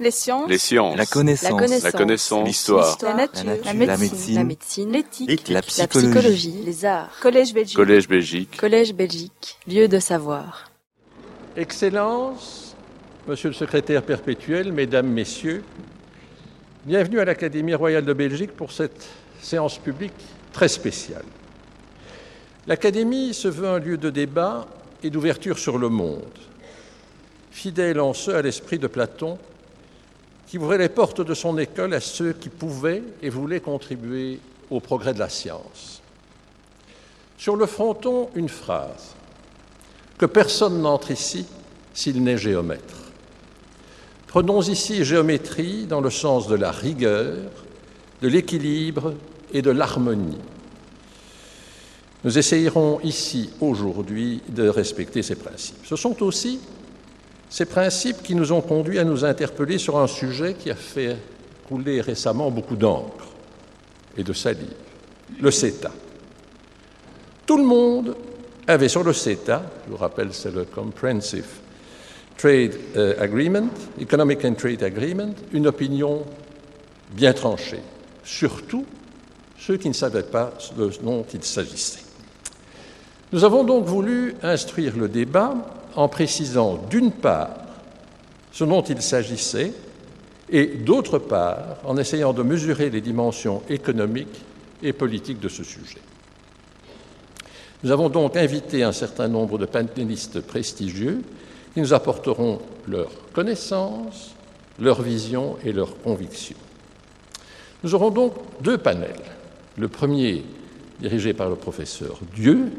Les 0.00 0.10
sciences. 0.10 0.48
Les 0.48 0.56
sciences. 0.56 0.96
La 0.96 1.04
connaissance. 1.04 1.60
La. 1.82 1.90
La. 1.90 2.44
L'histoire. 2.44 2.98
La 3.02 3.14
nature. 3.14 3.44
La 3.44 3.44
nature. 3.44 3.66
La 3.66 3.72
La 3.84 3.96
médecine. 3.98 4.90
La. 4.90 4.98
L'éthique. 4.98 5.48
La 5.48 5.54
La 5.56 5.62
psychologie. 5.62 6.08
psychologie. 6.08 6.62
Les 6.64 6.84
arts. 6.86 7.10
Collège 7.20 7.52
Belgique. 7.52 7.76
Collège 7.76 8.08
Belgique. 8.08 8.56
Collège 8.56 8.94
Belgique. 8.94 9.58
Lieu 9.68 9.88
de 9.88 9.98
savoir. 9.98 10.70
Excellences, 11.54 12.74
Monsieur 13.28 13.48
le 13.50 13.54
secrétaire 13.54 14.02
perpétuel, 14.02 14.72
Mesdames, 14.72 15.06
Messieurs, 15.06 15.62
bienvenue 16.86 17.20
à 17.20 17.26
l'Académie 17.26 17.74
royale 17.74 18.06
de 18.06 18.14
Belgique 18.14 18.52
pour 18.52 18.72
cette 18.72 19.06
séance 19.42 19.76
publique 19.76 20.14
très 20.52 20.68
spéciale. 20.68 21.24
L'Académie 22.66 23.34
se 23.34 23.48
veut 23.48 23.68
un 23.68 23.78
lieu 23.78 23.98
de 23.98 24.08
débat 24.08 24.66
et 25.02 25.10
d'ouverture 25.10 25.58
sur 25.58 25.76
le 25.76 25.90
monde, 25.90 26.38
fidèle 27.50 28.00
en 28.00 28.14
ce 28.14 28.30
à 28.30 28.40
l'esprit 28.40 28.78
de 28.78 28.86
Platon, 28.86 29.36
qui 30.50 30.58
ouvrait 30.58 30.78
les 30.78 30.88
portes 30.88 31.20
de 31.20 31.32
son 31.32 31.56
école 31.58 31.94
à 31.94 32.00
ceux 32.00 32.32
qui 32.32 32.48
pouvaient 32.48 33.04
et 33.22 33.30
voulaient 33.30 33.60
contribuer 33.60 34.40
au 34.68 34.80
progrès 34.80 35.14
de 35.14 35.20
la 35.20 35.28
science. 35.28 36.02
Sur 37.38 37.54
le 37.54 37.66
fronton, 37.66 38.30
une 38.34 38.48
phrase 38.48 39.14
que 40.18 40.26
personne 40.26 40.82
n'entre 40.82 41.12
ici 41.12 41.46
s'il 41.94 42.20
n'est 42.24 42.36
géomètre. 42.36 43.12
Prenons 44.26 44.60
ici 44.60 45.04
géométrie 45.04 45.86
dans 45.86 46.00
le 46.00 46.10
sens 46.10 46.48
de 46.48 46.56
la 46.56 46.72
rigueur, 46.72 47.36
de 48.20 48.26
l'équilibre 48.26 49.14
et 49.52 49.62
de 49.62 49.70
l'harmonie. 49.70 50.38
Nous 52.24 52.38
essayerons 52.38 52.98
ici 53.04 53.50
aujourd'hui 53.60 54.42
de 54.48 54.68
respecter 54.68 55.22
ces 55.22 55.36
principes. 55.36 55.86
Ce 55.86 55.94
sont 55.94 56.20
aussi 56.24 56.58
ces 57.50 57.64
principes 57.64 58.22
qui 58.22 58.36
nous 58.36 58.52
ont 58.52 58.60
conduits 58.60 59.00
à 59.00 59.04
nous 59.04 59.24
interpeller 59.24 59.76
sur 59.76 59.98
un 59.98 60.06
sujet 60.06 60.54
qui 60.54 60.70
a 60.70 60.76
fait 60.76 61.16
couler 61.68 62.00
récemment 62.00 62.50
beaucoup 62.50 62.76
d'encre 62.76 63.26
et 64.16 64.22
de 64.22 64.32
salive, 64.32 64.72
le 65.40 65.50
CETA. 65.50 65.90
Tout 67.44 67.58
le 67.58 67.64
monde 67.64 68.16
avait 68.68 68.88
sur 68.88 69.02
le 69.02 69.12
CETA, 69.12 69.64
je 69.84 69.90
vous 69.90 69.96
rappelle, 69.96 70.32
c'est 70.32 70.54
le 70.54 70.64
Comprehensive 70.64 71.46
Trade 72.38 72.78
euh, 72.96 73.14
Agreement, 73.20 73.68
Economic 74.00 74.44
and 74.44 74.54
Trade 74.54 74.84
Agreement, 74.84 75.34
une 75.52 75.66
opinion 75.66 76.22
bien 77.10 77.32
tranchée, 77.32 77.80
surtout 78.22 78.86
ceux 79.58 79.76
qui 79.76 79.88
ne 79.88 79.94
savaient 79.94 80.22
pas 80.22 80.52
de 80.76 80.90
ce 80.90 81.00
dont 81.00 81.24
il 81.34 81.42
s'agissait. 81.42 82.04
Nous 83.32 83.44
avons 83.44 83.64
donc 83.64 83.84
voulu 83.86 84.36
instruire 84.42 84.96
le 84.96 85.08
débat 85.08 85.54
en 85.96 86.08
précisant 86.08 86.80
d'une 86.90 87.12
part 87.12 87.56
ce 88.52 88.64
dont 88.64 88.82
il 88.82 89.00
s'agissait 89.00 89.72
et 90.48 90.66
d'autre 90.66 91.18
part 91.18 91.76
en 91.84 91.96
essayant 91.96 92.32
de 92.32 92.42
mesurer 92.42 92.90
les 92.90 93.00
dimensions 93.00 93.62
économiques 93.68 94.42
et 94.82 94.92
politiques 94.92 95.40
de 95.40 95.48
ce 95.48 95.62
sujet. 95.62 96.00
Nous 97.82 97.90
avons 97.90 98.08
donc 98.08 98.36
invité 98.36 98.82
un 98.82 98.92
certain 98.92 99.28
nombre 99.28 99.56
de 99.56 99.66
panélistes 99.66 100.40
prestigieux 100.40 101.22
qui 101.72 101.80
nous 101.80 101.94
apporteront 101.94 102.60
leurs 102.88 103.12
connaissances, 103.32 104.34
leur 104.78 105.00
vision 105.00 105.56
et 105.64 105.72
leurs 105.72 105.96
convictions. 106.02 106.56
Nous 107.82 107.94
aurons 107.94 108.10
donc 108.10 108.34
deux 108.60 108.76
panels. 108.76 109.22
Le 109.78 109.88
premier 109.88 110.44
dirigé 111.00 111.32
par 111.32 111.48
le 111.48 111.56
professeur 111.56 112.18
Dieu, 112.34 112.70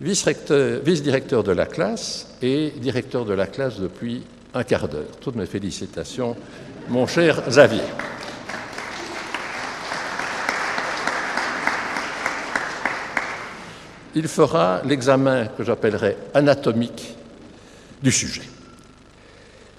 vice-directeur 0.00 1.42
de 1.42 1.52
la 1.52 1.66
classe 1.66 2.28
et 2.42 2.72
directeur 2.76 3.24
de 3.24 3.34
la 3.34 3.46
classe 3.46 3.78
depuis 3.78 4.22
un 4.54 4.64
quart 4.64 4.88
d'heure. 4.88 5.16
Toutes 5.20 5.36
mes 5.36 5.46
félicitations, 5.46 6.36
mon 6.88 7.06
cher 7.06 7.42
Xavier. 7.48 7.82
Il 14.14 14.26
fera 14.26 14.80
l'examen 14.84 15.46
que 15.46 15.62
j'appellerai 15.62 16.16
anatomique 16.34 17.14
du 18.02 18.10
sujet. 18.10 18.42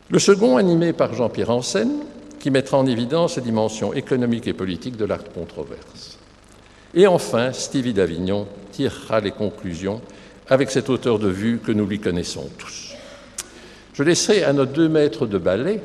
Le 0.09 0.19
second, 0.19 0.57
animé 0.57 0.93
par 0.93 1.13
Jean-Pierre 1.13 1.49
Ansen, 1.49 1.91
qui 2.39 2.51
mettra 2.51 2.77
en 2.77 2.85
évidence 2.85 3.35
les 3.35 3.41
dimensions 3.41 3.93
économiques 3.93 4.47
et 4.47 4.53
politiques 4.53 4.97
de 4.97 5.05
la 5.05 5.17
controverse. 5.17 6.17
Et 6.93 7.05
enfin, 7.05 7.51
Stevie 7.51 7.93
d'Avignon 7.93 8.47
tirera 8.79 9.19
les 9.19 9.31
conclusions 9.31 10.01
avec 10.47 10.71
cet 10.71 10.89
auteur 10.89 11.19
de 11.19 11.27
vue 11.27 11.59
que 11.59 11.73
nous 11.73 11.85
lui 11.85 11.99
connaissons 11.99 12.49
tous. 12.57 12.93
Je 13.93 14.03
laisserai 14.03 14.43
à 14.43 14.53
nos 14.53 14.65
deux 14.65 14.87
maîtres 14.87 15.27
de 15.27 15.37
ballet 15.37 15.81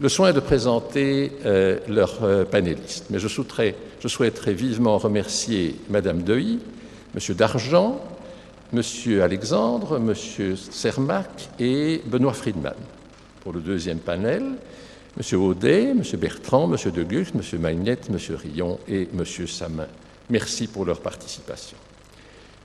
le 0.00 0.08
soin 0.08 0.32
de 0.32 0.40
présenter 0.40 1.30
euh, 1.44 1.78
leurs 1.88 2.24
euh, 2.24 2.44
panélistes. 2.44 3.06
Mais 3.10 3.20
je 3.20 3.28
souhaiterais, 3.28 3.74
vivement 4.52 4.98
remercier 4.98 5.76
Madame 5.88 6.22
Deuil, 6.22 6.58
Monsieur 7.14 7.34
Dargent, 7.34 8.00
Monsieur 8.72 9.22
Alexandre, 9.22 10.00
Monsieur 10.00 10.56
Cermac 10.56 11.50
et 11.60 12.02
Benoît 12.06 12.32
Friedman. 12.32 12.74
Pour 13.44 13.52
le 13.52 13.60
deuxième 13.60 13.98
panel, 13.98 14.42
Monsieur 15.16 15.38
Audet, 15.38 15.94
Monsieur 15.94 16.18
Bertrand, 16.18 16.66
Monsieur 16.66 16.90
De 16.90 17.04
Gucht, 17.04 17.36
Monsieur 17.36 17.58
Magnette, 17.58 18.10
Monsieur 18.10 18.34
Rion 18.34 18.80
et 18.88 19.08
Monsieur 19.12 19.46
Samin. 19.46 19.86
Merci 20.28 20.66
pour 20.66 20.84
leur 20.84 21.00
participation. 21.00 21.76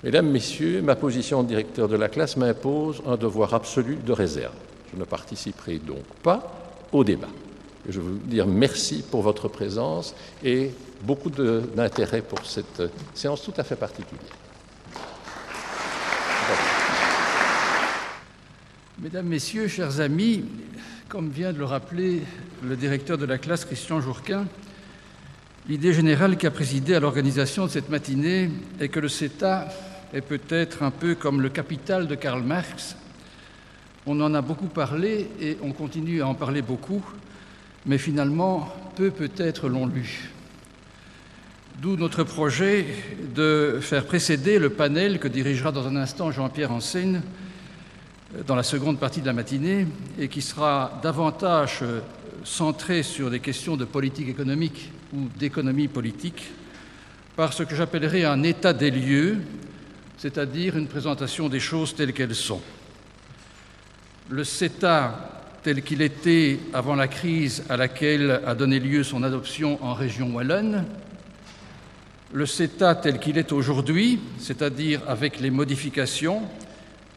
Mesdames, 0.06 0.30
Messieurs, 0.30 0.84
ma 0.84 0.96
position 0.96 1.42
de 1.42 1.48
directeur 1.48 1.88
de 1.88 1.96
la 1.96 2.10
classe 2.10 2.38
m'impose 2.38 3.02
un 3.08 3.18
devoir 3.18 3.56
absolu 3.56 3.96
de 3.96 4.12
réserve. 4.12 4.54
Je 4.94 5.00
ne 5.00 5.04
participerai 5.04 5.80
donc 5.80 6.04
pas 6.22 6.62
au 6.92 7.04
débat. 7.04 7.30
Je 7.90 8.00
veux 8.00 8.12
vous 8.12 8.28
dire 8.28 8.46
merci 8.46 9.04
pour 9.10 9.24
votre 9.24 9.48
présence 9.48 10.14
et 10.44 10.70
beaucoup 11.02 11.32
d'intérêt 11.32 12.22
pour 12.22 12.46
cette 12.46 12.84
séance 13.16 13.42
tout 13.42 13.54
à 13.58 13.64
fait 13.64 13.76
particulière. 13.76 14.22
Mesdames, 19.00 19.26
Messieurs, 19.26 19.68
chers 19.68 20.02
amis, 20.02 20.46
comme 21.10 21.32
vient 21.32 21.52
de 21.52 21.58
le 21.58 21.66
rappeler 21.66 22.22
le 22.64 22.76
directeur 22.76 23.18
de 23.18 23.26
la 23.26 23.40
classe, 23.40 23.66
Christian 23.66 24.02
Jourquin, 24.02 24.46
l'idée 25.68 25.94
générale 25.94 26.38
qui 26.38 26.46
a 26.46 26.52
présidé 26.52 26.94
à 26.94 27.00
l'organisation 27.00 27.66
de 27.66 27.72
cette 27.72 27.90
matinée 27.90 28.52
est 28.80 28.90
que 28.90 29.00
le 29.00 29.10
CETA 29.10 29.68
est 30.16 30.22
peut-être 30.22 30.82
un 30.82 30.92
peu 30.92 31.14
comme 31.14 31.42
le 31.42 31.50
capital 31.50 32.08
de 32.08 32.16
Karl 32.16 32.42
Marx. 32.42 32.96
On 34.06 34.22
en 34.22 34.34
a 34.34 34.42
beaucoup 34.42 34.68
parlé 34.68 35.28
et 35.42 35.58
on 35.62 35.74
continue 35.74 36.22
à 36.22 36.28
en 36.28 36.34
parler 36.34 36.62
beaucoup, 36.62 37.04
mais 37.86 37.98
finalement, 37.98 38.74
peu 38.96 39.12
peut-être 39.12 39.68
l'ont 39.68 39.86
lu. 39.86 40.32
D'où 41.82 41.98
notre 41.98 42.24
projet 42.24 42.86
de 43.36 43.80
faire 43.82 44.06
précéder 44.06 44.58
le 44.58 44.70
panel 44.70 45.20
que 45.20 45.28
dirigera 45.28 45.74
dans 45.74 45.86
un 45.86 45.98
instant 45.98 46.32
Jean-Pierre 46.32 46.72
Enseigne 46.72 47.22
dans 48.48 48.56
la 48.56 48.64
seconde 48.64 48.98
partie 48.98 49.20
de 49.20 49.26
la 49.26 49.34
matinée 49.34 49.86
et 50.18 50.30
qui 50.30 50.42
sera 50.42 50.98
davantage 51.04 51.84
centré 52.46 53.04
sur 53.04 53.30
des 53.30 53.42
questions 53.42 53.76
de 53.76 53.84
politique 53.84 54.30
économique 54.30 54.92
ou 55.14 55.28
d'économie 55.38 55.90
politique 55.90 56.54
par 57.36 57.52
ce 57.52 57.64
que 57.64 57.76
j'appellerai 57.76 58.24
un 58.24 58.44
état 58.44 58.72
des 58.72 58.92
lieux, 58.92 59.40
c'est-à-dire 60.18 60.78
une 60.78 60.88
présentation 60.88 61.50
des 61.50 61.60
choses 61.60 61.96
telles 61.96 62.14
qu'elles 62.14 62.36
sont. 62.36 62.62
Le 64.30 64.44
CETA 64.44 65.32
tel 65.66 65.82
qu'il 65.82 66.04
était 66.04 66.60
avant 66.74 66.94
la 66.94 67.08
crise 67.08 67.64
à 67.70 67.78
laquelle 67.78 68.40
a 68.46 68.54
donné 68.54 68.80
lieu 68.80 69.04
son 69.04 69.24
adoption 69.24 69.84
en 69.84 69.96
région 69.96 70.32
wallonne, 70.32 70.86
le 72.32 72.46
CETA 72.46 72.94
tel 72.96 73.18
qu'il 73.18 73.40
est 73.40 73.52
aujourd'hui, 73.52 74.20
c'est-à-dire 74.38 75.02
avec 75.08 75.40
les 75.40 75.50
modifications 75.50 76.44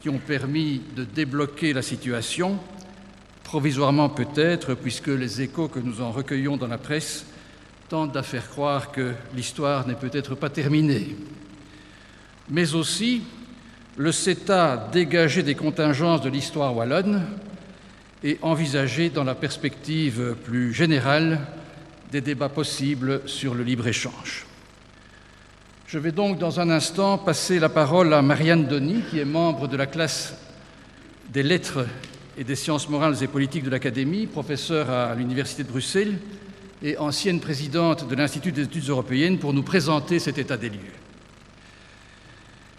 qui 0.01 0.09
ont 0.09 0.19
permis 0.19 0.81
de 0.97 1.05
débloquer 1.05 1.73
la 1.73 1.83
situation, 1.83 2.59
provisoirement 3.45 4.09
peut-être, 4.09 4.75
puisque 4.75 5.09
les 5.09 5.43
échos 5.43 5.69
que 5.69 5.81
nous 5.81 6.01
en 6.01 6.11
recueillons 6.11 6.57
dans 6.57 6.69
la 6.69 6.79
presse 6.79 7.27
tentent 7.89 8.17
à 8.17 8.23
faire 8.23 8.49
croire 8.49 8.93
que 8.93 9.13
l'histoire 9.35 9.87
n'est 9.87 9.95
peut-être 9.95 10.35
pas 10.35 10.51
terminée. 10.51 11.17
Mais 12.51 12.75
aussi 12.75 13.23
le 13.97 14.13
CETA 14.13 14.89
dégagé 14.93 15.43
des 15.43 15.55
contingences 15.55 16.23
de 16.23 16.31
l'histoire 16.31 16.75
wallonne 16.75 17.25
et 18.23 18.39
envisagé 18.43 19.11
dans 19.11 19.25
la 19.25 19.35
perspective 19.35 20.37
plus 20.45 20.73
générale 20.73 21.41
des 22.11 22.21
débats 22.21 22.49
possibles 22.49 23.23
sur 23.27 23.55
le 23.55 23.63
libre-échange. 23.63 24.47
Je 25.87 25.99
vais 25.99 26.13
donc 26.13 26.39
dans 26.39 26.61
un 26.61 26.71
instant 26.71 27.19
passer 27.19 27.59
la 27.59 27.69
parole 27.69 28.13
à 28.13 28.23
Marianne 28.23 28.67
Denis, 28.67 29.03
qui 29.11 29.19
est 29.19 29.25
membre 29.25 29.69
de 29.69 29.77
la 29.77 29.87
classe 29.87 30.35
des 31.33 31.43
lettres 31.43 31.87
et 32.37 32.45
des 32.45 32.57
sciences 32.57 32.89
morales 32.89 33.23
et 33.23 33.27
politiques 33.27 33.65
de 33.65 33.71
l'Académie, 33.71 34.27
professeure 34.27 34.91
à 34.91 35.15
l'Université 35.15 35.65
de 35.65 35.69
Bruxelles 35.69 36.19
et 36.83 36.97
ancienne 36.99 37.41
présidente 37.41 38.09
de 38.09 38.15
l'Institut 38.15 38.53
des 38.53 38.63
études 38.63 38.89
européennes, 38.89 39.39
pour 39.39 39.53
nous 39.53 39.63
présenter 39.63 40.19
cet 40.19 40.39
état 40.39 40.57
des 40.57 40.69
lieux. 40.69 40.99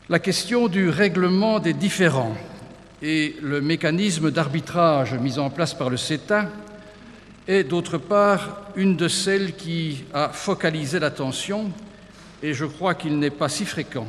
La 0.09 0.17
question 0.17 0.69
du 0.69 0.89
règlement 0.89 1.59
des 1.59 1.73
différends 1.73 2.35
et 2.99 3.35
le 3.43 3.61
mécanisme 3.61 4.31
d'arbitrage 4.31 5.13
mis 5.13 5.37
en 5.37 5.51
place 5.51 5.75
par 5.75 5.91
le 5.91 5.97
CETA 5.97 6.49
est 7.47 7.63
d'autre 7.63 7.99
part 7.99 8.63
une 8.75 8.95
de 8.95 9.07
celles 9.07 9.55
qui 9.55 10.05
a 10.11 10.29
focalisé 10.29 10.97
l'attention, 10.97 11.69
et 12.41 12.55
je 12.55 12.65
crois 12.65 12.95
qu'il 12.95 13.19
n'est 13.19 13.29
pas 13.29 13.49
si 13.49 13.65
fréquent 13.65 14.07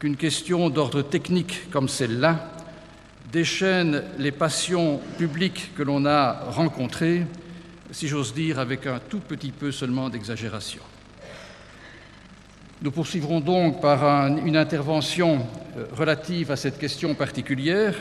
qu'une 0.00 0.18
question 0.18 0.68
d'ordre 0.68 1.00
technique 1.00 1.70
comme 1.70 1.88
celle-là 1.88 2.52
déchaîne 3.32 4.02
les 4.18 4.32
passions 4.32 5.00
publiques 5.16 5.70
que 5.74 5.82
l'on 5.82 6.04
a 6.04 6.44
rencontrées, 6.50 7.26
si 7.90 8.06
j'ose 8.06 8.34
dire, 8.34 8.58
avec 8.58 8.86
un 8.86 8.98
tout 8.98 9.20
petit 9.20 9.52
peu 9.52 9.72
seulement 9.72 10.10
d'exagération. 10.10 10.82
Nous 12.82 12.90
poursuivrons 12.90 13.40
donc 13.40 13.80
par 13.80 14.28
une 14.28 14.56
intervention 14.56 15.46
euh, 15.76 15.86
relative 15.96 16.50
à 16.50 16.56
cette 16.56 16.78
question 16.78 17.14
particulière 17.14 17.94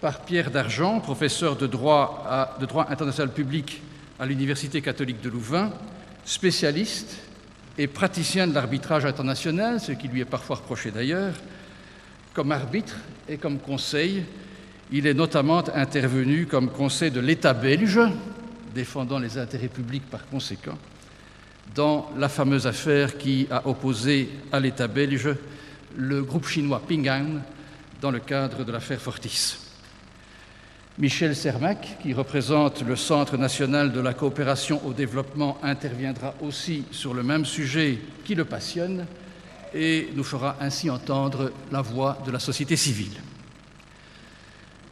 par 0.00 0.20
Pierre 0.20 0.52
Dargent, 0.52 1.00
professeur 1.00 1.56
de 1.56 1.66
droit, 1.66 2.56
de 2.60 2.66
droit 2.66 2.86
international 2.88 3.32
public 3.32 3.82
à 4.20 4.26
l'Université 4.26 4.80
catholique 4.80 5.20
de 5.22 5.28
Louvain, 5.28 5.72
spécialiste 6.24 7.18
et 7.76 7.88
praticien 7.88 8.46
de 8.46 8.54
l'arbitrage 8.54 9.04
international, 9.04 9.80
ce 9.80 9.92
qui 9.92 10.06
lui 10.06 10.20
est 10.20 10.24
parfois 10.24 10.56
reproché 10.56 10.92
d'ailleurs, 10.92 11.34
comme 12.32 12.52
arbitre 12.52 12.96
et 13.28 13.38
comme 13.38 13.58
conseil. 13.58 14.24
Il 14.92 15.08
est 15.08 15.14
notamment 15.14 15.64
intervenu 15.74 16.46
comme 16.46 16.70
conseil 16.70 17.10
de 17.10 17.18
l'État 17.20 17.54
belge, 17.54 18.00
défendant 18.72 19.18
les 19.18 19.36
intérêts 19.36 19.66
publics 19.66 20.08
par 20.08 20.28
conséquent, 20.28 20.78
dans 21.74 22.10
la 22.16 22.28
fameuse 22.28 22.66
affaire 22.66 23.18
qui 23.18 23.46
a 23.50 23.66
opposé 23.66 24.28
à 24.52 24.60
l'État 24.60 24.88
belge 24.88 25.34
le 25.96 26.22
groupe 26.22 26.46
chinois 26.46 26.82
Ping 26.86 27.08
An 27.08 27.40
dans 28.00 28.10
le 28.10 28.20
cadre 28.20 28.64
de 28.64 28.72
l'affaire 28.72 29.00
Fortis. 29.00 29.56
Michel 30.98 31.36
Sermac, 31.36 31.98
qui 32.02 32.14
représente 32.14 32.82
le 32.82 32.96
Centre 32.96 33.36
national 33.36 33.92
de 33.92 34.00
la 34.00 34.14
coopération 34.14 34.80
au 34.86 34.94
développement, 34.94 35.58
interviendra 35.62 36.34
aussi 36.40 36.84
sur 36.90 37.12
le 37.12 37.22
même 37.22 37.44
sujet 37.44 37.98
qui 38.24 38.34
le 38.34 38.46
passionne 38.46 39.06
et 39.74 40.08
nous 40.14 40.24
fera 40.24 40.56
ainsi 40.58 40.88
entendre 40.88 41.52
la 41.70 41.82
voix 41.82 42.18
de 42.24 42.30
la 42.30 42.38
société 42.38 42.76
civile. 42.76 43.20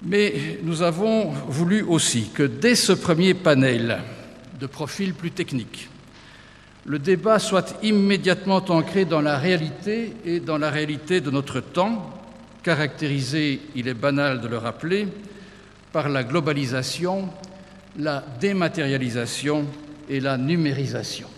Mais 0.02 0.58
nous 0.62 0.82
avons 0.82 1.30
voulu 1.30 1.80
aussi 1.80 2.28
que 2.34 2.42
dès 2.42 2.74
ce 2.74 2.92
premier 2.92 3.32
panel 3.32 4.00
de 4.60 4.66
profil 4.66 5.14
plus 5.14 5.30
technique, 5.30 5.88
le 6.86 6.98
débat 6.98 7.38
soit 7.38 7.76
immédiatement 7.82 8.62
ancré 8.68 9.04
dans 9.04 9.22
la 9.22 9.38
réalité 9.38 10.12
et 10.24 10.40
dans 10.40 10.58
la 10.58 10.70
réalité 10.70 11.20
de 11.20 11.30
notre 11.30 11.60
temps, 11.60 12.10
caractérisé, 12.62 13.60
il 13.74 13.88
est 13.88 13.94
banal 13.94 14.40
de 14.40 14.48
le 14.48 14.58
rappeler, 14.58 15.08
par 15.92 16.08
la 16.08 16.24
globalisation, 16.24 17.28
la 17.98 18.24
dématérialisation 18.40 19.66
et 20.08 20.20
la 20.20 20.36
numérisation. 20.36 21.28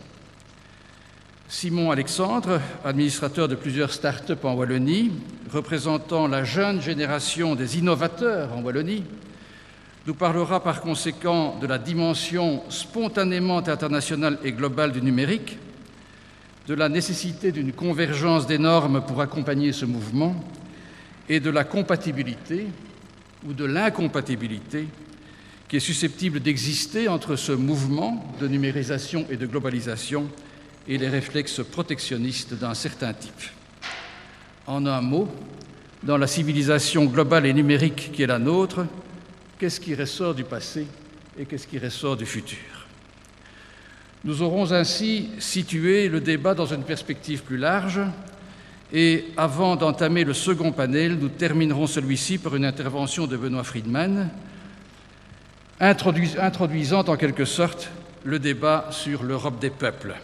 Simon 1.48 1.92
Alexandre, 1.92 2.60
administrateur 2.84 3.46
de 3.46 3.54
plusieurs 3.54 3.92
start-up 3.92 4.44
en 4.44 4.54
Wallonie, 4.54 5.12
représentant 5.52 6.26
la 6.26 6.42
jeune 6.42 6.82
génération 6.82 7.54
des 7.54 7.78
innovateurs 7.78 8.52
en 8.52 8.62
Wallonie, 8.62 9.04
nous 10.06 10.14
parlera 10.14 10.62
par 10.62 10.80
conséquent 10.80 11.56
de 11.60 11.66
la 11.66 11.78
dimension 11.78 12.62
spontanément 12.68 13.58
internationale 13.58 14.38
et 14.44 14.52
globale 14.52 14.92
du 14.92 15.02
numérique, 15.02 15.58
de 16.68 16.74
la 16.74 16.88
nécessité 16.88 17.50
d'une 17.50 17.72
convergence 17.72 18.46
des 18.46 18.58
normes 18.58 19.04
pour 19.04 19.20
accompagner 19.20 19.72
ce 19.72 19.84
mouvement 19.84 20.36
et 21.28 21.40
de 21.40 21.50
la 21.50 21.64
compatibilité 21.64 22.66
ou 23.46 23.52
de 23.52 23.64
l'incompatibilité 23.64 24.86
qui 25.68 25.76
est 25.76 25.80
susceptible 25.80 26.38
d'exister 26.38 27.08
entre 27.08 27.34
ce 27.34 27.50
mouvement 27.50 28.32
de 28.40 28.46
numérisation 28.46 29.26
et 29.28 29.36
de 29.36 29.46
globalisation 29.46 30.28
et 30.86 30.98
les 30.98 31.08
réflexes 31.08 31.64
protectionnistes 31.64 32.54
d'un 32.54 32.74
certain 32.74 33.12
type. 33.12 33.32
En 34.68 34.86
un 34.86 35.00
mot, 35.00 35.28
dans 36.04 36.16
la 36.16 36.28
civilisation 36.28 37.06
globale 37.06 37.46
et 37.46 37.52
numérique 37.52 38.12
qui 38.12 38.22
est 38.22 38.28
la 38.28 38.38
nôtre, 38.38 38.86
qu'est-ce 39.58 39.80
qui 39.80 39.94
ressort 39.94 40.34
du 40.34 40.44
passé 40.44 40.86
et 41.38 41.44
qu'est-ce 41.44 41.66
qui 41.66 41.78
ressort 41.78 42.16
du 42.16 42.26
futur? 42.26 42.86
Nous 44.24 44.42
aurons 44.42 44.72
ainsi 44.72 45.30
situé 45.38 46.08
le 46.08 46.20
débat 46.20 46.54
dans 46.54 46.66
une 46.66 46.82
perspective 46.82 47.42
plus 47.42 47.58
large 47.58 48.00
et 48.92 49.26
avant 49.36 49.76
d'entamer 49.76 50.24
le 50.24 50.34
second 50.34 50.72
panel, 50.72 51.16
nous 51.18 51.28
terminerons 51.28 51.86
celui-ci 51.86 52.38
par 52.38 52.54
une 52.54 52.64
intervention 52.64 53.26
de 53.26 53.36
Benoît 53.36 53.64
Friedman, 53.64 54.30
introduisant 55.80 57.04
en 57.06 57.16
quelque 57.16 57.44
sorte 57.44 57.90
le 58.24 58.38
débat 58.38 58.88
sur 58.90 59.22
l'Europe 59.22 59.60
des 59.60 59.70
peuples. 59.70 60.14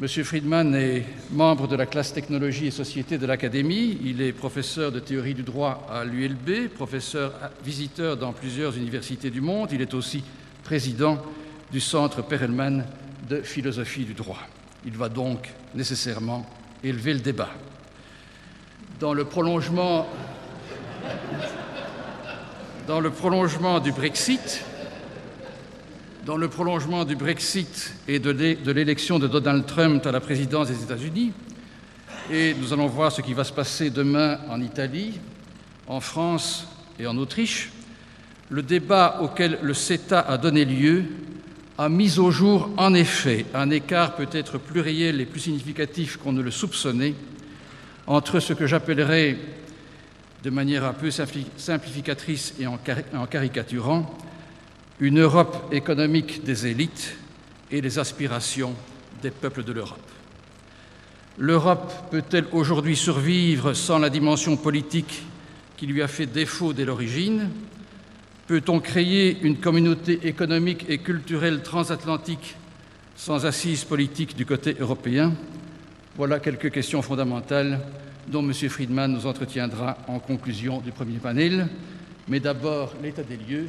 Monsieur 0.00 0.22
Friedman 0.22 0.76
est 0.76 1.04
membre 1.32 1.66
de 1.66 1.74
la 1.74 1.84
classe 1.84 2.12
technologie 2.12 2.68
et 2.68 2.70
société 2.70 3.18
de 3.18 3.26
l'Académie. 3.26 3.98
Il 4.04 4.22
est 4.22 4.32
professeur 4.32 4.92
de 4.92 5.00
théorie 5.00 5.34
du 5.34 5.42
droit 5.42 5.88
à 5.90 6.04
l'ULB, 6.04 6.68
professeur 6.68 7.32
visiteur 7.64 8.16
dans 8.16 8.32
plusieurs 8.32 8.76
universités 8.76 9.28
du 9.28 9.40
monde. 9.40 9.70
Il 9.72 9.82
est 9.82 9.94
aussi 9.94 10.22
président 10.62 11.18
du 11.72 11.80
Centre 11.80 12.22
Perelman 12.22 12.84
de 13.28 13.40
philosophie 13.42 14.04
du 14.04 14.14
droit. 14.14 14.38
Il 14.86 14.96
va 14.96 15.08
donc 15.08 15.52
nécessairement 15.74 16.46
élever 16.84 17.14
le 17.14 17.18
débat. 17.18 17.50
Dans 19.00 19.14
le 19.14 19.24
prolongement, 19.24 20.06
dans 22.86 23.00
le 23.00 23.10
prolongement 23.10 23.80
du 23.80 23.90
Brexit, 23.90 24.62
dans 26.28 26.36
le 26.36 26.48
prolongement 26.48 27.06
du 27.06 27.16
Brexit 27.16 27.94
et 28.06 28.18
de 28.18 28.70
l'élection 28.70 29.18
de 29.18 29.26
Donald 29.26 29.64
Trump 29.64 30.04
à 30.04 30.12
la 30.12 30.20
présidence 30.20 30.68
des 30.68 30.82
États-Unis, 30.82 31.32
et 32.30 32.52
nous 32.60 32.74
allons 32.74 32.86
voir 32.86 33.10
ce 33.10 33.22
qui 33.22 33.32
va 33.32 33.44
se 33.44 33.52
passer 33.54 33.88
demain 33.88 34.38
en 34.50 34.60
Italie, 34.60 35.18
en 35.86 36.00
France 36.00 36.68
et 37.00 37.06
en 37.06 37.16
Autriche, 37.16 37.70
le 38.50 38.62
débat 38.62 39.20
auquel 39.22 39.58
le 39.62 39.72
CETA 39.72 40.20
a 40.20 40.36
donné 40.36 40.66
lieu 40.66 41.04
a 41.78 41.88
mis 41.88 42.18
au 42.18 42.30
jour 42.30 42.68
en 42.76 42.92
effet 42.92 43.46
un 43.54 43.70
écart 43.70 44.14
peut-être 44.14 44.58
plus 44.58 44.80
réel 44.80 45.22
et 45.22 45.24
plus 45.24 45.40
significatif 45.40 46.18
qu'on 46.18 46.32
ne 46.32 46.42
le 46.42 46.50
soupçonnait 46.50 47.14
entre 48.06 48.38
ce 48.38 48.52
que 48.52 48.66
j'appellerais, 48.66 49.38
de 50.44 50.50
manière 50.50 50.84
un 50.84 50.92
peu 50.92 51.10
simplificatrice 51.10 52.52
et 52.60 52.66
en 52.66 52.76
caricaturant, 53.26 54.14
une 55.00 55.20
Europe 55.20 55.72
économique 55.72 56.42
des 56.44 56.66
élites 56.66 57.16
et 57.70 57.80
les 57.80 57.98
aspirations 57.98 58.74
des 59.22 59.30
peuples 59.30 59.62
de 59.62 59.72
l'Europe. 59.72 59.98
L'Europe 61.36 61.92
peut-elle 62.10 62.46
aujourd'hui 62.50 62.96
survivre 62.96 63.72
sans 63.72 63.98
la 63.98 64.10
dimension 64.10 64.56
politique 64.56 65.22
qui 65.76 65.86
lui 65.86 66.02
a 66.02 66.08
fait 66.08 66.26
défaut 66.26 66.72
dès 66.72 66.84
l'origine? 66.84 67.50
Peut-on 68.48 68.80
créer 68.80 69.38
une 69.42 69.58
communauté 69.58 70.26
économique 70.26 70.86
et 70.88 70.98
culturelle 70.98 71.62
transatlantique 71.62 72.56
sans 73.14 73.46
assise 73.46 73.84
politique 73.84 74.34
du 74.34 74.46
côté 74.46 74.74
européen? 74.80 75.32
Voilà 76.16 76.40
quelques 76.40 76.72
questions 76.72 77.02
fondamentales 77.02 77.80
dont 78.26 78.42
M. 78.42 78.52
Friedman 78.52 79.12
nous 79.12 79.26
entretiendra 79.26 79.96
en 80.08 80.18
conclusion 80.18 80.80
du 80.80 80.90
premier 80.90 81.18
panel. 81.18 81.68
Mais 82.26 82.40
d'abord, 82.40 82.94
l'état 83.00 83.22
des 83.22 83.36
lieux. 83.36 83.68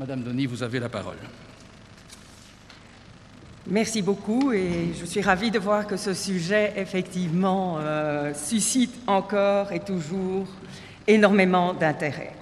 Madame 0.00 0.22
Denis, 0.22 0.46
vous 0.46 0.62
avez 0.62 0.80
la 0.80 0.88
parole. 0.88 1.18
Merci 3.66 4.00
beaucoup 4.00 4.50
et 4.50 4.94
je 4.98 5.04
suis 5.04 5.20
ravie 5.20 5.50
de 5.50 5.58
voir 5.58 5.86
que 5.86 5.98
ce 5.98 6.14
sujet, 6.14 6.72
effectivement, 6.78 7.76
euh, 7.78 8.32
suscite 8.32 8.98
encore 9.06 9.72
et 9.72 9.80
toujours 9.80 10.46
énormément 11.06 11.74
d'intérêt. 11.74 12.32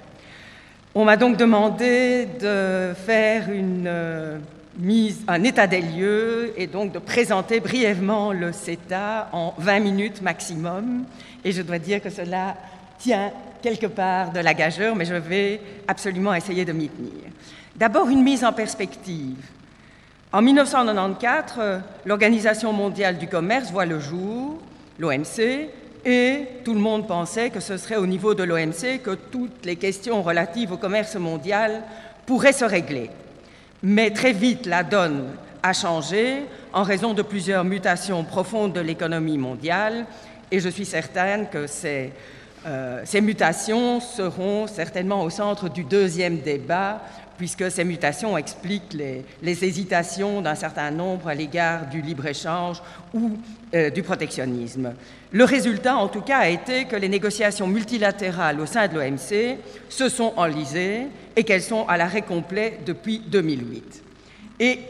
On 0.95 1.05
m'a 1.05 1.17
donc 1.17 1.37
demandé 1.37 2.29
de 2.41 2.95
faire 2.95 3.47
euh, 3.49 4.38
un 5.27 5.43
état 5.43 5.67
des 5.67 5.81
lieux 5.81 6.53
et 6.57 6.69
donc 6.69 6.93
de 6.93 7.00
présenter 7.00 7.59
brièvement 7.59 8.33
le 8.33 8.53
CETA 8.53 9.31
en 9.33 9.55
20 9.59 9.81
minutes 9.81 10.23
maximum. 10.23 11.07
Et 11.45 11.50
je 11.50 11.62
dois 11.62 11.81
dire 11.81 12.00
que 12.00 12.11
cela 12.11 12.57
tient 13.00 13.33
quelque 13.62 13.87
part 13.87 14.33
de 14.33 14.41
la 14.41 14.55
gageure, 14.55 14.95
mais 14.95 15.05
je 15.05 15.15
vais 15.15 15.61
absolument 15.87 16.35
essayer 16.35 16.65
de 16.65 16.73
m'y 16.73 16.88
tenir. 16.88 17.31
D'abord, 17.77 18.09
une 18.09 18.23
mise 18.23 18.45
en 18.45 18.53
perspective. 18.53 19.37
En 20.33 20.43
1994, 20.43 21.83
l'Organisation 22.05 22.73
mondiale 22.73 23.19
du 23.19 23.29
commerce 23.29 23.71
voit 23.71 23.87
le 23.87 23.99
jour, 23.99 24.59
l'OMC, 24.99 25.71
et 26.05 26.47
tout 26.65 26.75
le 26.75 26.81
monde 26.81 27.07
pensait 27.07 27.50
que 27.50 27.61
ce 27.61 27.77
serait 27.77 27.97
au 27.97 28.07
niveau 28.07 28.35
de 28.35 28.43
l'OMC 28.43 29.03
que 29.03 29.15
toutes 29.15 29.65
les 29.65 29.77
questions 29.77 30.23
relatives 30.23 30.73
au 30.73 30.77
commerce 30.77 31.17
mondial 31.17 31.83
pourraient 32.27 32.53
se 32.53 32.65
régler. 32.65 33.11
Mais 33.83 34.11
très 34.11 34.33
vite, 34.33 34.67
la 34.67 34.83
donne 34.83 35.29
a 35.62 35.73
changé 35.73 36.43
en 36.73 36.83
raison 36.83 37.15
de 37.15 37.23
plusieurs 37.23 37.65
mutations 37.65 38.25
profondes 38.25 38.73
de 38.73 38.81
l'économie 38.81 39.38
mondiale 39.38 40.07
et 40.50 40.61
je 40.61 40.69
suis 40.69 40.85
certaine 40.87 41.49
que 41.49 41.67
ces, 41.67 42.12
euh, 42.68 43.00
ces, 43.04 43.20
mutations 43.20 44.00
seront 44.00 44.66
certainement 44.66 45.22
au 45.22 45.30
centre 45.30 45.68
du 45.68 45.84
deuxième 45.84 46.38
débat 46.38 47.00
puisque 47.38 47.70
ces 47.70 47.84
mutations 47.84 48.37
expliquent 48.37 48.94
les, 48.94 49.25
hésitations 49.64 50.42
d'un 50.42 50.56
certain 50.56 50.90
nombre 50.90 51.28
à 51.28 51.34
l'égard 51.34 51.87
du 51.87 52.02
libre-échange 52.02 52.82
ou 53.14 53.38
euh, 53.75 53.90
du 53.90 54.02
protectionnisme. 54.02 54.92
Le 55.30 55.44
résultat, 55.44 55.96
en 55.96 56.08
tout 56.08 56.20
cas, 56.20 56.38
a 56.38 56.48
été 56.48 56.84
que 56.87 56.96
les 56.96 57.08
négociations 57.08 57.68
multilatérales 57.68 58.60
au 58.60 58.66
sein 58.66 58.88
de 58.88 58.94
l'OMC 58.94 59.56
se 59.88 60.08
sont 60.08 60.32
enlisées 60.37 61.06
et 61.37 61.44
qu'elles 61.44 61.62
sont 61.62 61.87
à 61.87 61.96
l'arrêt 61.96 62.22
complet 62.22 62.80
depuis 62.84 63.20
2008. 63.20 64.02
Et 64.60 64.80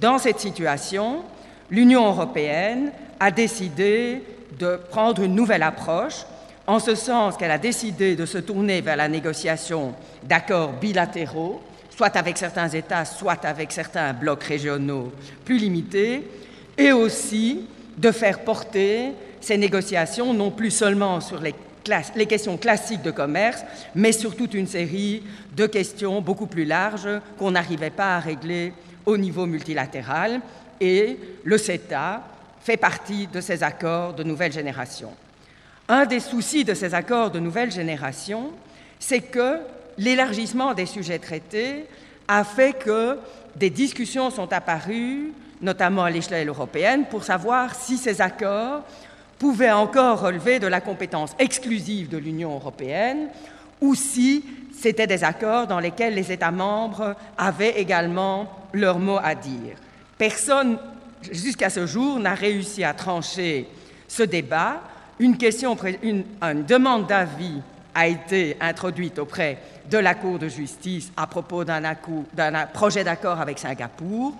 dans 0.00 0.18
cette 0.18 0.40
situation, 0.40 1.22
l'Union 1.70 2.06
européenne 2.06 2.92
a 3.20 3.30
décidé 3.30 4.22
de 4.58 4.80
prendre 4.90 5.22
une 5.22 5.34
nouvelle 5.34 5.62
approche, 5.62 6.24
en 6.70 6.78
ce 6.78 6.94
sens 6.94 7.36
qu'elle 7.36 7.50
a 7.50 7.58
décidé 7.58 8.14
de 8.14 8.24
se 8.24 8.38
tourner 8.38 8.80
vers 8.80 8.94
la 8.94 9.08
négociation 9.08 9.92
d'accords 10.22 10.74
bilatéraux, 10.74 11.60
soit 11.90 12.14
avec 12.16 12.38
certains 12.38 12.68
États, 12.68 13.04
soit 13.04 13.44
avec 13.44 13.72
certains 13.72 14.12
blocs 14.12 14.44
régionaux 14.44 15.12
plus 15.44 15.58
limités, 15.58 16.22
et 16.78 16.92
aussi 16.92 17.66
de 17.98 18.12
faire 18.12 18.44
porter 18.44 19.10
ces 19.40 19.58
négociations 19.58 20.32
non 20.32 20.52
plus 20.52 20.70
seulement 20.70 21.20
sur 21.20 21.40
les, 21.40 21.56
questions 22.26 22.56
classiques 22.56 23.02
de 23.02 23.10
commerce, 23.10 23.64
mais 23.96 24.12
sur 24.12 24.36
toute 24.36 24.54
une 24.54 24.68
série 24.68 25.24
de 25.56 25.66
questions 25.66 26.20
beaucoup 26.20 26.46
plus 26.46 26.66
larges 26.66 27.08
qu'on 27.36 27.50
n'arrivait 27.50 27.90
pas 27.90 28.14
à 28.14 28.20
régler 28.20 28.72
au 29.06 29.16
niveau 29.16 29.44
multilatéral. 29.44 30.40
Et 30.80 31.18
le 31.42 31.58
CETA 31.58 32.22
fait 32.60 32.76
partie 32.76 33.26
de 33.26 33.40
ces 33.40 33.64
accords 33.64 34.14
de 34.14 34.22
nouvelle 34.22 34.52
génération. 34.52 35.10
Un 35.92 36.06
des 36.06 36.20
soucis 36.20 36.62
de 36.62 36.72
ces 36.72 36.94
accords 36.94 37.32
de 37.32 37.40
nouvelle 37.40 37.72
génération, 37.72 38.52
c'est 39.00 39.22
que 39.22 39.58
l'élargissement 39.98 40.72
des 40.72 40.86
sujets 40.86 41.18
traités 41.18 41.84
a 42.28 42.44
fait 42.44 42.74
que 42.74 43.18
des 43.56 43.70
discussions 43.70 44.30
sont 44.30 44.52
apparues, 44.52 45.32
notamment 45.60 46.04
à 46.04 46.10
l'échelle 46.10 46.46
européenne, 46.46 47.06
pour 47.10 47.24
savoir 47.24 47.74
si 47.74 47.96
ces 47.96 48.20
accords 48.20 48.84
pouvaient 49.40 49.72
encore 49.72 50.20
relever 50.20 50.60
de 50.60 50.68
la 50.68 50.80
compétence 50.80 51.34
exclusive 51.40 52.08
de 52.08 52.18
l'Union 52.18 52.54
européenne 52.54 53.26
ou 53.80 53.96
si 53.96 54.44
c'étaient 54.72 55.08
des 55.08 55.24
accords 55.24 55.66
dans 55.66 55.80
lesquels 55.80 56.14
les 56.14 56.30
États 56.30 56.52
membres 56.52 57.16
avaient 57.36 57.80
également 57.80 58.48
leur 58.72 59.00
mot 59.00 59.18
à 59.20 59.34
dire. 59.34 59.74
Personne, 60.16 60.78
jusqu'à 61.32 61.68
ce 61.68 61.84
jour, 61.84 62.20
n'a 62.20 62.34
réussi 62.34 62.84
à 62.84 62.94
trancher 62.94 63.66
ce 64.06 64.22
débat. 64.22 64.82
Une, 65.20 65.36
question, 65.36 65.76
une, 66.02 66.24
demande 66.66 67.06
d'avis 67.06 67.60
a 67.94 68.06
été 68.06 68.56
introduite 68.58 69.18
auprès 69.18 69.58
de 69.90 69.98
la 69.98 70.14
Cour 70.14 70.38
de 70.38 70.48
justice 70.48 71.12
à 71.14 71.26
propos 71.26 71.62
d'un 71.62 72.66
projet 72.72 73.04
d'accord 73.04 73.38
avec 73.38 73.58
Singapour. 73.58 74.34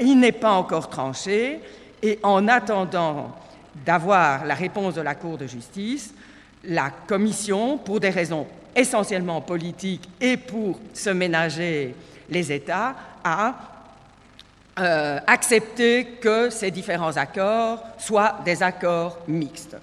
Il 0.00 0.18
n'est 0.18 0.32
pas 0.32 0.52
encore 0.52 0.88
tranché 0.88 1.60
et 2.02 2.18
en 2.22 2.48
attendant 2.48 3.36
d'avoir 3.84 4.46
la 4.46 4.54
réponse 4.54 4.94
de 4.94 5.02
la 5.02 5.14
Cour 5.14 5.36
de 5.36 5.46
justice, 5.46 6.14
la 6.64 6.88
Commission, 7.06 7.76
pour 7.76 8.00
des 8.00 8.08
raisons 8.08 8.46
essentiellement 8.74 9.42
politiques 9.42 10.08
et 10.22 10.38
pour 10.38 10.80
se 10.94 11.10
ménager 11.10 11.94
les 12.30 12.50
États, 12.50 12.94
a 13.22 13.54
euh, 14.78 15.20
accepté 15.26 16.16
que 16.18 16.48
ces 16.48 16.70
différents 16.70 17.18
accords 17.18 17.82
soient 17.98 18.38
des 18.42 18.62
accords 18.62 19.18
mixtes. 19.28 19.76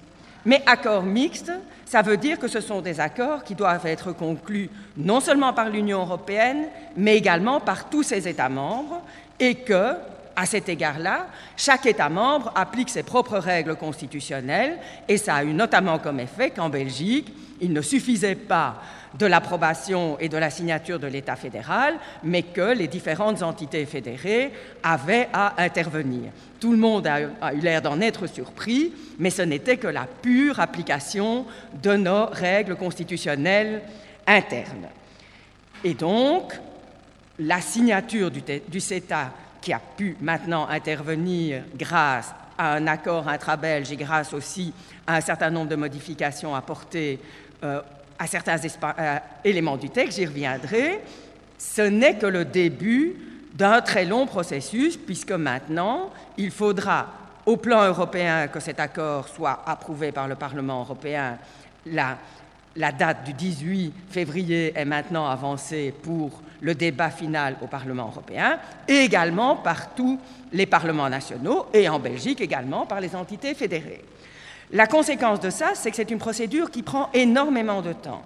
Mais 0.46 0.62
accords 0.64 1.02
mixtes, 1.02 1.52
ça 1.84 2.02
veut 2.02 2.16
dire 2.16 2.38
que 2.38 2.48
ce 2.48 2.60
sont 2.60 2.80
des 2.80 3.00
accords 3.00 3.42
qui 3.42 3.56
doivent 3.56 3.84
être 3.86 4.12
conclus 4.12 4.70
non 4.96 5.20
seulement 5.20 5.52
par 5.52 5.68
l'Union 5.68 6.00
européenne, 6.00 6.68
mais 6.96 7.16
également 7.16 7.60
par 7.60 7.90
tous 7.90 8.04
ses 8.04 8.28
États 8.28 8.48
membres, 8.48 9.02
et 9.40 9.56
que, 9.56 9.94
à 10.36 10.46
cet 10.46 10.68
égard-là, 10.68 11.26
chaque 11.56 11.86
État 11.86 12.08
membre 12.08 12.52
applique 12.54 12.90
ses 12.90 13.02
propres 13.02 13.38
règles 13.38 13.74
constitutionnelles 13.74 14.78
et 15.08 15.16
ça 15.16 15.36
a 15.36 15.44
eu 15.44 15.52
notamment 15.52 15.98
comme 15.98 16.20
effet 16.20 16.50
qu'en 16.50 16.68
Belgique, 16.68 17.32
il 17.60 17.72
ne 17.72 17.80
suffisait 17.80 18.34
pas 18.34 18.82
de 19.18 19.26
l'approbation 19.26 20.18
et 20.18 20.28
de 20.28 20.36
la 20.36 20.50
signature 20.50 20.98
de 20.98 21.06
l'État 21.06 21.36
fédéral, 21.36 21.94
mais 22.22 22.42
que 22.42 22.74
les 22.74 22.88
différentes 22.88 23.42
entités 23.42 23.86
fédérées 23.86 24.52
avaient 24.82 25.28
à 25.32 25.62
intervenir. 25.62 26.32
Tout 26.60 26.72
le 26.72 26.78
monde 26.78 27.06
a, 27.06 27.20
eu 27.52 27.60
l'air 27.60 27.82
d'en 27.82 28.00
être 28.00 28.26
surpris, 28.26 28.92
mais 29.18 29.30
ce 29.30 29.42
n'était 29.42 29.76
que 29.76 29.86
la 29.86 30.06
pure 30.22 30.60
application 30.60 31.46
de 31.82 31.94
nos 31.94 32.26
règles 32.26 32.76
constitutionnelles 32.76 33.82
internes. 34.26 34.88
Et 35.84 35.94
donc, 35.94 36.54
la 37.38 37.60
signature 37.60 38.30
du, 38.30 38.80
CETA 38.80 39.32
qui 39.60 39.72
a 39.72 39.80
pu 39.80 40.16
maintenant 40.20 40.68
intervenir 40.68 41.62
grâce 41.76 42.34
à 42.56 42.74
un 42.74 42.86
accord 42.86 43.28
intra-belge 43.28 43.92
et 43.92 43.96
grâce 43.96 44.32
aussi 44.32 44.72
à 45.06 45.16
un 45.16 45.20
certain 45.20 45.50
nombre 45.50 45.68
de 45.68 45.76
modifications 45.76 46.54
apportées 46.54 47.20
euh, 47.62 47.80
à 48.18 48.26
certains 48.26 48.56
euh, 48.58 49.18
éléments 49.44 49.76
du 49.76 49.90
texte, 49.90 50.18
j'y 50.18 50.26
reviendrai, 50.26 51.00
ce 51.58 51.82
n'est 51.82 52.16
que 52.16 52.26
le 52.26 52.44
début 52.44 53.16
d'un 53.54 53.80
très 53.80 54.04
long 54.04 54.26
processus, 54.26 54.96
puisque 54.96 55.32
maintenant, 55.32 56.10
il 56.36 56.50
faudra, 56.50 57.08
au 57.46 57.56
plan 57.56 57.84
européen, 57.84 58.48
que 58.48 58.60
cet 58.60 58.80
accord 58.80 59.28
soit 59.28 59.62
approuvé 59.66 60.12
par 60.12 60.28
le 60.28 60.34
Parlement 60.34 60.80
européen. 60.80 61.38
La, 61.86 62.18
la 62.76 62.92
date 62.92 63.24
du 63.24 63.32
18 63.32 63.92
février 64.10 64.72
est 64.76 64.84
maintenant 64.84 65.26
avancée 65.26 65.94
pour 66.02 66.42
le 66.60 66.74
débat 66.74 67.10
final 67.10 67.56
au 67.62 67.66
Parlement 67.66 68.08
européen, 68.08 68.58
et 68.88 68.98
également 68.98 69.56
par 69.56 69.94
tous 69.94 70.18
les 70.52 70.66
parlements 70.66 71.08
nationaux, 71.08 71.66
et 71.72 71.88
en 71.88 71.98
Belgique 71.98 72.40
également 72.40 72.86
par 72.86 73.00
les 73.00 73.14
entités 73.14 73.54
fédérées. 73.54 74.04
La 74.72 74.86
conséquence 74.86 75.40
de 75.40 75.50
ça, 75.50 75.72
c'est 75.74 75.90
que 75.90 75.96
c'est 75.96 76.10
une 76.10 76.18
procédure 76.18 76.70
qui 76.70 76.82
prend 76.82 77.08
énormément 77.14 77.82
de 77.82 77.92
temps. 77.92 78.22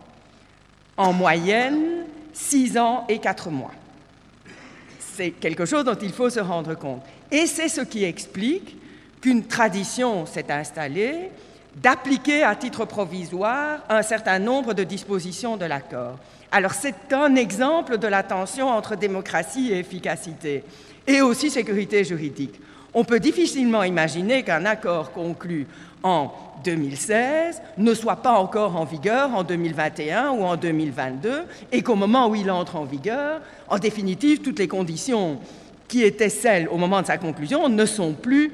En 0.96 1.12
moyenne, 1.12 2.06
six 2.32 2.78
ans 2.78 3.04
et 3.08 3.18
quatre 3.18 3.50
mois. 3.50 3.72
C'est 4.98 5.30
quelque 5.32 5.66
chose 5.66 5.84
dont 5.84 5.98
il 6.00 6.12
faut 6.12 6.30
se 6.30 6.40
rendre 6.40 6.74
compte. 6.74 7.02
Et 7.30 7.46
c'est 7.46 7.68
ce 7.68 7.82
qui 7.82 8.04
explique 8.04 8.76
qu'une 9.20 9.44
tradition 9.44 10.24
s'est 10.26 10.50
installée 10.50 11.30
d'appliquer 11.76 12.42
à 12.42 12.56
titre 12.56 12.84
provisoire 12.84 13.80
un 13.88 14.02
certain 14.02 14.38
nombre 14.38 14.74
de 14.74 14.82
dispositions 14.82 15.56
de 15.56 15.66
l'accord. 15.66 16.18
Alors 16.50 16.72
c'est 16.72 17.12
un 17.12 17.36
exemple 17.36 17.98
de 17.98 18.08
la 18.08 18.22
tension 18.22 18.68
entre 18.68 18.96
démocratie 18.96 19.70
et 19.72 19.78
efficacité, 19.78 20.64
et 21.06 21.20
aussi 21.22 21.48
sécurité 21.48 22.02
juridique. 22.02 22.60
On 22.92 23.04
peut 23.04 23.20
difficilement 23.20 23.84
imaginer 23.84 24.42
qu'un 24.42 24.64
accord 24.64 25.12
conclu 25.12 25.68
en 26.02 26.32
2016 26.64 27.62
ne 27.78 27.94
soit 27.94 28.16
pas 28.16 28.32
encore 28.32 28.76
en 28.76 28.84
vigueur 28.84 29.34
en 29.34 29.42
2021 29.42 30.30
ou 30.30 30.44
en 30.44 30.56
2022, 30.56 31.44
et 31.72 31.82
qu'au 31.82 31.96
moment 31.96 32.28
où 32.28 32.34
il 32.34 32.50
entre 32.50 32.76
en 32.76 32.84
vigueur, 32.84 33.40
en 33.68 33.78
définitive, 33.78 34.40
toutes 34.40 34.58
les 34.58 34.68
conditions 34.68 35.38
qui 35.88 36.02
étaient 36.02 36.28
celles 36.28 36.68
au 36.68 36.76
moment 36.76 37.02
de 37.02 37.06
sa 37.06 37.18
conclusion 37.18 37.68
ne 37.68 37.84
sont 37.84 38.12
plus, 38.12 38.52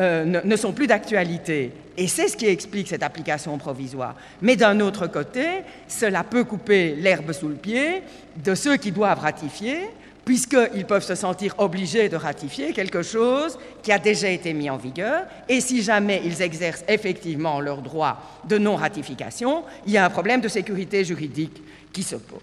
euh, 0.00 0.40
ne 0.42 0.56
sont 0.56 0.72
plus 0.72 0.86
d'actualité. 0.86 1.72
Et 1.96 2.06
c'est 2.06 2.28
ce 2.28 2.36
qui 2.36 2.46
explique 2.46 2.88
cette 2.88 3.02
application 3.02 3.58
provisoire. 3.58 4.14
Mais 4.40 4.54
d'un 4.54 4.78
autre 4.80 5.08
côté, 5.08 5.44
cela 5.88 6.22
peut 6.22 6.44
couper 6.44 6.94
l'herbe 6.94 7.32
sous 7.32 7.48
le 7.48 7.56
pied 7.56 8.02
de 8.36 8.54
ceux 8.54 8.76
qui 8.76 8.92
doivent 8.92 9.20
ratifier, 9.20 9.80
puisqu'ils 10.28 10.84
peuvent 10.84 11.06
se 11.06 11.14
sentir 11.14 11.54
obligés 11.56 12.10
de 12.10 12.16
ratifier 12.16 12.74
quelque 12.74 13.00
chose 13.00 13.58
qui 13.82 13.90
a 13.90 13.98
déjà 13.98 14.28
été 14.28 14.52
mis 14.52 14.68
en 14.68 14.76
vigueur, 14.76 15.22
et 15.48 15.62
si 15.62 15.80
jamais 15.80 16.20
ils 16.22 16.42
exercent 16.42 16.84
effectivement 16.86 17.62
leur 17.62 17.80
droit 17.80 18.20
de 18.44 18.58
non-ratification, 18.58 19.64
il 19.86 19.92
y 19.92 19.96
a 19.96 20.04
un 20.04 20.10
problème 20.10 20.42
de 20.42 20.48
sécurité 20.48 21.02
juridique 21.02 21.62
qui 21.94 22.02
se 22.02 22.16
pose. 22.16 22.42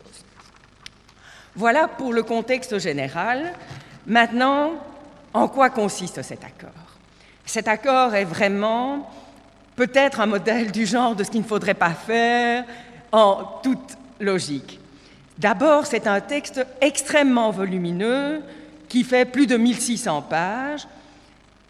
Voilà 1.56 1.88
pour 1.88 2.12
le 2.12 2.24
contexte 2.24 2.80
général. 2.80 3.54
Maintenant, 4.08 4.72
en 5.32 5.48
quoi 5.48 5.70
consiste 5.70 6.24
cet 6.24 6.44
accord? 6.44 6.98
Cet 7.46 7.68
accord 7.68 8.16
est 8.16 8.26
vraiment 8.26 9.12
peut-être 9.76 10.22
un 10.22 10.26
modèle 10.26 10.72
du 10.72 10.88
genre 10.88 11.16
de 11.16 11.24
ce 11.24 11.30
qu'il 11.30 11.42
ne 11.42 11.46
faudrait 11.46 11.76
pas 11.76 11.92
faire 11.92 12.66
en 13.12 13.60
toute 13.62 13.96
logique. 14.20 14.80
D'abord, 15.38 15.86
c'est 15.86 16.08
un 16.08 16.22
texte 16.22 16.66
extrêmement 16.80 17.52
volumineux 17.52 18.42
qui 18.88 19.04
fait 19.04 19.26
plus 19.26 19.48
de 19.48 19.58
1600 19.58 20.22
pages, 20.24 20.88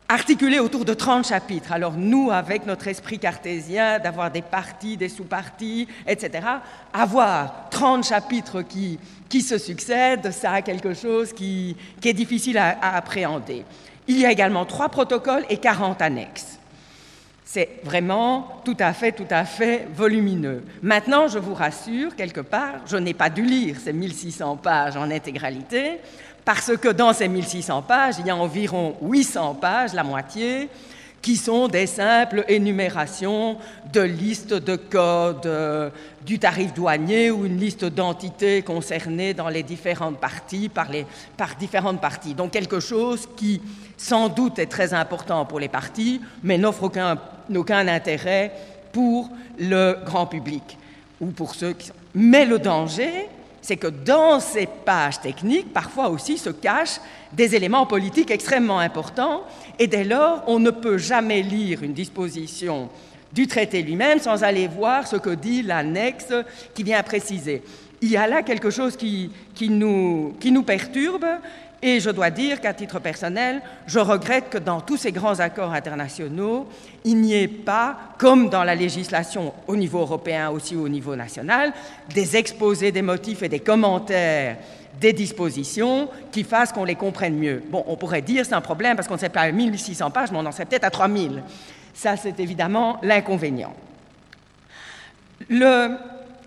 articulé 0.07 0.60
autour 0.60 0.86
de 0.86 0.93
30 0.93 1.27
chapitres. 1.27 1.72
Alors 1.72 1.93
nous, 1.93 2.29
avec 2.29 2.67
notre 2.67 2.88
esprit 2.88 3.17
cartésien, 3.17 3.98
d'avoir 3.98 4.29
des 4.29 4.43
parties, 4.43 4.98
des 4.98 5.10
sous-parties, 5.10 5.88
etc., 6.05 6.45
avoir 6.93 7.69
30 7.72 8.03
chapitres 8.05 8.62
qui, 8.62 9.00
qui 9.29 9.41
se 9.41 9.57
succèdent, 9.57 10.31
ça 10.31 10.51
a 10.51 10.62
quelque 10.62 10.93
chose 10.93 11.34
qui, 11.34 11.75
est 12.03 12.13
difficile 12.13 12.60
à, 12.60 12.77
à 12.79 12.98
appréhender. 12.98 13.65
Il 14.07 14.19
y 14.19 14.25
a 14.27 14.31
également 14.31 14.65
trois 14.65 14.89
protocoles 14.89 15.45
et 15.50 15.57
40 15.57 16.03
annexes. 16.03 16.60
C'est 17.55 17.79
vraiment 17.85 18.59
tout 18.65 18.75
à 18.79 18.91
fait, 18.91 19.13
tout 19.13 19.27
à 19.29 19.45
fait 19.45 19.88
volumineux. 19.95 20.62
Maintenant, 20.81 21.29
je 21.29 21.39
vous 21.39 21.53
rassure, 21.53 22.13
quelque 22.13 22.41
part, 22.41 22.81
je 22.85 22.97
n'ai 22.97 23.13
pas 23.13 23.29
dû 23.29 23.45
lire 23.45 23.77
ces 23.81 23.93
1600 23.93 24.57
pages 24.57 24.97
en 24.97 25.09
intégralité, 25.09 26.01
parce 26.43 26.75
que 26.75 26.89
dans 26.89 27.13
ces 27.13 27.29
1600 27.29 27.83
pages, 27.83 28.15
il 28.19 28.27
y 28.27 28.29
a 28.29 28.35
environ 28.35 28.97
800 29.01 29.53
pages, 29.53 29.93
la 29.93 30.03
moitié, 30.03 30.67
qui 31.21 31.38
sont 31.38 31.69
des 31.69 31.88
simples 31.88 32.43
énumérations 32.50 33.55
de 33.93 34.01
listes 34.01 34.53
de 34.53 34.75
codes 34.75 35.45
euh, 35.45 35.89
du 36.25 36.39
tarif 36.39 36.74
douanier 36.74 37.31
ou 37.31 37.45
une 37.45 37.57
liste 37.57 37.85
d'entités 37.85 38.63
concernées 38.63 39.33
dans 39.33 39.50
les 39.50 39.63
différentes 39.63 40.19
parties, 40.19 40.67
par, 40.67 40.91
les, 40.91 41.05
par 41.38 41.55
différentes 41.55 42.01
parties. 42.01 42.33
Donc 42.33 42.51
quelque 42.51 42.81
chose 42.81 43.29
qui, 43.38 43.62
sans 43.95 44.27
doute, 44.27 44.59
est 44.59 44.65
très 44.65 44.93
important 44.93 45.45
pour 45.45 45.62
les 45.62 45.69
parties, 45.69 46.19
mais 46.43 46.57
n'offre 46.57 46.83
aucun, 46.83 47.17
aucun 47.53 47.87
intérêt 47.87 48.51
pour 48.91 49.29
le 49.59 49.97
grand 50.05 50.25
public 50.25 50.77
ou 51.19 51.27
pour 51.27 51.55
ceux 51.55 51.73
qui. 51.73 51.91
Mais 52.13 52.45
le 52.45 52.59
danger, 52.59 53.27
c'est 53.61 53.77
que 53.77 53.87
dans 53.87 54.39
ces 54.39 54.67
pages 54.67 55.19
techniques, 55.19 55.73
parfois 55.73 56.09
aussi 56.09 56.37
se 56.37 56.49
cachent 56.49 57.01
des 57.33 57.55
éléments 57.55 57.85
politiques 57.85 58.31
extrêmement 58.31 58.79
importants, 58.79 59.43
et 59.79 59.87
dès 59.87 60.03
lors, 60.03 60.43
on 60.47 60.59
ne 60.59 60.71
peut 60.71 60.97
jamais 60.97 61.41
lire 61.41 61.83
une 61.83 61.93
disposition 61.93 62.89
du 63.33 63.47
traité 63.47 63.81
lui-même 63.81 64.19
sans 64.19 64.43
aller 64.43 64.67
voir 64.67 65.05
ce 65.05 65.17
que 65.17 65.31
dit 65.31 65.61
l'annexe 65.61 66.33
qui 66.73 66.83
vient 66.83 67.03
préciser. 67.03 67.63
Il 68.05 68.12
y 68.12 68.17
a 68.17 68.27
là 68.27 68.43
quelque 68.43 68.69
chose 68.69 68.95
qui, 68.95 69.31
qui, 69.55 69.67
nous, 69.67 70.35
qui 70.39 70.51
nous 70.51 70.62
perturbe, 70.62 71.25
et 71.81 72.00
je 72.00 72.12
dois 72.12 72.29
dire 72.29 72.62
qu'à 72.62 72.71
titre 72.71 73.00
personnel, 73.00 73.63
je 73.88 73.97
regrette 73.97 74.51
que 74.51 74.59
dans 74.59 74.79
tous 74.79 74.97
ces 74.97 75.12
grands 75.12 75.39
accords 75.39 75.74
internationaux, 75.74 76.67
il 77.03 77.19
n'y 77.19 77.33
ait 77.33 77.47
pas, 77.47 77.97
comme 78.19 78.50
dans 78.50 78.63
la 78.63 78.75
législation 78.75 79.55
au 79.65 79.75
niveau 79.75 80.01
européen, 80.01 80.51
aussi 80.51 80.75
au 80.75 80.88
niveau 80.88 81.15
national, 81.15 81.74
des 82.13 82.38
exposés 82.38 82.91
des 82.91 83.01
motifs 83.01 83.41
et 83.41 83.50
des 83.50 83.59
commentaires 83.59 84.57
des 85.01 85.12
dispositions 85.12 86.07
qui 86.31 86.43
fassent 86.43 86.71
qu'on 86.71 86.85
les 86.85 86.93
comprenne 86.93 87.35
mieux. 87.35 87.63
Bon, 87.71 87.83
on 87.88 87.95
pourrait 87.95 88.21
dire 88.21 88.45
c'est 88.45 88.53
un 88.53 88.62
problème 88.62 88.95
parce 88.95 89.07
qu'on 89.07 89.15
ne 89.15 89.19
sait 89.19 89.29
pas 89.29 89.41
à 89.41 89.51
1600 89.51 90.12
pages, 90.12 90.31
mais 90.31 90.38
on 90.38 90.45
en 90.45 90.51
sait 90.51 90.65
peut-être 90.65 90.83
à 90.83 90.91
3000. 90.91 91.41
Ça, 91.95 92.17
c'est 92.17 92.39
évidemment 92.39 93.00
l'inconvénient. 93.01 93.74
Le, 95.50 95.89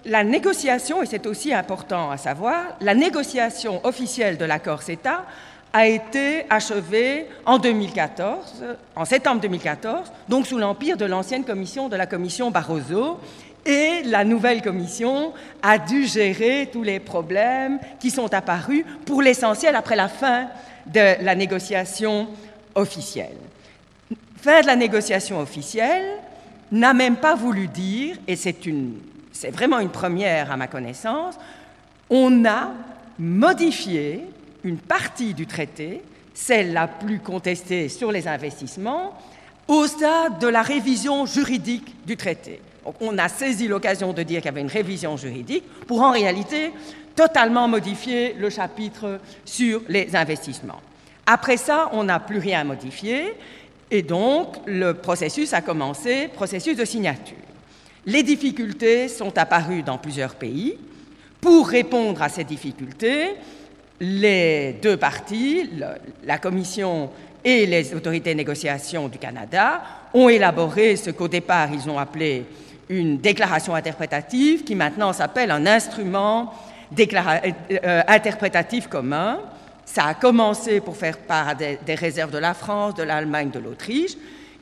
la 0.04 0.24
négociation, 0.24 1.02
et 1.02 1.06
c'est 1.06 1.26
aussi 1.26 1.52
important 1.52 2.10
à 2.10 2.16
savoir, 2.16 2.76
la 2.80 2.94
négociation 2.94 3.84
officielle 3.84 4.38
de 4.38 4.44
l'accord 4.44 4.82
CETA 4.82 5.24
a 5.72 5.86
été 5.86 6.44
achevée 6.48 7.26
en 7.44 7.58
2014, 7.58 8.64
en 8.96 9.04
septembre 9.04 9.40
2014, 9.40 10.10
donc 10.28 10.46
sous 10.46 10.58
l'empire 10.58 10.96
de 10.96 11.04
l'ancienne 11.04 11.44
commission 11.44 11.88
de 11.88 11.96
la 11.96 12.06
commission 12.06 12.50
Barroso, 12.50 13.18
et 13.66 14.02
la 14.04 14.24
nouvelle 14.24 14.62
commission 14.62 15.34
a 15.62 15.78
dû 15.78 16.06
gérer 16.06 16.70
tous 16.72 16.82
les 16.82 17.00
problèmes 17.00 17.78
qui 18.00 18.10
sont 18.10 18.32
apparus 18.32 18.84
pour 19.04 19.20
l'essentiel 19.20 19.76
après 19.76 19.96
la 19.96 20.08
fin 20.08 20.48
de 20.86 21.22
la 21.22 21.34
négociation 21.34 22.28
officielle. 22.74 23.36
Fin 24.40 24.62
de 24.62 24.66
la 24.66 24.76
négociation 24.76 25.38
officielle 25.40 26.06
n'a 26.72 26.94
même 26.94 27.16
pas 27.16 27.34
voulu 27.34 27.66
dire, 27.66 28.16
et 28.26 28.36
c'est 28.36 28.64
une 28.64 28.94
c'est 29.38 29.52
vraiment 29.52 29.78
une 29.78 29.90
première 29.90 30.50
à 30.50 30.56
ma 30.56 30.66
connaissance, 30.66 31.36
on 32.10 32.44
a 32.44 32.72
modifié 33.20 34.24
une 34.64 34.78
partie 34.78 35.32
du 35.32 35.46
traité, 35.46 36.02
celle 36.34 36.72
la 36.72 36.88
plus 36.88 37.20
contestée 37.20 37.88
sur 37.88 38.10
les 38.10 38.26
investissements, 38.26 39.16
au 39.68 39.86
stade 39.86 40.40
de 40.40 40.48
la 40.48 40.62
révision 40.62 41.24
juridique 41.24 42.04
du 42.04 42.16
traité. 42.16 42.60
On 43.00 43.16
a 43.16 43.28
saisi 43.28 43.68
l'occasion 43.68 44.12
de 44.12 44.24
dire 44.24 44.40
qu'il 44.40 44.46
y 44.46 44.48
avait 44.48 44.60
une 44.60 44.66
révision 44.66 45.16
juridique 45.16 45.64
pour 45.86 46.02
en 46.02 46.10
réalité 46.10 46.72
totalement 47.14 47.68
modifier 47.68 48.32
le 48.32 48.50
chapitre 48.50 49.20
sur 49.44 49.82
les 49.88 50.16
investissements. 50.16 50.80
Après 51.26 51.58
ça, 51.58 51.90
on 51.92 52.02
n'a 52.02 52.18
plus 52.18 52.38
rien 52.38 52.64
modifié 52.64 53.34
et 53.92 54.02
donc 54.02 54.56
le 54.66 54.94
processus 54.94 55.52
a 55.52 55.60
commencé, 55.60 56.26
processus 56.26 56.76
de 56.76 56.84
signature. 56.84 57.36
Les 58.08 58.22
difficultés 58.22 59.06
sont 59.06 59.36
apparues 59.36 59.82
dans 59.82 59.98
plusieurs 59.98 60.34
pays. 60.34 60.78
Pour 61.42 61.68
répondre 61.68 62.22
à 62.22 62.30
ces 62.30 62.42
difficultés, 62.42 63.34
les 64.00 64.78
deux 64.80 64.96
parties, 64.96 65.68
la 66.24 66.38
Commission 66.38 67.10
et 67.44 67.66
les 67.66 67.94
autorités 67.94 68.30
de 68.30 68.38
négociation 68.38 69.08
du 69.08 69.18
Canada, 69.18 69.82
ont 70.14 70.30
élaboré 70.30 70.96
ce 70.96 71.10
qu'au 71.10 71.28
départ 71.28 71.68
ils 71.70 71.90
ont 71.90 71.98
appelé 71.98 72.46
une 72.88 73.18
déclaration 73.18 73.74
interprétative, 73.74 74.64
qui 74.64 74.74
maintenant 74.74 75.12
s'appelle 75.12 75.50
un 75.50 75.66
instrument 75.66 76.54
euh, 76.98 78.02
interprétatif 78.08 78.86
commun. 78.86 79.38
Ça 79.84 80.04
a 80.06 80.14
commencé 80.14 80.80
pour 80.80 80.96
faire 80.96 81.18
part 81.18 81.56
des, 81.56 81.78
des 81.84 81.94
réserves 81.94 82.30
de 82.30 82.38
la 82.38 82.54
France, 82.54 82.94
de 82.94 83.02
l'Allemagne, 83.02 83.50
de 83.50 83.58
l'Autriche, 83.58 84.16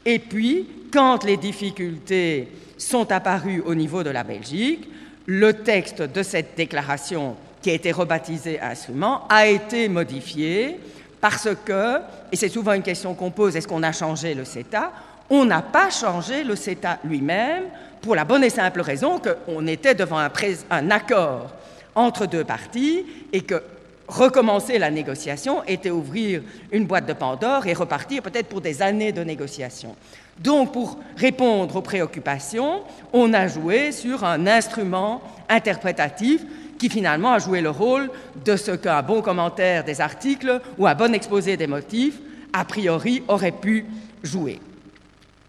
et 0.04 0.18
puis, 0.18 0.66
quand 0.92 1.22
les 1.22 1.36
difficultés 1.36 2.48
sont 2.78 3.10
apparus 3.12 3.62
au 3.64 3.74
niveau 3.74 4.02
de 4.02 4.10
la 4.10 4.24
Belgique. 4.24 4.88
Le 5.26 5.52
texte 5.52 6.02
de 6.02 6.22
cette 6.22 6.56
déclaration, 6.56 7.36
qui 7.62 7.70
a 7.70 7.74
été 7.74 7.90
rebaptisé 7.90 8.60
instrument, 8.60 9.26
a 9.28 9.46
été 9.46 9.88
modifié 9.88 10.78
parce 11.20 11.48
que, 11.64 11.98
et 12.30 12.36
c'est 12.36 12.48
souvent 12.48 12.74
une 12.74 12.82
question 12.82 13.14
qu'on 13.14 13.30
pose, 13.30 13.56
est-ce 13.56 13.66
qu'on 13.66 13.82
a 13.82 13.92
changé 13.92 14.34
le 14.34 14.44
CETA? 14.44 14.92
On 15.28 15.44
n'a 15.44 15.62
pas 15.62 15.90
changé 15.90 16.44
le 16.44 16.54
CETA 16.54 17.00
lui-même 17.02 17.64
pour 18.00 18.14
la 18.14 18.24
bonne 18.24 18.44
et 18.44 18.50
simple 18.50 18.80
raison 18.80 19.20
qu'on 19.20 19.66
était 19.66 19.94
devant 19.94 20.18
un, 20.18 20.30
un 20.70 20.90
accord 20.90 21.52
entre 21.96 22.26
deux 22.26 22.44
parties 22.44 23.04
et 23.32 23.40
que 23.40 23.60
recommencer 24.06 24.78
la 24.78 24.90
négociation 24.90 25.64
était 25.64 25.90
ouvrir 25.90 26.42
une 26.70 26.86
boîte 26.86 27.06
de 27.06 27.12
Pandore 27.12 27.66
et 27.66 27.72
repartir 27.72 28.22
peut-être 28.22 28.48
pour 28.48 28.60
des 28.60 28.82
années 28.82 29.10
de 29.10 29.24
négociation. 29.24 29.96
Donc, 30.38 30.72
pour 30.72 30.98
répondre 31.16 31.76
aux 31.76 31.82
préoccupations, 31.82 32.82
on 33.12 33.32
a 33.32 33.48
joué 33.48 33.92
sur 33.92 34.24
un 34.24 34.46
instrument 34.46 35.22
interprétatif 35.48 36.44
qui 36.78 36.90
finalement 36.90 37.32
a 37.32 37.38
joué 37.38 37.60
le 37.62 37.70
rôle 37.70 38.10
de 38.44 38.56
ce 38.56 38.72
qu'un 38.72 39.02
bon 39.02 39.22
commentaire 39.22 39.84
des 39.84 40.00
articles 40.00 40.60
ou 40.78 40.86
un 40.86 40.94
bon 40.94 41.14
exposé 41.14 41.56
des 41.56 41.66
motifs, 41.66 42.18
a 42.52 42.64
priori, 42.64 43.22
aurait 43.28 43.52
pu 43.52 43.86
jouer. 44.22 44.60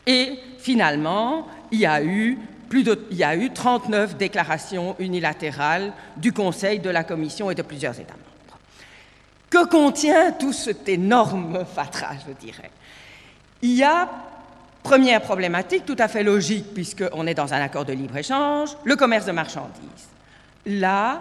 Et 0.06 0.40
finalement, 0.58 1.48
il 1.72 1.80
y 1.80 1.86
a 1.86 2.02
eu 2.02 2.38
plus 2.70 2.84
de, 2.84 3.06
il 3.12 3.18
y 3.18 3.24
a 3.24 3.36
eu 3.36 3.52
39 3.52 4.18
déclarations 4.18 4.96
unilatérales 5.00 5.94
du 6.16 6.32
Conseil, 6.32 6.80
de 6.80 6.90
la 6.90 7.04
Commission 7.04 7.52
et 7.52 7.56
de 7.56 7.62
plusieurs 7.62 8.00
États 8.00 8.14
membres. 8.14 8.60
Que 9.50 9.66
contient 9.66 10.32
tout 10.32 10.54
cet 10.54 10.88
énorme 10.90 11.66
fatras, 11.76 12.16
je 12.28 12.34
dirais? 12.34 12.72
Il 13.62 13.74
y 13.74 13.84
a 13.84 14.10
Première 14.88 15.22
problématique, 15.22 15.86
tout 15.86 15.98
à 16.00 16.08
fait 16.08 16.24
logique, 16.24 16.74
puisqu'on 16.74 17.28
est 17.28 17.34
dans 17.34 17.54
un 17.54 17.60
accord 17.60 17.84
de 17.84 17.92
libre-échange, 17.92 18.70
le 18.86 18.96
commerce 18.96 19.26
de 19.26 19.34
marchandises. 19.34 20.08
Là, 20.66 21.20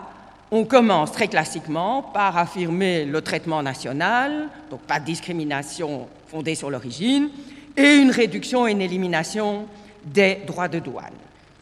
on 0.53 0.65
commence 0.65 1.11
très 1.11 1.27
classiquement 1.27 2.01
par 2.01 2.39
affirmer 2.39 3.05
le 3.05 3.21
traitement 3.23 3.65
national, 3.65 4.47
donc 4.71 4.83
pas 4.83 5.01
de 5.01 5.05
discrimination 5.07 6.07
fondée 6.29 6.55
sur 6.55 6.71
l'origine, 6.71 7.29
et 7.77 7.97
une 7.97 8.13
réduction 8.13 8.69
et 8.69 8.71
une 8.71 8.81
élimination 8.81 9.67
des 10.05 10.43
droits 10.47 10.69
de 10.69 10.79
douane. 10.79 11.11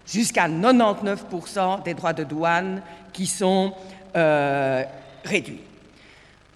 Jusqu'à 0.07 0.47
99% 0.47 1.85
des 1.85 1.95
droits 1.95 2.13
de 2.13 2.25
douane 2.25 2.83
qui 3.15 3.27
sont 3.27 3.73
euh, 4.15 4.85
réduits. 5.25 5.63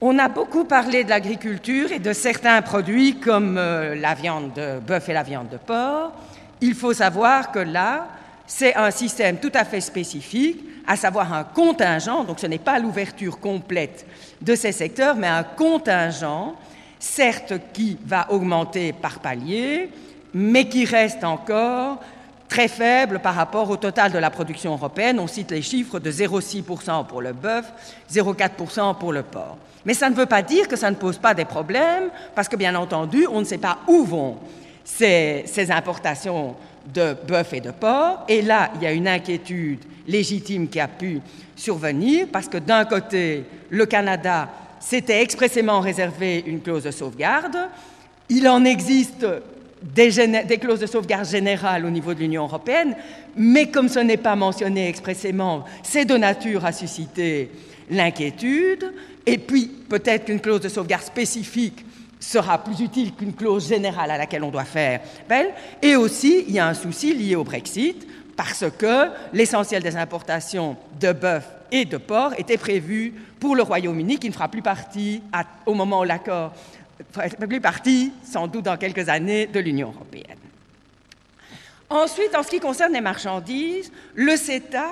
On 0.00 0.16
a 0.20 0.28
beaucoup 0.28 0.64
parlé 0.64 1.02
de 1.02 1.08
l'agriculture 1.08 1.90
et 1.90 1.98
de 1.98 2.12
certains 2.12 2.62
produits 2.62 3.18
comme 3.18 3.58
euh, 3.58 3.96
la 3.96 4.14
viande 4.14 4.52
de 4.54 4.78
bœuf 4.78 5.08
et 5.08 5.12
la 5.12 5.24
viande 5.24 5.48
de 5.48 5.56
porc. 5.56 6.12
Il 6.61 6.74
faut 6.74 6.92
savoir 6.92 7.50
que 7.50 7.58
là, 7.58 8.06
c'est 8.46 8.76
un 8.76 8.92
système 8.92 9.38
tout 9.38 9.50
à 9.54 9.64
fait 9.64 9.80
spécifique, 9.80 10.62
à 10.87 10.94
savoir 10.94 11.32
un 11.32 11.42
contingent, 11.42 12.22
donc 12.22 12.38
ce 12.38 12.46
n'est 12.46 12.61
pas 12.61 12.78
l'ouverture 12.78 13.40
complète 13.40 14.06
de 14.40 14.54
ces 14.54 14.70
secteurs, 14.70 15.16
mais 15.16 15.26
un 15.26 15.42
contingent, 15.42 16.54
certes 17.00 17.54
qui 17.72 17.98
va 18.06 18.30
augmenter 18.30 18.92
par 18.92 19.18
palier, 19.18 19.90
mais 20.32 20.68
qui 20.68 20.84
reste 20.84 21.24
encore 21.24 21.98
très 22.48 22.68
faible 22.68 23.18
par 23.18 23.34
rapport 23.34 23.68
au 23.68 23.76
total 23.76 24.12
de 24.12 24.18
la 24.18 24.30
production 24.30 24.74
européenne. 24.74 25.18
On 25.18 25.26
cite 25.26 25.50
les 25.50 25.62
chiffres 25.62 25.98
de 25.98 26.12
0,6% 26.12 27.04
pour 27.04 27.20
le 27.20 27.32
bœuf, 27.32 27.72
0,4% 28.08 28.96
pour 28.96 29.12
le 29.12 29.24
porc. 29.24 29.58
Mais 29.84 29.94
ça 29.94 30.10
ne 30.10 30.14
veut 30.14 30.26
pas 30.26 30.42
dire 30.42 30.68
que 30.68 30.76
ça 30.76 30.90
ne 30.90 30.96
pose 30.96 31.18
pas 31.18 31.34
des 31.34 31.44
problèmes, 31.44 32.10
parce 32.34 32.48
que 32.48 32.56
bien 32.56 32.74
entendu, 32.74 33.26
on 33.30 33.40
ne 33.40 33.44
sait 33.44 33.58
pas 33.58 33.78
où 33.86 34.04
vont 34.04 34.38
ces, 34.84 35.70
importations 35.70 36.54
de 36.92 37.14
bœuf 37.26 37.52
et 37.52 37.60
de 37.60 37.70
porc. 37.70 38.24
Et 38.28 38.42
là, 38.42 38.70
il 38.76 38.82
y 38.82 38.86
a 38.86 38.92
une 38.92 39.08
inquiétude 39.08 39.80
légitime 40.06 40.68
qui 40.68 40.80
a 40.80 40.88
pu 40.88 41.20
survenir, 41.54 42.26
parce 42.32 42.48
que 42.48 42.58
d'un 42.58 42.84
côté, 42.84 43.44
le 43.70 43.86
Canada 43.86 44.48
s'était 44.80 45.22
expressément 45.22 45.80
réservé 45.80 46.42
une 46.46 46.60
clause 46.60 46.84
de 46.84 46.90
sauvegarde. 46.90 47.56
Il 48.28 48.48
en 48.48 48.64
existe 48.64 49.26
des, 49.82 50.58
clauses 50.58 50.80
de 50.80 50.86
sauvegarde 50.86 51.28
générales 51.28 51.84
au 51.84 51.90
niveau 51.90 52.14
de 52.14 52.20
l'Union 52.20 52.44
européenne, 52.44 52.96
mais 53.36 53.70
comme 53.70 53.88
ce 53.88 54.00
n'est 54.00 54.16
pas 54.16 54.36
mentionné 54.36 54.88
expressément, 54.88 55.64
c'est 55.82 56.04
de 56.04 56.16
nature 56.16 56.64
à 56.64 56.72
susciter 56.72 57.50
l'inquiétude, 57.90 58.92
et 59.26 59.38
puis 59.38 59.66
peut-être 59.66 60.26
qu'une 60.26 60.40
clause 60.40 60.61
de 60.61 60.68
sauvegarde 60.68 61.04
spécifique 61.04 61.85
sera 62.20 62.62
plus 62.62 62.81
utile 62.81 63.14
qu'une 63.14 63.35
clause 63.35 63.68
générale 63.68 64.11
à 64.11 64.18
laquelle 64.18 64.42
on 64.42 64.50
doit 64.50 64.64
faire 64.64 65.00
appel, 65.20 65.50
et 65.81 65.96
aussi 65.96 66.44
il 66.48 66.54
y 66.54 66.59
a 66.59 66.66
un 66.66 66.74
souci 66.74 67.14
lié 67.14 67.37
au 67.37 67.44
Brexit, 67.44 68.07
parce 68.37 68.64
que 68.78 69.09
l'essentiel 69.33 69.83
des 69.83 69.96
importations 69.96 70.76
de 71.00 71.12
bœuf 71.12 71.44
et 71.70 71.85
de 71.85 71.96
porc 71.96 72.35
était 72.38 72.57
prévu 72.57 73.14
pour 73.40 73.57
le 73.57 73.62
Royaume-Uni, 73.62 74.18
qui 74.18 74.28
ne 74.28 74.33
fera 74.33 74.48
plus 74.48 74.62
partie, 74.62 75.22
au 75.66 75.74
moment 75.74 76.00
où 76.00 76.04
l'accord 76.04 76.52
plus 77.48 77.61
partie, 77.61 78.12
sans 78.24 78.46
doute 78.46 78.64
dans 78.64 78.76
quelques 78.76 79.09
années, 79.09 79.46
de 79.46 79.61
l'Union 79.61 79.92
européenne. 79.94 80.38
Ensuite, 81.90 82.35
en 82.37 82.42
ce 82.42 82.50
qui 82.50 82.61
concerne 82.61 82.92
les 82.92 83.00
marchandises, 83.00 83.90
le 84.14 84.37
CETA 84.37 84.88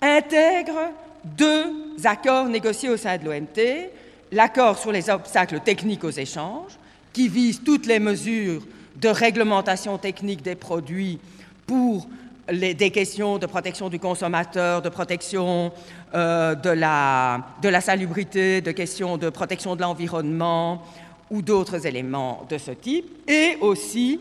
intègre 0.00 0.90
deux 1.36 1.72
accords 2.04 2.46
négociés 2.46 2.88
au 2.88 2.96
sein 2.96 3.18
de 3.18 3.24
l'OMT, 3.24 3.90
l'accord 4.32 4.78
sur 4.78 4.92
les 4.92 5.10
obstacles 5.10 5.60
techniques 5.60 6.04
aux 6.04 6.10
échanges, 6.10 6.72
qui 7.12 7.28
vise 7.28 7.62
toutes 7.64 7.86
les 7.86 7.98
mesures 7.98 8.62
de 8.96 9.08
réglementation 9.08 9.98
technique 9.98 10.42
des 10.42 10.54
produits 10.54 11.18
pour 11.66 12.06
des 12.48 12.90
questions 12.90 13.38
de 13.38 13.46
protection 13.46 13.88
du 13.88 13.98
consommateur, 13.98 14.80
de 14.80 14.88
protection 14.88 15.72
euh, 16.14 16.54
de, 16.54 16.70
la, 16.70 17.44
de 17.60 17.68
la 17.68 17.80
salubrité, 17.80 18.60
de 18.60 18.70
questions 18.70 19.16
de 19.16 19.30
protection 19.30 19.74
de 19.74 19.82
l'environnement, 19.82 20.82
ou 21.30 21.42
d'autres 21.42 21.86
éléments 21.86 22.46
de 22.48 22.56
ce 22.56 22.70
type, 22.70 23.28
et 23.28 23.56
aussi 23.60 24.20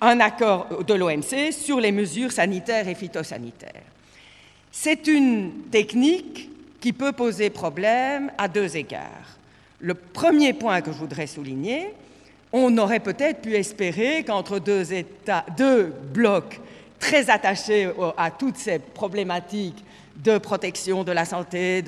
un 0.00 0.20
accord 0.20 0.84
de 0.86 0.94
l'OMC 0.94 1.52
sur 1.52 1.80
les 1.80 1.90
mesures 1.90 2.30
sanitaires 2.30 2.86
et 2.86 2.94
phytosanitaires. 2.94 3.82
C'est 4.80 5.08
une 5.08 5.50
technique 5.72 6.48
qui 6.80 6.92
peut 6.92 7.10
poser 7.10 7.50
problème 7.50 8.30
à 8.38 8.46
deux 8.46 8.76
égards. 8.76 9.26
Le 9.80 9.94
premier 9.94 10.52
point 10.52 10.82
que 10.82 10.92
je 10.92 10.98
voudrais 10.98 11.26
souligner, 11.26 11.92
on 12.52 12.78
aurait 12.78 13.00
peut-être 13.00 13.40
pu 13.42 13.54
espérer 13.54 14.22
qu'entre 14.22 14.60
deux, 14.60 14.92
États, 14.92 15.44
deux 15.56 15.92
blocs 16.14 16.60
très 17.00 17.28
attachés 17.28 17.90
à 18.16 18.30
toutes 18.30 18.56
ces 18.56 18.78
problématiques 18.78 19.84
de 20.22 20.38
protection 20.38 21.02
de 21.02 21.10
la 21.10 21.24
santé, 21.24 21.82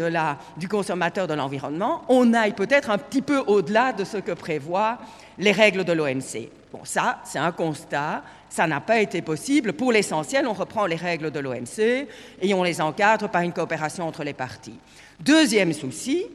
du 0.56 0.66
consommateur, 0.68 1.28
de 1.28 1.34
l'environnement, 1.34 2.02
on 2.08 2.34
aille 2.34 2.54
peut-être 2.54 2.90
un 2.90 2.98
petit 2.98 3.22
peu 3.22 3.38
au-delà 3.38 3.92
de 3.92 4.02
ce 4.02 4.16
que 4.16 4.32
prévoient 4.32 4.98
les 5.38 5.52
règles 5.52 5.84
de 5.84 5.92
l'OMC. 5.92 6.48
Bon, 6.72 6.80
ça, 6.84 7.20
c'est 7.24 7.38
un 7.38 7.52
constat. 7.52 8.22
Ça 8.48 8.66
n'a 8.66 8.80
pas 8.80 9.00
été 9.00 9.22
possible. 9.22 9.72
Pour 9.72 9.92
l'essentiel, 9.92 10.46
on 10.46 10.52
reprend 10.52 10.86
les 10.86 10.96
règles 10.96 11.30
de 11.30 11.40
l'OMC 11.40 12.06
et 12.40 12.54
on 12.54 12.62
les 12.62 12.80
encadre 12.80 13.28
par 13.28 13.42
une 13.42 13.52
coopération 13.52 14.06
entre 14.06 14.24
les 14.24 14.32
parties. 14.32 14.78
Deuxième 15.18 15.72
souci, 15.72 16.26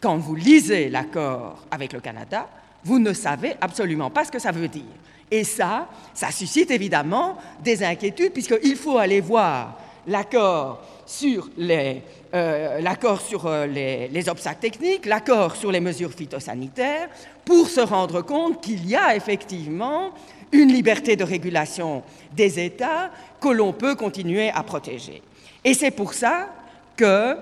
quand 0.00 0.16
vous 0.16 0.34
lisez 0.34 0.88
l'accord 0.88 1.64
avec 1.70 1.92
le 1.92 2.00
Canada, 2.00 2.48
vous 2.84 2.98
ne 2.98 3.12
savez 3.12 3.54
absolument 3.60 4.10
pas 4.10 4.24
ce 4.24 4.30
que 4.30 4.38
ça 4.38 4.52
veut 4.52 4.68
dire. 4.68 4.82
Et 5.30 5.44
ça, 5.44 5.88
ça 6.12 6.30
suscite 6.30 6.70
évidemment 6.70 7.38
des 7.62 7.82
inquiétudes, 7.82 8.32
puisqu'il 8.32 8.76
faut 8.76 8.98
aller 8.98 9.20
voir 9.20 9.78
l'accord 10.06 10.82
sur 11.06 11.48
les, 11.56 12.02
euh, 12.34 12.80
euh, 12.82 13.66
les, 13.66 14.28
obstacles 14.28 14.60
techniques, 14.60 15.06
l'accord 15.06 15.56
sur 15.56 15.70
les 15.70 15.80
mesures 15.80 16.12
phytosanitaires, 16.12 17.08
pour 17.44 17.68
se 17.68 17.80
rendre 17.80 18.22
compte 18.22 18.62
qu'il 18.62 18.86
y 18.86 18.96
a 18.96 19.14
effectivement 19.14 20.10
une 20.52 20.72
liberté 20.72 21.16
de 21.16 21.24
régulation 21.24 22.02
des 22.34 22.64
États 22.64 23.10
que 23.40 23.48
l'on 23.48 23.72
peut 23.72 23.94
continuer 23.94 24.50
à 24.50 24.62
protéger. 24.62 25.22
Et 25.64 25.74
c'est 25.74 25.90
pour 25.90 26.14
ça 26.14 26.48
que 26.96 27.36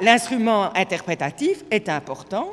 l'instrument 0.00 0.74
interprétatif 0.76 1.64
est 1.70 1.88
important 1.88 2.48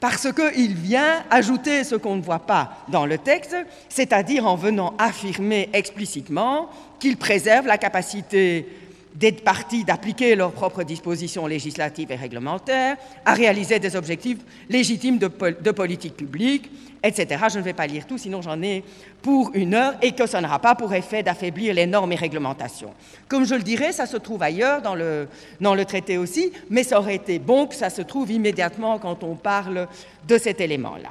parce 0.00 0.26
qu'il 0.32 0.74
vient 0.74 1.22
ajouter 1.30 1.84
ce 1.84 1.94
qu'on 1.94 2.16
ne 2.16 2.22
voit 2.22 2.40
pas 2.40 2.78
dans 2.88 3.06
le 3.06 3.18
texte, 3.18 3.56
c'est-à-dire 3.88 4.46
en 4.46 4.56
venant 4.56 4.94
affirmer 4.98 5.70
explicitement 5.72 6.68
qu'il 6.98 7.16
préserve 7.16 7.68
la 7.68 7.78
capacité 7.78 8.66
des 9.14 9.32
partis 9.32 9.84
d'appliquer 9.84 10.34
leurs 10.34 10.52
propres 10.52 10.82
dispositions 10.82 11.46
législatives 11.46 12.10
et 12.10 12.16
réglementaires, 12.16 12.96
à 13.24 13.34
réaliser 13.34 13.78
des 13.78 13.96
objectifs 13.96 14.38
légitimes 14.68 15.18
de, 15.18 15.28
politique 15.28 16.16
publique, 16.16 16.70
etc. 17.02 17.44
Je 17.52 17.58
ne 17.58 17.64
vais 17.64 17.72
pas 17.72 17.86
lire 17.86 18.06
tout, 18.06 18.18
sinon 18.18 18.42
j'en 18.42 18.60
ai 18.62 18.84
pour 19.20 19.50
une 19.54 19.74
heure, 19.74 19.94
et 20.02 20.12
que 20.12 20.26
ça 20.26 20.40
n'aura 20.40 20.58
pas 20.58 20.74
pour 20.74 20.92
effet 20.94 21.22
d'affaiblir 21.22 21.74
les 21.74 21.86
normes 21.86 22.12
et 22.12 22.16
réglementations. 22.16 22.92
Comme 23.28 23.44
je 23.44 23.54
le 23.54 23.62
dirais, 23.62 23.92
ça 23.92 24.06
se 24.06 24.16
trouve 24.16 24.42
ailleurs 24.42 24.82
dans 24.82 24.94
le, 24.94 25.28
dans 25.60 25.74
le 25.74 25.84
traité 25.84 26.18
aussi, 26.18 26.52
mais 26.70 26.82
ça 26.82 26.98
aurait 26.98 27.16
été 27.16 27.38
bon 27.38 27.66
que 27.66 27.74
ça 27.74 27.90
se 27.90 28.02
trouve 28.02 28.30
immédiatement 28.30 28.98
quand 28.98 29.22
on 29.22 29.34
parle 29.34 29.88
de 30.26 30.38
cet 30.38 30.60
élément-là. 30.60 31.10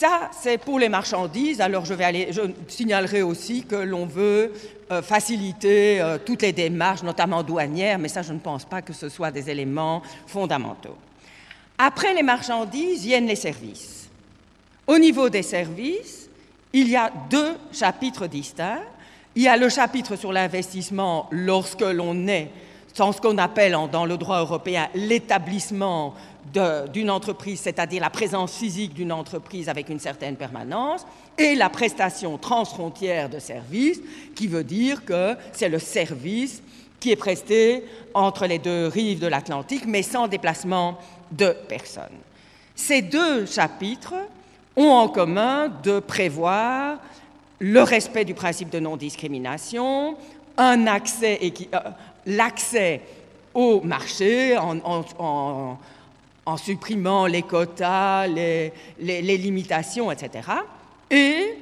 Ça, 0.00 0.30
c'est 0.32 0.56
pour 0.56 0.78
les 0.78 0.88
marchandises. 0.88 1.60
Alors, 1.60 1.84
je, 1.84 1.92
vais 1.92 2.04
aller, 2.04 2.28
je 2.30 2.40
signalerai 2.68 3.20
aussi 3.20 3.64
que 3.64 3.76
l'on 3.76 4.06
veut 4.06 4.50
euh, 4.90 5.02
faciliter 5.02 6.00
euh, 6.00 6.16
toutes 6.16 6.40
les 6.40 6.54
démarches, 6.54 7.02
notamment 7.02 7.42
douanières, 7.42 7.98
mais 7.98 8.08
ça, 8.08 8.22
je 8.22 8.32
ne 8.32 8.38
pense 8.38 8.64
pas 8.64 8.80
que 8.80 8.94
ce 8.94 9.10
soit 9.10 9.30
des 9.30 9.50
éléments 9.50 10.00
fondamentaux. 10.26 10.96
Après 11.76 12.14
les 12.14 12.22
marchandises 12.22 13.02
viennent 13.02 13.26
les 13.26 13.36
services. 13.36 14.08
Au 14.86 14.96
niveau 14.96 15.28
des 15.28 15.42
services, 15.42 16.30
il 16.72 16.88
y 16.88 16.96
a 16.96 17.12
deux 17.28 17.58
chapitres 17.70 18.26
distincts. 18.26 18.80
Il 19.34 19.42
y 19.42 19.48
a 19.48 19.58
le 19.58 19.68
chapitre 19.68 20.16
sur 20.16 20.32
l'investissement 20.32 21.28
lorsque 21.30 21.82
l'on 21.82 22.26
est 22.26 22.50
dans 22.96 23.12
ce 23.12 23.20
qu'on 23.20 23.36
appelle 23.36 23.76
dans 23.92 24.06
le 24.06 24.16
droit 24.16 24.40
européen 24.40 24.88
l'établissement 24.94 26.14
d'une 26.92 27.10
entreprise, 27.10 27.60
c'est-à-dire 27.60 28.00
la 28.00 28.10
présence 28.10 28.54
physique 28.54 28.94
d'une 28.94 29.12
entreprise 29.12 29.68
avec 29.68 29.88
une 29.88 30.00
certaine 30.00 30.36
permanence, 30.36 31.06
et 31.38 31.54
la 31.54 31.68
prestation 31.68 32.38
transfrontière 32.38 33.28
de 33.28 33.38
services, 33.38 34.00
qui 34.34 34.46
veut 34.46 34.64
dire 34.64 35.04
que 35.04 35.36
c'est 35.52 35.68
le 35.68 35.78
service 35.78 36.62
qui 36.98 37.10
est 37.10 37.16
presté 37.16 37.84
entre 38.14 38.46
les 38.46 38.58
deux 38.58 38.88
rives 38.88 39.20
de 39.20 39.26
l'Atlantique, 39.26 39.84
mais 39.86 40.02
sans 40.02 40.28
déplacement 40.28 40.98
de 41.32 41.56
personnes. 41.68 42.04
Ces 42.74 43.02
deux 43.02 43.46
chapitres 43.46 44.14
ont 44.76 44.90
en 44.90 45.08
commun 45.08 45.72
de 45.82 46.00
prévoir 46.00 46.98
le 47.58 47.82
respect 47.82 48.24
du 48.24 48.34
principe 48.34 48.70
de 48.70 48.80
non-discrimination, 48.80 50.16
un 50.56 50.86
accès, 50.86 51.38
euh, 51.42 51.78
l'accès 52.26 53.02
au 53.54 53.80
marché 53.82 54.56
en 54.56 55.76
supprimant 56.56 57.26
les 57.26 57.42
quotas, 57.42 58.26
les, 58.26 58.72
limitations, 59.00 60.10
etc. 60.10 60.48
Et 61.10 61.54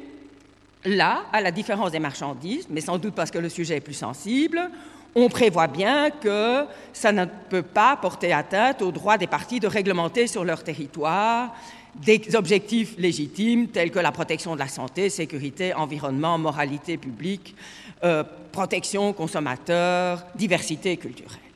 là, 0.84 1.24
à 1.32 1.40
la 1.40 1.50
différence 1.50 1.92
des 1.92 1.98
marchandises, 1.98 2.66
mais 2.70 2.80
sans 2.80 2.98
doute 2.98 3.14
parce 3.14 3.30
que 3.30 3.38
le 3.38 3.48
sujet 3.48 3.76
est 3.76 3.80
plus 3.80 3.94
sensible, 3.94 4.70
on 5.14 5.28
prévoit 5.28 5.66
bien 5.66 6.10
que 6.10 6.64
ça 6.92 7.12
ne 7.12 7.24
peut 7.24 7.62
pas 7.62 7.96
porter 7.96 8.32
atteinte 8.32 8.82
au 8.82 8.92
droit 8.92 9.18
des 9.18 9.26
parties 9.26 9.58
de 9.58 9.66
réglementer 9.66 10.26
sur 10.26 10.44
leur 10.44 10.62
territoire 10.62 11.54
des 11.94 12.36
objectifs 12.36 12.94
légitimes 12.98 13.68
tels 13.68 13.90
que 13.90 13.98
la 13.98 14.12
protection 14.12 14.54
de 14.54 14.60
la 14.60 14.68
santé, 14.68 15.10
sécurité, 15.10 15.74
environnement, 15.74 16.38
moralité 16.38 16.96
publique, 16.96 17.54
euh, 18.04 18.22
protection 18.52 19.12
consommateur, 19.12 20.24
diversité 20.36 20.96
culturelle. 20.96 21.47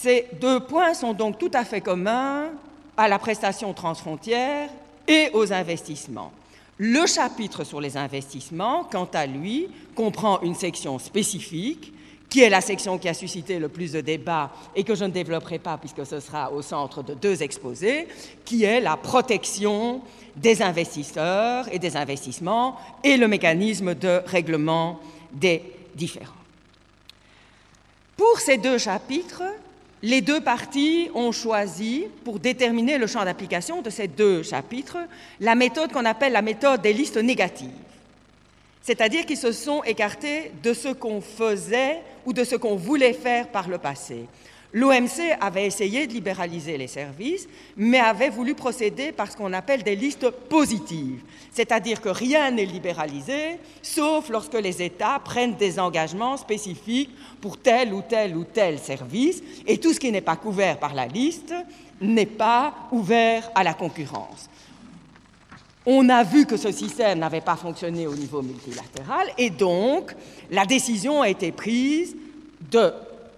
Ces 0.00 0.26
deux 0.40 0.60
points 0.60 0.94
sont 0.94 1.14
donc 1.14 1.38
tout 1.38 1.50
à 1.54 1.64
fait 1.64 1.80
communs 1.80 2.50
à 2.96 3.08
la 3.08 3.18
prestation 3.18 3.72
transfrontière 3.72 4.68
et 5.08 5.30
aux 5.32 5.52
investissements. 5.52 6.32
Le 6.78 7.06
chapitre 7.06 7.64
sur 7.64 7.80
les 7.80 7.96
investissements, 7.96 8.84
quant 8.84 9.08
à 9.14 9.26
lui, 9.26 9.68
comprend 9.94 10.40
une 10.42 10.54
section 10.54 10.98
spécifique, 10.98 11.94
qui 12.28 12.42
est 12.42 12.50
la 12.50 12.60
section 12.60 12.98
qui 12.98 13.08
a 13.08 13.14
suscité 13.14 13.58
le 13.58 13.68
plus 13.68 13.92
de 13.92 14.02
débats 14.02 14.50
et 14.74 14.84
que 14.84 14.94
je 14.94 15.04
ne 15.04 15.10
développerai 15.10 15.58
pas 15.58 15.78
puisque 15.78 16.04
ce 16.04 16.20
sera 16.20 16.52
au 16.52 16.60
centre 16.60 17.02
de 17.02 17.14
deux 17.14 17.42
exposés, 17.42 18.06
qui 18.44 18.64
est 18.64 18.80
la 18.80 18.98
protection 18.98 20.02
des 20.36 20.60
investisseurs 20.60 21.72
et 21.72 21.78
des 21.78 21.96
investissements 21.96 22.76
et 23.02 23.16
le 23.16 23.28
mécanisme 23.28 23.94
de 23.94 24.20
règlement 24.26 25.00
des 25.32 25.62
différends. 25.94 26.34
Pour 28.16 28.40
ces 28.40 28.58
deux 28.58 28.78
chapitres, 28.78 29.42
les 30.02 30.20
deux 30.20 30.40
parties 30.40 31.08
ont 31.14 31.32
choisi, 31.32 32.04
pour 32.24 32.38
déterminer 32.38 32.98
le 32.98 33.06
champ 33.06 33.24
d'application 33.24 33.82
de 33.82 33.90
ces 33.90 34.08
deux 34.08 34.42
chapitres, 34.42 34.98
la 35.40 35.54
méthode 35.54 35.92
qu'on 35.92 36.04
appelle 36.04 36.32
la 36.32 36.42
méthode 36.42 36.82
des 36.82 36.92
listes 36.92 37.16
négatives. 37.16 37.70
C'est-à-dire 38.82 39.26
qu'ils 39.26 39.36
se 39.36 39.52
sont 39.52 39.82
écartés 39.82 40.52
de 40.62 40.72
ce 40.72 40.88
qu'on 40.88 41.20
faisait 41.20 42.00
ou 42.24 42.32
de 42.32 42.44
ce 42.44 42.54
qu'on 42.54 42.76
voulait 42.76 43.14
faire 43.14 43.48
par 43.48 43.68
le 43.68 43.78
passé. 43.78 44.26
L'OMC 44.72 45.36
avait 45.40 45.66
essayé 45.66 46.06
de 46.06 46.12
libéraliser 46.12 46.76
les 46.76 46.88
services, 46.88 47.48
mais 47.76 47.98
avait 47.98 48.30
voulu 48.30 48.54
procéder 48.54 49.12
par 49.12 49.30
ce 49.30 49.36
qu'on 49.36 49.52
appelle 49.52 49.82
des 49.82 49.96
listes 49.96 50.28
positives, 50.30 51.22
c'est-à-dire 51.52 52.00
que 52.00 52.08
rien 52.08 52.50
n'est 52.50 52.64
libéralisé, 52.64 53.58
sauf 53.80 54.28
lorsque 54.28 54.54
les 54.54 54.82
États 54.82 55.18
prennent 55.20 55.54
des 55.54 55.78
engagements 55.78 56.36
spécifiques 56.36 57.10
pour 57.40 57.58
tel 57.58 57.94
ou 57.94 58.02
tel 58.02 58.36
ou 58.36 58.44
tel 58.44 58.78
service, 58.78 59.42
et 59.66 59.78
tout 59.78 59.92
ce 59.92 60.00
qui 60.00 60.10
n'est 60.10 60.20
pas 60.20 60.36
couvert 60.36 60.78
par 60.78 60.94
la 60.94 61.06
liste 61.06 61.54
n'est 62.00 62.26
pas 62.26 62.74
ouvert 62.92 63.50
à 63.54 63.62
la 63.62 63.72
concurrence. 63.72 64.50
On 65.86 66.08
a 66.08 66.24
vu 66.24 66.46
que 66.46 66.56
ce 66.56 66.72
système 66.72 67.20
n'avait 67.20 67.40
pas 67.40 67.54
fonctionné 67.54 68.08
au 68.08 68.14
niveau 68.14 68.42
multilatéral, 68.42 69.28
et 69.38 69.50
donc 69.50 70.12
la 70.50 70.66
décision 70.66 71.22
a 71.22 71.28
été 71.28 71.52
prise 71.52 72.16
de 72.70 72.92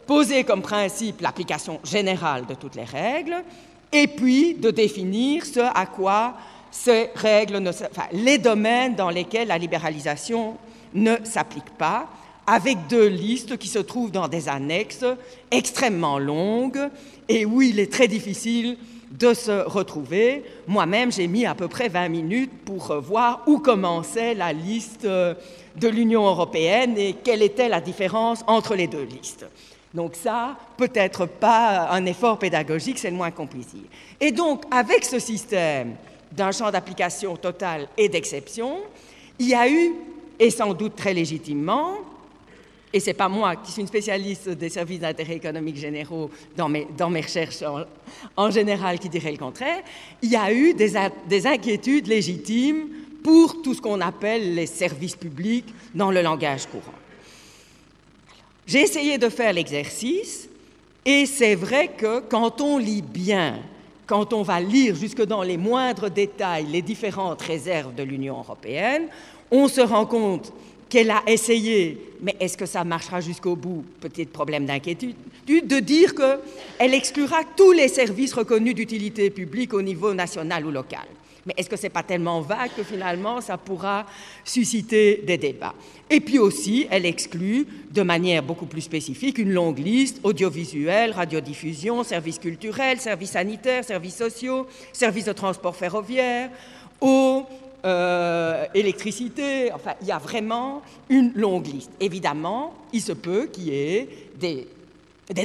poser 0.08 0.42
comme 0.42 0.62
principe 0.62 1.20
l'application 1.20 1.78
générale 1.84 2.46
de 2.46 2.54
toutes 2.54 2.74
les 2.74 2.84
règles, 2.84 3.44
et 3.92 4.06
puis 4.06 4.54
de 4.54 4.70
définir 4.70 5.44
ce 5.44 5.60
à 5.60 5.84
quoi 5.86 6.34
ces 6.70 7.10
règles, 7.14 7.62
les 8.12 8.38
domaines 8.38 8.96
dans 8.96 9.10
lesquels 9.10 9.48
la 9.48 9.58
libéralisation 9.58 10.56
ne 10.94 11.16
s'applique 11.24 11.70
pas, 11.76 12.08
avec 12.46 12.86
deux 12.88 13.06
listes 13.06 13.58
qui 13.58 13.68
se 13.68 13.78
trouvent 13.78 14.10
dans 14.10 14.28
des 14.28 14.48
annexes 14.48 15.04
extrêmement 15.50 16.18
longues 16.18 16.88
et 17.28 17.44
où 17.44 17.60
il 17.60 17.78
est 17.78 17.92
très 17.92 18.08
difficile 18.08 18.78
de 19.10 19.34
se 19.34 19.66
retrouver. 19.66 20.42
Moi-même, 20.66 21.12
j'ai 21.12 21.26
mis 21.26 21.44
à 21.44 21.54
peu 21.54 21.68
près 21.68 21.88
20 21.88 22.08
minutes 22.08 22.52
pour 22.64 22.94
voir 23.00 23.42
où 23.46 23.58
commençait 23.58 24.32
la 24.34 24.54
liste 24.54 25.06
de 25.06 25.88
l'Union 25.88 26.26
européenne 26.26 26.96
et 26.96 27.12
quelle 27.12 27.42
était 27.42 27.68
la 27.68 27.82
différence 27.82 28.42
entre 28.46 28.74
les 28.74 28.86
deux 28.86 29.04
listes. 29.04 29.44
Donc 29.94 30.14
ça, 30.14 30.56
peut-être 30.76 31.26
pas 31.26 31.88
un 31.90 32.04
effort 32.06 32.38
pédagogique, 32.38 32.98
c'est 32.98 33.10
le 33.10 33.16
moins 33.16 33.30
qu'on 33.30 33.46
puisse 33.46 33.68
dire. 33.68 33.88
Et 34.20 34.32
donc, 34.32 34.64
avec 34.70 35.04
ce 35.04 35.18
système 35.18 35.94
d'un 36.32 36.52
champ 36.52 36.70
d'application 36.70 37.36
total 37.36 37.88
et 37.96 38.08
d'exception, 38.08 38.78
il 39.38 39.48
y 39.48 39.54
a 39.54 39.68
eu, 39.68 39.94
et 40.38 40.50
sans 40.50 40.74
doute 40.74 40.94
très 40.94 41.14
légitimement, 41.14 41.94
et 42.92 43.00
ce 43.00 43.06
n'est 43.06 43.14
pas 43.14 43.28
moi 43.28 43.56
qui 43.56 43.72
suis 43.72 43.82
une 43.82 43.88
spécialiste 43.88 44.48
des 44.50 44.68
services 44.68 45.00
d'intérêt 45.00 45.36
économique 45.36 45.76
généraux 45.76 46.30
dans 46.56 46.68
mes, 46.68 46.86
recherches 47.20 47.62
en, 48.36 48.50
général 48.50 48.98
qui 48.98 49.08
dirait 49.08 49.32
le 49.32 49.38
contraire, 49.38 49.82
il 50.22 50.30
y 50.30 50.36
a 50.36 50.52
eu 50.52 50.74
des 50.74 51.46
inquiétudes 51.46 52.06
légitimes 52.06 52.88
pour 53.22 53.60
tout 53.62 53.74
ce 53.74 53.82
qu'on 53.82 54.00
appelle 54.00 54.54
les 54.54 54.66
services 54.66 55.16
publics 55.16 55.66
dans 55.94 56.10
le 56.10 56.22
langage 56.22 56.66
courant. 56.66 56.97
J'ai 58.68 58.82
essayé 58.82 59.16
de 59.16 59.30
faire 59.30 59.54
l'exercice 59.54 60.46
et 61.02 61.24
c'est 61.24 61.54
vrai 61.54 61.88
que 61.88 62.20
quand 62.20 62.60
on 62.60 62.76
lit 62.76 63.00
bien, 63.00 63.60
quand 64.06 64.34
on 64.34 64.42
va 64.42 64.60
lire 64.60 64.94
jusque 64.94 65.22
dans 65.22 65.42
les 65.42 65.56
moindres 65.56 66.10
détails 66.10 66.66
les 66.66 66.82
différentes 66.82 67.40
réserves 67.40 67.94
de 67.94 68.02
l'Union 68.02 68.36
européenne, 68.36 69.04
on 69.50 69.68
se 69.68 69.80
rend 69.80 70.04
compte 70.04 70.52
qu'elle 70.90 71.10
a 71.10 71.22
essayé, 71.26 72.12
mais 72.20 72.36
est-ce 72.40 72.58
que 72.58 72.66
ça 72.66 72.84
marchera 72.84 73.22
jusqu'au 73.22 73.56
bout? 73.56 73.86
Petit 74.00 74.26
problème 74.26 74.66
d'inquiétude, 74.66 75.16
de 75.46 75.80
dire 75.80 76.14
qu'elle 76.14 76.92
exclura 76.92 77.38
tous 77.56 77.72
les 77.72 77.88
services 77.88 78.34
reconnus 78.34 78.74
d'utilité 78.74 79.30
publique 79.30 79.72
au 79.72 79.80
niveau 79.80 80.12
national 80.12 80.66
ou 80.66 80.70
local. 80.70 81.06
Mais 81.48 81.54
est-ce 81.56 81.70
que 81.70 81.76
ce 81.76 81.84
n'est 81.84 81.88
pas 81.88 82.02
tellement 82.02 82.42
vague 82.42 82.72
que 82.76 82.82
finalement 82.82 83.40
ça 83.40 83.56
pourra 83.56 84.04
susciter 84.44 85.22
des 85.26 85.38
débats? 85.38 85.74
Et 86.10 86.20
puis 86.20 86.38
aussi, 86.38 86.86
elle 86.90 87.06
exclut 87.06 87.66
de 87.90 88.02
manière 88.02 88.42
beaucoup 88.42 88.66
plus 88.66 88.82
spécifique 88.82 89.38
une 89.38 89.52
longue 89.52 89.78
liste 89.78 90.20
audiovisuelle, 90.24 91.12
radiodiffusion, 91.12 92.04
services 92.04 92.38
culturels, 92.38 93.00
services 93.00 93.30
sanitaires, 93.30 93.82
services 93.82 94.16
sociaux, 94.16 94.66
services 94.92 95.24
de 95.24 95.32
transport 95.32 95.74
ferroviaire, 95.74 96.50
eau, 97.00 97.46
euh, 97.86 98.66
électricité, 98.74 99.72
enfin, 99.72 99.92
il 100.02 100.08
y 100.08 100.12
a 100.12 100.18
vraiment 100.18 100.82
une 101.08 101.32
longue 101.34 101.66
liste. 101.66 101.92
Évidemment, 101.98 102.74
il 102.92 103.00
se 103.00 103.12
peut 103.12 103.46
qu'il 103.46 103.68
y 103.68 103.74
ait 103.74 104.08
des, 104.38 104.66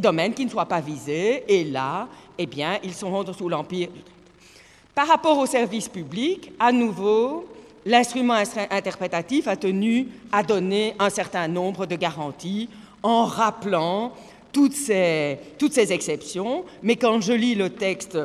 domaines 0.02 0.34
qui 0.34 0.44
ne 0.44 0.50
soient 0.50 0.66
pas 0.66 0.82
visés, 0.82 1.46
et 1.48 1.64
là, 1.64 2.10
eh 2.38 2.46
bien, 2.46 2.78
ils 2.84 2.94
seront 2.94 3.32
sous 3.32 3.48
l'empire 3.48 3.88
par 4.96 5.08
rapport 5.08 5.38
au 5.40 5.46
service 5.46 5.90
public, 5.90 6.52
à 6.60 6.72
nouveau, 6.72 7.48
l'instrument 7.86 8.36
interprétatif 8.70 9.48
a 9.48 9.56
tenu 9.56 10.08
à 10.32 10.44
donner 10.44 10.96
un 11.00 11.10
certain 11.10 11.48
nombre 11.48 11.86
de 11.86 11.96
garanties 11.96 12.70
en 13.02 13.26
rappelant 13.26 14.14
toutes 14.52 14.76
ces, 14.76 15.40
exceptions, 15.92 16.64
mais 16.84 16.96
quand 16.96 17.22
je 17.22 17.34
lis 17.34 17.56
le 17.56 17.72
texte 17.72 18.18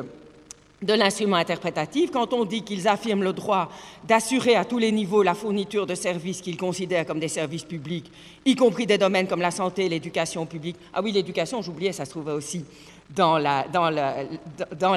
de 0.81 0.93
l'instrument 0.93 1.35
interprétatif, 1.35 2.11
quand 2.11 2.31
on 2.31 2.45
dit 2.45 2.61
qu'ils 2.61 2.87
affirment 2.87 3.23
le 3.23 3.33
droit 3.33 3.69
d'assurer 4.07 4.55
à 4.55 4.63
tous 4.63 4.77
les 4.77 4.93
niveaux 4.93 5.23
la 5.23 5.33
fourniture 5.33 5.85
de 5.85 5.95
services 5.95 6.39
qu'ils 6.41 6.55
considèrent 6.55 7.05
comme 7.05 7.19
des 7.19 7.27
services 7.27 7.65
publics, 7.65 8.09
y 8.45 8.55
compris 8.55 8.85
des 8.85 8.97
domaines 8.97 9.27
comme 9.27 9.41
la 9.41 9.51
santé, 9.51 9.89
l'éducation 9.89 10.45
publique. 10.45 10.77
Ah 10.93 11.01
oui, 11.03 11.11
l'éducation, 11.11 11.61
j'oubliais, 11.61 11.91
ça 11.91 12.05
se 12.05 12.11
trouvait 12.11 12.31
aussi 12.31 12.63
dans 13.09 13.37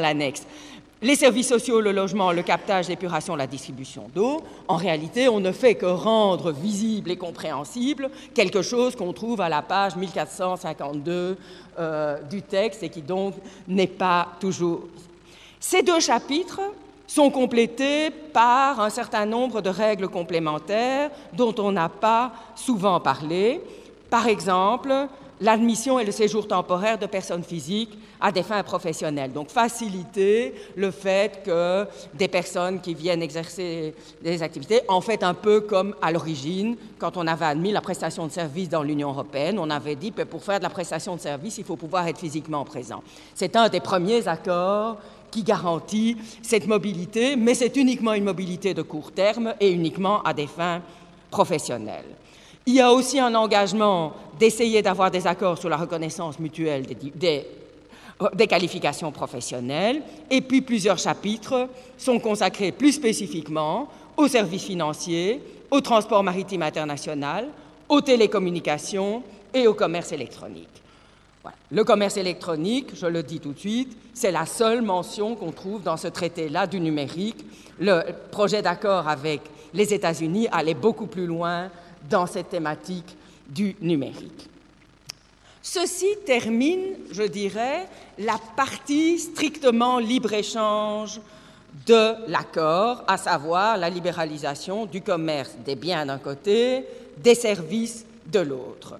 l'annexe. 0.01 0.47
Les 1.03 1.17
services 1.17 1.49
sociaux, 1.49 1.81
le 1.81 1.91
logement, 1.91 2.31
le 2.31 2.43
captage, 2.43 2.89
l'épuration, 2.89 3.35
la 3.35 3.49
distribution 3.49 4.09
d'eau, 4.15 4.43
en 4.69 4.77
réalité, 4.77 5.29
on 5.29 5.41
ne 5.41 5.51
fait 5.51 5.75
que 5.75 5.87
rendre 5.87 6.53
visible 6.53 7.11
et 7.11 7.17
compréhensible 7.17 8.09
quelque 8.35 8.63
chose 8.63 8.95
qu'on 8.95 9.13
trouve 9.13 9.41
à 9.41 9.49
la 9.49 9.63
page 9.63 9.97
1452 9.97 11.37
euh, 11.79 12.19
du 12.31 12.43
texte 12.43 12.83
et 12.85 12.89
qui 12.89 13.03
donc 13.03 13.35
n'est 13.67 13.87
pas 13.89 14.29
toujours. 14.39 14.83
Ces 15.59 15.83
deux 15.83 16.01
chapitres 16.01 16.61
sont 17.07 17.31
complétés 17.31 18.11
par 18.11 18.81
un 18.81 18.91
certain 18.91 19.27
nombre 19.27 19.61
de 19.61 19.71
règles 19.71 20.09
complémentaires 20.09 21.11
dont 21.33 21.55
on 21.59 21.73
n'a 21.73 21.89
pas 21.89 22.33
souvent 22.55 23.01
parlé. 23.01 23.61
Par 24.09 24.29
exemple, 24.29 25.09
l'admission 25.43 25.99
et 25.99 26.05
le 26.05 26.13
séjour 26.13 26.47
temporaire 26.47 26.99
de 26.99 27.07
personnes 27.07 27.43
physiques 27.43 27.99
à 28.21 28.31
des 28.31 28.45
fins 28.45 28.63
professionnelles. 28.63 29.33
Donc 29.33 29.51
faciliter 29.51 30.55
le 30.77 30.91
fait 30.91 31.43
que 31.45 31.87
des 32.15 32.29
personnes 32.29 32.81
qui 32.81 32.95
viennent 32.95 33.23
exercer 33.23 33.95
des 34.23 34.43
activités, 34.43 34.81
en 34.89 35.01
fait 35.01 35.23
un 35.23 35.35
peu 35.35 35.61
comme 35.61 35.95
à 36.01 36.13
l'origine, 36.13 36.77
quand 36.99 37.17
on 37.17 37.27
avait 37.27 37.47
admis 37.47 37.73
la 37.73 37.81
prestation 37.81 38.27
de 38.27 38.33
service 38.33 38.69
dans 38.69 38.85
l'Union 38.85 39.11
européenne, 39.11 39.59
on 39.59 39.69
avait 39.69 39.97
dit 39.97 40.13
que 40.13 40.23
pour 40.23 40.45
faire 40.45 40.59
de 40.59 40.65
la 40.65 40.71
prestation 40.71 41.17
de 41.17 41.21
service, 41.21 41.59
il 41.59 41.65
faut 41.65 41.77
pouvoir 41.77 42.07
être 42.07 42.19
physiquement 42.19 42.65
présent. 42.65 43.03
C'est 43.35 43.57
un 43.57 43.69
des 43.69 43.81
premiers 43.81 44.29
accords 44.29 44.99
qui 45.33 45.43
garantit 45.43 46.17
cette 46.43 46.69
mobilité, 46.69 47.35
mais 47.35 47.55
c'est 47.55 47.77
uniquement 47.77 48.13
une 48.13 48.25
mobilité 48.25 48.75
de 48.75 48.83
court 48.83 49.11
terme 49.11 49.55
et 49.59 49.73
uniquement 49.73 50.23
à 50.23 50.33
des 50.35 50.47
fins 50.47 50.83
professionnelles. 51.31 52.22
Il 52.67 52.75
y 52.75 52.81
a 52.81 52.93
aussi 52.93 53.19
un 53.19 53.35
engagement 53.35 54.15
d'essayer 54.39 54.83
d'avoir 54.83 55.11
des 55.11 55.27
accords 55.27 55.59
sur 55.59 55.69
la 55.69 55.77
reconnaissance 55.77 56.39
mutuelle 56.39 56.87
des, 57.17 57.45
des, 58.35 58.47
qualifications 58.47 59.11
professionnelles, 59.11 60.03
et 60.31 60.41
puis 60.41 60.61
plusieurs 60.61 60.99
chapitres 60.99 61.69
sont 61.99 62.21
consacrés 62.21 62.71
plus 62.71 62.93
spécifiquement 62.93 63.89
aux 64.17 64.29
services 64.29 64.65
financiers, 64.65 65.43
au 65.71 65.81
transport 65.81 66.23
maritime 66.23 66.63
international, 66.63 67.49
aux 67.89 68.01
télécommunications 68.01 69.23
et 69.53 69.67
au 69.67 69.75
commerce 69.75 70.13
électronique. 70.13 70.69
Le 71.73 71.83
commerce 71.83 72.17
électronique, 72.17 72.91
je 72.95 73.07
le 73.07 73.23
dis 73.23 73.41
tout 73.41 73.53
de 73.53 73.59
suite, 73.59 73.97
c'est 74.15 74.31
la 74.31 74.47
seule 74.47 74.83
mention 74.83 75.35
qu'on 75.35 75.51
trouve 75.51 75.83
dans 75.83 75.97
ce 75.97 76.07
traité-là 76.07 76.67
du 76.67 76.79
numérique. 76.79 77.45
Le 77.81 78.03
projet 78.31 78.63
d'accord 78.63 79.09
avec 79.09 79.41
les 79.75 79.93
États-Unis 79.93 80.49
allait 80.53 80.75
beaucoup 80.75 81.07
plus 81.07 81.27
loin 81.27 81.71
dans 82.09 82.27
cette 82.27 82.51
thématique 82.51 83.17
du 83.49 83.77
numérique. 83.81 84.49
Ceci 85.63 86.07
termine, 86.27 86.97
je 87.13 87.23
dirais, 87.23 87.87
la 88.19 88.37
partie 88.57 89.19
strictement 89.19 89.99
libre-échange 89.99 91.21
de 91.87 92.15
l'accord, 92.29 93.05
à 93.07 93.17
savoir 93.17 93.79
la 93.79 93.89
libéralisation 93.89 94.87
du 94.87 95.01
commerce 95.01 95.53
des 95.65 95.77
biens 95.77 96.05
d'un 96.05 96.19
côté, 96.19 96.85
des 97.17 97.35
services 97.35 98.05
de 98.27 98.41
l'autre. 98.41 98.99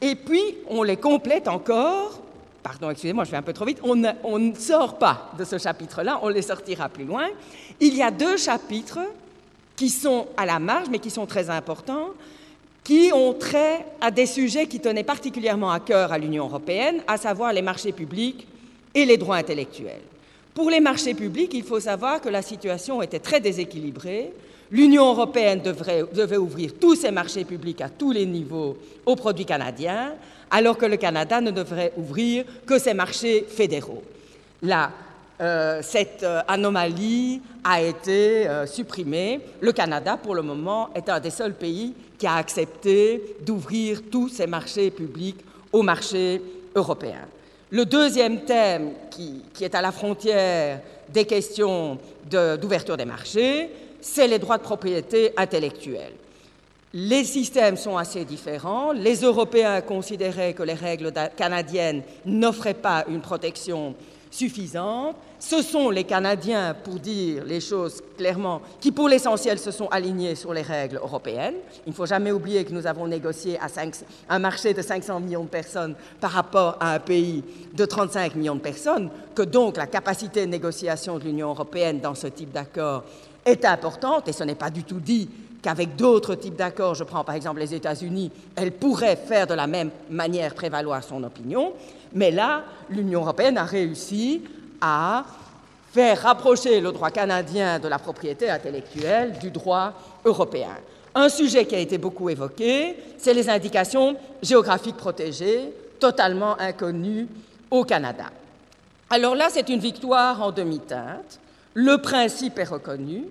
Et 0.00 0.14
puis, 0.14 0.56
on 0.68 0.82
les 0.82 0.98
complète 0.98 1.48
encore, 1.48 2.20
pardon, 2.62 2.90
excusez-moi, 2.90 3.24
je 3.24 3.30
vais 3.30 3.36
un 3.36 3.42
peu 3.42 3.52
trop 3.54 3.64
vite, 3.64 3.80
on 3.82 3.96
ne, 3.96 4.10
on 4.22 4.38
ne 4.38 4.54
sort 4.54 4.98
pas 4.98 5.30
de 5.38 5.44
ce 5.44 5.58
chapitre-là, 5.58 6.20
on 6.22 6.28
les 6.28 6.42
sortira 6.42 6.88
plus 6.88 7.04
loin. 7.04 7.28
Il 7.80 7.94
y 7.94 8.02
a 8.02 8.10
deux 8.10 8.36
chapitres 8.36 9.00
qui 9.76 9.90
sont 9.90 10.26
à 10.36 10.46
la 10.46 10.58
marge, 10.58 10.88
mais 10.90 10.98
qui 10.98 11.10
sont 11.10 11.26
très 11.26 11.50
importants, 11.50 12.10
qui 12.82 13.10
ont 13.12 13.32
trait 13.32 13.84
à 14.00 14.10
des 14.10 14.26
sujets 14.26 14.66
qui 14.66 14.80
tenaient 14.80 15.04
particulièrement 15.04 15.70
à 15.70 15.80
cœur 15.80 16.12
à 16.12 16.18
l'Union 16.18 16.44
européenne, 16.44 17.02
à 17.06 17.16
savoir 17.16 17.52
les 17.52 17.62
marchés 17.62 17.92
publics 17.92 18.46
et 18.94 19.04
les 19.04 19.16
droits 19.16 19.36
intellectuels. 19.36 20.02
Pour 20.54 20.70
les 20.70 20.80
marchés 20.80 21.14
publics, 21.14 21.52
il 21.54 21.64
faut 21.64 21.80
savoir 21.80 22.20
que 22.20 22.28
la 22.28 22.42
situation 22.42 23.02
était 23.02 23.18
très 23.18 23.40
déséquilibrée, 23.40 24.32
L'Union 24.70 25.10
européenne 25.10 25.60
devrait, 25.60 26.04
devait 26.12 26.36
ouvrir 26.36 26.72
tous 26.80 26.96
ses 26.96 27.10
marchés 27.10 27.44
publics 27.44 27.80
à 27.80 27.88
tous 27.88 28.12
les 28.12 28.26
niveaux 28.26 28.76
aux 29.04 29.14
produits 29.14 29.44
canadiens, 29.44 30.14
alors 30.50 30.78
que 30.78 30.86
le 30.86 30.96
Canada 30.96 31.40
ne 31.40 31.50
devrait 31.50 31.92
ouvrir 31.96 32.44
que 32.66 32.78
ses 32.78 32.94
marchés 32.94 33.46
fédéraux. 33.48 34.02
Euh, 35.40 35.80
cette 35.82 36.22
euh, 36.22 36.42
anomalie 36.46 37.40
a 37.64 37.82
été 37.82 38.48
euh, 38.48 38.66
supprimée. 38.66 39.40
Le 39.60 39.72
Canada, 39.72 40.16
pour 40.16 40.34
le 40.36 40.42
moment, 40.42 40.90
est 40.94 41.08
un 41.08 41.18
des 41.18 41.30
seuls 41.30 41.54
pays 41.54 41.92
qui 42.16 42.26
a 42.26 42.36
accepté 42.36 43.36
d'ouvrir 43.44 44.02
tous 44.12 44.28
ses 44.28 44.46
marchés 44.46 44.92
publics 44.92 45.40
au 45.72 45.82
marché 45.82 46.40
européen. 46.76 47.26
Le 47.70 47.84
deuxième 47.84 48.42
thème 48.44 48.92
qui, 49.10 49.42
qui 49.52 49.64
est 49.64 49.74
à 49.74 49.82
la 49.82 49.90
frontière 49.90 50.80
des 51.08 51.24
questions 51.24 51.98
d'ouverture 52.30 52.96
des 52.96 53.04
marchés, 53.04 53.70
c'est 54.00 54.28
les 54.28 54.38
droits 54.38 54.58
de 54.58 54.62
propriété 54.62 55.32
intellectuelle. 55.36 56.12
Les 56.92 57.24
systèmes 57.24 57.76
sont 57.76 57.96
assez 57.96 58.24
différents. 58.24 58.92
Les 58.92 59.22
Européens 59.22 59.80
considéraient 59.80 60.52
que 60.52 60.62
les 60.62 60.74
règles 60.74 61.12
canadiennes 61.36 62.02
n'offraient 62.24 62.72
pas 62.72 63.04
une 63.08 63.20
protection 63.20 63.96
suffisante. 64.34 65.16
Ce 65.38 65.62
sont 65.62 65.90
les 65.90 66.04
Canadiens, 66.04 66.74
pour 66.74 66.94
dire 66.94 67.44
les 67.44 67.60
choses 67.60 68.02
clairement, 68.16 68.62
qui 68.80 68.90
pour 68.90 69.08
l'essentiel 69.08 69.58
se 69.58 69.70
sont 69.70 69.88
alignés 69.88 70.34
sur 70.34 70.52
les 70.52 70.62
règles 70.62 70.96
européennes. 70.96 71.54
Il 71.86 71.90
ne 71.90 71.94
faut 71.94 72.06
jamais 72.06 72.32
oublier 72.32 72.64
que 72.64 72.72
nous 72.72 72.86
avons 72.86 73.06
négocié 73.06 73.58
un 74.28 74.38
marché 74.38 74.74
de 74.74 74.82
500 74.82 75.20
millions 75.20 75.44
de 75.44 75.48
personnes 75.48 75.94
par 76.20 76.32
rapport 76.32 76.76
à 76.80 76.94
un 76.94 76.98
pays 76.98 77.44
de 77.72 77.84
35 77.84 78.34
millions 78.34 78.56
de 78.56 78.60
personnes, 78.60 79.10
que 79.34 79.42
donc 79.42 79.76
la 79.76 79.86
capacité 79.86 80.46
de 80.46 80.50
négociation 80.50 81.18
de 81.18 81.24
l'Union 81.24 81.50
européenne 81.50 82.00
dans 82.00 82.14
ce 82.14 82.26
type 82.26 82.52
d'accord 82.52 83.04
est 83.44 83.64
importante, 83.64 84.26
et 84.26 84.32
ce 84.32 84.44
n'est 84.44 84.54
pas 84.54 84.70
du 84.70 84.84
tout 84.84 85.00
dit 85.00 85.28
qu'avec 85.62 85.96
d'autres 85.96 86.34
types 86.34 86.56
d'accords, 86.56 86.94
je 86.94 87.04
prends 87.04 87.24
par 87.24 87.34
exemple 87.34 87.60
les 87.60 87.74
États-Unis, 87.74 88.30
elle 88.56 88.72
pourrait 88.72 89.16
faire 89.16 89.46
de 89.46 89.54
la 89.54 89.66
même 89.66 89.90
manière 90.10 90.54
prévaloir 90.54 91.02
son 91.04 91.22
opinion. 91.24 91.72
Mais 92.14 92.30
là, 92.30 92.62
l'Union 92.88 93.22
européenne 93.22 93.58
a 93.58 93.64
réussi 93.64 94.42
à 94.80 95.24
faire 95.92 96.22
rapprocher 96.22 96.80
le 96.80 96.92
droit 96.92 97.10
canadien 97.10 97.78
de 97.78 97.88
la 97.88 97.98
propriété 97.98 98.50
intellectuelle 98.50 99.38
du 99.38 99.50
droit 99.50 99.92
européen. 100.24 100.76
Un 101.14 101.28
sujet 101.28 101.64
qui 101.64 101.74
a 101.74 101.78
été 101.78 101.98
beaucoup 101.98 102.28
évoqué, 102.28 102.96
c'est 103.18 103.34
les 103.34 103.48
indications 103.48 104.16
géographiques 104.42 104.96
protégées, 104.96 105.72
totalement 106.00 106.58
inconnues 106.58 107.28
au 107.70 107.84
Canada. 107.84 108.30
Alors 109.10 109.36
là, 109.36 109.46
c'est 109.50 109.68
une 109.68 109.78
victoire 109.78 110.42
en 110.42 110.50
demi-teinte. 110.50 111.38
Le 111.74 111.98
principe 111.98 112.58
est 112.58 112.64
reconnu, 112.64 113.24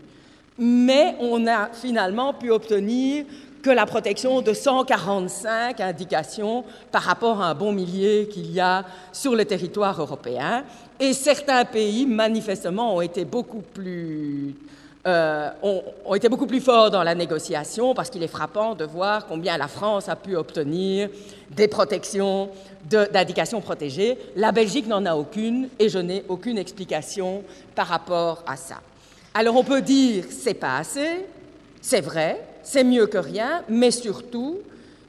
mais 0.57 1.15
on 1.19 1.45
a 1.47 1.67
finalement 1.73 2.33
pu 2.33 2.51
obtenir 2.51 3.25
que 3.63 3.69
la 3.69 3.85
protection 3.85 4.41
de 4.41 4.53
145 4.53 5.79
indications 5.79 6.65
par 6.91 7.03
rapport 7.03 7.41
à 7.41 7.47
un 7.47 7.55
bon 7.55 7.71
millier 7.71 8.27
qu'il 8.27 8.51
y 8.51 8.59
a 8.59 8.83
sur 9.13 9.35
le 9.35 9.45
territoire 9.45 9.99
européen. 9.99 10.65
Et 10.99 11.13
certains 11.13 11.63
pays, 11.63 12.05
manifestement, 12.05 12.97
ont 12.97 13.01
été 13.01 13.23
beaucoup 13.23 13.61
plus, 13.61 14.53
euh, 15.07 15.49
ont, 15.63 16.13
été 16.13 16.27
beaucoup 16.27 16.45
plus 16.45 16.59
forts 16.59 16.91
dans 16.91 17.03
la 17.03 17.15
négociation 17.15 17.93
parce 17.93 18.09
qu'il 18.09 18.21
est 18.21 18.27
frappant 18.27 18.75
de 18.75 18.83
voir 18.83 19.25
combien 19.27 19.57
la 19.57 19.69
France 19.69 20.09
a 20.09 20.17
pu 20.17 20.35
obtenir 20.35 21.09
des 21.49 21.69
protections 21.69 22.49
d'indications 22.89 23.61
protégées. 23.61 24.17
La 24.35 24.51
Belgique 24.51 24.87
n'en 24.87 25.05
a 25.05 25.15
aucune 25.15 25.69
et 25.79 25.87
je 25.87 25.99
n'ai 25.99 26.25
aucune 26.27 26.57
explication 26.57 27.43
par 27.75 27.87
rapport 27.87 28.43
à 28.45 28.57
ça. 28.57 28.81
Alors 29.33 29.55
on 29.55 29.63
peut 29.63 29.81
dire 29.81 30.25
c'est 30.29 30.53
pas 30.53 30.77
assez, 30.77 31.25
c'est 31.81 32.01
vrai, 32.01 32.52
c'est 32.63 32.83
mieux 32.83 33.07
que 33.07 33.17
rien, 33.17 33.63
mais 33.69 33.91
surtout, 33.91 34.59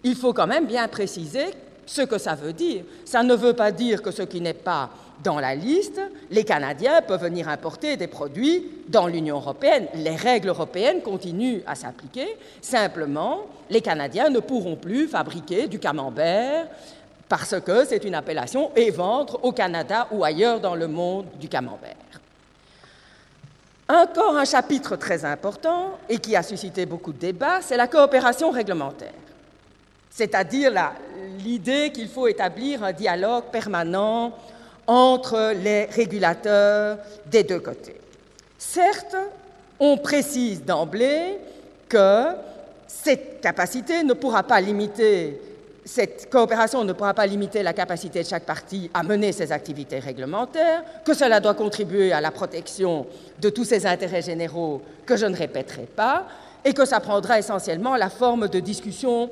il 0.02 0.14
faut 0.14 0.32
quand 0.32 0.46
même 0.46 0.66
bien 0.66 0.86
préciser 0.88 1.46
ce 1.86 2.02
que 2.02 2.18
ça 2.18 2.34
veut 2.34 2.52
dire. 2.52 2.84
Ça 3.04 3.22
ne 3.22 3.34
veut 3.34 3.52
pas 3.52 3.72
dire 3.72 4.02
que 4.02 4.10
ce 4.10 4.22
qui 4.22 4.40
n'est 4.40 4.52
pas 4.52 4.90
dans 5.22 5.38
la 5.38 5.54
liste, 5.54 6.00
les 6.30 6.44
Canadiens 6.44 7.00
peuvent 7.02 7.22
venir 7.22 7.48
importer 7.48 7.96
des 7.96 8.08
produits 8.08 8.66
dans 8.88 9.06
l'Union 9.06 9.36
européenne. 9.36 9.86
Les 9.94 10.16
règles 10.16 10.48
européennes 10.48 11.02
continuent 11.02 11.60
à 11.66 11.74
s'appliquer. 11.74 12.36
Simplement, 12.60 13.46
les 13.70 13.80
Canadiens 13.80 14.28
ne 14.28 14.40
pourront 14.40 14.76
plus 14.76 15.06
fabriquer 15.06 15.66
du 15.68 15.78
camembert 15.78 16.66
parce 17.28 17.58
que 17.60 17.84
c'est 17.84 18.04
une 18.04 18.14
appellation 18.14 18.70
et 18.76 18.90
vendre 18.90 19.40
au 19.42 19.52
Canada 19.52 20.08
ou 20.10 20.24
ailleurs 20.24 20.60
dans 20.60 20.74
le 20.74 20.88
monde 20.88 21.26
du 21.40 21.48
camembert. 21.48 21.96
Encore 23.88 24.36
un 24.36 24.46
chapitre 24.46 24.96
très 24.96 25.26
important 25.26 25.98
et 26.08 26.18
qui 26.18 26.34
a 26.36 26.42
suscité 26.42 26.86
beaucoup 26.86 27.12
de 27.12 27.18
débats, 27.18 27.60
c'est 27.60 27.76
la 27.76 27.86
coopération 27.86 28.50
réglementaire, 28.50 29.12
c'est-à-dire 30.10 30.72
l'idée 31.38 31.92
qu'il 31.92 32.08
faut 32.08 32.26
établir 32.26 32.82
un 32.82 32.92
dialogue 32.92 33.44
permanent 33.52 34.32
entre 34.86 35.52
les 35.62 35.84
régulateurs 35.84 36.98
des 37.26 37.42
deux 37.42 37.60
côtés. 37.60 38.00
Certes, 38.56 39.16
on 39.78 39.98
précise 39.98 40.64
d'emblée 40.64 41.38
que 41.88 42.28
cette 42.86 43.42
capacité 43.42 44.02
ne 44.02 44.14
pourra 44.14 44.42
pas 44.44 44.62
limiter 44.62 45.38
cette 45.84 46.30
coopération 46.30 46.82
ne 46.84 46.92
pourra 46.92 47.12
pas 47.12 47.26
limiter 47.26 47.62
la 47.62 47.72
capacité 47.72 48.22
de 48.22 48.28
chaque 48.28 48.44
partie 48.44 48.90
à 48.94 49.02
mener 49.02 49.32
ses 49.32 49.52
activités 49.52 49.98
réglementaires, 49.98 50.82
que 51.04 51.14
cela 51.14 51.40
doit 51.40 51.54
contribuer 51.54 52.12
à 52.12 52.20
la 52.20 52.30
protection 52.30 53.06
de 53.40 53.50
tous 53.50 53.64
ses 53.64 53.86
intérêts 53.86 54.22
généraux 54.22 54.80
que 55.04 55.16
je 55.16 55.26
ne 55.26 55.36
répéterai 55.36 55.86
pas, 55.94 56.26
et 56.64 56.72
que 56.72 56.86
ça 56.86 57.00
prendra 57.00 57.38
essentiellement 57.38 57.96
la 57.96 58.08
forme 58.08 58.48
de 58.48 58.60
discussions 58.60 59.28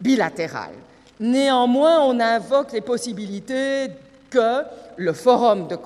bilatérales. 0.00 0.74
Néanmoins, 1.20 2.00
on 2.02 2.18
invoque 2.18 2.72
les 2.72 2.80
possibilités 2.80 3.88
que 4.28 4.62
le 4.96 5.12
forum 5.12 5.68
de, 5.68 5.76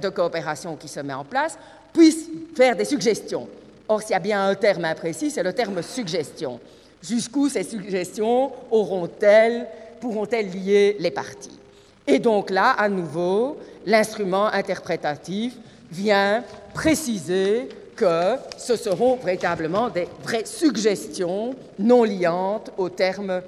de 0.00 0.08
coopération 0.08 0.76
qui 0.76 0.88
se 0.88 1.00
met 1.00 1.14
en 1.14 1.24
place 1.24 1.58
puisse 1.92 2.28
faire 2.54 2.76
des 2.76 2.84
suggestions. 2.84 3.48
Or, 3.88 4.02
s'il 4.02 4.12
y 4.12 4.14
a 4.14 4.20
bien 4.20 4.46
un 4.46 4.54
terme 4.54 4.84
imprécis, 4.84 5.30
c'est 5.30 5.42
le 5.42 5.52
terme 5.52 5.82
suggestion. 5.82 6.60
Jusqu'où 7.02 7.48
ces 7.48 7.62
suggestions 7.62 8.52
auront-elles, 8.70 9.66
pourront-elles 10.00 10.50
lier 10.50 10.96
les 10.98 11.10
parties? 11.10 11.58
Et 12.06 12.18
donc 12.18 12.50
là, 12.50 12.70
à 12.70 12.88
nouveau, 12.88 13.58
l'instrument 13.86 14.46
interprétatif 14.46 15.54
vient 15.90 16.42
préciser 16.74 17.68
que 17.94 18.36
ce 18.56 18.76
seront 18.76 19.16
véritablement 19.16 19.88
des 19.88 20.08
vraies 20.22 20.46
suggestions 20.46 21.54
non 21.78 22.04
liantes 22.04 22.70
au 22.78 22.88
terme 22.88 23.42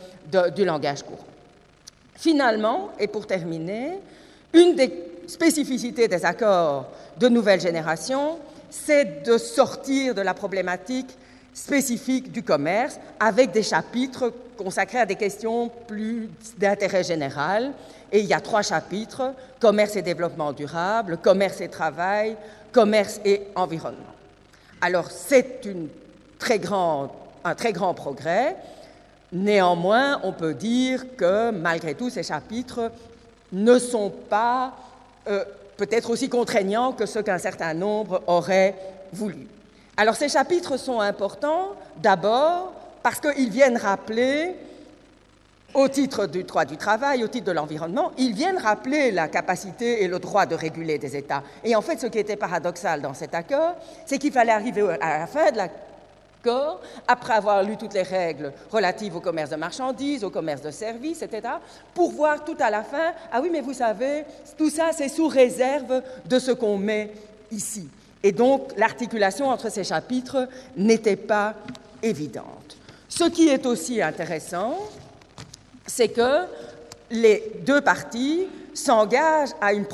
du 0.55 0.65
langage 0.65 1.03
courant. 1.03 1.27
Finalement, 2.17 2.91
et 2.99 3.07
pour 3.07 3.27
terminer, 3.27 3.93
une 4.53 4.75
des 4.75 4.93
spécificités 5.27 6.09
des 6.09 6.25
accords 6.25 6.87
de 7.19 7.29
nouvelle 7.29 7.61
génération, 7.61 8.39
c'est 8.69 9.23
de 9.25 9.39
sortir 9.39 10.15
de 10.15 10.21
la 10.21 10.35
problématique 10.35 11.17
spécifique 11.61 12.33
du 12.33 12.43
commerce 12.43 12.99
avec 13.19 13.53
des 13.53 13.63
chapitres 13.63 14.33
consacrés 14.57 14.99
à 15.01 15.07
des 15.07 15.15
questions 15.15 15.71
plus 15.87 16.29
d'intérêt 16.59 17.05
général. 17.05 17.73
Et 18.13 18.21
il 18.21 18.27
y 18.27 18.35
a 18.35 18.41
trois 18.41 18.63
chapitres, 18.63 19.35
commerce 19.61 19.97
et 19.97 20.03
développement 20.03 20.53
durable, 20.53 21.19
commerce 21.19 21.61
et 21.61 21.69
travail, 21.69 22.37
commerce 22.73 23.21
et 23.25 23.43
environnement. 23.55 24.15
Alors 24.81 25.11
c'est 25.11 25.67
un 25.67 27.55
très 27.55 27.73
grand 27.73 27.95
progrès. 27.95 28.57
Néanmoins, 29.33 30.21
on 30.25 30.33
peut 30.33 30.55
dire 30.55 31.17
que 31.17 31.51
malgré 31.51 31.95
tout, 31.95 32.11
ces 32.11 32.23
chapitres 32.23 32.91
ne 33.53 33.79
sont 33.79 34.11
pas 34.11 34.75
euh, 35.29 35.45
peut-être 35.77 36.11
aussi 36.11 36.29
contraignants 36.29 36.93
que 36.93 37.07
ce 37.07 37.21
qu'un 37.21 37.39
certain 37.39 37.75
nombre 37.75 38.23
auraient 38.27 38.75
voulu. 39.13 39.47
Alors 40.01 40.17
ces 40.17 40.31
chapitres 40.31 40.79
sont 40.79 40.99
importants 41.01 41.73
d'abord 41.99 42.73
parce 43.03 43.21
qu'ils 43.21 43.51
viennent 43.51 43.77
rappeler, 43.77 44.57
au 45.75 45.89
titre 45.89 46.25
du 46.25 46.43
droit 46.45 46.65
du 46.65 46.79
travail, 46.79 47.23
au 47.23 47.29
titre 47.29 47.45
de 47.45 47.53
l'environnement, 47.53 48.11
ils 48.17 48.33
viennent 48.33 48.57
rappeler 48.57 49.11
la 49.11 49.29
capacité 49.29 50.03
et 50.03 50.09
le 50.09 50.19
droit 50.19 50.47
de 50.47 50.55
réguler 50.55 50.97
des 50.97 51.19
États. 51.19 51.43
Et 51.63 51.77
en 51.77 51.83
fait, 51.83 52.01
ce 52.01 52.07
qui 52.07 52.19
était 52.19 52.37
paradoxal 52.37 53.03
dans 53.03 53.13
cet 53.13 53.35
accord, 53.35 53.75
c'est 54.07 54.17
qu'il 54.17 54.33
fallait 54.33 54.53
arriver 54.53 54.81
à 55.03 55.19
la 55.19 55.27
fin 55.27 55.51
de 55.51 55.59
l'accord, 55.59 56.81
après 57.07 57.35
avoir 57.35 57.63
lu 57.63 57.77
toutes 57.77 57.93
les 57.93 58.01
règles 58.01 58.55
relatives 58.73 59.17
au 59.17 59.21
commerce 59.21 59.51
de 59.51 59.57
marchandises, 59.57 60.25
au 60.25 60.31
commerce 60.31 60.63
de 60.63 60.71
services, 60.71 61.21
etc., 61.21 61.57
pour 61.93 62.13
voir 62.13 62.43
tout 62.43 62.57
à 62.59 62.71
la 62.71 62.85
fin, 62.85 63.13
ah 63.31 63.43
oui, 63.43 63.51
mais 63.53 63.61
vous 63.61 63.75
savez, 63.75 64.25
tout 64.57 64.71
ça, 64.71 64.93
c'est 64.97 65.11
sous 65.11 65.29
réserve 65.29 66.03
de 66.25 66.39
ce 66.39 66.53
qu'on 66.53 66.79
met 66.79 67.13
ici. 67.53 67.87
Et 68.23 68.33
donc 68.33 68.73
l'articulation 68.77 69.49
entre 69.49 69.71
ces 69.71 69.85
chapitres 69.85 70.49
n'était 70.77 71.17
pas 71.17 71.55
évidente. 72.03 72.77
Ce 73.09 73.25
qui 73.25 73.49
est 73.49 73.67
aussi 73.67 74.01
intéressant, 74.03 74.77
c'est 75.87 76.09
que 76.09 76.45
les 77.11 77.53
deux 77.67 77.81
parties 77.81 78.47
s'engagent 78.73 79.51
à 79.61 79.73
une, 79.73 79.87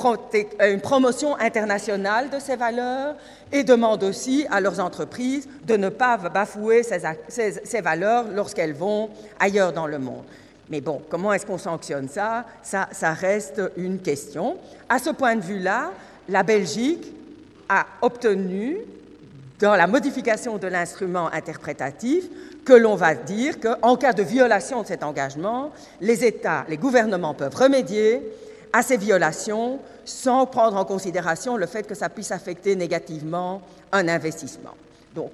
promotion 0.80 1.36
internationale 1.38 2.28
de 2.30 2.38
ces 2.38 2.56
valeurs 2.56 3.14
et 3.50 3.64
demandent 3.64 4.04
aussi 4.04 4.46
à 4.50 4.60
leurs 4.60 4.80
entreprises 4.80 5.48
de 5.64 5.76
ne 5.76 5.88
pas 5.88 6.18
bafouer 6.18 6.82
ces 6.82 7.80
valeurs 7.80 8.26
lorsqu'elles 8.34 8.74
vont 8.74 9.08
ailleurs 9.40 9.72
dans 9.72 9.86
le 9.86 9.98
monde. 9.98 10.24
Mais 10.68 10.80
bon, 10.80 11.00
comment 11.08 11.32
est-ce 11.32 11.46
qu'on 11.46 11.58
sanctionne 11.58 12.08
ça, 12.08 12.44
ça 12.62 12.88
Ça 12.92 13.12
reste 13.12 13.62
une 13.76 14.00
question. 14.00 14.56
À 14.88 14.98
ce 14.98 15.10
point 15.10 15.36
de 15.36 15.40
vue-là, 15.40 15.92
la 16.28 16.42
Belgique 16.42 17.12
a 17.68 17.86
obtenu, 18.02 18.78
dans 19.58 19.74
la 19.74 19.86
modification 19.86 20.58
de 20.58 20.66
l'instrument 20.66 21.32
interprétatif, 21.32 22.24
que 22.64 22.72
l'on 22.72 22.96
va 22.96 23.14
dire 23.14 23.60
qu'en 23.60 23.96
cas 23.96 24.12
de 24.12 24.22
violation 24.22 24.82
de 24.82 24.86
cet 24.86 25.02
engagement, 25.02 25.70
les 26.00 26.24
États, 26.24 26.66
les 26.68 26.76
gouvernements 26.76 27.34
peuvent 27.34 27.54
remédier 27.54 28.22
à 28.72 28.82
ces 28.82 28.96
violations 28.96 29.78
sans 30.04 30.46
prendre 30.46 30.76
en 30.76 30.84
considération 30.84 31.56
le 31.56 31.66
fait 31.66 31.86
que 31.86 31.94
ça 31.94 32.08
puisse 32.08 32.32
affecter 32.32 32.76
négativement 32.76 33.62
un 33.92 34.08
investissement. 34.08 34.74
Donc 35.14 35.30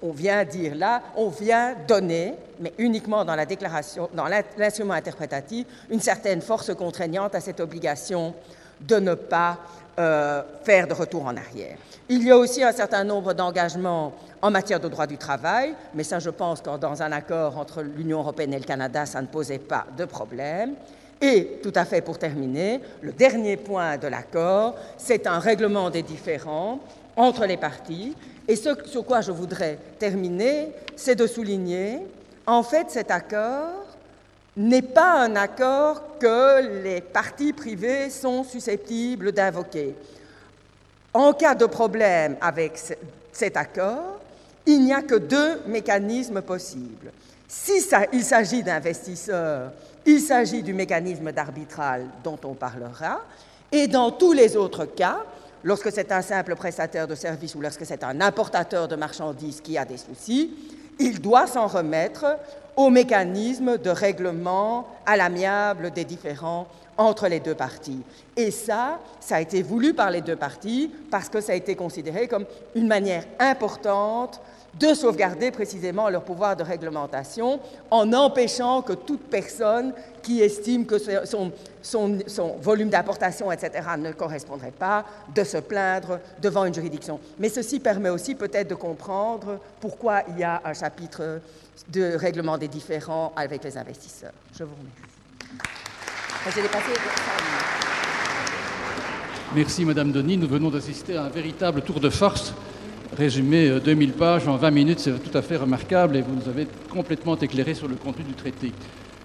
on, 0.00 0.12
vient 0.12 0.44
dire 0.44 0.76
là, 0.76 1.02
on 1.16 1.28
vient 1.28 1.74
donner, 1.88 2.34
mais 2.60 2.72
uniquement 2.78 3.24
dans 3.24 3.34
l'instrument 3.34 4.94
interprétatif, 4.94 5.66
une 5.90 6.00
certaine 6.00 6.40
force 6.40 6.72
contraignante 6.72 7.34
à 7.34 7.40
cette 7.40 7.58
obligation 7.58 8.32
de 8.80 8.96
ne 8.96 9.14
pas 9.14 9.58
euh, 9.98 10.42
faire 10.64 10.86
de 10.86 10.94
retour 10.94 11.24
en 11.26 11.36
arrière. 11.36 11.76
Il 12.08 12.22
y 12.22 12.30
a 12.30 12.36
aussi 12.36 12.62
un 12.62 12.72
certain 12.72 13.04
nombre 13.04 13.32
d'engagements 13.32 14.12
en 14.42 14.50
matière 14.50 14.80
de 14.80 14.88
droit 14.88 15.06
du 15.06 15.16
travail, 15.16 15.74
mais 15.94 16.04
ça 16.04 16.18
je 16.18 16.30
pense 16.30 16.60
que 16.60 16.76
dans 16.76 17.02
un 17.02 17.12
accord 17.12 17.58
entre 17.58 17.82
l'Union 17.82 18.18
européenne 18.18 18.52
et 18.52 18.58
le 18.58 18.64
Canada, 18.64 19.06
ça 19.06 19.22
ne 19.22 19.26
posait 19.26 19.58
pas 19.58 19.86
de 19.96 20.04
problème. 20.04 20.74
Et 21.20 21.60
tout 21.62 21.72
à 21.74 21.84
fait 21.84 22.02
pour 22.02 22.18
terminer, 22.18 22.80
le 23.00 23.12
dernier 23.12 23.56
point 23.56 23.96
de 23.96 24.08
l'accord, 24.08 24.74
c'est 24.98 25.26
un 25.26 25.38
règlement 25.38 25.88
des 25.88 26.02
différends 26.02 26.80
entre 27.16 27.46
les 27.46 27.56
parties 27.56 28.14
et 28.46 28.56
ce 28.56 28.70
sur 28.86 29.04
quoi 29.04 29.20
je 29.22 29.32
voudrais 29.32 29.78
terminer, 29.98 30.72
c'est 30.96 31.14
de 31.14 31.26
souligner, 31.26 32.00
en 32.46 32.62
fait, 32.62 32.90
cet 32.90 33.10
accord 33.10 33.83
n'est 34.56 34.82
pas 34.82 35.20
un 35.22 35.36
accord 35.36 36.18
que 36.18 36.82
les 36.82 37.00
parties 37.00 37.52
privées 37.52 38.10
sont 38.10 38.44
susceptibles 38.44 39.32
d'invoquer. 39.32 39.94
En 41.12 41.32
cas 41.32 41.54
de 41.54 41.66
problème 41.66 42.36
avec 42.40 42.80
cet 43.32 43.56
accord, 43.56 44.20
il 44.66 44.84
n'y 44.84 44.92
a 44.92 45.02
que 45.02 45.16
deux 45.16 45.60
mécanismes 45.66 46.42
possibles. 46.42 47.12
Si 47.48 47.84
il 48.12 48.24
s'agit 48.24 48.62
d'investisseurs, 48.62 49.72
il 50.06 50.20
s'agit 50.20 50.62
du 50.62 50.74
mécanisme 50.74 51.32
d'arbitral 51.32 52.06
dont 52.22 52.38
on 52.44 52.54
parlera, 52.54 53.20
et 53.70 53.86
dans 53.86 54.10
tous 54.10 54.32
les 54.32 54.56
autres 54.56 54.86
cas, 54.86 55.18
lorsque 55.62 55.90
c'est 55.92 56.12
un 56.12 56.22
simple 56.22 56.54
prestataire 56.56 57.06
de 57.06 57.14
services 57.14 57.54
ou 57.54 57.60
lorsque 57.60 57.84
c'est 57.84 58.04
un 58.04 58.20
importateur 58.20 58.88
de 58.88 58.96
marchandises 58.96 59.60
qui 59.60 59.76
a 59.78 59.84
des 59.84 59.96
soucis, 59.96 60.52
il 60.98 61.20
doit 61.20 61.46
s'en 61.46 61.66
remettre 61.66 62.24
au 62.76 62.90
mécanisme 62.90 63.78
de 63.78 63.90
règlement 63.90 64.86
à 65.06 65.16
l'amiable 65.16 65.90
des 65.90 66.04
différends 66.04 66.66
entre 66.96 67.28
les 67.28 67.40
deux 67.40 67.54
parties. 67.54 68.02
Et 68.36 68.50
ça, 68.50 68.98
ça 69.20 69.36
a 69.36 69.40
été 69.40 69.62
voulu 69.62 69.94
par 69.94 70.10
les 70.10 70.20
deux 70.20 70.36
parties 70.36 70.90
parce 71.10 71.28
que 71.28 71.40
ça 71.40 71.52
a 71.52 71.56
été 71.56 71.74
considéré 71.74 72.28
comme 72.28 72.44
une 72.74 72.86
manière 72.86 73.24
importante 73.38 74.40
de 74.78 74.92
sauvegarder 74.92 75.50
précisément 75.50 76.08
leur 76.08 76.22
pouvoir 76.22 76.56
de 76.56 76.64
réglementation 76.64 77.60
en 77.90 78.12
empêchant 78.12 78.82
que 78.82 78.92
toute 78.92 79.22
personne 79.22 79.92
qui 80.22 80.40
estime 80.40 80.84
que 80.84 80.96
son, 80.98 81.52
son, 81.82 82.56
volume 82.60 82.88
d'importation, 82.88 83.52
etc., 83.52 83.86
ne 83.98 84.12
correspondrait 84.12 84.72
pas, 84.72 85.04
de 85.32 85.44
se 85.44 85.58
plaindre 85.58 86.18
devant 86.42 86.64
une 86.64 86.74
juridiction. 86.74 87.20
Mais 87.38 87.48
ceci 87.48 87.78
permet 87.78 88.08
aussi 88.08 88.34
peut-être 88.34 88.68
de 88.68 88.74
comprendre 88.74 89.60
pourquoi 89.80 90.22
il 90.28 90.38
y 90.40 90.44
a 90.44 90.60
un 90.64 90.74
chapitre 90.74 91.40
de 91.92 92.16
règlement 92.16 92.58
des 92.58 92.68
différends 92.68 93.32
avec 93.36 93.64
les 93.64 93.76
investisseurs. 93.76 94.32
Je 94.58 94.64
vous 94.64 94.74
remercie. 94.74 95.00
Merci 99.54 99.84
Madame 99.84 100.12
Denis. 100.12 100.36
Nous 100.36 100.48
venons 100.48 100.70
d'assister 100.70 101.16
à 101.16 101.24
un 101.24 101.28
véritable 101.30 101.82
tour 101.82 102.00
de 102.00 102.10
force 102.10 102.52
Résumé 103.16 103.78
2000 103.80 104.10
euh, 104.10 104.12
pages 104.12 104.48
en 104.48 104.56
20 104.56 104.70
minutes, 104.72 104.98
c'est 104.98 105.12
tout 105.22 105.36
à 105.38 105.42
fait 105.42 105.56
remarquable 105.56 106.16
et 106.16 106.22
vous 106.22 106.34
nous 106.34 106.48
avez 106.48 106.66
complètement 106.90 107.36
éclairé 107.36 107.74
sur 107.74 107.86
le 107.86 107.94
contenu 107.94 108.24
du 108.24 108.32
traité. 108.32 108.72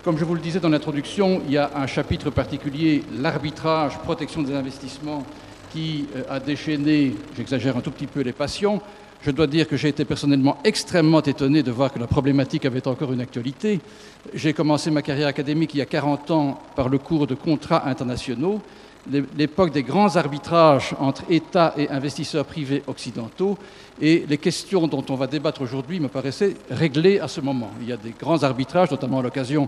Comme 0.03 0.17
je 0.17 0.25
vous 0.25 0.35
le 0.35 0.41
disais 0.41 0.59
dans 0.59 0.69
l'introduction, 0.69 1.41
il 1.47 1.53
y 1.53 1.57
a 1.57 1.71
un 1.75 1.87
chapitre 1.87 2.29
particulier, 2.29 3.03
l'arbitrage, 3.17 3.97
protection 3.99 4.43
des 4.43 4.53
investissements, 4.53 5.25
qui 5.71 6.07
euh, 6.15 6.21
a 6.29 6.39
déchaîné, 6.39 7.15
j'exagère 7.35 7.77
un 7.77 7.81
tout 7.81 7.91
petit 7.91 8.05
peu, 8.05 8.21
les 8.21 8.31
passions. 8.31 8.79
Je 9.21 9.31
dois 9.31 9.47
dire 9.47 9.67
que 9.67 9.75
j'ai 9.75 9.89
été 9.89 10.05
personnellement 10.05 10.57
extrêmement 10.63 11.21
étonné 11.21 11.61
de 11.61 11.71
voir 11.71 11.91
que 11.91 11.99
la 11.99 12.07
problématique 12.07 12.65
avait 12.65 12.87
encore 12.87 13.11
une 13.11 13.21
actualité. 13.21 13.81
J'ai 14.33 14.53
commencé 14.53 14.89
ma 14.91 15.01
carrière 15.01 15.27
académique 15.27 15.73
il 15.73 15.79
y 15.79 15.81
a 15.81 15.85
40 15.85 16.31
ans 16.31 16.59
par 16.75 16.87
le 16.87 16.97
cours 16.97 17.27
de 17.27 17.35
contrats 17.35 17.87
internationaux 17.87 18.61
l'époque 19.37 19.71
des 19.71 19.83
grands 19.83 20.15
arbitrages 20.15 20.95
entre 20.99 21.23
États 21.29 21.73
et 21.77 21.89
investisseurs 21.89 22.45
privés 22.45 22.83
occidentaux, 22.87 23.57
et 24.01 24.25
les 24.27 24.37
questions 24.37 24.87
dont 24.87 25.03
on 25.09 25.15
va 25.15 25.27
débattre 25.27 25.61
aujourd'hui 25.61 25.99
me 25.99 26.07
paraissaient 26.07 26.55
réglées 26.69 27.19
à 27.19 27.27
ce 27.27 27.41
moment. 27.41 27.71
Il 27.81 27.87
y 27.87 27.93
a 27.93 27.97
des 27.97 28.13
grands 28.19 28.43
arbitrages, 28.43 28.91
notamment 28.91 29.19
à 29.19 29.23
l'occasion 29.23 29.67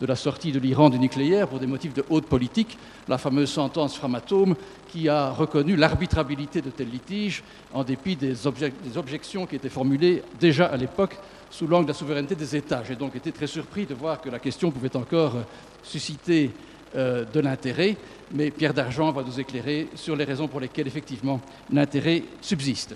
de 0.00 0.06
la 0.06 0.16
sortie 0.16 0.52
de 0.52 0.58
l'Iran 0.58 0.90
du 0.90 0.98
nucléaire 0.98 1.48
pour 1.48 1.58
des 1.58 1.66
motifs 1.66 1.94
de 1.94 2.04
haute 2.08 2.26
politique, 2.26 2.78
la 3.08 3.18
fameuse 3.18 3.50
sentence 3.50 3.96
Framatome 3.96 4.54
qui 4.88 5.08
a 5.08 5.30
reconnu 5.30 5.76
l'arbitrabilité 5.76 6.62
de 6.62 6.70
tels 6.70 6.90
litiges 6.90 7.42
en 7.72 7.84
dépit 7.84 8.16
des, 8.16 8.46
objections 8.46 9.46
qui 9.46 9.56
étaient 9.56 9.68
formulées 9.68 10.22
déjà 10.40 10.66
à 10.66 10.76
l'époque 10.76 11.16
sous 11.50 11.66
l'angle 11.66 11.86
de 11.86 11.90
la 11.90 11.98
souveraineté 11.98 12.34
des 12.34 12.56
États. 12.56 12.82
J'ai 12.84 12.96
donc 12.96 13.16
été 13.16 13.32
très 13.32 13.46
surpris 13.46 13.86
de 13.86 13.94
voir 13.94 14.20
que 14.20 14.28
la 14.28 14.38
question 14.38 14.70
pouvait 14.70 14.96
encore 14.96 15.36
susciter 15.82 16.50
euh, 16.96 17.24
de 17.24 17.40
l'intérêt, 17.40 17.96
mais 18.32 18.50
Pierre 18.50 18.74
Dargent 18.74 19.12
va 19.12 19.22
nous 19.22 19.40
éclairer 19.40 19.88
sur 19.94 20.16
les 20.16 20.24
raisons 20.24 20.48
pour 20.48 20.60
lesquelles 20.60 20.86
effectivement 20.86 21.40
l'intérêt 21.70 22.22
subsiste. 22.40 22.94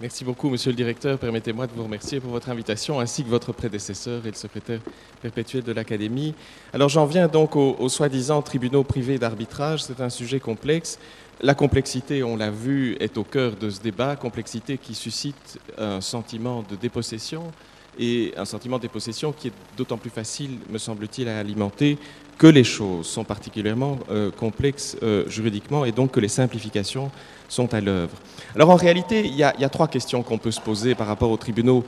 Merci 0.00 0.24
beaucoup, 0.24 0.50
Monsieur 0.50 0.72
le 0.72 0.76
Directeur. 0.76 1.20
Permettez-moi 1.20 1.68
de 1.68 1.72
vous 1.72 1.84
remercier 1.84 2.18
pour 2.18 2.32
votre 2.32 2.48
invitation, 2.48 2.98
ainsi 2.98 3.22
que 3.22 3.28
votre 3.28 3.52
prédécesseur 3.52 4.26
et 4.26 4.30
le 4.30 4.34
secrétaire 4.34 4.80
perpétuel 5.22 5.62
de 5.62 5.70
l'Académie. 5.70 6.34
Alors 6.72 6.88
j'en 6.88 7.06
viens 7.06 7.28
donc 7.28 7.54
aux, 7.54 7.88
soi-disant 7.88 8.42
tribunaux 8.42 8.82
privés 8.82 9.18
d'arbitrage. 9.18 9.84
C'est 9.84 10.00
un 10.00 10.10
sujet 10.10 10.40
complexe. 10.40 10.98
La 11.40 11.54
complexité, 11.54 12.24
on 12.24 12.36
l'a 12.36 12.50
vu, 12.50 12.96
est 12.98 13.16
au 13.16 13.22
cœur 13.22 13.54
de 13.54 13.70
ce 13.70 13.80
débat, 13.80 14.16
complexité 14.16 14.78
qui 14.78 14.96
suscite 14.96 15.60
un 15.78 16.00
sentiment 16.00 16.64
de 16.68 16.74
dépossession 16.74 17.52
et 17.96 18.34
un 18.36 18.44
sentiment 18.44 18.78
de 18.78 18.82
dépossession 18.82 19.30
qui 19.30 19.48
est 19.48 19.52
d'autant 19.76 19.96
plus 19.96 20.10
facile, 20.10 20.58
me 20.70 20.78
semble-t-il, 20.78 21.28
à 21.28 21.38
alimenter 21.38 21.98
que 22.38 22.46
les 22.46 22.64
choses 22.64 23.06
sont 23.06 23.24
particulièrement 23.24 23.98
euh, 24.10 24.30
complexes 24.30 24.96
euh, 25.02 25.28
juridiquement 25.28 25.84
et 25.84 25.92
donc 25.92 26.12
que 26.12 26.20
les 26.20 26.28
simplifications 26.28 27.10
sont 27.48 27.72
à 27.74 27.80
l'œuvre. 27.80 28.16
Alors 28.54 28.70
en 28.70 28.76
réalité, 28.76 29.24
il 29.24 29.34
y, 29.34 29.44
a, 29.44 29.68
trois 29.68 29.88
questions 29.88 30.22
qu'on 30.22 30.38
peut 30.38 30.50
se 30.50 30.60
poser 30.60 30.94
par 30.94 31.06
rapport 31.06 31.30
aux 31.30 31.36
tribunaux, 31.36 31.84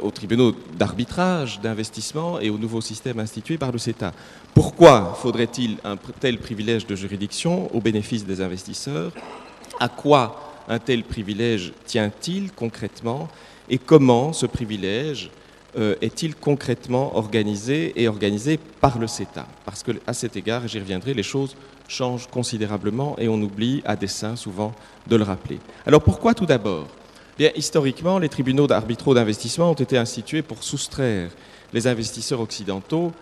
aux 0.00 0.10
tribunaux 0.10 0.54
d'arbitrage, 0.78 1.60
d'investissement 1.60 2.38
et 2.40 2.50
au 2.50 2.58
nouveau 2.58 2.80
système 2.80 3.18
institué 3.18 3.56
par 3.58 3.72
le 3.72 3.78
CETA. 3.78 4.12
Pourquoi 4.54 5.14
faudrait-il 5.20 5.78
un 5.84 5.96
tel 6.20 6.38
privilège 6.38 6.86
de 6.86 6.94
juridiction 6.94 7.74
au 7.74 7.80
bénéfice 7.80 8.24
des 8.24 8.40
investisseurs? 8.40 9.12
À 9.80 9.88
quoi 9.88 10.52
un 10.68 10.78
tel 10.78 11.02
privilège 11.02 11.72
tient-il 11.86 12.52
concrètement? 12.52 13.28
Et 13.68 13.78
comment 13.78 14.32
ce 14.32 14.46
privilège 14.46 15.30
euh, 15.30 15.41
est-il 15.74 16.34
concrètement 16.34 17.16
organisé 17.16 17.92
et 17.96 18.08
organisé 18.08 18.58
par 18.80 18.98
le 18.98 19.06
CETA 19.06 19.46
Parce 19.64 19.82
qu'à 19.82 20.12
cet 20.12 20.36
égard, 20.36 20.68
j'y 20.68 20.78
reviendrai, 20.78 21.14
les 21.14 21.22
choses 21.22 21.56
changent 21.88 22.28
considérablement 22.28 23.16
et 23.18 23.28
on 23.28 23.40
oublie 23.40 23.82
à 23.84 23.96
dessein 23.96 24.36
souvent 24.36 24.74
de 25.06 25.16
le 25.16 25.24
rappeler. 25.24 25.58
Alors 25.86 26.02
pourquoi 26.02 26.34
tout 26.34 26.46
d'abord? 26.46 26.86
Bien, 27.38 27.50
historiquement, 27.56 28.18
les 28.18 28.28
tribunaux 28.28 28.66
d'arbitraux 28.66 29.14
d'investissement 29.14 29.70
ont 29.70 29.74
été 29.74 29.96
institués 29.96 30.42
pour 30.42 30.62
soustraire 30.62 31.30
les 31.72 31.86
investisseurs 31.86 32.40
occidentaux 32.40 33.12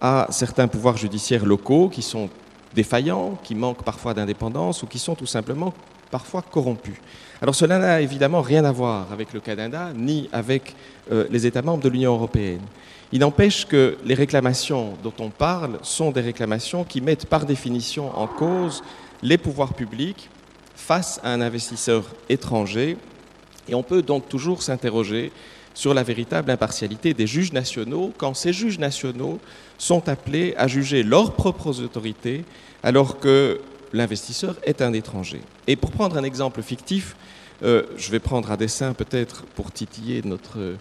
à 0.00 0.28
certains 0.30 0.68
pouvoirs 0.68 0.96
judiciaires 0.96 1.44
locaux 1.44 1.88
qui 1.88 2.02
sont 2.02 2.30
défaillants, 2.74 3.38
qui 3.42 3.54
manquent 3.54 3.82
parfois 3.82 4.14
d'indépendance 4.14 4.82
ou 4.82 4.86
qui 4.86 4.98
sont 4.98 5.14
tout 5.14 5.26
simplement 5.26 5.74
parfois 6.10 6.42
corrompus. 6.42 6.96
Alors 7.42 7.54
cela 7.54 7.78
n'a 7.78 8.00
évidemment 8.00 8.40
rien 8.40 8.64
à 8.64 8.72
voir 8.72 9.12
avec 9.12 9.34
le 9.34 9.40
Canada 9.40 9.92
ni 9.94 10.28
avec 10.32 10.74
euh, 11.12 11.26
les 11.30 11.46
États 11.46 11.60
membres 11.60 11.82
de 11.82 11.88
l'Union 11.90 12.14
européenne. 12.14 12.62
Il 13.12 13.20
n'empêche 13.20 13.66
que 13.66 13.98
les 14.04 14.14
réclamations 14.14 14.94
dont 15.02 15.12
on 15.18 15.28
parle 15.28 15.78
sont 15.82 16.10
des 16.10 16.22
réclamations 16.22 16.84
qui 16.84 17.00
mettent 17.00 17.26
par 17.26 17.44
définition 17.44 18.16
en 18.18 18.26
cause 18.26 18.82
les 19.22 19.38
pouvoirs 19.38 19.74
publics 19.74 20.30
face 20.74 21.20
à 21.22 21.32
un 21.32 21.40
investisseur 21.40 22.04
étranger. 22.28 22.96
Et 23.68 23.74
on 23.74 23.82
peut 23.82 24.02
donc 24.02 24.28
toujours 24.28 24.62
s'interroger 24.62 25.30
sur 25.74 25.92
la 25.92 26.02
véritable 26.02 26.50
impartialité 26.50 27.12
des 27.12 27.26
juges 27.26 27.52
nationaux 27.52 28.12
quand 28.16 28.34
ces 28.34 28.54
juges 28.54 28.78
nationaux 28.78 29.38
sont 29.76 30.08
appelés 30.08 30.54
à 30.56 30.68
juger 30.68 31.02
leurs 31.02 31.34
propres 31.34 31.82
autorités 31.82 32.44
alors 32.82 33.20
que 33.20 33.60
l'investisseur 33.92 34.56
est 34.64 34.82
un 34.82 34.92
étranger. 34.92 35.40
Et 35.66 35.76
pour 35.76 35.90
prendre 35.90 36.16
un 36.16 36.24
exemple 36.24 36.62
fictif, 36.62 37.16
euh, 37.62 37.82
je 37.96 38.10
vais 38.10 38.18
prendre 38.18 38.50
à 38.50 38.56
dessein 38.56 38.92
peut-être 38.92 39.44
pour 39.54 39.72
titiller 39.72 40.20
notre, 40.24 40.76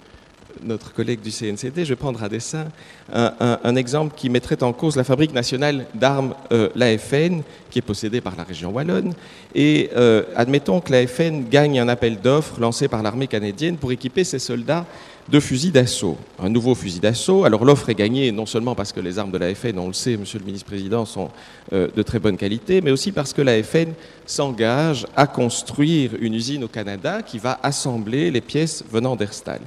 notre 0.64 0.94
collègue 0.94 1.22
du 1.22 1.32
CNCD, 1.32 1.86
je 1.86 1.90
vais 1.90 1.96
prendre 1.96 2.24
à 2.24 2.30
dessein 2.30 2.68
un, 3.12 3.76
exemple 3.76 4.14
qui 4.16 4.30
mettrait 4.30 4.62
en 4.64 4.74
cause 4.74 4.96
la 4.96 5.04
fabrique 5.04 5.34
nationale 5.34 5.86
d'armes, 5.94 6.34
euh, 6.52 6.70
l'AFN, 6.76 7.42
qui 7.70 7.80
est 7.80 7.82
possédée 7.82 8.22
par 8.22 8.36
la 8.36 8.44
région 8.44 8.72
wallonne. 8.72 9.14
Et 9.54 9.90
euh, 9.96 10.24
admettons 10.36 10.82
que 10.82 10.92
l'AFN 10.92 11.46
gagne 11.50 11.80
un 11.80 11.88
appel 11.88 12.20
d'offres 12.20 12.60
lancé 12.60 12.88
par 12.88 13.04
l'armée 13.04 13.28
canadienne 13.28 13.78
pour 13.78 13.92
équiper 13.92 14.24
ses 14.24 14.40
soldats 14.40 14.86
de 15.28 15.40
fusils 15.40 15.72
d'assaut, 15.72 16.18
un 16.40 16.50
nouveau 16.50 16.76
fusil 16.76 17.00
d'assaut. 17.00 17.46
Alors 17.46 17.66
l'offre 17.66 17.90
est 17.90 17.96
gagnée 17.96 18.32
non 18.32 18.46
seulement 18.46 18.76
parce 18.76 18.92
que 18.92 19.00
les 19.00 19.18
armes 19.18 19.32
de 19.32 19.38
la 19.38 19.54
FN, 19.56 19.80
on 19.80 19.88
le 19.88 19.94
sait, 19.94 20.18
Monsieur 20.18 20.38
le 20.40 20.46
ministre-président, 20.46 21.06
sont 21.06 21.32
euh, 21.74 21.88
de 21.96 22.04
très 22.04 22.20
bonne 22.20 22.38
qualité, 22.38 22.82
mais 22.82 22.92
aussi 22.92 23.12
parce 23.12 23.34
que 23.34 23.42
la 23.42 23.62
FN 23.64 23.94
s'engage 24.26 25.08
à 25.16 25.26
construire 25.26 26.12
une 26.20 26.36
usine 26.36 26.64
au 26.64 26.68
Canada 26.68 27.24
qui 27.24 27.40
va 27.40 27.60
assembler 27.64 28.30
les 28.30 28.42
pièces 28.42 28.84
venant 28.92 29.16
d'Erstal. 29.16 29.62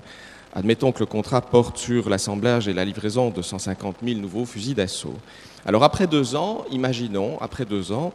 Admettons 0.54 0.92
que 0.92 1.00
le 1.00 1.06
contrat 1.06 1.40
porte 1.40 1.76
sur 1.76 2.08
l'assemblage 2.08 2.68
et 2.68 2.72
la 2.72 2.84
livraison 2.84 3.30
de 3.30 3.42
150 3.42 3.96
000 4.02 4.20
nouveaux 4.20 4.44
fusils 4.44 4.74
d'assaut. 4.74 5.16
Alors 5.66 5.82
après 5.82 6.06
deux 6.06 6.36
ans, 6.36 6.64
imaginons, 6.70 7.36
après 7.40 7.64
deux 7.64 7.90
ans, 7.90 8.12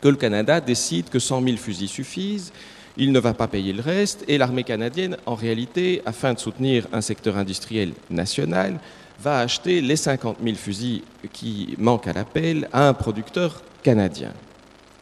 que 0.00 0.08
le 0.08 0.16
Canada 0.16 0.60
décide 0.60 1.08
que 1.10 1.18
100 1.18 1.42
000 1.42 1.56
fusils 1.56 1.88
suffisent, 1.88 2.52
il 3.00 3.12
ne 3.12 3.18
va 3.18 3.32
pas 3.32 3.48
payer 3.48 3.72
le 3.72 3.80
reste 3.80 4.24
et 4.28 4.36
l'armée 4.36 4.62
canadienne, 4.62 5.16
en 5.24 5.34
réalité, 5.34 6.02
afin 6.04 6.34
de 6.34 6.38
soutenir 6.38 6.86
un 6.92 7.00
secteur 7.00 7.38
industriel 7.38 7.94
national, 8.10 8.78
va 9.18 9.38
acheter 9.38 9.80
les 9.80 9.96
50 9.96 10.36
000 10.44 10.54
fusils 10.54 11.02
qui 11.32 11.74
manquent 11.78 12.08
à 12.08 12.12
l'appel 12.12 12.68
à 12.74 12.88
un 12.88 12.92
producteur 12.92 13.62
canadien. 13.82 14.34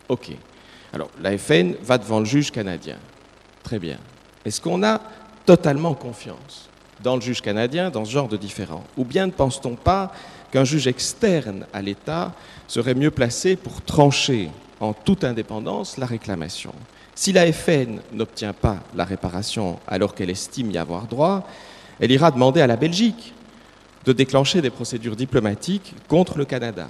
OK. 0.09 0.31
Alors, 0.93 1.11
la 1.21 1.37
FN 1.37 1.75
va 1.83 1.99
devant 1.99 2.21
le 2.21 2.25
juge 2.25 2.53
canadien. 2.53 2.99
Très 3.65 3.81
bien. 3.81 3.99
Est-ce 4.45 4.61
qu'on 4.61 4.85
a 4.85 5.01
totalement 5.45 5.95
confiance 5.95 6.69
dans 7.03 7.17
le 7.17 7.21
juge 7.21 7.43
canadien, 7.43 7.91
dans 7.91 8.05
ce 8.05 8.13
genre 8.13 8.29
de 8.29 8.37
différend? 8.37 8.85
Ou 8.97 9.05
bien 9.05 9.27
ne 9.27 9.33
pense-t-on 9.33 9.75
pas 9.75 10.13
qu'un 10.53 10.65
juge 10.65 10.87
externe 10.87 11.67
à 11.73 11.83
l'État 11.83 12.33
serait 12.69 12.95
mieux 12.95 13.11
placé 13.11 13.57
pour 13.57 13.83
trancher 13.83 14.51
en 14.79 14.93
toute 14.93 15.25
indépendance 15.25 15.97
la 15.97 16.07
réclamation? 16.07 16.73
Si 17.19 17.33
la 17.33 17.53
FN 17.53 17.99
n'obtient 18.13 18.53
pas 18.53 18.79
la 18.95 19.05
réparation 19.05 19.81
alors 19.89 20.15
qu'elle 20.15 20.31
estime 20.31 20.71
y 20.71 20.79
avoir 20.79 21.09
droit, 21.09 21.45
elle 21.99 22.13
ira 22.13 22.31
demander 22.31 22.61
à 22.61 22.69
la 22.69 22.77
Belgique 22.77 23.35
de 24.05 24.13
déclencher 24.13 24.63
des 24.63 24.71
procédures 24.71 25.17
diplomatiques 25.17 25.97
contre 26.07 26.39
le 26.39 26.45
Canada. 26.45 26.89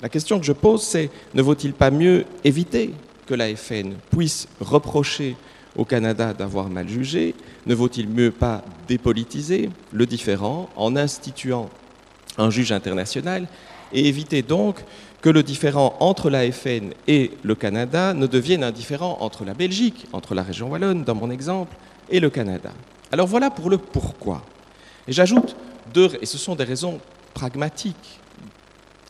La 0.00 0.08
question 0.08 0.40
que 0.40 0.46
je 0.46 0.54
pose, 0.54 0.82
c'est 0.82 1.10
ne 1.34 1.42
vaut-il 1.42 1.74
pas 1.74 1.90
mieux 1.90 2.24
éviter 2.42 2.94
que 3.26 3.34
la 3.34 3.54
FN 3.54 3.96
puisse 4.10 4.48
reprocher 4.62 5.36
au 5.76 5.84
Canada 5.84 6.32
d'avoir 6.32 6.70
mal 6.70 6.88
jugé? 6.88 7.34
Ne 7.66 7.74
vaut-il 7.74 8.08
mieux 8.08 8.30
pas 8.30 8.64
dépolitiser 8.88 9.68
le 9.92 10.06
différent 10.06 10.70
en 10.74 10.96
instituant 10.96 11.68
un 12.38 12.48
juge 12.48 12.72
international 12.72 13.46
et 13.92 14.08
éviter 14.08 14.40
donc 14.40 14.76
que 15.20 15.28
le 15.28 15.42
différent 15.42 15.96
entre 16.00 16.30
la 16.30 16.50
FN 16.50 16.92
et 17.06 17.32
le 17.42 17.54
Canada 17.54 18.14
ne 18.14 18.26
devienne 18.26 18.64
un 18.64 18.70
différent 18.70 19.18
entre 19.20 19.44
la 19.44 19.54
Belgique, 19.54 20.06
entre 20.12 20.34
la 20.34 20.42
région 20.42 20.70
wallonne, 20.70 21.04
dans 21.04 21.14
mon 21.14 21.30
exemple, 21.30 21.76
et 22.08 22.20
le 22.20 22.30
Canada. 22.30 22.72
Alors 23.12 23.26
voilà 23.26 23.50
pour 23.50 23.70
le 23.70 23.78
pourquoi. 23.78 24.42
Et 25.06 25.12
j'ajoute 25.12 25.56
deux, 25.92 26.10
et 26.20 26.26
ce 26.26 26.38
sont 26.38 26.54
des 26.54 26.64
raisons 26.64 27.00
pragmatiques 27.34 28.20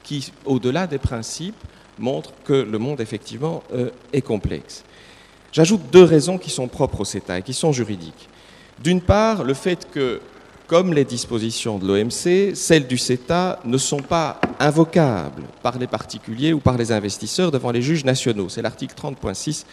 qui, 0.02 0.32
au-delà 0.44 0.86
des 0.86 0.98
principes, 0.98 1.62
montrent 1.98 2.32
que 2.44 2.54
le 2.54 2.78
monde 2.78 3.00
effectivement 3.00 3.62
euh, 3.72 3.90
est 4.12 4.22
complexe. 4.22 4.84
J'ajoute 5.52 5.82
deux 5.92 6.04
raisons 6.04 6.38
qui 6.38 6.50
sont 6.50 6.68
propres 6.68 7.00
au 7.00 7.04
CETA 7.04 7.38
et 7.38 7.42
qui 7.42 7.52
sont 7.52 7.72
juridiques. 7.72 8.28
D'une 8.82 9.00
part, 9.00 9.44
le 9.44 9.54
fait 9.54 9.88
que 9.90 10.20
comme 10.70 10.94
les 10.94 11.04
dispositions 11.04 11.78
de 11.78 11.84
l'OMC, 11.88 12.54
celles 12.54 12.86
du 12.86 12.96
CETA 12.96 13.58
ne 13.64 13.76
sont 13.76 13.98
pas 13.98 14.40
invocables 14.60 15.42
par 15.64 15.76
les 15.80 15.88
particuliers 15.88 16.52
ou 16.52 16.60
par 16.60 16.78
les 16.78 16.92
investisseurs 16.92 17.50
devant 17.50 17.72
les 17.72 17.82
juges 17.82 18.04
nationaux. 18.04 18.48
C'est 18.48 18.62
l'article 18.62 18.94
30.6 18.94 19.64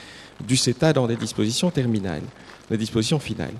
du 0.43 0.57
CETA 0.57 0.93
dans 0.93 1.05
les 1.05 1.15
dispositions 1.15 1.69
terminales, 1.69 2.23
les 2.71 2.77
dispositions 2.77 3.19
finales. 3.19 3.53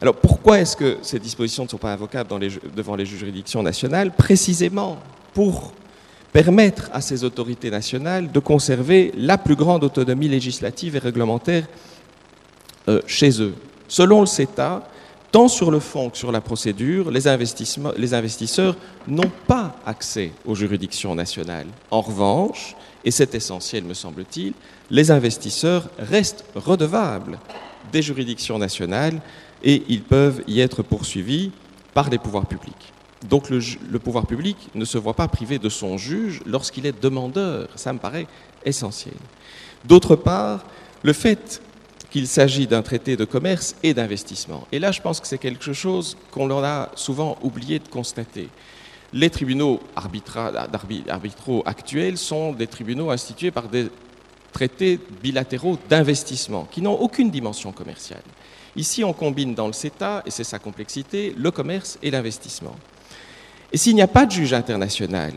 Alors 0.00 0.14
pourquoi 0.14 0.60
est-ce 0.60 0.76
que 0.76 0.98
ces 1.02 1.18
dispositions 1.18 1.64
ne 1.64 1.68
sont 1.68 1.76
pas 1.76 1.92
invocables 1.92 2.30
devant 2.76 2.94
les 2.94 3.04
juridictions 3.04 3.64
nationales? 3.64 4.12
Précisément 4.12 5.00
pour 5.34 5.72
permettre 6.32 6.88
à 6.92 7.00
ces 7.00 7.24
autorités 7.24 7.68
nationales 7.68 8.30
de 8.30 8.38
conserver 8.38 9.10
la 9.16 9.38
plus 9.38 9.56
grande 9.56 9.82
autonomie 9.82 10.28
législative 10.28 10.94
et 10.94 11.00
réglementaire 11.00 11.66
euh, 12.88 13.00
chez 13.08 13.42
eux. 13.42 13.56
Selon 13.88 14.20
le 14.20 14.26
CETA, 14.26 14.88
tant 15.32 15.48
sur 15.48 15.70
le 15.70 15.80
fond 15.80 16.10
que 16.10 16.18
sur 16.18 16.32
la 16.32 16.40
procédure, 16.40 17.10
les, 17.10 17.26
investisseurs 17.28 18.76
n'ont 19.06 19.30
pas 19.46 19.76
accès 19.84 20.32
aux 20.44 20.54
juridictions 20.54 21.14
nationales. 21.14 21.66
En 21.90 22.00
revanche, 22.00 22.76
et 23.04 23.10
c'est 23.10 23.34
essentiel 23.34 23.84
me 23.84 23.94
semble-t-il, 23.94 24.52
les 24.90 25.10
investisseurs 25.10 25.88
restent 25.98 26.44
redevables 26.54 27.38
des 27.92 28.02
juridictions 28.02 28.58
nationales 28.58 29.20
et 29.62 29.82
ils 29.88 30.02
peuvent 30.02 30.42
y 30.46 30.60
être 30.60 30.82
poursuivis 30.82 31.50
par 31.94 32.10
les 32.10 32.18
pouvoirs 32.18 32.46
publics. 32.46 32.92
Donc 33.28 33.48
le 33.50 33.98
pouvoir 33.98 34.26
public 34.26 34.56
ne 34.74 34.84
se 34.84 34.98
voit 34.98 35.14
pas 35.14 35.28
privé 35.28 35.58
de 35.58 35.68
son 35.68 35.96
juge 35.96 36.42
lorsqu'il 36.46 36.86
est 36.86 37.02
demandeur. 37.02 37.68
Ça 37.74 37.92
me 37.92 37.98
paraît 37.98 38.26
essentiel. 38.64 39.14
D'autre 39.84 40.16
part, 40.16 40.64
le 41.02 41.12
fait 41.12 41.62
qu'il 42.16 42.26
s'agit 42.26 42.66
d'un 42.66 42.80
traité 42.80 43.14
de 43.14 43.26
commerce 43.26 43.76
et 43.82 43.92
d'investissement. 43.92 44.66
Et 44.72 44.78
là, 44.78 44.90
je 44.90 45.02
pense 45.02 45.20
que 45.20 45.26
c'est 45.26 45.36
quelque 45.36 45.74
chose 45.74 46.16
qu'on 46.30 46.50
a 46.64 46.88
souvent 46.94 47.36
oublié 47.42 47.78
de 47.78 47.88
constater. 47.88 48.48
Les 49.12 49.28
tribunaux 49.28 49.80
arbitraux 49.94 51.62
actuels 51.66 52.16
sont 52.16 52.54
des 52.54 52.68
tribunaux 52.68 53.10
institués 53.10 53.50
par 53.50 53.68
des 53.68 53.90
traités 54.50 54.98
bilatéraux 55.22 55.78
d'investissement 55.90 56.66
qui 56.70 56.80
n'ont 56.80 56.98
aucune 56.98 57.30
dimension 57.30 57.70
commerciale. 57.70 58.24
Ici, 58.76 59.04
on 59.04 59.12
combine 59.12 59.54
dans 59.54 59.66
le 59.66 59.74
CETA, 59.74 60.22
et 60.24 60.30
c'est 60.30 60.42
sa 60.42 60.58
complexité, 60.58 61.34
le 61.36 61.50
commerce 61.50 61.98
et 62.02 62.10
l'investissement. 62.10 62.76
Et 63.74 63.76
s'il 63.76 63.94
n'y 63.94 64.00
a 64.00 64.08
pas 64.08 64.24
de 64.24 64.30
juge 64.30 64.54
international 64.54 65.34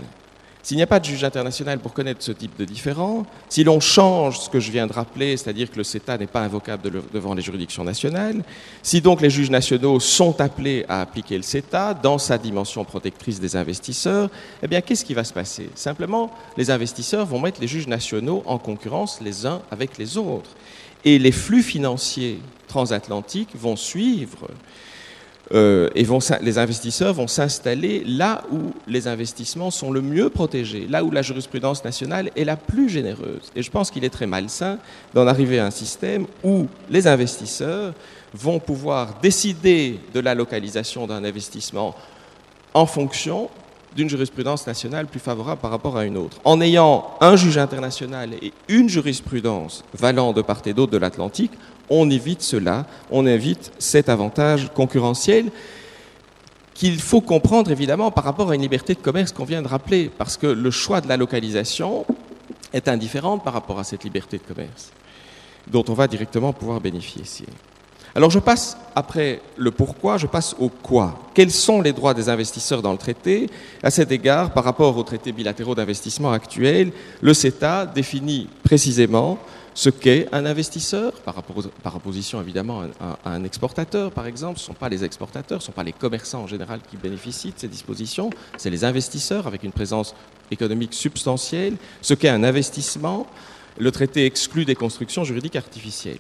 s'il 0.70 0.78
n'y 0.78 0.84
a 0.84 0.88
pas 0.88 1.00
de 1.00 1.06
juge 1.06 1.24
international 1.24 1.80
pour 1.80 1.94
connaître 1.94 2.22
ce 2.22 2.32
type 2.32 2.56
de 2.56 2.64
différend, 2.64 3.26
si 3.50 3.64
l'on 3.64 3.80
change 3.80 4.40
ce 4.40 4.50
que 4.52 4.60
je 4.60 4.70
viens 4.70 4.86
de 4.86 4.94
rappeler, 4.94 5.36
c'est-à-dire 5.36 5.72
que 5.72 5.78
le 5.78 5.84
CETA 5.84 6.20
n'est 6.20 6.28
pas 6.28 6.42
invocable 6.42 7.02
devant 7.12 7.34
les 7.34 7.42
juridictions 7.42 7.84
nationales, 7.84 8.44
si 8.84 9.02
donc 9.02 9.20
les 9.20 9.32
juges 9.32 9.50
nationaux 9.50 10.00
sont 10.00 10.40
appelés 10.40 10.86
à 10.88 11.02
appliquer 11.02 11.38
le 11.38 11.42
CETA 11.42 11.96
dans 11.96 12.20
sa 12.20 12.38
dimension 12.38 12.86
protectrice 12.86 13.40
des 13.40 13.56
investisseurs, 13.56 14.30
eh 14.62 14.68
bien 14.68 14.82
qu'est-ce 14.82 15.04
qui 15.04 15.16
va 15.16 15.24
se 15.24 15.34
passer? 15.34 15.72
Simplement, 15.74 16.32
les 16.56 16.70
investisseurs 16.70 17.26
vont 17.26 17.40
mettre 17.40 17.60
les 17.60 17.68
juges 17.68 17.88
nationaux 17.88 18.44
en 18.46 18.60
concurrence 18.60 19.22
les 19.22 19.48
uns 19.48 19.64
avec 19.72 19.98
les 19.98 20.18
autres. 20.18 20.52
Et 21.04 21.18
les 21.18 21.32
flux 21.32 21.64
financiers 21.64 22.40
transatlantiques 22.68 23.56
vont 23.56 23.76
suivre 23.76 24.48
euh, 25.54 25.90
et 25.96 26.06
les 26.42 26.58
investisseurs 26.60 27.14
vont 27.14 27.28
s'installer 27.28 28.04
là 28.06 28.44
où 28.52 28.74
les 28.88 29.08
investissements 29.08 29.72
sont 29.72 29.92
le 29.92 30.02
mieux 30.02 30.30
protégés, 30.30 30.86
là 30.88 31.04
où 31.04 31.12
la 31.12 31.22
jurisprudence 31.22 31.84
nationale 31.84 32.30
est 32.36 32.44
la 32.44 32.56
plus 32.56 32.90
généreuse. 32.90 33.52
Et 33.56 33.64
je 33.64 33.72
pense 33.72 33.90
qu'il 33.90 34.04
est 34.04 34.10
très 34.10 34.28
malsain 34.28 34.78
d'en 35.14 35.26
arriver 35.26 35.60
à 35.60 35.66
un 35.66 35.72
système 35.72 36.28
où 36.44 36.68
les 36.90 37.08
investisseurs 37.08 37.94
vont 38.34 38.60
pouvoir 38.60 39.20
décider 39.22 40.00
de 40.14 40.20
la 40.20 40.36
localisation 40.36 41.08
d'un 41.08 41.24
investissement 41.24 41.96
en 42.76 42.86
fonction 42.86 43.50
d'une 43.96 44.10
jurisprudence 44.10 44.68
nationale 44.68 45.08
plus 45.08 45.20
favorable 45.20 45.60
par 45.60 45.72
rapport 45.72 45.98
à 45.98 46.06
une 46.06 46.18
autre. 46.18 46.38
En 46.44 46.62
ayant 46.62 47.10
un 47.22 47.36
juge 47.36 47.58
international 47.58 48.36
et 48.42 48.54
une 48.68 48.88
jurisprudence 48.88 49.84
valant 49.94 50.32
de 50.32 50.44
part 50.44 50.62
et 50.66 50.74
d'autre 50.74 50.92
de 50.92 50.98
l'Atlantique, 50.98 51.52
on 51.90 52.10
évite 52.10 52.42
cela, 52.42 52.86
on 53.12 53.26
évite 53.26 53.72
cet 53.80 54.10
avantage 54.10 54.70
concurrentiel 54.74 55.52
qu'il 56.74 57.00
faut 57.00 57.22
comprendre 57.22 57.72
évidemment 57.72 58.10
par 58.10 58.24
rapport 58.24 58.52
à 58.52 58.56
une 58.56 58.62
liberté 58.62 58.94
de 58.94 59.00
commerce 59.00 59.34
qu'on 59.34 59.44
vient 59.44 59.62
de 59.62 59.68
rappeler, 59.68 60.10
parce 60.18 60.38
que 60.38 60.48
le 60.48 60.72
choix 60.72 61.02
de 61.02 61.10
la 61.10 61.18
localisation 61.18 62.06
est 62.72 62.88
indifférent 62.88 63.38
par 63.38 63.54
rapport 63.54 63.80
à 63.80 63.84
cette 63.84 64.04
liberté 64.06 64.38
de 64.38 64.44
commerce, 64.44 64.92
dont 65.68 65.84
on 65.90 65.94
va 65.94 66.08
directement 66.08 66.54
pouvoir 66.54 66.80
bénéficier. 66.80 67.48
Alors 68.16 68.32
je 68.32 68.40
passe, 68.40 68.78
après 68.96 69.42
le 69.58 69.72
pourquoi, 69.72 70.18
je 70.18 70.26
passe 70.26 70.56
au 70.58 70.70
quoi. 70.70 71.20
Quels 71.34 71.52
sont 71.52 71.82
les 71.82 71.94
droits 71.94 72.14
des 72.14 72.28
investisseurs 72.30 72.82
dans 72.82 72.92
le 72.92 72.98
traité? 72.98 73.50
À 73.84 73.92
cet 73.92 74.12
égard, 74.12 74.52
par 74.52 74.64
rapport 74.64 74.98
aux 74.98 75.04
traités 75.04 75.32
bilatéraux 75.32 75.76
d'investissement 75.76 76.32
actuels, 76.32 76.92
le 77.22 77.34
CETA 77.34 77.86
définit 77.86 78.48
précisément 78.64 79.38
ce 79.80 79.90
qu'est 79.90 80.28
un 80.34 80.46
investisseur, 80.46 81.14
par, 81.22 81.96
opposition 81.96 82.42
évidemment 82.42 82.84
à, 83.00 83.18
un 83.24 83.46
exportateur 83.46 84.12
par 84.12 84.26
exemple. 84.26 84.60
Ce 84.60 84.64
ne 84.64 84.66
sont 84.66 84.74
pas 84.74 84.90
les 84.90 85.06
exportateurs, 85.06 85.62
ce 85.62 85.68
ne 85.68 85.68
sont 85.68 85.72
pas 85.72 85.84
les 85.84 85.94
commerçants 85.94 86.42
en 86.42 86.48
général 86.48 86.82
qui 86.82 86.98
bénéficient 86.98 87.54
de 87.54 87.60
ces 87.60 87.70
dispositions, 87.70 88.30
c'est 88.58 88.70
les 88.70 88.84
investisseurs 88.84 89.48
avec 89.48 89.64
une 89.64 89.72
présence 89.72 90.16
économique 90.52 90.94
substantielle. 90.94 91.78
Ce 92.02 92.14
qu'est 92.14 92.28
un 92.28 92.44
investissement, 92.44 93.26
le 93.78 93.90
traité 93.92 94.26
exclut 94.26 94.66
des 94.66 94.76
constructions 94.76 95.24
juridiques 95.24 95.56
artificielles. 95.56 96.20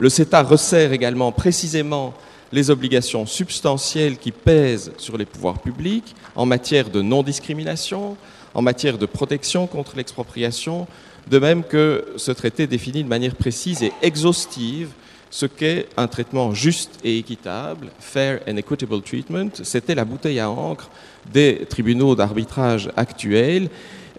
Le 0.00 0.08
CETA 0.08 0.42
resserre 0.42 0.92
également 0.92 1.30
précisément 1.30 2.12
les 2.50 2.70
obligations 2.70 3.24
substantielles 3.24 4.18
qui 4.18 4.32
pèsent 4.32 4.90
sur 4.98 5.16
les 5.16 5.26
pouvoirs 5.26 5.60
publics 5.60 6.16
en 6.34 6.44
matière 6.44 6.90
de 6.90 7.02
non-discrimination, 7.02 8.16
en 8.52 8.62
matière 8.62 8.98
de 8.98 9.06
protection 9.06 9.68
contre 9.68 9.94
l'expropriation, 9.94 10.88
de 11.30 11.38
même 11.38 11.64
que 11.64 12.06
ce 12.16 12.32
traité 12.32 12.66
définit 12.66 13.02
de 13.02 13.08
manière 13.08 13.34
précise 13.34 13.82
et 13.82 13.92
exhaustive 14.02 14.90
ce 15.30 15.46
qu'est 15.46 15.88
un 15.96 16.06
traitement 16.06 16.54
juste 16.54 16.98
et 17.04 17.18
équitable, 17.18 17.88
fair 17.98 18.40
and 18.48 18.56
equitable 18.56 19.02
treatment. 19.02 19.50
C'était 19.64 19.94
la 19.94 20.04
bouteille 20.04 20.38
à 20.38 20.48
encre 20.48 20.88
des 21.32 21.66
tribunaux 21.68 22.14
d'arbitrage 22.14 22.90
actuels 22.96 23.68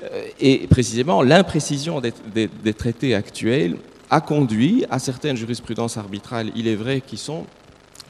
euh, 0.04 0.28
et 0.40 0.68
précisément 0.68 1.24
l'imprécision 1.24 2.02
des, 2.02 2.74
traités 2.74 3.16
actuels 3.16 3.78
a 4.10 4.22
conduit 4.22 4.86
à 4.90 5.00
certaines 5.00 5.38
jurisprudences 5.38 5.98
arbitrales, 5.98 6.52
il 6.56 6.68
est 6.68 6.76
vrai, 6.76 7.02
qui 7.02 7.18
sont 7.18 7.46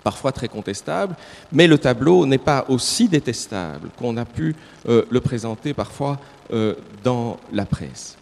parfois 0.04 0.32
très 0.32 0.48
contestables, 0.48 1.16
mais 1.52 1.68
le 1.68 1.78
tableau 1.78 2.26
n'est 2.26 2.38
pas 2.38 2.66
aussi 2.70 3.10
détestable 3.10 3.90
qu'on 3.98 4.16
a 4.18 4.26
pu 4.26 4.56
euh, 4.88 5.04
le 5.10 5.22
présenter 5.22 5.74
parfois 5.74 6.20
euh, 6.54 6.76
dans 7.04 7.38
la 7.52 7.66
presse. 7.66 8.18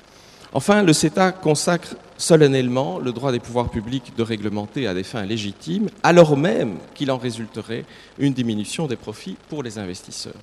Enfin, 0.57 0.83
le 0.83 0.93
CETA 0.93 1.33
consacre 1.33 1.97
solennellement 2.17 2.97
le 2.97 3.11
droit 3.11 3.33
des 3.33 3.41
pouvoirs 3.41 3.69
publics 3.69 4.13
de 4.15 4.23
réglementer 4.23 4.87
à 4.87 4.93
des 4.93 5.03
fins 5.03 5.25
légitimes, 5.25 5.89
alors 6.01 6.37
même 6.37 6.77
qu'il 6.93 7.11
en 7.11 7.17
résulterait 7.17 7.83
une 8.19 8.31
diminution 8.31 8.87
des 8.87 8.95
profits 8.95 9.35
pour 9.49 9.63
les 9.63 9.77
investisseurs. 9.79 10.39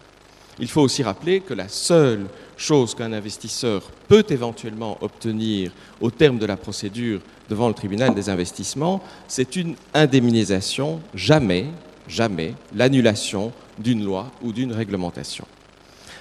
Il 0.59 0.69
faut 0.69 0.83
aussi 0.83 1.03
rappeler 1.03 1.41
que 1.41 1.55
la 1.55 1.67
seule 1.69 2.27
chose 2.59 2.95
qu'un 2.95 3.15
investisseur 3.15 3.91
peut 4.07 4.27
éventuellement 4.29 4.99
obtenir 5.01 5.73
au 6.03 6.11
terme 6.11 6.37
de 6.37 6.45
la 6.45 6.59
procédure 6.59 7.23
devant 7.49 7.69
le 7.69 7.75
tribunal 7.75 8.15
des 8.15 8.29
investissements, 8.29 9.03
c'est 9.29 9.57
une 9.57 9.77
indemnisation, 9.95 11.01
jamais, 11.15 11.69
jamais 12.07 12.53
l'annulation 12.75 13.51
d'une 13.79 14.05
loi 14.05 14.31
ou 14.43 14.53
d'une 14.53 14.75
réglementation. 14.75 15.47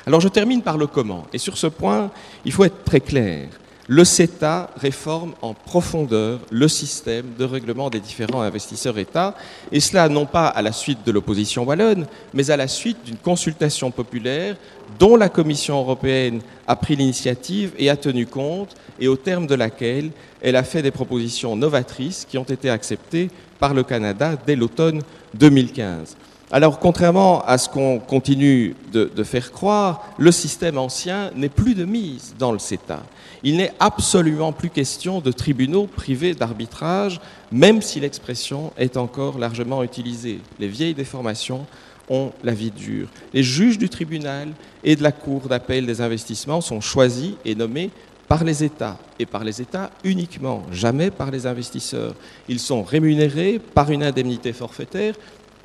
Alors 0.08 0.22
je 0.22 0.30
termine 0.30 0.62
par 0.62 0.78
le 0.78 0.88
comment. 0.88 1.28
Et 1.34 1.38
sur 1.38 1.58
ce 1.58 1.68
point, 1.68 2.10
il 2.46 2.54
faut 2.54 2.64
être 2.64 2.86
très 2.86 3.02
clair 3.02 3.50
le 3.92 4.06
CETA 4.06 4.70
réforme 4.78 5.34
en 5.42 5.54
profondeur 5.54 6.40
le 6.50 6.70
système 6.70 7.34
de 7.38 7.44
règlement 7.44 7.90
des 7.90 8.00
différents 8.00 8.40
investisseurs 8.40 8.98
États, 8.98 9.36
et 9.70 9.82
cela 9.82 10.08
non 10.08 10.26
pas 10.26 10.48
à 10.48 10.62
la 10.62 10.72
suite 10.72 11.06
de 11.06 11.12
l'opposition 11.12 11.66
wallonne, 11.66 12.06
mais 12.34 12.52
à 12.52 12.56
la 12.56 12.70
suite 12.70 13.04
d'une 13.04 13.18
consultation 13.18 13.92
populaire 13.92 14.56
dont 14.98 15.18
la 15.18 15.28
Commission 15.28 15.78
européenne 15.78 16.40
a 16.68 16.78
pris 16.78 16.96
l'initiative 16.96 17.74
et 17.78 17.90
a 17.90 17.98
tenu 17.98 18.28
compte, 18.28 18.78
et 18.98 19.10
au 19.10 19.18
terme 19.18 19.46
de 19.46 19.56
laquelle 19.56 20.12
elle 20.42 20.56
a 20.56 20.64
fait 20.64 20.82
des 20.82 20.92
propositions 20.92 21.58
novatrices 21.58 22.26
qui 22.30 22.38
ont 22.38 22.46
été 22.46 22.70
acceptées 22.70 23.30
par 23.60 23.74
le 23.74 23.84
Canada 23.84 24.38
dès 24.48 24.56
l'automne 24.56 25.02
2015. 25.34 26.16
Alors, 26.50 26.80
contrairement 26.80 27.44
à 27.44 27.58
ce 27.58 27.68
qu'on 27.68 28.00
continue 28.00 28.74
de, 28.94 29.12
de, 29.14 29.24
faire 29.26 29.52
croire, 29.52 30.06
le 30.18 30.32
système 30.32 30.78
ancien 30.78 31.32
n'est 31.36 31.50
plus 31.50 31.76
de 31.76 31.84
mise 31.84 32.36
dans 32.40 32.54
le 32.54 32.60
CETA 32.60 33.04
il 33.44 33.58
n'est 33.58 33.74
absolument 33.80 34.52
plus 34.52 34.70
question 34.70 35.20
de 35.20 35.32
tribunaux 35.32 35.88
privés 35.88 36.34
d'arbitrage, 36.34 37.20
même 37.52 37.82
si 37.82 38.00
l'expression 38.00 38.72
est 38.78 38.98
encore 38.98 39.40
largement 39.40 39.84
utilisée. 39.84 40.40
Les 40.60 40.68
vieilles 40.68 40.94
déformations 40.94 41.66
ont 42.10 42.32
la 42.44 42.54
vie 42.54 42.72
dure. 42.72 43.08
Les 43.34 43.44
juges 43.44 43.78
du 43.78 43.90
tribunal 43.90 44.50
et 44.84 44.96
de 44.96 45.04
la 45.04 45.12
Cour 45.12 45.48
d'appel 45.48 45.86
des 45.86 46.02
investissements 46.02 46.62
sont 46.62 46.82
choisis 46.82 47.34
et 47.46 47.56
nommés 47.56 47.90
par 48.28 48.44
les 48.44 48.64
États, 48.64 48.98
et 49.20 49.26
par 49.26 49.44
les 49.44 49.62
États 49.62 49.92
uniquement, 50.04 50.64
jamais 50.72 51.12
par 51.12 51.32
les 51.32 51.46
investisseurs. 51.48 52.16
Ils 52.48 52.60
sont 52.60 52.84
rémunérés 52.84 53.60
par 53.60 53.92
une 53.92 54.04
indemnité 54.04 54.54
forfaitaire 54.54 55.16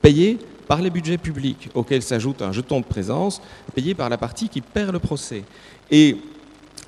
payée 0.02 0.38
par 0.66 0.82
les 0.82 0.90
budgets 0.90 1.18
publics, 1.18 1.68
auxquels 1.74 2.02
s'ajoute 2.02 2.42
un 2.42 2.52
jeton 2.52 2.80
de 2.80 2.84
présence 2.84 3.40
payé 3.74 3.94
par 3.94 4.08
la 4.08 4.18
partie 4.18 4.48
qui 4.48 4.60
perd 4.60 4.90
le 4.92 4.98
procès. 4.98 5.44
Et 5.90 6.16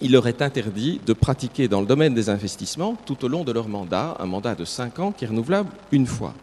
il 0.01 0.13
leur 0.13 0.29
est 0.29 0.43
interdit 0.43 1.01
de 1.05 1.13
pratiquer 1.13 1.67
dans 1.67 1.81
le 1.81 1.87
domaine 1.87 2.15
des 2.15 2.31
investissements 2.31 2.97
tout 3.05 3.25
au 3.25 3.29
long 3.29 3.45
de 3.45 3.53
leur 3.53 3.69
mandat, 3.69 4.17
un 4.21 4.27
mandat 4.27 4.55
de 4.55 4.65
cinq 4.65 4.99
ans 4.99 5.13
qui 5.13 5.25
est 5.25 5.29
renouvelable 5.29 5.71
une 5.91 6.07
fois. 6.07 6.35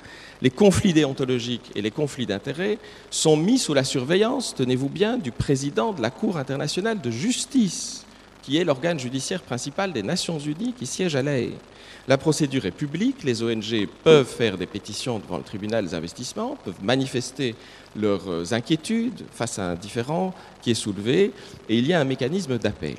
Les 0.41 0.49
conflits 0.49 0.93
déontologiques 0.93 1.71
et 1.75 1.81
les 1.81 1.91
conflits 1.91 2.25
d'intérêts 2.25 2.77
sont 3.09 3.37
mis 3.37 3.57
sous 3.57 3.73
la 3.73 3.85
surveillance, 3.85 4.53
tenez-vous 4.55 4.89
bien, 4.89 5.17
du 5.17 5.31
président 5.31 5.93
de 5.93 6.01
la 6.01 6.11
Cour 6.11 6.37
internationale 6.37 6.99
de 6.99 7.09
justice, 7.09 8.05
qui 8.41 8.57
est 8.57 8.65
l'organe 8.65 8.99
judiciaire 8.99 9.41
principal 9.41 9.93
des 9.93 10.03
Nations 10.03 10.37
Unies 10.37 10.73
qui 10.77 10.85
siège 10.85 11.15
à 11.15 11.21
l'AE. 11.21 11.53
La 12.07 12.17
procédure 12.17 12.65
est 12.65 12.71
publique, 12.71 13.23
les 13.23 13.41
ONG 13.41 13.87
peuvent 14.03 14.27
faire 14.27 14.57
des 14.57 14.67
pétitions 14.67 15.19
devant 15.19 15.37
le 15.37 15.43
tribunal 15.43 15.85
des 15.85 15.95
investissements, 15.95 16.57
peuvent 16.63 16.83
manifester 16.83 17.55
leurs 17.95 18.53
inquiétudes 18.53 19.23
face 19.31 19.57
à 19.57 19.71
un 19.71 19.75
différend 19.75 20.35
qui 20.61 20.71
est 20.71 20.75
soulevé, 20.75 21.31
et 21.69 21.77
il 21.77 21.87
y 21.87 21.93
a 21.93 22.01
un 22.01 22.03
mécanisme 22.03 22.57
d'appel. 22.57 22.97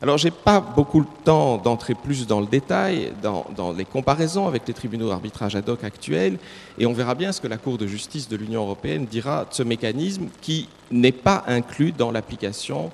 Alors, 0.00 0.16
je 0.16 0.26
n'ai 0.26 0.30
pas 0.30 0.60
beaucoup 0.60 1.00
le 1.00 1.06
temps 1.24 1.58
d'entrer 1.58 1.94
plus 1.94 2.26
dans 2.26 2.40
le 2.40 2.46
détail, 2.46 3.12
dans, 3.22 3.72
les 3.76 3.84
comparaisons 3.84 4.46
avec 4.46 4.66
les 4.68 4.74
tribunaux 4.74 5.08
d'arbitrage 5.08 5.56
ad 5.56 5.68
hoc 5.68 5.82
actuels, 5.82 6.38
et 6.78 6.86
on 6.86 6.92
verra 6.92 7.16
bien 7.16 7.32
ce 7.32 7.40
que 7.40 7.48
la 7.48 7.56
Cour 7.56 7.78
de 7.78 7.86
justice 7.86 8.28
de 8.28 8.36
l'Union 8.36 8.62
européenne 8.62 9.06
dira 9.06 9.44
de 9.46 9.54
ce 9.54 9.64
mécanisme 9.64 10.28
qui 10.40 10.68
n'est 10.92 11.10
pas 11.10 11.42
inclus 11.48 11.90
dans 11.90 12.12
l'application 12.12 12.92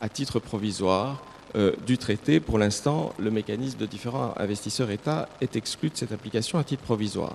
à 0.00 0.08
titre 0.08 0.38
provisoire 0.38 1.22
euh, 1.56 1.72
du 1.86 1.98
traité. 1.98 2.38
Pour 2.38 2.58
l'instant, 2.58 3.12
le 3.18 3.32
mécanisme 3.32 3.78
de 3.78 3.86
différents 3.86 4.34
investisseurs 4.36 4.90
États 4.90 5.28
est 5.40 5.56
exclu 5.56 5.90
de 5.90 5.96
cette 5.96 6.12
application 6.12 6.58
à 6.58 6.64
titre 6.64 6.82
provisoire. 6.82 7.34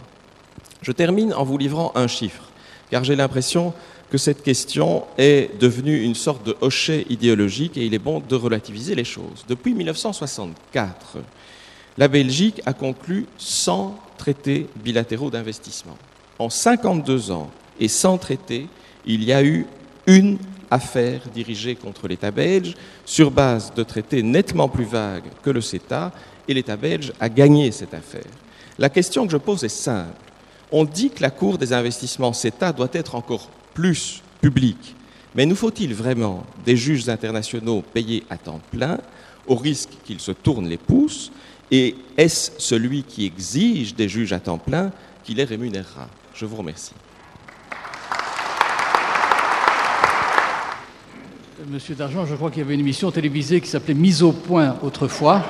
Je 0.81 0.93
termine 0.93 1.33
en 1.33 1.43
vous 1.43 1.57
livrant 1.57 1.91
un 1.95 2.07
chiffre, 2.07 2.48
car 2.89 3.03
j'ai 3.03 3.15
l'impression 3.15 3.73
que 4.09 4.17
cette 4.17 4.41
question 4.41 5.03
est 5.17 5.59
devenue 5.59 6.03
une 6.03 6.15
sorte 6.15 6.45
de 6.45 6.55
hochet 6.61 7.05
idéologique 7.09 7.77
et 7.77 7.85
il 7.85 7.93
est 7.93 7.99
bon 7.99 8.21
de 8.27 8.35
relativiser 8.35 8.95
les 8.95 9.03
choses. 9.03 9.45
Depuis 9.47 9.73
1964, 9.73 11.17
la 11.97 12.07
Belgique 12.07 12.61
a 12.65 12.73
conclu 12.73 13.27
100 13.37 13.95
traités 14.17 14.67
bilatéraux 14.83 15.29
d'investissement. 15.29 15.97
En 16.39 16.49
52 16.49 17.31
ans 17.31 17.51
et 17.79 17.87
100 17.87 18.17
traités, 18.17 18.67
il 19.05 19.23
y 19.23 19.33
a 19.33 19.43
eu 19.43 19.67
une 20.07 20.37
affaire 20.71 21.21
dirigée 21.33 21.75
contre 21.75 22.07
l'État 22.07 22.31
belge 22.31 22.75
sur 23.05 23.31
base 23.31 23.73
de 23.73 23.83
traités 23.83 24.23
nettement 24.23 24.69
plus 24.69 24.85
vagues 24.85 25.29
que 25.43 25.49
le 25.49 25.61
CETA 25.61 26.11
et 26.47 26.53
l'État 26.53 26.77
belge 26.77 27.13
a 27.19 27.29
gagné 27.29 27.71
cette 27.71 27.93
affaire. 27.93 28.31
La 28.77 28.89
question 28.89 29.25
que 29.25 29.31
je 29.31 29.37
pose 29.37 29.63
est 29.63 29.69
simple. 29.69 30.28
On 30.71 30.85
dit 30.85 31.09
que 31.09 31.21
la 31.21 31.31
Cour 31.31 31.57
des 31.57 31.73
investissements 31.73 32.33
CETA 32.33 32.73
doit 32.73 32.89
être 32.93 33.15
encore 33.15 33.49
plus 33.73 34.21
public. 34.41 34.95
Mais 35.35 35.45
nous 35.45 35.55
faut-il 35.55 35.93
vraiment 35.93 36.43
des 36.65 36.77
juges 36.77 37.09
internationaux 37.09 37.83
payés 37.93 38.23
à 38.29 38.37
temps 38.37 38.61
plein, 38.71 38.99
au 39.47 39.55
risque 39.55 39.89
qu'ils 40.03 40.19
se 40.19 40.31
tournent 40.31 40.67
les 40.67 40.77
pouces 40.77 41.31
Et 41.71 41.95
est-ce 42.17 42.51
celui 42.57 43.03
qui 43.03 43.25
exige 43.25 43.95
des 43.95 44.09
juges 44.09 44.33
à 44.33 44.39
temps 44.39 44.57
plein 44.57 44.91
qui 45.23 45.33
les 45.33 45.43
rémunérera? 45.43 46.07
Je 46.33 46.45
vous 46.45 46.55
remercie. 46.55 46.93
Monsieur 51.67 51.93
Dargent, 51.93 52.25
je 52.25 52.35
crois 52.35 52.49
qu'il 52.49 52.59
y 52.59 52.65
avait 52.65 52.73
une 52.73 52.79
émission 52.79 53.11
télévisée 53.11 53.59
qui 53.61 53.67
s'appelait 53.67 53.93
Mise 53.93 54.23
au 54.23 54.31
point 54.31 54.75
autrefois. 54.81 55.43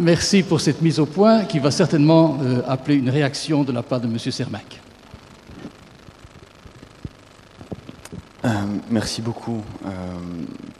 Merci 0.00 0.44
pour 0.44 0.60
cette 0.60 0.80
mise 0.80 1.00
au 1.00 1.06
point 1.06 1.44
qui 1.44 1.58
va 1.58 1.72
certainement 1.72 2.38
euh, 2.40 2.62
appeler 2.68 2.94
une 2.94 3.10
réaction 3.10 3.64
de 3.64 3.72
la 3.72 3.82
part 3.82 4.00
de 4.00 4.06
Monsieur 4.06 4.30
Sermac. 4.30 4.80
Euh, 8.44 8.48
merci 8.90 9.22
beaucoup 9.22 9.60
euh, 9.84 9.90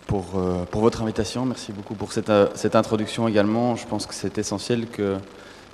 pour, 0.06 0.40
pour, 0.70 0.82
votre 0.82 1.02
invitation, 1.02 1.44
merci 1.44 1.72
beaucoup 1.72 1.94
pour 1.94 2.12
cette, 2.12 2.30
cette, 2.54 2.76
introduction 2.76 3.26
également. 3.26 3.74
Je 3.74 3.88
pense 3.88 4.06
que 4.06 4.14
c'est 4.14 4.38
essentiel 4.38 4.86
que 4.86 5.16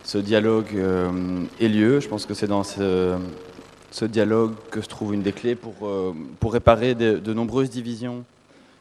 ce 0.05 0.17
dialogue 0.17 0.75
ait 1.61 1.69
lieu. 1.69 2.01
Je 2.01 2.09
pense 2.09 2.25
que 2.25 2.33
c'est 2.33 2.47
dans 2.47 2.65
ce, 2.65 3.19
ce, 3.91 4.07
dialogue 4.07 4.55
que 4.71 4.81
se 4.81 4.89
trouve 4.89 5.13
une 5.13 5.23
des 5.23 5.33
clés 5.33 5.55
pour, 5.55 5.75
pour 6.41 6.55
réparer 6.55 6.95
de, 6.95 7.35
nombreuses 7.35 7.69
divisions 7.69 8.25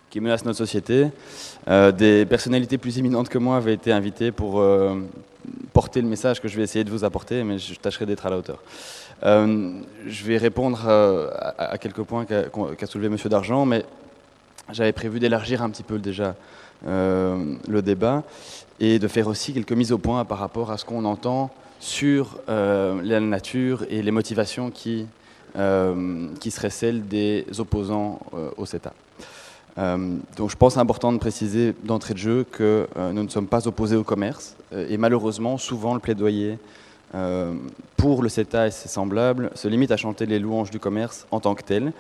qui 0.10 0.22
menacent 0.22 0.46
notre 0.46 0.60
société. 0.60 1.08
Des 1.68 2.26
personnalités 2.26 2.78
plus 2.78 3.00
éminentes 3.00 3.30
que 3.30 3.38
moi 3.38 3.58
avaient 3.58 3.74
été 3.74 3.92
invitées 3.92 4.32
pour 4.32 4.62
porter 5.74 6.02
le 6.02 6.08
message 6.08 6.42
que 6.42 6.48
je 6.48 6.56
vais 6.56 6.64
essayer 6.64 6.84
de 6.84 6.90
vous 6.90 7.04
apporter, 7.04 7.44
mais 7.44 7.58
je 7.58 7.74
tâcherai 7.76 8.06
d'être 8.06 8.26
à 8.26 8.30
la 8.30 8.38
hauteur. 8.38 8.60
Euh, 9.24 9.80
je 10.08 10.24
vais 10.26 10.38
répondre 10.38 10.84
euh, 10.88 11.30
à, 11.58 11.78
quelques 11.78 12.04
points 12.04 12.26
qu'a 12.26 12.88
soulevé 12.88 13.08
M. 13.08 13.18
Dargent, 13.30 13.66
mais 13.66 13.86
j'avais 14.72 14.92
prévu 14.92 15.20
d'élargir 15.20 15.62
un 15.62 15.70
petit 15.70 15.84
peu 15.84 15.98
déjà 15.98 16.36
euh, 16.88 17.56
le 17.68 17.82
débat. 17.82 18.24
et 18.80 19.00
de 19.00 19.08
faire 19.08 19.28
aussi 19.28 19.54
quelques 19.54 19.72
mises 19.72 19.92
au 19.92 19.98
point 19.98 20.26
par 20.26 20.40
rapport 20.40 20.72
à 20.72 20.78
ce 20.78 20.86
qu'on 20.86 21.06
entend 21.06 21.52
sur 21.80 22.40
la 22.48 23.20
nature 23.20 23.86
et 23.90 24.02
les 24.02 24.12
motivations 24.12 24.72
qui, 24.72 25.06
qui 26.40 26.52
seraient 26.52 26.70
celles 26.70 27.06
des 27.08 27.46
opposants 27.60 28.20
au 28.58 28.66
CETA. 28.66 28.94
Euh, 29.78 30.18
donc 30.38 30.52
je 30.52 30.56
pense 30.56 30.78
important 30.78 31.12
de 31.12 31.18
préciser 31.18 31.74
d'entrée 31.84 32.14
de 32.14 32.20
jeu 32.20 32.46
que 32.52 32.88
euh, 32.96 33.12
nous 33.12 33.24
ne 33.24 33.30
sommes 33.30 33.48
pas 33.48 33.68
opposés 33.68 33.96
au 33.96 34.04
commerce 34.04 34.56
euh, 34.72 34.86
et 34.88 34.98
malheureusement 34.98 35.58
souvent 35.58 35.96
le 35.96 36.00
plaidoyer 36.00 36.60
pour 37.96 38.24
le 38.24 38.30
CETA 38.30 38.66
et 38.66 38.72
ses 38.72 38.90
semblables 38.90 39.52
se 39.54 39.68
limite 39.68 39.92
à 39.92 39.98
chanter 39.98 40.26
les 40.26 40.40
louanges 40.40 40.72
du 40.72 40.80
commerce 40.80 41.28
en 41.30 41.40
tant 41.40 41.54
que 41.54 41.62
tel. 41.62 41.94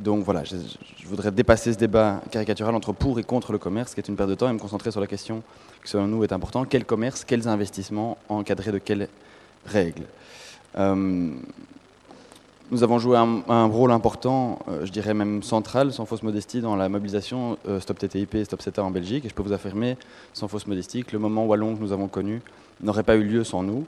donc 0.00 0.22
voilà, 0.22 0.44
je, 0.44 0.54
voudrais 1.04 1.32
dépasser 1.32 1.72
ce 1.72 1.78
débat 1.78 2.20
caricatural 2.30 2.72
entre 2.76 2.92
pour 2.92 3.18
et 3.18 3.24
contre 3.24 3.50
le 3.50 3.58
commerce, 3.58 3.92
qui 3.92 3.98
est 3.98 4.06
une 4.06 4.14
perte 4.14 4.30
de 4.30 4.36
temps, 4.36 4.48
et 4.48 4.52
me 4.52 4.60
concentrer 4.60 4.92
sur 4.92 5.00
la 5.00 5.08
question 5.08 5.42
qui 5.82 5.90
selon 5.90 6.06
nous 6.06 6.22
est 6.22 6.32
importante 6.32 6.68
quel 6.70 6.84
commerce, 6.84 7.24
quels 7.24 7.48
investissements 7.48 8.18
encadrés 8.28 8.70
de 8.70 8.78
quelles 8.78 9.08
règles? 9.66 10.06
Nous 12.72 12.82
avons 12.82 12.98
joué 12.98 13.18
un, 13.18 13.66
rôle 13.66 13.92
important, 13.92 14.58
euh, 14.66 14.86
je 14.86 14.90
dirais 14.90 15.12
même 15.12 15.42
central, 15.42 15.92
sans 15.92 16.06
fausse 16.06 16.22
modestie, 16.22 16.62
dans 16.62 16.74
la 16.74 16.88
mobilisation 16.88 17.58
euh, 17.68 17.78
Stop 17.80 17.98
TTIP 17.98 18.34
et 18.34 18.44
Stop 18.46 18.62
CETA 18.62 18.82
en 18.82 18.90
Belgique. 18.90 19.26
Et 19.26 19.28
je 19.28 19.34
peux 19.34 19.42
vous 19.42 19.52
affirmer, 19.52 19.98
sans 20.32 20.48
fausse 20.48 20.66
modestie, 20.66 21.04
que 21.04 21.12
le 21.12 21.18
moment 21.18 21.44
wallon 21.44 21.76
que 21.76 21.82
nous 21.82 21.92
avons 21.92 22.08
connu 22.08 22.40
n'aurait 22.80 23.02
pas 23.02 23.16
eu 23.16 23.24
lieu 23.24 23.44
sans 23.44 23.62
nous. 23.62 23.84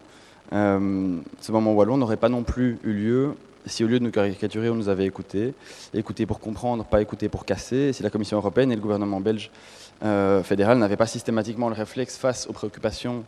Euh, 0.53 1.17
ce 1.41 1.51
moment 1.51 1.73
wallon 1.73 1.97
n'aurait 1.97 2.19
pas 2.19 2.29
non 2.29 2.43
plus 2.43 2.79
eu 2.85 2.93
lieu 2.93 3.35
si 3.65 3.83
au 3.83 3.87
lieu 3.87 3.99
de 3.99 4.05
nous 4.05 4.11
caricaturer, 4.11 4.69
on 4.69 4.75
nous 4.75 4.91
avait 4.91 5.07
écouté. 5.07 5.55
Écouté 5.95 6.27
pour 6.27 6.39
comprendre, 6.39 6.85
pas 6.85 7.01
écouté 7.01 7.31
pour 7.31 7.47
casser. 7.47 7.95
Si 7.95 8.03
la 8.03 8.11
Commission 8.11 8.37
européenne 8.37 8.71
et 8.71 8.77
le 8.77 8.83
gouvernement 8.83 9.21
belge 9.23 9.51
fédéral 10.43 10.77
n'avaient 10.77 10.99
pas 10.99 11.07
systématiquement 11.07 11.71
le 11.71 11.75
réflexe 11.75 12.19
face 12.19 12.47
aux 12.47 12.53
préoccupations 12.53 13.25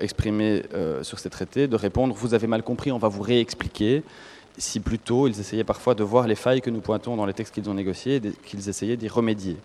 exprimées 0.00 0.62
sur 1.02 1.18
ces 1.18 1.30
traités 1.30 1.66
de 1.66 1.74
répondre 1.74 2.14
Vous 2.14 2.32
avez 2.32 2.46
mal 2.46 2.62
compris, 2.62 2.92
on 2.92 2.98
va 2.98 3.08
vous 3.08 3.22
réexpliquer 3.22 4.04
si 4.60 4.80
plutôt 4.80 5.26
ils 5.26 5.40
essayaient 5.40 5.64
parfois 5.64 5.94
de 5.94 6.04
voir 6.04 6.26
les 6.26 6.34
failles 6.34 6.60
que 6.60 6.70
nous 6.70 6.80
pointons 6.80 7.16
dans 7.16 7.26
les 7.26 7.32
textes 7.32 7.54
qu'ils 7.54 7.68
ont 7.68 7.74
négociés 7.74 8.16
et 8.16 8.32
qu'ils 8.44 8.68
essayaient 8.68 8.96
d'y 8.96 9.08
remédier. 9.08 9.56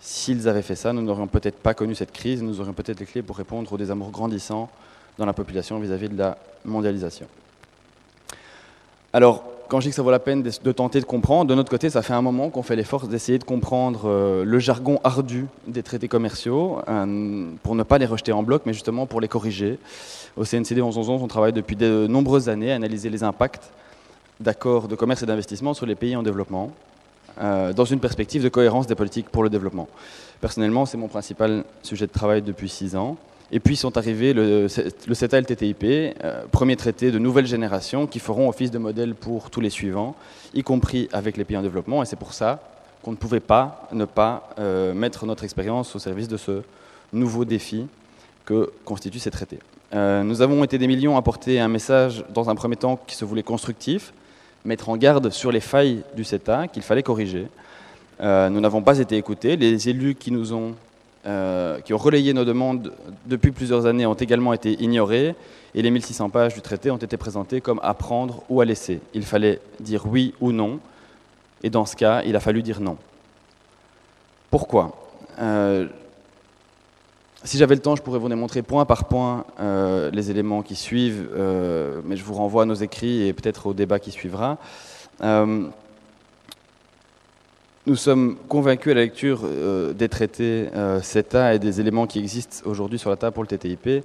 S'ils 0.00 0.48
avaient 0.48 0.62
fait 0.62 0.74
ça, 0.74 0.92
nous 0.92 1.02
n'aurions 1.02 1.26
peut-être 1.26 1.58
pas 1.58 1.74
connu 1.74 1.94
cette 1.94 2.12
crise, 2.12 2.42
nous 2.42 2.60
aurions 2.60 2.72
peut-être 2.72 3.00
les 3.00 3.06
clés 3.06 3.22
pour 3.22 3.36
répondre 3.36 3.72
aux 3.72 3.78
désamours 3.78 4.10
grandissants 4.10 4.68
dans 5.18 5.26
la 5.26 5.32
population 5.32 5.78
vis-à-vis 5.78 6.08
de 6.08 6.18
la 6.18 6.38
mondialisation. 6.64 7.26
Alors, 9.12 9.44
quand 9.68 9.78
je 9.78 9.84
dis 9.86 9.90
que 9.90 9.96
ça 9.96 10.02
vaut 10.02 10.10
la 10.10 10.18
peine 10.18 10.42
de, 10.42 10.72
tenter 10.72 10.98
de 10.98 11.04
comprendre, 11.04 11.48
de 11.48 11.54
notre 11.54 11.70
côté, 11.70 11.90
ça 11.90 12.02
fait 12.02 12.14
un 12.14 12.22
moment 12.22 12.50
qu'on 12.50 12.62
fait 12.62 12.74
l'effort 12.74 13.06
d'essayer 13.06 13.38
de 13.38 13.44
comprendre 13.44 14.02
euh, 14.06 14.44
le 14.44 14.58
jargon 14.58 14.98
ardu 15.04 15.46
des 15.68 15.84
traités 15.84 16.08
commerciaux, 16.08 16.80
pour 17.62 17.74
ne 17.76 17.82
pas 17.84 17.98
les 17.98 18.06
rejeter 18.06 18.32
en 18.32 18.42
bloc, 18.42 18.62
mais 18.66 18.72
justement 18.72 19.06
pour 19.06 19.20
les 19.20 19.28
corriger. 19.28 19.78
Au 20.36 20.44
CNCD 20.44 20.80
1111, 20.80 21.22
on 21.22 21.28
travaille 21.28 21.52
depuis 21.52 21.76
de 21.76 22.06
nombreuses 22.08 22.48
années 22.48 22.72
à 22.72 22.74
analyser 22.74 23.10
les 23.10 23.22
impacts 23.22 23.70
d'accords 24.40 24.88
de 24.88 24.96
commerce 24.96 25.22
et 25.22 25.26
d'investissement 25.26 25.74
sur 25.74 25.86
les 25.86 25.94
pays 25.94 26.16
en 26.16 26.22
développement, 26.22 26.72
euh, 27.40 27.72
dans 27.72 27.84
une 27.84 28.00
perspective 28.00 28.42
de 28.42 28.48
cohérence 28.48 28.86
des 28.86 28.94
politiques 28.94 29.28
pour 29.28 29.42
le 29.42 29.50
développement. 29.50 29.88
Personnellement, 30.40 30.86
c'est 30.86 30.96
mon 30.96 31.08
principal 31.08 31.64
sujet 31.82 32.06
de 32.06 32.12
travail 32.12 32.42
depuis 32.42 32.68
six 32.68 32.96
ans. 32.96 33.16
Et 33.52 33.58
puis 33.58 33.76
sont 33.76 33.96
arrivés 33.98 34.32
le, 34.32 34.68
CETA 34.68 35.38
et 35.38 35.40
le 35.40 35.46
TTIP, 35.46 35.84
euh, 35.84 36.44
premier 36.52 36.76
traité 36.76 37.10
de 37.10 37.18
nouvelle 37.18 37.46
génération 37.46 38.06
qui 38.06 38.20
feront 38.20 38.48
office 38.48 38.70
de 38.70 38.78
modèle 38.78 39.14
pour 39.16 39.50
tous 39.50 39.60
les 39.60 39.70
suivants, 39.70 40.14
y 40.54 40.62
compris 40.62 41.08
avec 41.12 41.36
les 41.36 41.44
pays 41.44 41.56
en 41.56 41.62
développement. 41.62 42.02
Et 42.02 42.06
c'est 42.06 42.16
pour 42.16 42.32
ça 42.32 42.60
qu'on 43.02 43.10
ne 43.10 43.16
pouvait 43.16 43.40
pas 43.40 43.88
ne 43.92 44.04
pas 44.04 44.50
euh, 44.58 44.94
mettre 44.94 45.26
notre 45.26 45.42
expérience 45.42 45.96
au 45.96 45.98
service 45.98 46.28
de 46.28 46.36
ce 46.36 46.62
nouveau 47.12 47.44
défi 47.44 47.86
que 48.44 48.70
constituent 48.84 49.18
ces 49.18 49.32
traités. 49.32 49.58
nous 49.92 50.42
avons 50.42 50.62
été 50.62 50.78
des 50.78 50.86
millions 50.86 51.16
à 51.16 51.22
porter 51.22 51.58
un 51.58 51.68
message, 51.68 52.24
dans 52.32 52.50
un 52.50 52.54
premier 52.54 52.76
temps, 52.76 53.00
qui 53.06 53.16
se 53.16 53.24
voulait 53.24 53.42
constructif, 53.42 54.12
mettre 54.64 54.88
en 54.88 54.96
garde 54.96 55.30
sur 55.30 55.52
les 55.52 55.60
failles 55.60 56.02
du 56.14 56.24
CETA 56.24 56.68
qu'il 56.68 56.82
fallait 56.82 57.02
corriger. 57.02 57.46
Euh, 58.20 58.48
nous 58.50 58.60
n'avons 58.60 58.82
pas 58.82 58.98
été 58.98 59.16
écoutés. 59.16 59.56
Les 59.56 59.88
élus 59.88 60.14
qui, 60.14 60.30
nous 60.30 60.52
ont, 60.52 60.74
euh, 61.26 61.80
qui 61.80 61.94
ont 61.94 61.98
relayé 61.98 62.32
nos 62.34 62.44
demandes 62.44 62.92
depuis 63.26 63.50
plusieurs 63.50 63.86
années 63.86 64.06
ont 64.06 64.14
également 64.14 64.52
été 64.52 64.82
ignorés 64.82 65.34
et 65.74 65.82
les 65.82 65.90
1600 65.90 66.30
pages 66.30 66.54
du 66.54 66.60
traité 66.60 66.90
ont 66.90 66.96
été 66.96 67.16
présentées 67.16 67.60
comme 67.60 67.80
à 67.82 67.94
prendre 67.94 68.42
ou 68.48 68.60
à 68.60 68.64
laisser. 68.64 69.00
Il 69.14 69.24
fallait 69.24 69.60
dire 69.78 70.04
oui 70.06 70.34
ou 70.40 70.52
non 70.52 70.80
et 71.62 71.70
dans 71.70 71.86
ce 71.86 71.96
cas, 71.96 72.22
il 72.24 72.36
a 72.36 72.40
fallu 72.40 72.62
dire 72.62 72.80
non. 72.80 72.96
Pourquoi? 74.50 74.92
Euh, 75.38 75.86
si 77.44 77.56
j'avais 77.56 77.74
le 77.74 77.80
temps, 77.80 77.96
je 77.96 78.02
pourrais 78.02 78.18
vous 78.18 78.28
démontrer 78.28 78.62
point 78.62 78.84
par 78.84 79.06
point 79.06 79.44
euh, 79.60 80.10
les 80.10 80.30
éléments 80.30 80.62
qui 80.62 80.76
suivent, 80.76 81.28
euh, 81.34 82.00
mais 82.04 82.16
je 82.16 82.24
vous 82.24 82.34
renvoie 82.34 82.64
à 82.64 82.66
nos 82.66 82.74
écrits 82.74 83.26
et 83.26 83.32
peut-être 83.32 83.66
au 83.66 83.74
débat 83.74 83.98
qui 83.98 84.10
suivra. 84.10 84.58
Euh, 85.22 85.64
nous 87.86 87.96
sommes 87.96 88.36
convaincus 88.48 88.92
à 88.92 88.94
la 88.94 89.00
lecture 89.00 89.40
des 89.94 90.08
traités 90.10 90.68
CETA 91.02 91.54
et 91.54 91.58
des 91.58 91.80
éléments 91.80 92.06
qui 92.06 92.18
existent 92.18 92.68
aujourd'hui 92.68 92.98
sur 92.98 93.08
la 93.08 93.16
table 93.16 93.32
pour 93.32 93.42
le 93.42 93.48
TTIP 93.48 94.04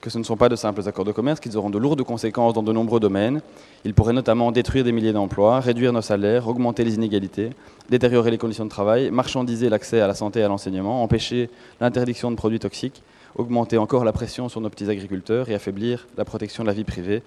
que 0.00 0.08
ce 0.08 0.18
ne 0.18 0.24
sont 0.24 0.36
pas 0.36 0.48
de 0.48 0.56
simples 0.56 0.86
accords 0.88 1.04
de 1.04 1.12
commerce, 1.12 1.40
qu'ils 1.40 1.56
auront 1.56 1.68
de 1.68 1.78
lourdes 1.78 2.02
conséquences 2.02 2.54
dans 2.54 2.62
de 2.62 2.72
nombreux 2.72 3.00
domaines. 3.00 3.42
Ils 3.84 3.92
pourraient 3.92 4.14
notamment 4.14 4.50
détruire 4.50 4.84
des 4.84 4.92
milliers 4.92 5.12
d'emplois, 5.12 5.60
réduire 5.60 5.92
nos 5.92 6.00
salaires, 6.00 6.48
augmenter 6.48 6.84
les 6.84 6.94
inégalités, 6.94 7.50
détériorer 7.90 8.30
les 8.30 8.38
conditions 8.38 8.64
de 8.64 8.70
travail, 8.70 9.10
marchandiser 9.10 9.68
l'accès 9.68 10.00
à 10.00 10.06
la 10.06 10.14
santé 10.14 10.40
et 10.40 10.42
à 10.42 10.48
l'enseignement, 10.48 11.02
empêcher 11.02 11.50
l'interdiction 11.80 12.30
de 12.30 12.36
produits 12.36 12.58
toxiques, 12.58 13.02
augmenter 13.36 13.76
encore 13.76 14.04
la 14.04 14.12
pression 14.12 14.48
sur 14.48 14.60
nos 14.62 14.70
petits 14.70 14.88
agriculteurs 14.88 15.50
et 15.50 15.54
affaiblir 15.54 16.06
la 16.16 16.24
protection 16.24 16.64
de 16.64 16.68
la 16.68 16.74
vie 16.74 16.84
privée. 16.84 17.22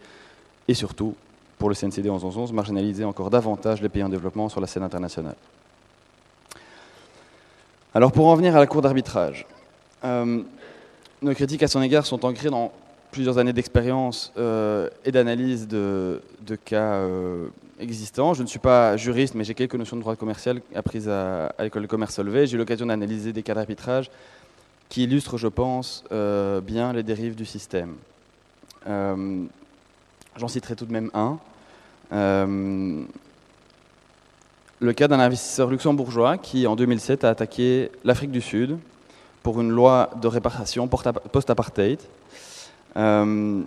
Et 0.68 0.74
surtout, 0.74 1.14
pour 1.60 1.70
le 1.70 1.76
CNCD 1.76 2.10
1111, 2.10 2.54
marginaliser 2.54 3.06
encore 3.06 3.30
davantage 3.30 3.82
les 3.82 3.90
pays 3.90 4.04
en 4.04 4.10
développement 4.10 4.50
sur 4.50 4.60
la 4.60 4.68
scène 4.68 4.84
internationale. 4.84 5.36
Alors 7.94 8.12
pour 8.12 8.26
en 8.28 8.36
venir 8.36 8.56
à 8.56 8.60
la 8.60 8.66
Cour 8.66 8.82
d'arbitrage, 8.82 9.46
euh, 10.04 10.42
nos 11.24 11.34
critiques 11.34 11.64
à 11.64 11.68
son 11.68 11.82
égard 11.82 12.06
sont 12.06 12.26
ancrées 12.26 12.50
dans 12.50 12.72
plusieurs 13.12 13.38
années 13.38 13.54
d'expérience 13.54 14.34
euh, 14.38 14.90
et 15.06 15.12
d'analyse 15.12 15.68
de, 15.68 16.22
cas 16.66 16.96
euh, 16.96 17.48
existants. 17.80 18.34
Je 18.34 18.44
ne 18.44 18.48
suis 18.48 18.60
pas 18.60 18.98
juriste, 18.98 19.36
mais 19.36 19.44
j'ai 19.44 19.54
quelques 19.54 19.76
notions 19.76 19.96
de 19.96 20.02
droit 20.02 20.16
commercial 20.16 20.62
apprises 20.76 21.08
à, 21.08 21.54
l'école 21.60 21.84
de 21.84 21.88
commerce 21.88 22.16
Solvay. 22.16 22.48
J'ai 22.48 22.56
eu 22.56 22.58
l'occasion 22.58 22.86
d'analyser 22.86 23.34
des 23.34 23.44
cas 23.44 23.54
d'arbitrage 23.54 24.10
qui 24.90 25.04
illustrent, 25.04 25.38
je 25.38 25.48
pense, 25.48 26.04
euh, 26.12 26.62
bien 26.62 26.94
les 26.94 27.04
dérives 27.04 27.36
du 27.36 27.46
système. 27.46 27.96
J'en 28.86 30.48
citerai 30.48 30.76
tout 30.76 30.86
de 30.86 30.92
même 30.92 31.10
un. 31.14 31.38
le 32.12 33.06
cas 34.94 35.08
d'un 35.08 35.20
investisseur 35.20 35.70
luxembourgeois 35.70 36.38
qui, 36.38 36.68
en 36.68 36.76
2007, 36.76 37.24
a 37.24 37.30
attaqué 37.30 37.92
l'Afrique 38.04 38.32
du 38.32 38.42
Sud 38.42 38.78
pour 39.44 39.60
une 39.62 39.70
loi 39.70 40.10
de 40.22 40.28
réparation 40.28 40.88
post-apartheid. 40.88 42.00
Euh, 42.96 43.62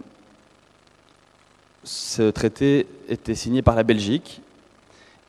ce 1.84 2.30
traité 2.30 2.86
était 3.08 3.34
signé 3.34 3.62
par 3.62 3.76
la 3.76 3.84
Belgique 3.84 4.40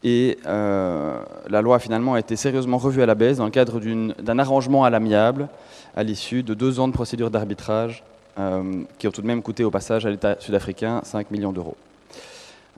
et 0.04 0.38
euh, 0.46 1.20
la 1.50 1.62
loi 1.62 1.76
a 1.76 1.80
finalement 1.80 2.16
été 2.18 2.36
sérieusement 2.36 2.78
revue 2.78 3.02
à 3.02 3.06
la 3.06 3.16
baisse 3.16 3.38
dans 3.38 3.46
le 3.46 3.52
cadre 3.52 3.80
d'un 3.80 4.40
arrangement 4.40 4.84
à 4.84 4.90
l'amiable 4.90 5.50
à 5.96 6.04
l'issue 6.04 6.44
de 6.44 6.54
deux 6.54 6.80
ans 6.80 6.88
de 6.88 6.94
procédure 6.94 7.30
d'arbitrage 7.30 8.04
euh, 8.40 8.84
qui 9.00 9.08
ont 9.08 9.12
tout 9.12 9.22
de 9.22 9.28
même 9.28 9.42
coûté 9.42 9.64
au 9.64 9.72
passage 9.72 10.06
à 10.06 10.10
l'État 10.12 10.36
sud-africain 10.40 11.02
5 11.04 11.32
millions 11.32 11.52
d'euros. 11.52 11.76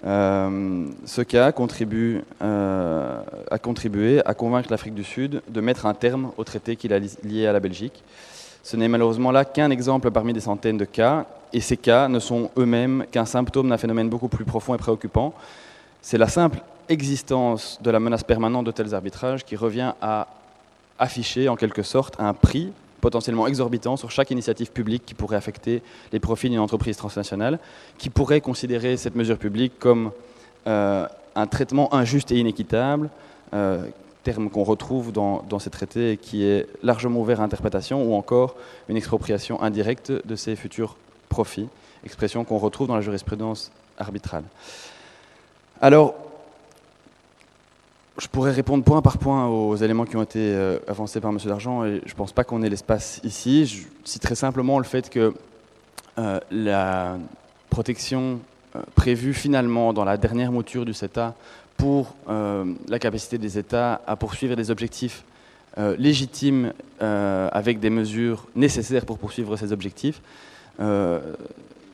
Euh, 0.05 0.87
ce 1.05 1.21
cas 1.21 1.51
euh, 2.41 3.21
a 3.51 3.57
contribué 3.59 4.21
à 4.25 4.33
convaincre 4.33 4.69
l'Afrique 4.71 4.93
du 4.93 5.03
Sud 5.03 5.41
de 5.47 5.61
mettre 5.61 5.85
un 5.85 5.93
terme 5.93 6.31
au 6.37 6.43
traité 6.43 6.75
qu'il 6.75 6.93
a 6.93 6.99
lié 6.99 7.47
à 7.47 7.53
la 7.53 7.59
Belgique. 7.59 8.03
Ce 8.63 8.77
n'est 8.77 8.87
malheureusement 8.87 9.31
là 9.31 9.45
qu'un 9.45 9.71
exemple 9.71 10.11
parmi 10.11 10.33
des 10.33 10.39
centaines 10.39 10.77
de 10.77 10.85
cas, 10.85 11.25
et 11.51 11.61
ces 11.61 11.77
cas 11.77 12.07
ne 12.07 12.19
sont 12.19 12.51
eux-mêmes 12.57 13.05
qu'un 13.11 13.25
symptôme 13.25 13.69
d'un 13.69 13.77
phénomène 13.77 14.09
beaucoup 14.09 14.27
plus 14.27 14.45
profond 14.45 14.75
et 14.75 14.77
préoccupant. 14.77 15.33
C'est 16.01 16.17
la 16.17 16.27
simple 16.27 16.59
existence 16.87 17.79
de 17.81 17.91
la 17.91 17.99
menace 17.99 18.23
permanente 18.23 18.65
de 18.65 18.71
tels 18.71 18.95
arbitrages 18.95 19.43
qui 19.43 19.55
revient 19.55 19.93
à 20.01 20.27
afficher 20.97 21.49
en 21.49 21.55
quelque 21.55 21.83
sorte 21.83 22.15
un 22.19 22.33
prix 22.33 22.71
potentiellement 22.99 23.47
exorbitant 23.47 23.97
sur 23.97 24.11
chaque 24.11 24.31
initiative 24.31 24.71
publique 24.71 25.05
qui 25.05 25.13
pourrait 25.13 25.37
affecter 25.37 25.81
les 26.11 26.19
profits 26.19 26.49
d'une 26.49 26.59
entreprise 26.59 26.97
transnationale, 26.97 27.59
qui 27.97 28.09
pourrait 28.09 28.41
considérer 28.41 28.97
cette 28.97 29.15
mesure 29.15 29.37
publique 29.37 29.73
comme 29.79 30.11
euh, 30.67 31.07
un 31.35 31.47
traitement 31.47 31.93
injuste 31.93 32.31
et 32.31 32.37
inéquitable, 32.37 33.09
euh, 33.53 33.83
terme 34.23 34.49
qu'on 34.49 34.63
retrouve 34.63 35.11
dans, 35.11 35.59
ces 35.59 35.69
traités 35.69 36.11
et 36.11 36.17
qui 36.17 36.43
est 36.43 36.67
largement 36.83 37.21
ouvert 37.21 37.41
à 37.41 37.43
interprétation, 37.43 38.03
ou 38.03 38.13
encore 38.13 38.55
une 38.89 38.97
expropriation 38.97 39.61
indirecte 39.61 40.11
de 40.11 40.35
ses 40.35 40.55
futurs 40.55 40.97
profits, 41.29 41.69
expression 42.03 42.43
qu'on 42.43 42.57
retrouve 42.57 42.87
dans 42.87 42.95
la 42.95 43.01
jurisprudence 43.01 43.71
arbitrale. 43.97 44.43
Alors, 45.81 46.15
je 48.19 48.27
pourrais 48.27 48.51
répondre 48.51 48.83
point 48.83 49.01
par 49.01 49.17
point 49.17 49.47
aux 49.47 49.75
éléments 49.75 50.05
qui 50.05 50.17
ont 50.17 50.23
été 50.23 50.39
euh, 50.39 50.77
avancés 50.87 51.21
par 51.21 51.31
M. 51.31 51.37
Dargent 51.45 51.85
et 51.85 52.01
je 52.05 52.11
ne 52.11 52.17
pense 52.17 52.33
pas 52.33 52.43
qu'on 52.43 52.61
ait 52.61 52.69
l'espace 52.69 53.21
ici. 53.23 53.65
Je 53.65 53.83
citerai 54.03 54.35
simplement 54.35 54.77
le 54.77 54.83
fait 54.83 55.09
que 55.09 55.33
euh, 56.17 56.39
la 56.51 57.17
protection 57.69 58.39
euh, 58.75 58.81
prévue 58.95 59.33
finalement 59.33 59.93
dans 59.93 60.03
la 60.03 60.17
dernière 60.17 60.51
mouture 60.51 60.85
du 60.85 60.93
CETA 60.93 61.33
pour 61.77 62.13
la 62.27 62.99
capacité 62.99 63.37
des 63.37 63.57
États 63.57 64.01
à 64.05 64.17
poursuivre 64.17 64.57
des 64.57 64.69
objectifs 64.69 65.23
légitimes 65.77 66.73
avec 66.99 67.79
des 67.79 67.89
mesures 67.89 68.47
nécessaires 68.53 69.05
pour 69.05 69.17
poursuivre 69.17 69.55
ces 69.55 69.71
objectifs, 69.71 70.21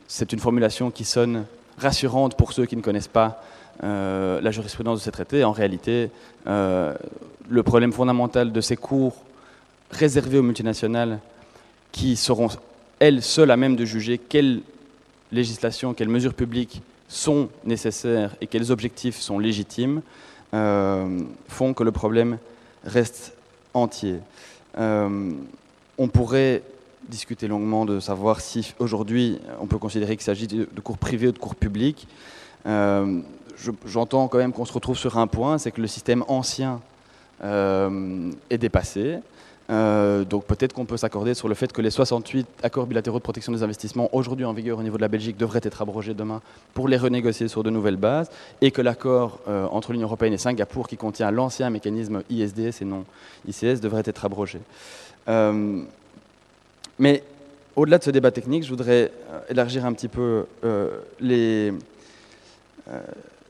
c'est 0.07 0.34
une 0.34 0.39
formulation 0.39 0.89
qui 0.89 1.03
sonne 1.03 1.45
rassurante 1.78 2.36
pour 2.36 2.51
ceux 2.51 2.65
qui 2.65 2.76
ne 2.76 2.82
connaissent 2.82 3.07
pas 3.07 3.43
euh, 3.84 4.39
la 4.39 4.51
jurisprudence 4.51 4.99
de 4.99 5.03
ces 5.03 5.11
traités. 5.11 5.43
En 5.43 5.51
réalité, 5.51 6.09
euh, 6.47 6.93
le 7.49 7.63
problème 7.63 7.91
fondamental 7.91 8.53
de 8.53 8.61
ces 8.61 8.78
cours 8.78 9.17
réservés 9.91 10.39
aux 10.39 10.43
multinationales 10.43 11.19
qui 11.91 12.15
seront 12.15 12.47
elles 12.99 13.21
seules 13.21 13.51
à 13.51 13.57
même 13.57 13.76
de 13.76 13.84
juger 13.84 14.17
quelles 14.17 14.61
législations, 15.34 15.93
quelles 15.93 16.09
mesures 16.09 16.34
publiques 16.34 16.82
sont 17.09 17.49
nécessaires 17.65 18.36
et 18.39 18.47
quels 18.47 18.71
objectifs 18.71 19.19
sont 19.19 19.39
légitimes, 19.39 20.01
euh, 20.53 21.19
font 21.49 21.73
que 21.73 21.84
le 21.84 21.91
problème 21.91 22.38
reste 22.86 23.36
entier. 23.73 24.19
on 24.78 26.07
pourrait 26.07 26.63
discuter 27.09 27.47
longuement 27.49 27.86
de 27.86 27.99
savoir 27.99 28.39
si 28.39 28.73
aujourd'hui 28.80 29.39
on 29.59 29.67
peut 29.67 29.78
considérer 29.78 30.15
qu'il 30.15 30.23
s'agit 30.23 30.47
de, 30.47 30.65
cours 30.82 30.97
privés 30.97 31.28
ou 31.28 31.32
de 31.34 31.38
cours 31.38 31.55
publics 31.55 32.07
j'entends 33.86 34.28
quand 34.28 34.38
même 34.38 34.53
qu'on 34.53 34.66
se 34.66 34.74
retrouve 34.74 34.97
sur 34.97 35.18
un 35.18 35.28
point, 35.28 35.58
c'est 35.58 35.72
que 35.72 35.82
le 35.82 35.88
système 35.88 36.24
ancien 36.28 36.82
euh, 37.43 38.32
est 38.49 38.58
dépassé. 38.58 39.18
Euh, 39.70 40.24
donc 40.24 40.45
peut-être 40.45 40.74
qu'on 40.74 40.86
peut 40.86 40.95
s'accorder 40.95 41.34
sur 41.34 41.47
le 41.47 41.56
fait 41.56 41.74
que 41.74 41.82
les 41.82 41.89
68 41.89 42.45
accords 42.62 42.86
bilatéraux 42.86 43.18
de 43.18 43.24
protection 43.24 43.51
des 43.51 43.64
investissements 43.64 44.10
aujourd'hui 44.14 44.45
en 44.45 44.53
vigueur 44.53 44.78
au 44.78 44.84
niveau 44.84 44.97
de 44.97 45.01
la 45.01 45.08
Belgique 45.08 45.38
devraient 45.38 45.62
être 45.64 45.82
abrogés 45.82 46.14
demain 46.14 46.41
pour 46.76 46.88
les 46.88 46.97
renégocier 46.97 47.47
sur 47.47 47.64
de 47.64 47.72
nouvelles 47.72 47.95
bases 47.95 48.30
et 48.62 48.70
que 48.70 48.84
l'accord 48.84 49.39
euh, 49.47 49.66
entre 49.72 49.91
l'Union 49.91 50.06
européenne 50.06 50.34
et 50.34 50.38
Singapour 50.38 50.88
qui 50.88 50.97
contient 50.97 51.32
l'ancien 51.32 51.72
mécanisme 51.72 52.22
ISDS 52.30 52.82
et 52.82 52.86
non 52.86 53.06
ICS 53.47 53.82
devrait 53.82 54.03
être 54.06 54.24
abrogé. 54.24 54.60
mais 56.99 57.24
au-delà 57.76 57.97
de 57.97 58.03
ce 58.03 58.12
débat 58.12 58.32
technique, 58.32 58.64
je 58.64 58.70
voudrais 58.70 59.12
élargir 59.49 59.84
un 59.84 59.93
petit 59.93 60.08
peu 60.08 60.45
les 61.20 61.74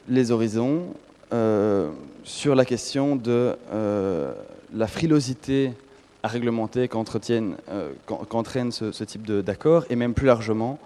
les 0.07 0.31
horizons 0.31 0.93
euh, 1.33 1.91
sur 2.23 2.55
la 2.55 2.65
question 2.65 3.15
de 3.15 3.55
euh, 3.71 4.33
la 4.73 4.87
frilosité 4.87 5.71
à 6.23 6.27
réglementer 6.27 6.89
euh, 6.93 7.91
qu'entraîne 8.29 8.71
ce, 8.71 9.03
type 9.03 9.25
d'accord, 9.25 9.85
et 9.89 9.95
même 9.95 10.13
plus 10.13 10.27
largement 10.27 10.79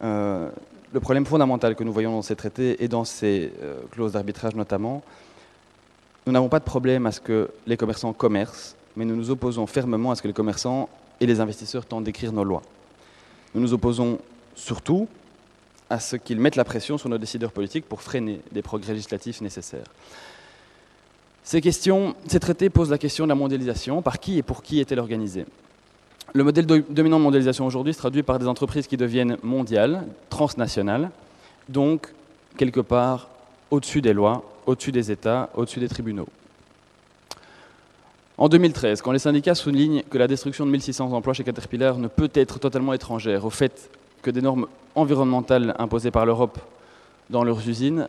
le 0.00 1.00
problème 1.00 1.26
fondamental 1.26 1.74
que 1.74 1.84
nous 1.84 1.92
voyons 1.92 2.12
dans 2.12 2.22
ces 2.22 2.36
traités 2.36 2.82
et 2.82 2.88
dans 2.88 3.04
ces 3.04 3.52
clauses 3.90 4.12
d'arbitrage 4.12 4.54
notamment. 4.54 5.02
Nous 6.26 6.32
n'avons 6.32 6.48
pas 6.48 6.60
de 6.60 6.64
problème 6.64 7.04
à 7.04 7.12
ce 7.12 7.20
que 7.20 7.50
les 7.66 7.76
commerçants 7.76 8.12
commercent, 8.12 8.76
mais 8.96 9.04
nous 9.04 9.16
nous 9.16 9.30
opposons 9.30 9.66
fermement 9.66 10.12
à 10.12 10.14
ce 10.14 10.22
que 10.22 10.28
les 10.28 10.34
commerçants 10.34 10.88
et 11.20 11.26
les 11.26 11.40
investisseurs 11.40 11.84
tentent 11.84 12.04
d'écrire 12.04 12.32
nos 12.32 12.44
lois. 12.44 12.62
Nous 13.54 13.60
nous 13.60 13.72
opposons 13.74 14.18
surtout 14.54 15.08
à 15.90 16.00
ce 16.00 16.16
qu'ils 16.16 16.40
mettent 16.40 16.56
la 16.56 16.64
pression 16.64 16.98
sur 16.98 17.08
nos 17.08 17.18
décideurs 17.18 17.52
politiques 17.52 17.86
pour 17.88 18.02
freiner 18.02 18.40
des 18.52 18.62
progrès 18.62 18.92
législatifs 18.92 19.40
nécessaires. 19.40 19.86
Ces, 21.44 21.60
traités 22.40 22.68
posent 22.68 22.90
la 22.90 22.98
question 22.98 23.24
de 23.24 23.30
la 23.30 23.34
mondialisation, 23.34 24.02
par 24.02 24.20
qui 24.20 24.36
et 24.36 24.42
pour 24.42 24.62
qui 24.62 24.80
est-elle 24.80 24.98
organisée? 24.98 25.46
Le 26.34 26.44
modèle 26.44 26.66
dominant 26.66 27.18
de 27.18 27.22
mondialisation 27.24 27.64
aujourd'hui 27.64 27.94
se 27.94 27.98
traduit 27.98 28.22
par 28.22 28.38
des 28.38 28.46
entreprises 28.46 28.86
qui 28.86 28.98
deviennent 28.98 29.38
mondiales, 29.42 30.04
transnationales, 30.28 31.10
donc 31.70 32.12
quelque 32.58 32.80
part 32.80 33.30
au-dessus 33.70 34.02
des 34.02 34.12
lois, 34.12 34.44
au-dessus 34.66 34.92
des 34.92 35.10
États, 35.10 35.48
au-dessus 35.54 35.80
des 35.80 35.88
tribunaux. 35.88 36.28
En 38.36 38.50
2013, 38.50 39.00
quand 39.00 39.12
les 39.12 39.18
syndicats 39.18 39.54
soulignent 39.54 40.02
que 40.10 40.18
la 40.18 40.28
destruction 40.28 40.66
de 40.66 40.70
1600 40.70 41.12
emplois 41.12 41.32
chez 41.32 41.44
Caterpillar 41.44 41.96
ne 41.96 42.08
peut 42.08 42.30
être 42.34 42.58
totalement 42.58 42.92
étrangère 42.92 43.46
au 43.46 43.50
fait 43.50 43.90
que 44.22 44.30
des 44.30 44.42
normes 44.42 44.66
environnementales 44.94 45.74
imposées 45.78 46.10
par 46.10 46.26
l'Europe 46.26 46.58
dans 47.30 47.44
leurs 47.44 47.68
usines 47.68 48.08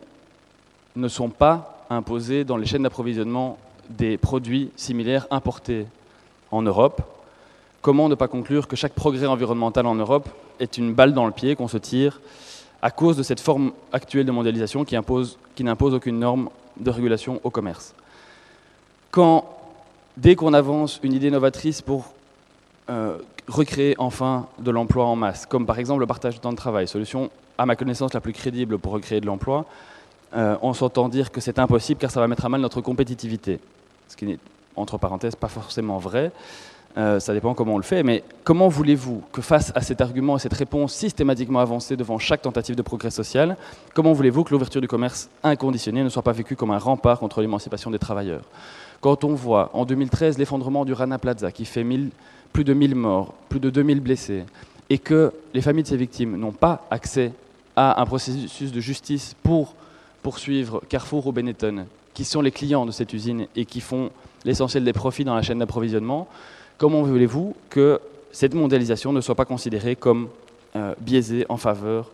ne 0.96 1.08
sont 1.08 1.28
pas 1.28 1.84
imposées 1.90 2.44
dans 2.44 2.56
les 2.56 2.66
chaînes 2.66 2.82
d'approvisionnement 2.82 3.58
des 3.88 4.16
produits 4.16 4.70
similaires 4.76 5.26
importés 5.30 5.86
en 6.50 6.62
Europe. 6.62 7.02
Comment 7.82 8.08
ne 8.08 8.14
pas 8.14 8.28
conclure 8.28 8.68
que 8.68 8.76
chaque 8.76 8.92
progrès 8.92 9.26
environnemental 9.26 9.86
en 9.86 9.94
Europe 9.94 10.28
est 10.58 10.78
une 10.78 10.92
balle 10.92 11.14
dans 11.14 11.26
le 11.26 11.32
pied 11.32 11.56
qu'on 11.56 11.68
se 11.68 11.78
tire 11.78 12.20
à 12.82 12.90
cause 12.90 13.16
de 13.16 13.22
cette 13.22 13.40
forme 13.40 13.72
actuelle 13.92 14.26
de 14.26 14.32
mondialisation 14.32 14.84
qui, 14.84 14.94
n'impose 14.94 15.94
aucune 15.94 16.18
norme 16.18 16.50
de 16.78 16.90
régulation 16.90 17.40
au 17.44 17.50
commerce? 17.50 17.94
Quand, 19.10 19.44
dès 20.16 20.36
qu'on 20.36 20.54
avance 20.54 21.00
une 21.02 21.12
idée 21.12 21.30
novatrice 21.30 21.82
pour 21.82 22.12
euh, 22.88 23.18
recréer 23.50 23.94
enfin 23.98 24.46
de 24.58 24.70
l'emploi 24.70 25.04
en 25.04 25.16
masse, 25.16 25.44
comme 25.44 25.66
par 25.66 25.78
exemple 25.78 26.00
le 26.00 26.06
partage 26.06 26.34
du 26.34 26.40
temps 26.40 26.52
de 26.52 26.56
travail, 26.56 26.88
solution 26.88 27.30
à 27.58 27.66
ma 27.66 27.76
connaissance 27.76 28.14
la 28.14 28.20
plus 28.20 28.32
crédible 28.32 28.78
pour 28.78 28.92
recréer 28.92 29.20
de 29.20 29.26
l'emploi, 29.26 29.66
euh, 30.34 30.56
on 30.62 30.72
s'entend 30.72 31.08
dire 31.08 31.30
que 31.30 31.40
c'est 31.40 31.58
impossible 31.58 32.00
car 32.00 32.10
ça 32.10 32.20
va 32.20 32.28
mettre 32.28 32.44
à 32.44 32.48
mal 32.48 32.60
notre 32.60 32.80
compétitivité. 32.80 33.58
Ce 34.08 34.16
qui 34.16 34.24
n'est, 34.24 34.38
entre 34.76 34.96
parenthèses, 34.96 35.34
pas 35.34 35.48
forcément 35.48 35.98
vrai. 35.98 36.32
Euh, 36.96 37.20
ça 37.20 37.32
dépend 37.32 37.54
comment 37.54 37.74
on 37.74 37.78
le 37.78 37.84
fait, 37.84 38.02
mais 38.02 38.24
comment 38.42 38.68
voulez-vous 38.68 39.22
que 39.30 39.42
face 39.42 39.72
à 39.76 39.80
cet 39.80 40.00
argument 40.00 40.36
et 40.36 40.40
cette 40.40 40.54
réponse 40.54 40.92
systématiquement 40.92 41.60
avancée 41.60 41.96
devant 41.96 42.18
chaque 42.18 42.42
tentative 42.42 42.74
de 42.74 42.82
progrès 42.82 43.10
social, 43.10 43.56
comment 43.94 44.12
voulez-vous 44.12 44.42
que 44.42 44.50
l'ouverture 44.50 44.80
du 44.80 44.88
commerce 44.88 45.28
inconditionnée 45.44 46.02
ne 46.02 46.08
soit 46.08 46.22
pas 46.22 46.32
vécue 46.32 46.56
comme 46.56 46.72
un 46.72 46.78
rempart 46.78 47.20
contre 47.20 47.42
l'émancipation 47.42 47.90
des 47.90 48.00
travailleurs? 48.00 48.42
Quand 49.00 49.22
on 49.24 49.34
voit 49.34 49.70
en 49.72 49.84
2013 49.84 50.36
l'effondrement 50.36 50.84
du 50.84 50.92
Rana 50.92 51.18
Plaza 51.18 51.52
qui 51.52 51.64
fait 51.64 51.84
1000 51.84 52.10
plus 52.52 52.64
de 52.64 52.74
1000 52.74 52.94
morts, 52.94 53.34
plus 53.48 53.60
de 53.60 53.70
2000 53.70 54.00
blessés, 54.00 54.44
et 54.88 54.98
que 54.98 55.32
les 55.54 55.60
familles 55.60 55.84
de 55.84 55.88
ces 55.88 55.96
victimes 55.96 56.36
n'ont 56.36 56.52
pas 56.52 56.86
accès 56.90 57.32
à 57.76 58.00
un 58.00 58.06
processus 58.06 58.72
de 58.72 58.80
justice 58.80 59.34
pour 59.42 59.74
poursuivre 60.22 60.82
Carrefour 60.88 61.26
ou 61.26 61.32
Benetton, 61.32 61.86
qui 62.14 62.24
sont 62.24 62.42
les 62.42 62.50
clients 62.50 62.86
de 62.86 62.90
cette 62.90 63.12
usine 63.12 63.46
et 63.56 63.64
qui 63.64 63.80
font 63.80 64.10
l'essentiel 64.44 64.84
des 64.84 64.92
profits 64.92 65.24
dans 65.24 65.34
la 65.34 65.42
chaîne 65.42 65.58
d'approvisionnement, 65.58 66.28
comment 66.78 67.02
voulez-vous 67.02 67.54
que 67.68 68.00
cette 68.32 68.54
mondialisation 68.54 69.12
ne 69.12 69.20
soit 69.20 69.34
pas 69.34 69.44
considérée 69.44 69.96
comme 69.96 70.28
euh, 70.76 70.94
biaisée 71.00 71.46
en 71.48 71.56
faveur 71.56 72.10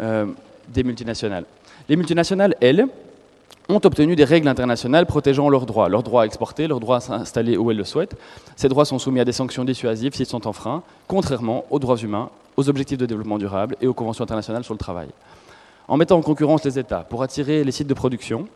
euh, 0.00 0.26
des 0.68 0.82
multinationales? 0.82 1.44
Les 1.88 1.96
multinationales, 1.96 2.54
elles, 2.60 2.86
ont 3.70 3.80
obtenu 3.84 4.16
des 4.16 4.24
règles 4.24 4.48
internationales 4.48 5.06
protégeant 5.06 5.48
leurs 5.48 5.66
droits, 5.66 5.88
leurs 5.88 6.02
droits 6.02 6.22
à 6.22 6.26
exporter, 6.26 6.66
leurs 6.66 6.80
droits 6.80 6.96
à 6.96 7.00
s'installer 7.00 7.56
où 7.56 7.70
elles 7.70 7.76
le 7.76 7.84
souhaitent. 7.84 8.16
Ces 8.56 8.68
droits 8.68 8.84
sont 8.84 8.98
soumis 8.98 9.20
à 9.20 9.24
des 9.24 9.32
sanctions 9.32 9.64
dissuasives 9.64 10.14
s'ils 10.14 10.26
sont 10.26 10.46
enfreints, 10.46 10.82
contrairement 11.08 11.64
aux 11.70 11.78
droits 11.78 11.96
humains, 11.96 12.30
aux 12.56 12.68
objectifs 12.68 12.98
de 12.98 13.06
développement 13.06 13.38
durable 13.38 13.76
et 13.80 13.86
aux 13.86 13.94
conventions 13.94 14.24
internationales 14.24 14.64
sur 14.64 14.74
le 14.74 14.78
travail. 14.78 15.08
En 15.88 15.96
mettant 15.96 16.18
en 16.18 16.22
concurrence 16.22 16.64
les 16.64 16.78
États 16.78 17.00
pour 17.00 17.22
attirer 17.22 17.64
les 17.64 17.72
sites 17.72 17.88
de 17.88 17.94
production, 17.94 18.46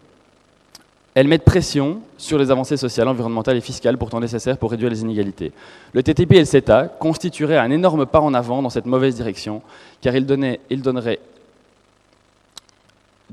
elles 1.15 1.29
mettent 1.29 1.45
pression 1.45 2.01
sur 2.19 2.39
les 2.39 2.51
avancées 2.51 2.77
sociales, 2.77 3.07
environnementales 3.07 3.57
et 3.57 3.61
fiscales 3.61 3.97
pourtant 3.97 4.19
nécessaires 4.19 4.59
pour 4.59 4.73
réduire 4.73 4.91
les 4.91 5.03
inégalités. 5.03 5.53
Le 5.93 6.03
TTP 6.03 6.33
et 6.33 6.39
le 6.41 6.45
CETA 6.45 6.89
constitueraient 6.99 7.59
un 7.59 7.71
énorme 7.71 8.05
pas 8.05 8.21
en 8.21 8.35
avant 8.35 8.63
dans 8.63 8.71
cette 8.71 8.87
mauvaise 8.87 9.15
direction, 9.15 9.63
car 10.01 10.17
ils, 10.17 10.27
donneraient 10.27 11.21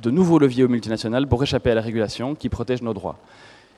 de 0.02 0.12
nouveaux 0.12 0.40
leviers 0.40 0.64
aux 0.64 0.70
multinationales 0.70 1.28
pour 1.28 1.42
échapper 1.44 1.72
à 1.72 1.76
la 1.76 1.82
régulation 1.82 2.36
qui 2.36 2.50
protège 2.50 2.82
nos 2.82 2.94
droits. 2.94 3.18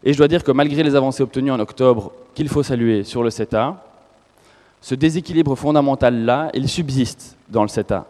Et 0.04 0.14
je 0.14 0.18
dois 0.18 0.28
dire 0.28 0.44
que 0.44 0.52
malgré 0.52 0.84
les 0.84 0.96
avancées 0.96 1.24
obtenues 1.24 1.52
en 1.52 1.60
octobre, 1.60 2.12
qu'il 2.36 2.50
faut 2.50 2.64
saluer 2.64 3.04
sur 3.04 3.24
le 3.24 3.30
CETA, 3.30 3.84
ce 4.82 4.96
déséquilibre 4.96 5.56
fondamental-là, 5.56 6.50
il 6.54 6.68
subsiste 6.68 7.38
dans 7.50 7.62
le 7.62 7.70
CETA. 7.70 8.06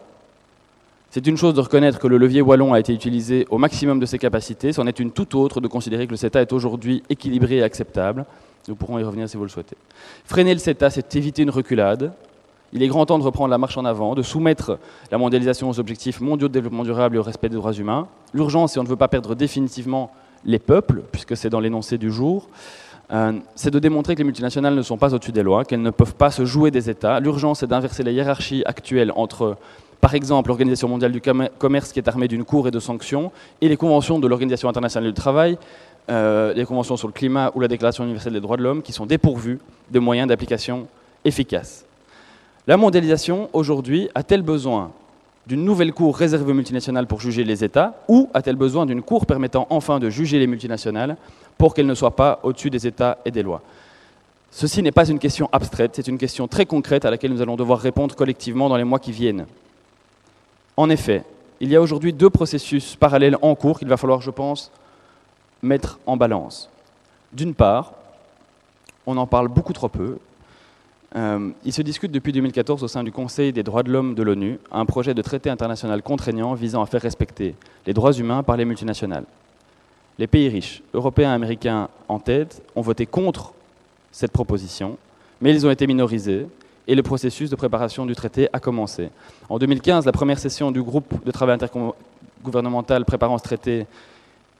C'est 1.10 1.26
une 1.28 1.36
chose 1.36 1.54
de 1.54 1.60
reconnaître 1.60 2.00
que 2.00 2.08
le 2.08 2.18
levier 2.18 2.42
wallon 2.42 2.72
a 2.74 2.80
été 2.80 2.92
utilisé 2.92 3.46
au 3.48 3.58
maximum 3.58 4.00
de 4.00 4.06
ses 4.06 4.18
capacités, 4.18 4.72
c'en 4.72 4.88
est 4.88 4.98
une 4.98 5.12
toute 5.12 5.36
autre 5.36 5.60
de 5.60 5.68
considérer 5.68 6.06
que 6.06 6.10
le 6.10 6.16
CETA 6.16 6.42
est 6.42 6.52
aujourd'hui 6.52 7.04
équilibré 7.08 7.58
et 7.58 7.62
acceptable. 7.62 8.24
Nous 8.66 8.74
pourrons 8.74 8.98
y 8.98 9.04
revenir 9.04 9.28
si 9.28 9.36
vous 9.36 9.44
le 9.44 9.48
souhaitez. 9.48 9.76
Freiner 10.24 10.52
le 10.52 10.58
CETA, 10.58 10.90
c'est 10.90 11.14
éviter 11.14 11.42
une 11.42 11.50
reculade, 11.50 12.12
il 12.74 12.82
est 12.82 12.88
grand 12.88 13.06
temps 13.06 13.18
de 13.18 13.24
reprendre 13.24 13.50
la 13.50 13.58
marche 13.58 13.78
en 13.78 13.84
avant, 13.84 14.14
de 14.14 14.22
soumettre 14.22 14.78
la 15.12 15.16
mondialisation 15.16 15.70
aux 15.70 15.78
objectifs 15.78 16.20
mondiaux 16.20 16.48
de 16.48 16.52
développement 16.52 16.82
durable 16.82 17.16
et 17.16 17.18
au 17.18 17.22
respect 17.22 17.48
des 17.48 17.54
droits 17.54 17.72
humains. 17.72 18.08
L'urgence, 18.34 18.72
si 18.72 18.78
on 18.80 18.82
ne 18.82 18.88
veut 18.88 18.96
pas 18.96 19.08
perdre 19.08 19.36
définitivement 19.36 20.10
les 20.44 20.58
peuples, 20.58 21.02
puisque 21.12 21.36
c'est 21.36 21.48
dans 21.48 21.60
l'énoncé 21.60 21.98
du 21.98 22.10
jour, 22.10 22.48
euh, 23.12 23.32
c'est 23.54 23.70
de 23.70 23.78
démontrer 23.78 24.14
que 24.14 24.18
les 24.18 24.24
multinationales 24.24 24.74
ne 24.74 24.82
sont 24.82 24.98
pas 24.98 25.14
au-dessus 25.14 25.30
des 25.30 25.44
lois, 25.44 25.64
qu'elles 25.64 25.82
ne 25.82 25.90
peuvent 25.90 26.16
pas 26.16 26.32
se 26.32 26.44
jouer 26.44 26.72
des 26.72 26.90
États. 26.90 27.20
L'urgence, 27.20 27.60
c'est 27.60 27.68
d'inverser 27.68 28.02
la 28.02 28.10
hiérarchie 28.10 28.64
actuelle 28.66 29.12
entre, 29.14 29.56
par 30.00 30.14
exemple, 30.14 30.48
l'Organisation 30.48 30.88
mondiale 30.88 31.12
du 31.12 31.20
commerce 31.20 31.92
qui 31.92 32.00
est 32.00 32.08
armée 32.08 32.26
d'une 32.26 32.44
cour 32.44 32.66
et 32.66 32.72
de 32.72 32.80
sanctions, 32.80 33.30
et 33.60 33.68
les 33.68 33.76
conventions 33.76 34.18
de 34.18 34.26
l'Organisation 34.26 34.68
internationale 34.68 35.10
du 35.10 35.14
travail, 35.14 35.58
euh, 36.10 36.52
les 36.54 36.64
conventions 36.64 36.96
sur 36.96 37.06
le 37.06 37.12
climat 37.12 37.52
ou 37.54 37.60
la 37.60 37.68
Déclaration 37.68 38.04
universelle 38.04 38.32
des 38.32 38.40
droits 38.40 38.56
de 38.56 38.62
l'homme 38.62 38.82
qui 38.82 38.92
sont 38.92 39.06
dépourvues 39.06 39.60
de 39.90 39.98
moyens 40.00 40.28
d'application 40.28 40.88
efficaces. 41.24 41.86
La 42.66 42.78
mondialisation, 42.78 43.50
aujourd'hui, 43.52 44.08
a-t-elle 44.14 44.40
besoin 44.42 44.90
d'une 45.46 45.64
nouvelle 45.64 45.92
cour 45.92 46.16
réservée 46.16 46.52
aux 46.52 46.54
multinationales 46.54 47.06
pour 47.06 47.20
juger 47.20 47.44
les 47.44 47.62
États 47.62 48.02
ou 48.08 48.30
a-t-elle 48.32 48.56
besoin 48.56 48.86
d'une 48.86 49.02
cour 49.02 49.26
permettant 49.26 49.66
enfin 49.68 49.98
de 49.98 50.08
juger 50.08 50.38
les 50.38 50.46
multinationales 50.46 51.18
pour 51.58 51.74
qu'elles 51.74 51.86
ne 51.86 51.94
soient 51.94 52.16
pas 52.16 52.40
au-dessus 52.42 52.70
des 52.70 52.86
États 52.86 53.18
et 53.26 53.30
des 53.30 53.42
lois? 53.42 53.60
Ceci 54.50 54.82
n'est 54.82 54.92
pas 54.92 55.06
une 55.06 55.18
question 55.18 55.50
abstraite, 55.52 55.92
c'est 55.96 56.08
une 56.08 56.16
question 56.16 56.48
très 56.48 56.64
concrète 56.64 57.04
à 57.04 57.10
laquelle 57.10 57.32
nous 57.32 57.42
allons 57.42 57.56
devoir 57.56 57.80
répondre 57.80 58.14
collectivement 58.14 58.70
dans 58.70 58.76
les 58.76 58.84
mois 58.84 58.98
qui 59.00 59.12
viennent. 59.12 59.44
En 60.76 60.88
effet, 60.88 61.24
il 61.60 61.68
y 61.68 61.76
a 61.76 61.82
aujourd'hui 61.82 62.14
deux 62.14 62.30
processus 62.30 62.96
parallèles 62.96 63.36
en 63.42 63.54
cours 63.54 63.78
qu'il 63.78 63.88
va 63.88 63.98
falloir, 63.98 64.22
je 64.22 64.30
pense, 64.30 64.70
mettre 65.60 65.98
en 66.06 66.16
balance. 66.16 66.70
D'une 67.32 67.54
part, 67.54 67.92
on 69.06 69.18
en 69.18 69.26
parle 69.26 69.48
beaucoup 69.48 69.74
trop 69.74 69.88
peu, 69.88 70.18
euh, 71.16 71.50
il 71.64 71.72
se 71.72 71.82
discute 71.82 72.10
depuis 72.10 72.32
2014 72.32 72.82
au 72.82 72.88
sein 72.88 73.04
du 73.04 73.12
Conseil 73.12 73.52
des 73.52 73.62
droits 73.62 73.84
de 73.84 73.92
l'homme 73.92 74.14
de 74.16 74.22
l'ONU 74.24 74.58
un 74.72 74.84
projet 74.84 75.14
de 75.14 75.22
traité 75.22 75.48
international 75.48 76.02
contraignant 76.02 76.54
visant 76.54 76.82
à 76.82 76.86
faire 76.86 77.02
respecter 77.02 77.54
les 77.86 77.94
droits 77.94 78.12
humains 78.12 78.42
par 78.42 78.56
les 78.56 78.64
multinationales. 78.64 79.24
Les 80.18 80.26
pays 80.26 80.48
riches, 80.48 80.82
européens 80.92 81.30
et 81.30 81.34
américains 81.34 81.88
en 82.08 82.18
tête, 82.18 82.62
ont 82.74 82.80
voté 82.80 83.06
contre 83.06 83.52
cette 84.10 84.32
proposition, 84.32 84.98
mais 85.40 85.52
ils 85.52 85.64
ont 85.64 85.70
été 85.70 85.86
minorisés 85.86 86.46
et 86.88 86.96
le 86.96 87.02
processus 87.02 87.48
de 87.48 87.56
préparation 87.56 88.06
du 88.06 88.14
traité 88.16 88.48
a 88.52 88.58
commencé. 88.58 89.10
En 89.48 89.58
2015, 89.58 90.06
la 90.06 90.12
première 90.12 90.40
session 90.40 90.72
du 90.72 90.82
groupe 90.82 91.24
de 91.24 91.30
travail 91.30 91.54
intergouvernemental 91.54 93.04
préparant 93.04 93.38
ce 93.38 93.44
traité 93.44 93.86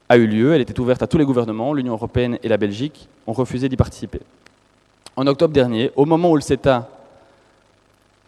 a 0.07 0.17
eu 0.17 0.25
lieu. 0.25 0.53
Elle 0.53 0.61
était 0.61 0.79
ouverte 0.79 1.03
à 1.03 1.07
tous 1.07 1.17
les 1.17 1.25
gouvernements. 1.25 1.73
L'Union 1.73 1.93
européenne 1.93 2.37
et 2.43 2.47
la 2.47 2.57
Belgique 2.57 3.09
ont 3.27 3.33
refusé 3.33 3.67
d'y 3.69 3.75
participer 3.77 4.21
en 5.15 5.27
octobre 5.27 5.53
dernier, 5.53 5.91
au 5.95 6.05
moment 6.05 6.31
où 6.31 6.35
le 6.35 6.41
CETA 6.41 6.89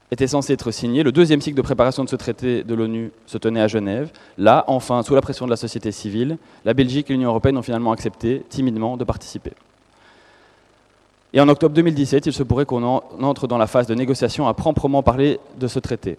était 0.09 0.27
censé 0.27 0.53
être 0.53 0.71
signé, 0.71 1.03
le 1.03 1.11
deuxième 1.11 1.41
cycle 1.41 1.57
de 1.57 1.61
préparation 1.61 2.03
de 2.03 2.09
ce 2.09 2.15
traité 2.15 2.63
de 2.63 2.73
l'ONU 2.73 3.11
se 3.25 3.38
tenait 3.38 3.59
à 3.59 3.67
Genève. 3.67 4.09
Là, 4.38 4.63
enfin, 4.67 5.03
sous 5.03 5.13
la 5.13 5.21
pression 5.21 5.45
de 5.45 5.49
la 5.49 5.57
société 5.57 5.91
civile, 5.91 6.38
la 6.63 6.73
Belgique 6.73 7.09
et 7.09 7.13
l'Union 7.13 7.29
européenne 7.29 7.57
ont 7.57 7.61
finalement 7.61 7.91
accepté 7.91 8.43
timidement 8.49 8.95
de 8.95 9.03
participer. 9.03 9.51
Et 11.33 11.41
en 11.41 11.49
octobre 11.49 11.75
2017, 11.75 12.25
il 12.27 12.33
se 12.33 12.43
pourrait 12.43 12.65
qu'on 12.65 12.83
entre 12.83 13.47
dans 13.47 13.57
la 13.57 13.67
phase 13.67 13.85
de 13.88 13.95
négociation 13.95 14.47
à 14.47 14.53
proprement 14.53 15.03
parler 15.03 15.39
de 15.59 15.67
ce 15.67 15.79
traité. 15.79 16.17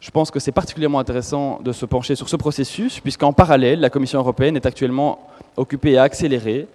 Je 0.00 0.10
pense 0.12 0.30
que 0.30 0.38
c'est 0.38 0.52
particulièrement 0.52 1.00
intéressant 1.00 1.60
de 1.62 1.72
se 1.72 1.84
pencher 1.84 2.14
sur 2.14 2.28
ce 2.28 2.36
processus, 2.36 3.00
puisqu'en 3.00 3.32
parallèle, 3.32 3.80
la 3.80 3.90
Commission 3.90 4.20
européenne 4.20 4.54
est 4.54 4.66
actuellement 4.66 5.28
occupée 5.56 5.98
à 5.98 6.04
accélérer 6.04 6.68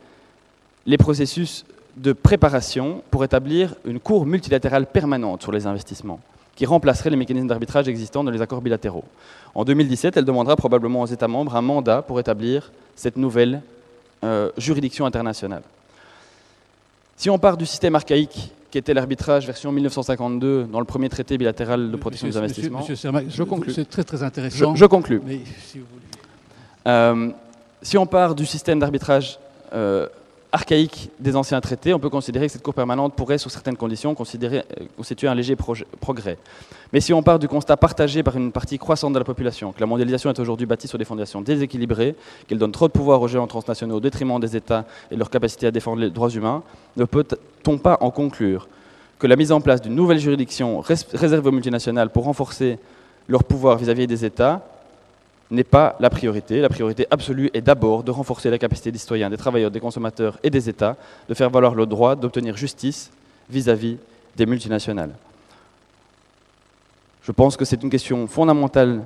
les 0.85 0.97
processus 0.97 1.65
de 1.97 2.13
préparation 2.13 3.01
pour 3.09 3.23
établir 3.23 3.75
une 3.85 3.99
cour 3.99 4.25
multilatérale 4.25 4.85
permanente 4.85 5.41
sur 5.41 5.51
les 5.51 5.65
investissements, 5.67 6.19
qui 6.55 6.65
remplacerait 6.65 7.09
les 7.09 7.15
mécanismes 7.15 7.47
d'arbitrage 7.47 7.87
existants 7.87 8.23
dans 8.23 8.31
les 8.31 8.41
accords 8.41 8.61
bilatéraux. 8.61 9.05
En 9.53 9.63
2017, 9.63 10.17
elle 10.17 10.25
demandera 10.25 10.55
probablement 10.55 11.01
aux 11.01 11.07
États 11.07 11.27
membres 11.27 11.55
un 11.55 11.61
mandat 11.61 12.01
pour 12.01 12.19
établir 12.19 12.71
cette 12.95 13.17
nouvelle 13.17 13.61
euh, 14.23 14.51
juridiction 14.57 15.05
internationale. 15.05 15.63
Si 17.17 17.29
on 17.29 17.39
part 17.39 17.55
du 17.55 17.65
système 17.65 17.95
archaïque 17.95 18.51
qui 18.75 18.79
était 18.79 18.93
l'arbitrage 18.93 19.45
version 19.45 19.71
1952 19.71 20.65
dans 20.65 20.79
le 20.79 20.85
premier 20.85 21.07
traité 21.07 21.37
bilatéral 21.37 21.91
de 21.91 21.95
protection 21.95 22.27
des 22.27 22.35
investissements. 22.35 22.79
Monsieur, 22.79 22.95
je 23.29 23.43
conclue. 23.43 23.71
C'est 23.71 23.89
très 23.89 24.03
très 24.03 24.21
intéressant. 24.21 24.75
Je, 24.75 24.85
conclue. 24.85 25.21
si, 25.65 25.79
euh, 26.85 27.29
si, 27.81 27.97
on 27.97 28.05
part 28.05 28.35
du 28.35 28.45
système 28.45 28.81
d'arbitrage 28.81 29.39
euh, 29.71 30.09
archaïque 30.55 31.09
des 31.19 31.35
anciens 31.35 31.59
traités, 31.59 31.93
on 31.93 31.99
peut 31.99 32.09
considérer 32.09 32.47
que 32.47 32.53
cette 32.53 32.63
Cour 32.63 32.73
permanente 32.73 33.13
pourrait, 33.13 33.37
sous 33.37 33.49
certaines 33.49 33.75
conditions, 33.75 34.15
euh, 34.17 34.61
constituer 34.95 35.27
un 35.27 35.35
léger 35.35 35.55
progrès. 35.99 36.37
Mais 36.93 37.01
si 37.01 37.13
on 37.13 37.21
part 37.21 37.39
du 37.39 37.47
constat 37.47 37.75
partagé 37.75 38.23
par 38.23 38.37
une 38.37 38.51
partie 38.53 38.77
croissante 38.77 39.13
de 39.13 39.19
la 39.19 39.25
population, 39.25 39.73
que 39.73 39.81
la 39.81 39.85
mondialisation 39.85 40.29
est 40.29 40.39
aujourd'hui 40.39 40.65
bâtie 40.65 40.87
sur 40.87 40.97
des 40.97 41.03
fondations 41.05 41.41
déséquilibrées, 41.41 42.15
qu'elle 42.47 42.57
donne 42.57 42.71
trop 42.71 42.87
de 42.87 42.93
pouvoir 42.93 43.21
aux 43.21 43.27
géants 43.27 43.47
transnationaux 43.47 43.97
au 43.97 43.99
détriment 43.99 44.39
des 44.39 44.55
États 44.55 44.85
et 45.11 45.17
leur 45.17 45.29
capacité 45.29 45.67
à 45.67 45.71
défendre 45.71 46.01
les 46.01 46.09
droits 46.09 46.29
humains, 46.29 46.63
ne 46.95 47.03
peut-on 47.03 47.77
pas 47.77 47.97
en 47.99 48.09
conclure 48.09 48.69
que 49.19 49.27
la 49.27 49.35
mise 49.35 49.51
en 49.51 49.59
place 49.59 49.81
d'une 49.81 49.95
nouvelle 49.95 50.19
juridiction 50.19 50.81
réservée 50.81 51.49
aux 51.49 51.51
multinationales 51.51 52.09
pour 52.09 52.23
renforcer 52.23 52.79
leur 53.27 53.43
pouvoir 53.43 53.77
vis 53.77 53.89
à 53.89 53.93
-vis 53.93 54.07
des 54.07 54.23
États 54.23 54.61
n'est 55.51 55.63
pas 55.63 55.95
la 55.99 56.09
priorité. 56.09 56.59
La 56.59 56.69
priorité 56.69 57.05
absolue 57.11 57.49
est 57.53 57.61
d'abord 57.61 58.03
de 58.03 58.11
renforcer 58.11 58.49
la 58.49 58.57
capacité 58.57 58.91
des 58.91 58.97
citoyens, 58.97 59.29
des 59.29 59.37
travailleurs, 59.37 59.71
des 59.71 59.79
consommateurs 59.79 60.39
et 60.43 60.49
des 60.49 60.69
États 60.69 60.97
de 61.29 61.33
faire 61.33 61.49
valoir 61.49 61.75
le 61.75 61.85
droit 61.85 62.15
d'obtenir 62.15 62.57
justice 62.57 63.11
vis-à-vis 63.49 63.97
des 64.35 64.45
multinationales. 64.45 65.11
Je 67.23 67.31
pense 67.31 67.57
que 67.57 67.65
c'est 67.65 67.81
une 67.81 67.89
question 67.89 68.27
fondamentale 68.27 69.01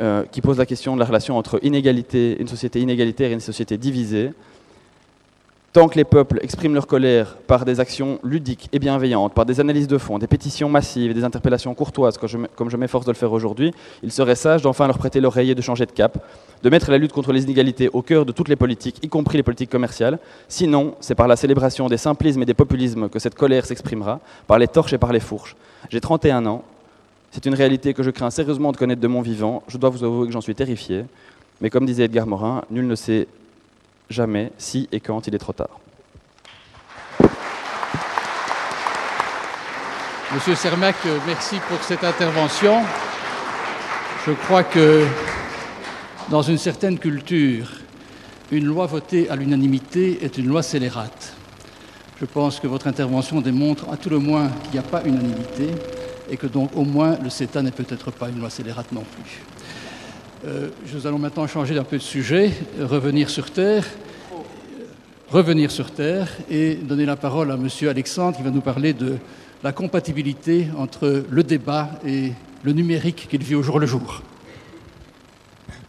euh, 0.00 0.24
qui 0.30 0.40
pose 0.40 0.58
la 0.58 0.66
question 0.66 0.94
de 0.94 1.00
la 1.00 1.06
relation 1.06 1.36
entre 1.36 1.58
inégalité, 1.62 2.36
une 2.40 2.48
société 2.48 2.80
inégalitaire 2.80 3.30
et 3.30 3.34
une 3.34 3.40
société 3.40 3.76
divisée. 3.76 4.32
Tant 5.72 5.86
que 5.86 5.94
les 5.94 6.04
peuples 6.04 6.40
expriment 6.42 6.74
leur 6.74 6.88
colère 6.88 7.36
par 7.46 7.64
des 7.64 7.78
actions 7.78 8.18
ludiques 8.24 8.68
et 8.72 8.80
bienveillantes, 8.80 9.34
par 9.34 9.46
des 9.46 9.60
analyses 9.60 9.86
de 9.86 9.98
fond, 9.98 10.18
des 10.18 10.26
pétitions 10.26 10.68
massives 10.68 11.12
et 11.12 11.14
des 11.14 11.22
interpellations 11.22 11.72
courtoises, 11.76 12.18
comme 12.18 12.70
je 12.70 12.76
m'efforce 12.76 13.06
de 13.06 13.12
le 13.12 13.16
faire 13.16 13.32
aujourd'hui, 13.32 13.72
il 14.02 14.10
serait 14.10 14.34
sage 14.34 14.62
d'enfin 14.62 14.88
leur 14.88 14.98
prêter 14.98 15.20
l'oreiller 15.20 15.54
de 15.54 15.62
changer 15.62 15.86
de 15.86 15.92
cap, 15.92 16.18
de 16.60 16.70
mettre 16.70 16.90
la 16.90 16.98
lutte 16.98 17.12
contre 17.12 17.32
les 17.32 17.44
inégalités 17.44 17.88
au 17.92 18.02
cœur 18.02 18.26
de 18.26 18.32
toutes 18.32 18.48
les 18.48 18.56
politiques, 18.56 18.98
y 19.04 19.08
compris 19.08 19.36
les 19.36 19.44
politiques 19.44 19.70
commerciales. 19.70 20.18
Sinon, 20.48 20.96
c'est 20.98 21.14
par 21.14 21.28
la 21.28 21.36
célébration 21.36 21.86
des 21.86 21.98
simplismes 21.98 22.42
et 22.42 22.46
des 22.46 22.54
populismes 22.54 23.08
que 23.08 23.20
cette 23.20 23.36
colère 23.36 23.64
s'exprimera, 23.64 24.18
par 24.48 24.58
les 24.58 24.66
torches 24.66 24.92
et 24.92 24.98
par 24.98 25.12
les 25.12 25.20
fourches. 25.20 25.54
J'ai 25.88 26.00
31 26.00 26.46
ans, 26.46 26.64
c'est 27.30 27.46
une 27.46 27.54
réalité 27.54 27.94
que 27.94 28.02
je 28.02 28.10
crains 28.10 28.30
sérieusement 28.30 28.72
de 28.72 28.76
connaître 28.76 29.00
de 29.00 29.06
mon 29.06 29.20
vivant, 29.20 29.62
je 29.68 29.78
dois 29.78 29.90
vous 29.90 30.02
avouer 30.02 30.26
que 30.26 30.32
j'en 30.32 30.40
suis 30.40 30.56
terrifié, 30.56 31.04
mais 31.60 31.70
comme 31.70 31.86
disait 31.86 32.06
Edgar 32.06 32.26
Morin, 32.26 32.62
nul 32.72 32.88
ne 32.88 32.96
sait 32.96 33.28
jamais 34.10 34.52
si 34.58 34.88
et 34.92 35.00
quand 35.00 35.26
il 35.26 35.34
est 35.34 35.38
trop 35.38 35.52
tard. 35.52 35.80
Monsieur 40.34 40.54
Sermac, 40.54 40.96
merci 41.26 41.56
pour 41.68 41.82
cette 41.82 42.04
intervention. 42.04 42.82
Je 44.26 44.32
crois 44.32 44.62
que 44.62 45.04
dans 46.28 46.42
une 46.42 46.58
certaine 46.58 46.98
culture, 46.98 47.66
une 48.52 48.66
loi 48.66 48.86
votée 48.86 49.28
à 49.28 49.36
l'unanimité 49.36 50.24
est 50.24 50.38
une 50.38 50.46
loi 50.46 50.62
scélérate. 50.62 51.32
Je 52.20 52.26
pense 52.26 52.60
que 52.60 52.66
votre 52.66 52.86
intervention 52.86 53.40
démontre 53.40 53.88
à 53.90 53.96
tout 53.96 54.10
le 54.10 54.18
moins 54.18 54.48
qu'il 54.62 54.72
n'y 54.72 54.78
a 54.78 54.82
pas 54.82 55.02
unanimité 55.04 55.70
et 56.30 56.36
que 56.36 56.46
donc 56.46 56.70
au 56.76 56.84
moins 56.84 57.16
le 57.22 57.30
CETA 57.30 57.62
n'est 57.62 57.70
peut-être 57.70 58.10
pas 58.10 58.28
une 58.28 58.38
loi 58.38 58.50
scélérate 58.50 58.92
non 58.92 59.02
plus. 59.02 59.42
Euh, 60.46 60.70
nous 60.94 61.06
allons 61.06 61.18
maintenant 61.18 61.46
changer 61.46 61.74
d'un 61.74 61.84
peu 61.84 61.98
de 61.98 62.02
sujet, 62.02 62.50
revenir 62.80 63.28
sur 63.28 63.50
Terre, 63.50 63.84
revenir 65.28 65.70
sur 65.70 65.90
Terre 65.90 66.28
et 66.48 66.76
donner 66.76 67.04
la 67.04 67.16
parole 67.16 67.50
à 67.50 67.58
Monsieur 67.58 67.90
Alexandre 67.90 68.38
qui 68.38 68.42
va 68.42 68.50
nous 68.50 68.62
parler 68.62 68.94
de 68.94 69.18
la 69.62 69.72
compatibilité 69.72 70.68
entre 70.78 71.24
le 71.28 71.42
débat 71.42 71.90
et 72.06 72.32
le 72.62 72.72
numérique 72.72 73.28
qu'il 73.28 73.42
vit 73.42 73.54
au 73.54 73.62
jour 73.62 73.78
le 73.78 73.84
jour. 73.84 74.22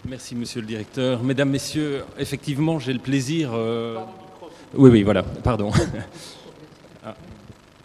Merci 0.04 0.36
Monsieur 0.36 0.60
le 0.60 0.68
Directeur. 0.68 1.24
Mesdames, 1.24 1.50
Messieurs, 1.50 2.04
effectivement, 2.20 2.78
j'ai 2.78 2.92
le 2.92 3.00
plaisir... 3.00 3.52
Euh, 3.54 4.00
oui, 4.74 4.90
oui, 4.90 5.04
voilà, 5.04 5.24
pardon. 5.24 5.72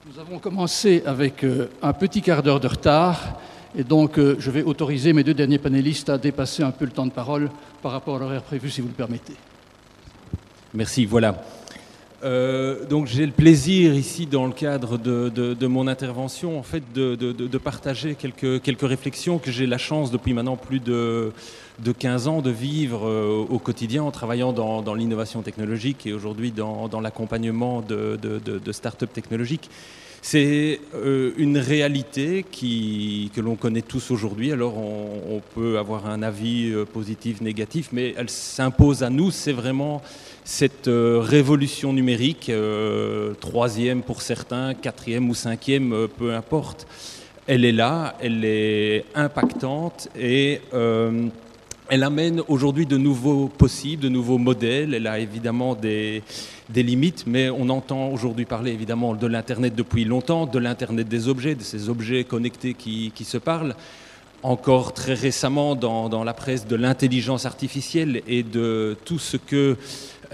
Nous 0.06 0.18
avons 0.18 0.40
commencé 0.40 1.04
avec 1.06 1.44
euh, 1.44 1.68
un 1.80 1.92
petit 1.92 2.22
quart 2.22 2.42
d'heure 2.42 2.58
de 2.58 2.66
retard 2.66 3.38
et 3.76 3.84
donc, 3.84 4.18
euh, 4.18 4.36
je 4.38 4.50
vais 4.50 4.62
autoriser 4.62 5.12
mes 5.12 5.22
deux 5.22 5.34
derniers 5.34 5.58
panélistes 5.58 6.08
à 6.08 6.16
dépasser 6.16 6.62
un 6.62 6.70
peu 6.70 6.86
le 6.86 6.90
temps 6.90 7.06
de 7.06 7.12
parole 7.12 7.50
par 7.82 7.92
rapport 7.92 8.16
à 8.16 8.18
l'horaire 8.18 8.42
prévu, 8.42 8.70
si 8.70 8.80
vous 8.80 8.88
le 8.88 8.94
permettez. 8.94 9.34
Merci. 10.72 11.04
Voilà. 11.04 11.42
Euh, 12.24 12.86
donc 12.86 13.06
j'ai 13.06 13.26
le 13.26 13.32
plaisir 13.32 13.94
ici, 13.94 14.24
dans 14.24 14.46
le 14.46 14.52
cadre 14.52 14.96
de, 14.96 15.66
mon 15.66 15.86
intervention, 15.86 16.58
en 16.58 16.62
fait, 16.62 16.82
de, 16.94 17.58
partager 17.58 18.14
quelques, 18.14 18.62
quelques 18.62 18.88
réflexions 18.88 19.38
que 19.38 19.50
j'ai 19.50 19.66
la 19.66 19.78
chance 19.78 20.10
depuis 20.10 20.32
maintenant 20.32 20.56
plus 20.56 20.80
de, 20.80 21.32
15 21.98 22.28
ans 22.28 22.40
de 22.40 22.50
vivre 22.50 23.06
euh, 23.06 23.44
au 23.48 23.58
quotidien 23.58 24.02
en 24.02 24.10
travaillant 24.10 24.52
dans, 24.52 24.94
l'innovation 24.94 25.42
technologique 25.42 26.06
et 26.06 26.14
aujourd'hui 26.14 26.50
dans, 26.50 27.00
l'accompagnement 27.00 27.82
de, 27.82 28.72
start-up 28.72 29.12
technologiques. 29.12 29.70
C'est 30.28 30.80
euh, 30.96 31.30
une 31.36 31.56
réalité 31.56 32.44
que 32.50 33.40
l'on 33.40 33.54
connaît 33.54 33.80
tous 33.80 34.10
aujourd'hui. 34.10 34.50
Alors 34.50 34.76
on, 34.76 35.40
peut 35.54 35.78
avoir 35.78 36.08
un 36.08 36.20
avis 36.20 36.72
euh, 36.72 36.84
positif, 36.84 37.40
négatif, 37.40 37.90
mais 37.92 38.12
elle 38.18 38.28
s'impose 38.28 39.04
à 39.04 39.08
nous. 39.08 39.30
C'est 39.30 39.52
vraiment 39.52 40.02
cette 40.42 40.88
euh, 40.88 41.20
révolution 41.20 41.92
numérique, 41.92 42.50
troisième 43.38 44.02
pour 44.02 44.20
certains, 44.20 44.74
quatrième 44.74 45.30
ou 45.30 45.34
cinquième, 45.36 46.08
peu 46.18 46.34
importe. 46.34 46.88
Elle 47.46 47.64
est 47.64 47.70
là, 47.70 48.16
elle 48.20 48.44
est 48.44 49.04
impactante 49.14 50.08
et 50.18 50.60
elle 51.88 52.02
amène 52.02 52.42
aujourd'hui 52.48 52.86
de 52.86 52.96
nouveaux 52.96 53.48
possibles, 53.48 54.02
de 54.02 54.08
nouveaux 54.08 54.38
modèles. 54.38 54.94
Elle 54.94 55.06
a 55.06 55.18
évidemment 55.18 55.74
des, 55.74 56.22
limites, 56.74 57.24
mais 57.26 57.50
on 57.50 57.68
entend 57.68 58.08
aujourd'hui 58.08 58.44
parler 58.44 58.72
évidemment 58.72 59.14
de 59.14 59.26
l'Internet 59.26 59.74
depuis 59.74 60.04
longtemps, 60.04 60.46
de 60.46 60.58
l'Internet 60.58 61.08
des 61.08 61.28
objets, 61.28 61.54
de 61.54 61.62
ces 61.62 61.88
objets 61.88 62.24
connectés 62.24 62.74
qui, 62.74 63.12
se 63.24 63.38
parlent. 63.38 63.74
Encore 64.42 64.92
très 64.92 65.14
récemment 65.14 65.74
dans, 65.74 66.24
la 66.24 66.34
presse 66.34 66.66
de 66.66 66.76
l'intelligence 66.76 67.46
artificielle 67.46 68.22
et 68.28 68.42
de 68.42 68.96
tout 69.04 69.18
ce 69.18 69.36
que 69.36 69.76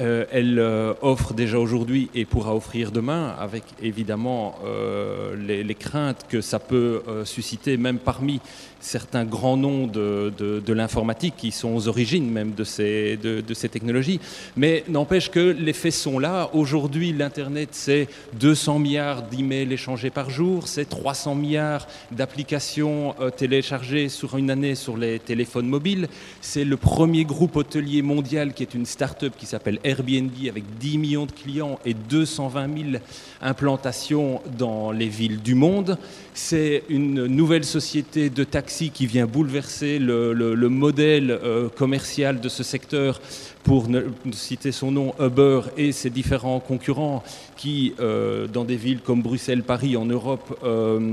euh, 0.01 0.25
elle 0.31 0.59
euh, 0.59 0.95
offre 1.03 1.35
déjà 1.35 1.59
aujourd'hui 1.59 2.09
et 2.15 2.25
pourra 2.25 2.55
offrir 2.55 2.93
demain, 2.93 3.35
avec 3.39 3.63
évidemment 3.83 4.55
euh, 4.65 5.37
les, 5.37 5.75
craintes 5.75 6.25
que 6.29 6.41
ça 6.41 6.59
peut 6.59 7.03
susciter, 7.25 7.77
même 7.77 7.99
parmi 7.99 8.41
certains 8.83 9.25
grands 9.25 9.57
noms 9.57 9.87
de, 9.87 10.33
de, 10.37 10.73
l'informatique 10.73 11.35
qui 11.37 11.53
sont 11.53 11.75
aux 11.75 11.89
origines 11.89 12.31
même 12.31 12.53
de 12.53 12.65
ces, 12.65 13.17
de, 13.17 13.41
de 13.41 13.55
ces 13.55 13.69
technologies. 13.69 14.21
Mais 14.57 14.85
n'empêche 14.89 15.31
que 15.31 15.39
les 15.39 15.73
faits 15.73 15.93
sont 15.93 16.19
là. 16.19 16.51
Aujourd'hui, 16.53 17.13
l'Internet, 17.13 17.71
c'est 17.73 18.09
200 18.41 18.79
milliards 18.81 19.23
d'emails 19.23 19.73
échangés 19.73 20.11
par 20.11 20.31
jour, 20.31 20.67
c'est 20.67 20.89
300 20.89 21.35
milliards 21.35 21.87
d'applications 22.11 23.15
euh, 23.21 23.31
téléchargées 23.31 24.09
sur 24.09 24.37
une 24.37 24.51
année 24.51 24.75
sur 24.75 24.97
les 24.97 25.19
téléphones 25.19 25.69
mobiles. 25.69 26.09
C'est 26.41 26.65
le 26.65 26.77
premier 26.77 27.25
groupe 27.25 27.57
hôtelier 27.57 28.03
mondial 28.03 28.53
qui 28.53 28.63
est 28.63 28.75
une 28.75 28.87
start-up 28.87 29.35
qui 29.39 29.47
s'appelle 29.47 29.79
Airbnb 29.85 30.33
avec 30.49 30.65
10 30.79 30.99
millions 30.99 31.27
de 31.27 31.33
clients 31.33 31.79
et 31.85 31.95
220 31.95 32.93
000 32.93 33.03
implantations 33.41 34.41
dans 34.59 34.91
les 34.91 35.09
villes 35.09 35.41
du 35.41 35.55
monde. 35.55 35.99
C'est 36.35 36.85
une 36.89 37.27
nouvelle 37.27 37.65
société 37.65 38.31
de 38.31 38.45
qui 38.73 39.07
vient 39.07 39.27
bouleverser 39.27 39.99
le, 39.99 40.33
le, 40.33 40.55
le 40.55 40.69
modèle 40.69 41.31
euh, 41.31 41.69
commercial 41.69 42.41
de 42.41 42.49
ce 42.49 42.63
secteur 42.63 43.21
pour 43.65 43.89
ne 43.89 44.03
citer 44.33 44.73
son 44.73 44.91
nom, 44.91 45.15
Uber 45.21 45.63
et 45.77 45.93
ses 45.93 46.11
différents 46.11 46.59
concurrents 46.59 47.23
qui, 47.57 47.95
euh, 48.01 48.47
dans 48.47 48.65
des 48.65 48.77
villes 48.77 49.01
comme 49.01 49.23
Bruxelles, 49.23 49.63
Paris, 49.63 49.97
en 49.97 50.07
Europe, 50.07 50.59
euh, 50.65 51.13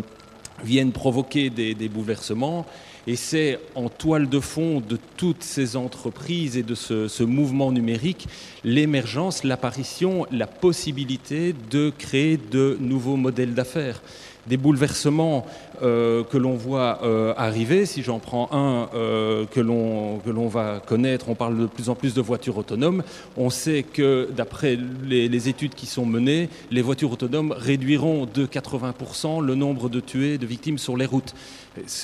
viennent 0.64 0.91
provoquer 0.91 1.49
des, 1.49 1.89
bouleversements. 1.89 2.66
Et 3.07 3.16
c'est 3.16 3.60
en 3.76 3.89
toile 3.89 4.30
de 4.30 4.39
fond 4.39 4.82
de 4.82 4.97
toutes 5.18 5.43
ces 5.43 5.76
entreprises 5.76 6.57
et 6.57 6.64
de 6.64 6.76
ce 6.76 7.24
mouvement 7.24 7.72
numérique 7.72 8.28
l'émergence, 8.64 9.43
l'apparition, 9.43 10.26
la 10.32 10.47
possibilité 10.47 11.55
de 11.72 11.91
créer 11.97 12.38
de 12.38 12.78
nouveaux 12.80 13.16
modèles 13.16 13.53
d'affaires 13.53 14.01
des 14.50 14.58
bouleversements 14.58 15.45
euh, 15.82 16.24
que 16.24 16.38
l'on 16.38 16.56
voit 16.56 17.00
euh, 17.04 17.34
arriver. 17.38 17.86
Si 17.86 18.02
j'en 18.02 18.20
prends 18.20 18.50
un 18.52 18.89
euh, 18.95 19.45
que 19.45 19.62
l'on 19.62 20.47
va 20.47 20.82
connaître, 20.86 21.30
on 21.30 21.36
parle 21.36 21.58
de 21.58 21.66
plus 21.68 21.89
en 21.89 21.95
plus 21.95 22.14
de 22.16 22.22
voitures 22.22 22.58
autonomes. 22.58 23.04
On 23.38 23.50
sait 23.50 23.84
que 23.84 24.28
d'après 24.36 24.78
les, 25.06 25.47
études 25.47 25.76
qui 25.76 25.86
sont 25.86 26.06
menées, 26.06 26.50
les 26.72 26.82
voitures 26.82 27.12
autonomes 27.12 27.54
réduiront 27.56 28.26
de 28.26 28.45
80% 28.45 29.45
le 29.45 29.56
nombre 29.56 29.88
de 29.88 30.00
tués, 30.00 30.38
de 30.38 30.45
victimes 30.45 30.80
sur 30.80 30.97
les 30.97 31.06
routes. 31.06 31.34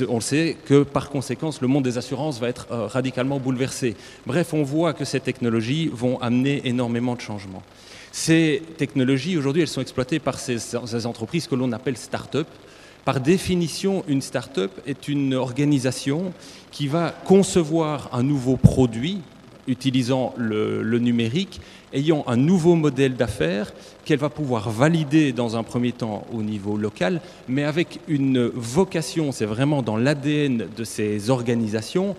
On 0.07 0.21
sait 0.21 0.55
que 0.65 0.83
par 0.83 1.09
conséquence, 1.09 1.59
le 1.61 1.67
monde 1.67 1.83
des 1.83 1.97
assurances 1.97 2.39
va 2.39 2.47
être 2.47 2.67
radicalement 2.69 3.39
bouleversé. 3.39 3.95
Bref, 4.27 4.53
on 4.53 4.63
voit 4.63 4.93
que 4.93 5.03
ces 5.03 5.19
technologies 5.19 5.89
vont 5.91 6.19
amener 6.21 6.61
énormément 6.65 7.15
de 7.15 7.21
changements. 7.21 7.63
Ces 8.17 8.61
technologies, 8.77 9.37
aujourd'hui, 9.37 9.61
elles 9.61 9.67
sont 9.67 9.81
exploitées 9.81 10.19
par 10.19 10.39
ces, 10.39 11.05
entreprises 11.05 11.47
que 11.47 11.55
l'on 11.55 11.73
appelle 11.73 11.97
start-up. 11.97 12.47
Par 13.03 13.19
définition, 13.19 14.05
une 14.07 14.21
start-up 14.21 14.71
est 14.87 15.09
une 15.09 15.33
organisation 15.33 16.31
qui 16.71 16.87
va 16.87 17.09
concevoir 17.25 18.09
un 18.13 18.23
nouveau 18.23 18.55
produit 18.55 19.19
utilisant 19.67 20.33
le, 20.37 20.81
le 20.81 20.99
numérique, 20.99 21.59
ayant 21.91 22.23
un 22.27 22.37
nouveau 22.37 22.75
modèle 22.75 23.15
d'affaires 23.15 23.73
qu'elle 24.05 24.19
va 24.19 24.29
pouvoir 24.29 24.69
valider 24.69 25.33
dans 25.33 25.57
un 25.57 25.63
premier 25.63 25.91
temps 25.91 26.25
au 26.31 26.41
niveau 26.41 26.77
local, 26.77 27.19
mais 27.49 27.65
avec 27.65 27.99
une 28.07 28.45
vocation, 28.47 29.33
c'est 29.33 29.45
vraiment 29.45 29.81
dans 29.81 29.97
l'ADN 29.97 30.67
de 30.73 30.83
ces 30.85 31.29
organisations, 31.29 32.15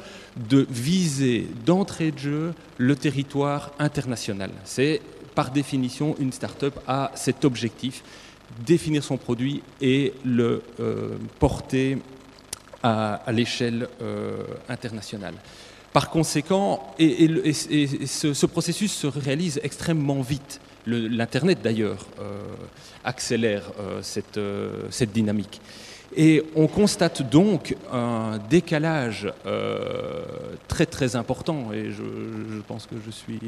de 0.50 0.66
viser 0.68 1.46
d'entrée 1.64 2.10
de 2.10 2.18
jeu 2.18 2.54
le 2.76 2.96
territoire 2.96 3.72
international. 3.78 4.50
C'est 4.64 5.00
par 5.36 5.50
définition, 5.50 6.16
une 6.18 6.32
start-up 6.32 6.74
a 6.88 7.12
cet 7.14 7.44
objectif, 7.44 8.02
définir 8.64 9.04
son 9.04 9.18
produit 9.18 9.62
et 9.82 10.14
le 10.24 10.62
euh, 10.80 11.18
porter 11.38 11.98
à, 12.82 13.20
l'échelle 13.30 13.86
euh, 14.00 14.44
internationale. 14.68 15.34
Par 15.92 16.08
conséquent, 16.08 16.94
et, 16.98 17.52
ce, 17.52 18.32
ce, 18.32 18.46
processus 18.46 18.92
se 18.92 19.06
réalise 19.06 19.60
extrêmement 19.62 20.22
vite. 20.22 20.60
L'Internet, 20.86 21.58
d'ailleurs, 21.62 22.06
euh, 22.20 22.42
accélère 23.04 23.64
cette, 24.02 24.38
dynamique. 25.12 25.60
Et 26.16 26.44
on 26.54 26.66
constate 26.66 27.28
donc 27.28 27.74
un 27.92 28.38
décalage 28.48 29.32
très 30.68 30.86
très 30.86 31.16
important, 31.16 31.72
et 31.72 31.90
je, 31.90 32.60
pense 32.68 32.86
que 32.86 32.96
je 33.04 33.10
suis 33.10 33.40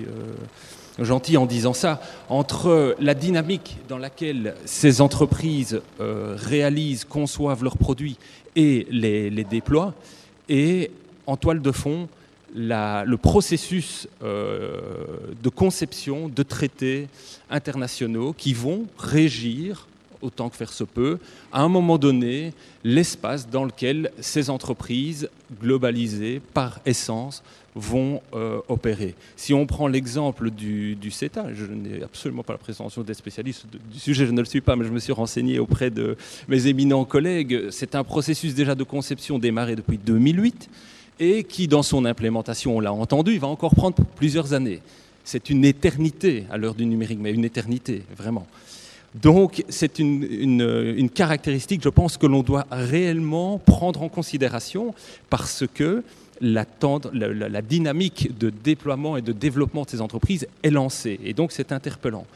gentil 1.04 1.36
en 1.36 1.46
disant 1.46 1.72
ça, 1.72 2.00
entre 2.28 2.96
la 3.00 3.14
dynamique 3.14 3.78
dans 3.88 3.98
laquelle 3.98 4.54
ces 4.64 5.00
entreprises 5.00 5.80
euh, 6.00 6.34
réalisent, 6.36 7.04
conçoivent 7.04 7.62
leurs 7.62 7.78
produits 7.78 8.16
et 8.56 8.86
les, 8.90 9.30
déploient, 9.44 9.94
et 10.48 10.90
en 11.26 11.36
toile 11.36 11.62
de 11.62 11.72
fond, 11.72 12.08
le 12.54 13.16
processus 13.16 14.08
euh, 14.22 14.80
de 15.42 15.48
conception 15.48 16.28
de 16.28 16.42
traités 16.42 17.08
internationaux 17.50 18.32
qui 18.32 18.54
vont 18.54 18.86
régir 18.96 19.86
autant 20.22 20.48
que 20.48 20.56
faire 20.56 20.72
se 20.72 20.84
peut, 20.84 21.18
à 21.52 21.62
un 21.62 21.68
moment 21.68 21.98
donné, 21.98 22.52
l'espace 22.84 23.48
dans 23.48 23.64
lequel 23.64 24.10
ces 24.20 24.50
entreprises 24.50 25.28
globalisées 25.60 26.40
par 26.54 26.80
essence 26.86 27.42
vont 27.74 28.20
euh, 28.34 28.60
opérer. 28.68 29.14
Si 29.36 29.54
on 29.54 29.66
prend 29.66 29.86
l'exemple 29.86 30.50
du, 30.50 30.96
CETA, 31.10 31.54
je 31.54 31.64
n'ai 31.66 32.02
absolument 32.02 32.42
pas 32.42 32.54
la 32.54 32.58
présentation 32.58 33.02
des 33.02 33.14
spécialistes 33.14 33.66
du 33.70 33.98
sujet, 33.98 34.26
je 34.26 34.32
ne 34.32 34.40
le 34.40 34.46
suis 34.46 34.60
pas, 34.60 34.76
mais 34.76 34.84
je 34.84 34.90
me 34.90 34.98
suis 34.98 35.12
renseigné 35.12 35.58
auprès 35.58 35.90
de 35.90 36.16
mes 36.48 36.66
éminents 36.66 37.04
collègues. 37.04 37.70
C'est 37.70 37.94
un 37.94 38.04
processus 38.04 38.54
déjà 38.54 38.74
de 38.74 38.84
conception 38.84 39.38
démarré 39.38 39.76
depuis 39.76 39.98
2008 39.98 40.68
et 41.20 41.44
qui, 41.44 41.68
dans 41.68 41.82
son 41.82 42.04
implémentation, 42.04 42.76
on 42.76 42.80
l'a 42.80 42.92
entendu, 42.92 43.38
va 43.38 43.48
encore 43.48 43.74
prendre 43.74 43.96
plusieurs 44.16 44.52
années. 44.52 44.80
C'est 45.24 45.50
une 45.50 45.64
éternité 45.64 46.46
à 46.50 46.56
l'heure 46.56 46.74
du 46.74 46.86
numérique, 46.86 47.18
mais 47.20 47.32
une 47.32 47.44
éternité, 47.44 48.02
vraiment. 48.16 48.46
Donc 49.14 49.64
c'est 49.68 49.98
une, 49.98 50.24
une, 50.24 51.10
caractéristique, 51.10 51.82
je 51.82 51.88
pense, 51.88 52.16
que 52.18 52.26
l'on 52.26 52.42
doit 52.42 52.66
réellement 52.70 53.58
prendre 53.58 54.02
en 54.02 54.08
considération 54.08 54.94
parce 55.30 55.64
que 55.72 56.04
la, 56.40 57.62
dynamique 57.62 58.36
de 58.38 58.50
déploiement 58.50 59.16
et 59.16 59.22
de 59.22 59.32
développement 59.32 59.84
de 59.84 59.90
ces 59.90 60.00
entreprises 60.00 60.46
est 60.62 60.70
lancée. 60.70 61.18
Et 61.24 61.32
donc 61.32 61.52
c'est 61.52 61.72
interpellant. 61.72 62.26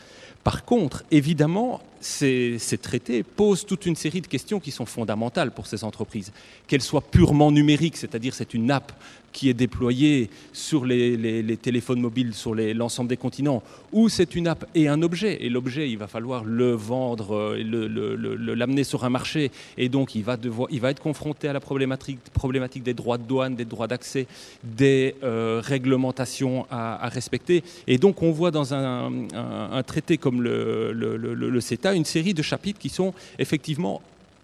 Par 0.45 0.65
contre, 0.65 1.05
évidemment, 1.13 1.81
ces, 2.01 2.59
ces, 2.59 2.79
traités 2.79 3.23
posent 3.23 3.65
toute 3.65 3.87
une 3.87 3.95
série 3.95 4.21
de 4.21 4.27
questions 4.27 4.59
qui 4.59 4.73
sont 4.73 4.87
fondamentales 4.87 5.53
pour 5.53 5.69
ces 5.69 5.85
entreprises. 5.85 6.33
Qu'elles 6.67 6.83
soient 6.83 7.01
purement 7.01 7.53
numériques, 7.53 7.97
c'est-à-dire 7.97 8.35
c'est 8.35 8.53
une 8.53 8.73
app 8.73 8.93
qui 9.33 9.49
est 9.49 9.55
déployée 9.55 10.31
sur 10.53 10.85
les, 10.85 11.57
téléphones 11.61 12.01
mobiles, 12.01 12.35
sur 12.35 12.55
l'ensemble 12.55 13.09
des 13.09 13.17
continents, 13.17 13.63
ou 13.93 14.09
c'est 14.09 14.35
une 14.35 14.47
app 14.47 14.67
et 14.75 14.89
un 14.89 15.03
objet. 15.03 15.45
Et 15.45 15.49
l'objet, 15.49 15.91
il 15.91 15.99
va 15.99 16.07
falloir 16.07 16.45
le 16.45 16.73
vendre, 16.73 17.55
l'amener 17.57 17.67
le, 17.67 18.77
le, 18.77 18.85
sur 18.85 19.05
un 19.05 19.11
marché, 19.11 19.51
et 19.79 19.89
donc 19.89 20.15
il 20.15 20.23
va, 20.23 20.37
être 20.91 21.03
confronté 21.03 21.49
à 21.49 21.53
la 21.53 21.61
problématique, 21.61 22.83
des 22.83 22.95
droits 22.95 23.19
de 23.19 23.25
douane, 23.25 23.55
des 23.55 23.65
droits 23.65 23.87
d'accès, 23.87 24.27
des 24.63 25.15
euh, 25.23 25.61
réglementations 25.63 26.67
à, 26.71 27.09
respecter. 27.09 27.63
Et 27.87 27.99
donc 27.99 28.23
on 28.23 28.33
voit 28.33 28.51
dans 28.51 28.75
un, 28.75 29.83
traité 29.87 30.19
comme 30.19 30.43
le 30.43 31.61
CETA 31.61 31.95
une 31.95 32.05
série 32.05 32.35
de 32.35 32.43
chapitres 32.43 32.79
qui 32.79 32.89
sont 32.89 33.13
effectivement 33.39 34.03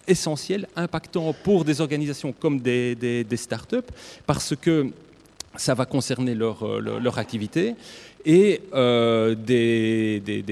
essentiels, 0.09 0.67
impactants 0.77 1.33
pour 1.45 1.65
des 1.65 1.81
organisations 1.81 2.33
comme 2.33 2.61
des, 2.61 2.95
des, 2.95 3.25
des 3.25 3.37
start-up, 3.37 3.91
parce 4.27 4.55
que 4.57 4.91
ça 5.57 5.75
va 5.75 5.87
concerner 5.87 6.35
leur, 6.35 6.81
leur 6.81 7.19
activité 7.19 7.75
et 8.25 8.61
euh, 8.75 9.35
des, 9.35 10.43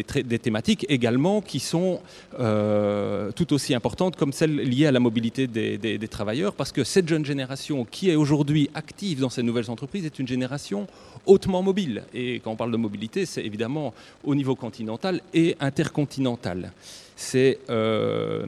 thématiques 0.41 0.87
également 0.89 1.41
qui 1.41 1.61
sont 1.61 2.01
euh, 2.39 3.33
tout 3.33 3.53
aussi 3.53 3.75
importantes 3.75 4.17
comme 4.17 4.33
celles 4.33 4.57
liées 4.57 4.87
à 4.87 4.93
la 4.93 5.01
mobilité 5.01 5.47
des, 5.47 6.09
travailleurs, 6.09 6.55
parce 6.55 6.73
que 6.73 6.85
cette 6.85 7.09
jeune 7.09 7.25
génération 7.25 7.85
qui 7.85 8.11
est 8.11 8.15
aujourd'hui 8.15 8.71
active 8.75 9.21
dans 9.21 9.31
ces 9.31 9.43
nouvelles 9.43 9.71
entreprises 9.71 10.07
est 10.07 10.19
une 10.19 10.29
génération 10.29 10.87
hautement 11.27 11.63
mobile. 11.63 12.05
Et 12.15 12.41
quand 12.41 12.53
on 12.53 12.57
parle 12.57 12.73
de 12.73 12.77
mobilité, 12.77 13.27
c'est 13.27 13.45
évidemment 13.45 13.93
au 14.25 14.35
niveau 14.35 14.55
continental 14.55 15.21
et 15.35 15.57
intercontinental. 15.61 16.73
C'est 17.17 17.59
euh, 17.71 18.47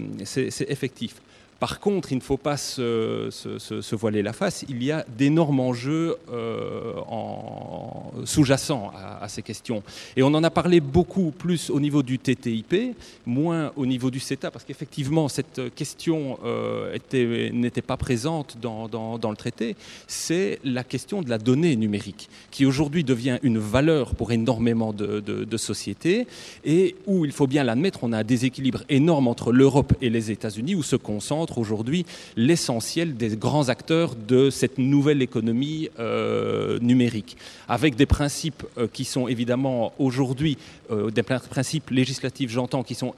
effectif. 0.68 1.20
Par 1.60 1.80
contre, 1.80 2.12
il 2.12 2.16
ne 2.16 2.20
faut 2.20 2.36
pas 2.36 2.56
se, 2.56 3.94
voiler 3.96 4.22
la 4.22 4.32
face. 4.32 4.64
Il 4.68 4.82
y 4.84 4.92
a 4.92 5.04
d'énormes 5.16 5.58
enjeux 5.58 6.16
euh, 6.30 6.92
sous-jacents 8.24 8.92
à, 9.20 9.28
ces 9.28 9.42
questions. 9.42 9.82
Et 10.16 10.22
on 10.22 10.28
en 10.28 10.44
a 10.44 10.50
parlé 10.50 10.80
beaucoup 10.80 11.32
plus 11.36 11.68
au 11.70 11.80
niveau 11.80 12.04
du 12.04 12.20
TTIP, 12.20 12.96
moins 13.26 13.72
au 13.74 13.86
niveau 13.86 14.12
du 14.12 14.20
CETA, 14.20 14.52
parce 14.52 14.64
qu'effectivement, 14.64 15.28
cette 15.28 15.74
question 15.74 16.38
euh, 16.44 16.96
n'était 17.52 17.82
pas 17.82 17.96
présente 17.96 18.56
dans, 18.60 19.18
le 19.28 19.36
traité. 19.36 19.74
C'est 20.06 20.60
la 20.62 20.84
question 20.84 21.22
de 21.22 21.30
la 21.30 21.38
donnée 21.38 21.74
numérique, 21.74 22.28
qui 22.52 22.66
aujourd'hui 22.66 23.02
devient 23.02 23.38
une 23.42 23.58
valeur 23.58 24.14
pour 24.14 24.30
énormément 24.30 24.92
de, 24.92 25.56
sociétés, 25.56 26.28
et 26.64 26.94
où, 27.06 27.24
il 27.24 27.32
faut 27.32 27.48
bien 27.48 27.64
l'admettre, 27.64 28.00
on 28.02 28.12
a 28.12 28.18
un 28.18 28.24
déséquilibre 28.24 28.84
énorme 28.88 29.26
entre 29.26 29.50
l'Europe 29.50 29.92
et 30.00 30.08
les 30.08 30.30
États-Unis, 30.30 30.76
où 30.76 30.84
se 30.84 30.94
concentre 30.94 31.47
aujourd'hui 31.56 32.04
l'essentiel 32.36 33.16
des 33.16 33.36
grands 33.36 33.68
acteurs 33.68 34.14
de 34.14 34.50
cette 34.50 34.78
nouvelle 34.78 35.22
économie 35.22 35.88
euh, 35.98 36.78
numérique, 36.80 37.36
avec 37.68 37.96
des 37.96 38.06
principes 38.06 38.64
euh, 38.76 38.86
qui 38.92 39.04
sont 39.04 39.28
évidemment 39.28 39.92
aujourd'hui, 39.98 40.58
euh, 40.90 41.10
des 41.10 41.22
principes 41.22 41.90
législatifs, 41.90 42.50
j'entends, 42.50 42.82
qui 42.82 42.94
sont 42.94 43.14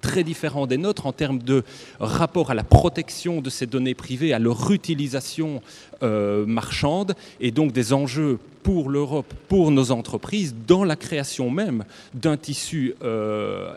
très 0.00 0.24
différents 0.24 0.66
des 0.66 0.78
nôtres 0.78 1.06
en 1.06 1.12
termes 1.12 1.38
de 1.38 1.62
rapport 2.00 2.50
à 2.50 2.54
la 2.54 2.64
protection 2.64 3.40
de 3.40 3.50
ces 3.50 3.66
données 3.66 3.94
privées, 3.94 4.32
à 4.32 4.38
leur 4.38 4.70
utilisation 4.70 5.62
marchande, 6.00 7.14
et 7.40 7.52
donc 7.52 7.70
des 7.70 7.92
enjeux 7.92 8.40
pour 8.64 8.90
l'Europe, 8.90 9.32
pour 9.46 9.70
nos 9.70 9.92
entreprises, 9.92 10.56
dans 10.66 10.82
la 10.82 10.96
création 10.96 11.50
même 11.50 11.84
d'un 12.14 12.36
tissu 12.36 12.94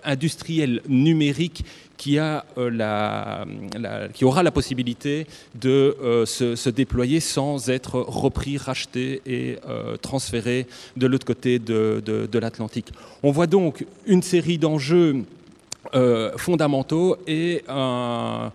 industriel 0.03 0.81
numérique 0.87 1.63
euh, 2.07 4.07
qui 4.13 4.25
aura 4.25 4.43
la 4.43 4.51
possibilité 4.51 5.25
de 5.55 5.95
euh, 6.03 6.25
se, 6.25 6.69
déployer 6.69 7.19
sans 7.19 7.69
être 7.69 7.99
repris, 7.99 8.57
racheté 8.57 9.21
et 9.25 9.57
euh, 9.67 9.97
transféré 9.97 10.67
de 10.97 11.07
l'autre 11.07 11.25
côté 11.25 11.57
de, 11.57 12.37
l'Atlantique. 12.37 12.91
On 13.23 13.31
voit 13.31 13.47
donc 13.47 13.85
une 14.05 14.21
série 14.21 14.57
d'enjeux 14.57 15.23
fondamentaux 16.37 17.15
et 17.27 17.63
un, 17.69 18.51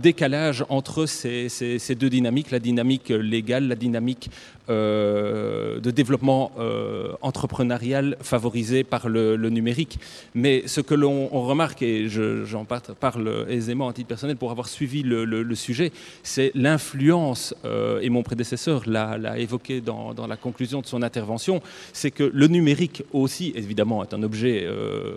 décalage 0.00 0.64
entre 0.68 1.06
ces, 1.06 1.94
deux 1.98 2.08
dynamiques, 2.08 2.50
la 2.50 2.60
dynamique 2.60 3.10
légale, 3.10 3.68
la 3.68 3.74
dynamique 3.74 4.30
de 4.72 5.90
développement 5.90 6.52
euh, 6.58 7.12
entrepreneurial 7.20 8.16
favorisée 8.20 8.84
par 8.84 9.08
le, 9.08 9.36
numérique. 9.36 9.98
Mais 10.34 10.62
ce 10.66 10.80
que 10.80 10.94
l'on 10.94 11.28
remarque, 11.28 11.82
et 11.82 12.08
j'en 12.08 12.64
parle 12.64 13.46
aisément 13.48 13.88
à 13.88 13.92
titre 13.92 14.08
personnel 14.08 14.36
pour 14.36 14.50
avoir 14.50 14.68
suivi 14.68 15.02
le, 15.02 15.54
sujet, 15.54 15.92
c'est 16.22 16.52
l'influence, 16.54 17.54
et 18.00 18.08
mon 18.08 18.22
prédécesseur 18.22 18.82
l'a 18.86 19.38
évoqué 19.38 19.80
dans, 19.80 20.14
la 20.26 20.36
conclusion 20.36 20.80
de 20.80 20.86
son 20.86 21.02
intervention, 21.02 21.60
c'est 21.92 22.10
que 22.10 22.24
le 22.24 22.46
numérique 22.46 23.02
aussi, 23.12 23.52
évidemment, 23.54 24.02
est 24.02 24.14
un 24.14 24.22
objet 24.22 24.66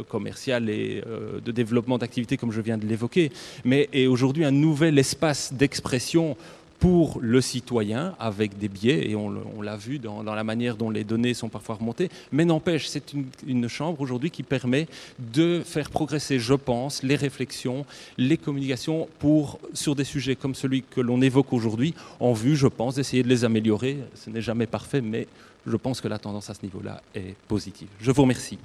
commercial 0.10 0.70
et 0.70 1.04
euh, 1.08 1.40
de 1.44 1.52
développement 1.52 1.98
d'activités 1.98 2.38
comme 2.38 2.52
je 2.52 2.62
viens 2.62 2.78
de 2.78 2.86
l'évoquer, 2.86 3.32
mais 3.64 3.90
est 3.94 4.08
aujourd'hui 4.08 4.46
un 4.46 4.52
nouvel 4.52 4.98
espace 4.98 5.54
d'expression 5.54 6.38
pour 6.80 7.20
le 7.22 7.42
citoyen 7.42 8.16
avec 8.20 8.58
des 8.58 8.68
biais, 8.68 9.10
et 9.10 9.16
on, 9.16 9.62
l'a 9.62 9.78
vu 9.78 10.00
dans, 10.00 10.24
la 10.24 10.44
manière 10.44 10.76
dont 10.76 10.90
les 10.90 11.04
données 11.04 11.34
sont 11.34 11.50
parfois 11.50 11.76
remontées, 11.76 12.10
mais 12.32 12.46
n'empêche, 12.46 12.88
c'est 12.88 13.14
une, 13.14 13.68
chambre 13.68 14.00
aujourd'hui 14.02 14.30
qui 14.30 14.44
permet 14.44 14.88
de 15.20 15.62
faire 15.66 15.90
progresser, 15.90 16.40
je 16.40 16.54
pense, 16.54 17.02
les 17.02 17.16
réflexions, 17.16 17.86
les 18.18 18.38
communications 18.38 19.08
pour, 19.20 19.60
sur 19.74 19.96
des 19.96 20.04
sujets 20.04 20.36
comme 20.36 20.56
celui 20.56 20.84
que 20.84 21.02
l'on 21.02 21.22
évoque 21.22 21.52
aujourd'hui, 21.54 21.94
en 22.20 22.34
vue, 22.34 22.56
je 22.56 22.68
pense, 22.68 22.96
d'essayer 22.96 23.24
de 23.24 23.30
les 23.30 23.44
améliorer. 23.44 23.98
Ce 24.14 24.30
n'est 24.30 24.42
jamais 24.42 24.68
parfait, 24.68 25.02
mais 25.02 25.28
je 25.66 25.78
pense 25.78 26.02
que 26.02 26.08
la 26.08 26.20
tendance 26.20 26.50
à 26.50 26.54
ce 26.54 26.62
niveau-là 26.64 27.02
est 27.16 27.36
positive. 27.48 27.88
Je 28.00 28.12
vous 28.12 28.22
remercie. 28.22 28.60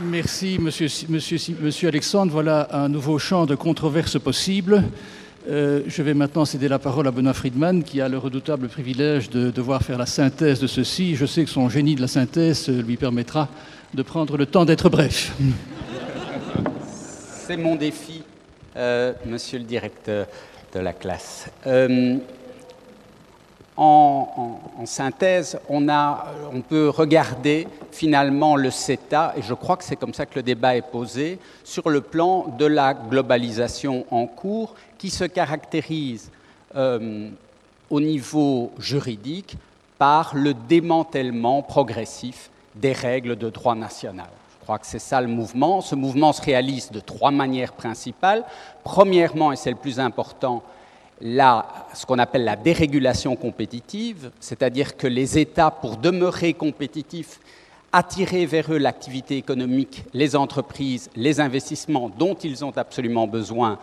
Merci, 0.00 0.58
monsieur, 0.60 0.86
monsieur, 1.08 1.38
monsieur, 1.60 1.88
Alexandre. 1.88 2.30
Voilà 2.30 2.68
un 2.70 2.88
nouveau 2.88 3.18
champ 3.18 3.46
de 3.46 3.56
controverse 3.56 4.18
possible. 4.18 4.84
Euh, 5.48 5.82
je 5.88 6.02
vais 6.02 6.14
maintenant 6.14 6.44
céder 6.44 6.68
la 6.68 6.78
parole 6.78 7.08
à 7.08 7.10
Benoît 7.10 7.32
Friedman, 7.32 7.82
qui 7.82 8.00
a 8.00 8.08
le 8.08 8.16
redoutable 8.16 8.68
privilège 8.68 9.28
de 9.28 9.50
devoir 9.50 9.82
faire 9.82 9.98
la 9.98 10.06
synthèse 10.06 10.60
de 10.60 10.68
ceci. 10.68 11.16
Je 11.16 11.26
sais 11.26 11.44
que 11.44 11.50
son 11.50 11.68
génie 11.68 11.96
de 11.96 12.00
la 12.00 12.06
synthèse 12.06 12.68
lui 12.68 12.96
permettra 12.96 13.48
de 13.92 14.02
prendre 14.02 14.36
le 14.36 14.46
temps 14.46 14.64
d'être 14.64 14.88
bref. 14.88 15.32
C'est 17.46 17.56
mon 17.56 17.74
défi, 17.74 18.22
euh, 18.76 19.12
monsieur 19.26 19.58
le 19.58 19.64
directeur 19.64 20.26
de 20.74 20.80
la 20.80 20.92
classe. 20.92 21.48
Euh, 21.66 22.18
en, 23.78 24.58
synthèse, 24.86 25.58
on, 25.68 25.80
peut 26.68 26.88
regarder 26.88 27.68
finalement 27.92 28.56
le 28.56 28.70
CETA, 28.70 29.34
et 29.36 29.42
je 29.42 29.54
crois 29.54 29.76
que 29.76 29.84
c'est 29.84 29.96
comme 29.96 30.14
ça 30.14 30.26
que 30.26 30.34
le 30.34 30.42
débat 30.42 30.76
est 30.76 30.82
posé, 30.82 31.38
sur 31.62 31.88
le 31.88 32.00
plan 32.00 32.46
de 32.58 32.66
la 32.66 32.92
globalisation 32.92 34.04
en 34.10 34.26
cours, 34.26 34.74
qui 34.98 35.10
se 35.10 35.24
caractérise 35.24 36.30
euh, 36.74 37.28
au 37.88 38.00
niveau 38.00 38.72
juridique 38.78 39.56
par 39.96 40.34
le 40.34 40.54
démantèlement 40.54 41.62
progressif 41.62 42.50
des 42.74 42.92
règles 42.92 43.36
de 43.36 43.48
droit 43.48 43.76
national. 43.76 44.28
Je 44.58 44.64
crois 44.64 44.78
que 44.80 44.86
c'est 44.86 44.98
ça 44.98 45.20
le 45.20 45.28
mouvement. 45.28 45.80
Ce 45.80 45.94
mouvement 45.94 46.32
se 46.32 46.42
réalise 46.42 46.90
de 46.90 47.00
trois 47.00 47.30
manières 47.30 47.72
principales. 47.72 48.44
Premièrement, 48.84 49.52
et 49.52 49.56
c'est 49.56 49.70
le 49.70 49.76
plus 49.76 49.98
important, 50.00 50.62
ce 51.20 52.06
qu'on 52.06 52.18
appelle 52.18 52.44
la 52.44 52.56
dérégulation 52.56 53.36
compétitive, 53.36 54.30
c'est-à-dire 54.40 54.96
que 54.96 55.06
les 55.06 55.38
États, 55.38 55.70
pour 55.70 55.96
demeurer 55.96 56.54
compétitifs, 56.54 57.40
attirer 57.92 58.46
vers 58.46 58.72
eux 58.72 58.78
l'activité 58.78 59.36
économique, 59.36 60.04
les 60.12 60.36
entreprises, 60.36 61.10
les 61.16 61.40
investissements 61.40 62.10
dont 62.10 62.34
ils 62.34 62.64
ont 62.64 62.76
absolument 62.76 63.26
besoin, 63.26 63.78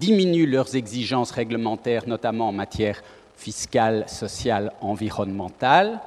diminuent 0.00 0.46
leurs 0.46 0.76
exigences 0.76 1.30
réglementaires, 1.30 2.06
notamment 2.06 2.48
en 2.48 2.52
matière 2.52 3.02
fiscale, 3.36 4.04
sociale, 4.08 4.72
environnementale, 4.80 6.00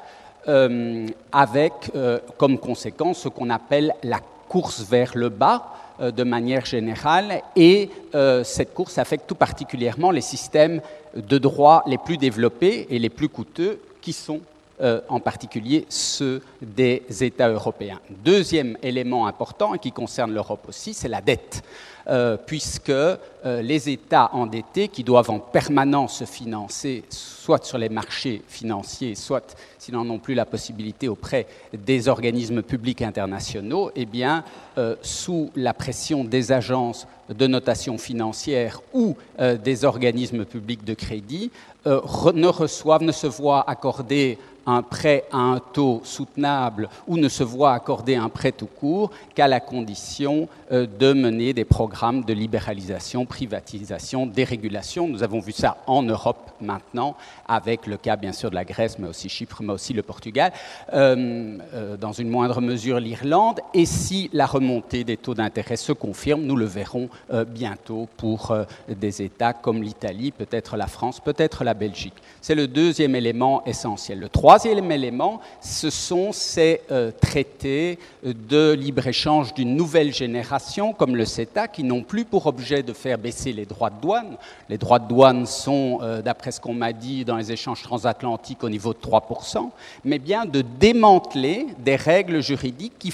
euh, 0.48 1.08
avec 1.32 1.74
euh, 1.96 2.20
comme 2.38 2.58
conséquence 2.58 3.20
ce 3.20 3.30
qu'on 3.30 3.50
appelle 3.50 3.94
la 4.04 4.20
course 4.48 4.84
vers 4.84 5.12
le 5.16 5.30
bas, 5.30 5.74
de 6.10 6.24
manière 6.24 6.66
générale 6.66 7.42
et 7.56 7.90
euh, 8.16 8.44
cette 8.44 8.74
course 8.74 8.98
affecte 8.98 9.28
tout 9.28 9.36
particulièrement 9.36 10.10
les 10.10 10.22
systèmes 10.22 10.82
de 11.16 11.38
droit 11.38 11.84
les 11.86 12.00
plus 12.00 12.18
développés 12.18 12.88
et 12.90 12.98
les 12.98 13.10
plus 13.10 13.30
coûteux 13.30 13.80
qui 14.02 14.14
sont 14.14 14.42
euh, 14.82 15.00
en 15.10 15.20
particulier 15.20 15.86
ceux 15.90 16.42
des 16.60 17.04
États 17.22 17.50
européens. 17.50 18.00
Deuxième 18.10 18.78
élément 18.82 19.28
important 19.28 19.76
et 19.76 19.80
qui 19.80 19.92
concerne 19.92 20.34
l'Europe 20.34 20.66
aussi, 20.68 20.96
c'est 20.96 21.08
la 21.08 21.22
dette. 21.22 21.62
Euh, 22.08 22.36
puisque 22.36 22.90
euh, 22.90 23.18
les 23.44 23.88
États 23.88 24.32
endettés, 24.34 24.88
qui 24.88 25.04
doivent 25.04 25.30
en 25.30 25.38
permanence 25.38 26.18
se 26.18 26.26
financer, 26.26 27.04
soit 27.10 27.64
sur 27.64 27.78
les 27.78 27.90
marchés 27.90 28.42
financiers, 28.48 29.14
soit, 29.14 29.56
s'ils 29.78 29.94
n'en 29.94 30.10
ont 30.10 30.18
plus 30.18 30.34
la 30.34 30.48
possibilité, 30.48 31.08
auprès 31.08 31.46
des 31.74 32.08
organismes 32.08 32.64
publics 32.64 33.04
internationaux, 33.04 33.92
eh 33.96 34.08
bien, 34.08 34.44
euh, 34.80 34.96
sous 35.04 35.52
la 35.56 35.76
pression 35.76 36.24
des 36.24 36.52
agences 36.52 37.06
de 37.30 37.46
notation 37.46 38.00
financière 38.00 38.82
ou 38.94 39.16
des 39.64 39.86
organismes 39.86 40.44
publics 40.44 40.84
de 40.84 40.94
crédit, 40.94 41.50
ne 41.86 42.48
reçoivent, 42.48 43.04
ne 43.04 43.14
se 43.14 43.28
voient 43.28 43.70
accorder 43.70 44.38
un 44.66 44.82
prêt 44.82 45.26
à 45.32 45.38
un 45.38 45.60
taux 45.60 46.02
soutenable 46.04 46.90
ou 47.08 47.18
ne 47.18 47.30
se 47.30 47.44
voit 47.44 47.74
accorder 47.74 48.16
un 48.16 48.30
prêt 48.30 48.52
tout 48.52 48.68
court 48.68 49.12
qu'à 49.36 49.48
la 49.48 49.60
condition 49.60 50.48
euh, 50.72 50.86
de 51.00 51.14
mener 51.14 51.54
des 51.54 51.66
programmes 51.66 52.24
de 52.24 52.34
libéralisation, 52.34 53.26
privatisation, 53.26 54.26
dérégulation. 54.26 55.08
Nous 55.08 55.24
avons 55.24 55.40
vu 55.40 55.52
ça 55.52 55.78
en 55.88 56.04
Europe 56.04 56.52
maintenant, 56.62 57.16
avec 57.48 57.88
le 57.88 57.98
cas 57.98 58.16
bien 58.16 58.34
sûr 58.34 58.50
de 58.50 58.56
la 58.56 58.66
Grèce, 58.66 59.00
mais 59.00 59.08
aussi 59.08 59.30
Chypre, 59.30 59.62
mais 59.64 59.74
aussi 59.74 59.94
le 59.94 60.04
Portugal, 60.04 60.52
euh, 60.94 61.58
euh, 61.74 61.98
dans 61.98 62.12
une 62.12 62.30
moindre 62.30 62.62
mesure 62.62 63.00
l'Irlande. 63.00 63.60
Et 63.74 63.86
si 63.86 64.30
la 64.34 64.46
remontée 64.46 65.04
des 65.04 65.18
taux 65.18 65.34
d'intérêt 65.34 65.76
se 65.76 65.92
confirme, 65.92 66.42
nous 66.42 66.56
le 66.56 66.66
verrons 66.66 67.10
bientôt 67.48 68.08
pour 68.18 68.56
des 68.88 69.22
États 69.22 69.54
comme 69.54 69.82
l'Italie, 69.82 70.32
peut-être 70.32 70.78
la 70.78 70.88
France, 70.88 71.20
peut-être 71.20 71.64
la 71.64 71.74
Belgique. 71.74 72.14
C'est 72.42 72.56
le 72.56 72.68
deuxième 72.68 73.16
élément 73.16 73.64
essentiel. 73.66 74.20
Le 74.20 74.30
troisième 74.30 74.51
élément, 74.58 75.42
ce 75.62 75.90
sont 75.90 76.32
ces 76.32 76.82
traités 77.20 78.00
de 78.24 78.74
libre-échange 78.74 79.54
d'une 79.54 79.76
nouvelle 79.76 80.14
génération, 80.14 80.94
comme 80.94 81.16
le 81.16 81.26
CETA, 81.26 81.68
qui 81.68 81.84
n'ont 81.84 82.04
plus 82.04 82.26
pour 82.26 82.48
objet 82.48 82.84
de 82.84 82.94
faire 82.94 83.18
baisser 83.18 83.54
les 83.54 83.66
droits 83.66 83.90
de 83.90 84.02
douane. 84.02 84.38
Les 84.70 84.78
droits 84.78 85.00
de 85.00 85.08
douane 85.08 85.46
sont, 85.46 86.00
d'après 86.24 86.52
ce 86.52 86.60
qu'on 86.60 86.74
m'a 86.74 86.94
dit, 86.94 87.26
dans 87.26 87.38
les 87.38 87.52
échanges 87.52 87.82
transatlantiques 87.82 88.64
au 88.64 88.70
niveau 88.70 88.94
de 88.94 89.00
3%, 89.00 89.70
mais 90.06 90.20
bien 90.20 90.46
de 90.46 90.62
démanteler 90.62 91.68
des 91.80 91.96
règles 91.96 92.42
juridiques 92.42 92.94
qui 93.00 93.14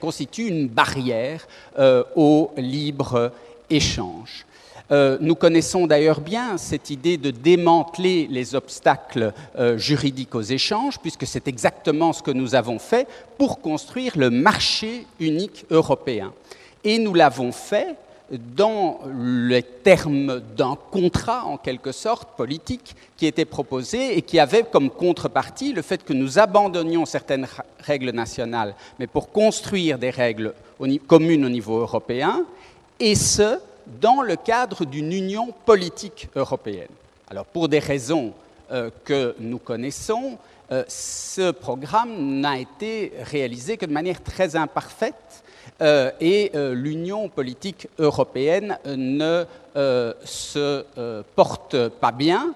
constituent 0.00 0.48
une 0.48 0.68
barrière 0.68 1.46
euh, 1.78 2.04
au 2.16 2.50
libre 2.56 3.32
échange. 3.68 4.46
Euh, 4.92 5.18
nous 5.20 5.34
connaissons 5.36 5.86
d'ailleurs 5.86 6.20
bien 6.20 6.58
cette 6.58 6.90
idée 6.90 7.16
de 7.16 7.30
démanteler 7.30 8.26
les 8.28 8.54
obstacles 8.54 9.32
euh, 9.58 9.78
juridiques 9.78 10.34
aux 10.34 10.42
échanges, 10.42 10.98
puisque 10.98 11.26
c'est 11.26 11.46
exactement 11.46 12.12
ce 12.12 12.22
que 12.22 12.32
nous 12.32 12.54
avons 12.54 12.78
fait 12.78 13.06
pour 13.38 13.60
construire 13.60 14.18
le 14.18 14.30
marché 14.30 15.06
unique 15.20 15.64
européen. 15.70 16.32
Et 16.82 16.98
nous 16.98 17.14
l'avons 17.14 17.52
fait 17.52 17.96
dans 18.30 19.00
les 19.18 19.62
termes 19.62 20.40
d'un 20.56 20.76
contrat, 20.90 21.44
en 21.44 21.56
quelque 21.56 21.92
sorte, 21.92 22.36
politique, 22.36 22.94
qui 23.16 23.26
était 23.26 23.44
proposé 23.44 24.16
et 24.16 24.22
qui 24.22 24.38
avait 24.38 24.62
comme 24.62 24.90
contrepartie 24.90 25.72
le 25.72 25.82
fait 25.82 26.04
que 26.04 26.12
nous 26.12 26.38
abandonnions 26.38 27.06
certaines 27.06 27.48
règles 27.80 28.10
nationales, 28.10 28.74
mais 28.98 29.06
pour 29.06 29.32
construire 29.32 29.98
des 29.98 30.10
règles 30.10 30.54
communes 31.06 31.44
au 31.44 31.48
niveau 31.48 31.78
européen, 31.78 32.44
et 33.00 33.14
ce, 33.14 33.58
dans 34.00 34.22
le 34.22 34.36
cadre 34.36 34.84
d'une 34.84 35.12
union 35.12 35.52
politique 35.64 36.28
européenne. 36.36 36.88
Alors, 37.28 37.44
pour 37.46 37.68
des 37.68 37.78
raisons 37.78 38.32
euh, 38.70 38.90
que 39.04 39.34
nous 39.40 39.58
connaissons, 39.58 40.38
euh, 40.70 40.84
ce 40.88 41.50
programme 41.50 42.40
n'a 42.40 42.58
été 42.58 43.12
réalisé 43.22 43.76
que 43.76 43.86
de 43.86 43.92
manière 43.92 44.22
très 44.22 44.54
imparfaite 44.54 45.42
euh, 45.82 46.10
et 46.20 46.52
l'Union 46.54 47.28
politique 47.28 47.88
européenne 47.98 48.78
ne 48.86 49.44
se 50.24 50.84
porte 51.34 51.88
pas 51.88 52.12
bien. 52.12 52.52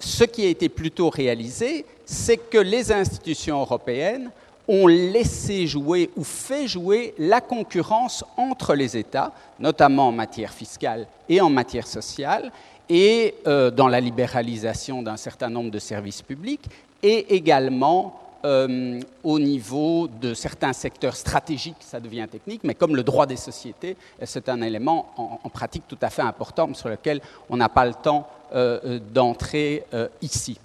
ce 0.00 0.24
qui 0.24 0.44
a 0.44 0.48
été 0.48 0.68
plutôt 0.68 1.10
réalisé, 1.10 1.84
c'est 2.04 2.36
que 2.36 2.58
les 2.58 2.92
institutions 2.92 3.60
européennes 3.60 4.30
ont 4.68 4.86
laissé 4.86 5.66
jouer 5.66 6.10
ou 6.16 6.24
fait 6.24 6.66
jouer 6.66 7.14
la 7.18 7.40
concurrence 7.40 8.24
entre 8.36 8.74
les 8.74 8.96
États, 8.96 9.32
notamment 9.58 10.08
en 10.08 10.12
matière 10.12 10.52
fiscale 10.52 11.06
et 11.28 11.40
en 11.40 11.50
matière 11.50 11.86
sociale, 11.86 12.50
et 12.88 13.34
dans 13.44 13.88
la 13.88 14.00
libéralisation 14.00 15.02
d'un 15.02 15.16
certain 15.16 15.50
nombre 15.50 15.72
de 15.72 15.78
services 15.80 16.22
publics, 16.22 16.68
et 17.02 17.34
également 17.34 18.20
euh, 18.44 19.00
au 19.24 19.38
niveau 19.40 20.08
de 20.08 20.32
certains 20.34 20.72
secteurs 20.72 21.16
stratégiques, 21.16 21.80
ça 21.80 21.98
devient 21.98 22.28
technique, 22.30 22.62
mais 22.62 22.74
comme 22.74 22.94
le 22.94 23.02
droit 23.02 23.26
des 23.26 23.36
sociétés, 23.36 23.96
c'est 24.22 24.48
un 24.48 24.62
élément 24.62 25.12
en, 25.16 25.48
pratique 25.48 25.82
tout 25.88 25.98
à 26.00 26.10
fait 26.10 26.22
important 26.22 26.72
sur 26.74 26.88
lequel 26.88 27.20
on 27.50 27.56
n'a 27.56 27.68
pas 27.68 27.86
le 27.86 27.94
temps 27.94 28.28
euh, 28.54 28.78
euh, 28.84 28.98
d'entrer 29.12 29.84
ici. 30.22 30.58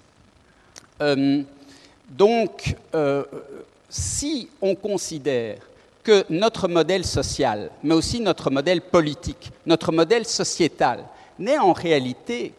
donc, 2.08 2.76
si 3.92 4.48
on 4.62 4.74
considère 4.74 5.58
que 6.02 6.24
notre 6.30 6.66
modèle 6.66 7.04
social, 7.04 7.70
mais 7.84 7.94
aussi 7.94 8.20
notre 8.20 8.50
modèle 8.50 8.80
politique, 8.80 9.52
notre 9.66 9.92
modèle 9.92 10.24
sociétal, 10.24 11.04
n'est 11.38 11.58
en 11.58 11.74
réalité 11.74 12.54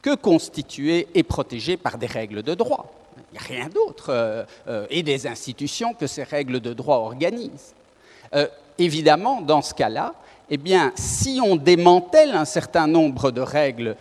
que 0.00 0.14
constitué 0.14 1.06
et 1.14 1.22
protégé 1.22 1.76
par 1.76 1.98
des 1.98 2.06
règles 2.06 2.42
de 2.42 2.54
droit, 2.54 2.90
il 3.16 3.38
n'y 3.38 3.38
a 3.38 3.42
rien 3.42 3.68
d'autre, 3.68 4.06
euh, 4.08 4.44
euh, 4.66 4.86
et 4.90 5.02
des 5.02 5.26
institutions 5.26 5.92
que 5.92 6.06
ces 6.06 6.22
règles 6.22 6.60
de 6.60 6.72
droit 6.72 6.96
organisent. 6.96 7.74
Euh, 8.34 8.46
évidemment, 8.78 9.42
dans 9.42 9.62
ce 9.62 9.74
cas-là, 9.74 10.14
eh 10.54 10.58
bien, 10.58 10.92
si 10.94 11.40
on 11.42 11.56
démantèle 11.56 12.32
un 12.32 12.44
certain 12.44 12.86
nombre 12.86 13.30
de 13.30 13.40
règles 13.40 13.96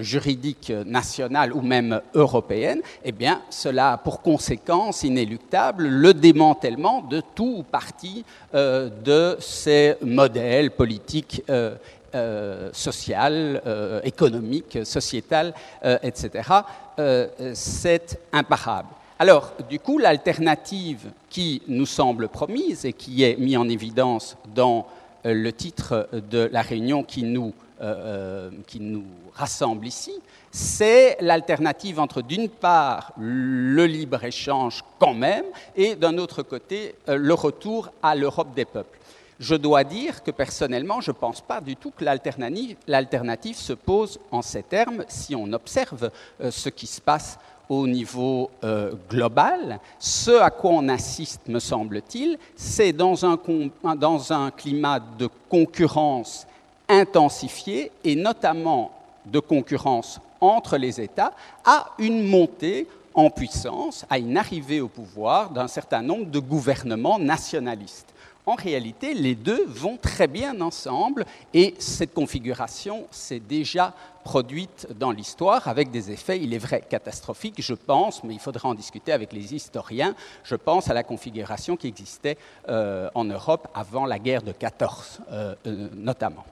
juridiques 0.00 0.72
nationales 0.86 1.52
ou 1.52 1.60
même 1.60 2.00
européennes, 2.14 2.80
eh 3.04 3.12
bien, 3.12 3.42
cela 3.50 3.92
a 3.92 3.96
pour 3.98 4.22
conséquence 4.22 5.02
inéluctable 5.02 5.86
le 5.86 6.14
démantèlement 6.14 7.02
de 7.02 7.22
tout 7.34 7.56
ou 7.58 7.62
partie 7.62 8.24
de 8.54 9.36
ces 9.40 9.96
modèles 10.00 10.70
politiques 10.70 11.42
euh, 12.14 12.70
euh, 13.66 14.00
économique, 14.02 14.78
sociétal, 14.82 15.54
euh, 15.84 15.96
etc., 16.02 16.48
c'est 17.54 18.20
imparable. 18.32 18.88
Alors, 19.18 19.52
du 19.68 19.78
coup, 19.78 19.96
l'alternative 19.96 21.10
qui 21.28 21.62
nous 21.68 21.86
semble 21.86 22.28
promise 22.28 22.84
et 22.84 22.92
qui 22.92 23.22
est 23.22 23.38
mise 23.38 23.56
en 23.56 23.68
évidence 23.68 24.36
dans 24.54 24.86
le 25.24 25.52
titre 25.52 26.08
de 26.30 26.48
la 26.52 26.62
réunion 26.62 27.02
qui 27.02 27.22
nous, 27.22 27.52
qui 28.66 28.80
nous 28.80 29.04
rassemble 29.34 29.86
ici, 29.86 30.12
c'est 30.50 31.16
l'alternative 31.20 32.00
entre, 32.00 32.22
d'une 32.22 32.48
part, 32.48 33.12
le 33.18 33.86
libre-échange 33.86 34.82
quand 34.98 35.14
même, 35.14 35.44
et 35.76 35.94
d'un 35.94 36.18
autre 36.18 36.42
côté, 36.42 36.94
le 37.06 37.34
retour 37.34 37.90
à 38.02 38.14
l'Europe 38.14 38.54
des 38.54 38.64
peuples. 38.64 39.00
Je 39.40 39.54
dois 39.54 39.84
dire 39.84 40.22
que 40.22 40.30
personnellement, 40.30 41.00
je 41.00 41.12
ne 41.12 41.16
pense 41.16 41.40
pas 41.40 41.62
du 41.62 41.74
tout 41.74 41.92
que 41.96 42.04
l'alternative 42.04 43.56
se 43.56 43.72
pose 43.72 44.20
en 44.30 44.42
ces 44.42 44.62
termes 44.62 45.06
si 45.08 45.34
on 45.34 45.50
observe 45.54 46.10
euh, 46.42 46.50
ce 46.50 46.68
qui 46.68 46.86
se 46.86 47.00
passe 47.00 47.38
au 47.70 47.86
niveau 47.86 48.50
euh, 48.64 48.92
global. 49.08 49.78
Ce 49.98 50.32
à 50.32 50.50
quoi 50.50 50.72
on 50.72 50.88
assiste, 50.88 51.40
me 51.46 51.60
semble-t-il, 51.60 52.36
c'est 52.56 52.92
dans 52.92 53.24
un, 53.24 53.38
dans 53.96 54.32
un 54.32 54.50
climat 54.50 55.00
de 55.00 55.28
concurrence 55.48 56.46
intensifié 56.88 57.92
et 58.02 58.16
notamment 58.16 58.90
de 59.24 59.38
concurrence 59.38 60.20
entre 60.40 60.76
les 60.76 61.00
États, 61.00 61.32
à 61.64 61.90
une 61.98 62.26
montée 62.26 62.88
en 63.14 63.30
puissance, 63.30 64.04
à 64.10 64.18
une 64.18 64.36
arrivée 64.36 64.80
au 64.80 64.88
pouvoir 64.88 65.50
d'un 65.50 65.68
certain 65.68 66.02
nombre 66.02 66.26
de 66.26 66.38
gouvernements 66.40 67.18
nationalistes 67.18 68.09
en 68.46 68.54
réalité, 68.54 69.14
les 69.14 69.34
deux 69.34 69.64
vont 69.66 69.96
très 69.96 70.26
bien 70.26 70.60
ensemble 70.60 71.24
et 71.52 71.74
cette 71.78 72.14
configuration 72.14 73.06
s'est 73.10 73.40
déjà 73.40 73.94
produite 74.24 74.88
dans 74.98 75.10
l'histoire 75.10 75.68
avec 75.68 75.90
des 75.90 76.10
effets, 76.10 76.38
il 76.40 76.54
est 76.54 76.58
vrai, 76.58 76.82
catastrophiques, 76.88 77.60
je 77.62 77.74
pense, 77.74 78.22
mais 78.24 78.34
il 78.34 78.40
faudra 78.40 78.68
en 78.68 78.74
discuter 78.74 79.12
avec 79.12 79.32
les 79.32 79.54
historiens. 79.54 80.14
Je 80.44 80.56
pense 80.56 80.90
à 80.90 80.94
la 80.94 81.02
configuration 81.02 81.76
qui 81.76 81.88
existait 81.88 82.36
euh, 82.68 83.08
en 83.14 83.24
Europe 83.24 83.68
avant 83.74 84.06
la 84.06 84.18
guerre 84.18 84.42
de 84.42 84.52
14, 84.52 85.20
euh, 85.30 85.54
euh, 85.66 85.88
notamment. 85.94 86.44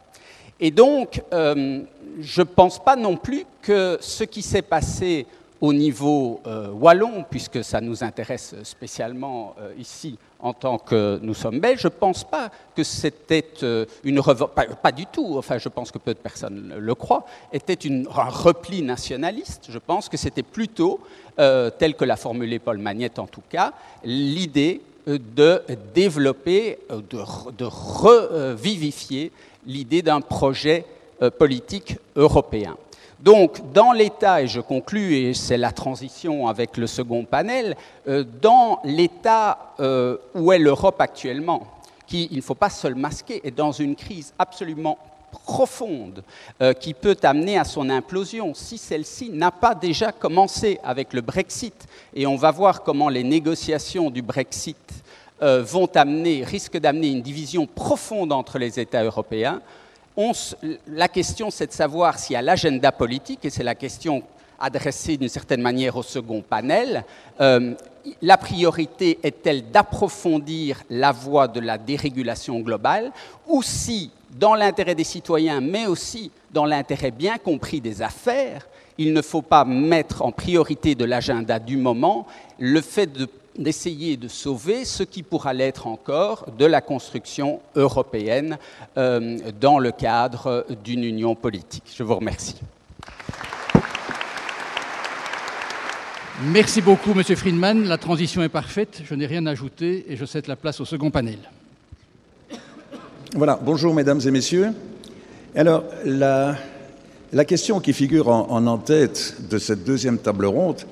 Et 0.60 0.72
donc, 0.72 1.22
je 1.32 2.40
ne 2.40 2.44
pense 2.44 2.82
pas 2.82 2.96
non 2.96 3.16
plus 3.16 3.44
que 3.62 3.96
ce 4.00 4.24
qui 4.24 4.42
s'est 4.42 4.62
passé 4.62 5.24
au 5.60 5.72
niveau 5.72 6.42
wallon, 6.72 7.24
puisque 7.30 7.62
ça 7.62 7.80
nous 7.80 8.02
intéresse 8.02 8.56
spécialement 8.64 9.54
ici 9.78 10.18
en 10.40 10.52
tant 10.52 10.78
que 10.78 11.18
nous 11.22 11.34
sommes 11.34 11.58
belges, 11.58 11.80
je 11.80 11.88
ne 11.88 11.92
pense 11.92 12.24
pas 12.24 12.50
que 12.74 12.84
c'était 12.84 13.44
euh, 13.62 13.84
une 14.04 14.22
pas, 14.22 14.92
du 14.92 15.06
tout, 15.06 15.36
enfin 15.36 15.58
je 15.58 15.68
pense 15.68 15.90
que 15.90 15.98
peu 15.98 16.14
de 16.14 16.18
personnes 16.18 16.74
le 16.78 16.94
croient, 16.94 17.26
était 17.52 17.78
un 17.88 18.28
repli 18.28 18.82
nationaliste. 18.82 19.66
Je 19.68 19.78
pense 19.78 20.08
que 20.08 20.16
c'était 20.16 20.42
plutôt, 20.42 21.00
euh, 21.38 21.70
tel 21.70 21.94
que 21.94 22.04
l'a 22.04 22.16
formulé 22.16 22.58
Paul 22.58 22.78
Magnette 22.78 23.18
en 23.18 23.26
tout 23.26 23.42
cas, 23.48 23.72
l'idée 24.04 24.80
euh, 25.08 25.18
de 25.36 25.62
développer, 25.94 26.78
de 26.88 27.64
revivifier 27.64 29.32
l'idée 29.66 30.02
d'un 30.02 30.20
projet 30.20 30.84
politique 31.36 31.96
européen. 32.14 32.76
Donc, 33.20 33.72
dans 33.72 33.90
l'État, 33.90 34.42
et 34.42 34.46
je 34.46 34.60
conclus, 34.60 35.16
et 35.16 35.34
c'est 35.34 35.56
la 35.56 35.72
transition 35.72 36.46
avec 36.46 36.76
le 36.76 36.86
second 36.86 37.24
panel, 37.24 37.76
euh, 38.06 38.24
dans 38.40 38.78
l'État 38.84 39.74
euh, 39.80 40.18
où 40.36 40.52
est 40.52 40.58
l'Europe 40.58 41.00
actuellement, 41.00 41.66
qui, 42.06 42.28
il 42.30 42.36
ne 42.36 42.42
faut 42.42 42.54
pas 42.54 42.70
se 42.70 42.86
le 42.86 42.94
masquer, 42.94 43.40
est 43.44 43.50
dans 43.56 43.72
une 43.72 43.96
crise 43.96 44.32
absolument 44.38 44.98
profonde 45.44 46.22
euh, 46.62 46.72
qui 46.72 46.94
peut 46.94 47.16
amener 47.24 47.58
à 47.58 47.64
son 47.64 47.90
implosion 47.90 48.54
si 48.54 48.78
celle-ci 48.78 49.30
n'a 49.30 49.50
pas 49.50 49.74
déjà 49.74 50.12
commencé 50.12 50.78
avec 50.84 51.12
le 51.12 51.20
Brexit. 51.20 51.88
Et 52.14 52.24
on 52.24 52.36
va 52.36 52.52
voir 52.52 52.84
comment 52.84 53.08
les 53.08 53.24
négociations 53.24 54.10
du 54.10 54.22
Brexit 54.22 54.76
vont 55.40 55.88
amener, 55.94 56.42
risquent 56.42 56.80
d'amener 56.80 57.10
une 57.10 57.22
division 57.22 57.64
profonde 57.64 58.32
entre 58.32 58.58
les 58.58 58.80
États 58.80 59.04
européens 59.04 59.62
la 60.88 61.08
question, 61.08 61.50
c'est 61.50 61.68
de 61.68 61.72
savoir 61.72 62.16
y 62.28 62.36
a 62.36 62.42
l'agenda 62.42 62.90
politique, 62.92 63.44
et 63.44 63.50
c'est 63.50 63.62
la 63.62 63.74
question 63.74 64.22
adressée 64.58 65.16
d'une 65.16 65.28
certaine 65.28 65.62
manière 65.62 65.96
au 65.96 66.02
second 66.02 66.42
panel. 66.42 67.04
Euh, 67.40 67.74
la 68.22 68.36
priorité 68.36 69.18
est-elle 69.22 69.70
d'approfondir 69.70 70.82
la 70.90 71.12
voie 71.12 71.46
de 71.46 71.60
la 71.60 71.78
dérégulation 71.78 72.58
globale, 72.60 73.12
ou 73.46 73.62
si 73.62 74.10
dans 74.30 74.54
l'intérêt 74.54 74.94
des 74.94 75.04
citoyens, 75.04 75.60
mais 75.60 75.86
aussi 75.86 76.30
dans 76.50 76.64
l'intérêt 76.64 77.12
bien 77.12 77.38
compris 77.38 77.80
des 77.80 78.02
affaires, 78.02 78.66
il 78.98 79.12
ne 79.12 79.22
faut 79.22 79.42
pas 79.42 79.64
mettre 79.64 80.22
en 80.22 80.32
priorité 80.32 80.96
de 80.96 81.04
l'agenda 81.04 81.60
du 81.60 81.76
moment 81.76 82.26
le 82.58 82.80
fait 82.80 83.08
d'essayer 83.58 84.16
de, 84.16 84.28
sauver 84.28 84.84
ce 84.84 85.02
qui 85.02 85.22
pourra 85.22 85.52
l'être 85.52 85.86
encore 85.86 86.46
de 86.56 86.64
la 86.64 86.80
construction 86.80 87.60
européenne 87.76 88.58
euh, 88.96 89.38
dans 89.60 89.78
le 89.78 89.90
cadre 89.90 90.64
d'une 90.84 91.04
union 91.04 91.34
politique. 91.34 91.84
Je 91.94 92.02
vous 92.02 92.14
remercie. 92.14 92.56
Merci 96.44 96.80
beaucoup, 96.80 97.14
Monsieur 97.14 97.34
Friedman. 97.34 97.88
La 97.88 97.98
transition 97.98 98.42
est 98.44 98.48
parfaite. 98.48 99.02
Je 99.04 99.14
n'ai 99.16 99.26
rien 99.26 99.44
à 99.46 99.50
ajouter 99.50 100.06
et 100.08 100.16
je 100.16 100.24
cède 100.24 100.46
la 100.46 100.54
place 100.54 100.80
au 100.80 100.84
second 100.84 101.10
panel. 101.10 101.38
Voilà. 103.34 103.58
Bonjour, 103.60 103.92
mesdames 103.92 104.20
et 104.24 104.30
messieurs. 104.30 104.68
Alors, 105.56 105.82
la, 106.04 106.54
la 107.32 107.44
question 107.44 107.80
qui 107.80 107.92
figure 107.92 108.28
en, 108.28 108.66
en-tête 108.66 109.36
de 109.50 109.58
cette 109.58 109.82
deuxième 109.82 110.18
table 110.18 110.46
ronde, 110.46 110.82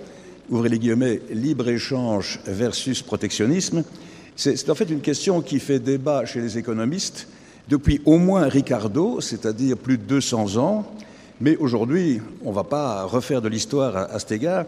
ouvrez 0.51 0.68
les 0.68 0.78
guillemets, 0.78 1.20
libre-échange 1.31 2.40
versus 2.47 3.02
protectionnisme, 3.02 3.85
c'est 4.36 4.68
en 4.68 4.74
fait 4.74 4.90
une 4.90 5.01
question 5.01 5.40
qui 5.40 5.59
fait 5.60 5.78
débat 5.78 6.27
chez 6.27 6.40
les 6.40 6.59
économistes 6.59 7.27
depuis 7.68 8.01
au 8.05 8.18
moins 8.18 8.48
Ricardo, 8.48 9.20
c'est-à-dire 9.20 9.77
plus 9.77 9.98
de 9.98 10.02
200 10.02 10.56
ans. 10.56 10.86
Mais 11.40 11.56
aujourd'hui, 11.56 12.20
on 12.44 12.51
ne 12.51 12.55
va 12.55 12.64
pas 12.64 13.05
refaire 13.05 13.43
de 13.43 13.48
l'histoire 13.48 13.97
à, 13.97 14.18
cet 14.18 14.32
égard. 14.32 14.66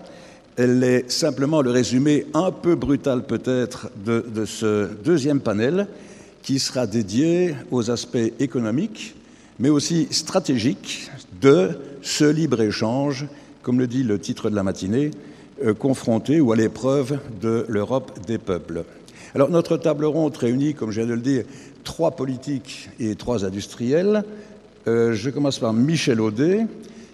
Elle 0.56 0.82
est 0.82 1.10
simplement 1.10 1.62
le 1.62 1.70
résumé 1.70 2.26
un 2.34 2.50
peu 2.50 2.74
brutal 2.74 3.24
peut-être 3.24 3.90
de 4.04 4.44
ce 4.44 4.88
deuxième 5.04 5.40
panel 5.40 5.86
qui 6.42 6.58
sera 6.58 6.86
dédié 6.86 7.54
aux 7.70 7.90
aspects 7.90 8.32
économiques, 8.40 9.14
mais 9.58 9.68
aussi 9.68 10.08
stratégiques 10.10 11.10
de 11.40 11.78
ce 12.00 12.24
libre-échange, 12.24 13.26
comme 13.62 13.78
le 13.78 13.86
dit 13.86 14.02
le 14.02 14.18
titre 14.18 14.48
de 14.50 14.56
la 14.56 14.62
matinée, 14.62 15.10
euh, 15.64 15.74
confronté 15.74 16.40
ou 16.40 16.52
à 16.52 16.56
l'épreuve 16.56 17.18
de 17.40 17.66
l'Europe 17.68 18.12
des 18.26 18.38
peuples. 18.38 18.84
Alors 19.34 19.50
notre 19.50 19.76
table 19.76 20.04
ronde 20.04 20.36
réunit, 20.36 20.74
comme 20.74 20.90
je 20.90 21.00
viens 21.00 21.08
de 21.08 21.14
le 21.14 21.20
dire, 21.20 21.44
trois 21.84 22.12
politiques 22.12 22.88
et 23.00 23.14
trois 23.14 23.44
industriels. 23.44 24.24
Euh, 24.86 25.12
je 25.14 25.30
commence 25.30 25.58
par 25.58 25.72
Michel 25.72 26.20
Audet, 26.20 26.66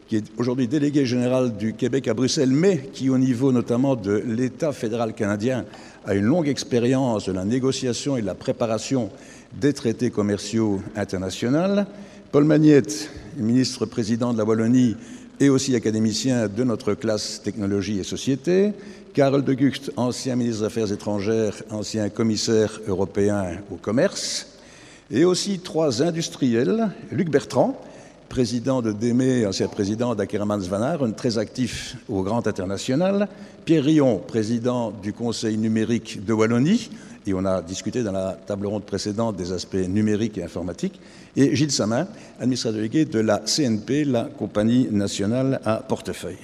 qui 0.09 0.17
est 0.17 0.25
aujourd'hui 0.37 0.69
délégué 0.69 1.07
général 1.07 1.57
du 1.57 1.75
Québec 1.75 2.07
à 2.09 2.15
Bruxelles, 2.15 2.51
mais 2.51 2.91
qui, 2.93 3.11
au 3.11 3.19
niveau 3.19 3.51
notamment 3.51 3.97
de 3.97 4.23
l'État 4.27 4.73
fédéral 4.73 5.15
canadien, 5.15 5.65
a 6.07 6.15
une 6.15 6.25
longue 6.25 6.49
expérience 6.49 7.27
de 7.27 7.33
la 7.33 7.45
négociation 7.45 8.17
et 8.17 8.21
de 8.21 8.27
la 8.27 8.35
préparation 8.35 9.11
des 9.61 9.73
traités 9.73 10.11
commerciaux 10.11 10.81
internationaux. 10.97 11.85
Paul 12.31 12.45
Magnette, 12.45 13.11
ministre-président 13.37 14.33
de 14.33 14.39
la 14.39 14.45
Wallonie 14.45 14.97
et 15.41 15.49
aussi 15.49 15.75
académicien 15.75 16.49
de 16.49 16.65
notre 16.65 16.95
classe 16.95 17.43
technologie 17.43 17.99
et 17.99 18.05
société. 18.05 18.73
Karel 19.13 19.43
de 19.43 19.55
Gucht, 19.55 19.93
ancien 19.97 20.37
ministre 20.37 20.61
des 20.61 20.67
Affaires 20.67 20.93
étrangères, 20.93 21.63
ancien 21.71 22.09
commissaire 22.09 22.81
européen 22.87 23.59
au 23.71 23.77
commerce. 23.77 24.49
Et 25.11 25.25
aussi 25.25 25.61
trois 25.61 26.03
industriels, 26.03 26.91
Luc 27.13 27.31
Bertrand, 27.31 27.81
président 28.29 28.83
de 28.83 28.91
DEME, 28.91 29.47
ancien 29.47 29.69
président 29.69 30.15
d'Ackermans 30.15 30.59
Van 30.59 31.13
très 31.13 31.39
actif 31.39 31.97
au 32.09 32.23
Grand 32.23 32.47
International, 32.49 33.29
Pierre 33.65 33.85
Rion, 33.85 34.19
président 34.19 34.93
du 35.03 35.13
Conseil 35.13 35.57
numérique 35.57 36.25
de 36.25 36.33
Wallonie, 36.33 36.91
et 37.27 37.35
on 37.35 37.45
a 37.45 37.63
discuté 37.63 38.03
dans 38.03 38.13
la 38.13 38.33
table 38.47 38.67
ronde 38.67 38.85
précédente 38.85 39.37
des 39.37 39.53
aspects 39.53 39.75
numériques 39.75 40.39
et 40.39 40.43
informatiques, 40.43 41.01
et 41.37 41.55
Gilles 41.57 41.73
Samin, 41.73 42.07
administrateur 42.39 42.77
délégué 42.77 43.05
de 43.05 43.21
la 43.21 43.39
CNP, 43.39 44.05
la 44.05 44.25
compagnie 44.25 44.89
nationale 44.91 45.61
à 45.65 45.77
portefeuille. 45.77 46.39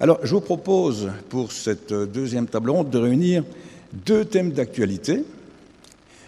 Alors, 0.00 0.18
je 0.22 0.34
vous 0.34 0.40
propose 0.40 1.10
pour 1.28 1.52
cette 1.52 1.92
deuxième 1.92 2.46
table 2.46 2.70
ronde 2.70 2.90
de 2.90 2.98
réunir 2.98 3.44
deux 4.06 4.24
thèmes 4.24 4.50
d'actualité 4.50 5.24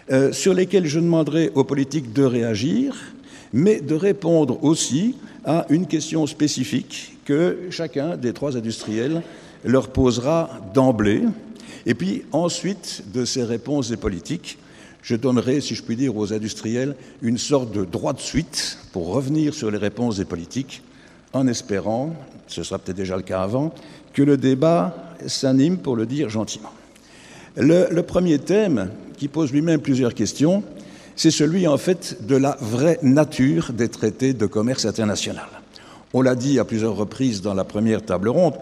euh, 0.09 0.31
sur 0.31 0.53
lesquels 0.53 0.85
je 0.85 0.99
demanderai 0.99 1.51
aux 1.53 1.65
politiques 1.65 2.13
de 2.13 2.23
réagir, 2.23 2.95
mais 3.51 3.81
de 3.81 3.93
répondre 3.93 4.63
aussi 4.63 5.15
à 5.45 5.65
une 5.69 5.85
question 5.85 6.25
spécifique 6.27 7.17
que 7.25 7.67
chacun 7.69 8.15
des 8.15 8.33
trois 8.33 8.55
industriels 8.55 9.21
leur 9.65 9.89
posera 9.89 10.49
d'emblée. 10.73 11.23
Et 11.87 11.95
puis 11.95 12.25
ensuite, 12.33 13.05
de 13.13 13.23
ces 13.23 13.43
réponses 13.43 13.89
des 13.89 13.97
politiques, 13.97 14.59
je 15.01 15.15
donnerai, 15.15 15.61
si 15.61 15.73
je 15.73 15.81
puis 15.81 15.95
dire, 15.95 16.15
aux 16.17 16.33
industriels 16.33 16.95
une 17.21 17.37
sorte 17.37 17.71
de 17.71 17.85
droit 17.85 18.11
de 18.11 18.19
suite 18.19 18.77
pour 18.91 19.07
revenir 19.07 19.53
sur 19.53 19.71
les 19.71 19.77
réponses 19.77 20.17
des 20.17 20.25
politiques, 20.25 20.83
en 21.31 21.47
espérant, 21.47 22.13
ce 22.47 22.61
sera 22.61 22.77
peut-être 22.77 22.97
déjà 22.97 23.15
le 23.15 23.23
cas 23.23 23.41
avant, 23.41 23.73
que 24.11 24.21
le 24.21 24.35
débat 24.35 25.15
s'anime, 25.27 25.77
pour 25.77 25.95
le 25.95 26.05
dire 26.05 26.29
gentiment. 26.29 26.73
Le, 27.55 27.87
le 27.89 28.03
premier 28.03 28.37
thème, 28.37 28.89
qui 29.15 29.29
pose 29.29 29.53
lui-même 29.53 29.79
plusieurs 29.79 30.13
questions, 30.13 30.63
c'est 31.15 31.31
celui 31.31 31.67
en 31.67 31.77
fait 31.77 32.27
de 32.27 32.35
la 32.35 32.57
vraie 32.59 32.99
nature 33.01 33.71
des 33.71 33.87
traités 33.87 34.33
de 34.33 34.45
commerce 34.45 34.85
international. 34.85 35.47
On 36.13 36.21
l'a 36.21 36.35
dit 36.35 36.59
à 36.59 36.65
plusieurs 36.65 36.95
reprises 36.95 37.41
dans 37.41 37.53
la 37.53 37.63
première 37.63 38.03
table 38.03 38.29
ronde, 38.29 38.55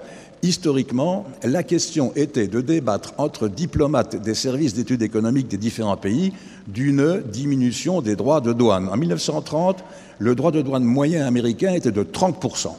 historiquement, 0.46 1.26
la 1.44 1.64
question 1.64 2.14
était 2.16 2.48
de 2.48 2.62
débattre 2.62 3.14
entre 3.18 3.48
diplomates 3.48 4.22
des 4.22 4.36
services 4.36 4.74
d'études 4.74 5.02
économiques 5.02 5.48
des 5.48 5.58
différents 5.58 5.98
pays 5.98 6.34
d'une 6.68 7.22
diminution 7.26 8.02
des 8.02 8.16
droits 8.16 8.42
de 8.42 8.54
douane. 8.54 8.90
En 8.90 8.98
1930, 8.98 9.84
le 10.20 10.36
droit 10.36 10.52
de 10.52 10.62
douane 10.62 10.84
moyen 10.84 11.26
américain 11.26 11.74
était 11.74 11.92
de 11.92 12.04
30%. 12.04 12.70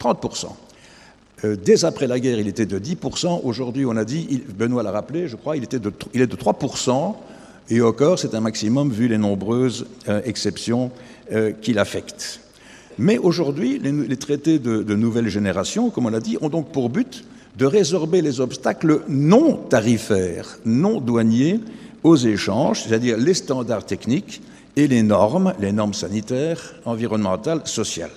30%. 0.00 0.46
Euh, 1.44 1.56
dès 1.56 1.84
après 1.84 2.06
la 2.06 2.20
guerre, 2.20 2.38
il 2.38 2.48
était 2.48 2.66
de 2.66 2.78
10%. 2.78 3.40
Aujourd'hui, 3.44 3.84
on 3.86 3.96
a 3.96 4.04
dit, 4.04 4.42
Benoît 4.56 4.82
l'a 4.82 4.90
rappelé, 4.90 5.28
je 5.28 5.36
crois, 5.36 5.56
il, 5.56 5.64
était 5.64 5.78
de, 5.78 5.92
il 6.14 6.20
est 6.20 6.26
de 6.26 6.36
3%. 6.36 7.14
Et 7.70 7.80
encore, 7.80 8.18
c'est 8.18 8.34
un 8.34 8.40
maximum 8.40 8.90
vu 8.90 9.08
les 9.08 9.18
nombreuses 9.18 9.86
euh, 10.08 10.20
exceptions 10.24 10.90
euh, 11.32 11.52
qui 11.52 11.72
l'affectent. 11.72 12.40
Mais 13.00 13.16
aujourd'hui, 13.16 13.78
les, 13.78 14.16
traités 14.18 14.58
de, 14.58 14.82
de, 14.82 14.94
nouvelle 14.94 15.28
génération, 15.28 15.88
comme 15.88 16.04
on 16.04 16.10
l'a 16.10 16.20
dit, 16.20 16.36
ont 16.42 16.50
donc 16.50 16.70
pour 16.70 16.90
but 16.90 17.24
de 17.56 17.64
résorber 17.64 18.20
les 18.20 18.42
obstacles 18.42 19.00
non 19.08 19.56
tarifaires, 19.56 20.58
non 20.66 21.00
douaniers 21.00 21.60
aux 22.02 22.16
échanges, 22.16 22.82
c'est-à-dire 22.82 23.16
les 23.16 23.32
standards 23.32 23.86
techniques 23.86 24.42
et 24.76 24.86
les 24.86 25.02
normes, 25.02 25.54
les 25.58 25.72
normes 25.72 25.94
sanitaires, 25.94 26.74
environnementales, 26.84 27.62
sociales. 27.64 28.10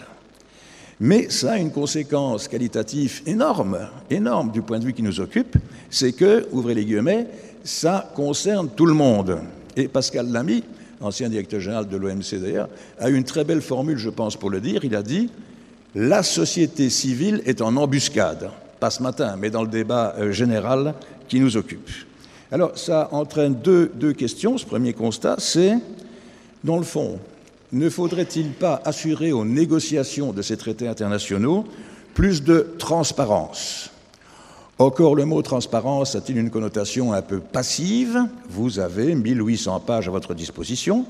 Mais 0.99 1.29
ça 1.29 1.53
a 1.53 1.57
une 1.59 1.71
conséquence 1.71 2.49
qualitative 2.49 3.21
énorme, 3.25 3.87
énorme 4.09 4.51
du 4.51 4.61
point 4.61 4.79
de 4.79 4.85
vue 4.85 4.93
qui 4.93 5.01
nous 5.01 5.21
occupe, 5.21 5.55
c'est 5.89 6.11
que, 6.11 6.45
ouvrez 6.51 6.73
les 6.73 6.83
guillemets, 6.83 7.27
ça 7.63 8.11
concerne 8.13 8.67
tout 8.75 8.85
le 8.85 8.93
monde. 8.93 9.39
Et 9.77 9.87
Pascal 9.87 10.29
Lamy, 10.29 10.61
ancien 11.03 11.29
directeur 11.29 11.59
général 11.59 11.87
de 11.87 11.97
l'OMC 11.97 12.35
d'ailleurs, 12.41 12.69
a 12.99 13.09
eu 13.09 13.15
une 13.15 13.23
très 13.23 13.43
belle 13.43 13.61
formule, 13.61 13.97
je 13.97 14.09
pense, 14.09 14.35
pour 14.35 14.49
le 14.49 14.61
dire. 14.61 14.83
Il 14.85 14.95
a 14.95 15.03
dit 15.03 15.29
La 15.95 16.23
société 16.23 16.89
civile 16.89 17.41
est 17.45 17.61
en 17.61 17.75
embuscade. 17.77 18.49
Pas 18.79 18.89
ce 18.89 19.03
matin, 19.03 19.35
mais 19.37 19.49
dans 19.49 19.61
le 19.61 19.69
débat 19.69 20.15
euh, 20.17 20.31
général 20.31 20.93
qui 21.27 21.39
nous 21.39 21.57
occupe. 21.57 21.89
Alors, 22.51 22.77
ça 22.77 23.09
entraîne 23.11 23.55
deux, 23.55 23.91
deux 23.95 24.13
questions. 24.13 24.57
Ce 24.57 24.65
premier 24.65 24.93
constat, 24.93 25.35
c'est, 25.39 25.75
dans 26.63 26.77
le 26.77 26.83
fond, 26.83 27.19
ne 27.71 27.89
faudrait-il 27.89 28.49
pas 28.51 28.81
assurer 28.85 29.31
aux 29.31 29.45
négociations 29.45 30.31
de 30.31 30.41
ces 30.41 30.57
traités 30.57 30.87
internationaux 30.87 31.65
plus 32.13 32.43
de 32.43 32.75
transparence? 32.77 33.92
Encore 34.79 35.15
le 35.15 35.25
mot 35.25 35.41
transparence 35.41 36.15
a-t-il 36.15 36.37
une 36.37 36.49
connotation 36.49 37.13
un 37.13 37.21
peu 37.21 37.39
passive? 37.39 38.25
Vous 38.49 38.79
avez 38.79 39.13
1800 39.13 39.79
pages 39.81 40.07
à 40.07 40.11
votre 40.11 40.33
disposition. 40.33 41.05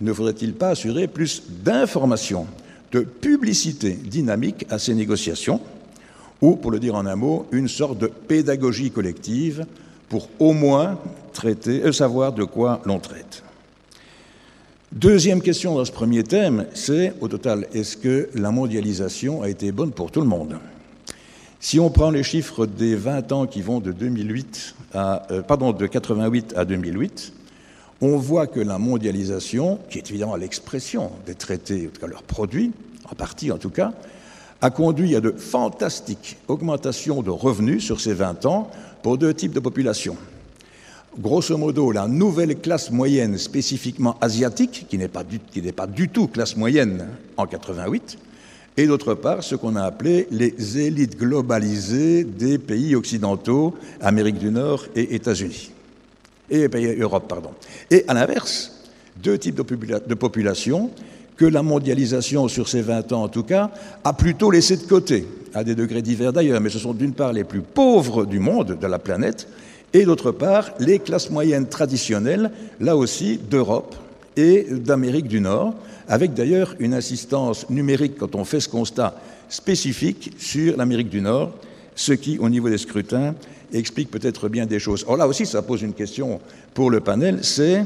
Ne 0.00 0.12
faudrait-il 0.12 0.52
pas 0.52 0.70
assurer 0.70 1.08
plus 1.08 1.42
d'information, 1.48 2.46
de 2.92 3.00
publicité 3.00 3.92
dynamique 3.92 4.66
à 4.70 4.78
ces 4.78 4.94
négociations? 4.94 5.60
Ou, 6.40 6.54
pour 6.54 6.70
le 6.70 6.78
dire 6.78 6.94
en 6.94 7.06
un 7.06 7.16
mot, 7.16 7.46
une 7.50 7.66
sorte 7.66 7.98
de 7.98 8.06
pédagogie 8.06 8.90
collective 8.90 9.66
pour 10.08 10.28
au 10.38 10.52
moins 10.52 10.98
traiter, 11.32 11.82
euh, 11.82 11.92
savoir 11.92 12.32
de 12.32 12.44
quoi 12.44 12.80
l'on 12.84 13.00
traite? 13.00 13.42
Deuxième 14.92 15.42
question 15.42 15.74
dans 15.74 15.84
ce 15.84 15.92
premier 15.92 16.22
thème, 16.22 16.66
c'est 16.74 17.14
au 17.20 17.28
total, 17.28 17.66
est-ce 17.74 17.96
que 17.96 18.28
la 18.34 18.50
mondialisation 18.50 19.42
a 19.42 19.48
été 19.48 19.72
bonne 19.72 19.90
pour 19.90 20.10
tout 20.10 20.20
le 20.20 20.26
monde? 20.26 20.58
Si 21.60 21.80
on 21.80 21.90
prend 21.90 22.10
les 22.10 22.22
chiffres 22.22 22.66
des 22.66 22.94
20 22.94 23.32
ans 23.32 23.46
qui 23.46 23.62
vont 23.62 23.80
de 23.80 23.92
2008 23.92 24.74
à, 24.94 25.26
euh, 25.32 25.42
pardon, 25.42 25.72
de 25.72 25.86
88 25.86 26.54
à 26.56 26.64
2008, 26.64 27.32
on 28.00 28.16
voit 28.16 28.46
que 28.46 28.60
la 28.60 28.78
mondialisation, 28.78 29.78
qui 29.90 29.98
est 29.98 30.08
évidemment 30.08 30.36
l'expression 30.36 31.10
des 31.26 31.34
traités, 31.34 31.88
en 31.88 31.90
tout 31.90 32.00
cas 32.00 32.06
leurs 32.06 32.22
produits, 32.22 32.72
en 33.10 33.14
partie 33.14 33.50
en 33.50 33.58
tout 33.58 33.70
cas, 33.70 33.92
a 34.60 34.70
conduit 34.70 35.16
à 35.16 35.20
de 35.20 35.32
fantastiques 35.32 36.36
augmentations 36.48 37.22
de 37.22 37.30
revenus 37.30 37.84
sur 37.84 38.00
ces 38.00 38.14
20 38.14 38.46
ans 38.46 38.70
pour 39.02 39.18
deux 39.18 39.34
types 39.34 39.52
de 39.52 39.60
populations. 39.60 40.16
grosso 41.18 41.56
modo, 41.56 41.90
la 41.90 42.06
nouvelle 42.06 42.60
classe 42.60 42.90
moyenne 42.90 43.38
spécifiquement 43.38 44.16
asiatique, 44.20 44.86
qui 44.88 44.98
n'est 44.98 45.08
pas, 45.08 45.24
pas, 45.76 45.86
du 45.86 46.08
tout 46.08 46.28
classe 46.28 46.56
moyenne 46.56 47.08
en 47.36 47.46
88, 47.46 48.18
et 48.78 48.86
d'autre 48.86 49.14
part 49.14 49.42
ce 49.42 49.56
qu'on 49.56 49.74
a 49.74 49.82
appelé 49.82 50.28
les 50.30 50.78
élites 50.78 51.18
globalisées 51.18 52.22
des 52.22 52.58
pays 52.58 52.94
occidentaux, 52.94 53.74
Amérique 54.00 54.38
du 54.38 54.50
Nord 54.52 54.86
et 54.94 55.16
États-Unis, 55.16 55.72
et 56.48 56.68
Europe, 57.00 57.26
pardon. 57.28 57.50
Et 57.90 58.04
à 58.06 58.14
l'inverse, 58.14 58.84
deux 59.16 59.36
types 59.36 59.56
de, 59.56 59.98
de 60.06 60.14
populations 60.14 60.92
que 61.36 61.44
la 61.44 61.62
mondialisation, 61.62 62.46
sur 62.46 62.68
ces 62.68 62.80
20 62.80 63.12
ans 63.12 63.24
en 63.24 63.28
tout 63.28 63.42
cas, 63.42 63.72
a 64.04 64.12
plutôt 64.12 64.52
laissé 64.52 64.76
de 64.76 64.84
côté, 64.84 65.26
à 65.54 65.64
des 65.64 65.74
degrés 65.74 66.02
divers 66.02 66.32
d'ailleurs, 66.32 66.60
mais 66.60 66.70
ce 66.70 66.78
sont 66.78 66.94
d'une 66.94 67.14
part 67.14 67.32
les 67.32 67.44
plus 67.44 67.62
pauvres 67.62 68.26
du 68.26 68.38
monde, 68.38 68.78
de 68.80 68.86
la 68.86 69.00
planète, 69.00 69.48
et 69.92 70.04
d'autre 70.04 70.30
part 70.30 70.70
les 70.78 71.00
classes 71.00 71.30
moyennes 71.30 71.66
traditionnelles, 71.66 72.52
là 72.78 72.96
aussi 72.96 73.38
d'Europe 73.38 73.96
et 74.38 74.66
d'Amérique 74.70 75.26
du 75.26 75.40
Nord, 75.40 75.74
avec 76.06 76.32
d'ailleurs 76.32 76.76
une 76.78 76.94
insistance 76.94 77.68
numérique, 77.68 78.16
quand 78.16 78.36
on 78.36 78.44
fait 78.44 78.60
ce 78.60 78.68
constat 78.68 79.20
spécifique 79.48 80.32
sur 80.38 80.76
l'Amérique 80.76 81.10
du 81.10 81.20
Nord, 81.20 81.52
ce 81.96 82.12
qui, 82.12 82.38
au 82.38 82.48
niveau 82.48 82.70
des 82.70 82.78
scrutins, 82.78 83.34
explique 83.72 84.10
peut-être 84.10 84.48
bien 84.48 84.64
des 84.64 84.78
choses. 84.78 85.04
Or 85.08 85.16
là 85.16 85.26
aussi, 85.26 85.44
ça 85.44 85.60
pose 85.60 85.82
une 85.82 85.92
question 85.92 86.40
pour 86.72 86.90
le 86.90 87.00
panel, 87.00 87.40
c'est 87.42 87.84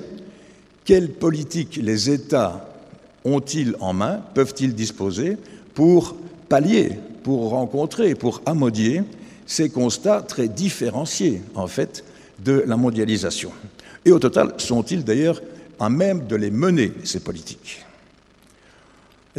quelle 0.84 1.08
politique 1.08 1.80
les 1.82 2.10
États 2.10 2.68
ont-ils 3.24 3.74
en 3.80 3.94
main, 3.94 4.20
peuvent-ils 4.34 4.74
disposer 4.74 5.38
pour 5.74 6.14
pallier, 6.50 6.98
pour 7.22 7.48
rencontrer, 7.48 8.14
pour 8.14 8.42
amodier 8.44 9.02
ces 9.46 9.70
constats 9.70 10.20
très 10.20 10.48
différenciés, 10.48 11.40
en 11.54 11.66
fait, 11.66 12.04
de 12.44 12.62
la 12.66 12.76
mondialisation? 12.76 13.52
Et 14.04 14.12
au 14.12 14.18
total, 14.18 14.52
sont-ils 14.58 15.02
d'ailleurs 15.02 15.40
à 15.82 15.90
même 15.90 16.26
de 16.26 16.36
les 16.36 16.50
mener, 16.50 16.92
ces 17.04 17.20
politiques 17.20 17.84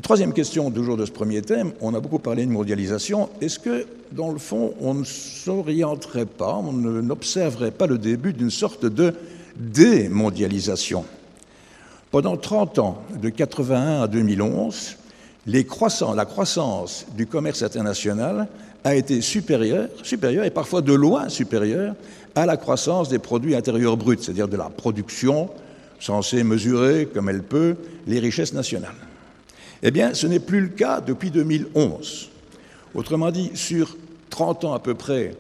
troisième 0.01 0.33
question 0.33 0.69
du 0.69 0.83
jour 0.83 0.97
de 0.97 1.05
ce 1.05 1.11
premier 1.11 1.41
thème, 1.41 1.71
on 1.79 1.93
a 1.93 1.99
beaucoup 1.99 2.19
parlé 2.19 2.45
de 2.45 2.51
mondialisation. 2.51 3.29
Est-ce 3.41 3.59
que, 3.59 3.85
dans 4.11 4.31
le 4.31 4.39
fond, 4.39 4.73
on 4.81 4.95
ne 4.95 5.03
s'orienterait 5.03 6.25
pas, 6.25 6.55
on 6.55 6.73
n'observerait 6.73 7.71
pas 7.71 7.85
le 7.85 7.99
début 7.99 8.33
d'une 8.33 8.49
sorte 8.49 8.85
de 8.85 9.13
démondialisation? 9.55 11.05
Pendant 12.09 12.37
30 12.37 12.79
ans, 12.79 13.03
de 13.21 13.29
81 13.29 14.01
à 14.03 14.07
2011, 14.07 14.97
les 15.45 15.65
croissants, 15.65 16.13
la 16.15 16.25
croissance 16.25 17.05
du 17.15 17.27
commerce 17.27 17.61
international 17.61 18.47
a 18.83 18.95
été 18.95 19.21
supérieure, 19.21 19.89
supérieure 20.01 20.45
et 20.45 20.51
parfois 20.51 20.81
de 20.81 20.93
loin 20.93 21.29
supérieure 21.29 21.95
à 22.35 22.45
la 22.45 22.57
croissance 22.57 23.09
des 23.09 23.19
produits 23.19 23.55
intérieurs 23.55 23.97
bruts, 23.97 24.17
c'est-à-dire 24.19 24.47
de 24.47 24.57
la 24.57 24.69
production 24.69 25.49
censée 26.03 26.43
mesurer 26.43 27.05
comme 27.05 27.29
elle 27.29 27.43
peut 27.43 27.75
les 28.07 28.19
richesses 28.19 28.53
nationales. 28.53 28.91
Eh 29.81 29.89
bien, 29.89 30.13
ce 30.13 30.27
n'est 30.27 30.39
plus 30.39 30.59
le 30.59 30.67
cas 30.67 30.99
depuis 30.99 31.31
2011. 31.31 32.29
Autrement 32.93 33.31
dit, 33.31 33.51
sur 33.53 33.95
30 34.29 34.65
ans 34.65 34.73
à 34.73 34.79
peu 34.79 34.95
près, 34.95 35.35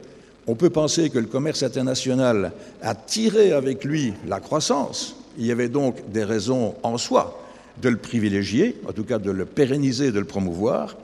on 0.47 0.55
peut 0.55 0.69
penser 0.69 1.09
que 1.09 1.19
le 1.19 1.25
commerce 1.25 1.63
international 1.63 2.53
a 2.81 2.95
tiré 2.95 3.51
avec 3.51 3.83
lui 3.83 4.13
la 4.27 4.39
croissance. 4.39 5.17
Il 5.37 5.45
y 5.45 5.51
avait 5.51 5.67
donc 5.67 5.97
des 6.11 6.23
raisons 6.23 6.75
en 6.83 6.97
soi 6.97 7.41
de 7.81 7.89
le 7.89 7.97
privilégier, 7.97 8.79
en 8.87 8.93
tout 8.93 9.03
cas 9.03 9.19
de 9.19 9.31
le 9.31 9.45
pérenniser, 9.45 10.11
de 10.11 10.19
le 10.19 10.25
promouvoir. 10.25 10.95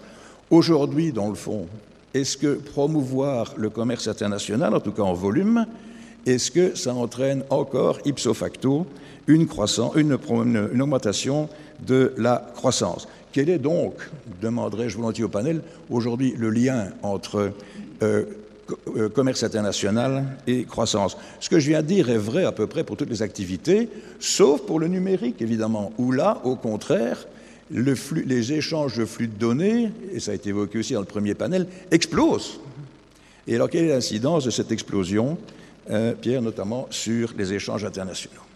Aujourd'hui, 0.51 1.11
dans 1.11 1.27
le 1.27 1.35
fond, 1.35 1.67
est-ce 2.13 2.37
que 2.37 2.53
promouvoir 2.55 3.53
le 3.57 3.69
commerce 3.69 4.07
international, 4.07 4.73
en 4.73 4.79
tout 4.79 4.91
cas 4.91 5.03
en 5.03 5.13
volume, 5.13 5.65
est-ce 6.25 6.49
que 6.49 6.75
ça 6.75 6.93
entraîne 6.93 7.43
encore 7.49 7.99
ipso 8.05 8.33
facto 8.33 8.85
une, 9.29 9.45
croissance, 9.47 9.93
une, 9.95 10.13
augmentation 10.81 11.47
de 11.85 12.13
la 12.17 12.51
croissance. 12.55 13.07
Quel 13.31 13.49
est 13.49 13.59
donc, 13.59 13.93
demanderai-je 14.41 14.97
volontiers 14.97 15.23
au 15.23 15.29
panel, 15.29 15.61
aujourd'hui 15.89 16.33
le 16.35 16.49
lien 16.49 16.87
entre 17.03 17.51
euh, 18.01 18.23
euh, 18.97 19.07
commerce 19.07 19.43
international 19.43 20.25
et 20.47 20.63
croissance? 20.63 21.15
Ce 21.39 21.47
que 21.47 21.59
je 21.59 21.69
viens 21.69 21.83
de 21.83 21.87
dire 21.87 22.09
est 22.09 22.17
vrai 22.17 22.43
à 22.43 22.51
peu 22.51 22.65
près 22.65 22.83
pour 22.83 22.97
toutes 22.97 23.11
les 23.11 23.21
activités, 23.21 23.87
sauf 24.19 24.61
pour 24.61 24.79
le 24.79 24.87
numérique, 24.87 25.41
évidemment, 25.43 25.93
où 25.99 26.11
là, 26.11 26.41
au 26.43 26.55
contraire, 26.55 27.27
les 27.69 28.53
échanges 28.53 28.97
de 28.97 29.05
flux 29.05 29.27
de 29.27 29.37
données, 29.37 29.91
et 30.11 30.19
ça 30.19 30.31
a 30.31 30.33
été 30.33 30.49
évoqué 30.49 30.79
aussi 30.79 30.93
dans 30.93 31.01
le 31.01 31.05
premier 31.05 31.35
panel, 31.35 31.67
explosent. 31.91 32.59
Et 33.47 33.53
alors, 33.53 33.69
quelle 33.69 33.85
est 33.85 33.93
l'incidence 33.93 34.45
de 34.45 34.49
cette 34.49 34.71
explosion, 34.71 35.37
euh, 35.91 36.13
Pierre, 36.19 36.41
notamment 36.41 36.87
sur 36.89 37.35
les 37.37 37.53
échanges 37.53 37.85
internationaux? 37.85 38.48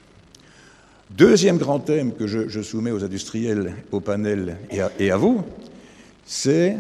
Deuxième 1.18 1.58
grand 1.58 1.78
thème 1.78 2.12
que 2.14 2.26
je, 2.26 2.62
soumets 2.64 2.90
aux 2.90 3.04
industriels, 3.04 3.76
au 3.92 4.00
panel 4.00 4.58
et 4.98 5.12
à, 5.12 5.18
vous, 5.18 5.44
c'est 6.26 6.76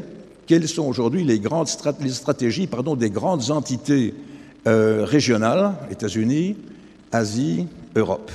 quelles 0.47 0.67
sont 0.67 0.87
aujourd'hui 0.87 1.23
les, 1.23 1.39
grandes 1.39 1.67
stratégies 1.67 2.65
pardon, 2.65 2.95
des 2.95 3.11
grandes 3.11 3.51
entités 3.51 4.15
euh, 4.65 5.05
régionales, 5.05 5.75
États-Unis, 5.91 6.55
Asie, 7.11 7.67
Europe. 7.95 8.31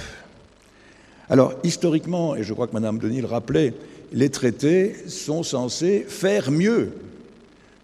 Alors, 1.29 1.55
historiquement, 1.65 2.37
et 2.37 2.45
je 2.45 2.53
crois 2.55 2.69
que 2.69 2.75
Mme 2.75 2.99
Denis 2.99 3.21
le 3.21 3.27
rappelait, 3.27 3.75
les 4.13 4.31
traités 4.31 4.95
sont 5.09 5.43
censés 5.43 6.07
faire 6.09 6.53
mieux 6.53 6.93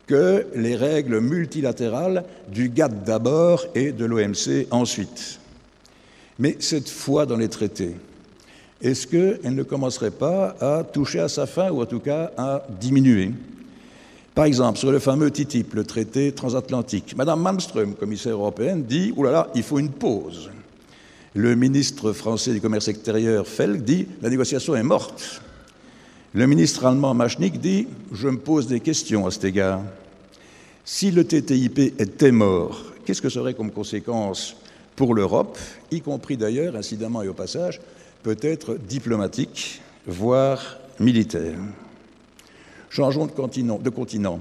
que 0.07 0.47
les 0.55 0.77
règles 0.77 1.19
multilatérales 1.19 2.25
du 2.47 2.69
GATT 2.69 3.03
d'abord 3.05 3.67
et 3.75 3.91
de 3.91 4.05
l'OMC 4.05 4.69
ensuite. 4.71 5.41
Mais 6.39 6.57
cette 6.59 6.89
foi 6.89 7.27
dans 7.27 7.37
les 7.37 7.49
traités, 7.49 7.97
est-ce 8.83 9.07
qu'elle 9.07 9.55
ne 9.55 9.63
commencerait 9.63 10.11
pas 10.11 10.57
à 10.61 10.85
toucher 10.85 11.21
à 11.21 11.29
sa 11.29 11.47
fin 11.47 11.71
ou 11.71 11.81
en 11.81 11.87
tout 11.87 12.01
cas 12.01 12.33
à 12.37 12.67
diminuer? 12.81 13.31
Par 14.35 14.47
exemple, 14.47 14.79
sur 14.79 14.91
le 14.91 14.99
fameux 14.99 15.31
TTIP, 15.31 15.75
le 15.75 15.85
traité 15.85 16.33
transatlantique, 16.33 17.17
Madame 17.17 17.41
Malmström, 17.41 17.95
commissaire 17.95 18.35
européenne, 18.35 18.83
dit 18.83 19.13
«Ouh 19.17 19.23
là 19.23 19.31
là, 19.31 19.51
il 19.55 19.63
faut 19.63 19.79
une 19.79 19.91
pause». 19.91 20.51
Le 21.35 21.55
ministre 21.55 22.13
français 22.13 22.53
du 22.53 22.61
commerce 22.61 22.89
extérieur, 22.89 23.47
Feld, 23.47 23.85
dit 23.85 24.09
«La 24.23 24.31
négociation 24.31 24.75
est 24.75 24.83
morte». 24.83 25.41
Le 26.35 26.49
ministre 26.49 26.85
allemand 26.85 27.15
Machnik 27.15 27.61
dit 27.61 27.87
«Je 28.13 28.29
me 28.29 28.39
pose 28.39 28.67
des 28.67 28.81
questions 28.81 29.25
à 29.25 29.31
cet 29.31 29.45
égard». 29.45 29.83
Si 30.85 31.13
le 31.13 31.25
TTIP 31.25 31.79
était 32.01 32.33
mort, 32.33 32.83
qu'est-ce 33.05 33.23
que 33.23 33.29
serait 33.29 33.55
comme 33.55 33.71
conséquence 33.71 34.57
pour 34.97 35.15
l'Europe, 35.15 35.59
y 35.91 36.01
compris 36.01 36.37
d'ailleurs, 36.37 36.77
incidemment 36.77 37.23
et 37.23 37.29
au 37.29 37.35
passage, 37.35 37.81
peut-être 38.23 38.77
diplomatique, 38.77 39.81
voire 40.07 40.79
militaire. 41.01 41.59
Changeons 42.91 43.27
de 43.27 43.91
continent. 43.91 44.41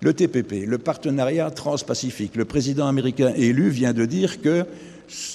Le 0.00 0.14
TPP, 0.14 0.64
le 0.66 0.78
partenariat 0.78 1.50
transpacifique, 1.50 2.36
le 2.36 2.44
président 2.44 2.86
américain 2.86 3.32
élu 3.34 3.68
vient 3.68 3.92
de 3.92 4.04
dire 4.04 4.40
que 4.40 4.64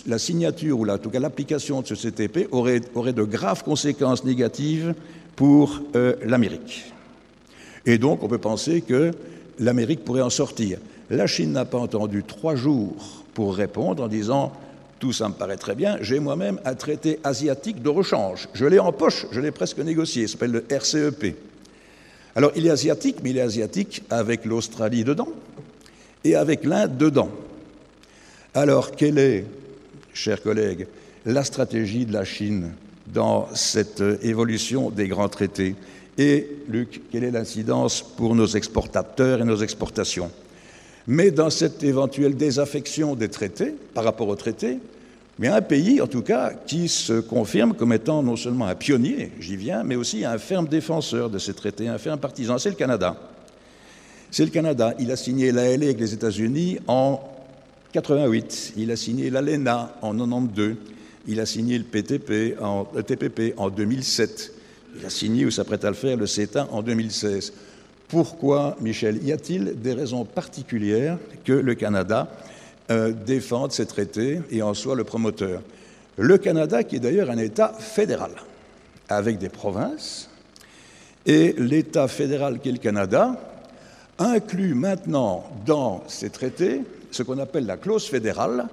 la 0.08 0.18
signature 0.18 0.80
ou 0.80 0.88
en 0.88 0.98
tout 0.98 1.10
cas 1.10 1.20
l'application 1.20 1.82
de 1.82 1.88
ce 1.88 1.96
CTP 1.96 2.48
aurait, 2.52 2.82
aurait, 2.96 3.12
de 3.12 3.24
graves 3.24 3.64
conséquences 3.64 4.24
négatives 4.24 4.94
pour 5.36 5.82
euh, 5.96 6.16
l'Amérique. 6.24 6.94
Et 7.86 7.98
donc 7.98 8.24
on 8.24 8.30
peut 8.30 8.38
penser 8.38 8.82
que 8.82 9.12
l'Amérique 9.60 10.06
pourrait 10.06 10.22
en 10.22 10.30
sortir. 10.30 10.78
La 11.10 11.28
Chine 11.28 11.52
n'a 11.52 11.66
pas 11.66 11.80
entendu 11.80 12.24
trois 12.24 12.56
jours 12.56 13.23
pour 13.34 13.56
répondre 13.56 14.04
en 14.04 14.08
disant 14.08 14.52
tout 15.00 15.12
ça 15.12 15.28
me 15.28 15.34
paraît 15.34 15.58
très 15.58 15.76
bien, 15.76 15.98
j'ai 16.00 16.20
moi-même 16.20 16.60
un 16.64 16.76
traité 16.76 17.20
asiatique 17.26 17.82
de 17.82 17.90
rechange. 17.90 18.48
Je 18.54 18.66
l'ai 18.66 18.80
en 18.80 18.94
poche, 18.94 19.26
je 19.32 19.42
l'ai 19.42 19.52
presque 19.52 19.80
négocié, 19.80 20.24
il 20.24 20.30
s'appelle 20.30 20.52
le 20.52 20.66
RCEP. 20.70 21.36
Alors 22.36 22.52
il 22.56 22.66
est 22.66 22.70
asiatique, 22.70 23.18
mais 23.22 23.32
il 23.32 23.38
est 23.38 23.42
asiatique 23.42 24.04
avec 24.10 24.46
l'Australie 24.46 25.04
dedans 25.04 25.28
et 26.24 26.36
avec 26.36 26.64
l'Inde 26.64 26.98
dedans. 26.98 27.30
Alors 28.54 28.92
quelle 28.92 29.18
est, 29.18 29.46
chers 30.14 30.42
collègues, 30.42 30.88
la 31.26 31.44
stratégie 31.44 32.06
de 32.06 32.14
la 32.14 32.24
Chine 32.24 32.72
dans 33.08 33.50
cette 33.54 34.02
évolution 34.22 34.90
des 34.90 35.08
grands 35.08 35.30
traités? 35.30 35.76
Et 36.18 36.48
Luc, 36.70 37.02
quelle 37.12 37.24
est 37.24 37.32
l'incidence 37.32 38.02
pour 38.02 38.36
nos 38.36 38.46
exportateurs 38.46 39.42
et 39.42 39.44
nos 39.44 39.58
exportations? 39.58 40.32
Mais 41.08 41.32
dans 41.32 41.50
cette 41.50 41.84
éventuelle 41.84 42.36
désaffection 42.36 43.16
des 43.16 43.30
traités 43.30 43.76
par 43.94 44.04
rapport 44.04 44.28
aux 44.28 44.36
traités, 44.36 44.80
mais 45.40 45.48
un 45.48 45.62
pays, 45.62 46.00
en 46.00 46.08
tout 46.08 46.22
cas, 46.22 46.54
qui 46.54 46.88
se 46.88 47.20
confirme 47.20 47.74
comme 47.74 47.92
étant 47.92 48.22
non 48.22 48.36
seulement 48.36 48.68
un 48.68 48.76
pionnier, 48.76 49.32
j'y 49.40 49.56
viens, 49.56 49.84
mais 49.84 49.96
aussi 49.96 50.26
un 50.26 50.38
ferme 50.38 50.68
défenseur 50.68 51.30
de 51.30 51.40
ces 51.40 51.54
traités, 51.54 51.88
un 51.88 51.98
ferme 51.98 52.20
partisan, 52.20 52.58
c'est 52.60 52.70
le 52.70 52.76
Canada. 52.76 53.18
C'est 54.30 54.46
le 54.46 54.52
Canada. 54.52 54.94
Il 55.00 55.12
a 55.12 55.16
signé 55.16 55.52
l'ALE 55.52 55.84
avec 55.84 56.00
les 56.00 56.14
États-Unis 56.14 56.80
en 56.88 57.20
88, 57.94 58.74
il 58.78 58.92
a 58.92 58.96
signé 58.96 59.30
l'ALENA 59.30 59.96
en 60.02 60.14
92, 60.14 60.76
il 61.28 61.40
a 61.40 61.46
signé 61.46 61.78
le, 61.78 61.84
PTP 61.84 62.60
en, 62.62 62.88
le 62.96 63.04
TPP 63.04 63.54
en 63.58 63.70
2007, 63.70 64.54
il 65.00 65.06
a 65.06 65.10
signé 65.10 65.46
ou 65.46 65.52
s'apprête 65.52 65.86
à 65.86 65.90
le 65.90 65.96
faire 65.96 66.18
le 66.18 66.28
CETA 66.28 66.68
en 66.72 66.82
2016. 66.82 67.54
Pourquoi, 68.08 68.76
Michel 68.82 69.24
Y 69.24 69.32
a-t-il 69.32 69.82
des 69.82 69.94
raisons 69.94 70.26
particulières 70.26 71.18
que 71.44 71.54
le 71.54 71.76
Canada 71.76 72.28
euh, 72.92 73.12
défendent 73.12 73.72
ces 73.72 73.86
traités 73.86 74.42
et 74.52 74.62
en 74.62 74.74
soient 74.74 74.96
le 74.96 75.04
promoteur? 75.04 75.62
Le 76.18 76.38
Canada, 76.38 76.84
qui 76.84 76.98
est 76.98 77.00
d'ailleurs 77.00 77.32
un 77.32 77.38
État 77.38 77.74
fédéral, 77.80 78.32
avec 79.10 79.40
des 79.40 79.50
provinces, 79.50 80.30
et 81.26 81.56
l'État 81.58 82.08
fédéral 82.08 82.60
qu'est 82.60 82.72
le 82.72 82.78
Canada 82.78 83.36
inclut 84.20 84.76
maintenant 84.76 85.46
dans 85.66 86.04
ces 86.08 86.30
traités 86.30 86.82
ce 87.12 87.24
qu'on 87.24 87.40
appelle 87.40 87.66
la 87.66 87.78
clause 87.78 88.06
fédérale, 88.06 88.68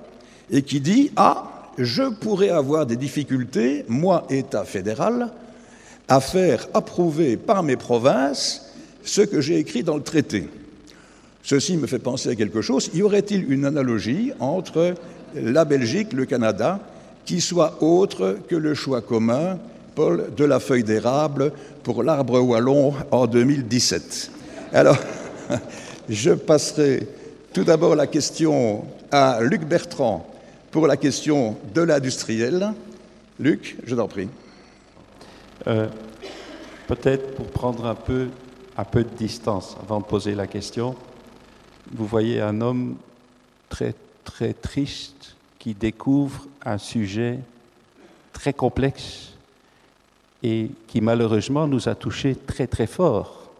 et 0.51 0.63
qui 0.63 0.81
dit 0.81 1.13
Ah, 1.17 1.71
je 1.79 2.03
pourrais 2.03 2.51
avoir 2.51 2.87
des 2.87 2.97
difficultés, 2.97 3.85
moi, 3.89 4.27
État 4.31 4.65
fédéral, 4.65 5.31
à 6.09 6.21
faire 6.21 6.67
approuver 6.75 7.37
par 7.37 7.63
mes 7.63 7.77
provinces 7.77 8.70
ce 9.05 9.23
que 9.23 9.41
j'ai 9.41 9.59
écrit 9.59 9.83
dans 9.83 9.97
le 9.97 10.03
traité. 10.03 10.49
Ceci 11.43 11.77
me 11.77 11.87
fait 11.87 11.99
penser 11.99 12.31
à 12.31 12.35
quelque 12.35 12.61
chose. 12.61 12.91
Y 12.95 13.03
aurait-il 13.03 13.51
une 13.51 13.65
analogie 13.65 14.33
entre 14.41 14.95
la 15.35 15.65
Belgique, 15.65 16.13
le 16.13 16.27
Canada, 16.27 16.81
qui 17.25 17.41
soit 17.41 17.83
autre 17.83 18.39
que 18.49 18.57
le 18.57 18.75
choix 18.75 19.01
commun, 19.01 19.59
Paul, 19.95 20.31
de 20.37 20.45
la 20.45 20.61
feuille 20.61 20.85
d'érable 20.85 21.53
pour 21.83 22.03
l'arbre 22.03 22.41
wallon 22.41 22.95
en 23.11 23.27
2017 23.27 24.31
Alors, 24.73 24.99
je 26.09 26.33
passerai 26.33 27.07
tout 27.53 27.65
d'abord 27.65 27.95
la 27.97 28.07
question 28.07 28.85
à 29.11 29.41
Luc 29.43 29.65
Bertrand 29.65 30.27
pour 30.71 30.87
la 30.87 30.97
question 30.97 31.57
de 31.75 31.83
l'industriel. 31.83 32.73
Luc, 33.39 33.77
je 33.87 33.95
t'en 33.95 34.07
prie. 34.07 34.29
Euh, 35.67 35.89
peut-être 36.87 37.35
pour 37.35 37.47
prendre 37.47 37.87
un 37.87 37.95
peu, 37.95 38.29
un 38.77 38.85
peu 38.85 39.05
de 39.05 39.11
distance 39.11 39.77
avant 39.83 40.01
de 40.01 40.05
poser 40.05 40.35
la 40.35 40.47
question, 40.47 40.95
vous 41.93 42.07
voyez 42.07 42.41
un 42.41 42.61
homme 42.61 42.97
très, 43.69 43.95
très 44.25 44.53
triste 44.53 45.37
qui 45.59 45.75
découvre 45.75 46.47
un 46.65 46.79
sujet 46.79 47.39
très 48.33 48.53
complexe 48.53 49.33
et 50.43 50.71
qui 50.87 51.01
malheureusement 51.01 51.67
nous 51.67 51.89
a 51.89 51.95
touchés 51.95 52.35
très 52.35 52.67
très 52.67 52.87
fort. 52.87 53.51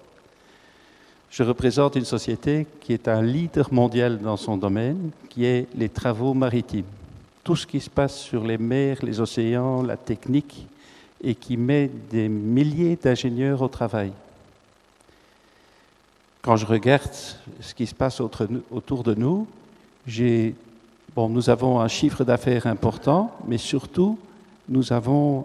Je 1.31 1.43
représente 1.43 1.97
une 1.97 2.05
société 2.05 2.67
qui 2.81 2.93
est 2.93 3.07
un 3.07 3.23
leader 3.23 3.73
mondial 3.73 4.19
dans 4.19 4.37
son 4.37 4.57
domaine, 4.57 5.11
qui 5.29 5.45
est 5.45 5.69
les 5.77 5.89
travaux 5.89 6.35
maritimes. 6.35 6.87
Tout 7.45 7.57
ce 7.57 7.67
qui 7.67 7.81
se 7.81 7.91
passe 7.91 8.17
sur 8.17 8.45
les 8.45 8.59
mers, 8.59 8.99
les 9.03 9.21
océans, 9.21 9.83
la 9.83 9.97
technique, 9.97 10.67
et 11.23 11.35
qui 11.35 11.57
met 11.57 11.91
des 12.11 12.29
milliers 12.29 12.97
d'ingénieurs 12.97 13.63
au 13.63 13.69
travail 13.69 14.13
quand 16.43 16.57
je 16.57 16.67
regarde 16.67 17.11
ce 17.61 17.75
qui 17.75 17.87
se 17.87 17.95
passe 17.95 18.21
autour 18.21 19.03
de 19.03 19.15
nous, 19.15 19.47
bon, 21.15 21.29
nous 21.29 21.51
avons 21.51 21.81
un 21.81 21.89
chiffre 21.89 22.25
d'affaires 22.25 22.67
important, 22.67 23.33
mais 23.47 23.59
surtout, 23.59 24.19
nous 24.69 24.93
avons 24.93 25.45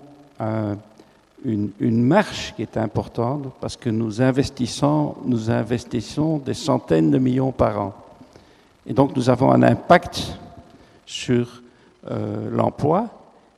une, 1.44 2.04
marche 2.04 2.54
qui 2.56 2.62
est 2.62 2.78
importante 2.78 3.52
parce 3.60 3.76
que 3.76 3.90
nous 3.90 4.22
investissons, 4.22 5.16
nous 5.26 5.50
investissons 5.50 6.38
des 6.38 6.54
centaines 6.54 7.12
de 7.12 7.18
millions 7.18 7.52
par 7.52 7.82
an. 7.82 7.94
Et 8.88 8.94
donc, 8.94 9.16
nous 9.16 9.30
avons 9.30 9.52
un 9.52 9.64
impact 9.64 10.38
sur 11.06 11.62
euh, 12.10 12.50
l'emploi 12.52 13.10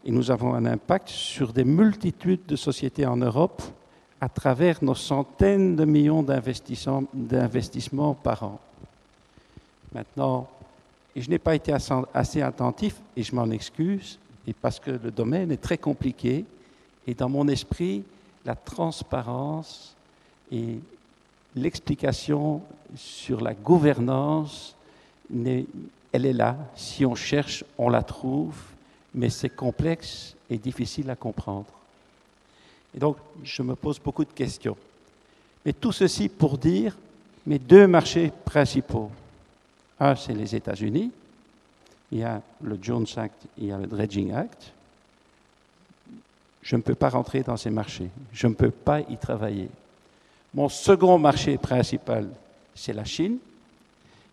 et 0.06 0.12
nous 0.12 0.32
avons 0.32 0.54
un 0.54 0.66
impact 0.66 1.10
sur 1.10 1.52
des 1.54 1.66
multitudes 1.66 2.46
de 2.48 2.56
sociétés 2.56 3.06
en 3.06 3.18
Europe 3.18 3.62
à 4.20 4.30
travers 4.30 4.84
nos 4.84 4.96
centaines 4.96 5.76
de 5.76 5.86
millions 5.86 6.24
d'investissements 6.24 8.14
par 8.16 8.44
an. 8.44 8.60
Maintenant, 9.94 10.50
je 11.16 11.30
n'ai 11.30 11.40
pas 11.40 11.56
été 11.56 11.74
assez 12.14 12.42
attentif, 12.42 12.96
et 13.16 13.24
je 13.24 13.34
m'en 13.36 13.50
excuse, 13.52 14.20
parce 14.62 14.80
que 14.80 14.92
le 14.92 15.12
domaine 15.12 15.52
est 15.52 15.62
très 15.62 15.78
compliqué, 15.78 16.46
et 17.06 17.14
dans 17.14 17.30
mon 17.30 17.48
esprit, 17.48 18.04
la 18.46 18.56
transparence 18.56 19.96
et 20.52 20.80
l'explication 21.56 22.62
sur 22.96 23.42
la 23.42 23.54
gouvernance, 23.54 24.76
elle 25.34 26.26
est 26.26 26.34
là. 26.34 26.58
Si 26.76 27.06
on 27.06 27.16
cherche, 27.16 27.64
on 27.78 27.90
la 27.90 28.04
trouve, 28.04 28.58
mais 29.14 29.30
c'est 29.30 29.50
complexe 29.50 30.36
et 30.50 30.58
difficile 30.58 31.10
à 31.10 31.16
comprendre. 31.16 31.68
Et 32.98 33.00
donc, 33.00 33.18
je 33.44 33.62
me 33.62 33.76
pose 33.76 34.00
beaucoup 34.00 34.26
de 34.26 34.32
questions. 34.32 34.76
Mais 35.64 35.72
tout 35.72 35.92
ceci 35.92 36.30
pour 36.30 36.58
dire 36.58 36.98
mes 37.46 37.60
deux 37.60 37.86
marchés 37.86 38.32
principaux. 38.44 39.12
Un, 40.00 40.16
c'est 40.16 40.34
les 40.34 40.56
États-Unis. 40.56 41.12
Il 42.12 42.18
y 42.18 42.24
a 42.24 42.42
le 42.60 42.80
Jones 42.82 43.06
Act, 43.16 43.46
il 43.60 43.66
y 43.66 43.72
a 43.72 43.78
le 43.78 43.86
Dredging 43.86 44.32
Act. 44.34 44.74
Je 46.64 46.76
ne 46.76 46.82
peux 46.82 46.96
pas 46.96 47.10
rentrer 47.10 47.44
dans 47.44 47.56
ces 47.56 47.70
marchés. 47.70 48.10
Je 48.34 48.48
ne 48.48 48.56
peux 48.56 48.72
pas 48.72 49.02
y 49.02 49.18
travailler. 49.18 49.70
Mon 50.56 50.68
second 50.68 51.20
marché 51.20 51.60
principal, 51.60 52.28
c'est 52.74 52.94
la 52.94 53.06
Chine. 53.06 53.38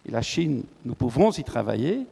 Et 0.09 0.11
la 0.11 0.23
Chine, 0.23 0.63
nous 0.87 0.95
pouvons 0.95 1.31
y 1.33 1.45
travailler, 1.45 2.07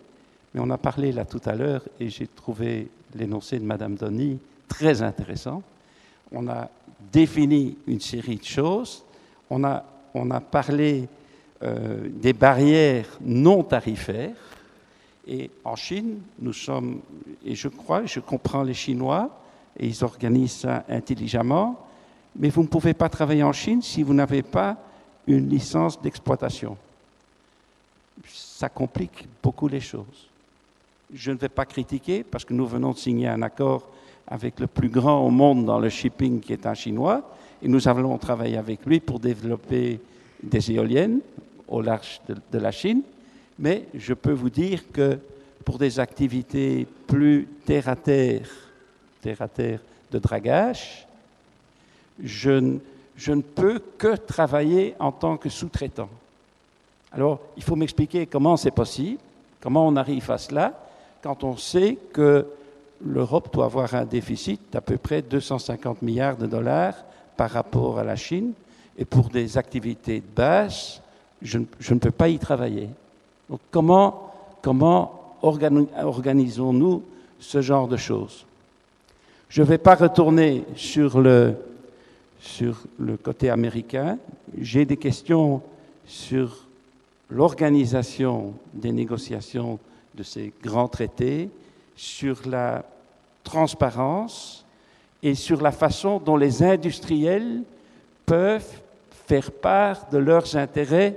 mais 0.53 0.61
on 0.61 0.69
a 0.69 0.77
parlé 0.77 1.13
là 1.13 1.25
tout 1.25 1.41
à 1.47 1.55
l'heure 1.55 1.83
et 1.99 2.11
j'ai 2.11 2.27
trouvé 2.27 2.89
l'énoncé 3.15 3.59
de 3.59 3.65
Mme 3.65 3.95
Donny 3.95 4.39
très 4.69 5.01
intéressant 5.01 5.63
on 6.33 6.49
a 6.49 6.69
défini 7.13 7.77
une 7.87 8.01
série 8.01 8.37
de 8.37 8.45
choses, 8.45 9.05
on 9.51 9.65
a, 9.65 10.41
parlé 10.41 11.09
euh, 11.63 12.09
des 12.09 12.33
barrières 12.33 13.07
non 13.21 13.63
tarifaires, 13.63 14.37
et 15.27 15.51
en 15.65 15.77
Chine, 15.77 16.21
nous 16.41 16.53
sommes, 16.53 17.01
et 17.45 17.55
je 17.55 17.69
crois, 17.69 18.07
je 18.07 18.21
comprends 18.21 18.63
les 18.63 18.75
Chinois, 18.75 19.31
et 19.79 19.87
ils 19.87 20.05
organisent 20.05 20.53
ça 20.53 20.85
intelligemment, 20.89 21.79
mais 22.37 22.49
vous 22.49 22.63
ne 22.63 22.69
pouvez 22.69 22.95
pas 22.95 23.09
travailler 23.09 23.43
en 23.43 23.53
Chine 23.53 23.83
si 23.83 24.03
vous 24.03 24.15
n'avez 24.15 24.43
pas 24.43 24.77
une 25.27 25.49
licence 25.49 26.01
d'exploitation. 26.01 26.77
Ça 28.27 28.69
complique 28.69 29.27
beaucoup 29.43 29.69
les 29.69 29.81
choses. 29.81 30.29
Je 31.13 31.31
ne 31.31 31.37
vais 31.37 31.49
pas 31.49 31.67
critiquer 31.67 32.25
parce 32.25 32.45
que 32.45 32.55
nous 32.55 32.67
venons 32.67 32.93
de 32.93 32.99
signer 32.99 33.29
un 33.29 33.43
accord 33.43 33.89
avec 34.27 34.61
le 34.61 34.67
plus 34.67 34.89
grand 34.89 35.21
au 35.21 35.31
monde 35.31 35.65
dans 35.67 35.79
le 35.79 35.89
shipping 35.89 36.41
qui 36.41 36.53
est 36.53 36.67
un 36.67 36.75
Chinois, 36.75 37.23
et 37.63 37.69
nous 37.69 37.89
allons 37.89 38.19
travailler 38.19 38.57
avec 38.57 38.85
lui 38.87 39.01
pour 39.01 39.21
développer 39.21 40.01
des 40.43 40.73
éoliennes 40.73 41.21
au 41.69 41.81
large 41.81 42.21
de, 42.29 42.59
la 42.59 42.73
Chine. 42.73 43.03
Mais 43.59 43.87
je 43.95 44.15
peux 44.15 44.33
vous 44.33 44.51
dire 44.51 44.91
que 44.93 45.19
pour 45.65 45.79
des 45.79 46.01
activités 46.01 46.87
plus 47.07 47.47
terre 47.65 47.89
à 47.89 47.97
terre, 47.97 48.49
terre 49.21 49.43
à 49.43 49.49
terre 49.49 49.81
de 50.11 50.19
dragage, 50.19 51.07
je, 52.23 52.79
je 53.17 53.33
ne 53.33 53.43
peux 53.43 53.81
que 53.97 54.17
travailler 54.17 54.95
en 54.99 55.13
tant 55.13 55.37
que 55.37 55.49
sous-traitant. 55.49 56.09
Alors, 57.13 57.41
il 57.57 57.63
faut 57.63 57.77
m'expliquer 57.77 58.27
comment 58.27 58.57
c'est 58.57 58.71
possible, 58.71 59.19
comment 59.61 59.87
on 59.87 59.97
arrive 59.97 60.31
à 60.31 60.39
cela, 60.39 60.73
quand 61.23 61.45
on 61.45 61.57
sait 61.57 61.97
que 62.13 62.47
l'Europe 63.05 63.53
doit 63.53 63.67
avoir 63.67 63.95
un 63.95 64.05
déficit 64.05 64.61
d'à 64.73 64.81
peu 64.81 64.97
près 64.97 65.23
250 65.23 66.03
milliards 66.03 66.37
de 66.37 66.47
dollars 66.47 66.95
par 67.37 67.51
rapport 67.51 67.99
à 67.99 68.05
la 68.05 68.17
Chine. 68.17 68.53
Et 68.99 69.05
pour 69.05 69.29
des 69.29 69.59
activités 69.59 70.21
de 70.21 70.35
base, 70.35 71.01
je, 71.41 71.59
ne 71.59 71.99
peux 71.99 72.11
pas 72.11 72.29
y 72.29 72.39
travailler. 72.39 72.89
Donc 73.49 73.61
comment, 73.71 74.33
comment 74.61 75.37
organisons-nous 75.43 77.03
ce 77.41 77.61
genre 77.61 77.89
de 77.89 77.97
choses? 77.97 78.47
Je 79.49 79.63
ne 79.63 79.67
vais 79.67 79.79
pas 79.79 79.95
retourner 79.95 80.65
sur 80.77 81.21
le, 81.21 81.55
sur 82.41 82.83
le 82.99 83.17
côté 83.17 83.51
américain. 83.51 84.19
J'ai 84.59 84.85
des 84.85 84.97
questions 84.97 85.63
sur 86.07 86.67
l'organisation 87.31 88.55
des 88.73 88.93
négociations 88.93 89.79
de 90.15 90.23
ces 90.23 90.53
grands 90.63 90.89
traités, 90.89 91.49
sur 91.97 92.41
la 92.47 92.85
transparence 93.53 94.65
et 95.23 95.35
sur 95.35 95.61
la 95.61 95.73
façon 95.73 96.19
dont 96.19 96.37
les 96.37 96.63
industriels 96.63 97.63
peuvent 98.25 98.81
faire 99.27 99.51
part 99.53 100.09
de 100.11 100.19
leurs 100.19 100.57
intérêts 100.57 101.17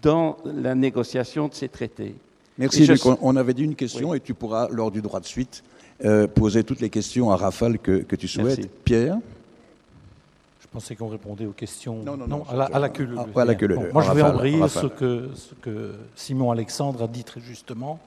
dans 0.00 0.38
la 0.44 0.74
négociation 0.74 1.48
de 1.48 1.54
ces 1.54 1.68
traités. 1.68 2.14
Merci, 2.58 2.86
Luc. 2.86 3.00
On 3.20 3.36
avait 3.36 3.52
dit 3.52 3.64
une 3.64 3.74
question 3.74 4.14
et 4.14 4.20
tu 4.20 4.32
pourras, 4.32 4.68
lors 4.70 4.90
du 4.90 5.02
droit 5.02 5.20
de 5.20 5.26
suite, 5.26 5.62
euh, 6.04 6.26
poser 6.26 6.64
toutes 6.64 6.80
les 6.80 6.90
questions 6.90 7.30
à 7.30 7.36
rafale 7.36 7.78
que, 7.78 7.98
que 7.98 8.16
tu 8.16 8.28
souhaites. 8.28 8.68
Pierre 8.82 9.18
Je 10.60 10.66
pensais 10.72 10.96
qu'on 10.96 11.08
répondait 11.08 11.46
aux 11.46 11.52
questions. 11.52 12.02
Non, 12.02 12.16
non, 12.16 12.26
non. 12.26 12.44
à, 12.48 12.56
la, 12.56 12.64
à, 12.64 12.78
la, 12.78 12.88
queue 12.88 13.08
à 13.36 13.44
la 13.44 13.54
queue 13.54 13.68
Moi, 13.92 14.02
je 14.02 14.12
vais 14.12 14.22
embrayer 14.22 14.68
ce 14.68 14.86
que, 14.86 15.28
ce 15.34 15.54
que 15.60 15.92
Simon 16.14 16.50
Alexandre 16.50 17.02
a 17.02 17.08
dit 17.08 17.24
très 17.24 17.40
justement. 17.40 17.98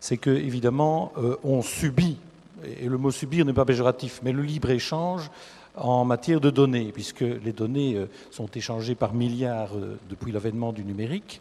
C'est 0.00 0.18
que, 0.18 0.30
évidemment, 0.30 1.12
euh, 1.16 1.36
on 1.44 1.62
subit 1.62 2.18
et 2.62 2.88
le 2.88 2.98
mot 2.98 3.10
subir 3.10 3.44
n'est 3.44 3.52
pas 3.52 3.64
péjoratif, 3.64 4.20
mais 4.22 4.32
le 4.32 4.42
libre-échange 4.42 5.30
en 5.76 6.04
matière 6.04 6.40
de 6.40 6.50
données, 6.50 6.90
puisque 6.92 7.20
les 7.20 7.52
données 7.52 7.96
euh, 7.96 8.06
sont 8.30 8.46
échangées 8.54 8.94
par 8.94 9.12
milliards 9.12 9.76
euh, 9.76 9.96
depuis 10.08 10.32
l'avènement 10.32 10.72
du 10.72 10.84
numérique. 10.84 11.40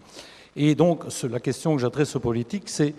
Et 0.56 0.76
donc, 0.76 1.04
la 1.30 1.40
question 1.40 1.76
que 1.76 1.82
j'adresse 1.82 2.16
aux 2.16 2.20
politiques, 2.20 2.70
c'est, 2.70 2.94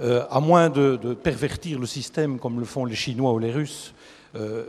euh, 0.00 0.24
à 0.30 0.40
moins 0.40 0.68
de, 0.68 0.96
pervertir 1.14 1.78
le 1.78 1.86
système 1.86 2.38
comme 2.38 2.58
le 2.58 2.64
font 2.64 2.84
les 2.84 2.94
Chinois 2.94 3.32
ou 3.32 3.38
les 3.38 3.52
Russes, 3.52 3.94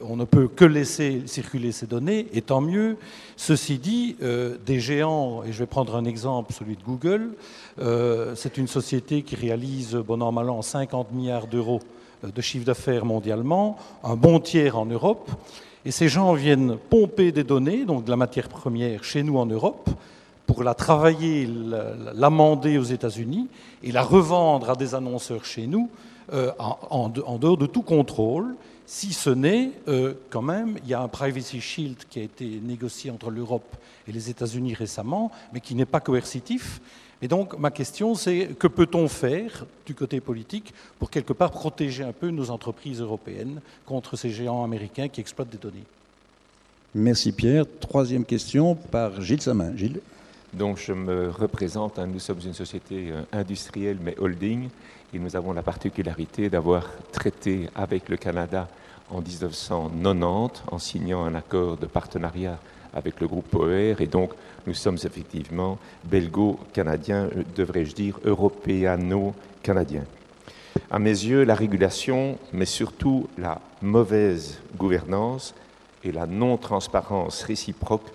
on 0.04 0.16
ne 0.16 0.26
peut 0.26 0.48
que 0.48 0.66
laisser 0.66 1.22
circuler 1.28 1.72
ces 1.72 1.86
données, 1.86 2.26
et 2.34 2.42
tant 2.42 2.62
mieux. 2.62 2.98
Ceci 3.38 3.78
dit, 3.78 4.16
des 4.66 4.80
géants, 4.80 5.44
et 5.44 5.52
je 5.52 5.60
vais 5.60 5.68
prendre 5.68 5.96
un 5.96 6.06
exemple, 6.06 6.52
celui 6.52 6.76
de 6.76 6.82
Google, 6.82 7.36
c'est 8.36 8.58
une 8.58 8.68
société 8.68 9.22
qui 9.22 9.36
réalise, 9.36 9.94
bon 9.94 10.20
an, 10.24 10.32
mal 10.32 10.50
an, 10.50 10.64
50 10.64 11.12
milliards 11.12 11.46
d'euros 11.46 11.80
de 12.24 12.42
chiffre 12.42 12.66
d'affaires 12.66 13.06
mondialement, 13.06 13.78
un 14.04 14.16
bon 14.16 14.40
tiers 14.40 14.78
en 14.78 14.86
Europe, 14.86 15.32
et 15.86 15.92
ces 15.92 16.10
gens 16.10 16.34
viennent 16.34 16.78
pomper 16.90 17.32
des 17.32 17.44
données, 17.44 17.86
donc 17.86 18.04
de 18.06 18.10
la 18.10 18.18
matière 18.18 18.50
première, 18.50 19.04
chez 19.04 19.24
nous 19.24 19.38
en 19.38 19.46
Europe, 19.46 19.90
pour 20.46 20.64
la 20.64 20.74
travailler, 20.74 21.48
l'amender 22.14 22.78
aux 22.78 22.84
États-Unis 22.84 23.48
et 23.84 23.92
la 23.92 24.04
revendre 24.04 24.70
à 24.70 24.76
des 24.76 24.94
annonceurs 24.96 25.46
chez 25.46 25.66
nous 25.66 25.90
euh, 26.34 26.52
en, 26.60 27.10
dehors 27.10 27.58
de 27.58 27.66
tout 27.66 27.82
contrôle, 27.82 28.56
si 28.86 29.14
ce 29.14 29.30
n'est 29.30 29.72
euh, 29.88 30.14
quand 30.30 30.42
même, 30.42 30.78
il 30.84 30.90
y 30.90 30.94
a 30.94 31.02
un 31.02 31.08
privacy 31.08 31.62
shield 31.62 31.98
qui 32.10 32.20
a 32.20 32.24
été 32.24 32.60
négocié 32.62 33.10
entre 33.10 33.30
l'Europe 33.30 33.76
et 34.08 34.12
les 34.12 34.30
États-Unis 34.30 34.74
récemment, 34.74 35.32
mais 35.54 35.62
qui 35.62 35.76
n'est 35.76 35.86
pas 35.86 36.00
coercitif. 36.00 36.82
Et 37.22 37.28
donc 37.28 37.58
ma 37.60 37.72
question 37.72 38.16
c'est 38.16 38.50
que 38.58 38.68
peut-on 38.68 39.08
faire 39.08 39.66
du 39.86 39.94
côté 39.94 40.20
politique 40.20 40.74
pour 41.00 41.10
quelque 41.10 41.34
part 41.34 41.52
protéger 41.52 42.04
un 42.04 42.14
peu 42.14 42.30
nos 42.30 42.50
entreprises 42.50 43.02
européennes 43.02 43.62
contre 43.86 44.16
ces 44.16 44.30
géants 44.30 44.64
américains 44.64 45.08
qui 45.08 45.22
exploitent 45.22 45.50
des 45.50 45.58
données? 45.58 45.86
Merci 46.94 47.32
Pierre. 47.32 47.66
Troisième 47.80 48.26
question 48.26 48.76
par 48.76 49.22
Gilles 49.22 49.42
Samin. 49.42 49.76
Gilles 49.76 50.02
donc 50.54 50.78
je 50.78 50.92
me 50.92 51.30
représente, 51.30 51.98
hein, 51.98 52.08
nous 52.08 52.20
sommes 52.20 52.42
une 52.44 52.54
société 52.54 53.10
euh, 53.10 53.22
industrielle 53.32 53.98
mais 54.04 54.18
holding, 54.20 54.68
et 55.14 55.20
nous 55.20 55.36
avons 55.36 55.54
la 55.54 55.64
particularité 55.64 56.50
d'avoir 56.50 56.88
traité 57.14 57.70
avec 57.74 58.10
le 58.10 58.18
Canada 58.18 58.68
en 59.10 59.22
1990 59.22 60.64
en 60.72 60.80
signant 60.80 61.24
un 61.24 61.36
accord 61.36 61.78
de 61.78 61.86
partenariat 61.86 62.60
avec 62.94 63.20
le 63.20 63.28
groupe 63.28 63.54
OER, 63.56 63.96
et 64.00 64.08
donc 64.08 64.32
nous 64.68 64.74
sommes 64.74 64.98
effectivement 65.04 65.78
belgo-canadiens, 66.04 67.30
euh, 67.36 67.44
devrais-je 67.56 67.96
dire 67.96 68.20
européano-canadiens. 68.26 70.06
À 70.90 71.00
mes 71.00 71.10
yeux, 71.10 71.44
la 71.44 71.56
régulation, 71.56 72.38
mais 72.54 72.66
surtout 72.66 73.28
la 73.38 73.60
mauvaise 73.82 74.60
gouvernance 74.78 75.54
et 76.04 76.12
la 76.12 76.26
non-transparence 76.26 77.44
réciproque 77.44 78.10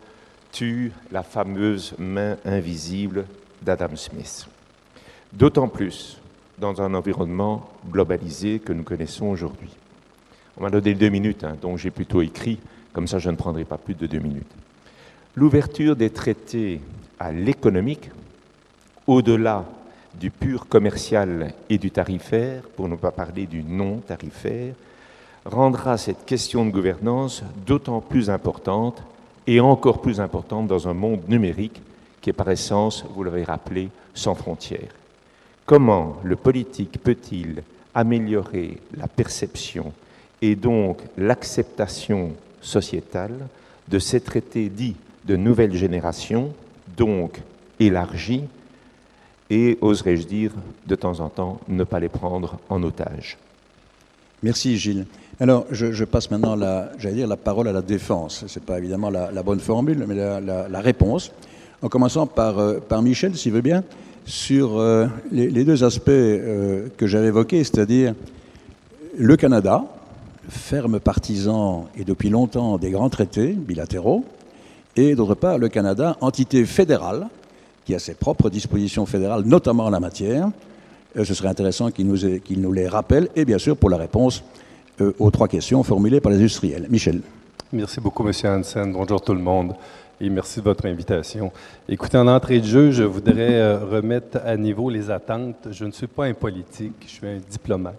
tue 0.53 0.93
la 1.13 1.23
fameuse 1.23 1.95
main 1.99 2.37
invisible 2.45 3.27
d'Adam 3.63 3.97
Smith. 3.97 4.47
D'autant 5.33 5.69
plus 5.69 6.21
dans 6.59 6.81
un 6.81 6.95
environnement 6.95 7.69
globalisé 7.91 8.59
que 8.59 8.73
nous 8.73 8.83
connaissons 8.83 9.27
aujourd'hui. 9.27 9.71
On 10.57 10.63
m'a 10.63 10.71
donné 10.71 10.95
deux 10.95 11.11
minutes, 11.11 11.45
hein, 11.45 11.57
donc 11.61 11.77
j'ai 11.77 11.91
plutôt 11.91 12.23
écrit, 12.23 12.59
comme 12.93 13.07
ça 13.07 13.19
je 13.19 13.29
ne 13.29 13.37
prendrai 13.37 13.65
pas 13.65 13.77
plus 13.77 13.95
de 13.95 14.07
deux 14.07 14.19
minutes. 14.19 14.51
L'ouverture 15.39 15.97
des 15.97 16.09
traités 16.09 16.81
à 17.19 17.31
l'économique, 17.31 18.11
au-delà 19.07 19.67
du 20.19 20.31
pur 20.31 20.67
commercial 20.67 21.53
et 21.69 21.77
du 21.77 21.91
tarifaire, 21.91 22.63
pour 22.75 22.89
ne 22.89 22.97
pas 22.97 23.11
parler 23.11 23.45
du 23.45 23.63
non 23.63 23.99
tarifaire, 23.99 24.73
rendra 25.45 25.99
cette 25.99 26.25
question 26.25 26.65
de 26.65 26.71
gouvernance 26.71 27.43
d'autant 27.67 28.01
plus 28.01 28.31
importante 28.31 29.03
et 29.47 29.61
encore 29.61 30.01
plus 30.01 30.21
importante 30.21 30.69
dans 30.69 30.89
un 30.89 30.95
monde 30.95 31.29
numérique 31.29 31.83
qui 32.23 32.31
est 32.31 32.33
par 32.33 32.51
essence, 32.51 33.05
vous 33.15 33.23
l'avez 33.23 33.45
rappelé, 33.45 33.91
sans 34.15 34.35
frontières. 34.35 34.95
Comment 35.67 36.17
le 36.25 36.37
politique 36.37 36.99
peut-il 37.03 37.63
améliorer 37.95 38.79
la 38.97 39.07
perception 39.07 39.93
et 40.41 40.57
donc 40.57 41.03
l'acceptation 41.19 42.33
sociétale 42.63 43.49
de 43.87 43.99
ces 43.99 44.23
traités 44.23 44.71
dits 44.71 44.97
de 45.27 45.37
nouvelle 45.37 45.75
génération, 45.75 46.53
donc 46.97 47.41
élargis, 47.81 48.45
et, 49.51 49.79
oserais-je 49.81 50.27
dire, 50.27 50.53
de 50.87 50.95
temps 50.95 51.21
en 51.21 51.29
temps, 51.29 51.61
ne 51.69 51.85
pas 51.85 52.01
les 52.01 52.09
prendre 52.09 52.59
en 52.69 52.83
otage. 52.83 53.39
Merci 54.43 54.77
Gilles. 54.77 55.07
Alors, 55.39 55.67
je, 55.71 56.05
passe 56.05 56.31
maintenant 56.31 56.57
la, 56.57 56.91
dire, 56.99 57.27
la 57.27 57.37
parole 57.37 57.69
à 57.69 57.73
la 57.73 57.83
défense. 57.83 58.45
Ce 58.47 58.59
n'est 58.59 58.65
pas 58.65 58.79
évidemment 58.79 59.11
la, 59.11 59.43
bonne 59.43 59.61
formule, 59.61 60.05
mais 60.07 60.15
la, 60.15 60.81
réponse. 60.81 61.31
En 61.83 61.89
commençant 61.89 62.27
par, 62.27 62.59
euh, 62.59 62.79
par 62.81 63.03
Michel, 63.03 63.37
s'il 63.37 63.53
veut 63.53 63.61
bien, 63.61 63.85
sur 64.25 64.79
euh, 64.79 65.07
les, 65.31 65.65
deux 65.65 65.85
aspects 65.85 66.09
euh, 66.09 66.89
que 66.97 67.07
j'avais 67.07 67.29
évoqués, 67.29 67.63
c'est-à-dire 67.65 68.15
le 69.19 69.37
Canada, 69.37 69.85
ferme 70.49 71.01
partisan 71.01 71.87
et 71.97 72.05
depuis 72.05 72.31
longtemps 72.31 72.79
des 72.79 72.91
grands 72.91 73.11
traités 73.11 73.53
bilatéraux, 73.53 74.25
et 74.97 75.15
d'autre 75.15 75.35
part 75.35 75.59
le 75.59 75.69
Canada, 75.69 76.17
entité 76.21 76.65
fédérale, 76.65 77.29
qui 77.85 77.95
a 77.95 77.99
ses 77.99 78.15
propres 78.15 78.51
dispositions 78.51 79.07
fédérales, 79.07 79.43
notamment 79.45 79.85
en 79.85 79.91
la 79.91 80.01
matière. 80.01 80.51
ce 81.15 81.35
serait 81.35 81.49
intéressant 81.49 81.91
qu'il 81.91 82.07
nous, 82.09 82.73
les 82.73 82.89
rappelle, 82.89 83.29
et 83.37 83.45
bien 83.45 83.59
sûr 83.59 83.77
pour 83.77 83.91
la 83.91 83.97
réponse 83.97 84.43
euh, 85.01 85.13
aux 85.19 85.31
trois 85.31 85.49
questions 85.49 85.83
formulées 85.83 86.21
par 86.21 86.33
les 86.33 86.39
industriels. 86.39 86.87
Michel. 86.91 87.21
Merci 87.73 88.01
beaucoup, 88.01 88.27
M. 88.27 88.33
Hansen. 88.45 88.93
Bonjour 88.93 89.21
tout 89.21 89.35
le 89.35 89.41
monde 89.41 89.75
et 90.21 90.31
merci 90.31 90.61
de 90.61 90.65
votre 90.65 90.87
invitation. 90.87 91.53
Écoutez, 91.89 92.17
en 92.17 92.27
entrée 92.27 92.61
de 92.61 92.65
jeu, 92.65 92.91
je 92.91 93.03
voudrais 93.03 93.61
euh, 93.61 93.79
remettre 93.85 94.39
à 94.45 94.57
niveau 94.57 94.89
les 94.89 95.11
attentes. 95.11 95.69
Je 95.71 95.85
ne 95.85 95.91
suis 95.91 96.07
pas 96.07 96.25
un 96.27 96.35
politique, 96.35 96.95
je 97.07 97.11
suis 97.11 97.27
un 97.27 97.39
diplomate. 97.51 97.97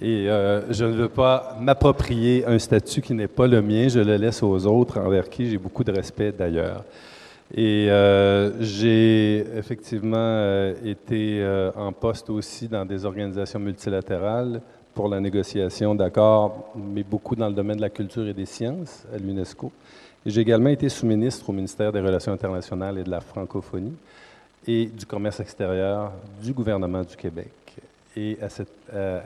Et 0.00 0.30
euh, 0.30 0.72
je 0.72 0.84
ne 0.84 0.92
veux 0.92 1.08
pas 1.08 1.56
m'approprier 1.60 2.46
un 2.46 2.58
statut 2.58 3.02
qui 3.02 3.14
n'est 3.14 3.28
pas 3.28 3.46
le 3.46 3.60
mien, 3.60 3.88
je 3.88 4.00
le 4.00 4.16
laisse 4.16 4.42
aux 4.42 4.66
autres, 4.66 4.98
envers 4.98 5.28
qui 5.28 5.50
j'ai 5.50 5.58
beaucoup 5.58 5.84
de 5.84 5.92
respect 5.92 6.32
d'ailleurs. 6.32 6.84
Et 7.54 7.88
j'ai 8.60 9.44
effectivement 9.58 10.72
été 10.82 11.46
en 11.76 11.92
poste 11.92 12.30
aussi 12.30 12.66
dans 12.66 12.86
des 12.86 13.04
organisations 13.04 13.60
multilatérales, 13.60 14.62
pour 14.94 15.08
la 15.08 15.20
négociation 15.20 15.94
d'accords, 15.94 16.72
mais 16.76 17.02
beaucoup 17.02 17.34
dans 17.34 17.48
le 17.48 17.54
domaine 17.54 17.76
de 17.76 17.82
la 17.82 17.90
culture 17.90 18.26
et 18.26 18.34
des 18.34 18.46
sciences 18.46 19.04
à 19.14 19.18
l'UNESCO. 19.18 19.72
J'ai 20.24 20.40
également 20.40 20.68
été 20.68 20.88
sous-ministre 20.88 21.48
au 21.48 21.52
ministère 21.52 21.92
des 21.92 22.00
Relations 22.00 22.32
internationales 22.32 22.98
et 22.98 23.04
de 23.04 23.10
la 23.10 23.20
francophonie 23.20 23.96
et 24.66 24.86
du 24.86 25.06
commerce 25.06 25.40
extérieur 25.40 26.12
du 26.42 26.52
gouvernement 26.52 27.02
du 27.02 27.16
Québec. 27.16 27.61
Et 28.16 28.38
à, 28.42 28.46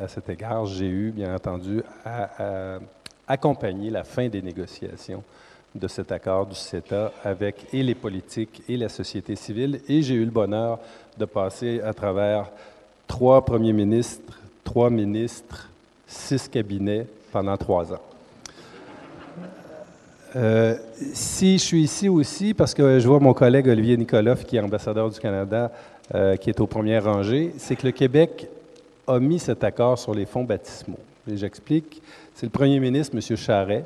à, 0.02 0.08
cet 0.08 0.28
égard, 0.28 0.66
j'ai 0.66 0.86
eu, 0.86 1.10
bien 1.10 1.34
entendu, 1.34 1.82
à, 2.04 2.78
accompagner 3.26 3.90
la 3.90 4.04
fin 4.04 4.28
des 4.28 4.42
négociations 4.42 5.22
de 5.74 5.88
cet 5.88 6.12
accord 6.12 6.46
du 6.46 6.54
CETA 6.54 7.12
avec 7.24 7.66
et 7.72 7.82
les 7.82 7.94
politiques 7.94 8.62
et 8.68 8.76
la 8.76 8.88
société 8.88 9.36
civile. 9.36 9.80
Et 9.88 10.02
j'ai 10.02 10.14
eu 10.14 10.24
le 10.24 10.30
bonheur 10.30 10.78
de 11.18 11.24
passer 11.24 11.80
à 11.80 11.92
travers 11.92 12.50
trois 13.06 13.44
premiers 13.44 13.72
ministres, 13.72 14.38
trois 14.64 14.90
ministres, 14.90 15.68
six 16.06 16.48
cabinets 16.48 17.06
pendant 17.32 17.56
trois 17.56 17.92
ans. 17.92 18.00
Euh, 20.34 20.76
si 21.14 21.58
je 21.58 21.64
suis 21.64 21.82
ici 21.82 22.08
aussi, 22.08 22.52
parce 22.52 22.74
que 22.74 22.98
je 22.98 23.08
vois 23.08 23.20
mon 23.20 23.32
collègue 23.32 23.68
Olivier 23.68 23.96
Nikoloff, 23.96 24.44
qui 24.44 24.56
est 24.56 24.60
ambassadeur 24.60 25.10
du 25.10 25.18
Canada, 25.18 25.72
euh, 26.14 26.36
qui 26.36 26.50
est 26.50 26.60
au 26.60 26.66
premier 26.66 26.98
rangé, 26.98 27.54
c'est 27.58 27.74
que 27.76 27.86
le 27.86 27.92
Québec 27.92 28.48
a 29.06 29.18
mis 29.18 29.38
cet 29.38 29.64
accord 29.64 29.98
sur 29.98 30.14
les 30.14 30.26
fonds 30.26 30.44
baptismaux. 30.44 30.98
J'explique. 31.26 32.02
C'est 32.34 32.46
le 32.46 32.50
premier 32.50 32.78
ministre, 32.80 33.16
M. 33.16 33.36
Charret, 33.36 33.84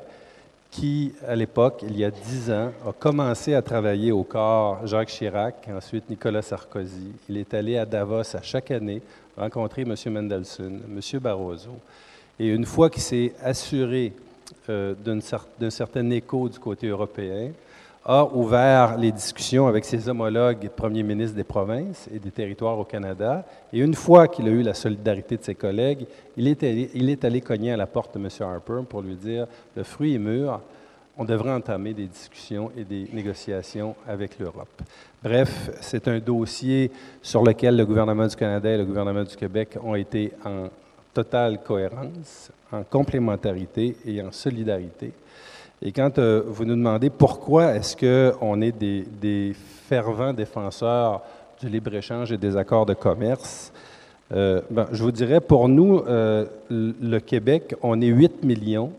qui, 0.70 1.12
à 1.26 1.34
l'époque, 1.34 1.82
il 1.86 1.97
y 1.98 2.05
a 2.05 2.10
dix 2.10 2.51
ans, 2.51 2.70
a 2.86 2.92
commencé 2.92 3.55
à 3.55 3.62
travailler 3.62 4.12
au 4.12 4.22
corps 4.22 4.86
Jacques 4.86 5.09
Chirac, 5.09 5.68
ensuite 5.74 6.09
Nicolas 6.09 6.42
Sarkozy. 6.42 7.12
Il 7.28 7.36
est 7.36 7.52
allé 7.55 7.76
à 7.76 7.86
Davos 7.86 8.36
à 8.36 8.42
chaque 8.42 8.70
année 8.70 9.02
rencontrer 9.36 9.82
M. 9.82 9.94
Mendelssohn, 10.06 10.80
M. 10.88 11.18
Barroso. 11.20 11.70
Et 12.38 12.48
une 12.48 12.64
fois 12.64 12.88
qu'il 12.88 13.02
s'est 13.02 13.32
assuré 13.42 14.12
euh, 14.68 14.94
d'un 14.94 15.70
certain 15.70 16.09
écho 16.10 16.48
du 16.48 16.59
côté 16.59 16.88
européen, 16.88 17.51
a 18.05 18.24
ouvert 18.24 18.97
les 18.97 19.12
discussions 19.12 19.66
avec 19.66 19.85
ses 19.85 20.09
homologues 20.09 20.70
premiers 20.74 21.02
ministres 21.02 21.36
des 21.36 21.44
provinces 21.44 22.09
et 22.12 22.18
des 22.18 22.31
territoires 22.31 22.78
au 22.78 22.85
Canada. 22.85 23.44
Et 23.72 23.81
une 23.81 23.94
fois 23.94 24.27
qu'il 24.27 24.48
a 24.48 24.51
eu 24.51 24.62
la 24.62 24.74
solidarité 24.74 25.36
de 25.36 25.43
ses 25.43 25.55
collègues, 25.55 26.06
il 26.36 26.48
est, 26.48 26.62
allé, 26.62 26.90
il 26.94 27.10
est 27.10 27.24
allé 27.24 27.40
cogner 27.40 27.72
à 27.72 27.77
la 27.77 27.86
porte 27.86 28.16
de 28.16 28.20
M. 28.20 28.28
Harper 28.40 28.81
pour 28.89 29.02
lui 29.02 29.14
dire 29.14 29.47
le 29.77 29.82
fruit 29.82 30.14
est 30.14 30.18
mûr, 30.18 30.60
on 31.18 31.24
devrait 31.24 31.52
entamer 31.52 31.93
des 31.93 32.06
discussions 32.06 32.72
et 32.74 32.85
des 32.85 33.06
négociations 33.12 33.94
avec 34.09 34.39
l'Europe. 34.39 34.82
Bref, 35.22 35.70
c'est 35.82 36.09
un 36.09 36.18
dossier 36.18 36.90
sur 37.20 37.43
lequel 37.43 37.77
le 37.77 37.85
gouvernement 37.85 38.27
du 38.27 38.35
Canada 38.36 38.70
et 38.70 38.78
le 38.78 38.86
gouvernement 38.86 39.24
du 39.24 39.36
Québec 39.36 39.77
ont 39.82 39.94
été 39.94 40.32
en 40.47 40.68
totale 41.12 41.62
cohérence, 41.62 42.51
en 42.72 42.82
complémentarité 42.85 43.97
et 44.06 44.22
en 44.22 44.32
solidarité. 44.32 45.12
Et 45.82 45.93
quand 45.93 46.19
euh, 46.19 46.43
vous 46.47 46.65
nous 46.65 46.74
demandez 46.74 47.09
pourquoi 47.09 47.74
est-ce 47.74 47.97
qu'on 47.97 48.61
est 48.61 48.73
des, 48.73 49.55
fervents 49.89 50.32
défenseurs 50.32 51.23
du 51.61 51.69
libre-échange 51.69 52.31
et 52.31 52.36
des 52.36 52.57
accords 52.57 52.86
de 52.86 52.94
commerce. 52.94 53.73
Euh, 54.32 54.61
ben, 54.70 54.86
je 54.93 55.02
vous 55.02 55.11
dirais, 55.11 55.40
pour 55.40 55.69
nous, 55.69 55.98
euh, 55.98 56.47
le 56.70 57.19
Québec, 57.19 57.74
on 57.82 58.01
est 58.01 58.07
8 58.07 58.44
millions 58.44 58.93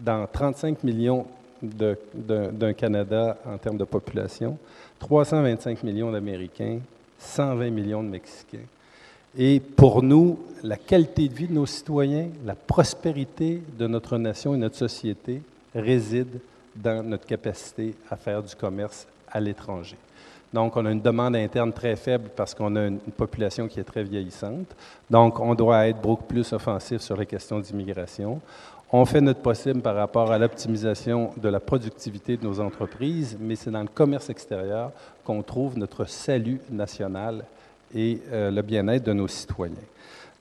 dans 0.00 0.26
35 0.26 0.82
millions 0.82 1.26
d'un 1.62 2.72
Canada 2.72 3.36
en 3.46 3.58
termes 3.58 3.76
de 3.76 3.84
population, 3.84 4.58
325 5.00 5.82
millions 5.82 6.10
d'Américains, 6.10 6.78
120 7.18 7.70
millions 7.70 8.02
de 8.02 8.08
Mexicains. 8.08 8.66
Et 9.36 9.60
pour 9.60 10.02
nous, 10.02 10.38
la 10.62 10.76
qualité 10.76 11.28
de 11.28 11.34
vie 11.34 11.48
de 11.48 11.54
nos 11.54 11.66
citoyens, 11.66 12.28
la 12.46 12.54
prospérité 12.54 13.60
de 13.78 13.86
notre 13.86 14.16
nation 14.16 14.54
et 14.54 14.58
notre 14.58 14.76
société 14.76 15.42
réside 15.74 16.40
dans 16.74 17.02
notre 17.02 17.26
capacité 17.26 17.94
à 18.10 18.16
faire 18.16 18.42
du 18.42 18.54
commerce 18.54 19.06
à 19.30 19.40
l'étranger. 19.40 19.96
Donc, 20.52 20.76
on 20.76 20.86
a 20.86 20.92
une 20.92 21.00
demande 21.00 21.34
interne 21.34 21.72
très 21.72 21.96
faible 21.96 22.30
parce 22.36 22.54
qu'on 22.54 22.76
a 22.76 22.86
une, 22.86 22.98
population 22.98 23.66
qui 23.66 23.80
est 23.80 23.84
très 23.84 24.04
vieillissante. 24.04 24.68
Donc, 25.10 25.40
on 25.40 25.54
doit 25.54 25.88
être 25.88 26.00
beaucoup 26.00 26.22
plus 26.22 26.52
offensif 26.52 27.00
sur 27.00 27.16
les 27.16 27.26
questions 27.26 27.58
d'immigration. 27.58 28.40
On 28.92 29.04
fait 29.04 29.20
notre 29.20 29.40
possible 29.40 29.80
par 29.80 29.96
rapport 29.96 30.30
à 30.30 30.38
l'optimisation 30.38 31.32
de 31.36 31.48
la 31.48 31.58
productivité 31.58 32.36
de 32.36 32.44
nos 32.44 32.60
entreprises, 32.60 33.36
mais 33.40 33.56
c'est 33.56 33.72
dans 33.72 33.82
le 33.82 33.88
commerce 33.88 34.30
extérieur 34.30 34.92
qu'on 35.24 35.42
trouve 35.42 35.76
notre 35.76 36.04
salut 36.04 36.60
national 36.70 37.44
et 37.92 38.20
euh, 38.30 38.52
le 38.52 38.62
bien-être 38.62 39.02
de 39.02 39.12
nos 39.12 39.26
citoyens. 39.26 39.74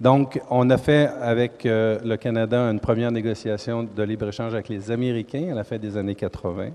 Donc, 0.02 0.42
on 0.50 0.70
a 0.70 0.78
fait 0.78 1.10
avec 1.22 1.66
euh, 1.66 2.00
le 2.04 2.18
Canada 2.18 2.60
une 2.70 2.80
première 2.80 3.12
négociation 3.12 3.84
de 3.84 4.04
libre-échange 4.04 4.54
avec 4.54 4.70
les 4.70 4.92
Américains 4.92 5.50
à 5.52 5.56
la 5.56 5.64
fin 5.64 5.78
des 5.78 5.96
années 5.96 6.16
80. 6.16 6.70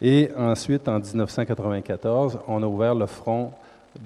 Et 0.00 0.30
ensuite, 0.36 0.88
en 0.88 0.98
1994, 0.98 2.38
on 2.48 2.62
a 2.62 2.66
ouvert 2.66 2.94
le 2.94 3.06
front 3.06 3.52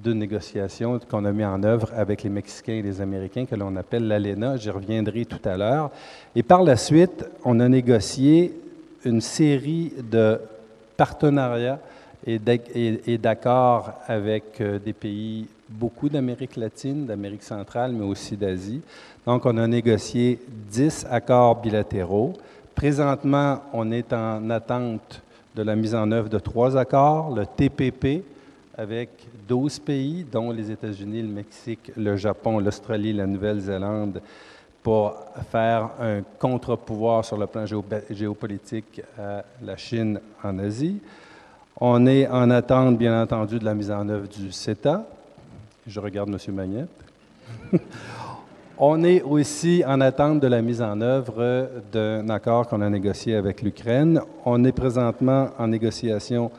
de 0.03 0.13
négociation 0.13 0.99
qu'on 1.09 1.25
a 1.25 1.31
mis 1.31 1.45
en 1.45 1.63
œuvre 1.63 1.89
avec 1.95 2.23
les 2.23 2.29
Mexicains 2.29 2.73
et 2.73 2.81
les 2.81 3.01
Américains, 3.01 3.45
que 3.45 3.55
l'on 3.55 3.75
appelle 3.75 4.07
l'ALENA. 4.07 4.57
J'y 4.57 4.69
reviendrai 4.69 5.25
tout 5.25 5.41
à 5.45 5.57
l'heure. 5.57 5.91
Et 6.35 6.43
par 6.43 6.63
la 6.63 6.77
suite, 6.77 7.25
on 7.43 7.59
a 7.59 7.67
négocié 7.67 8.53
une 9.05 9.21
série 9.21 9.93
de 10.11 10.39
partenariats 10.97 11.79
et 12.25 13.17
d'accords 13.17 13.93
avec 14.07 14.59
euh, 14.59 14.77
des 14.77 14.93
pays, 14.93 15.47
beaucoup 15.69 16.09
d'Amérique 16.09 16.55
latine, 16.55 17.05
d'Amérique 17.05 17.43
centrale, 17.43 17.93
mais 17.93 18.05
aussi 18.05 18.35
d'Asie. 18.35 18.81
Donc, 19.25 19.45
on 19.45 19.57
a 19.57 19.67
négocié 19.67 20.39
10 20.71 21.07
accords 21.09 21.61
bilatéraux. 21.61 22.33
Présentement, 22.75 23.61
on 23.73 23.91
est 23.91 24.11
en 24.13 24.49
attente 24.49 25.21
de 25.55 25.63
la 25.63 25.75
mise 25.75 25.95
en 25.95 26.11
œuvre 26.11 26.29
de 26.29 26.39
trois 26.39 26.77
accords, 26.77 27.35
le 27.35 27.45
TPP 27.45 28.23
avec 28.77 29.09
12 29.47 29.79
pays, 29.79 30.25
dont 30.31 30.51
les 30.51 30.71
États-Unis, 30.71 31.21
le 31.21 31.27
Mexique, 31.27 31.91
le 31.97 32.15
Japon, 32.15 32.59
l'Australie, 32.59 33.11
la 33.11 33.27
Nouvelle-Zélande, 33.27 34.21
pour 34.81 35.15
faire 35.51 35.89
un 35.99 36.21
contre-pouvoir 36.39 37.25
sur 37.25 37.37
le 37.37 37.45
plan 37.45 37.65
géopolitique 38.09 39.01
à 39.19 39.43
la 39.61 39.75
Chine 39.75 40.21
en 40.41 40.57
Asie. 40.59 40.99
On 41.81 42.05
est 42.07 42.27
en 42.27 42.49
attente, 42.49 42.97
bien 42.97 43.21
entendu, 43.21 43.59
de 43.59 43.65
la 43.65 43.73
mise 43.73 43.91
en 43.91 44.07
œuvre 44.07 44.27
du 44.27 44.51
CETA. 44.51 45.05
Je 45.89 45.99
regarde 45.99 46.29
M. 46.29 46.53
Magnette. 46.53 46.87
On 48.77 49.03
est 49.03 49.23
aussi 49.23 49.83
en 49.87 49.99
attente 50.01 50.39
de 50.39 50.45
la 50.45 50.61
mise 50.61 50.83
en 50.83 51.01
œuvre 51.01 51.67
d'un 51.91 52.29
accord 52.29 52.67
qu'on 52.67 52.81
a 52.81 52.89
négocié 52.91 53.35
avec 53.35 53.63
l'Ukraine. 53.63 54.21
On 54.45 54.63
est 54.65 54.71
présentement 54.71 55.49
en 55.57 55.67
négociation 55.67 56.51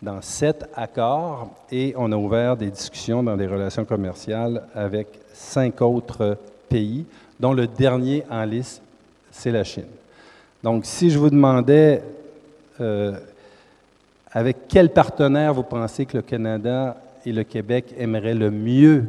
dans 0.00 0.22
sept 0.22 0.70
accords 0.76 1.50
et 1.72 1.94
on 1.96 2.12
a 2.12 2.16
ouvert 2.16 2.56
des 2.56 2.70
discussions 2.70 3.24
dans 3.24 3.36
des 3.36 3.48
relations 3.48 3.84
commerciales 3.84 4.62
avec 4.72 5.08
cinq 5.32 5.82
autres 5.82 6.38
pays, 6.68 7.06
dont 7.40 7.54
le 7.54 7.66
dernier 7.66 8.22
en 8.30 8.44
liste, 8.44 8.82
c'est 9.32 9.50
la 9.50 9.64
Chine. 9.64 9.90
Donc, 10.62 10.86
si 10.86 11.10
je 11.10 11.18
vous 11.18 11.30
demandais 11.30 12.04
euh, 12.80 13.18
avec 14.30 14.68
quel 14.68 14.90
partenaire 14.90 15.52
vous 15.54 15.64
pensez 15.64 16.06
que 16.06 16.18
le 16.18 16.22
Canada 16.22 16.96
et 17.26 17.32
le 17.32 17.44
Québec 17.44 17.92
aimeraient 17.98 18.34
le 18.34 18.50
mieux 18.50 19.04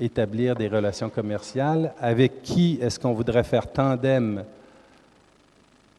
établir 0.00 0.56
des 0.56 0.68
relations 0.68 1.08
commerciales? 1.08 1.94
Avec 2.00 2.42
qui 2.42 2.78
est-ce 2.82 2.98
qu'on 2.98 3.14
voudrait 3.14 3.44
faire 3.44 3.70
tandem 3.70 4.44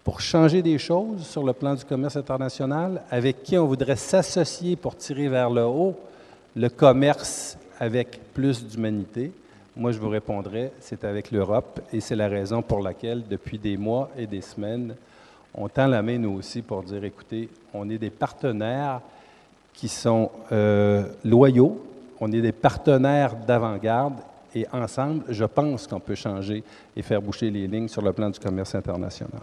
pour 0.04 0.22
changer 0.22 0.62
des 0.62 0.78
choses 0.78 1.26
sur 1.26 1.44
le 1.44 1.54
plan 1.54 1.74
du 1.74 1.86
commerce 1.86 2.18
international? 2.18 3.02
Avec 3.10 3.42
qui 3.42 3.58
on 3.58 3.66
voudrait 3.66 3.96
s'associer 3.96 4.76
pour 4.76 4.96
tirer 4.96 5.30
vers 5.30 5.50
le 5.50 5.64
haut 5.64 5.96
le 6.56 6.70
commerce 6.70 7.58
avec 7.80 8.20
plus 8.34 8.66
d'humanité? 8.68 9.32
Moi, 9.78 9.92
je 9.92 10.00
vous 10.00 10.10
répondrai, 10.10 10.72
c'est 10.80 11.04
avec 11.04 11.32
l'Europe 11.32 11.82
et 11.92 12.00
c'est 12.00 12.16
la 12.16 12.30
raison 12.30 12.62
pour 12.62 12.82
laquelle, 12.82 13.24
depuis 13.30 13.58
des 13.58 13.76
mois 13.76 14.10
et 14.18 14.26
des 14.28 14.40
semaines, 14.40 14.96
on 15.54 15.68
tend 15.68 15.88
la 15.88 16.02
main, 16.02 16.18
nous 16.18 16.32
aussi, 16.32 16.62
pour 16.62 16.84
dire, 16.84 17.04
écoutez, 17.04 17.50
on 17.74 17.90
est 17.90 17.98
des 17.98 18.10
partenaires 18.10 19.02
qui 19.76 19.88
sont 19.88 20.32
euh, 20.52 21.04
loyaux, 21.24 21.82
on 22.20 22.32
est 22.32 22.42
des 22.42 22.52
partenaires 22.52 23.36
d'avant-garde 23.36 24.16
et 24.54 24.66
ensemble, 24.72 25.24
je 25.30 25.44
pense 25.44 25.86
qu'on 25.86 26.00
peut 26.00 26.16
changer 26.16 26.64
et 26.96 27.02
faire 27.02 27.22
boucher 27.22 27.52
les 27.52 27.68
lignes 27.68 27.90
sur 27.90 28.02
le 28.02 28.14
plan 28.14 28.30
du 28.30 28.40
commerce 28.40 28.74
international. 28.74 29.42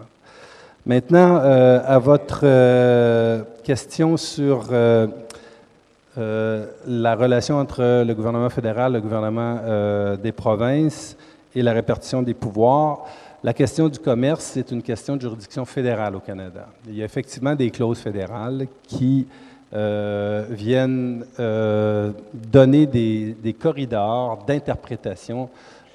Maintenant, 0.85 1.37
euh, 1.37 1.81
à 1.85 1.99
votre 1.99 2.41
euh, 2.43 3.43
question 3.63 4.17
sur 4.17 4.69
la 6.15 7.15
relation 7.15 7.57
entre 7.57 8.03
le 8.03 8.13
gouvernement 8.13 8.49
fédéral, 8.49 8.93
le 8.93 9.01
gouvernement 9.01 9.59
des 10.21 10.31
provinces 10.31 11.15
et 11.55 11.61
la 11.61 11.73
répartition 11.73 12.21
des 12.21 12.33
pouvoirs. 12.33 13.05
La 13.43 13.53
question 13.53 13.89
du 13.89 13.99
commerce, 13.99 14.51
c'est 14.53 14.71
une 14.71 14.81
question 14.81 15.15
de 15.15 15.21
juridiction 15.21 15.65
fédérale 15.65 16.15
au 16.15 16.19
Canada. 16.19 16.67
Il 16.87 16.95
y 16.95 17.01
a 17.01 17.05
effectivement 17.05 17.55
des 17.55 17.69
clauses 17.71 17.99
fédérales 17.99 18.67
qui 18.87 19.27
euh, 19.73 20.45
viennent 20.49 21.25
euh, 21.39 22.11
donner 22.33 22.85
des, 22.85 23.35
des 23.41 23.53
corridors 23.53 24.43
d'interprétation 24.45 25.49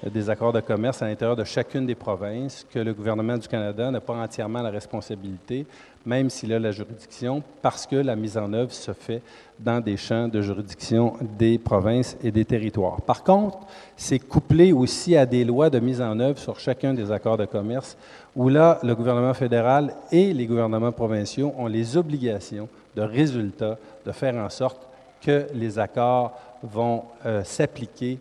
des 0.07 0.29
accords 0.29 0.53
de 0.53 0.61
commerce 0.61 1.01
à 1.01 1.07
l'intérieur 1.07 1.35
de 1.35 1.43
chacune 1.43 1.85
des 1.85 1.95
provinces, 1.95 2.65
que 2.71 2.79
le 2.79 2.93
gouvernement 2.93 3.37
du 3.37 3.47
Canada 3.47 3.91
n'a 3.91 3.99
pas 3.99 4.13
entièrement 4.13 4.61
la 4.61 4.69
responsabilité, 4.69 5.65
même 6.05 6.29
s'il 6.29 6.53
a 6.53 6.59
la 6.59 6.71
juridiction, 6.71 7.43
parce 7.61 7.85
que 7.85 7.97
la 7.97 8.15
mise 8.15 8.37
en 8.37 8.53
œuvre 8.53 8.71
se 8.71 8.93
fait 8.93 9.21
dans 9.59 9.81
des 9.81 9.97
champs 9.97 10.29
de 10.29 10.41
juridiction 10.41 11.15
des 11.37 11.57
provinces 11.57 12.17
et 12.23 12.31
des 12.31 12.45
territoires. 12.45 13.01
Par 13.01 13.23
contre, 13.23 13.59
c'est 13.97 14.19
couplé 14.19 14.71
aussi 14.71 15.17
à 15.17 15.25
des 15.25 15.43
lois 15.43 15.69
de 15.69 15.79
mise 15.79 16.01
en 16.01 16.17
œuvre 16.19 16.39
sur 16.39 16.57
chacun 16.59 16.93
des 16.93 17.11
accords 17.11 17.37
de 17.37 17.45
commerce, 17.45 17.97
où 18.35 18.47
là, 18.47 18.79
le 18.83 18.95
gouvernement 18.95 19.33
fédéral 19.33 19.93
et 20.13 20.33
les 20.33 20.45
gouvernements 20.45 20.93
provinciaux 20.93 21.53
ont 21.57 21.67
les 21.67 21.97
obligations 21.97 22.69
de 22.99 23.03
résultat, 23.03 23.77
de 24.05 24.11
faire 24.11 24.35
en 24.35 24.49
sorte 24.49 24.81
que 25.21 25.47
les 25.53 25.79
accords 25.79 26.33
vont 26.61 27.03
euh, 27.25 27.43
s'appliquer 27.43 28.19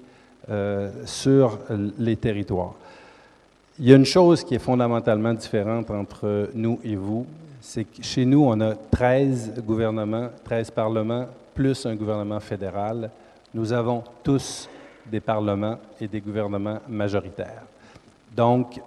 euh, 0.50 0.90
sur 1.04 1.58
les 1.98 2.16
territoires. 2.16 2.74
Il 3.78 3.88
y 3.88 3.92
a 3.92 3.96
une 3.96 4.04
chose 4.04 4.44
qui 4.44 4.54
est 4.54 4.60
fondamentalement 4.60 5.34
différente 5.34 5.90
entre 5.90 6.50
nous 6.54 6.78
et 6.84 6.96
vous, 6.96 7.26
c'est 7.60 7.84
que 7.84 8.02
chez 8.02 8.24
nous, 8.24 8.44
on 8.44 8.60
a 8.60 8.74
13 8.74 9.62
gouvernements, 9.66 10.28
13 10.44 10.70
parlements, 10.70 11.26
plus 11.54 11.84
un 11.86 11.94
gouvernement 11.94 12.40
fédéral. 12.40 13.10
Nous 13.52 13.72
avons 13.72 14.02
tous 14.22 14.68
des 15.06 15.20
parlements 15.20 15.78
et 16.00 16.06
des 16.06 16.20
gouvernements 16.20 16.78
majoritaires. 16.88 17.62
Donc, 18.34 18.80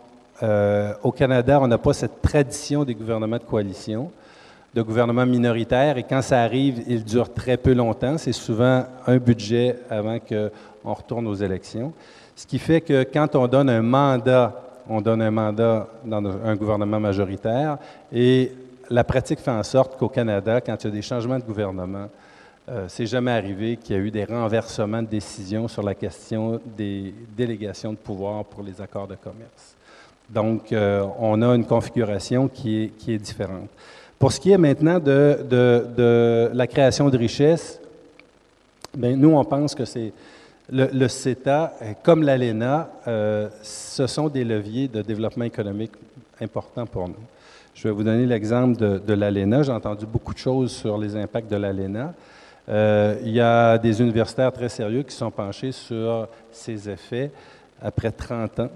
euh, 0.44 0.94
au 1.04 1.12
Canada, 1.12 1.60
on 1.62 1.68
n'a 1.68 1.78
pas 1.78 1.94
cette 1.94 2.22
tradition 2.22 2.84
des 2.84 2.96
gouvernements 2.96 3.38
de 3.38 3.44
coalition 3.44 4.12
de 4.74 4.82
gouvernement 4.82 5.26
minoritaire 5.26 5.98
et 5.98 6.04
quand 6.04 6.22
ça 6.22 6.42
arrive, 6.42 6.84
il 6.88 7.04
dure 7.04 7.34
très 7.34 7.58
peu 7.58 7.74
longtemps. 7.74 8.18
C'est 8.18 8.32
souvent 8.32 8.86
un 9.06 9.18
budget 9.18 9.78
avant 9.90 10.18
qu'on 10.20 10.94
retourne 10.94 11.28
aux 11.28 11.36
élections. 11.36 11.92
Ce 12.36 12.48
qui 12.48 12.58
fait 12.58 12.82
que 12.82 13.04
quand 13.04 13.36
on 13.36 13.48
donne 13.48 13.70
un 13.70 13.82
mandat, 13.82 14.56
on 14.88 15.02
donne 15.02 15.22
un 15.22 15.32
mandat 15.32 15.88
dans 16.06 16.26
un 16.26 16.56
gouvernement 16.56 17.00
majoritaire 17.00 17.78
et 18.12 18.52
la 18.90 19.04
pratique 19.04 19.40
fait 19.40 19.52
en 19.52 19.64
sorte 19.64 19.98
qu'au 19.98 20.10
Canada, 20.10 20.60
quand 20.62 20.76
il 20.84 20.88
y 20.88 20.90
a 20.90 20.96
des 20.96 21.02
changements 21.02 21.40
de 21.40 21.44
gouvernement, 21.44 22.10
euh, 22.70 22.86
c'est 22.88 23.06
jamais 23.06 23.32
arrivé 23.32 23.78
qu'il 23.78 23.96
y 23.96 24.00
a 24.00 24.02
eu 24.02 24.12
des 24.12 24.26
renversements 24.26 25.02
de 25.02 25.08
décision 25.08 25.68
sur 25.68 25.82
la 25.82 25.96
question 25.96 26.62
des 26.78 27.14
délégations 27.36 27.92
de 27.92 27.98
pouvoir 27.98 28.46
pour 28.46 28.64
les 28.64 28.80
accords 28.82 29.08
de 29.08 29.16
commerce. 29.16 29.76
Donc, 30.30 30.72
euh, 30.72 31.06
on 31.20 31.42
a 31.42 31.56
une 31.56 31.66
configuration 31.66 32.48
qui 32.48 32.84
est, 32.84 32.88
qui 32.98 33.14
est 33.14 33.18
différente. 33.18 33.70
Pour 34.22 34.32
ce 34.32 34.40
qui 34.40 34.52
est 34.52 34.58
maintenant 34.60 35.00
de, 35.00 36.52
la 36.54 36.68
création 36.68 37.10
de 37.10 37.18
richesses, 37.18 37.82
bien, 38.96 39.16
nous, 39.16 39.32
on 39.32 39.44
pense 39.44 39.74
que 39.74 39.84
c'est 39.84 40.14
le, 40.72 41.08
CETA, 41.08 41.74
comme 42.04 42.22
l'ALENA, 42.22 42.88
euh, 43.08 43.50
ce 43.64 44.06
sont 44.06 44.30
des 44.30 44.44
leviers 44.44 44.88
de 44.88 45.02
développement 45.02 45.46
économique 45.46 45.94
importants 46.40 46.86
pour 46.86 47.08
nous. 47.08 47.16
Je 47.74 47.88
vais 47.88 47.94
vous 47.96 48.04
donner 48.04 48.28
l'exemple 48.28 48.78
de, 48.78 49.00
de 49.00 49.14
l'ALENA. 49.14 49.64
J'ai 49.64 49.72
entendu 49.72 50.06
beaucoup 50.06 50.36
de 50.36 50.40
choses 50.40 50.72
sur 50.72 51.00
les 51.00 51.16
impacts 51.16 51.50
de 51.50 51.56
l'ALENA. 51.56 52.14
Euh, 52.70 53.18
il 53.24 53.32
y 53.32 53.42
a 53.42 53.80
des 53.80 54.02
universitaires 54.02 54.54
très 54.54 54.70
sérieux 54.70 55.02
qui 55.02 55.16
sont 55.16 55.32
penchés 55.32 55.72
sur 55.72 56.28
ces 56.52 56.88
effets 56.88 57.32
après 57.82 58.12
30 58.12 58.60
ans 58.60 58.70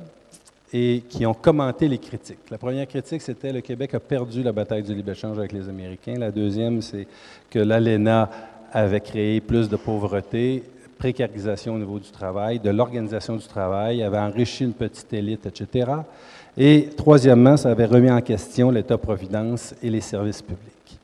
et 0.73 1.03
qui 1.07 1.25
ont 1.25 1.33
commenté 1.33 1.87
les 1.87 1.97
critiques. 1.97 2.49
La 2.49 2.57
première 2.57 2.87
critique, 2.87 3.21
c'était 3.21 3.53
le 3.53 3.61
Québec 3.61 3.93
a 3.93 3.99
perdu 3.99 4.43
la 4.43 4.51
bataille 4.51 4.83
du 4.83 4.93
libre-échange 4.93 5.37
avec 5.37 5.51
les 5.51 5.69
Américains. 5.69 6.15
La 6.17 6.31
deuxième, 6.31 6.81
c'est 6.81 7.07
que 7.49 7.59
l'ALENA 7.59 8.29
avait 8.73 8.99
créé 8.99 9.39
plus 9.41 9.69
de 9.69 9.75
pauvreté, 9.75 10.63
précarisation 10.97 11.75
au 11.75 11.77
niveau 11.77 11.99
du 11.99 12.09
travail, 12.09 12.59
de 12.59 12.69
l'organisation 12.69 13.35
du 13.35 13.45
travail, 13.47 14.03
avait 14.03 14.17
enrichi 14.17 14.63
une 14.63 14.73
petite 14.73 15.13
élite, 15.13 15.45
etc. 15.45 15.91
Et 16.57 16.89
troisièmement, 16.95 17.57
ça 17.57 17.71
avait 17.71 17.85
remis 17.85 18.11
en 18.11 18.21
question 18.21 18.71
l'État-providence 18.71 19.75
et 19.83 19.89
les 19.89 20.01
services 20.01 20.41
publics. 20.41 20.99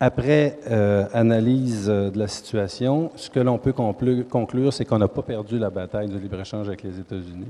Après 0.00 0.58
euh, 0.70 1.06
analyse 1.12 1.88
euh, 1.88 2.10
de 2.10 2.18
la 2.18 2.28
situation, 2.28 3.10
ce 3.16 3.28
que 3.28 3.40
l'on 3.40 3.58
peut 3.58 3.72
conclure, 3.72 4.72
c'est 4.72 4.84
qu'on 4.84 4.98
n'a 4.98 5.08
pas 5.08 5.22
perdu 5.22 5.58
la 5.58 5.70
bataille 5.70 6.08
du 6.08 6.18
libre-échange 6.18 6.68
avec 6.68 6.84
les 6.84 7.00
États-Unis. 7.00 7.48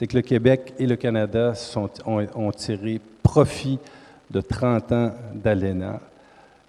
C'est 0.00 0.06
que 0.06 0.16
le 0.16 0.22
Québec 0.22 0.72
et 0.78 0.86
le 0.86 0.96
Canada 0.96 1.52
ont, 2.06 2.52
tiré 2.52 3.02
profit 3.22 3.78
de 4.30 4.40
30 4.40 4.92
ans 4.92 5.12
d'ALENA. 5.34 6.00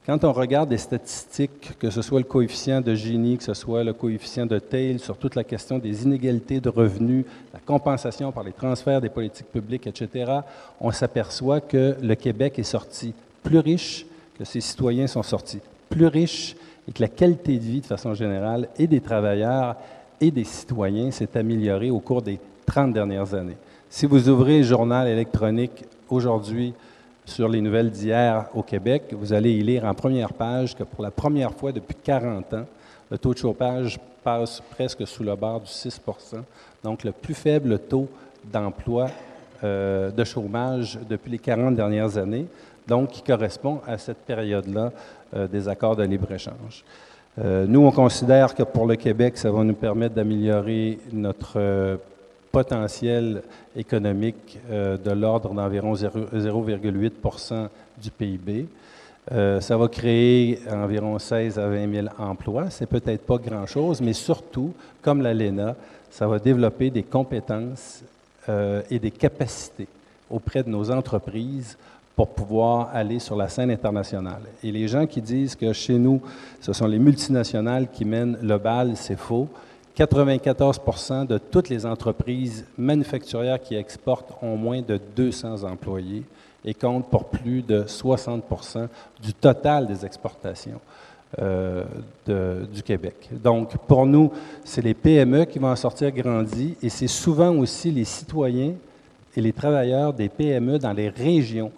Quand 0.06 0.26
on 0.26 0.34
regarde 0.34 0.70
les 0.70 0.78
statistiques, 0.78 1.80
que 1.80 1.90
ce 1.90 2.02
soit 2.02 2.20
le 2.20 2.26
coefficient 2.26 2.82
de 2.82 2.94
Gini, 2.94 3.38
que 3.38 3.46
ce 3.46 3.54
soit 3.54 3.86
le 3.86 3.94
coefficient 3.94 4.46
de 4.46 4.60
Tail, 4.60 5.00
sur 5.00 5.16
toute 5.16 5.36
la 5.36 5.46
question 5.46 5.78
des 5.78 6.04
inégalités 6.04 6.60
de 6.60 6.68
revenus, 6.68 7.24
la 7.54 7.62
compensation 7.62 8.34
par 8.34 8.44
les 8.44 8.52
transferts 8.52 9.00
des 9.00 9.08
politiques 9.08 9.50
publiques, 9.50 9.88
etc., 9.88 10.30
on 10.82 10.92
s'aperçoit 10.92 11.62
que 11.62 11.96
le 12.02 12.16
Québec 12.16 12.60
est 12.60 12.64
sorti 12.64 13.14
plus 13.44 13.60
riche, 13.60 14.06
que 14.38 14.44
ses 14.44 14.60
citoyens 14.60 15.08
sont 15.08 15.24
sortis 15.24 15.62
plus 15.90 16.08
riches 16.08 16.58
et 16.86 16.92
que 16.92 17.02
la 17.02 17.08
qualité 17.08 17.58
de 17.58 17.64
vie 17.64 17.80
de 17.80 17.86
façon 17.86 18.14
générale 18.14 18.68
et 18.78 18.88
des 18.88 19.00
travailleurs 19.00 19.78
et 20.20 20.32
des 20.32 20.44
citoyens 20.44 21.12
s'est 21.12 21.38
améliorée 21.38 21.92
au 21.92 22.00
cours 22.00 22.22
des 22.22 22.38
30 22.72 22.94
dernières 22.94 23.34
années. 23.34 23.58
Si 23.90 24.06
vous 24.06 24.30
ouvrez 24.30 24.60
le 24.60 24.64
journal 24.64 25.06
électronique 25.06 25.84
aujourd'hui 26.10 26.74
sur 27.26 27.50
les 27.50 27.60
nouvelles 27.60 27.92
d'hier 27.92 28.46
au 28.54 28.64
Québec, 28.64 29.12
vous 29.12 29.34
allez 29.34 29.52
y 29.52 29.62
lire 29.62 29.84
en 29.84 29.94
première 29.94 30.32
page 30.32 30.74
que 30.74 30.84
pour 30.84 31.04
la 31.04 31.12
première 31.12 31.52
fois 31.52 31.74
depuis 31.74 31.98
40 32.02 32.54
ans, 32.54 32.66
le 33.10 33.18
taux 33.18 33.34
de 33.34 33.40
chômage 33.40 34.00
passe 34.24 34.62
presque 34.72 35.06
sous 35.06 35.22
le 35.22 35.36
bord 35.36 35.60
du 35.60 35.68
6% 35.68 35.98
donc 36.82 37.04
le 37.04 37.12
plus 37.12 37.34
faible 37.34 37.78
taux 37.78 38.08
d'emploi 38.46 39.08
euh, 39.66 40.10
de 40.10 40.24
chômage 40.24 40.98
depuis 41.10 41.32
les 41.32 41.40
40 41.40 41.76
dernières 41.76 42.18
années 42.18 42.46
donc 42.88 43.10
qui 43.10 43.22
correspond 43.22 43.82
à 43.86 43.98
cette 43.98 44.20
période-là 44.20 44.94
euh, 45.36 45.46
des 45.46 45.68
accords 45.68 45.98
de 45.98 46.04
libre-échange. 46.04 46.86
Euh, 47.38 47.66
nous, 47.68 47.86
on 47.86 47.92
considère 47.92 48.56
que 48.56 48.64
pour 48.64 48.88
le 48.88 48.96
Québec, 48.96 49.38
ça 49.38 49.52
va 49.52 49.62
nous 49.62 49.74
permettre 49.74 50.16
d'améliorer 50.16 51.00
notre 51.12 52.00
potentiel 52.52 53.42
économique 53.76 54.60
de 54.70 55.12
l'ordre 55.12 55.54
d'environ 55.54 55.94
0,8% 55.94 57.68
du 58.02 58.12
PIB. 58.12 58.68
ça 59.60 59.78
va 59.78 59.88
créer 59.88 60.60
environ 60.72 61.18
16 61.18 61.58
à 61.60 61.68
20 61.68 61.94
000 61.94 62.08
emplois. 62.18 62.70
C'est 62.70 62.88
peut-être 62.88 63.26
pas 63.26 63.38
grand-chose, 63.38 64.02
mais 64.02 64.14
surtout, 64.14 64.74
comme 65.02 65.22
l'ALENA, 65.22 65.76
ça 66.10 66.28
va 66.28 66.40
développer 66.40 66.90
des 66.90 67.04
compétences 67.04 68.04
et 68.90 69.00
des 69.00 69.12
capacités 69.12 69.88
auprès 70.30 70.64
de 70.64 70.70
nos 70.70 70.90
entreprises 70.92 71.78
pour 72.16 72.30
pouvoir 72.30 72.90
aller 72.94 73.20
sur 73.20 73.36
la 73.36 73.48
scène 73.48 73.72
internationale. 73.72 74.42
Et 74.64 74.72
les 74.72 74.88
gens 74.88 75.06
qui 75.08 75.22
disent 75.22 75.56
que 75.56 75.74
chez 75.74 75.98
nous, 75.98 76.22
ce 76.60 76.74
sont 76.74 76.88
les 76.88 77.00
multinationales 77.00 77.88
qui 77.92 78.06
mènent 78.06 78.38
le 78.42 78.58
bal, 78.58 78.94
c'est 78.96 79.18
faux. 79.18 79.48
94% 79.98 81.28
de 81.28 81.38
toutes 81.38 81.70
les 81.70 81.86
entreprises 81.86 82.66
manufacturières 82.78 83.62
qui 83.62 83.76
exportent 83.76 84.34
ont 84.42 84.56
moins 84.56 84.82
de 84.82 85.00
200 85.16 85.64
employés 85.64 86.24
et 86.64 86.74
comptent 86.74 87.10
pour 87.10 87.26
plus 87.26 87.62
de 87.62 87.84
60% 87.84 88.88
du 89.22 89.34
total 89.34 89.88
des 89.88 90.06
exportations 90.06 90.80
euh, 91.40 91.84
du 92.26 92.84
Québec. 92.84 93.30
Donc, 93.32 93.78
pour 93.88 94.06
nous, 94.06 94.32
c'est 94.64 94.82
les 94.82 94.94
PME 94.94 95.46
qui 95.46 95.60
vont 95.60 95.72
en 95.72 95.76
sortir 95.76 96.12
grandis 96.12 96.76
et 96.82 96.90
c'est 96.90 97.08
souvent 97.08 97.56
aussi 97.56 97.92
les 97.92 98.06
citoyens 98.06 98.74
et 99.36 99.42
les 99.42 99.54
travailleurs 99.54 100.14
des 100.14 100.30
PME 100.30 100.78
dans 100.78 100.94
les 100.94 101.10
régions 101.10 101.72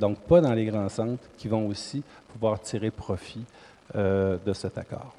donc 0.00 0.18
pas 0.20 0.40
dans 0.40 0.54
les 0.54 0.64
grands 0.64 0.88
centres, 0.88 1.22
qui 1.36 1.46
vont 1.46 1.68
aussi 1.68 2.02
pouvoir 2.32 2.60
tirer 2.60 2.90
profit 2.90 3.44
euh, 3.94 4.38
de 4.44 4.52
cet 4.52 4.78
accord. 4.78 5.14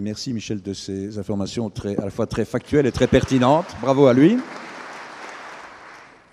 Merci 0.00 0.32
Michel 0.32 0.62
de 0.62 0.74
ces 0.74 1.18
informations 1.18 1.70
très, 1.70 1.96
à 1.96 2.04
la 2.04 2.10
fois 2.10 2.28
très 2.28 2.44
factuelles 2.44 2.86
et 2.86 2.92
très 2.92 3.08
pertinentes. 3.08 3.66
Bravo 3.82 4.06
à 4.06 4.14
lui. 4.14 4.38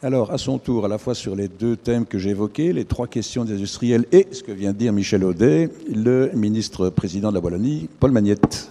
Alors, 0.04 0.30
à 0.30 0.38
son 0.38 0.60
tour, 0.60 0.86
à 0.86 0.88
la 0.88 1.00
fois 1.00 1.16
sur 1.16 1.36
les 1.36 1.48
deux 1.48 1.76
thèmes 1.76 2.06
que 2.06 2.20
j'ai 2.20 2.30
évoqués, 2.30 2.74
les 2.74 2.86
trois 2.86 3.08
questions 3.08 3.44
des 3.44 3.54
industriels 3.54 4.06
et 4.12 4.28
ce 4.32 4.44
que 4.44 4.52
vient 4.52 4.72
de 4.72 4.78
dire 4.78 4.94
Michel 4.94 5.24
Audet, 5.24 5.72
le 5.92 6.30
ministre-président 6.36 7.30
de 7.30 7.34
la 7.34 7.40
Wallonie, 7.40 7.90
Paul 8.00 8.12
Magnette. 8.12 8.70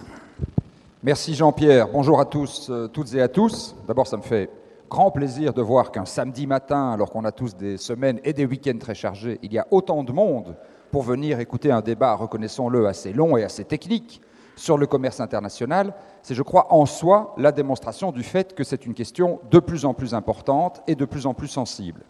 Merci 1.03 1.35
Jean-Pierre. 1.35 1.89
Bonjour 1.91 2.21
à 2.21 2.25
tous, 2.25 2.67
euh, 2.69 2.87
toutes 2.87 3.13
et 3.15 3.21
à 3.21 3.27
tous. 3.27 3.75
D'abord, 3.89 4.07
ça 4.07 4.15
me 4.15 4.21
fait 4.21 4.49
grand 4.89 5.11
plaisir 5.11 5.53
de 5.53 5.61
voir 5.61 5.91
qu'un 5.91 6.05
samedi 6.05 6.47
matin, 6.47 6.91
alors 6.91 7.09
qu'on 7.09 7.25
a 7.25 7.33
tous 7.33 7.57
des 7.57 7.75
semaines 7.75 8.21
et 8.23 8.31
des 8.31 8.45
week-ends 8.45 8.79
très 8.79 8.95
chargés, 8.95 9.39
il 9.43 9.51
y 9.51 9.57
a 9.57 9.67
autant 9.71 10.05
de 10.05 10.13
monde 10.13 10.55
pour 10.89 11.01
venir 11.01 11.41
écouter 11.41 11.69
un 11.69 11.81
débat, 11.81 12.15
reconnaissons-le, 12.15 12.87
assez 12.87 13.11
long 13.11 13.35
et 13.35 13.43
assez 13.43 13.65
technique 13.65 14.21
sur 14.55 14.77
le 14.77 14.87
commerce 14.87 15.19
international. 15.19 15.93
C'est, 16.21 16.35
je 16.35 16.43
crois, 16.43 16.73
en 16.73 16.85
soi 16.85 17.33
la 17.37 17.51
démonstration 17.51 18.11
du 18.11 18.23
fait 18.23 18.55
que 18.55 18.63
c'est 18.63 18.85
une 18.85 18.93
question 18.93 19.39
de 19.51 19.59
plus 19.59 19.85
en 19.85 19.93
plus 19.93 20.13
importante 20.13 20.81
et 20.87 20.95
de 20.95 21.05
plus 21.05 21.25
en 21.25 21.33
plus 21.33 21.47
sensible. 21.47 22.01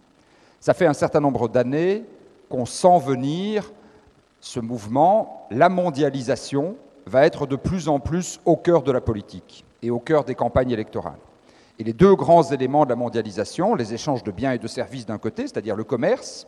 Ça 0.60 0.74
fait 0.74 0.86
un 0.86 0.94
certain 0.94 1.20
nombre 1.20 1.48
d'années 1.48 2.06
qu'on 2.50 2.66
sent 2.66 3.00
venir 3.00 3.72
ce 4.40 4.60
mouvement, 4.60 5.48
la 5.50 5.70
mondialisation 5.70 6.76
va 7.08 7.26
être 7.26 7.48
de 7.48 7.56
plus 7.56 7.88
en 7.88 8.00
plus 8.00 8.40
au 8.46 8.56
cœur 8.56 8.84
de 8.84 8.92
la 8.92 9.02
politique 9.02 9.66
et 9.82 9.90
au 9.90 10.00
cœur 10.00 10.24
des 10.24 10.36
campagnes 10.36 10.72
électorales. 10.72 11.20
Et 11.80 11.84
les 11.84 11.94
deux 11.94 12.16
grands 12.16 12.44
éléments 12.44 12.86
de 12.86 12.90
la 12.90 12.96
mondialisation, 12.96 13.76
les 13.76 13.94
échanges 13.94 14.24
de 14.24 14.32
biens 14.32 14.54
et 14.54 14.60
de 14.60 14.68
services 14.68 15.06
d'un 15.06 15.18
côté, 15.18 15.44
c'est-à-dire 15.44 15.76
le 15.76 15.84
commerce, 15.84 16.48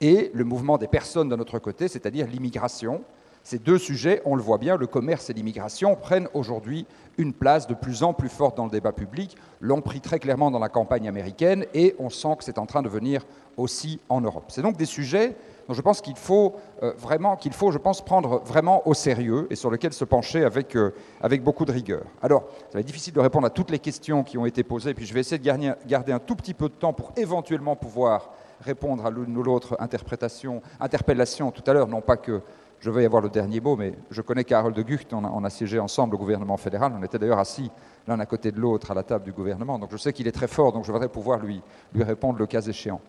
et 0.00 0.30
le 0.32 0.44
mouvement 0.44 0.78
des 0.78 0.88
personnes 0.88 1.28
d'un 1.28 1.38
autre 1.38 1.58
côté, 1.58 1.88
c'est-à-dire 1.88 2.26
l'immigration. 2.26 3.02
Ces 3.42 3.58
deux 3.58 3.78
sujets, 3.78 4.22
on 4.24 4.36
le 4.36 4.42
voit 4.42 4.58
bien, 4.58 4.76
le 4.76 4.86
commerce 4.86 5.30
et 5.30 5.32
l'immigration 5.32 5.96
prennent 5.96 6.28
aujourd'hui 6.34 6.86
une 7.18 7.32
place 7.32 7.66
de 7.66 7.74
plus 7.74 8.02
en 8.02 8.12
plus 8.12 8.28
forte 8.28 8.56
dans 8.56 8.64
le 8.64 8.70
débat 8.70 8.92
public, 8.92 9.36
l'ont 9.60 9.80
pris 9.80 10.00
très 10.00 10.18
clairement 10.18 10.50
dans 10.50 10.58
la 10.58 10.68
campagne 10.68 11.08
américaine, 11.08 11.64
et 11.74 11.94
on 11.98 12.10
sent 12.10 12.36
que 12.38 12.44
c'est 12.44 12.58
en 12.58 12.66
train 12.66 12.82
de 12.82 12.88
venir 12.88 13.26
aussi 13.56 14.00
en 14.08 14.20
Europe. 14.20 14.44
C'est 14.48 14.62
donc 14.62 14.76
des 14.76 14.86
sujets 14.86 15.36
dont 15.68 15.74
je 15.74 15.82
pense 15.82 16.00
qu'il 16.00 16.16
faut 16.16 16.54
euh, 16.82 16.92
vraiment, 16.98 17.36
qu'il 17.36 17.52
faut, 17.52 17.70
je 17.70 17.78
pense, 17.78 18.04
prendre 18.04 18.42
vraiment 18.44 18.86
au 18.86 18.94
sérieux 18.94 19.46
et 19.50 19.56
sur 19.56 19.70
lesquels 19.70 19.92
se 19.92 20.04
pencher 20.04 20.44
avec, 20.44 20.76
euh, 20.76 20.94
avec 21.20 21.42
beaucoup 21.42 21.64
de 21.64 21.72
rigueur. 21.72 22.02
Alors, 22.22 22.44
ça 22.68 22.74
va 22.74 22.80
être 22.80 22.86
difficile 22.86 23.14
de 23.14 23.20
répondre 23.20 23.46
à 23.46 23.50
toutes 23.50 23.70
les 23.70 23.78
questions 23.78 24.22
qui 24.22 24.38
ont 24.38 24.46
été 24.46 24.62
posées, 24.62 24.94
puis 24.94 25.06
je 25.06 25.14
vais 25.14 25.20
essayer 25.20 25.38
de 25.38 25.44
garder, 25.44 26.12
un 26.12 26.18
tout 26.18 26.36
petit 26.36 26.54
peu 26.54 26.68
de 26.68 26.74
temps 26.74 26.92
pour 26.92 27.12
éventuellement 27.16 27.76
pouvoir 27.76 28.30
répondre 28.60 29.06
à 29.06 29.10
l'une 29.10 29.36
ou 29.36 29.42
l'autre 29.42 29.76
interpellation 29.80 31.50
tout 31.50 31.62
à 31.66 31.72
l'heure, 31.72 31.88
non 31.88 32.02
pas 32.02 32.16
que 32.16 32.42
je 32.80 32.90
vais 32.90 33.02
y 33.02 33.06
avoir 33.06 33.22
le 33.22 33.28
dernier 33.28 33.60
mot, 33.60 33.76
mais 33.76 33.92
je 34.10 34.22
connais 34.22 34.44
Carole 34.44 34.72
de 34.72 34.82
Gucht, 34.82 35.12
on 35.12 35.24
a, 35.24 35.28
on 35.28 35.44
a 35.44 35.50
siégé 35.50 35.78
ensemble 35.78 36.14
au 36.14 36.18
gouvernement 36.18 36.56
fédéral, 36.56 36.92
on 36.98 37.02
était 37.02 37.18
d'ailleurs 37.18 37.38
assis 37.38 37.70
l'un 38.08 38.18
à 38.18 38.26
côté 38.26 38.50
de 38.50 38.58
l'autre 38.58 38.90
à 38.90 38.94
la 38.94 39.02
table 39.02 39.24
du 39.24 39.32
gouvernement, 39.32 39.78
donc 39.78 39.90
je 39.92 39.96
sais 39.98 40.12
qu'il 40.12 40.26
est 40.26 40.32
très 40.32 40.48
fort, 40.48 40.72
donc 40.72 40.84
je 40.84 40.92
voudrais 40.92 41.08
pouvoir 41.08 41.38
lui, 41.38 41.62
lui 41.94 42.02
répondre 42.02 42.38
le 42.38 42.46
cas 42.46 42.62
échéant 42.62 43.00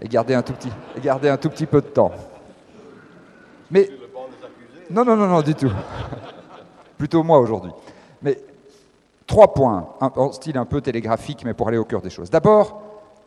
et 0.00 0.08
garder 0.08 0.34
un 0.34 0.42
tout 0.42 0.54
petit, 0.54 0.70
et 0.96 1.00
garder 1.00 1.28
un 1.28 1.36
tout 1.36 1.50
petit 1.50 1.66
peu 1.66 1.80
de 1.80 1.86
temps. 1.86 2.12
Mais 3.70 3.88
non, 4.90 5.04
non, 5.04 5.16
non, 5.16 5.26
non, 5.26 5.42
du 5.42 5.54
tout. 5.54 5.70
Plutôt 6.98 7.22
moi 7.22 7.38
aujourd'hui. 7.38 7.72
Mais 8.22 8.38
trois 9.26 9.52
points, 9.52 9.88
en 10.00 10.32
style 10.32 10.58
un 10.58 10.64
peu 10.64 10.80
télégraphique, 10.80 11.44
mais 11.44 11.54
pour 11.54 11.68
aller 11.68 11.78
au 11.78 11.84
cœur 11.84 12.00
des 12.00 12.10
choses. 12.10 12.30
D'abord, 12.30 12.82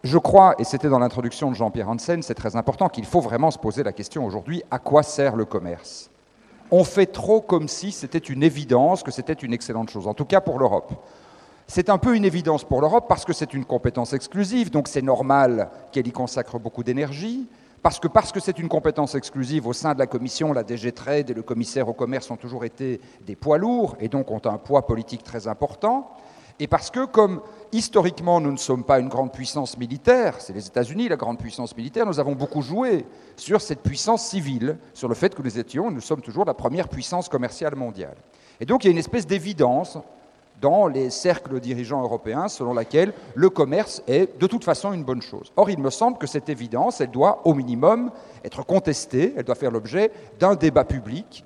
je 0.07 0.17
crois, 0.17 0.55
et 0.57 0.63
c'était 0.63 0.89
dans 0.89 0.99
l'introduction 0.99 1.51
de 1.51 1.55
Jean-Pierre 1.55 1.89
Hansen, 1.89 2.23
c'est 2.23 2.33
très 2.33 2.55
important 2.55 2.87
qu'il 2.89 3.05
faut 3.05 3.19
vraiment 3.19 3.51
se 3.51 3.57
poser 3.57 3.83
la 3.83 3.91
question 3.91 4.25
aujourd'hui 4.25 4.63
à 4.71 4.79
quoi 4.79 5.03
sert 5.03 5.35
le 5.35 5.45
commerce? 5.45 6.09
On 6.71 6.83
fait 6.83 7.07
trop 7.07 7.41
comme 7.41 7.67
si 7.67 7.91
c'était 7.91 8.17
une 8.17 8.43
évidence, 8.43 9.03
que 9.03 9.11
c'était 9.11 9.33
une 9.33 9.53
excellente 9.53 9.89
chose, 9.89 10.07
en 10.07 10.13
tout 10.13 10.25
cas 10.25 10.41
pour 10.41 10.59
l'Europe. 10.59 10.93
C'est 11.67 11.89
un 11.89 11.97
peu 11.97 12.15
une 12.15 12.25
évidence 12.25 12.63
pour 12.63 12.79
l'Europe 12.81 13.05
parce 13.09 13.25
que 13.25 13.33
c'est 13.33 13.53
une 13.53 13.65
compétence 13.65 14.13
exclusive, 14.13 14.71
donc 14.71 14.87
c'est 14.87 15.01
normal 15.01 15.69
qu'elle 15.91 16.07
y 16.07 16.11
consacre 16.11 16.57
beaucoup 16.59 16.83
d'énergie. 16.83 17.47
Parce 17.83 17.99
que 17.99 18.07
parce 18.07 18.31
que 18.31 18.39
c'est 18.39 18.59
une 18.59 18.69
compétence 18.69 19.15
exclusive 19.15 19.67
au 19.67 19.73
sein 19.73 19.93
de 19.93 19.99
la 19.99 20.07
Commission, 20.07 20.51
la 20.51 20.63
DG 20.63 20.91
Trade 20.93 21.29
et 21.29 21.33
le 21.33 21.43
commissaire 21.43 21.87
au 21.87 21.93
commerce 21.93 22.31
ont 22.31 22.35
toujours 22.35 22.65
été 22.65 22.99
des 23.25 23.35
poids 23.35 23.57
lourds 23.57 23.95
et 23.99 24.07
donc 24.07 24.31
ont 24.31 24.41
un 24.45 24.57
poids 24.57 24.87
politique 24.87 25.23
très 25.23 25.47
important. 25.47 26.09
Et 26.59 26.67
parce 26.67 26.89
que, 26.89 27.05
comme 27.05 27.41
historiquement 27.71 28.39
nous 28.39 28.51
ne 28.51 28.57
sommes 28.57 28.83
pas 28.83 28.99
une 28.99 29.09
grande 29.09 29.31
puissance 29.31 29.77
militaire, 29.77 30.35
c'est 30.39 30.53
les 30.53 30.67
États-Unis 30.67 31.09
la 31.09 31.17
grande 31.17 31.37
puissance 31.37 31.75
militaire, 31.75 32.05
nous 32.05 32.19
avons 32.19 32.33
beaucoup 32.33 32.61
joué 32.61 33.05
sur 33.35 33.61
cette 33.61 33.81
puissance 33.81 34.25
civile, 34.25 34.77
sur 34.93 35.07
le 35.07 35.15
fait 35.15 35.35
que 35.35 35.41
nous 35.41 35.59
étions, 35.59 35.91
nous 35.91 36.01
sommes 36.01 36.21
toujours 36.21 36.45
la 36.45 36.53
première 36.53 36.87
puissance 36.87 37.29
commerciale 37.29 37.75
mondiale. 37.75 38.15
Et 38.59 38.65
donc 38.65 38.83
il 38.83 38.87
y 38.87 38.89
a 38.89 38.91
une 38.91 38.97
espèce 38.97 39.27
d'évidence 39.27 39.97
dans 40.61 40.87
les 40.87 41.09
cercles 41.09 41.59
dirigeants 41.59 42.01
européens 42.01 42.47
selon 42.47 42.73
laquelle 42.73 43.13
le 43.35 43.49
commerce 43.49 44.01
est 44.07 44.39
de 44.39 44.47
toute 44.47 44.63
façon 44.63 44.93
une 44.93 45.03
bonne 45.03 45.21
chose. 45.21 45.51
Or, 45.55 45.69
il 45.69 45.79
me 45.79 45.89
semble 45.89 46.17
que 46.17 46.25
cette 46.25 46.49
évidence, 46.49 46.99
elle 47.01 47.11
doit 47.11 47.41
au 47.45 47.53
minimum 47.53 48.11
être 48.43 48.65
contestée, 48.65 49.33
elle 49.37 49.43
doit 49.43 49.55
faire 49.55 49.71
l'objet 49.71 50.11
d'un 50.39 50.55
débat 50.55 50.83
public, 50.83 51.45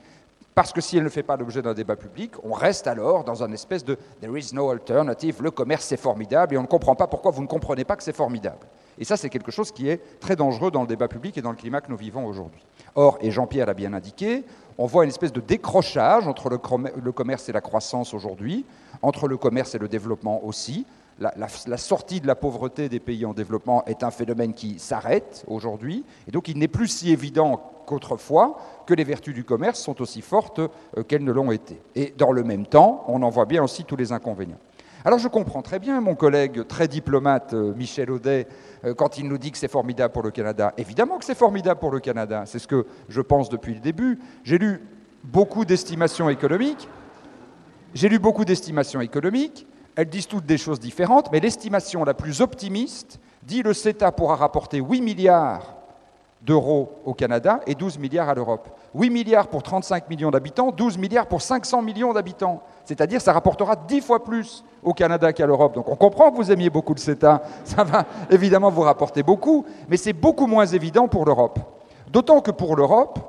parce 0.61 0.73
que 0.73 0.81
si 0.81 0.95
elle 0.95 1.03
ne 1.03 1.09
fait 1.09 1.23
pas 1.23 1.37
l'objet 1.37 1.63
d'un 1.63 1.73
débat 1.73 1.95
public, 1.95 2.33
on 2.43 2.53
reste 2.53 2.85
alors 2.85 3.23
dans 3.23 3.41
un 3.41 3.51
espèce 3.51 3.83
de 3.83 3.97
there 4.19 4.37
is 4.37 4.53
no 4.53 4.69
alternative, 4.69 5.41
le 5.41 5.49
commerce 5.49 5.85
c'est 5.85 5.97
formidable, 5.97 6.53
et 6.53 6.57
on 6.59 6.61
ne 6.61 6.67
comprend 6.67 6.93
pas 6.93 7.07
pourquoi 7.07 7.31
vous 7.31 7.41
ne 7.41 7.47
comprenez 7.47 7.83
pas 7.83 7.95
que 7.95 8.03
c'est 8.03 8.15
formidable. 8.15 8.67
Et 8.99 9.03
ça, 9.03 9.17
c'est 9.17 9.31
quelque 9.31 9.49
chose 9.49 9.71
qui 9.71 9.89
est 9.89 10.19
très 10.19 10.35
dangereux 10.35 10.69
dans 10.69 10.81
le 10.81 10.87
débat 10.87 11.07
public 11.07 11.35
et 11.35 11.41
dans 11.41 11.49
le 11.49 11.55
climat 11.55 11.81
que 11.81 11.89
nous 11.89 11.97
vivons 11.97 12.27
aujourd'hui. 12.27 12.63
Or, 12.93 13.17
et 13.21 13.31
Jean-Pierre 13.31 13.65
l'a 13.65 13.73
bien 13.73 13.91
indiqué, 13.91 14.43
on 14.77 14.85
voit 14.85 15.03
une 15.03 15.09
espèce 15.09 15.33
de 15.33 15.41
décrochage 15.41 16.27
entre 16.27 16.47
le 16.51 17.11
commerce 17.11 17.49
et 17.49 17.53
la 17.53 17.61
croissance 17.61 18.13
aujourd'hui, 18.13 18.63
entre 19.01 19.27
le 19.27 19.37
commerce 19.37 19.73
et 19.73 19.79
le 19.79 19.87
développement 19.87 20.45
aussi. 20.45 20.85
La, 21.21 21.77
sortie 21.77 22.19
de 22.19 22.25
la 22.25 22.33
pauvreté 22.33 22.89
des 22.89 22.99
pays 22.99 23.25
en 23.27 23.33
développement 23.33 23.85
est 23.85 24.03
un 24.03 24.09
phénomène 24.09 24.55
qui 24.55 24.79
s'arrête 24.79 25.45
aujourd'hui, 25.47 26.03
et 26.27 26.31
donc 26.31 26.47
il 26.47 26.57
n'est 26.57 26.67
plus 26.67 26.87
si 26.87 27.11
évident 27.11 27.61
qu'autrefois 27.85 28.57
que 28.87 28.95
les 28.95 29.03
vertus 29.03 29.35
du 29.35 29.43
commerce 29.43 29.79
sont 29.79 30.01
aussi 30.01 30.21
fortes 30.21 30.59
euh, 30.59 31.03
qu'elles 31.07 31.23
ne 31.23 31.31
l'ont 31.31 31.51
été. 31.51 31.79
Et 31.93 32.11
dans 32.17 32.31
le 32.31 32.43
même 32.43 32.65
temps, 32.65 33.03
on 33.07 33.21
en 33.21 33.29
voit 33.29 33.45
bien 33.45 33.63
aussi 33.63 33.83
tous 33.83 33.95
les 33.95 34.11
inconvénients. 34.11 34.57
Alors 35.05 35.19
je 35.19 35.27
comprends 35.27 35.61
très 35.61 35.77
bien 35.77 36.01
mon 36.01 36.15
collègue 36.15 36.65
très 36.67 36.87
diplomate 36.87 37.53
euh, 37.53 37.73
Michel 37.75 38.09
Audet 38.09 38.47
euh, 38.83 38.93
quand 38.95 39.19
il 39.19 39.27
nous 39.27 39.37
dit 39.37 39.51
que 39.51 39.57
c'est 39.59 39.67
formidable 39.67 40.13
pour 40.13 40.23
le 40.23 40.31
Canada. 40.31 40.73
Évidemment 40.77 41.19
que 41.19 41.25
c'est 41.25 41.37
formidable 41.37 41.79
pour 41.79 41.91
le 41.91 41.99
Canada, 41.99 42.43
c'est 42.47 42.59
ce 42.59 42.67
que 42.67 42.87
je 43.09 43.21
pense 43.21 43.49
depuis 43.49 43.75
le 43.75 43.79
début. 43.79 44.19
J'ai 44.43 44.57
lu 44.57 44.81
beaucoup 45.23 45.65
d'estimations 45.65 46.29
économiques. 46.29 46.87
J'ai 47.93 48.09
lu 48.09 48.17
beaucoup 48.17 48.45
d'estimations 48.45 49.01
économiques. 49.01 49.67
Elles 49.95 50.09
disent 50.09 50.27
toutes 50.27 50.45
des 50.45 50.57
choses 50.57 50.79
différentes, 50.79 51.31
mais 51.31 51.39
l'estimation 51.39 52.03
la 52.03 52.13
plus 52.13 52.41
optimiste 52.41 53.19
dit 53.43 53.61
le 53.61 53.73
CETA 53.73 54.11
pourra 54.11 54.35
rapporter 54.35 54.77
8 54.77 55.01
milliards 55.01 55.75
d'euros 56.41 56.91
au 57.05 57.13
Canada 57.13 57.59
et 57.67 57.75
12 57.75 57.99
milliards 57.99 58.29
à 58.29 58.33
l'Europe. 58.33 58.69
8 58.95 59.09
milliards 59.09 59.47
pour 59.47 59.63
35 59.63 60.09
millions 60.09 60.31
d'habitants, 60.31 60.71
12 60.71 60.97
milliards 60.97 61.27
pour 61.27 61.41
500 61.41 61.81
millions 61.81 62.13
d'habitants. 62.13 62.63
C'est-à-dire 62.85 63.21
ça 63.21 63.33
rapportera 63.33 63.75
10 63.75 64.01
fois 64.01 64.23
plus 64.23 64.63
au 64.83 64.93
Canada 64.93 65.33
qu'à 65.33 65.45
l'Europe. 65.45 65.75
Donc 65.75 65.87
on 65.89 65.95
comprend 65.95 66.31
que 66.31 66.37
vous 66.37 66.51
aimiez 66.51 66.69
beaucoup 66.69 66.93
le 66.93 66.99
CETA, 66.99 67.41
ça 67.63 67.83
va 67.83 68.05
évidemment 68.29 68.69
vous 68.71 68.81
rapporter 68.81 69.23
beaucoup, 69.23 69.65
mais 69.87 69.97
c'est 69.97 70.13
beaucoup 70.13 70.47
moins 70.47 70.65
évident 70.65 71.07
pour 71.07 71.25
l'Europe. 71.25 71.59
D'autant 72.09 72.41
que 72.41 72.51
pour 72.51 72.75
l'Europe, 72.75 73.19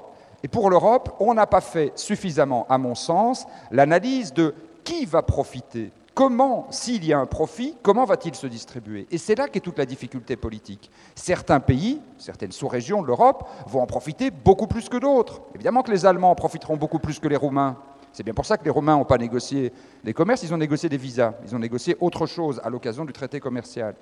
et 0.43 0.49
pour 0.49 0.71
l'Europe, 0.71 1.15
on 1.21 1.35
n'a 1.35 1.47
pas 1.47 1.61
fait 1.61 1.93
suffisamment, 1.95 2.67
à 2.69 2.77
mon 2.77 2.97
sens, 2.97 3.47
l'analyse 3.71 4.33
de 4.33 4.55
qui 4.83 5.05
va 5.05 5.23
profiter 5.23 5.93
Comment, 6.15 6.67
s'il 6.71 7.07
y 7.07 7.15
a 7.15 7.19
un 7.19 7.25
profit, 7.25 7.75
comment 7.83 8.05
va-t-il 8.05 8.35
se 8.35 8.47
distribuer? 8.47 9.07
Et 9.11 9.17
c'est 9.17 9.35
là 9.35 9.49
qu'est 9.49 9.61
toute 9.61 9.79
la 9.79 9.87
difficulté 9.87 10.37
politique. 10.37 10.91
Certains 11.15 11.59
pays, 11.59 12.03
certaines 12.19 12.53
sous-régions 12.53 13.01
de 13.01 13.07
l'Europe, 13.07 13.49
vont 13.67 13.81
en 13.81 13.87
profiter 13.87 14.31
beaucoup 14.31 14.67
plus 14.67 14.91
que 14.91 14.99
d'autres. 14.99 15.41
Évidemment 15.55 15.83
que 15.83 15.91
les 15.91 16.05
Allemands 16.05 16.33
en 16.33 16.35
profiteront 16.35 16.77
beaucoup 16.77 16.99
plus 16.99 17.19
que 17.19 17.29
les 17.29 17.37
Roumains. 17.37 17.79
C'est 18.13 18.25
bien 18.25 18.35
pour 18.35 18.45
ça 18.45 18.59
que 18.59 18.65
les 18.65 18.71
Roumains 18.71 18.99
n'ont 18.99 19.07
pas 19.07 19.17
négocié 19.17 19.73
les 20.05 20.13
commerces, 20.13 20.43
ils 20.43 20.53
ont 20.53 20.59
négocié 20.59 20.91
des 20.91 20.99
visas, 20.99 21.33
ils 21.47 21.57
ont 21.57 21.59
négocié 21.59 21.97
autre 21.99 22.27
chose 22.27 22.61
à 22.63 22.69
l'occasion 22.69 23.07
du 23.07 23.15
traité 23.15 23.41
commercial. 23.41 23.95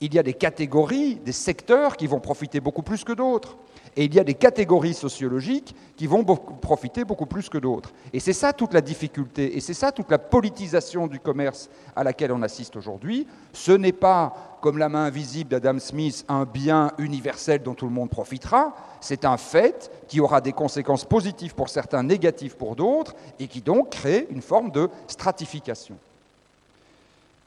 Il 0.00 0.12
y 0.12 0.18
a 0.18 0.24
des 0.24 0.34
catégories, 0.34 1.14
des 1.14 1.30
secteurs 1.30 1.96
qui 1.96 2.08
vont 2.08 2.18
profiter 2.18 2.58
beaucoup 2.58 2.82
plus 2.82 3.04
que 3.04 3.12
d'autres. 3.12 3.56
Et 3.96 4.04
il 4.04 4.14
y 4.14 4.20
a 4.20 4.24
des 4.24 4.34
catégories 4.34 4.94
sociologiques 4.94 5.74
qui 5.96 6.06
vont 6.06 6.24
profiter 6.24 7.04
beaucoup 7.04 7.26
plus 7.26 7.48
que 7.48 7.58
d'autres. 7.58 7.92
Et 8.12 8.20
c'est 8.20 8.32
ça 8.32 8.52
toute 8.52 8.72
la 8.72 8.80
difficulté, 8.80 9.56
et 9.56 9.60
c'est 9.60 9.74
ça 9.74 9.92
toute 9.92 10.10
la 10.10 10.18
politisation 10.18 11.06
du 11.06 11.20
commerce 11.20 11.68
à 11.94 12.02
laquelle 12.02 12.32
on 12.32 12.42
assiste 12.42 12.76
aujourd'hui. 12.76 13.26
Ce 13.52 13.72
n'est 13.72 13.92
pas, 13.92 14.58
comme 14.62 14.78
la 14.78 14.88
main 14.88 15.04
invisible 15.04 15.50
d'Adam 15.50 15.78
Smith, 15.78 16.24
un 16.28 16.44
bien 16.44 16.92
universel 16.98 17.62
dont 17.62 17.74
tout 17.74 17.86
le 17.86 17.92
monde 17.92 18.10
profitera, 18.10 18.74
c'est 19.00 19.24
un 19.24 19.36
fait 19.36 19.90
qui 20.08 20.20
aura 20.20 20.40
des 20.40 20.52
conséquences 20.52 21.04
positives 21.04 21.54
pour 21.54 21.68
certains, 21.68 22.02
négatives 22.02 22.56
pour 22.56 22.76
d'autres, 22.76 23.14
et 23.38 23.46
qui 23.46 23.60
donc 23.60 23.90
crée 23.90 24.26
une 24.30 24.42
forme 24.42 24.70
de 24.70 24.88
stratification. 25.06 25.96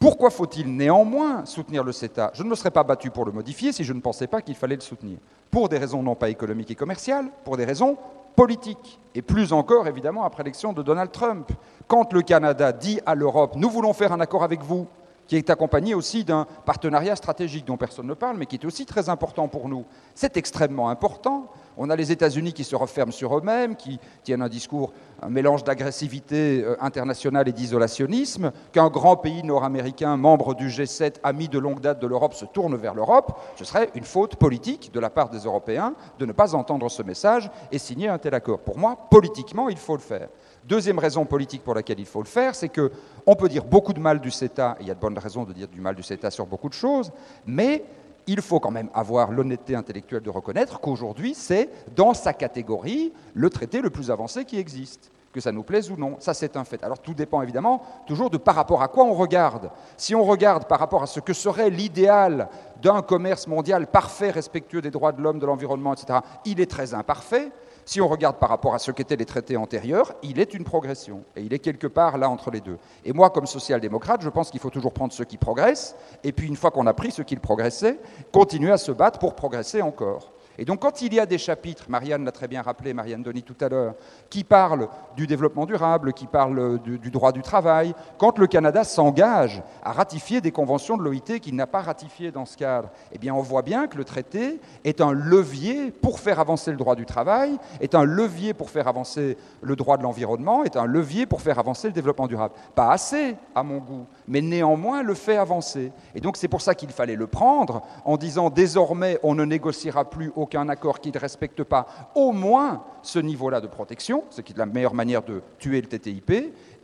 Pourquoi 0.06 0.30
faut-il 0.30 0.68
néanmoins 0.68 1.46
soutenir 1.46 1.84
le 1.84 1.92
CETA 1.92 2.30
Je 2.36 2.44
ne 2.44 2.50
me 2.50 2.54
serais 2.54 2.70
pas 2.70 2.84
battu 2.84 3.10
pour 3.10 3.26
le 3.26 3.32
modifier 3.32 3.72
si 3.72 3.84
je 3.84 3.92
ne 3.92 4.00
pensais 4.00 4.28
pas 4.28 4.40
qu'il 4.40 4.54
fallait 4.54 4.76
le 4.76 4.82
soutenir. 4.82 5.18
Pour 5.50 5.68
des 5.68 5.80
raisons 5.80 6.04
non 6.04 6.14
pas 6.14 6.30
économiques 6.30 6.70
et 6.70 6.76
commerciales, 6.76 7.32
pour 7.44 7.58
des 7.58 7.66
raisons 7.66 7.98
politiques. 8.36 9.00
Et 9.16 9.24
plus 9.24 9.52
encore, 9.52 9.88
évidemment, 9.88 10.24
après 10.24 10.44
l'élection 10.44 10.74
de 10.74 10.84
Donald 10.84 11.12
Trump. 11.12 11.50
Quand 11.88 12.14
le 12.14 12.22
Canada 12.22 12.72
dit 12.72 13.00
à 13.08 13.16
l'Europe, 13.16 13.56
nous 13.56 13.68
voulons 13.68 13.94
faire 13.94 14.12
un 14.12 14.20
accord 14.20 14.44
avec 14.44 14.62
vous, 14.62 14.86
qui 15.28 15.36
est 15.36 15.50
accompagné 15.50 15.94
aussi 15.94 16.24
d'un 16.24 16.46
partenariat 16.66 17.16
stratégique 17.16 17.66
dont 17.66 17.78
personne 17.78 18.08
ne 18.08 18.14
parle, 18.14 18.38
mais 18.38 18.46
qui 18.46 18.56
est 18.56 18.66
aussi 18.66 18.86
très 18.86 19.10
important 19.10 19.48
pour 19.48 19.70
nous. 19.70 19.86
C'est 20.14 20.38
extrêmement 20.38 20.90
important. 20.90 21.50
On 21.78 21.90
a 21.90 21.96
les 21.96 22.12
États-Unis 22.12 22.54
qui 22.54 22.64
se 22.64 22.76
referment 22.76 23.12
sur 23.12 23.38
eux-mêmes, 23.38 23.76
qui 23.76 24.00
tiennent 24.24 24.42
un 24.42 24.50
discours, 24.50 24.94
un 25.22 25.30
mélange 25.30 25.64
d'agressivité 25.64 26.64
euh, 26.64 26.78
internationale 26.80 27.50
et 27.50 27.52
d'isolationnisme, 27.52 28.52
qu'un 28.72 28.88
grand 28.88 29.18
pays 29.18 29.44
nord-américain, 29.44 30.16
membre 30.16 30.56
du 30.56 30.70
G7, 30.70 31.16
ami 31.24 31.50
de 31.50 31.60
longue 31.60 31.82
date 31.82 32.00
de 32.00 32.08
l'Europe, 32.08 32.34
se 32.34 32.46
tourne 32.46 32.76
vers 32.76 32.94
l'Europe, 32.94 33.38
ce 33.58 33.66
serait 33.66 33.90
une 33.96 34.06
faute 34.06 34.38
politique 34.38 34.92
de 34.94 35.00
la 35.00 35.10
part 35.10 35.30
des 35.30 35.40
Européens 35.40 35.96
de 36.18 36.26
ne 36.26 36.32
pas 36.32 36.56
entendre 36.56 36.90
ce 36.90 37.04
message 37.04 37.52
et 37.72 37.78
signer 37.78 38.08
un 38.08 38.18
tel 38.18 38.34
accord. 38.34 38.60
Pour 38.60 38.78
moi, 38.78 38.98
politiquement, 39.10 39.68
il 39.68 39.78
faut 39.78 39.96
le 39.96 40.02
faire. 40.02 40.30
Deuxième 40.68 40.98
raison 40.98 41.26
politique 41.26 41.64
pour 41.64 41.76
laquelle 41.76 42.00
il 42.00 42.08
faut 42.08 42.22
le 42.22 42.28
faire, 42.28 42.56
c'est 42.56 42.70
qu'on 42.70 43.36
peut 43.36 43.50
dire 43.50 43.66
beaucoup 43.66 43.94
de 43.94 44.00
mal 44.00 44.20
du 44.20 44.32
CETA, 44.32 44.78
et 44.80 44.84
il 44.84 44.88
y 44.88 44.92
a 44.92 44.96
de 44.96 45.00
bonnes 45.00 45.18
raisons 45.18 45.44
de 45.44 45.54
dire 45.54 45.68
du 45.68 45.80
mal 45.80 45.94
du 45.94 46.02
CETA 46.02 46.32
sur 46.32 46.48
beaucoup 46.48 46.70
de 46.70 46.74
choses, 46.74 47.12
mais 47.46 47.86
il 48.26 48.42
faut 48.42 48.60
quand 48.60 48.72
même 48.72 48.90
avoir 48.94 49.32
l'honnêteté 49.32 49.76
intellectuelle 49.76 50.24
de 50.24 50.30
reconnaître 50.32 50.80
qu'aujourd'hui, 50.80 51.36
c'est 51.36 51.70
dans 51.96 52.16
sa 52.16 52.34
catégorie 52.34 53.14
le 53.36 53.52
traité 53.52 53.80
le 53.80 53.92
plus 53.92 54.10
avancé 54.10 54.44
qui 54.44 54.58
existe 54.58 55.12
que 55.32 55.42
ça 55.42 55.52
nous 55.52 55.64
plaise 55.64 55.92
ou 55.92 55.98
non. 55.98 56.16
Ça, 56.20 56.34
c'est 56.34 56.56
un 56.56 56.64
fait. 56.64 56.82
Alors 56.84 56.98
tout 56.98 57.14
dépend 57.14 57.42
évidemment 57.42 57.84
toujours 58.08 58.30
de 58.30 58.38
par 58.38 58.56
rapport 58.56 58.82
à 58.82 58.88
quoi 58.88 59.04
on 59.04 59.14
regarde. 59.14 59.70
Si 59.98 60.16
on 60.16 60.24
regarde 60.24 60.66
par 60.66 60.80
rapport 60.80 61.04
à 61.04 61.08
ce 61.08 61.20
que 61.20 61.34
serait 61.34 61.70
l'idéal 61.70 62.48
d'un 62.82 63.02
commerce 63.02 63.46
mondial 63.46 63.86
parfait, 63.86 64.32
respectueux 64.32 64.82
des 64.82 64.92
droits 64.92 65.12
de 65.12 65.22
l'homme, 65.22 65.38
de 65.38 65.46
l'environnement, 65.46 65.94
etc., 65.94 66.20
il 66.46 66.62
est 66.62 66.72
très 66.72 66.94
imparfait. 66.94 67.52
Si 67.88 68.02
on 68.02 68.08
regarde 68.08 68.38
par 68.38 68.50
rapport 68.50 68.74
à 68.74 68.80
ce 68.80 68.90
qu'étaient 68.90 69.16
les 69.16 69.26
traités 69.26 69.58
antérieurs, 69.58 70.16
il 70.24 70.40
est 70.40 70.56
une 70.56 70.64
progression. 70.64 71.24
Et 71.36 71.42
il 71.42 71.54
est 71.54 71.60
quelque 71.60 71.86
part 71.86 72.18
là 72.18 72.30
entre 72.30 72.50
les 72.50 72.60
deux. 72.60 72.80
Et 73.04 73.14
moi, 73.14 73.30
comme 73.30 73.46
social-démocrate, 73.46 74.22
je 74.22 74.30
pense 74.30 74.50
qu'il 74.50 74.60
faut 74.60 74.72
toujours 74.72 74.92
prendre 74.92 75.14
ceux 75.14 75.24
qui 75.24 75.38
progressent, 75.38 75.96
et 76.24 76.32
puis 76.32 76.48
une 76.48 76.56
fois 76.56 76.72
qu'on 76.72 76.88
a 76.88 76.94
pris 76.94 77.12
ceux 77.12 77.24
qui 77.24 77.36
progressaient, 77.36 78.00
continuer 78.32 78.72
à 78.72 78.78
se 78.78 78.92
battre 78.92 79.20
pour 79.20 79.36
progresser 79.36 79.84
encore. 79.84 80.32
Et 80.58 80.66
donc 80.66 80.82
quand 80.82 81.02
il 81.02 81.14
y 81.14 81.20
a 81.20 81.26
des 81.26 81.38
chapitres, 81.38 81.86
Marianne 81.90 82.24
l'a 82.24 82.32
très 82.32 82.48
bien 82.48 82.62
rappelé, 82.62 82.94
Marianne 82.94 83.24
Denis 83.24 83.44
tout 83.44 83.56
à 83.62 83.70
l'heure, 83.70 83.96
qui 84.30 84.44
parlent 84.44 84.88
du 85.16 85.28
développement 85.28 85.66
durable, 85.66 86.14
qui 86.14 86.28
parlent 86.28 86.80
du, 86.80 87.12
droit 87.12 87.32
du 87.32 87.42
travail, 87.42 87.94
quand 88.18 88.38
le 88.40 88.48
Canada 88.48 88.84
s'engage 88.84 89.62
à 89.84 89.92
ratifier 89.92 90.42
des 90.42 90.52
conventions 90.52 90.98
de 90.98 91.04
l'OIT 91.04 91.40
qu'il 91.42 91.56
n'a 91.56 91.68
pas 91.68 91.82
ratifiées 91.82 92.32
dans 92.32 92.46
ce 92.46 92.58
cadre, 92.58 92.90
eh 93.12 93.18
bien 93.18 93.34
on 93.34 93.42
voit 93.42 93.62
bien 93.62 93.88
que 93.88 93.98
le 93.98 94.04
traité 94.04 94.60
est 94.84 95.02
un 95.02 95.12
levier 95.12 95.92
pour 95.92 96.20
faire 96.20 96.40
avancer 96.40 96.72
le 96.72 96.78
droit 96.78 96.96
du 96.96 97.06
travail, 97.06 97.58
est 97.82 97.96
un 97.96 98.04
levier 98.04 98.54
pour 98.54 98.70
faire 98.70 98.88
avancer 98.88 99.38
le 99.62 99.76
droit 99.76 99.98
de 99.98 100.04
l'environnement, 100.04 100.64
est 100.64 100.78
un 100.78 100.86
levier 100.86 101.26
pour 101.26 101.42
faire 101.42 101.60
avancer 101.60 101.88
le 101.88 101.94
développement 101.94 102.28
durable. 102.28 102.54
Pas 102.76 102.92
assez, 102.92 103.36
à 103.54 103.64
mon 103.64 103.78
goût, 103.78 104.06
mais 104.28 104.42
néanmoins 104.42 105.04
le 105.04 105.14
fait 105.14 105.38
avancer. 105.38 105.92
Et 106.14 106.22
donc 106.22 106.38
c'est 106.38 106.48
pour 106.48 106.62
ça 106.62 106.76
qu'il 106.76 106.90
fallait 106.90 107.16
le 107.16 107.28
prendre 107.28 107.82
en 108.06 108.18
disant 108.18 108.50
désormais 108.50 109.20
on 109.24 109.36
ne 109.36 109.46
négociera 109.46 110.10
plus 110.10 110.32
au 110.36 110.45
aucun 110.46 110.70
accord 110.70 111.00
qui 111.00 111.12
ne 111.12 111.18
respecte 111.18 111.64
pas 111.64 111.88
au 112.14 112.32
moins 112.32 112.84
ce 113.02 113.18
niveau-là 113.18 113.62
de 113.62 113.68
protection, 113.68 114.24
ce 114.30 114.42
qui 114.42 114.54
est 114.54 114.58
la 114.58 114.68
meilleure 114.68 114.94
manière 114.94 115.24
de 115.24 115.42
tuer 115.58 115.82
le 115.82 115.88
TTIP, 115.88 116.32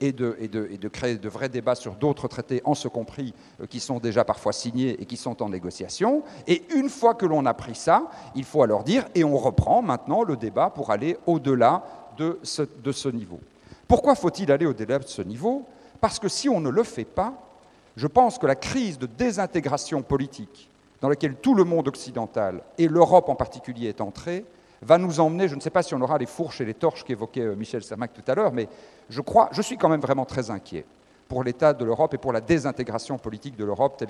et 0.02 0.12
de, 0.12 0.88
créer 0.88 1.16
de 1.18 1.30
vrais 1.30 1.48
débats 1.48 1.76
sur 1.76 1.94
d'autres 1.94 2.28
traités, 2.28 2.62
en 2.66 2.74
ce 2.74 2.88
compris, 2.88 3.36
euh, 3.62 3.68
qui 3.68 3.80
sont 3.80 4.00
déjà 4.00 4.26
parfois 4.26 4.52
signés 4.52 5.00
et 5.00 5.06
qui 5.06 5.16
sont 5.16 5.44
en 5.44 5.50
négociation. 5.50 6.24
Et 6.48 6.64
une 6.74 6.90
fois 6.90 7.14
que 7.14 7.28
l'on 7.28 7.46
a 7.46 7.54
pris 7.54 7.76
ça, 7.76 8.10
il 8.34 8.44
faut 8.44 8.64
alors 8.64 8.84
dire, 8.84 9.06
et 9.14 9.24
on 9.24 9.38
reprend 9.38 9.84
maintenant 9.84 10.24
le 10.24 10.36
débat 10.36 10.72
pour 10.72 10.90
aller 10.90 11.18
au-delà 11.28 11.84
de 12.18 12.40
ce 12.44 13.10
niveau. 13.10 13.40
Pourquoi 13.88 14.16
faut-il 14.16 14.52
aller 14.52 14.66
au-delà 14.66 14.98
de 15.00 15.08
ce 15.08 15.22
niveau? 15.22 15.66
Parce 16.00 16.18
que 16.18 16.30
si 16.30 16.50
on 16.50 16.60
ne 16.60 16.70
le 16.70 16.84
fait 16.84 17.06
pas, 17.06 17.34
je 17.96 18.08
pense 18.08 18.40
que 18.40 18.48
la 18.48 18.56
crise 18.56 18.98
de 18.98 19.06
désintégration 19.06 20.02
politique 20.02 20.71
dans 21.02 21.10
laquelle 21.10 21.36
tout 21.36 21.56
le 21.56 21.64
monde 21.64 21.88
occidental, 21.88 22.62
et 22.78 22.88
l'Europe 22.88 23.28
en 23.28 23.36
particulier, 23.36 23.90
est 23.90 24.02
entrée, 24.02 24.46
va 24.84 24.98
nous 24.98 25.20
emmener, 25.20 25.48
je 25.48 25.56
ne 25.56 25.60
sais 25.60 25.70
pas 25.70 25.84
si 25.84 25.94
on 25.94 26.02
aura 26.02 26.18
les 26.18 26.26
fourches 26.26 26.62
et 26.62 26.66
les 26.66 26.74
torches 26.74 27.04
qu'évoquait 27.04 27.42
euh, 27.42 27.56
Michel 27.56 27.84
Sermac 27.84 28.14
tout 28.14 28.24
à 28.32 28.36
l'heure, 28.36 28.52
mais 28.54 28.68
je 29.10 29.22
crois, 29.22 29.50
je 29.52 29.62
suis 29.62 29.78
quand 29.78 29.90
même 29.90 30.00
vraiment 30.00 30.26
très 30.26 30.50
inquiet. 30.50 30.86
Pour 31.32 31.46
l'état 31.46 31.74
de 31.74 31.86
l'Europe 31.86 32.14
et 32.14 32.18
pour 32.18 32.34
la 32.34 32.42
désintégration 32.42 33.18
politique 33.18 33.56
de 33.56 33.64
l'Europe 33.64 34.04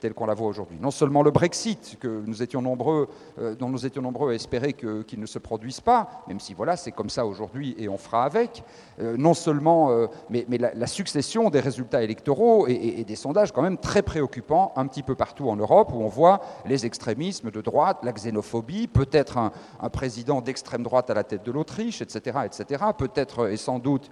telle 0.00 0.12
qu'on 0.12 0.26
la 0.26 0.34
voit 0.34 0.48
aujourd'hui. 0.48 0.76
Non 0.78 0.90
seulement 0.90 1.22
le 1.22 1.30
Brexit, 1.30 1.96
que 1.98 2.22
nous 2.26 2.42
étions 2.42 2.60
nombreux, 2.60 3.08
euh, 3.38 3.54
dont 3.54 3.70
nous 3.70 3.86
étions 3.86 4.02
nombreux 4.02 4.32
à 4.32 4.34
espérer 4.34 4.74
qu'il 4.74 5.18
ne 5.18 5.24
se 5.24 5.38
produise 5.38 5.80
pas, 5.80 6.24
même 6.28 6.40
si 6.40 6.52
voilà, 6.52 6.76
c'est 6.76 6.92
comme 6.92 7.08
ça 7.08 7.24
aujourd'hui 7.24 7.74
et 7.78 7.88
on 7.88 7.96
fera 7.96 8.24
avec, 8.24 8.62
euh, 9.00 9.16
non 9.16 9.32
seulement, 9.32 9.90
euh, 9.92 10.08
mais, 10.28 10.44
mais 10.46 10.58
la, 10.58 10.86
succession 10.86 11.48
des 11.48 11.60
résultats 11.60 12.02
électoraux 12.02 12.66
et, 12.68 13.02
des 13.02 13.16
sondages 13.16 13.50
quand 13.50 13.62
même 13.62 13.78
très 13.78 14.02
préoccupants 14.02 14.74
un 14.76 14.86
petit 14.88 15.02
peu 15.02 15.14
partout 15.14 15.48
en 15.48 15.56
Europe, 15.56 15.90
où 15.94 16.02
on 16.02 16.08
voit 16.08 16.40
les 16.66 16.84
extrémismes 16.84 17.50
de 17.50 17.62
droite, 17.62 18.00
la 18.02 18.12
xénophobie, 18.12 18.88
peut-être 18.88 19.38
un, 19.38 19.52
un, 19.80 19.88
président 19.88 20.42
d'extrême 20.42 20.82
droite 20.82 21.08
à 21.08 21.14
la 21.14 21.24
tête 21.24 21.46
de 21.46 21.50
l'Autriche, 21.52 22.02
etc., 22.02 22.40
etc., 22.44 22.84
peut-être 22.98 23.48
et 23.48 23.56
sans 23.56 23.78
doute 23.78 24.10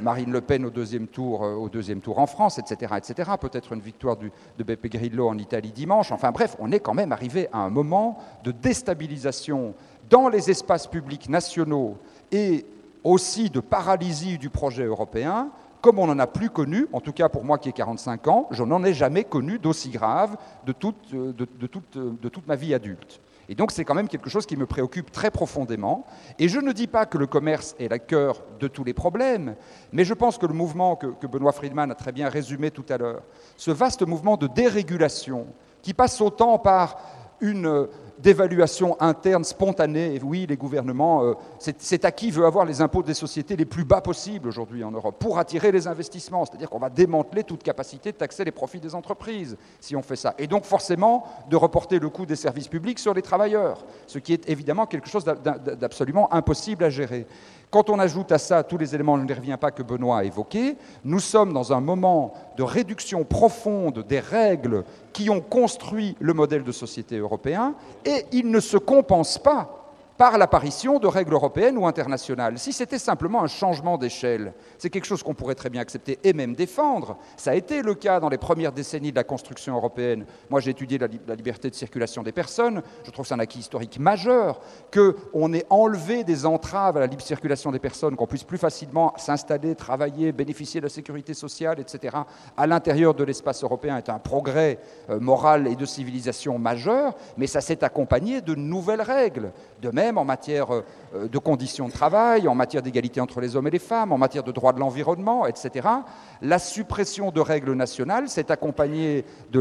Marine 0.00 0.32
Le 0.32 0.40
Pen 0.40 0.64
au 0.64 0.70
deuxième 0.70 1.08
tour 1.08 1.57
au 1.58 1.68
deuxième 1.68 2.00
tour 2.00 2.18
en 2.18 2.26
France, 2.26 2.58
etc. 2.58 2.94
etc. 2.96 3.30
Peut-être 3.40 3.72
une 3.72 3.80
victoire 3.80 4.16
de 4.16 4.64
Beppe 4.64 4.86
Grillo 4.86 5.28
en 5.28 5.38
Italie 5.38 5.72
dimanche. 5.72 6.12
Enfin 6.12 6.30
bref, 6.30 6.56
on 6.58 6.72
est 6.72 6.80
quand 6.80 6.94
même 6.94 7.12
arrivé 7.12 7.48
à 7.52 7.58
un 7.58 7.70
moment 7.70 8.18
de 8.44 8.52
déstabilisation 8.52 9.74
dans 10.08 10.28
les 10.28 10.50
espaces 10.50 10.86
publics 10.86 11.28
nationaux 11.28 11.98
et 12.32 12.64
aussi 13.04 13.50
de 13.50 13.60
paralysie 13.60 14.38
du 14.38 14.50
projet 14.50 14.84
européen, 14.84 15.50
comme 15.80 15.98
on 15.98 16.06
n'en 16.06 16.18
a 16.18 16.26
plus 16.26 16.50
connu, 16.50 16.86
en 16.92 17.00
tout 17.00 17.12
cas 17.12 17.28
pour 17.28 17.44
moi 17.44 17.58
qui 17.58 17.68
ai 17.68 17.72
45 17.72 18.28
ans, 18.28 18.48
je 18.50 18.64
n'en 18.64 18.82
ai 18.84 18.92
jamais 18.92 19.24
connu 19.24 19.58
d'aussi 19.58 19.90
grave 19.90 20.36
de 20.66 20.72
toute, 20.72 21.14
de 21.14 22.28
toute 22.28 22.46
ma 22.46 22.56
vie 22.56 22.74
adulte. 22.74 23.20
Et 23.48 23.54
donc 23.54 23.72
c'est 23.72 23.84
quand 23.84 23.94
même 23.94 24.08
quelque 24.08 24.28
chose 24.28 24.46
qui 24.46 24.56
me 24.56 24.66
préoccupe 24.66 25.10
très 25.10 25.30
profondément. 25.30 26.04
Et 26.38 26.48
je 26.48 26.60
ne 26.60 26.72
dis 26.72 26.86
pas 26.86 27.06
que 27.06 27.16
le 27.18 27.26
commerce 27.26 27.74
est 27.78 27.88
la 27.88 27.98
cœur 27.98 28.42
de 28.60 28.68
tous 28.68 28.84
les 28.84 28.94
problèmes, 28.94 29.56
mais 29.92 30.04
je 30.04 30.14
pense 30.14 30.38
que 30.38 30.46
le 30.46 30.54
mouvement 30.54 30.96
que, 30.96 31.06
que 31.06 31.26
Benoît 31.26 31.52
Friedman 31.52 31.90
a 31.90 31.94
très 31.94 32.12
bien 32.12 32.28
résumé 32.28 32.70
tout 32.70 32.84
à 32.88 32.98
l'heure, 32.98 33.22
ce 33.56 33.70
vaste 33.70 34.06
mouvement 34.06 34.36
de 34.36 34.46
dérégulation 34.46 35.46
qui 35.82 35.94
passe 35.94 36.20
autant 36.20 36.58
par 36.58 36.98
une 37.40 37.88
d'évaluation 38.18 39.00
interne 39.00 39.44
spontanée. 39.44 40.20
Oui, 40.22 40.46
les 40.48 40.56
gouvernements, 40.56 41.24
euh, 41.24 41.34
c'est 41.58 42.04
à 42.04 42.10
qui 42.10 42.30
veut 42.30 42.44
avoir 42.44 42.64
les 42.64 42.80
impôts 42.80 43.02
des 43.02 43.14
sociétés 43.14 43.56
les 43.56 43.64
plus 43.64 43.84
bas 43.84 44.00
possibles 44.00 44.48
aujourd'hui 44.48 44.82
en 44.84 44.90
Europe 44.90 45.16
pour 45.18 45.38
attirer 45.38 45.72
les 45.72 45.86
investissements. 45.86 46.44
C'est-à-dire 46.44 46.70
qu'on 46.70 46.78
va 46.78 46.90
démanteler 46.90 47.44
toute 47.44 47.62
capacité 47.62 48.12
de 48.12 48.16
taxer 48.16 48.44
les 48.44 48.50
profits 48.50 48.80
des 48.80 48.94
entreprises 48.94 49.56
si 49.80 49.94
on 49.96 50.02
fait 50.02 50.16
ça. 50.16 50.34
Et 50.38 50.46
donc 50.46 50.64
forcément 50.64 51.24
de 51.48 51.56
reporter 51.56 51.98
le 51.98 52.08
coût 52.08 52.26
des 52.26 52.36
services 52.36 52.68
publics 52.68 52.98
sur 52.98 53.14
les 53.14 53.22
travailleurs, 53.22 53.84
ce 54.06 54.18
qui 54.18 54.32
est 54.32 54.48
évidemment 54.48 54.86
quelque 54.86 55.08
chose 55.08 55.24
d'absolument 55.24 56.32
impossible 56.32 56.84
à 56.84 56.90
gérer. 56.90 57.26
Quand 57.70 57.90
on 57.90 57.98
ajoute 57.98 58.32
à 58.32 58.38
ça 58.38 58.62
tous 58.62 58.78
les 58.78 58.94
éléments, 58.94 59.18
je 59.18 59.24
ne 59.24 59.34
reviens 59.34 59.58
pas, 59.58 59.70
que 59.70 59.82
Benoît 59.82 60.18
a 60.18 60.24
évoqués, 60.24 60.76
nous 61.04 61.20
sommes 61.20 61.52
dans 61.52 61.72
un 61.72 61.80
moment 61.80 62.32
de 62.56 62.62
réduction 62.62 63.24
profonde 63.24 64.04
des 64.08 64.20
règles 64.20 64.84
qui 65.12 65.28
ont 65.28 65.40
construit 65.40 66.16
le 66.18 66.32
modèle 66.32 66.64
de 66.64 66.72
société 66.72 67.18
européen, 67.18 67.74
et 68.06 68.24
il 68.32 68.50
ne 68.50 68.60
se 68.60 68.78
compense 68.78 69.36
pas 69.36 69.77
par 70.18 70.36
l'apparition 70.36 70.98
de 70.98 71.06
règles 71.06 71.32
européennes 71.32 71.78
ou 71.78 71.86
internationales. 71.86 72.58
Si 72.58 72.72
c'était 72.72 72.98
simplement 72.98 73.42
un 73.42 73.46
changement 73.46 73.96
d'échelle, 73.96 74.52
c'est 74.76 74.90
quelque 74.90 75.06
chose 75.06 75.22
qu'on 75.22 75.32
pourrait 75.32 75.54
très 75.54 75.70
bien 75.70 75.80
accepter 75.80 76.18
et 76.24 76.32
même 76.32 76.56
défendre. 76.56 77.16
Ça 77.36 77.52
a 77.52 77.54
été 77.54 77.82
le 77.82 77.94
cas 77.94 78.18
dans 78.18 78.28
les 78.28 78.36
premières 78.36 78.72
décennies 78.72 79.12
de 79.12 79.16
la 79.16 79.22
construction 79.22 79.76
européenne. 79.76 80.26
Moi, 80.50 80.58
j'ai 80.60 80.72
étudié 80.72 80.98
la, 80.98 81.34
liberté 81.36 81.70
de 81.70 81.74
circulation 81.76 82.24
des 82.24 82.32
personnes. 82.32 82.82
Je 83.04 83.12
trouve 83.12 83.24
que 83.24 83.28
c'est 83.28 83.34
un 83.34 83.38
acquis 83.38 83.60
historique 83.60 84.00
majeur 84.00 84.60
qu'on 84.92 85.52
ait 85.52 85.66
enlevé 85.70 86.24
des 86.24 86.44
entraves 86.44 86.96
à 86.96 87.00
la 87.00 87.06
libre 87.06 87.22
circulation 87.22 87.70
des 87.70 87.78
personnes, 87.78 88.16
qu'on 88.16 88.26
puisse 88.26 88.42
plus 88.42 88.58
facilement 88.58 89.14
s'installer, 89.16 89.76
travailler, 89.76 90.32
bénéficier 90.32 90.80
de 90.80 90.86
la 90.86 90.90
sécurité 90.90 91.32
sociale, 91.32 91.78
etc. 91.78 92.16
à 92.56 92.66
l'intérieur 92.66 93.14
de 93.14 93.22
l'espace 93.22 93.62
européen 93.62 93.96
est 93.96 94.08
un 94.08 94.18
progrès 94.18 94.80
euh, 95.10 95.20
moral 95.20 95.68
et 95.68 95.76
de 95.76 95.86
civilisation 95.86 96.58
majeur, 96.58 97.14
mais 97.36 97.46
ça 97.46 97.60
s'est 97.60 97.84
accompagné 97.84 98.40
de 98.40 98.56
nouvelles 98.56 99.02
règles. 99.02 99.52
De 99.80 99.90
même, 99.90 100.07
en 100.16 100.24
matière 100.24 100.72
euh, 100.72 101.28
de 101.28 101.38
conditions 101.38 101.88
de 101.88 101.92
travail, 101.92 102.48
en 102.48 102.54
matière 102.54 102.80
d'égalité 102.82 103.20
entre 103.20 103.40
les 103.40 103.56
hommes 103.56 103.66
et 103.66 103.70
les 103.70 103.78
femmes, 103.78 104.12
en 104.12 104.18
matière 104.18 104.44
de 104.44 104.52
droit 104.52 104.72
de 104.72 104.80
l'environnement, 104.80 105.46
etc. 105.46 105.88
La 106.40 106.58
suppression 106.58 107.30
de 107.30 107.40
règles 107.40 107.74
nationales 107.74 108.28
s'est 108.28 108.50
accompagnée 108.50 109.24
de 109.52 109.60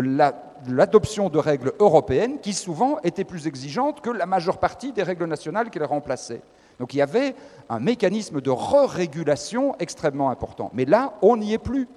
l'adoption 0.69 1.29
de 1.29 1.37
règles 1.39 1.73
européennes 1.79 2.39
qui 2.39 2.53
souvent 2.53 2.99
étaient 3.03 3.25
plus 3.25 3.47
exigeantes 3.47 4.01
que 4.01 4.09
la 4.09 4.25
majeure 4.25 4.59
partie 4.59 4.93
des 4.93 5.03
règles 5.03 5.25
nationales 5.25 5.69
qui 5.69 5.79
les 5.79 5.85
remplaçaient. 5.85 6.41
Donc 6.79 6.93
il 6.93 6.97
y 6.97 7.01
avait 7.01 7.35
un 7.69 7.79
mécanisme 7.79 8.39
de 8.39 8.49
re-régulation 8.49 9.75
extrêmement 9.79 10.29
important. 10.29 10.69
Mais 10.73 10.85
là, 10.85 11.13
on 11.21 11.37
n'y 11.37 11.53
est 11.53 11.57
plus. 11.57 11.87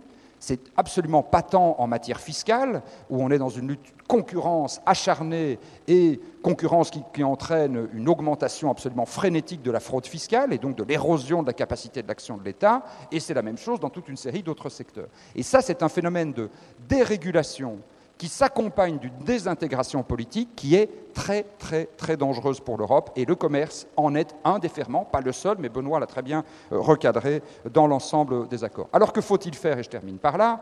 C'est 0.41 0.73
absolument 0.77 1.23
patent 1.23 1.77
en 1.79 1.87
matière 1.87 2.19
fiscale, 2.19 2.83
où 3.11 3.23
on 3.23 3.31
est 3.31 3.39
dans 3.39 3.51
une 3.51 3.69
lutte 3.69 3.93
concurrence 4.09 4.81
acharnée 4.87 5.59
et 5.87 6.19
concurrence 6.43 6.91
qui, 6.91 7.23
entraîne 7.23 7.89
une 7.93 8.09
augmentation 8.09 8.71
absolument 8.71 9.05
frénétique 9.05 9.63
de 9.63 9.71
la 9.71 9.81
fraude 9.81 10.07
fiscale 10.07 10.55
et 10.55 10.59
donc 10.59 10.77
de 10.77 10.83
l'érosion 10.83 11.43
de 11.43 11.47
la 11.47 11.53
capacité 11.53 12.03
de 12.03 12.09
l'action 12.09 12.39
de 12.39 12.43
l'État. 12.43 12.83
Et 13.13 13.21
c'est 13.21 13.35
la 13.35 13.43
même 13.43 13.59
chose 13.59 13.79
dans 13.79 13.91
toute 13.91 14.09
une 14.09 14.17
série 14.17 14.43
d'autres 14.43 14.71
secteurs. 14.71 15.09
Et 15.37 15.43
ça, 15.43 15.61
c'est 15.61 15.83
un 15.83 15.91
phénomène 15.91 16.33
de 16.33 16.49
dérégulation 16.89 17.79
qui 18.21 18.29
s'accompagne 18.29 18.99
d'une 18.99 19.17
désintégration 19.25 20.03
politique 20.03 20.51
qui 20.55 20.75
est 20.75 20.91
très, 21.15 21.47
très, 21.59 21.87
très 21.87 22.19
dangereuse 22.19 22.61
pour 22.61 22.77
l'Europe. 22.77 23.11
Et 23.17 23.25
le 23.25 23.35
commerce 23.35 23.87
en 23.97 24.15
est 24.15 24.37
un 24.45 24.59
des 24.59 24.69
ferments, 24.69 25.07
pas 25.07 25.23
le 25.23 25.33
seul, 25.33 25.57
mais 25.59 25.71
Benoît 25.71 25.99
l'a 25.99 26.07
très 26.07 26.21
bien 26.21 26.45
euh, 26.71 26.79
recadré 26.81 27.43
dans 27.73 27.87
l'ensemble 27.87 28.47
des 28.49 28.63
accords. 28.63 28.91
Alors 28.93 29.15
que 29.15 29.23
faut-il 29.23 29.55
faire 29.55 29.79
Et 29.79 29.83
je 29.83 29.89
termine 29.89 30.19
par 30.19 30.37
là. 30.37 30.61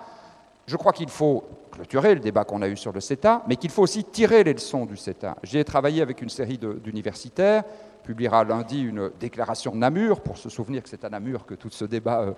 Je 0.68 0.76
crois 0.76 0.92
qu'il 0.92 1.08
faut 1.08 1.42
clôturer 1.72 2.14
le 2.14 2.20
débat 2.20 2.44
qu'on 2.44 2.62
a 2.62 2.68
eu 2.68 2.76
sur 2.76 2.92
le 2.92 3.00
CETA, 3.00 3.42
mais 3.48 3.56
qu'il 3.56 3.70
faut 3.70 3.82
aussi 3.82 4.04
tirer 4.04 4.44
les 4.44 4.52
leçons 4.52 4.86
du 4.86 4.96
CETA. 4.96 5.34
J'ai 5.42 5.64
travaillé 5.64 6.00
avec 6.00 6.22
une 6.22 6.28
série 6.28 6.58
d'universitaires, 6.58 7.64
publiera 8.04 8.44
lundi 8.44 8.82
une 8.82 9.10
déclaration 9.18 9.72
de 9.72 9.78
Namur, 9.78 10.20
pour 10.20 10.38
se 10.38 10.48
souvenir 10.48 10.84
que 10.84 10.88
c'est 10.88 11.04
à 11.04 11.10
Namur 11.10 11.44
que 11.44 11.54
tout 11.54 11.70
ce 11.70 11.86
débat, 11.86 12.20
euh, 12.20 12.34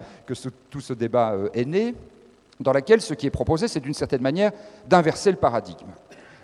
euh, 1.34 1.48
est 1.52 1.66
né 1.66 1.94
dans 2.60 2.72
laquelle 2.72 3.00
ce 3.00 3.14
qui 3.14 3.26
est 3.26 3.30
proposé, 3.30 3.66
c'est 3.68 3.80
d'une 3.80 3.94
certaine 3.94 4.20
manière 4.20 4.52
d'inverser 4.86 5.30
le 5.30 5.38
paradigme. 5.38 5.88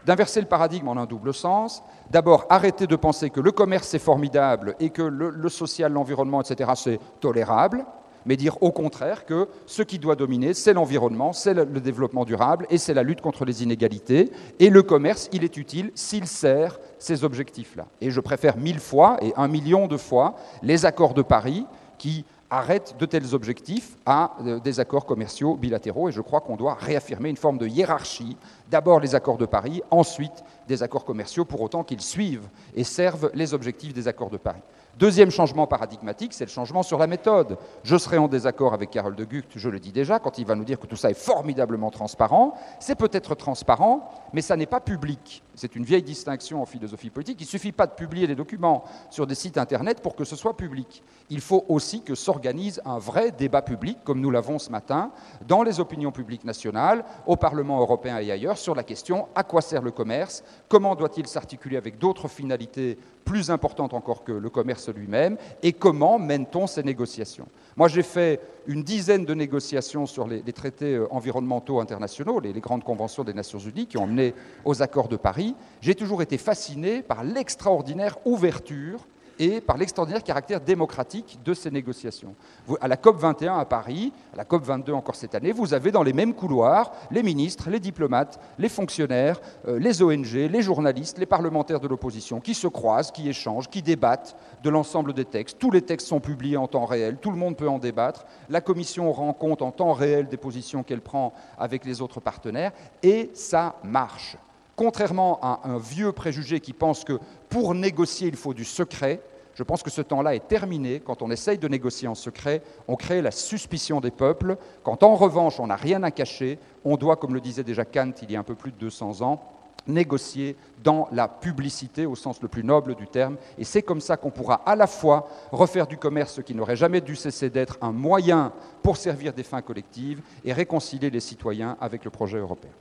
D'inverser 0.07 0.41
le 0.41 0.47
paradigme 0.47 0.89
en 0.89 0.97
un 0.97 1.05
double 1.07 1.35
sens. 1.35 1.83
D'abord, 2.11 2.47
arrêter 2.49 2.87
de 2.87 2.97
penser 2.97 3.31
que 3.31 3.41
le 3.41 3.53
commerce 3.53 3.93
est 3.93 3.99
formidable 3.99 4.75
et 4.81 4.91
que 4.91 5.03
le, 5.03 5.49
social, 5.49 5.93
l'environnement, 5.93 6.41
etc., 6.41 6.71
c'est 6.77 7.01
tolérable, 7.21 7.85
mais 8.25 8.37
dire 8.37 8.61
au 8.63 8.73
contraire 8.73 9.25
que 9.25 9.49
ce 9.67 9.83
qui 9.83 9.99
doit 9.99 10.17
dominer, 10.17 10.55
c'est 10.55 10.73
l'environnement, 10.73 11.33
c'est 11.33 11.55
le 11.55 11.81
développement 11.81 12.25
durable 12.25 12.67
et 12.71 12.79
c'est 12.79 12.95
la 12.95 13.03
lutte 13.03 13.21
contre 13.21 13.45
les 13.45 13.63
inégalités. 13.63 14.33
Et 14.59 14.71
le 14.71 14.83
commerce, 14.83 15.29
il 15.33 15.45
est 15.45 15.57
utile 15.57 15.91
s'il 15.95 16.27
sert 16.27 16.79
ces 16.99 17.25
objectifs-là. 17.25 17.87
Et 18.01 18.11
je 18.11 18.21
préfère 18.21 18.57
mille 18.57 18.81
fois 18.81 19.17
et 19.23 19.33
un 19.37 19.49
million 19.49 19.87
de 19.87 19.97
fois 19.97 20.37
les 20.63 20.87
accords 20.87 21.15
de 21.15 21.23
Paris 21.23 21.67
qui 21.99 22.25
arrête 22.51 22.97
de 22.99 23.07
tels 23.07 23.35
objectifs 23.35 23.97
à 24.07 24.37
euh, 24.41 24.61
des 24.61 24.81
accords 24.81 25.07
commerciaux 25.07 25.57
bilatéraux. 25.57 26.09
Et 26.09 26.13
je 26.13 26.21
crois 26.21 26.41
qu'on 26.41 26.57
doit 26.57 26.75
réaffirmer 26.75 27.31
une 27.31 27.37
forme 27.37 27.59
de 27.59 27.67
hiérarchie. 27.67 28.37
D'abord 28.71 29.01
les 29.01 29.15
accords 29.15 29.39
de 29.39 29.47
Paris, 29.47 29.83
ensuite 29.91 30.45
des 30.69 30.83
accords 30.83 31.05
commerciaux, 31.05 31.45
pour 31.45 31.61
autant 31.61 31.85
qu'ils 31.85 32.01
suivent 32.01 32.49
et 32.75 32.85
servent 32.85 33.31
les 33.35 33.55
objectifs 33.55 33.93
des 33.93 34.09
accords 34.09 34.31
de 34.31 34.37
Paris. 34.37 34.63
Deuxième 34.99 35.31
changement 35.31 35.67
paradigmatique, 35.67 36.33
c'est 36.33 36.47
le 36.47 36.51
changement 36.51 36.83
sur 36.83 36.97
la 36.97 37.07
méthode. 37.07 37.59
Je 37.85 37.99
serai 37.99 38.17
en 38.17 38.29
désaccord 38.29 38.73
avec 38.73 38.89
Carole 38.89 39.15
de 39.15 39.27
Gucht, 39.27 39.51
je 39.55 39.69
le 39.69 39.79
dis 39.79 39.93
déjà, 39.93 40.19
quand 40.19 40.39
il 40.39 40.47
va 40.47 40.55
nous 40.55 40.65
dire 40.65 40.81
que 40.81 40.87
tout 40.87 40.97
ça 40.97 41.11
est 41.11 41.19
formidablement 41.19 41.91
transparent. 41.91 42.55
C'est 42.81 42.95
peut-être 42.95 43.35
transparent, 43.35 44.09
mais 44.33 44.41
ça 44.41 44.57
n'est 44.57 44.65
pas 44.65 44.81
public. 44.81 45.43
C'est 45.55 45.77
une 45.77 45.85
vieille 45.85 46.03
distinction 46.03 46.63
en 46.63 46.67
philosophie 46.67 47.11
politique. 47.11 47.37
Il 47.41 47.45
ne 47.45 47.49
suffit 47.49 47.73
pas 47.73 47.87
de 47.87 47.93
publier 47.93 48.27
des 48.27 48.35
documents 48.35 48.85
sur 49.11 49.27
des 49.27 49.35
sites 49.35 49.59
Internet 49.59 50.01
pour 50.01 50.17
que 50.17 50.25
ce 50.25 50.35
soit 50.35 50.57
public. 50.57 51.03
Il 51.29 51.43
faut 51.43 51.67
aussi 51.69 52.01
que 52.01 52.15
s'organise 52.15 52.81
un 52.87 52.99
vrai 52.99 53.33
débat 53.33 53.61
public, 53.61 53.99
comme 54.03 54.21
nous 54.23 54.31
l'avons 54.31 54.59
ce 54.59 54.71
matin, 54.71 55.11
dans 55.47 55.63
les 55.63 55.79
opinions 55.79 56.13
publiques 56.13 56.45
nationales, 56.45 57.05
au 57.27 57.37
Parlement 57.37 57.81
européen 57.81 58.19
et 58.19 58.31
ailleurs, 58.31 58.57
sur 58.57 58.75
la 58.75 58.83
question 58.83 59.29
à 59.35 59.43
quoi 59.43 59.61
sert 59.61 59.83
le 59.83 59.91
commerce, 59.91 60.43
comment 60.69 60.95
doit-il 60.95 61.27
s'articuler 61.27 61.77
avec 61.77 61.99
d'autres 61.99 62.29
finalités 62.29 62.99
plus 63.27 63.51
importantes 63.51 63.93
encore 63.93 64.25
que 64.25 64.33
le 64.33 64.51
commerce 64.51 64.86
lui-même, 64.93 65.37
et 65.63 65.73
comment 65.73 66.19
mène-t-on 66.19 66.67
ces 66.67 66.83
négociations 66.83 67.47
Moi, 67.77 67.89
j'ai 67.89 68.03
fait 68.03 68.41
une 68.67 68.83
dizaine 68.83 69.25
de 69.25 69.35
négociations 69.35 70.07
sur 70.07 70.27
les, 70.27 70.43
traités 70.53 70.95
euh, 70.95 71.07
environnementaux 71.13 71.81
internationaux, 71.81 72.41
les, 72.41 72.53
grandes 72.61 72.85
conventions 72.85 73.25
des 73.25 73.35
Nations 73.35 73.59
Unies 73.59 73.87
qui 73.87 73.99
ont 73.99 74.07
mené 74.07 74.35
aux 74.65 74.83
accords 74.83 75.09
de 75.09 75.17
Paris. 75.17 75.55
J'ai 75.81 75.95
toujours 75.95 76.23
été 76.23 76.39
fasciné 76.39 77.03
par 77.03 77.25
l'extraordinaire 77.25 78.19
ouverture 78.25 79.07
et 79.39 79.61
par 79.61 79.77
l'extraordinaire 79.77 80.23
caractère 80.23 80.61
démocratique 80.61 81.39
de 81.45 81.55
ces 81.55 81.71
négociations. 81.71 82.35
À 82.81 82.89
la 82.89 82.97
COP 82.97 83.19
21 83.19 83.59
à 83.59 83.65
Paris, 83.65 84.13
à 84.33 84.37
la 84.37 84.45
COP 84.45 84.65
22 84.65 84.93
encore 84.93 85.15
cette 85.15 85.35
année, 85.35 85.53
vous 85.53 85.75
avez 85.75 85.91
dans 85.91 86.03
les 86.03 86.13
mêmes 86.13 86.35
couloirs 86.35 86.93
les 87.11 87.23
ministres, 87.23 87.71
les 87.71 87.81
diplomates, 87.81 88.41
les 88.59 88.69
fonctionnaires, 88.69 89.41
euh, 89.69 89.79
les 89.79 90.03
ONG, 90.03 90.33
les 90.33 90.63
journalistes, 90.63 91.19
les 91.19 91.27
parlementaires 91.27 91.81
de 91.81 91.89
l'opposition 91.89 92.41
qui 92.41 92.55
se 92.55 92.67
croisent, 92.67 93.13
qui 93.13 93.29
échangent, 93.29 93.69
qui 93.69 93.83
débattent 93.83 94.37
de 94.63 94.71
l'ensemble 94.71 95.13
des 95.13 95.25
textes. 95.25 95.59
Tous 95.59 95.71
les 95.71 95.83
textes 95.83 96.09
sont 96.09 96.21
publiés 96.21 96.57
en 96.57 96.67
temps 96.67 96.87
réel, 96.87 97.19
tout 97.19 97.31
le 97.31 97.37
monde 97.37 97.57
peut 97.57 97.69
en 97.69 97.79
débattre. 97.79 98.27
La 98.49 98.61
Commission 98.61 99.13
rend 99.13 99.33
compte 99.33 99.63
en 99.63 99.71
temps 99.71 99.93
réel 99.93 100.29
des 100.29 100.37
positions 100.37 100.83
qu'elle 100.83 101.01
prend 101.01 101.33
avec 101.59 101.85
les 101.85 102.01
autres 102.01 102.21
partenaires 102.21 102.73
et 103.03 103.31
ça 103.35 103.77
marche. 103.83 104.37
Contrairement 104.77 105.39
à 105.43 105.61
un 105.65 105.79
vieux 105.79 106.13
préjugé 106.13 106.61
qui 106.61 106.75
pense 106.75 107.03
que 107.03 107.19
pour 107.49 107.75
négocier, 107.75 108.29
il 108.29 108.37
faut 108.37 108.53
du 108.53 108.65
secret, 108.65 109.21
je 109.55 109.63
pense 109.63 109.83
que 109.83 109.91
ce 109.91 110.03
temps-là 110.03 110.35
est 110.35 110.49
terminé. 110.49 111.01
Quand 111.01 111.23
on 111.23 111.31
essaye 111.31 111.57
de 111.57 111.67
négocier 111.67 112.07
en 112.09 112.15
secret, 112.15 112.63
on 112.87 112.95
crée 112.95 113.23
la 113.23 113.31
suspicion 113.31 114.01
des 114.01 114.11
peuples. 114.11 114.59
Quand 114.83 115.03
en 115.03 115.15
revanche, 115.15 115.59
on 115.59 115.69
n'a 115.69 115.77
rien 115.77 116.03
à 116.03 116.11
cacher, 116.11 116.59
on 116.85 116.99
doit, 116.99 117.17
comme 117.17 117.33
le 117.33 117.41
disait 117.41 117.65
déjà 117.65 117.87
Kant 117.87 118.13
il 118.21 118.31
y 118.31 118.37
a 118.37 118.39
un 118.39 118.43
peu 118.43 118.55
plus 118.55 118.71
de 118.71 118.77
200 118.77 119.23
ans, 119.23 119.41
négocier 119.87 120.57
dans 120.85 121.09
la 121.11 121.27
publicité 121.27 122.05
au 122.05 122.15
sens 122.15 122.43
le 122.43 122.49
plus 122.49 122.65
noble 122.65 122.97
du 122.97 123.07
terme. 123.07 123.37
Et 123.57 123.65
c'est 123.65 123.83
comme 123.83 124.03
ça 124.03 124.19
qu'on 124.19 124.31
pourra 124.31 124.57
à 124.67 124.77
la 124.77 124.87
fois 124.87 125.27
refaire 125.53 125.87
du 125.87 125.97
commerce 125.97 126.43
qui 126.43 126.55
n'aurait 126.55 126.77
jamais 126.77 127.01
dû 127.01 127.17
cesser 127.17 127.49
d'être 127.49 127.79
un 127.81 127.93
moyen 127.93 128.53
pour 128.83 128.99
servir 128.99 129.33
des 129.33 129.43
fins 129.43 129.63
collectives 129.63 130.21
et 130.45 130.53
réconcilier 130.53 131.09
les 131.09 131.21
citoyens 131.21 131.79
avec 131.81 132.05
le 132.05 132.11
projet 132.11 132.37
européen. 132.37 132.73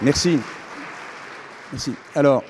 Merci. 0.00 0.38
Merci. 1.72 1.92
Alors, 2.14 2.44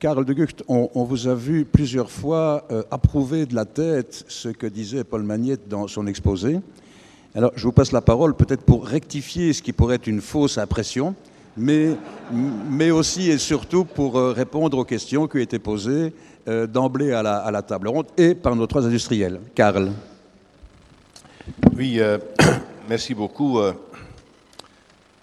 Karl 0.00 0.24
de 0.24 0.32
Gucht, 0.32 0.64
on, 0.66 1.04
vous 1.04 1.28
a 1.28 1.34
vu 1.34 1.64
plusieurs 1.64 2.10
fois 2.10 2.66
euh, 2.72 2.82
approuver 2.90 3.46
de 3.46 3.54
la 3.54 3.64
tête 3.64 4.24
ce 4.26 4.48
que 4.48 4.66
disait 4.66 5.04
Paul 5.04 5.22
Magnette 5.22 5.68
dans 5.68 5.86
son 5.86 6.08
exposé. 6.08 6.58
Alors, 7.36 7.52
je 7.54 7.62
vous 7.62 7.72
passe 7.72 7.92
la 7.92 8.00
parole 8.00 8.34
peut-être 8.34 8.62
pour 8.62 8.86
rectifier 8.86 9.52
ce 9.52 9.62
qui 9.62 9.72
pourrait 9.72 9.96
être 9.96 10.08
une 10.08 10.20
fausse 10.20 10.58
impression, 10.58 11.14
mais, 11.56 11.90
mais 12.32 12.90
aussi 12.90 13.30
et 13.30 13.38
surtout 13.38 13.84
pour 13.84 14.18
euh, 14.18 14.32
répondre 14.32 14.76
aux 14.76 14.84
questions 14.84 15.28
qui 15.28 15.36
ont 15.36 15.40
été 15.40 15.60
posées 15.60 16.12
euh, 16.48 16.66
d'emblée 16.66 17.12
à 17.12 17.22
la, 17.22 17.36
à 17.36 17.52
la 17.52 17.62
table 17.62 17.86
ronde 17.86 18.06
et 18.16 18.34
par 18.34 18.56
nos 18.56 18.66
trois 18.66 18.84
industriels. 18.84 19.38
Karl. 19.54 19.92
Oui, 21.76 22.00
merci 22.88 23.14
beaucoup. 23.14 23.60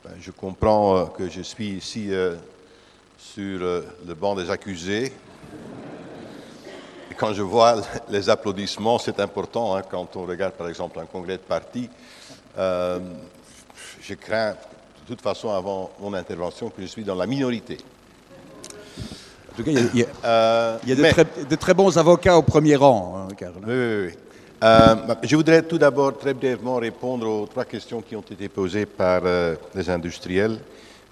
Ben, 0.04 0.12
je 0.20 0.32
comprends 0.32 0.98
euh, 0.98 1.06
que 1.06 1.30
je 1.30 1.42
suis 1.42 1.70
ici 1.70 2.08
euh, 2.12 2.36
sur 3.18 3.62
euh, 3.62 3.82
le 4.08 4.14
banc 4.14 4.36
des 4.36 4.50
accusés. 4.50 5.14
Et 7.12 7.14
quand 7.16 7.34
je 7.34 7.42
vois 7.42 7.82
les 8.10 8.30
applaudissements, 8.30 8.98
c'est 9.00 9.20
important. 9.20 9.76
hein, 9.76 9.82
quand 9.90 10.16
on 10.16 10.26
regarde 10.26 10.54
par 10.54 10.68
exemple 10.70 11.00
un 11.00 11.06
congrès 11.06 11.38
de 11.38 11.44
parti, 11.44 11.90
euh, 12.58 13.00
je 14.02 14.14
crains 14.16 14.52
de 14.54 15.08
toute 15.08 15.22
façon 15.22 15.50
avant 15.52 15.92
mon 16.00 16.14
intervention 16.14 16.70
que 16.70 16.82
je 16.82 16.88
suis 16.88 17.04
dans 17.04 17.16
la 17.16 17.28
minorité. 17.28 17.78
En 19.52 19.56
tout 19.58 19.64
cas, 19.64 19.72
il 19.72 19.78
y 19.78 19.80
a, 19.80 19.90
il 19.94 20.00
y 20.00 20.04
a- 20.24 20.80
il 20.84 20.90
y 20.90 20.92
a 20.94 20.96
de, 20.96 21.02
mais- 21.02 21.12
très, 21.12 21.26
de 21.26 21.56
très 21.56 21.74
bons 21.74 21.98
avocats 21.98 22.38
au 22.38 22.42
premier 22.42 22.76
rang, 22.78 23.28
hein, 23.30 23.34
Karl. 23.36 23.54
Oui, 23.68 23.74
oui, 23.74 24.06
oui. 24.08 24.14
Euh, 24.64 24.96
je 25.24 25.36
voudrais 25.36 25.64
tout 25.64 25.80
d'abord 25.80 26.16
très 26.18 26.34
brièvement 26.36 26.76
répondre 26.76 27.28
aux 27.28 27.48
trois 27.48 27.66
questions 27.66 28.02
qui 28.02 28.16
ont 28.16 28.22
été 28.22 28.48
posées 28.48 28.86
par 28.86 29.22
euh, 29.26 29.56
les 29.74 29.90
industriels 29.90 30.60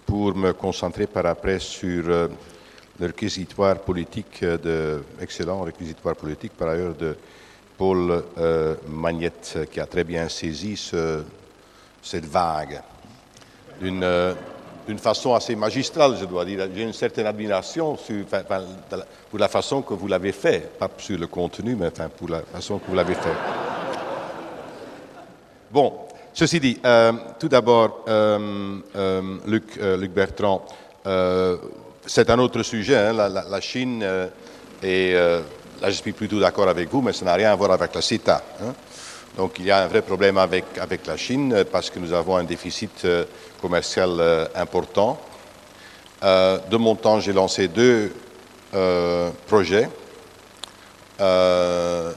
pour 0.06 0.36
me 0.36 0.52
concentrer 0.54 1.08
par 1.08 1.26
après 1.26 1.58
sur 1.58 2.04
euh, 2.10 2.28
le 3.00 3.08
réquisitoire 3.08 3.80
politique, 3.80 4.44
de, 4.44 5.02
excellent 5.20 5.62
réquisitoire 5.62 6.16
politique 6.16 6.52
par 6.56 6.70
ailleurs 6.70 6.94
de 6.94 7.16
Paul 7.78 8.24
Magnette, 8.90 9.58
qui 9.72 9.80
a 9.80 9.86
très 9.86 10.04
bien 10.04 10.28
saisi 10.28 10.76
ce- 10.76 11.24
cette 12.04 12.26
vague 12.26 12.82
d'une 13.82 14.04
d'une 14.90 14.98
façon 14.98 15.36
assez 15.36 15.56
magistrale, 15.56 16.16
je 16.20 16.26
dois 16.26 16.44
dire. 16.44 16.68
J'ai 16.74 16.82
une 16.82 16.94
certaine 16.94 17.28
admiration 17.28 17.96
pour 19.30 19.38
la 19.38 19.48
façon 19.48 19.84
que 19.84 19.94
vous 19.94 20.08
l'avez 20.08 20.32
fait, 20.32 20.68
pas 20.80 20.90
sur 20.98 21.20
le 21.20 21.28
contenu, 21.28 21.76
mais 21.76 21.92
pour 22.18 22.28
la 22.28 22.42
façon 22.42 22.80
que 22.80 22.88
vous 22.88 22.96
l'avez 22.96 23.14
fait. 23.14 23.38
Bon, 25.70 25.94
ceci 26.34 26.60
dit, 26.60 26.80
euh, 26.84 27.12
tout 27.40 27.48
d'abord, 27.48 28.04
euh, 28.08 28.80
euh, 28.96 29.38
Luc, 29.46 30.12
Bertrand, 30.12 30.66
c'est 32.08 32.28
un 32.32 32.40
autre 32.40 32.64
sujet, 32.64 32.98
hein, 32.98 33.14
la, 33.14 33.62
Chine, 33.62 34.04
et 34.82 35.14
là 35.14 35.90
je 35.90 36.02
suis 36.02 36.14
plutôt 36.14 36.40
d'accord 36.40 36.68
avec 36.68 36.90
vous, 36.90 37.04
mais 37.04 37.14
ça 37.14 37.26
n'a 37.26 37.36
rien 37.36 37.52
à 37.52 37.56
voir 37.56 37.70
avec 37.70 37.94
la 37.94 38.02
CETA. 38.02 38.42
hein. 38.64 38.74
Donc 39.38 39.60
il 39.60 39.66
y 39.66 39.72
a 39.72 39.84
un 39.84 39.88
vrai 39.88 40.02
problème 40.02 40.38
avec, 40.38 40.66
avec 40.80 41.06
la 41.06 41.18
Chine 41.18 41.54
euh, 41.54 41.64
parce 41.70 41.90
que 41.90 42.00
nous 42.00 42.14
avons 42.14 42.36
un 42.36 42.44
déficit 42.44 43.06
euh, 43.06 43.26
commercial 43.62 44.10
euh, 44.20 44.48
important. 44.56 45.20
De 46.22 46.76
mon 46.76 46.96
temps, 46.96 47.22
j'ai 47.22 47.32
lancé 47.32 47.70
deux 47.70 48.12
projets 49.48 49.90
de 51.18 52.14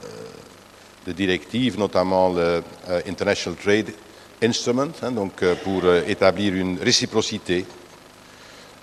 directives, 1.06 1.78
notamment 1.78 2.30
le 2.30 2.64
International 3.06 3.56
Trade 3.56 3.92
Instrument, 4.42 4.90
hein, 5.02 5.12
donc 5.12 5.44
pour 5.62 5.84
établir 6.08 6.56
une 6.56 6.80
réciprocité 6.80 7.64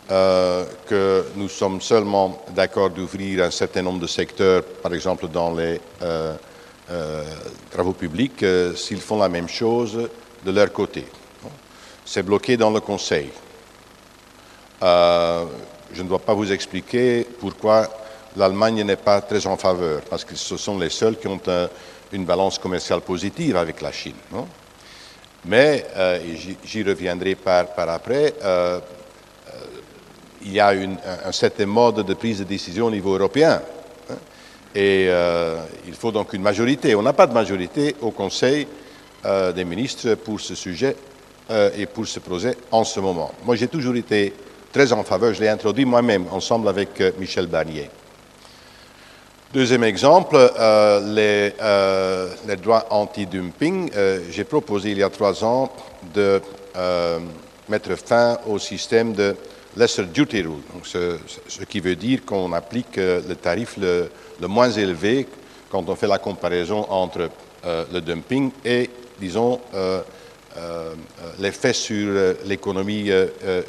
que 0.07 1.25
nous 1.35 1.49
sommes 1.49 1.81
seulement 1.81 2.41
d'accord 2.55 2.91
d'ouvrir 2.91 3.43
un 3.43 3.51
certain 3.51 3.81
nombre 3.81 3.99
de 3.99 4.07
secteurs, 4.07 4.63
par 4.63 4.93
exemple 4.93 5.27
dans 5.27 5.53
les 5.53 5.81
travaux 7.69 7.93
publics, 7.93 8.41
euh, 8.43 8.75
s'ils 8.75 9.01
font 9.01 9.17
la 9.19 9.29
même 9.29 9.47
chose 9.47 10.09
de 10.45 10.51
leur 10.51 10.71
côté. 10.71 11.05
C'est 12.05 12.23
bloqué 12.23 12.57
dans 12.57 12.71
le 12.71 12.79
Conseil. 12.79 13.29
Euh, 14.81 15.45
je 15.93 16.01
ne 16.01 16.07
dois 16.07 16.19
pas 16.19 16.33
vous 16.33 16.51
expliquer 16.51 17.27
pourquoi 17.39 17.87
l'Allemagne 18.35 18.83
n'est 18.83 18.95
pas 18.95 19.21
très 19.21 19.45
en 19.45 19.57
faveur, 19.57 20.01
parce 20.09 20.23
que 20.23 20.35
ce 20.35 20.57
sont 20.57 20.77
les 20.77 20.89
seuls 20.89 21.17
qui 21.17 21.27
ont 21.27 21.41
un- 21.47 21.67
une 22.11 22.25
balance 22.25 22.57
commerciale 22.57 23.01
positive 23.01 23.57
avec 23.57 23.81
la 23.81 23.91
Chine. 23.91 24.15
Mais, 25.45 25.85
euh, 25.95 26.19
j'y- 26.63 26.83
reviendrai 26.83 27.35
par, 27.35 27.65
après, 27.77 28.33
euh, 28.43 28.79
euh, 29.47 29.51
il 30.41 30.53
y 30.53 30.59
a 30.59 30.69
un 30.69 31.31
certain 31.31 31.65
mode 31.65 32.05
de 32.05 32.13
prise 32.13 32.39
de 32.39 32.43
décision 32.45 32.87
au 32.87 32.91
niveau 32.91 33.13
européen. 33.15 33.61
Et 34.75 35.07
euh, 35.09 35.57
il 35.87 35.93
faut 35.93 36.11
donc 36.11 36.33
une 36.33 36.41
majorité. 36.41 36.95
On 36.95 37.01
n'a 37.01 37.13
pas 37.13 37.27
de 37.27 37.33
majorité 37.33 37.95
au 38.01 38.11
Conseil 38.11 38.67
euh, 39.25 39.51
des 39.51 39.65
ministres 39.65 40.15
pour 40.15 40.39
ce 40.39 40.55
sujet 40.55 40.95
euh, 41.49 41.71
et 41.75 41.85
pour 41.85 42.07
ce 42.07 42.19
projet 42.19 42.55
en 42.71 42.83
ce 42.83 42.99
moment. 42.99 43.31
Moi, 43.45 43.55
j'ai 43.55 43.67
toujours 43.67 43.95
été 43.95 44.33
très 44.71 44.93
en 44.93 45.03
faveur, 45.03 45.33
je 45.33 45.41
l'ai 45.41 45.49
introduit 45.49 45.85
moi-même 45.85 46.25
ensemble 46.31 46.67
avec 46.67 47.01
Michel 47.17 47.47
Barnier. 47.47 47.89
Deuxième 49.51 49.83
exemple, 49.83 50.37
les, 51.07 51.53
droits 52.61 52.85
anti-dumping. 52.91 53.89
J'ai 54.29 54.43
proposé 54.43 54.91
il 54.91 54.99
y 54.99 55.03
a 55.03 55.09
trois 55.09 55.43
ans 55.43 55.71
de 56.13 56.39
mettre 57.67 57.95
fin 57.95 58.37
au 58.45 58.59
système 58.59 59.13
de 59.13 59.35
lesser 59.75 60.03
duty 60.03 60.43
rule, 60.43 60.61
donc 60.71 60.85
ce, 60.85 61.17
ce 61.47 61.63
qui 61.63 61.79
veut 61.79 61.95
dire 61.95 62.25
qu'on 62.25 62.53
applique 62.53 62.97
le 62.97 63.33
tarif 63.33 63.77
le, 63.77 64.11
le 64.39 64.47
moins 64.47 64.69
élevé 64.71 65.27
quand 65.69 65.87
on 65.87 65.95
fait 65.95 66.07
la 66.07 66.17
comparaison 66.17 66.85
entre 66.89 67.29
euh, 67.65 67.85
le 67.91 68.01
dumping 68.01 68.51
et, 68.63 68.89
disons, 69.19 69.59
euh, 69.73 70.01
euh, 70.57 70.93
l'effet 71.39 71.73
sur 71.73 72.35
l'économie 72.45 73.09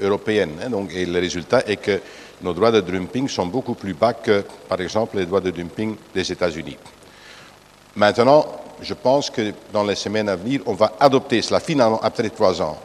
européenne. 0.00 0.52
hein. 0.64 0.70
Donc, 0.70 0.94
et 0.94 1.04
le 1.04 1.20
résultat 1.20 1.62
est 1.66 1.76
que 1.76 2.00
nos 2.42 2.54
droits 2.54 2.70
de 2.70 2.80
dumping 2.80 3.28
sont 3.28 3.46
beaucoup 3.46 3.74
plus 3.74 3.92
bas 3.94 4.14
que, 4.14 4.44
par 4.68 4.80
exemple, 4.80 5.18
les 5.18 5.26
droits 5.26 5.40
de 5.40 5.50
dumping 5.50 5.96
des 6.14 6.32
États-Unis. 6.32 6.78
Maintenant, 7.96 8.46
je 8.80 8.94
pense 8.94 9.28
que 9.28 9.52
dans 9.72 9.84
les 9.84 9.94
semaines 9.94 10.28
à 10.28 10.36
venir, 10.36 10.62
on 10.64 10.72
va 10.72 10.94
adopter 10.98 11.42
cela 11.42 11.60
finalement 11.60 12.00
après 12.02 12.30
trois 12.30 12.62
ans, 12.62 12.78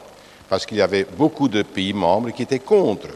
parce 0.50 0.66
qu'il 0.66 0.78
y 0.78 0.82
avait 0.82 1.06
beaucoup 1.18 1.48
de 1.48 1.62
pays 1.62 1.94
membres 1.94 2.32
qui 2.32 2.44
étaient 2.44 2.60
contre. 2.60 3.08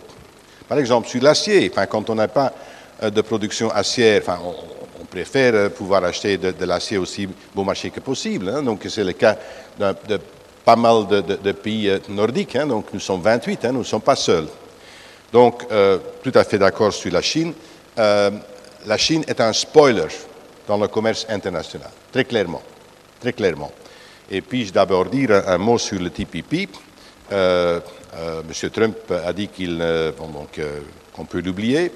Par 0.68 0.78
exemple, 0.80 1.10
sur 1.10 1.22
l'acier, 1.22 1.70
enfin, 1.72 1.88
quand 1.88 2.10
on 2.10 2.16
n'a 2.16 2.28
pas 2.28 2.54
de 3.01 3.21
production 3.21 3.69
acière, 3.71 4.21
enfin, 4.21 4.39
on, 4.43 5.05
préfère 5.05 5.55
euh, 5.55 5.69
pouvoir 5.69 6.03
acheter 6.03 6.38
de, 6.38 6.65
l'acier 6.65 6.99
aussi 6.99 7.27
bon 7.55 7.63
marché 7.63 7.89
que 7.89 7.99
possible. 7.99 8.47
hein. 8.49 8.61
donc, 8.61 8.85
c'est 8.88 9.03
le 9.03 9.13
cas 9.13 9.35
de 9.80 10.19
pas 10.63 10.76
mal 10.76 11.07
de, 11.07 11.51
pays 11.51 11.89
euh, 11.89 11.97
nordiques. 12.09 12.55
hein. 12.55 12.67
donc, 12.67 12.93
nous 12.93 12.99
sommes 12.99 13.21
28, 13.21 13.65
hein, 13.65 13.71
nous 13.71 13.80
ne 13.80 13.84
sommes 13.84 14.01
pas 14.01 14.15
seuls. 14.15 14.47
Donc, 15.34 15.65
euh, 15.71 15.97
tout 16.23 16.31
à 16.35 16.43
fait 16.43 16.59
d'accord 16.59 16.93
sur 16.93 17.11
la 17.11 17.21
Chine. 17.21 17.53
Euh, 17.97 18.31
la 18.85 18.97
Chine 18.97 19.23
est 19.27 19.41
un 19.41 19.53
spoiler 19.53 20.07
dans 20.67 20.77
le 20.77 20.88
commerce 20.88 21.26
international, 21.30 21.89
très 22.11 22.26
clairement. 22.26 22.61
Très 23.19 23.34
clairement. 23.34 23.71
Et 24.30 24.41
puis, 24.41 24.65
je 24.65 24.71
d'abord 24.73 25.05
dire 25.05 25.43
un, 25.47 25.57
mot 25.57 25.77
sur 25.77 25.99
le 25.99 26.09
TPP. 26.09 26.69
Euh, 27.31 27.80
euh, 28.15 28.41
M. 28.41 28.69
Trump 28.69 28.97
a 29.11 29.34
dit 29.34 29.47
qu'il, 29.47 29.80
euh, 29.81 30.11
donc, 30.11 30.57
euh, 30.59 30.80
on 31.17 31.26
peut 31.26 31.41
l'oublier. 31.41 31.91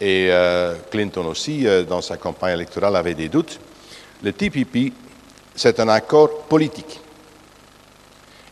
Et 0.00 0.28
euh, 0.30 0.74
Clinton 0.90 1.26
aussi, 1.26 1.66
euh, 1.66 1.84
dans 1.84 2.00
sa 2.00 2.16
campagne 2.16 2.54
électorale, 2.54 2.96
avait 2.96 3.14
des 3.14 3.28
doutes. 3.28 3.60
Le 4.22 4.32
TPP, 4.32 4.92
c'est 5.54 5.78
un 5.78 5.88
accord 5.88 6.42
politique. 6.48 7.00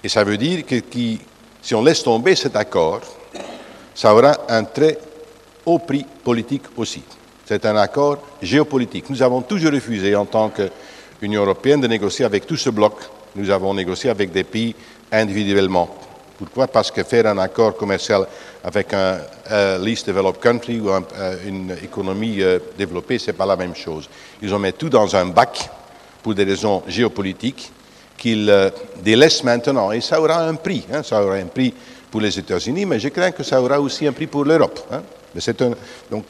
Et 0.05 0.09
ça 0.09 0.25
veut 0.25 0.37
dire 0.37 0.67
que 0.67 0.77
si 1.63 1.75
on 1.75 1.83
laisse 1.83 2.03
tomber 2.03 2.35
cet 2.37 2.55
accord, 2.55 3.01
ça 3.95 4.15
aura 4.15 4.37
un 4.49 4.65
très 4.65 4.99
haut 5.65 5.79
prix 5.79 6.05
politique 6.23 6.65
aussi. 6.77 7.03
C'est 7.47 7.65
un 7.65 7.77
accord 7.77 8.19
géopolitique. 8.43 9.09
Nous 9.09 9.23
avons 9.23 9.41
toujours 9.41 9.73
refusé, 9.73 10.15
en 10.15 10.27
tant 10.27 10.51
qu'Union 10.51 11.43
européenne, 11.43 11.81
de 11.81 11.87
négocier 11.87 12.27
avec 12.27 12.47
tout 12.47 12.57
ce 12.57 12.69
bloc. 12.69 12.95
Nous 13.35 13.49
avons 13.49 13.73
négocié 13.73 14.11
avec 14.11 14.31
des 14.31 14.45
pays 14.45 14.75
individuellement. 15.11 15.89
Pourquoi? 16.39 16.69
Parce 16.69 16.91
que 16.91 17.03
faire 17.03 17.27
un 17.27 17.39
accord 17.39 17.75
commercial 17.77 18.27
avec 18.65 18.93
un 18.93 19.19
least 19.79 20.07
developed 20.07 20.41
country 20.41 20.81
ou 20.81 20.91
une 21.47 21.77
économie 21.83 22.43
euh, 22.43 22.59
développée, 22.77 23.19
ce 23.19 23.29
n'est 23.29 23.37
pas 23.37 23.47
la 23.47 23.57
même 23.57 23.75
chose. 23.75 24.09
Ils 24.43 24.53
ont 24.55 24.59
mis 24.59 24.73
tout 24.73 24.89
dans 24.89 25.15
un 25.15 25.27
bac 25.27 25.71
pour 26.23 26.35
des 26.35 26.45
raisons 26.45 26.83
géopolitiques 26.87 27.71
qu'ils 28.17 28.51
euh, 28.51 28.71
délaissent 29.03 29.45
maintenant. 29.45 29.93
Et 29.93 30.01
ça 30.01 30.21
aura 30.21 30.41
un 30.41 30.55
prix. 30.55 30.85
Hein. 30.93 31.03
ça 31.03 31.23
aura 31.23 31.37
un 31.37 31.47
prix 31.47 31.73
pour 32.11 32.21
les 32.21 32.37
États-Unis, 32.39 32.85
mais 32.85 32.99
je 32.99 33.09
crains 33.09 33.31
que 33.31 33.43
ça 33.43 33.63
aura 33.63 33.81
aussi 33.81 34.07
un 34.07 34.13
prix 34.13 34.27
pour 34.27 34.45
l'Europe. 34.45 34.81
Hein. 34.91 35.03
Donc 36.11 36.25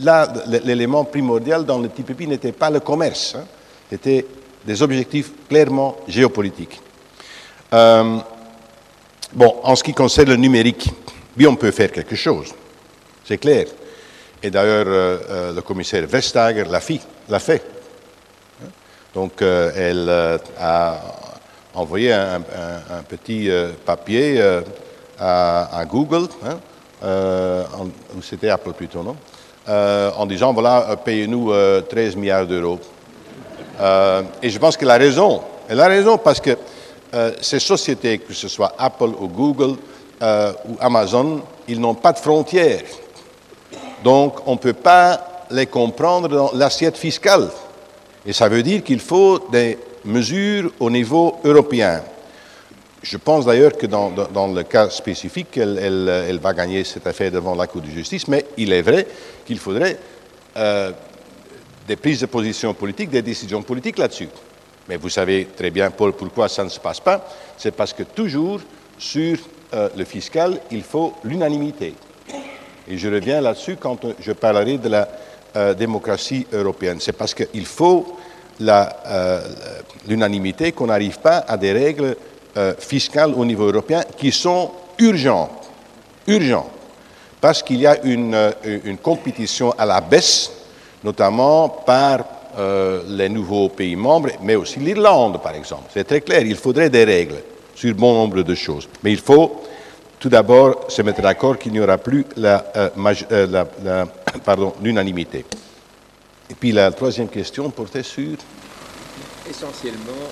là, 0.00 0.32
l'élément 0.64 1.04
primordial 1.04 1.64
dans 1.64 1.78
le 1.78 1.88
TPP 1.88 2.26
n'était 2.26 2.52
pas 2.52 2.70
le 2.70 2.80
commerce, 2.80 3.36
hein, 3.36 3.44
c'était 3.90 4.26
des 4.64 4.82
objectifs 4.82 5.30
clairement 5.48 5.96
géopolitiques. 6.08 6.80
Euh, 7.72 8.18
bon, 9.32 9.54
en 9.62 9.74
ce 9.76 9.82
qui 9.82 9.94
concerne 9.94 10.30
le 10.30 10.36
numérique, 10.36 10.90
oui, 11.36 11.46
on 11.46 11.56
peut 11.56 11.70
faire 11.70 11.90
quelque 11.90 12.16
chose, 12.16 12.52
c'est 13.24 13.38
clair. 13.38 13.66
Et 14.42 14.50
d'ailleurs, 14.50 14.86
euh, 14.88 15.18
euh, 15.30 15.52
le 15.54 15.62
commissaire 15.62 16.06
Vestager 16.06 16.64
l'a 16.64 16.80
fait. 16.80 17.62
Donc, 19.14 19.42
elle 19.42 20.08
a 20.58 21.00
envoyé 21.74 22.12
un, 22.14 22.40
petit 23.06 23.50
papier 23.84 24.42
à, 25.18 25.84
Google, 25.86 26.28
hein, 26.46 26.58
ou 28.16 28.22
c'était 28.22 28.48
Apple 28.48 28.72
plutôt, 28.72 29.02
non 29.02 29.16
En 30.16 30.24
disant, 30.24 30.54
voilà, 30.54 30.96
payez-nous 31.04 31.52
13 31.90 32.16
milliards 32.16 32.46
d'euros. 32.46 32.80
et 34.42 34.48
je 34.48 34.58
pense 34.58 34.78
qu'elle 34.78 34.90
a 34.90 34.96
raison. 34.96 35.42
Elle 35.68 35.80
a 35.80 35.88
raison 35.88 36.18
parce 36.18 36.40
que 36.40 36.56
euh, 37.14 37.32
ces 37.40 37.58
sociétés, 37.58 38.18
que 38.18 38.32
ce 38.32 38.48
soit 38.48 38.74
Apple 38.78 39.10
ou 39.20 39.28
Google 39.28 39.76
euh, 40.22 40.52
ou 40.68 40.76
Amazon, 40.80 41.42
ils 41.68 41.80
n'ont 41.80 41.94
pas 41.94 42.12
de 42.12 42.18
frontières. 42.18 42.82
Donc, 44.04 44.46
on 44.46 44.52
ne 44.52 44.58
peut 44.58 44.72
pas 44.72 45.46
les 45.50 45.66
comprendre 45.66 46.28
dans 46.28 46.50
l'assiette 46.54 46.96
fiscale. 46.96 47.48
Et 48.24 48.32
ça 48.32 48.48
veut 48.48 48.62
dire 48.62 48.82
qu'il 48.82 49.00
faut 49.00 49.40
des 49.50 49.78
mesures 50.04 50.72
au 50.80 50.90
niveau 50.90 51.40
européen. 51.44 52.02
Je 53.02 53.16
pense 53.16 53.46
d'ailleurs 53.46 53.76
que 53.76 53.86
dans, 53.86 54.52
le 54.54 54.62
cas 54.62 54.88
spécifique, 54.90 55.56
elle, 55.56 56.38
va 56.40 56.52
gagner 56.52 56.84
cette 56.84 57.06
affaire 57.06 57.32
devant 57.32 57.56
la 57.56 57.66
Cour 57.66 57.82
de 57.82 57.90
justice, 57.90 58.28
mais 58.28 58.46
il 58.56 58.72
est 58.72 58.82
vrai 58.82 59.06
qu'il 59.44 59.58
faudrait 59.58 59.98
euh, 60.56 60.92
des 61.88 61.96
prises 61.96 62.20
de 62.20 62.26
position 62.26 62.72
politiques, 62.74 63.10
des 63.10 63.22
décisions 63.22 63.62
politiques 63.62 63.98
là-dessus. 63.98 64.28
Mais 64.88 64.96
vous 64.96 65.08
savez 65.08 65.48
très 65.56 65.70
bien, 65.70 65.90
Paul, 65.90 66.12
pourquoi 66.12 66.48
ça 66.48 66.62
ne 66.62 66.68
se 66.68 66.78
passe 66.78 67.00
pas? 67.00 67.26
C'est 67.56 67.72
parce 67.72 67.92
que 67.92 68.04
toujours, 68.04 68.60
sur 68.98 69.36
euh, 69.74 69.88
le 69.96 70.04
fiscal, 70.04 70.60
il 70.70 70.82
faut 70.82 71.14
l'unanimité. 71.24 71.94
Et 72.88 72.98
je 72.98 73.08
reviens 73.08 73.40
là-dessus 73.40 73.76
quand 73.76 73.98
je 74.20 74.32
parlerai 74.32 74.76
de 74.76 74.88
la 74.90 75.08
euh, 75.56 75.72
démocratie 75.72 76.46
européenne. 76.52 76.98
C'est 77.00 77.12
parce 77.12 77.32
qu'il 77.32 77.64
faut 77.64 78.18
euh, 78.60 79.40
l'unanimité 80.06 80.72
qu'on 80.72 80.88
n'arrive 80.88 81.18
pas 81.20 81.38
à 81.48 81.56
des 81.56 81.72
règles 81.72 82.16
fiscales 82.78 83.32
au 83.34 83.46
niveau 83.46 83.64
européen 83.64 84.02
qui 84.18 84.30
sont 84.30 84.72
urgentes. 84.98 85.70
Urgentes. 86.26 86.70
Parce 87.40 87.62
qu'il 87.62 87.80
y 87.80 87.86
a 87.86 87.96
une, 88.02 88.36
compétition 89.02 89.70
à 89.78 89.86
la 89.86 90.02
baisse, 90.02 90.52
notamment 91.02 91.70
par 91.70 92.26
les 93.08 93.30
nouveaux 93.30 93.70
pays 93.70 93.96
membres, 93.96 94.32
mais 94.42 94.54
aussi 94.54 94.80
l'Irlande, 94.80 95.40
par 95.42 95.54
exemple. 95.54 95.84
C'est 95.94 96.04
très 96.04 96.20
clair, 96.20 96.42
il 96.42 96.56
faudrait 96.56 96.90
des 96.90 97.04
règles 97.04 97.42
sur 97.74 97.94
bon 97.94 98.14
nombre 98.14 98.42
de 98.42 98.54
choses. 98.54 98.88
Mais 99.02 99.12
il 99.12 99.20
faut 99.20 99.62
tout 100.18 100.28
d'abord 100.28 100.86
se 100.88 101.02
mettre 101.02 101.20
d'accord 101.20 101.58
qu'il 101.58 101.72
n'y 101.72 101.80
aura 101.80 101.98
plus 101.98 102.24
euh, 102.38 102.58
euh, 102.76 104.04
l'unanimité. 104.82 105.44
Et 106.50 106.54
puis 106.54 106.72
la 106.72 106.90
troisième 106.92 107.28
question 107.28 107.70
portait 107.70 108.02
sur... 108.02 108.36
Essentiellement, 109.48 110.30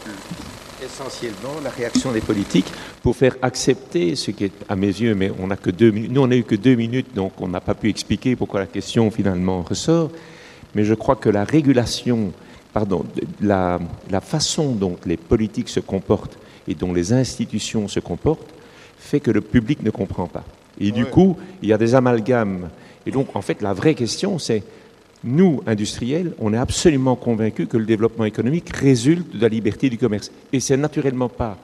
essentiellement 0.83 1.61
la 1.63 1.71
réaction 1.71 2.13
des 2.13 2.21
politiques 2.21 2.73
pour 3.03 3.17
faire 3.17 3.35
accepter 3.43 4.15
ce 4.15 4.31
qui 4.31 4.45
est 4.45 4.53
à 4.69 4.77
mes 4.77 4.87
yeux, 4.87 5.15
mais 5.15 5.31
on 5.39 5.49
n'a 5.49 5.57
que 5.57 5.71
deux 5.71 5.91
minutes. 5.91 6.13
Nous, 6.13 6.23
on 6.23 6.29
n'a 6.29 6.37
eu 6.37 6.45
que 6.45 6.55
deux 6.55 6.77
minutes, 6.77 7.15
donc 7.15 7.33
on 7.41 7.49
n'a 7.49 7.61
pas 7.61 7.75
pu 7.75 7.91
expliquer 7.91 8.37
pourquoi 8.37 8.61
la 8.61 8.67
question 8.67 9.11
finalement 9.11 9.63
ressort 9.63 10.11
mais 10.75 10.85
je 10.85 10.95
crois 10.95 11.17
que 11.17 11.29
la 11.29 11.45
régulation, 11.45 12.33
pardon, 12.73 13.05
la, 13.41 13.79
façon 14.21 14.73
dont 14.73 14.97
les 15.05 15.17
politiques 15.17 15.69
se 15.69 15.81
comportent 15.81 16.39
et 16.71 16.75
dont 16.75 16.93
les 16.93 17.13
institutions 17.13 17.89
se 17.89 18.01
comportent 18.01 18.55
fait 18.99 19.21
que 19.21 19.31
le 19.31 19.43
public 19.43 19.83
ne 19.83 19.91
comprend 19.91 20.27
pas. 20.27 20.45
Et 20.79 20.93
du 20.93 21.05
coup, 21.05 21.37
il 21.63 21.69
y 21.69 21.73
a 21.73 21.79
des 21.79 21.95
amalgames. 21.95 22.71
Et 23.05 23.11
donc, 23.11 23.35
en 23.35 23.43
fait, 23.43 23.61
la 23.61 23.75
vraie 23.75 23.95
question, 23.95 24.39
c'est, 24.39 24.63
nous, 25.25 25.63
industriels, 25.67 26.33
on 26.39 26.55
est 26.55 26.59
absolument 26.59 27.17
convaincus 27.17 27.69
que 27.69 27.77
le 27.77 27.85
développement 27.85 28.25
économique 28.25 28.75
résulte 28.75 29.37
de 29.37 29.43
la 29.43 29.49
liberté 29.49 29.91
du 29.91 29.99
commerce. 29.99 30.31
Et 30.53 30.61
c'est 30.61 30.77
naturellement 30.79 31.29
pas 31.29 31.59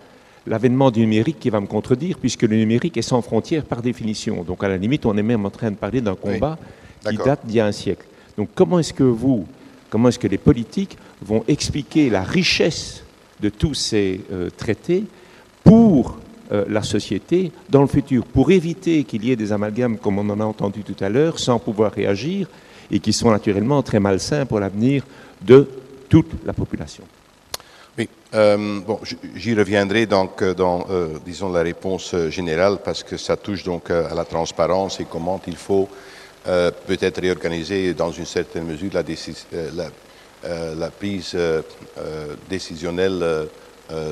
l'avènement 0.46 0.90
du 0.90 1.00
numérique 1.00 1.38
qui 1.40 1.50
va 1.50 1.60
me 1.60 1.66
contredire, 1.66 2.18
puisque 2.18 2.42
le 2.42 2.56
numérique 2.56 2.96
est 2.96 3.02
sans 3.02 3.22
frontières 3.22 3.64
par 3.64 3.80
définition. 3.80 4.42
Donc, 4.42 4.62
à 4.62 4.68
la 4.68 4.76
limite, 4.76 5.06
on 5.06 5.16
est 5.16 5.22
même 5.22 5.46
en 5.46 5.50
train 5.50 5.70
de 5.70 5.76
parler 5.76 6.00
d'un 6.00 6.14
combat 6.14 6.58
qui 7.08 7.16
date 7.16 7.46
d'il 7.46 7.56
y 7.56 7.60
a 7.60 7.66
un 7.66 7.72
siècle. 7.72 8.04
Donc 8.36 8.50
comment 8.54 8.78
est-ce 8.78 8.92
que 8.92 9.02
vous, 9.02 9.46
comment 9.90 10.08
est-ce 10.08 10.18
que 10.18 10.28
les 10.28 10.38
politiques 10.38 10.96
vont 11.22 11.44
expliquer 11.48 12.10
la 12.10 12.22
richesse 12.22 13.02
de 13.40 13.48
tous 13.48 13.74
ces 13.74 14.20
euh, 14.32 14.48
traités 14.56 15.04
pour 15.64 16.18
euh, 16.52 16.64
la 16.68 16.82
société 16.82 17.50
dans 17.68 17.82
le 17.82 17.86
futur, 17.86 18.24
pour 18.24 18.50
éviter 18.50 19.04
qu'il 19.04 19.24
y 19.24 19.32
ait 19.32 19.36
des 19.36 19.52
amalgames 19.52 19.98
comme 19.98 20.18
on 20.18 20.30
en 20.30 20.40
a 20.40 20.44
entendu 20.44 20.82
tout 20.82 20.96
à 21.04 21.08
l'heure, 21.08 21.38
sans 21.38 21.58
pouvoir 21.58 21.92
réagir, 21.92 22.48
et 22.90 23.00
qui 23.00 23.12
sont 23.12 23.30
naturellement 23.30 23.82
très 23.82 24.00
malsains 24.00 24.46
pour 24.46 24.60
l'avenir 24.60 25.04
de 25.42 25.68
toute 26.08 26.30
la 26.44 26.52
population. 26.52 27.04
Oui, 27.98 28.08
euh, 28.34 28.80
bon, 28.86 29.00
j'y 29.34 29.54
reviendrai 29.54 30.06
donc 30.06 30.44
dans, 30.44 30.86
disons, 31.24 31.50
la 31.50 31.62
réponse 31.62 32.14
générale, 32.28 32.78
parce 32.84 33.02
que 33.02 33.16
ça 33.16 33.36
touche 33.36 33.64
donc 33.64 33.90
à 33.90 34.14
la 34.14 34.24
transparence 34.24 35.00
et 35.00 35.06
comment 35.10 35.40
il 35.46 35.56
faut 35.56 35.88
euh, 36.48 36.70
peut 36.86 36.96
être 37.00 37.20
réorganiser 37.20 37.92
dans 37.92 38.12
une 38.12 38.24
certaine 38.24 38.66
mesure 38.66 38.92
la, 38.92 39.00
euh, 39.00 39.88
euh, 40.46 40.90
prise 40.90 41.36
décisionnelle 42.48 43.48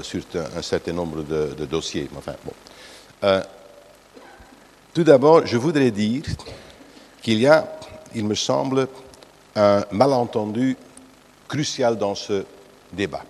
sur 0.03 0.23
un 0.57 0.63
certain 0.63 0.93
nombre 0.93 1.23
de, 1.23 1.65
dossiers. 1.65 2.09
Enfin, 2.17 2.35
tout 4.93 5.05
d'abord, 5.05 5.47
je 5.47 5.57
voudrais 5.57 5.91
dire 5.91 6.23
qu'il 7.23 7.41
y 7.41 7.47
a, 7.47 7.69
il 8.15 8.25
me 8.25 8.35
semble, 8.35 8.89
un 9.57 9.85
malentendu 9.91 10.77
crucial 11.49 11.97
dans 11.97 12.15
ce 12.15 12.45
débat. 12.93 13.25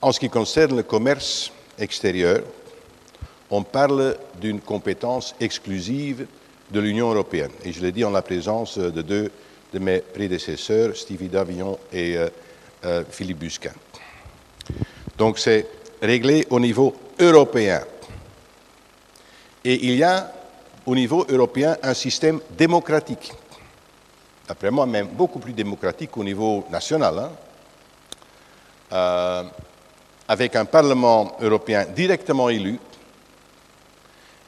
En 0.00 0.12
ce 0.12 0.20
qui 0.20 0.30
concerne 0.30 0.76
le 0.76 0.82
commerce 0.84 1.50
extérieur, 1.78 2.42
on 3.50 3.62
parle 3.62 4.16
d'une 4.40 4.60
compétence 4.60 5.34
exclusive 5.40 6.26
de 6.70 6.80
l'Union 6.80 7.10
européenne. 7.10 7.50
Et 7.64 7.72
je 7.72 7.80
l'ai 7.80 7.92
dit 7.92 8.04
en 8.04 8.10
la 8.10 8.22
présence 8.22 8.78
de 8.78 9.02
deux 9.02 9.30
de 9.72 9.78
mes 9.78 10.00
prédécesseurs, 10.00 10.96
Stevie 10.96 11.28
Davillon 11.28 11.78
et 11.92 12.16
euh, 12.16 12.28
euh, 12.84 13.04
Philippe 13.10 13.38
Busquin. 13.38 13.72
Donc 15.16 15.38
c'est 15.38 15.66
réglé 16.00 16.46
au 16.50 16.60
niveau 16.60 16.94
européen. 17.18 17.82
Et 19.64 19.86
il 19.86 19.96
y 19.96 20.04
a 20.04 20.32
au 20.86 20.94
niveau 20.94 21.26
européen 21.28 21.76
un 21.82 21.94
système 21.94 22.40
démocratique. 22.56 23.32
D'après 24.46 24.70
moi, 24.70 24.86
même 24.86 25.08
beaucoup 25.08 25.38
plus 25.38 25.52
démocratique 25.52 26.10
qu'au 26.10 26.24
niveau 26.24 26.64
national. 26.70 27.18
Hein. 27.18 27.32
Euh, 28.92 29.44
avec 30.28 30.56
un 30.56 30.64
Parlement 30.64 31.36
européen 31.40 31.84
directement 31.84 32.48
élu, 32.48 32.78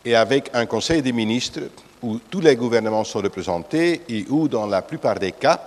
et 0.04 0.14
avec 0.14 0.50
un 0.54 0.66
Conseil 0.66 1.02
des 1.02 1.12
ministres 1.12 1.60
où 2.02 2.18
tous 2.30 2.40
les 2.40 2.56
gouvernements 2.56 3.04
sont 3.04 3.20
représentés 3.20 4.02
et 4.08 4.24
où, 4.28 4.48
dans 4.48 4.66
la 4.66 4.82
plupart 4.82 5.18
des 5.18 5.32
cas, 5.32 5.60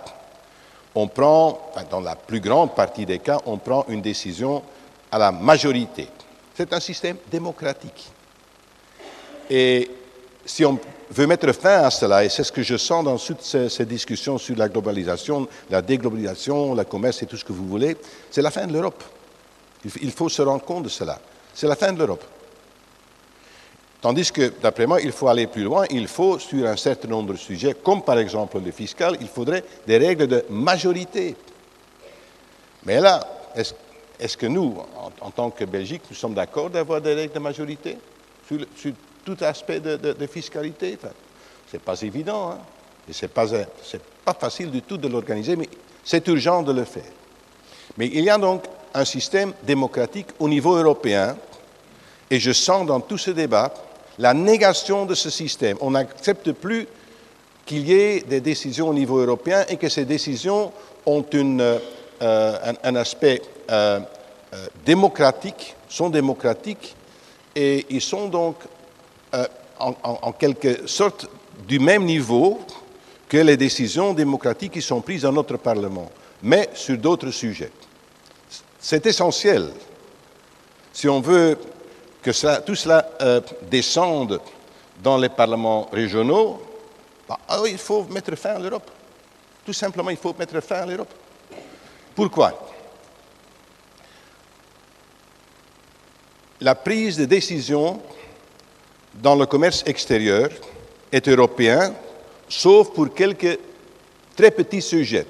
on 0.94 1.08
prend, 1.08 1.72
dans 1.90 2.00
la 2.00 2.16
plus 2.16 2.40
grande 2.40 2.74
partie 2.74 3.06
des 3.06 3.18
cas, 3.18 3.40
on 3.46 3.58
prend 3.58 3.84
une 3.88 4.00
décision 4.00 4.62
à 5.10 5.18
la 5.18 5.32
majorité. 5.32 6.08
C'est 6.54 6.72
un 6.72 6.80
système 6.80 7.16
démocratique. 7.30 8.10
Et 9.50 9.90
si 10.46 10.64
on 10.64 10.78
veut 11.10 11.26
mettre 11.26 11.52
fin 11.52 11.82
à 11.82 11.90
cela, 11.90 12.24
et 12.24 12.28
c'est 12.28 12.44
ce 12.44 12.52
que 12.52 12.62
je 12.62 12.76
sens 12.76 13.04
dans 13.04 13.16
toutes 13.16 13.42
ces, 13.42 13.68
ces, 13.68 13.84
discussions 13.84 14.38
sur 14.38 14.56
la 14.56 14.68
globalisation, 14.68 15.48
la 15.70 15.82
déglobalisation, 15.82 16.74
le 16.74 16.84
commerce 16.84 17.22
et 17.22 17.26
tout 17.26 17.36
ce 17.36 17.44
que 17.44 17.52
vous 17.52 17.66
voulez, 17.66 17.96
c'est 18.30 18.42
la 18.42 18.50
fin 18.50 18.66
de 18.66 18.72
l'Europe. 18.72 19.02
Il 20.00 20.12
faut 20.12 20.28
se 20.28 20.42
rendre 20.42 20.64
compte 20.64 20.84
de 20.84 20.88
cela. 20.88 21.18
C'est 21.52 21.66
la 21.66 21.76
fin 21.76 21.92
de 21.92 21.98
l'Europe. 21.98 22.24
Tandis 24.04 24.30
que, 24.30 24.52
d'après 24.60 24.86
moi, 24.86 25.00
il 25.00 25.12
faut 25.12 25.28
aller 25.28 25.46
plus 25.46 25.62
loin. 25.62 25.86
Il 25.88 26.08
faut, 26.08 26.38
sur 26.38 26.66
un 26.66 26.76
certain 26.76 27.08
nombre 27.08 27.32
de 27.32 27.38
sujets, 27.38 27.72
comme 27.72 28.02
par 28.02 28.18
exemple 28.18 28.60
le 28.62 28.70
fiscal, 28.70 29.16
il 29.18 29.28
faudrait 29.28 29.64
des 29.86 29.96
règles 29.96 30.26
de 30.26 30.44
majorité. 30.50 31.34
Mais 32.84 33.00
là, 33.00 33.26
est-ce 33.56 34.36
que 34.36 34.44
nous, 34.44 34.76
en, 35.22 35.30
tant 35.30 35.48
que 35.48 35.64
Belgique, 35.64 36.02
nous 36.10 36.16
sommes 36.16 36.34
d'accord 36.34 36.68
d'avoir 36.68 37.00
des 37.00 37.14
règles 37.14 37.32
de 37.32 37.38
majorité 37.38 37.96
sur, 38.46 38.92
tout 39.24 39.38
aspect 39.40 39.80
de, 39.80 40.26
fiscalité? 40.26 40.98
Ce 41.70 41.76
n'est 41.76 41.82
pas 41.82 41.98
évident. 42.02 42.50
Hein? 42.50 42.58
Et 43.08 43.14
ce 43.14 43.24
n'est 43.24 43.32
pas 44.22 44.34
facile 44.38 44.70
du 44.70 44.82
tout 44.82 44.98
de 44.98 45.08
l'organiser, 45.08 45.56
mais 45.56 45.70
c'est 46.04 46.28
urgent 46.28 46.60
de 46.60 46.72
le 46.74 46.84
faire. 46.84 47.10
Mais 47.96 48.10
il 48.12 48.24
y 48.24 48.28
a 48.28 48.36
donc 48.36 48.64
un 48.92 49.06
système 49.06 49.54
démocratique 49.62 50.28
au 50.38 50.46
niveau 50.50 50.76
européen, 50.76 51.38
et 52.30 52.38
je 52.38 52.52
sens 52.52 52.86
dans 52.86 53.00
tout 53.00 53.16
ce 53.16 53.30
débat 53.30 53.72
la 54.18 54.34
négation 54.34 55.06
de 55.06 55.14
ce 55.14 55.30
système. 55.30 55.76
On 55.80 55.92
n'accepte 55.92 56.52
plus 56.52 56.86
qu'il 57.66 57.88
y 57.88 57.92
ait 57.92 58.20
des 58.20 58.40
décisions 58.40 58.88
au 58.88 58.94
niveau 58.94 59.18
européen 59.18 59.64
et 59.68 59.76
que 59.76 59.88
ces 59.88 60.04
décisions 60.04 60.72
ont 61.06 61.24
une, 61.32 61.60
euh, 62.22 62.72
un, 62.82 62.96
aspect 62.96 63.42
euh, 63.70 64.00
euh, 64.52 64.66
démocratique, 64.84 65.74
sont 65.88 66.10
démocratiques, 66.10 66.94
et 67.56 67.86
ils 67.90 68.00
sont 68.00 68.28
donc 68.28 68.56
en, 69.78 70.32
quelque 70.32 70.86
sorte 70.86 71.26
du 71.66 71.78
même 71.78 72.04
niveau 72.04 72.60
que 73.28 73.38
les 73.38 73.56
décisions 73.56 74.14
démocratiques 74.14 74.72
qui 74.72 74.82
sont 74.82 75.00
prises 75.00 75.22
dans 75.22 75.32
notre 75.32 75.56
Parlement, 75.56 76.10
mais 76.42 76.70
sur 76.74 76.96
d'autres 76.98 77.30
sujets. 77.30 77.70
C'est 78.78 79.06
essentiel. 79.06 79.70
Si 80.92 81.08
on 81.08 81.20
veut 81.20 81.58
que 82.24 82.60
tout 82.60 82.74
cela 82.74 83.06
euh, 83.20 83.40
descende 83.70 84.40
dans 85.02 85.18
les 85.18 85.28
parlements 85.28 85.88
régionaux, 85.92 86.62
bah, 87.28 87.38
alors 87.46 87.68
il 87.68 87.76
faut 87.76 88.04
mettre 88.04 88.34
fin 88.34 88.54
à 88.54 88.58
l'Europe. 88.58 88.90
Tout 89.64 89.74
simplement, 89.74 90.08
il 90.08 90.16
faut 90.16 90.34
mettre 90.38 90.58
fin 90.60 90.76
à 90.76 90.86
l'Europe. 90.86 91.12
Pourquoi? 92.14 92.70
La 96.62 96.74
prise 96.74 97.18
de 97.18 97.26
décision 97.26 98.00
dans 99.14 99.34
le 99.34 99.44
commerce 99.44 99.82
extérieur 99.84 100.48
est 101.12 101.28
européen, 101.28 101.94
sauf 102.48 102.90
pour 102.90 103.12
quelques 103.12 103.58
très 104.34 104.50
petits 104.50 104.80
sujets, 104.80 105.26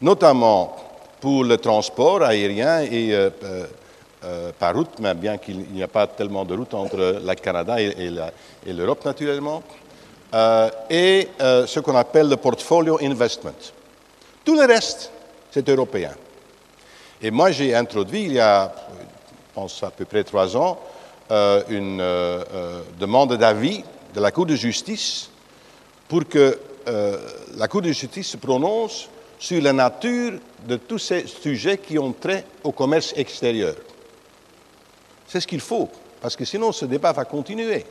notamment 0.00 0.76
pour 1.20 1.44
le 1.44 1.56
transport 1.56 2.22
aérien 2.22 2.80
et 2.80 3.12
euh, 3.12 3.30
euh, 4.24 4.50
par 4.58 4.74
route, 4.74 4.98
mais 4.98 5.14
bien 5.14 5.38
qu'il 5.38 5.60
n'y 5.70 5.80
a 5.80 5.86
pas 5.86 6.08
tellement 6.08 6.44
de 6.44 6.56
route 6.56 6.74
entre 6.74 7.20
le 7.24 7.34
Canada 7.36 7.80
et, 7.80 8.10
l'Europe 8.66 9.04
naturellement, 9.04 9.62
euh, 10.34 10.68
et 10.90 11.28
euh, 11.40 11.68
ce 11.68 11.78
qu'on 11.78 11.94
appelle 11.94 12.28
le 12.28 12.36
portfolio 12.36 12.98
investment. 13.00 13.70
Tout 14.44 14.56
le 14.56 14.66
reste, 14.66 15.12
c'est 15.52 15.68
européen. 15.68 16.10
Et 17.22 17.30
moi, 17.30 17.52
j'ai 17.52 17.76
introduit, 17.76 18.24
il 18.24 18.32
y 18.32 18.40
a, 18.40 18.74
je 18.90 19.54
pense, 19.54 19.84
à 19.84 19.90
peu 19.90 20.04
près 20.04 20.24
trois 20.24 20.56
ans, 20.56 20.80
une 21.68 22.02
demande 22.98 23.34
d'avis 23.34 23.84
de 24.14 24.20
la 24.20 24.32
Cour 24.32 24.46
de 24.46 24.56
justice 24.56 25.30
pour 26.08 26.26
que 26.26 26.58
la 27.56 27.68
Cour 27.68 27.82
de 27.82 27.92
justice 27.92 28.30
se 28.30 28.36
prononce 28.36 29.08
sur 29.38 29.62
la 29.62 29.72
nature 29.72 30.40
de 30.66 30.76
tous 30.76 30.98
ces 30.98 31.26
sujets 31.28 31.78
qui 31.78 31.98
ont 32.00 32.12
trait 32.12 32.44
au 32.64 32.72
commerce 32.72 33.12
extérieur. 33.16 33.74
C'est 35.28 35.40
ce 35.40 35.46
qu'il 35.46 35.60
faut, 35.60 35.88
parce 36.22 36.34
que 36.36 36.44
sinon 36.44 36.72
ce 36.72 36.86
débat 36.86 37.12
va 37.12 37.24
continuer. 37.26 37.84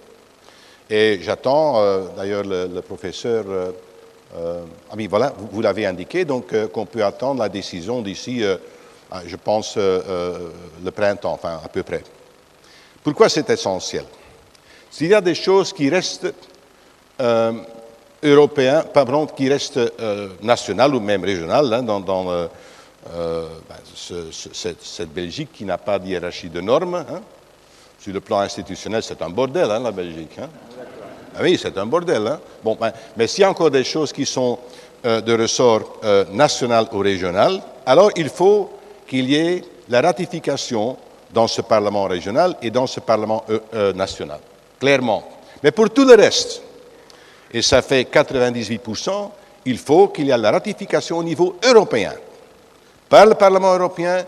Et 0.89 1.19
j'attends, 1.21 1.81
euh, 1.81 2.03
d'ailleurs, 2.15 2.43
le, 2.43 2.81
professeur. 2.81 3.45
Euh, 3.47 3.71
euh, 4.35 4.61
ah 4.89 4.93
oui, 4.97 5.07
voilà, 5.07 5.33
vous, 5.51 5.61
l'avez 5.61 5.85
indiqué, 5.85 6.25
donc 6.25 6.53
qu'on 6.71 6.85
peut 6.85 7.03
attendre 7.03 7.41
la 7.41 7.49
décision 7.49 8.01
d'ici, 8.01 8.43
je 9.25 9.35
pense, 9.37 9.77
le 9.77 10.89
printemps, 10.93 11.31
enfin 11.31 11.61
à 11.63 11.69
peu 11.69 11.83
près. 11.83 12.03
Pourquoi 13.03 13.29
c'est 13.29 13.49
essentiel? 13.49 14.03
S'il 14.91 15.07
y 15.07 15.13
a 15.13 15.21
des 15.21 15.33
choses 15.33 15.71
qui 15.71 15.89
restent 15.89 16.27
européennes, 18.21 18.83
pardon, 18.93 19.27
qui 19.27 19.47
restent 19.47 19.79
nationales 20.41 20.93
ou 20.93 20.99
même 20.99 21.23
régionales, 21.23 21.73
hein, 21.73 21.83
dans, 21.83 22.01
dans 22.01 22.49
euh, 23.15 23.47
ce, 23.93 24.31
cette, 24.31 25.13
Belgique 25.13 25.49
qui 25.53 25.65
n'a 25.65 25.77
pas 25.77 25.99
de 25.99 26.07
hiérarchie 26.07 26.49
de 26.49 26.61
normes. 26.61 26.95
Hein. 26.95 27.21
Sur 27.99 28.13
le 28.13 28.19
plan 28.19 28.39
institutionnel, 28.39 29.01
c'est 29.03 29.21
un 29.21 29.29
bordel, 29.29 29.69
hein, 29.69 29.79
la 29.79 29.91
Belgique. 29.91 30.37
Hein. 30.39 30.49
Ah 31.35 31.39
oui, 31.41 31.59
c'est 31.61 31.77
un 31.77 31.85
bordel. 31.85 32.37
Mais 33.15 33.27
s'il 33.27 33.41
y 33.41 33.43
a 33.45 33.49
encore 33.49 33.71
des 33.71 33.83
choses 33.83 34.11
qui 34.11 34.25
sont 34.25 34.59
euh, 35.05 35.21
de 35.21 35.39
ressort 35.39 35.99
euh, 36.03 36.25
national 36.31 36.87
ou 36.91 36.99
régional, 36.99 37.61
alors 37.85 38.11
il 38.15 38.29
faut 38.29 38.71
qu'il 39.07 39.29
y 39.29 39.35
ait 39.35 39.63
la 39.89 40.01
ratification 40.01 40.97
dans 41.31 41.47
ce 41.47 41.61
Parlement 41.61 42.05
régional 42.05 42.55
et 42.61 42.71
dans 42.71 42.87
ce 42.87 42.99
Parlement 42.99 43.43
national, 43.95 44.39
clairement. 44.79 45.23
Mais 45.61 45.71
pour 45.71 45.89
tout 45.89 46.05
le 46.05 46.15
reste, 46.15 46.61
et 47.53 47.61
ça 47.61 47.81
fait 47.81 48.03
98%, 48.03 49.29
il 49.65 49.77
faut 49.77 50.07
qu'il 50.07 50.27
y 50.27 50.31
ait 50.31 50.37
la 50.37 50.51
ratification 50.51 51.17
au 51.17 51.23
niveau 51.23 51.57
européen 51.63 52.13
par 53.09 53.25
le 53.25 53.35
Parlement 53.35 53.73
européen 53.73 54.23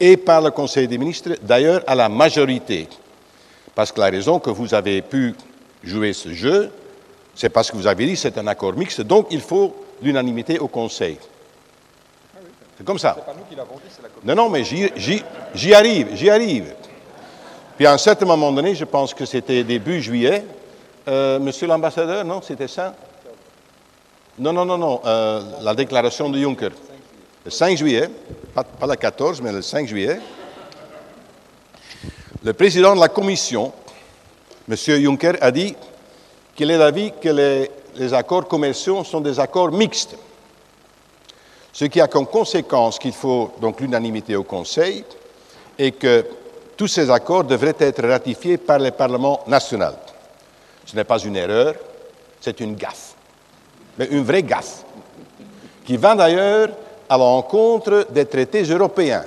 et 0.00 0.16
par 0.16 0.40
le 0.40 0.50
Conseil 0.50 0.88
des 0.88 0.98
ministres, 0.98 1.30
d'ailleurs 1.42 1.82
à 1.86 1.94
la 1.94 2.08
majorité. 2.08 2.88
Parce 3.74 3.92
que 3.92 4.00
la 4.00 4.10
raison 4.10 4.38
que 4.38 4.50
vous 4.50 4.74
avez 4.74 5.02
pu 5.02 5.34
jouer 5.82 6.12
ce 6.12 6.32
jeu, 6.32 6.70
c'est 7.34 7.48
parce 7.48 7.70
que 7.70 7.76
vous 7.76 7.86
avez 7.86 8.06
dit 8.06 8.16
c'est 8.16 8.36
un 8.38 8.46
accord 8.46 8.74
mixte, 8.74 9.00
donc 9.02 9.26
il 9.30 9.40
faut 9.40 9.74
l'unanimité 10.02 10.58
au 10.58 10.68
Conseil. 10.68 11.18
C'est 12.76 12.84
comme 12.84 12.98
ça. 12.98 13.16
Dit, 13.50 13.56
non, 14.24 14.34
non, 14.34 14.48
mais 14.48 14.64
j'y 14.64 15.74
arrive, 15.74 16.08
j'y 16.14 16.28
arrive. 16.28 16.74
Puis 17.76 17.86
à 17.86 17.92
un 17.92 17.98
certain 17.98 18.26
moment 18.26 18.52
donné, 18.52 18.74
je 18.74 18.84
pense 18.84 19.14
que 19.14 19.24
c'était 19.24 19.62
début 19.64 20.00
juillet, 20.00 20.44
euh, 21.06 21.38
Monsieur 21.38 21.66
l'ambassadeur, 21.66 22.24
non, 22.24 22.40
c'était 22.42 22.68
ça? 22.68 22.94
Non, 24.38 24.52
non, 24.52 24.64
non, 24.64 24.78
non, 24.78 25.00
euh, 25.04 25.42
la 25.60 25.74
déclaration 25.74 26.28
de 26.28 26.38
Juncker 26.38 26.70
le 27.44 27.50
5 27.50 27.76
juillet, 27.76 28.08
pas, 28.54 28.64
le 28.86 28.94
14, 28.94 29.42
mais 29.42 29.52
le 29.52 29.60
5 29.60 29.86
juillet, 29.86 30.18
le 32.42 32.52
président 32.52 32.94
de 32.94 33.00
la 33.00 33.08
Commission, 33.08 33.72
M. 34.68 34.76
Juncker, 34.76 35.34
a 35.40 35.50
dit 35.50 35.74
qu'il 36.54 36.70
est 36.70 36.78
d'avis 36.78 37.12
que 37.20 37.28
les, 37.28 37.70
les, 37.96 38.14
accords 38.14 38.48
commerciaux 38.48 39.04
sont 39.04 39.20
des 39.20 39.38
accords 39.38 39.72
mixtes, 39.72 40.16
ce 41.72 41.84
qui 41.86 42.00
a 42.00 42.06
comme 42.06 42.26
conséquence 42.26 42.98
qu'il 42.98 43.12
faut 43.12 43.52
donc 43.60 43.80
l'unanimité 43.80 44.36
au 44.36 44.44
Conseil 44.44 45.04
et 45.78 45.92
que 45.92 46.24
tous 46.76 46.88
ces 46.88 47.10
accords 47.10 47.44
devraient 47.44 47.76
être 47.78 48.06
ratifiés 48.06 48.56
par 48.56 48.78
les 48.78 48.90
parlements 48.90 49.42
nationaux. 49.46 49.96
Ce 50.86 50.96
n'est 50.96 51.04
pas 51.04 51.18
une 51.18 51.36
erreur, 51.36 51.74
c'est 52.40 52.60
une 52.60 52.74
gaffe, 52.74 53.14
mais 53.98 54.06
une 54.06 54.22
vraie 54.24 54.42
gaffe, 54.42 54.84
qui 55.84 55.96
va 55.96 56.14
d'ailleurs 56.14 56.68
à 57.08 57.16
l'encontre 57.16 58.06
des 58.10 58.26
traités 58.26 58.62
européens. 58.62 59.24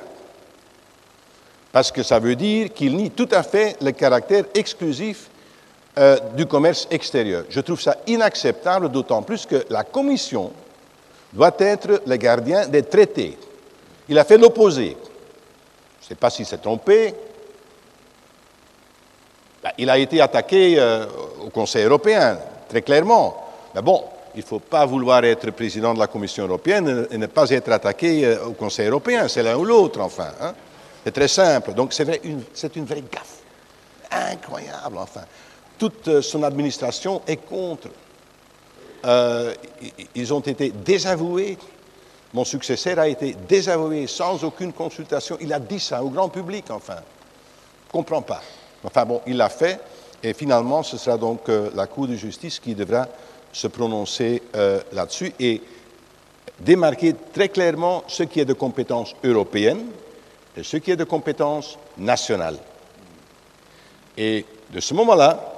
Parce 1.71 1.91
que 1.91 2.03
ça 2.03 2.19
veut 2.19 2.35
dire 2.35 2.73
qu'il 2.73 2.95
nie 2.95 3.11
tout 3.11 3.29
à 3.31 3.43
fait 3.43 3.77
le 3.81 3.91
caractère 3.91 4.45
exclusif 4.53 5.29
euh, 5.97 6.17
du 6.35 6.45
commerce 6.45 6.87
extérieur. 6.91 7.45
Je 7.49 7.59
trouve 7.59 7.81
ça 7.81 7.97
inacceptable, 8.07 8.89
d'autant 8.89 9.21
plus 9.21 9.45
que 9.45 9.65
la 9.69 9.83
Commission 9.83 10.51
doit 11.33 11.55
être 11.59 12.01
le 12.05 12.15
gardien 12.15 12.67
des 12.67 12.83
traités. 12.83 13.37
Il 14.09 14.17
a 14.17 14.23
fait 14.23 14.37
l'opposé. 14.37 14.95
Je 15.99 16.05
ne 16.05 16.07
sais 16.09 16.15
pas 16.15 16.29
s'il 16.29 16.45
s'est 16.45 16.59
trompé. 16.59 17.13
Ben, 19.61 19.71
il 19.77 19.89
a 19.89 19.97
été 19.97 20.21
attaqué 20.21 20.75
euh, 20.77 21.05
au 21.45 21.49
Conseil 21.49 21.83
européen, 21.83 22.37
très 22.69 22.81
clairement. 22.81 23.35
Mais 23.75 23.81
bon, 23.81 24.03
il 24.37 24.41
ne 24.41 24.45
faut 24.45 24.59
pas 24.59 24.85
vouloir 24.85 25.25
être 25.25 25.49
président 25.49 25.95
de 25.95 25.99
la 25.99 26.05
Commission 26.05 26.45
européenne 26.45 27.07
et 27.09 27.17
ne 27.17 27.25
pas 27.25 27.49
être 27.49 27.71
attaqué 27.71 28.23
euh, 28.23 28.45
au 28.45 28.51
Conseil 28.51 28.87
européen. 28.87 29.27
C'est 29.27 29.41
l'un 29.41 29.57
ou 29.57 29.65
l'autre, 29.65 29.99
enfin. 29.99 30.29
Hein? 30.39 30.53
C'est 31.03 31.11
très 31.11 31.27
simple. 31.27 31.73
Donc 31.73 31.91
c'est 31.91 32.03
une, 32.23 32.85
vraie 32.85 33.03
gaffe. 33.11 33.39
Incroyable, 34.11 34.99
enfin. 34.99 35.21
Toute 35.79 36.07
euh, 36.07 36.21
son 36.21 36.43
administration 36.43 37.23
est 37.25 37.37
contre. 37.37 37.87
Euh, 39.05 39.55
ils 40.13 40.31
ont 40.31 40.41
été 40.41 40.69
désavoués. 40.69 41.57
Mon 42.31 42.45
successeur 42.45 42.99
a 42.99 43.07
été 43.07 43.35
désavoué 43.49 44.05
sans 44.05 44.43
aucune 44.43 44.71
consultation. 44.71 45.37
Il 45.41 45.51
a 45.51 45.59
dit 45.59 45.79
ça 45.79 46.03
au 46.03 46.09
grand 46.09 46.29
public, 46.29 46.65
enfin. 46.69 46.97
Je 47.87 47.91
comprends 47.91 48.21
pas. 48.21 48.43
Enfin 48.83 49.03
bon, 49.03 49.21
il 49.25 49.37
l'a 49.37 49.49
fait. 49.49 49.79
Et 50.21 50.33
finalement, 50.33 50.83
ce 50.83 50.97
sera 50.97 51.17
donc 51.17 51.47
la 51.47 51.87
Cour 51.87 52.07
de 52.07 52.15
justice 52.15 52.59
qui 52.59 52.75
devra 52.75 53.07
se 53.57 53.65
prononcer 53.65 54.43
euh, 54.55 54.79
là-dessus 54.93 55.33
et 55.39 55.63
démarquer 56.59 57.15
très 57.33 57.49
clairement 57.49 58.03
ce 58.07 58.21
qui 58.21 58.39
est 58.39 58.45
de 58.45 58.53
compétence 58.53 59.15
européenne 59.23 59.87
et 60.55 60.61
ce 60.61 60.77
qui 60.77 60.91
est 60.91 60.95
de 60.95 61.03
compétence 61.03 61.79
nationale. 61.97 62.57
Et 64.15 64.45
de 64.71 64.79
ce 64.79 64.93
moment-là, 64.93 65.55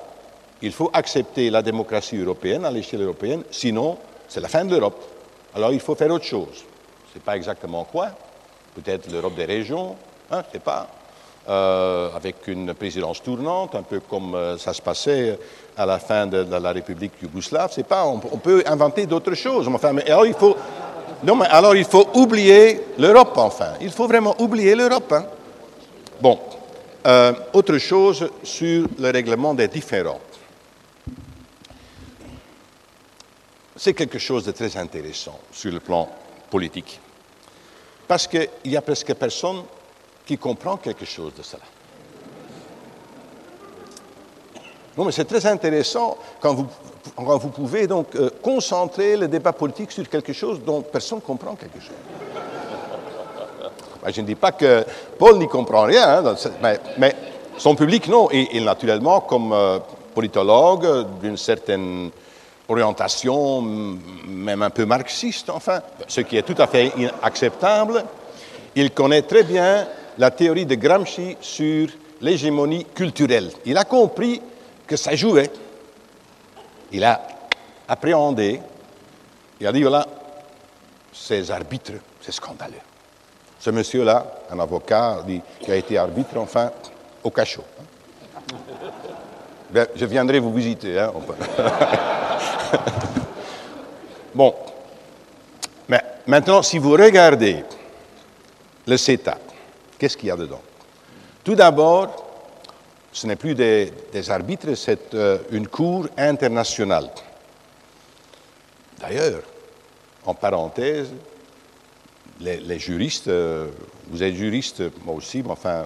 il 0.62 0.72
faut 0.72 0.90
accepter 0.94 1.50
la 1.50 1.62
démocratie 1.62 2.16
européenne 2.16 2.64
à 2.64 2.72
l'échelle 2.72 3.02
européenne, 3.02 3.44
sinon 3.52 3.98
c'est 4.30 4.40
la 4.40 4.48
fin 4.48 4.64
de 4.64 4.74
l'Europe. 4.74 5.04
Alors 5.54 5.74
il 5.74 5.82
faut 5.82 5.96
faire 5.96 6.12
autre 6.12 6.24
chose. 6.26 6.56
Je 6.56 7.10
ne 7.10 7.14
sais 7.16 7.26
pas 7.26 7.36
exactement 7.36 7.84
quoi, 7.84 8.12
peut-être 8.76 9.12
l'Europe 9.12 9.36
des 9.36 9.46
régions, 9.46 9.98
hein, 10.32 10.42
je 10.44 10.48
ne 10.48 10.52
sais 10.54 10.60
pas, 10.60 10.88
euh, 11.50 12.16
avec 12.16 12.48
une 12.48 12.74
présidence 12.74 13.24
tournante, 13.24 13.76
un 13.76 13.84
peu 13.84 14.00
comme 14.00 14.36
euh, 14.36 14.58
ça 14.58 14.72
se 14.72 14.82
passait 14.82 15.38
à 15.80 15.86
la 15.86 15.98
fin 15.98 16.28
de, 16.28 16.46
la 16.52 16.72
République 16.74 17.14
yougoslave. 17.22 17.72
C'est 17.74 17.88
pas, 17.88 18.06
on, 18.06 18.20
on, 18.32 18.38
peut 18.38 18.62
inventer 18.66 19.06
d'autres 19.06 19.34
choses. 19.34 19.68
Enfin, 19.70 19.94
mais 19.94 20.10
alors 20.10 20.26
il 20.26 20.34
faut, 20.34 20.56
non, 21.24 21.38
mais 21.38 21.48
alors 21.48 21.76
il 21.76 21.86
faut 21.86 22.08
oublier 22.16 22.82
l'Europe, 22.98 23.34
enfin. 23.38 23.74
Il 23.80 23.92
faut 23.92 24.08
vraiment 24.08 24.36
oublier 24.40 24.76
l'Europe. 24.76 25.12
Hein. 25.14 25.26
Bon, 26.22 26.38
euh, 27.08 27.34
autre 27.54 27.78
chose 27.78 28.30
sur 28.44 28.88
le 29.00 29.10
règlement 29.10 29.54
des 29.54 29.70
différends. 29.70 30.20
C'est 33.78 33.94
quelque 33.94 34.20
chose 34.20 34.44
de 34.44 34.52
très 34.52 34.76
intéressant 34.76 35.40
sur 35.50 35.72
le 35.72 35.80
plan 35.80 36.10
politique. 36.50 37.00
Parce 38.06 38.28
qu'il 38.28 38.50
n'y 38.66 38.76
a 38.76 38.82
presque 38.82 39.14
personne 39.14 39.64
qui 40.26 40.38
comprend 40.38 40.76
quelque 40.76 41.06
chose 41.06 41.34
de 41.36 41.42
cela. 41.42 41.64
Non, 45.00 45.06
mais 45.06 45.14
c'est 45.14 45.24
très 45.24 45.46
intéressant 45.46 46.18
quand 46.42 46.54
vous, 46.54 47.50
pouvez 47.52 47.88
donc 47.88 48.14
euh, 48.18 48.30
concentrer 48.42 49.16
le 49.16 49.30
débat 49.30 49.54
politique 49.54 49.94
sur 49.94 50.10
quelque 50.10 50.34
chose 50.34 50.60
dont 50.62 50.82
personne 50.82 51.20
ne 51.20 51.24
comprend 51.24 51.56
quelque 51.56 51.80
chose. 51.80 51.96
Je 54.06 54.20
ne 54.20 54.26
dis 54.26 54.36
pas 54.36 54.52
que 54.52 54.84
Paul 55.18 55.38
n'y 55.38 55.48
comprend 55.48 55.84
rien, 55.84 56.26
hein, 56.26 56.36
mais, 56.98 57.16
son 57.58 57.76
public, 57.76 58.10
non. 58.10 58.28
Et, 58.30 58.58
et 58.58 58.60
naturellement, 58.60 59.22
comme 59.22 59.54
euh, 59.54 59.80
politologue 60.14 61.08
d'une 61.22 61.38
certaine 61.38 62.12
orientation, 62.68 63.62
même 63.62 64.64
un 64.64 64.70
peu 64.70 64.86
marxiste, 64.86 65.50
enfin, 65.50 65.80
ce 66.10 66.20
qui 66.20 66.36
est 66.36 66.44
tout 66.44 66.62
à 66.62 66.68
fait 66.68 66.92
inacceptable, 66.98 68.04
il 68.76 68.92
connaît 68.92 69.22
très 69.22 69.44
bien 69.44 69.88
la 70.18 70.30
théorie 70.30 70.66
de 70.66 70.76
Gramsci 70.76 71.38
sur 71.40 71.88
l'hégémonie 72.20 72.86
culturelle. 72.94 73.50
Il 73.66 73.78
a 73.78 73.86
compris 73.86 74.42
que 74.90 74.98
ça 74.98 75.16
jouait. 75.16 75.52
Il 76.92 77.04
a 77.04 77.22
appréhendé. 77.88 78.60
Il 79.62 79.68
a 79.68 79.72
dit, 79.72 79.84
voilà, 79.84 80.06
ces 81.14 81.52
arbitres, 81.52 81.94
c'est 82.20 82.32
scandaleux. 82.32 82.74
Ce 83.60 83.70
monsieur-là, 83.70 84.26
un 84.50 84.60
avocat, 84.60 85.24
dit, 85.28 85.42
qui 85.60 85.72
a 85.72 85.76
été 85.76 85.98
arbitre, 85.98 86.38
enfin, 86.38 86.72
au 87.24 87.30
cachot. 87.30 87.64
Ben, 89.70 89.86
je 89.96 90.06
viendrai 90.06 90.40
vous 90.40 90.52
visiter. 90.52 90.98
Hein, 90.98 91.14
bon. 94.34 94.56
Mais 95.88 96.02
maintenant, 96.26 96.64
si 96.64 96.80
vous 96.80 96.94
regardez 96.94 97.64
le 98.88 98.98
CETA, 98.98 99.38
qu'est-ce 100.00 100.18
qu'il 100.18 100.30
y 100.30 100.32
a 100.32 100.36
dedans? 100.36 100.62
Tout 101.44 101.54
d'abord, 101.54 102.29
ce 103.12 103.28
n'est 103.28 103.36
plus 103.36 103.56
des, 103.56 103.92
arbitres, 104.30 104.76
c'est 104.76 105.14
euh, 105.14 105.40
une 105.52 105.68
cour 105.68 106.08
internationale. 106.18 107.10
D'ailleurs, 109.00 109.42
en 110.26 110.34
parenthèse, 110.34 111.10
les, 112.40 112.80
juristes, 112.80 113.28
euh, 113.28 113.68
vous 114.08 114.22
êtes 114.22 114.36
juriste, 114.36 114.84
moi 115.04 115.16
aussi, 115.16 115.42
mais 115.42 115.52
enfin, 115.52 115.86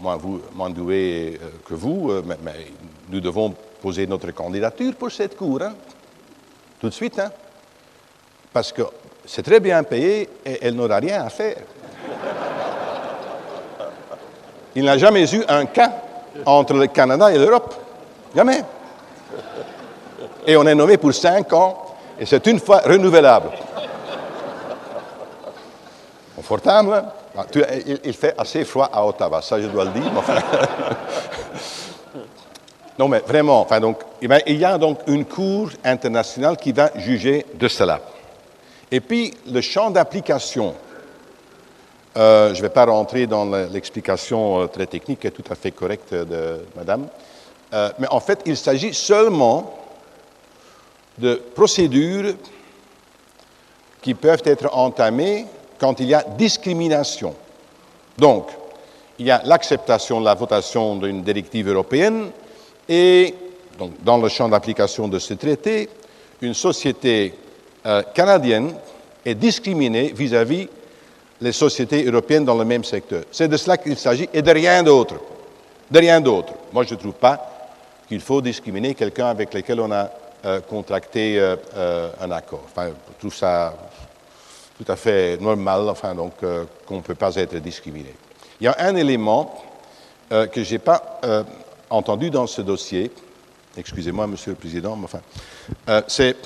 moins, 0.00 0.18
moins 0.54 0.70
doué 0.70 1.38
euh, 1.42 1.48
que 1.64 1.74
vous, 1.74 2.12
mais, 2.24 2.36
mais, 2.42 2.66
nous 3.08 3.20
devons 3.20 3.54
poser 3.80 4.06
notre 4.06 4.30
candidature 4.32 4.94
pour 4.94 5.10
cette 5.10 5.36
cour, 5.36 5.62
hein, 5.62 5.74
tout 6.80 6.88
de 6.88 6.94
suite, 6.94 7.18
hein, 7.18 7.30
parce 8.52 8.72
que 8.72 8.82
c'est 9.24 9.42
très 9.42 9.60
bien 9.60 9.82
payé 9.82 10.28
et 10.44 10.58
elle 10.60 10.74
n'aura 10.74 10.98
rien 10.98 11.24
à 11.24 11.30
faire. 11.30 11.56
Il 14.74 14.84
n'a 14.84 14.96
jamais 14.98 15.32
eu 15.34 15.44
un 15.48 15.66
cas 15.66 15.92
entre 16.46 16.74
le 16.74 16.86
Canada 16.86 17.32
et 17.32 17.38
l'Europe. 17.38 17.74
Jamais. 18.34 18.64
Et 20.46 20.56
on 20.56 20.66
est 20.66 20.74
nommé 20.74 20.96
pour 20.96 21.12
cinq 21.14 21.52
ans 21.52 21.82
et 22.18 22.26
c'est 22.26 22.46
une 22.46 22.58
fois 22.58 22.78
renouvelable. 22.78 23.50
Confortable. 26.36 27.04
Ah, 27.36 27.46
il, 28.04 28.12
fait 28.12 28.34
assez 28.36 28.64
froid 28.64 28.90
à 28.92 29.06
Ottawa, 29.06 29.40
ça 29.40 29.60
je 29.60 29.66
dois 29.66 29.84
le 29.84 29.90
dire. 29.90 30.10
Non 32.98 33.08
mais 33.08 33.22
vraiment, 33.26 33.62
enfin, 33.62 33.80
donc, 33.80 34.00
il 34.20 34.58
y 34.58 34.64
a 34.66 34.76
donc 34.76 34.98
une 35.06 35.24
cour 35.24 35.70
internationale 35.82 36.58
qui 36.58 36.72
va 36.72 36.90
juger 36.94 37.46
de 37.54 37.66
cela. 37.66 38.00
Et 38.90 39.00
puis 39.00 39.32
le 39.50 39.62
champ 39.62 39.90
d'application 39.90 40.74
euh, 42.16 42.52
je 42.52 42.58
ne 42.58 42.62
vais 42.62 42.72
pas 42.72 42.84
rentrer 42.84 43.26
dans 43.26 43.46
l'explication 43.46 44.60
euh, 44.60 44.66
très 44.66 44.86
technique 44.86 45.24
et 45.24 45.30
tout 45.30 45.44
à 45.50 45.54
fait 45.54 45.70
correcte 45.70 46.12
de 46.12 46.58
Madame, 46.76 47.06
euh, 47.72 47.90
mais 47.98 48.06
en 48.10 48.20
fait, 48.20 48.40
il 48.44 48.56
s'agit 48.56 48.92
seulement 48.92 49.78
de 51.16 51.40
procédures 51.54 52.34
qui 54.02 54.12
peuvent 54.12 54.42
être 54.44 54.76
entamées 54.76 55.46
quand 55.78 56.00
il 56.00 56.08
y 56.08 56.14
a 56.14 56.22
discrimination. 56.36 57.34
Donc, 58.18 58.48
il 59.18 59.26
y 59.26 59.30
a 59.30 59.40
l'acceptation 59.46 60.20
de 60.20 60.26
la 60.26 60.34
votation 60.34 60.96
d'une 60.96 61.22
directive 61.22 61.68
européenne 61.68 62.30
et, 62.88 63.34
donc, 63.78 63.92
dans 64.02 64.18
le 64.18 64.28
champ 64.28 64.50
d'application 64.50 65.08
de 65.08 65.18
ce 65.18 65.32
traité, 65.34 65.88
une 66.42 66.54
société 66.54 67.34
canadienne 68.14 68.74
est 69.24 69.34
discriminée 69.34 70.12
vis-à-vis 70.14 70.64
-vis 70.64 70.68
les 71.42 71.52
sociétés 71.52 72.04
européennes 72.04 72.44
dans 72.44 72.54
le 72.56 72.64
même 72.64 72.84
secteur. 72.84 73.24
C'est 73.32 73.48
de 73.48 73.56
cela 73.56 73.76
qu'il 73.76 73.98
s'agit 73.98 74.28
et 74.32 74.42
de 74.42 74.50
rien 74.50 74.82
d'autre. 74.82 75.16
De 75.90 75.98
rien 75.98 76.20
d'autre. 76.20 76.54
Moi, 76.72 76.84
je 76.84 76.94
ne 76.94 77.00
trouve 77.00 77.14
pas 77.14 77.50
qu'il 78.06 78.20
faut 78.20 78.40
discriminer 78.40 78.94
quelqu'un 78.94 79.26
avec 79.26 79.52
lequel 79.52 79.80
on 79.80 79.90
a 79.90 80.08
euh, 80.44 80.60
contracté 80.60 81.38
euh, 81.38 81.56
euh, 81.76 82.10
un 82.20 82.30
accord. 82.30 82.62
Enfin, 82.64 82.88
je 82.88 83.18
trouve 83.18 83.34
ça 83.34 83.74
tout 84.78 84.90
à 84.90 84.94
fait 84.94 85.36
normal, 85.40 85.88
enfin, 85.88 86.14
donc, 86.14 86.34
qu'on 86.86 86.96
ne 86.96 87.02
peut 87.02 87.14
pas 87.14 87.34
être 87.34 87.56
discriminé. 87.56 88.14
Il 88.60 88.64
y 88.64 88.68
a 88.68 88.76
un 88.78 88.96
élément 88.96 89.62
que 90.30 90.64
je 90.64 90.72
n'ai 90.72 90.78
pas 90.78 91.20
entendu 91.90 92.30
dans 92.30 92.46
ce 92.46 92.62
dossier, 92.62 93.12
excusez-moi, 93.76 94.26
Monsieur 94.26 94.52
le 94.52 94.56
Président, 94.56 94.96
mais 94.96 95.04
enfin, 95.04 96.00
c'est 96.08 96.36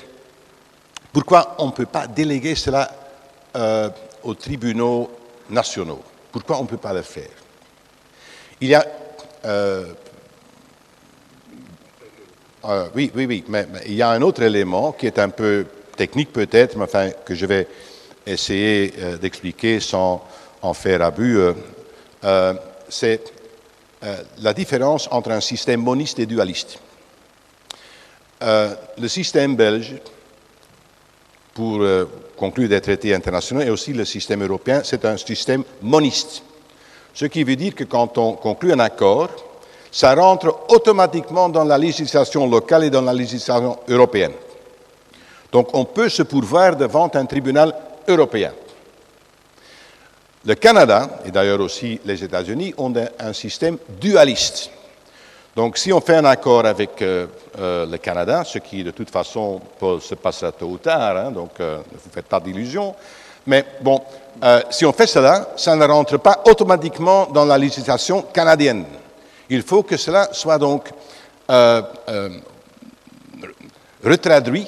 pourquoi 1.12 1.55
on 1.59 1.66
ne 1.66 1.70
peut 1.70 1.86
pas 1.86 2.09
déléguer 2.09 2.56
cela 2.56 2.90
aux 4.27 4.35
tribunaux 4.35 5.11
nationaux. 5.48 6.03
Pourquoi 6.32 6.59
on 6.59 6.64
ne 6.64 6.69
peut 6.69 6.77
pas 6.77 6.93
le 6.93 7.03
faire? 7.03 7.30
Il 8.61 8.69
y 8.69 8.74
a... 8.74 8.85
Euh, 9.45 9.87
euh, 12.64 12.88
oui, 12.95 13.13
oui, 13.14 13.27
oui, 13.27 13.45
mais, 13.48 13.66
il 13.87 13.95
y 13.95 14.03
a 14.03 14.11
un 14.11 14.22
autre 14.22 14.43
élément 14.43 14.93
qui 14.93 15.06
est 15.06 15.21
un 15.21 15.29
peu 15.29 15.66
technique 15.96 16.32
peut-être, 16.32 16.77
mais 16.77 17.14
que 17.24 17.35
je 17.35 17.46
vais 17.46 17.69
essayer 18.27 18.93
euh, 18.98 19.16
d'expliquer 19.19 19.79
sans 19.79 20.27
en 20.63 20.74
faire 20.74 21.03
abus. 21.03 21.38
C'est 22.88 23.32
la 24.38 24.53
différence 24.53 25.09
entre 25.11 25.30
un 25.30 25.40
système 25.40 25.80
moniste 25.80 26.19
et 26.19 26.27
dualiste. 26.27 26.79
le 28.40 29.09
système 29.09 29.55
belge, 29.55 29.96
pour 31.55 31.80
conclure 32.37 32.69
des 32.69 32.81
traités 32.81 33.15
internationaux 33.15 33.63
et 33.63 33.71
aussi 33.71 33.93
le 33.93 34.05
système 34.05 34.43
européen, 34.45 34.82
c'est 34.85 35.05
un 35.05 35.16
système 35.16 35.65
moniste. 35.82 36.43
Ce 37.15 37.24
qui 37.24 37.45
veut 37.45 37.56
dire 37.56 37.74
que 37.74 37.85
quand 37.85 38.19
on 38.19 38.35
conclut 38.35 38.73
un 38.73 38.81
accord, 38.81 39.29
ça 39.90 40.15
rentre 40.15 40.66
automatiquement 40.69 41.48
dans 41.48 41.65
la 41.65 41.79
législation 41.79 42.47
locale 42.47 42.85
et 42.85 42.90
dans 42.90 43.03
la 43.03 43.15
législation 43.15 43.79
européenne. 43.89 44.32
Donc 45.51 45.71
on 45.73 45.87
peut 45.87 46.11
se 46.11 46.23
pourvoir 46.23 46.77
devant 46.77 47.11
un 47.15 47.24
tribunal 47.24 47.74
européen. 48.06 48.53
Le 50.45 50.55
Canada, 50.55 51.21
et 51.24 51.31
d'ailleurs 51.31 51.61
aussi 51.61 51.98
les 52.05 52.23
États-Unis, 52.23 52.74
ont 52.77 52.93
un 53.19 53.32
système 53.32 53.79
dualiste. 54.01 54.71
Donc 55.56 55.78
si 55.78 55.90
on 55.90 56.02
fait 56.02 56.16
un 56.16 56.24
accord 56.26 56.66
avec 56.66 57.01
euh, 57.01 57.26
euh, 57.59 57.86
le 57.86 57.96
Canada, 57.96 58.44
ce 58.44 58.59
qui 58.59 58.85
de 58.85 58.90
toute 58.90 59.09
façon 59.09 59.59
peut, 59.78 59.98
se 60.01 60.14
passera 60.14 60.52
tôt 60.52 60.66
ou 60.66 60.76
tard, 60.76 61.16
hein, 61.16 61.30
donc 61.30 61.52
euh, 61.59 61.78
ne 61.78 61.96
vous 61.96 62.10
faites 62.12 62.26
pas 62.26 62.40
d'illusions, 62.40 62.94
mais 63.46 63.64
bon, 63.80 64.02
si 64.68 64.85
on 64.85 64.93
fait 64.93 65.06
cela, 65.06 65.48
ça 65.56 65.74
ne 65.74 65.85
rentre 65.86 66.18
pas 66.18 66.43
automatiquement 66.46 67.26
dans 67.32 67.46
la 67.46 67.56
législation 67.56 68.20
canadienne. 68.20 68.85
Il 69.48 69.62
faut 69.62 69.85
que 69.85 69.96
cela 69.96 70.28
soit 70.32 70.59
donc 70.59 70.90
retraduit 74.04 74.66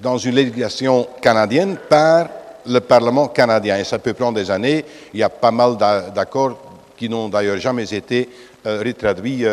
dans 0.00 0.18
une 0.18 0.34
législation 0.34 1.08
canadienne 1.22 1.78
par 1.88 2.28
le 2.66 2.80
Parlement 2.80 3.28
canadien. 3.28 3.78
Et 3.78 3.84
ça 3.84 3.98
peut 3.98 4.12
prendre 4.12 4.38
des 4.38 4.50
années. 4.50 4.84
Il 5.14 5.20
y 5.20 5.22
a 5.22 5.30
pas 5.30 5.50
mal 5.50 5.78
d'accords 6.14 6.58
qui 6.98 7.08
n'ont 7.08 7.30
d'ailleurs 7.30 7.56
jamais 7.56 7.94
été 7.94 8.28
euh, 8.66 8.82
retraduits 8.84 9.44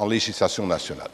en 0.00 0.06
législation 0.06 0.66
nationale. 0.66 1.10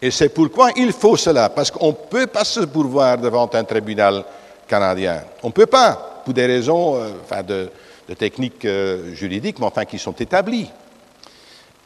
Et 0.00 0.10
c'est 0.10 0.28
pourquoi 0.28 0.70
il 0.76 0.92
faut 0.92 1.16
cela, 1.16 1.48
parce 1.48 1.70
qu'on 1.70 1.88
ne 1.88 1.92
peut 1.92 2.26
pas 2.26 2.44
se 2.44 2.60
pourvoir 2.60 3.18
devant 3.18 3.48
un 3.52 3.64
tribunal 3.64 4.24
canadien. 4.66 5.22
On 5.42 5.48
ne 5.48 5.52
peut 5.52 5.66
pas, 5.66 6.22
pour 6.24 6.34
des 6.34 6.46
raisons 6.46 6.98
de, 7.46 7.70
de 8.08 8.14
techniques 8.14 8.66
juridiques, 9.12 9.58
mais 9.58 9.66
enfin 9.66 9.84
qui 9.84 9.98
sont 9.98 10.12
établies. 10.12 10.70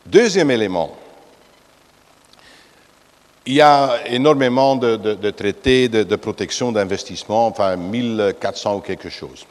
Deuxième 0.07 0.51
élément, 0.51 0.97
il 3.49 3.55
y 3.55 3.61
a 3.63 4.07
énormément 4.07 4.77
de, 4.77 5.31
traités 5.31 5.89
de, 5.89 6.17
protection 6.17 6.71
d'investissement, 6.71 7.47
enfin 7.47 7.77
1400 7.77 8.77
ou 8.77 8.81
quelque 8.81 9.09
chose. 9.09 9.47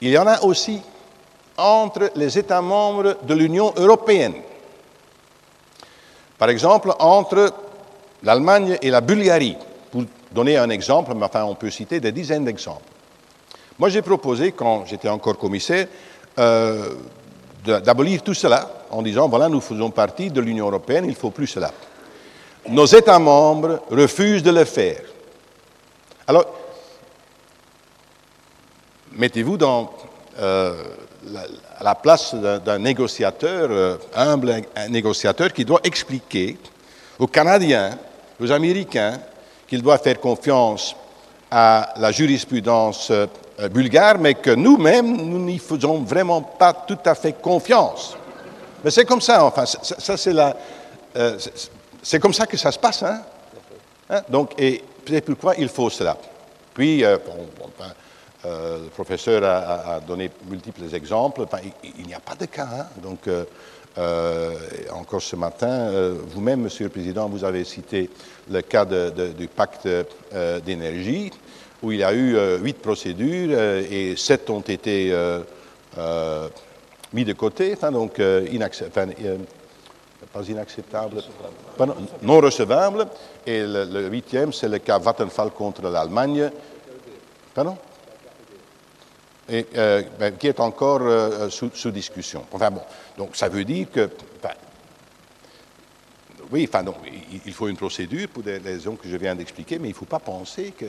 Il 0.00 0.10
y 0.10 0.18
en 0.18 0.26
a 0.26 0.42
aussi 0.42 0.80
entre 1.56 2.10
les 2.16 2.38
États 2.38 2.60
membres 2.60 3.16
de 3.22 3.34
l'Union 3.34 3.72
européenne. 3.76 4.34
Par 6.38 6.48
exemple, 6.48 6.92
entre 6.98 7.52
l'Allemagne 8.22 8.78
et 8.82 8.90
la 8.90 9.00
Bulgarie, 9.00 9.56
pour 9.90 10.04
donner 10.32 10.56
un 10.56 10.70
exemple, 10.70 11.12
mais 11.14 11.24
enfin 11.26 11.44
on 11.44 11.54
peut 11.54 11.70
citer 11.70 12.00
des 12.00 12.12
dizaines 12.12 12.44
d'exemples. 12.44 12.82
Moi 13.78 13.88
j'ai 13.88 14.02
proposé, 14.02 14.52
quand 14.52 14.86
j'étais 14.86 15.08
encore 15.08 15.38
commissaire, 15.38 15.86
euh, 16.38 16.94
d'abolir 17.64 18.22
tout 18.22 18.34
cela 18.34 18.84
en 18.90 19.02
disant, 19.02 19.28
voilà, 19.28 19.48
nous 19.48 19.60
faisons 19.60 19.90
partie 19.90 20.30
de 20.30 20.40
l'Union 20.40 20.66
européenne, 20.66 21.04
il 21.04 21.10
ne 21.10 21.16
faut 21.16 21.30
plus 21.30 21.46
cela 21.46 21.70
nos 22.68 22.86
États 22.86 23.18
membres 23.18 23.80
refusent 23.90 24.42
de 24.42 24.50
le 24.50 24.64
faire. 24.64 25.02
Alors, 26.26 26.46
mettez-vous 29.12 29.56
dans 29.56 29.92
euh, 30.38 30.84
la, 31.80 31.94
place 31.94 32.34
d'un 32.34 32.78
négociateur, 32.78 33.68
euh, 33.70 33.96
humble 34.14 34.62
un 34.74 34.88
négociateur 34.88 35.52
qui 35.52 35.64
doit 35.64 35.80
expliquer 35.84 36.56
aux 37.18 37.26
Canadiens, 37.26 37.98
aux 38.40 38.50
Américains, 38.50 39.18
qu'ils 39.66 39.82
doivent 39.82 40.02
faire 40.02 40.20
confiance 40.20 40.96
à 41.50 41.94
la 41.96 42.10
jurisprudence 42.10 43.10
euh, 43.10 43.26
bulgare, 43.70 44.18
mais 44.18 44.34
que 44.34 44.50
nous-mêmes, 44.50 45.16
nous 45.16 45.38
n'y 45.38 45.58
faisons 45.58 46.02
vraiment 46.02 46.42
pas 46.42 46.72
tout 46.72 46.98
à 47.04 47.14
fait 47.14 47.34
confiance. 47.34 48.16
Mais 48.82 48.90
c'est 48.90 49.04
comme 49.04 49.20
ça, 49.20 49.44
enfin, 49.44 49.64
ça, 49.66 50.16
c'est 50.16 50.32
la... 50.32 50.56
C'est 52.02 52.18
comme 52.18 52.34
ça 52.34 52.46
que 52.46 52.56
ça 52.56 52.72
se 52.72 52.78
passe. 52.78 53.02
Hein? 53.04 53.22
hein? 54.10 54.22
Donc, 54.28 54.54
et 54.58 54.82
c'est 55.08 55.20
pourquoi 55.20 55.54
il 55.56 55.68
faut 55.68 55.88
cela. 55.88 56.16
Puis, 56.74 57.04
euh, 57.04 57.16
ben, 57.78 57.86
euh, 58.44 58.84
le 58.84 58.88
professeur 58.88 59.44
a, 59.44 60.00
donné 60.00 60.30
multiples 60.48 60.94
exemples. 60.94 61.46
il, 61.98 62.06
n'y 62.06 62.14
a 62.14 62.20
pas 62.20 62.34
de 62.34 62.46
cas. 62.46 62.68
Hein? 62.72 62.86
Donc, 63.02 63.28
euh, 63.28 64.54
encore 64.92 65.22
ce 65.22 65.36
matin, 65.36 65.90
vous-même, 66.28 66.62
Monsieur 66.62 66.84
le 66.84 66.90
Président, 66.90 67.28
vous 67.28 67.44
avez 67.44 67.64
cité 67.64 68.10
le 68.50 68.62
cas 68.62 68.84
du 68.84 69.48
pacte 69.48 69.88
d'énergie, 70.64 71.30
où 71.82 71.92
il 71.92 71.98
y 71.98 72.04
a 72.04 72.12
eu 72.14 72.36
huit 72.62 72.78
procédures 72.78 73.58
et 73.60 74.14
sept 74.16 74.48
ont 74.50 74.60
été 74.60 75.14
mis 77.12 77.24
de 77.24 77.32
côté, 77.34 77.76
donc 77.92 78.18
pas 80.32 80.42
inacceptable, 80.42 81.22
non 82.22 82.40
recevable. 82.40 83.06
Et 83.46 83.62
le, 83.64 84.08
huitième, 84.08 84.52
c'est 84.52 84.68
le 84.68 84.78
cas 84.78 84.98
Vattenfall 84.98 85.50
contre 85.50 85.82
l'Allemagne. 85.82 86.50
Pardon? 87.54 87.76
Euh, 89.50 90.02
ben, 90.20 90.36
qui 90.36 90.46
est 90.46 90.60
encore 90.60 91.00
euh, 91.02 91.50
sous, 91.50 91.90
discussion. 91.90 92.46
Enfin 92.52 92.70
bon, 92.70 92.82
donc 93.18 93.34
ça 93.34 93.48
veut 93.48 93.64
dire 93.64 93.90
que, 93.90 94.08
oui, 96.50 96.66
enfin 96.68 96.84
donc, 96.84 96.96
il, 97.44 97.52
faut 97.52 97.66
une 97.66 97.76
procédure 97.76 98.28
pour 98.28 98.44
des 98.44 98.58
raisons 98.58 98.94
que 98.94 99.08
je 99.08 99.16
viens 99.16 99.34
d'expliquer, 99.34 99.78
mais 99.80 99.88
il 99.88 99.92
ne 99.92 99.96
faut 99.96 100.04
pas 100.04 100.20
penser 100.20 100.72
que, 100.78 100.86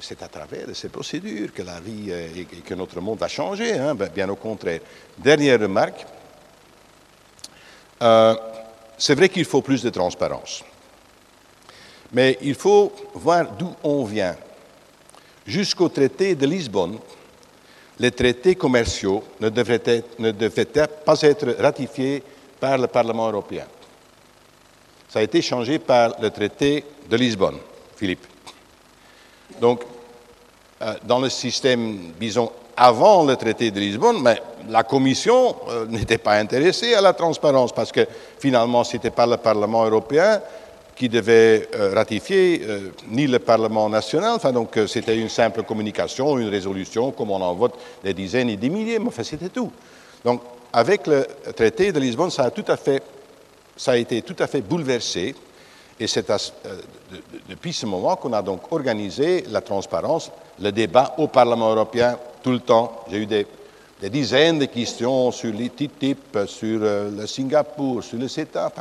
c'est 0.00 0.22
à 0.22 0.28
travers 0.28 0.66
ces 0.74 0.90
procédures 0.90 1.52
que 1.52 1.62
la 1.62 1.80
vie 1.80 2.08
euh, 2.10 2.28
et, 2.36 2.44
que 2.44 2.74
notre 2.74 3.00
monde 3.00 3.18
va 3.18 3.28
changer. 3.28 3.72
Hein. 3.72 3.94
Ben, 3.94 4.10
bien 4.14 4.28
au 4.28 4.36
contraire. 4.36 4.80
Dernière 5.16 5.58
remarque. 5.58 6.06
C'est 8.98 9.14
vrai 9.14 9.28
qu'il 9.28 9.44
faut 9.44 9.62
plus 9.62 9.82
de 9.82 9.90
transparence. 9.90 10.62
Mais 12.12 12.38
il 12.42 12.54
faut 12.54 12.92
voir 13.14 13.50
d'où 13.52 13.74
on 13.82 14.04
vient. 14.04 14.36
Jusqu'au 15.46 15.88
traité 15.88 16.34
de 16.34 16.46
Lisbonne, 16.46 16.98
les 18.00 18.10
traités 18.10 18.54
commerciaux 18.54 19.24
ne 19.40 19.48
devraient, 19.48 20.04
ne 20.18 20.30
pas 21.04 21.20
être 21.22 21.56
ratifiés 21.58 22.22
par 22.60 22.78
le 22.78 22.86
Parlement 22.86 23.28
européen. 23.28 23.64
Ça 25.08 25.20
a 25.20 25.22
été 25.22 25.40
changé 25.42 25.78
par 25.78 26.20
le 26.20 26.30
traité 26.30 26.84
de 27.08 27.16
Lisbonne, 27.16 27.58
Philippe. 27.96 28.26
Donc, 29.60 29.82
euh, 30.82 30.94
dans 31.04 31.18
le 31.18 31.28
système, 31.28 32.12
disons, 32.20 32.52
avant 32.76 33.24
le 33.24 33.34
traité 33.36 33.70
de 33.70 33.80
Lisbonne, 33.80 34.22
mais 34.22 34.40
la 34.68 34.84
Commission 34.84 35.56
euh, 35.68 35.86
n'était 35.86 36.18
pas 36.18 36.34
intéressée 36.34 36.94
à 36.94 37.00
la 37.00 37.12
transparence 37.12 37.72
parce 37.72 37.90
que 37.90 38.06
finalement, 38.38 38.84
ce 38.84 38.94
n'était 38.94 39.10
pas 39.10 39.26
le 39.26 39.36
Parlement 39.38 39.84
européen 39.84 40.40
qui 40.98 41.08
devait 41.08 41.68
euh, 41.74 41.94
ratifier, 41.94 42.62
euh, 42.64 42.90
ni 43.08 43.26
le 43.26 43.38
Parlement 43.38 43.88
national. 43.88 44.32
Enfin, 44.34 44.52
donc, 44.52 44.78
c'était 44.86 45.16
une 45.16 45.28
simple 45.28 45.62
communication, 45.62 46.38
une 46.38 46.48
résolution, 46.48 47.12
comme 47.12 47.30
on 47.30 47.40
en 47.40 47.54
vote 47.54 47.74
des 48.02 48.12
dizaines 48.12 48.50
et 48.50 48.56
des 48.56 48.68
milliers, 48.68 48.98
mais 48.98 49.08
enfin, 49.08 49.22
c'était 49.22 49.48
tout. 49.48 49.70
Donc, 50.24 50.42
avec 50.72 51.06
le 51.06 51.26
traité 51.56 51.92
de 51.92 52.00
Lisbonne, 52.00 52.30
ça 52.30 52.44
a, 52.44 52.50
tout 52.50 52.64
à 52.68 52.76
fait, 52.76 53.02
ça 53.76 53.92
a 53.92 53.96
été 53.96 54.22
tout 54.22 54.36
à 54.38 54.46
fait 54.46 54.60
bouleversé. 54.60 55.34
Et 56.00 56.06
c'est 56.06 56.30
depuis 57.48 57.72
ce 57.72 57.86
moment 57.86 58.14
qu'on 58.16 58.32
a 58.32 58.42
donc 58.42 58.70
organisé 58.70 59.44
la 59.48 59.60
transparence, 59.60 60.30
le 60.60 60.70
débat 60.70 61.14
au 61.18 61.26
Parlement 61.26 61.70
européen 61.70 62.16
tout 62.42 62.52
le 62.52 62.60
temps. 62.60 63.04
J'ai 63.10 63.18
eu 63.18 63.26
des, 63.26 63.46
dizaines 64.02 64.60
de 64.60 64.66
questions 64.66 65.32
sur 65.32 65.52
les 65.52 65.70
TTIP, 65.70 66.38
sur 66.46 66.80
euh, 66.82 67.10
le 67.10 67.26
Singapour, 67.26 68.04
sur 68.04 68.16
le 68.18 68.28
CETA, 68.28 68.72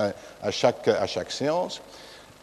à, 0.43 0.51
chaque, 0.51 0.87
à 0.89 1.07
chaque 1.07 1.31
séance. 1.31 1.81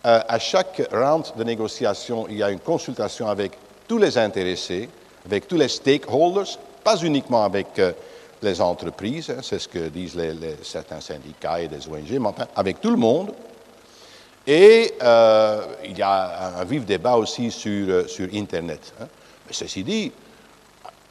Euh, 0.07 0.21
à 0.29 0.39
chaque 0.39 0.83
round 0.93 1.25
de 1.37 1.45
négociation, 1.45 2.27
il 2.29 2.37
y 2.37 2.43
a 2.43 2.51
une 2.51 2.61
consultation 2.61 3.29
avec 3.29 3.53
tous 3.89 3.99
les 3.99 4.19
intéressés, 4.19 4.89
avec 5.25 5.49
tous 5.49 5.57
les 5.57 5.69
stakeholders, 5.69 6.59
pas 6.83 6.97
uniquement 6.97 7.45
avec 7.45 7.79
euh, 7.79 7.93
les 8.43 8.61
entreprises, 8.61 9.31
hein, 9.31 9.41
c'est 9.43 9.59
ce 9.59 9.69
que 9.69 9.89
disent 9.89 10.19
certains 10.63 11.01
syndicats 11.01 11.61
et 11.61 11.69
des 11.69 11.89
ONG, 11.89 12.11
mais 12.11 12.29
enfin 12.29 12.47
avec 12.55 12.81
tout 12.81 12.91
le 12.91 12.97
monde. 12.97 13.33
Et 14.47 14.93
il 15.85 15.99
y 15.99 16.03
a 16.03 16.59
un, 16.59 16.65
vif 16.65 16.85
débat 16.85 17.17
aussi 17.17 17.51
sur, 17.51 18.11
sur 18.11 18.29
Internet. 18.35 18.93
Hein. 19.01 19.07
Mais 19.47 19.55
ceci 19.55 19.83
dit, 19.83 20.13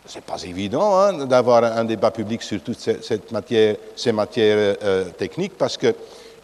ce 0.06 0.16
n'est 0.16 0.22
pas 0.22 0.42
évident 0.44 1.00
hein, 1.00 1.26
d'avoir 1.26 1.64
un 1.64 1.86
débat 1.86 2.12
public 2.12 2.42
sur 2.44 2.62
toutes 2.62 2.80
cette 2.80 3.32
matière, 3.32 3.78
ces 3.96 4.12
matières 4.12 4.76
euh, 4.84 5.06
techniques 5.18 5.58
parce 5.58 5.78
qu'il 5.78 5.96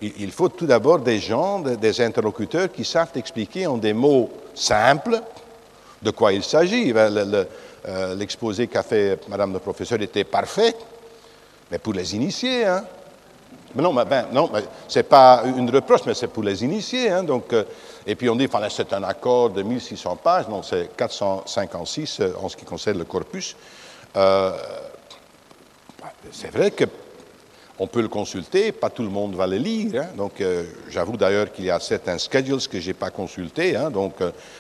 il 0.02 0.32
faut 0.32 0.50
tout 0.50 0.66
d'abord 0.66 1.00
des 1.00 1.20
gens, 1.20 1.60
des 1.60 2.02
interlocuteurs 2.02 2.72
qui 2.72 2.86
savent 2.86 3.12
expliquer 3.16 3.68
en 3.68 3.78
des 3.78 3.94
mots 3.94 4.30
simples 4.56 5.22
de 6.02 6.12
quoi 6.12 6.34
il 6.34 6.44
s'agit. 6.44 6.94
Ben, 6.94 7.46
euh, 7.88 8.16
l'exposé 8.16 8.68
qu'a 8.68 8.84
fait 8.84 9.20
Madame 9.30 9.54
le 9.54 9.60
professeur 9.60 10.02
était 10.02 10.24
parfait, 10.24 10.76
mais 11.72 11.80
pour 11.80 11.94
les 11.94 12.16
initiés. 12.16 12.66
Hein. 12.66 12.84
Mais 13.76 13.84
non, 13.84 13.94
ben, 13.94 14.28
non 14.32 14.50
c'est 14.88 15.04
pas 15.04 15.44
une 15.46 15.70
reproche, 15.70 16.02
mais 16.06 16.14
c'est 16.14 16.28
pour 16.28 16.44
les 16.44 16.64
initiés. 16.64 17.10
Hein, 17.10 17.24
donc, 17.24 17.54
euh, 17.54 17.64
et 18.06 18.16
puis 18.16 18.30
on 18.30 18.36
dit, 18.36 18.48
que 18.48 18.70
c'est 18.70 18.94
un 18.94 19.04
accord 19.04 19.50
de 19.50 19.62
1600 19.62 20.16
pages, 20.18 20.48
non, 20.48 20.64
c'est 20.64 20.96
456 20.96 22.20
euh, 22.20 22.34
en 22.42 22.50
ce 22.50 22.58
qui 22.58 22.66
concerne 22.66 22.98
le 22.98 23.06
corpus. 23.06 23.56
C'est 26.32 26.52
vrai 26.52 26.72
que 26.72 26.86
on 27.80 27.88
peut 27.88 28.02
le 28.02 28.08
consulter, 28.08 28.72
pas 28.72 28.90
tout 28.90 29.04
le 29.04 29.10
monde 29.10 29.36
va 29.36 29.48
le 29.48 29.58
lire. 29.58 30.02
Hein. 30.02 30.08
donc, 30.16 30.42
euh, 30.42 30.64
j'avoue 30.90 31.18
d'ailleurs 31.18 31.52
qu'il 31.52 31.66
y 31.66 31.70
a 31.70 31.80
certains 31.80 32.18
schedules 32.18 32.68
que 32.68 32.80
j'ai 32.80 32.94
pas 32.94 33.10
consultés, 33.10 33.76
hein, 33.76 33.90
donc 33.90 34.16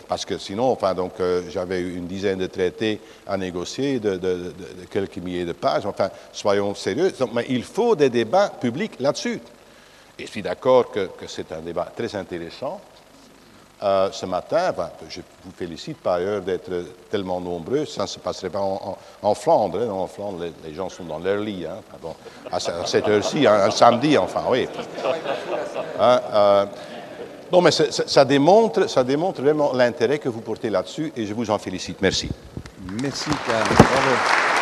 parce 0.07 0.25
que 0.25 0.37
sinon, 0.37 0.71
enfin, 0.71 0.93
donc 0.93 1.13
j'avais 1.49 1.81
une 1.81 2.07
dizaine 2.07 2.39
de 2.39 2.47
traités 2.47 2.99
à 3.27 3.37
négocier 3.37 3.99
de, 3.99 4.53
quelques 4.89 5.17
milliers 5.17 5.45
de 5.45 5.53
pages. 5.53 5.85
Enfin, 5.85 6.09
soyons 6.31 6.73
sérieux. 6.75 7.13
mais 7.33 7.45
il 7.49 7.63
faut 7.63 7.95
des 7.95 8.09
débats 8.09 8.49
publics 8.49 8.99
là-dessus. 8.99 9.39
Et 10.17 10.25
je 10.25 10.31
suis 10.31 10.41
d'accord 10.41 10.91
que 10.91 11.09
c'est 11.27 11.51
un 11.51 11.61
débat 11.61 11.91
très 11.95 12.15
intéressant. 12.15 12.81
Euh, 13.81 14.09
ce 14.11 14.25
matin. 14.25 14.73
je 15.07 15.21
vous 15.45 15.51
félicite 15.55 15.97
par 15.99 16.15
ailleurs 16.15 16.41
d'être 16.41 16.69
tellement 17.09 17.39
nombreux. 17.39 17.85
Ça 17.85 18.03
ne 18.03 18.07
se 18.07 18.19
passerait 18.19 18.49
pas 18.49 18.59
en, 18.59 19.35
Flandre. 19.35 19.79
Hein. 19.81 19.89
En 19.89 20.07
Flandre, 20.07 20.45
les, 20.65 20.73
gens 20.73 20.89
sont 20.89 21.05
dans 21.05 21.19
leur 21.19 21.37
lit. 21.37 21.65
Hein. 21.65 21.79
à 22.51 22.59
cette 22.59 23.07
heure-ci, 23.07 23.47
un, 23.47 23.71
samedi, 23.71 24.17
enfin, 24.17 24.43
oui. 24.49 24.67
Hein, 25.99 26.21
euh, 26.33 26.65
non, 27.51 27.61
mais 27.61 27.71
ça, 27.71 28.25
démontre, 28.25 28.81
vraiment 29.41 29.73
l'intérêt 29.73 30.19
que 30.19 30.29
vous 30.29 30.41
portez 30.41 30.69
là-dessus 30.69 31.11
et 31.15 31.25
je 31.25 31.33
vous 31.33 31.49
en 31.49 31.57
félicite. 31.57 32.01
Merci. 32.01 32.29
Merci, 33.01 33.29
Karl. 33.47 33.63
Bravo. 33.63 34.58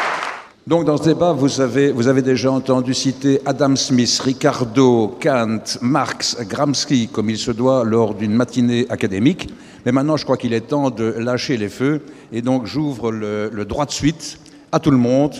Donc 0.67 0.83
dans 0.83 0.97
ce 0.97 1.03
débat, 1.03 1.31
vous 1.31 1.61
avez, 1.61 2.21
déjà 2.21 2.51
entendu 2.51 2.93
citer 2.93 3.39
Adam 3.45 3.77
Smith, 3.77 4.19
Ricardo, 4.21 5.17
Kant, 5.21 5.63
Marx, 5.81 6.37
Gramsci, 6.41 7.07
comme 7.07 7.29
il 7.29 7.37
se 7.37 7.51
doit 7.51 7.85
lors 7.85 8.13
d'une 8.13 8.33
matinée 8.33 8.85
académique. 8.89 9.47
Mais 9.85 9.93
maintenant, 9.93 10.17
je 10.17 10.25
crois 10.25 10.35
qu'il 10.35 10.51
est 10.51 10.59
temps 10.59 10.89
de 10.89 11.05
lâcher 11.05 11.55
les 11.55 11.69
feux. 11.69 12.01
Et 12.33 12.41
donc 12.41 12.65
j'ouvre 12.65 13.13
le, 13.13 13.63
droit 13.63 13.85
de 13.85 13.91
suite 13.91 14.39
à 14.73 14.81
tout 14.81 14.91
le 14.91 14.97
monde. 14.97 15.35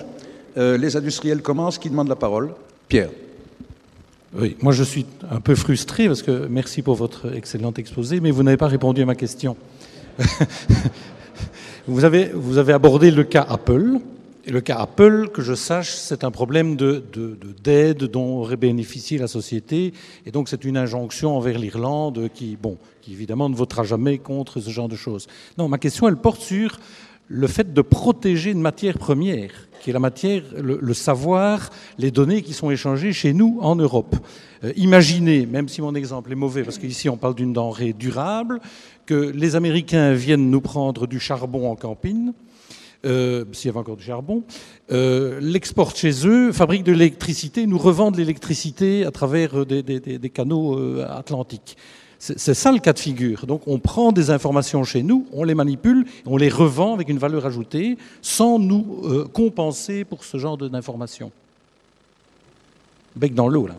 Euh, 0.58 0.78
les 0.78 0.96
industriels 0.96 1.42
commencent. 1.42 1.78
Qui 1.78 1.90
demande 1.90 2.08
la 2.08 2.16
parole? 2.16 2.52
Pierre. 2.88 3.10
Oui, 4.34 4.56
moi 4.62 4.72
je 4.72 4.84
suis 4.84 5.06
un 5.30 5.42
peu 5.42 5.56
frustré 5.56 6.08
parce 6.08 6.22
que 6.22 6.48
merci 6.50 6.82
pour 6.82 6.96
votre 6.96 7.36
excellent 7.36 7.74
exposé, 7.74 8.22
mais 8.22 8.32
vous 8.32 8.44
n'avez 8.44 8.56
pas 8.56 8.68
répondu 8.68 9.02
à 9.02 9.06
ma 9.06 9.16
question. 9.16 9.58
vous 11.86 12.06
avez 12.06 12.72
abordé 12.74 13.12
le 13.12 13.26
cas 13.26 13.46
Apple. 13.50 14.00
Le 14.50 14.62
cas 14.62 14.78
Apple, 14.78 15.28
que 15.34 15.42
je 15.42 15.54
sache, 15.54 15.92
c'est 15.92 16.24
un 16.24 16.32
problème 16.32 16.78
d'aide 16.78 17.98
de, 17.98 18.08
dont 18.08 18.40
aurait 18.40 18.56
bénéficié 18.56 19.18
la 19.18 19.28
société. 19.28 19.94
Et 20.26 20.32
donc, 20.32 20.48
c'est 20.48 20.64
une 20.64 20.78
injonction 20.78 21.36
envers 21.36 21.60
l'Irlande 21.60 22.30
qui, 22.34 22.56
bon, 22.56 22.78
qui 23.02 23.12
évidemment 23.12 23.50
ne 23.50 23.56
votera 23.56 23.84
jamais 23.84 24.20
contre 24.20 24.62
ce 24.62 24.70
genre 24.70 24.88
de 24.88 24.96
choses. 24.96 25.28
Non, 25.58 25.68
ma 25.68 25.78
question, 25.78 26.08
elle 26.08 26.16
porte 26.16 26.40
sur 26.40 26.80
le 27.28 27.48
fait 27.48 27.74
de 27.74 27.82
protéger 27.82 28.52
une 28.52 28.62
matière 28.62 28.98
première, 28.98 29.52
qui 29.82 29.90
est 29.90 29.94
la 29.94 30.00
matière, 30.00 30.44
le, 30.56 30.94
savoir, 30.94 31.70
les 31.98 32.10
données 32.10 32.42
qui 32.42 32.54
sont 32.54 32.72
échangées 32.72 33.12
chez 33.12 33.34
nous 33.34 33.58
en 33.62 33.76
Europe. 33.76 34.16
Euh, 34.64 34.72
imaginez, 34.78 35.46
même 35.46 35.68
si 35.68 35.82
mon 35.82 35.94
exemple 35.94 36.32
est 36.32 36.36
mauvais, 36.36 36.64
parce 36.64 36.78
qu'ici 36.78 37.10
on 37.10 37.18
parle 37.18 37.36
d'une 37.36 37.52
denrée 37.52 37.92
durable, 37.92 38.62
que 39.06 39.32
les 39.36 39.58
Américains 39.58 40.14
viennent 40.14 40.50
nous 40.50 40.62
prendre 40.62 41.06
du 41.06 41.20
charbon 41.20 41.70
en 41.70 41.76
campine, 41.76 42.34
euh, 43.06 43.46
s'il 43.52 43.68
y 43.68 43.70
avait 43.70 43.80
encore 43.80 43.98
du 43.98 44.04
charbon, 44.04 44.44
euh, 44.92 45.40
l'exportent 45.42 45.98
chez 45.98 46.28
eux, 46.28 46.52
fabriquent 46.52 46.84
de 46.84 46.92
l'électricité, 46.92 47.68
nous 47.68 47.78
revendent 47.78 48.18
l'électricité 48.18 49.06
à 49.06 49.12
travers 49.12 49.60
euh, 49.60 49.66
des, 49.66 50.30
canaux 50.30 51.00
atlantiques. 51.02 51.78
C'est 52.20 52.56
ça 52.56 52.72
le 52.72 52.80
cas 52.80 52.94
de 52.94 53.00
figure. 53.00 53.46
Donc 53.46 53.62
on 53.68 53.78
prend 53.78 54.12
des 54.12 54.32
informations 54.32 54.84
chez 54.84 55.04
nous, 55.04 55.28
on 55.32 55.44
les 55.44 55.54
manipule, 55.54 56.06
on 56.26 56.36
les 56.36 56.50
revend 56.50 56.96
avec 56.96 57.10
une 57.10 57.20
valeur 57.20 57.46
ajoutée 57.46 57.96
sans 58.24 58.58
nous 58.58 59.28
compenser 59.34 60.04
pour 60.04 60.24
ce 60.24 60.38
genre 60.38 60.58
d'informations. 60.58 61.32
Bec 63.16 63.36
dans 63.36 63.48
l'eau, 63.48 63.68
là. 63.68 63.76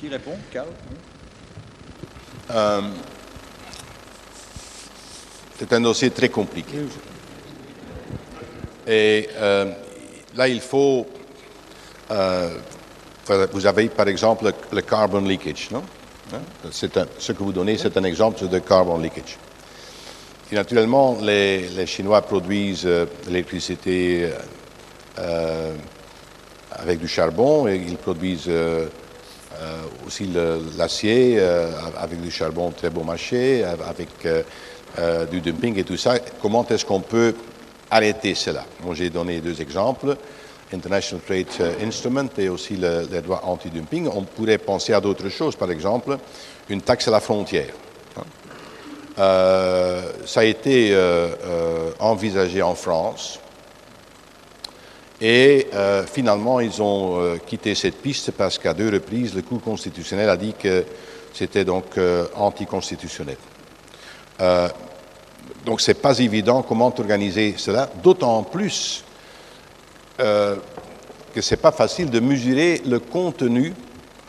Qui 0.00 0.08
répond, 0.08 0.32
Carl? 0.50 0.68
C'est 5.58 5.72
un 5.72 5.80
dossier 5.80 6.10
très 6.10 6.28
compliqué. 6.28 6.76
Et 8.86 9.28
euh, 9.36 9.72
là, 10.36 10.48
il 10.48 10.60
faut... 10.60 11.06
Euh, 12.10 12.56
vous 13.52 13.66
avez 13.66 13.88
par 13.90 14.08
exemple 14.08 14.50
le, 14.72 14.80
carbon 14.80 15.20
leakage, 15.20 15.68
non? 15.70 15.82
Hein? 16.32 16.40
Ce 16.70 17.32
que 17.32 17.42
vous 17.42 17.52
donnez, 17.52 17.76
c'est 17.76 17.94
un 17.98 18.04
exemple 18.04 18.48
de 18.48 18.58
carbon 18.60 18.96
leakage. 18.98 19.36
Et 20.50 20.54
naturellement, 20.54 21.18
les, 21.20 21.68
les 21.68 21.86
Chinois 21.86 22.22
produisent 22.22 22.86
euh, 22.86 23.04
l'électricité 23.26 24.30
avec 26.70 27.00
du 27.00 27.08
charbon 27.08 27.66
et 27.66 27.74
ils 27.74 27.96
produisent 27.96 28.48
aussi 30.06 30.30
l'acier 30.76 31.40
avec 31.98 32.20
du 32.20 32.30
charbon 32.30 32.70
très 32.70 32.88
bon 32.88 33.02
marché, 33.02 33.64
avec 33.64 34.10
euh, 34.98 35.26
du 35.26 35.40
dumping 35.40 35.78
et 35.78 35.84
tout 35.84 35.96
ça, 35.96 36.18
comment 36.40 36.66
est-ce 36.66 36.84
qu'on 36.84 37.00
peut 37.00 37.34
arrêter 37.90 38.34
cela? 38.34 38.64
Moi, 38.82 38.94
j'ai 38.94 39.10
donné 39.10 39.40
deux 39.40 39.60
exemples. 39.60 40.16
International 40.72 41.22
Trade 41.24 41.46
euh, 41.60 41.86
Instrument 41.86 42.28
et 42.36 42.48
aussi 42.48 42.76
le, 42.76 43.06
les 43.10 43.20
droits 43.20 43.44
anti-dumping. 43.44 44.08
On 44.12 44.22
pourrait 44.22 44.58
penser 44.58 44.92
à 44.92 45.00
d'autres 45.00 45.28
choses, 45.28 45.56
par 45.56 45.70
exemple, 45.70 46.18
une 46.68 46.82
taxe 46.82 47.08
à 47.08 47.10
la 47.10 47.20
frontière. 47.20 47.72
Hein? 48.16 48.22
Euh, 49.18 50.02
ça 50.26 50.40
a 50.40 50.44
été 50.44 50.96
envisagé 51.98 52.62
en 52.62 52.74
France 52.74 53.40
et 55.20 55.66
finalement 56.06 56.60
ils 56.60 56.80
ont 56.80 57.36
quitté 57.44 57.74
cette 57.74 57.96
piste 57.96 58.30
parce 58.30 58.58
qu'à 58.58 58.74
deux 58.74 58.90
reprises 58.90 59.34
le 59.34 59.42
Cour 59.42 59.60
constitutionnel 59.60 60.28
a 60.28 60.36
dit 60.36 60.54
que 60.56 60.84
c'était 61.32 61.64
donc 61.64 61.98
anticonstitutionnel. 62.36 63.36
Euh, 64.40 64.68
donc 65.64 65.80
c'est 65.80 65.94
pas 66.00 66.18
évident 66.18 66.62
comment 66.62 66.86
organiser 66.86 67.54
cela, 67.56 67.88
d'autant 68.02 68.42
plus 68.42 69.04
euh, 70.20 70.56
que 71.34 71.40
c'est 71.40 71.56
pas 71.56 71.72
facile 71.72 72.10
de 72.10 72.20
mesurer 72.20 72.82
le 72.86 73.00
contenu 73.00 73.74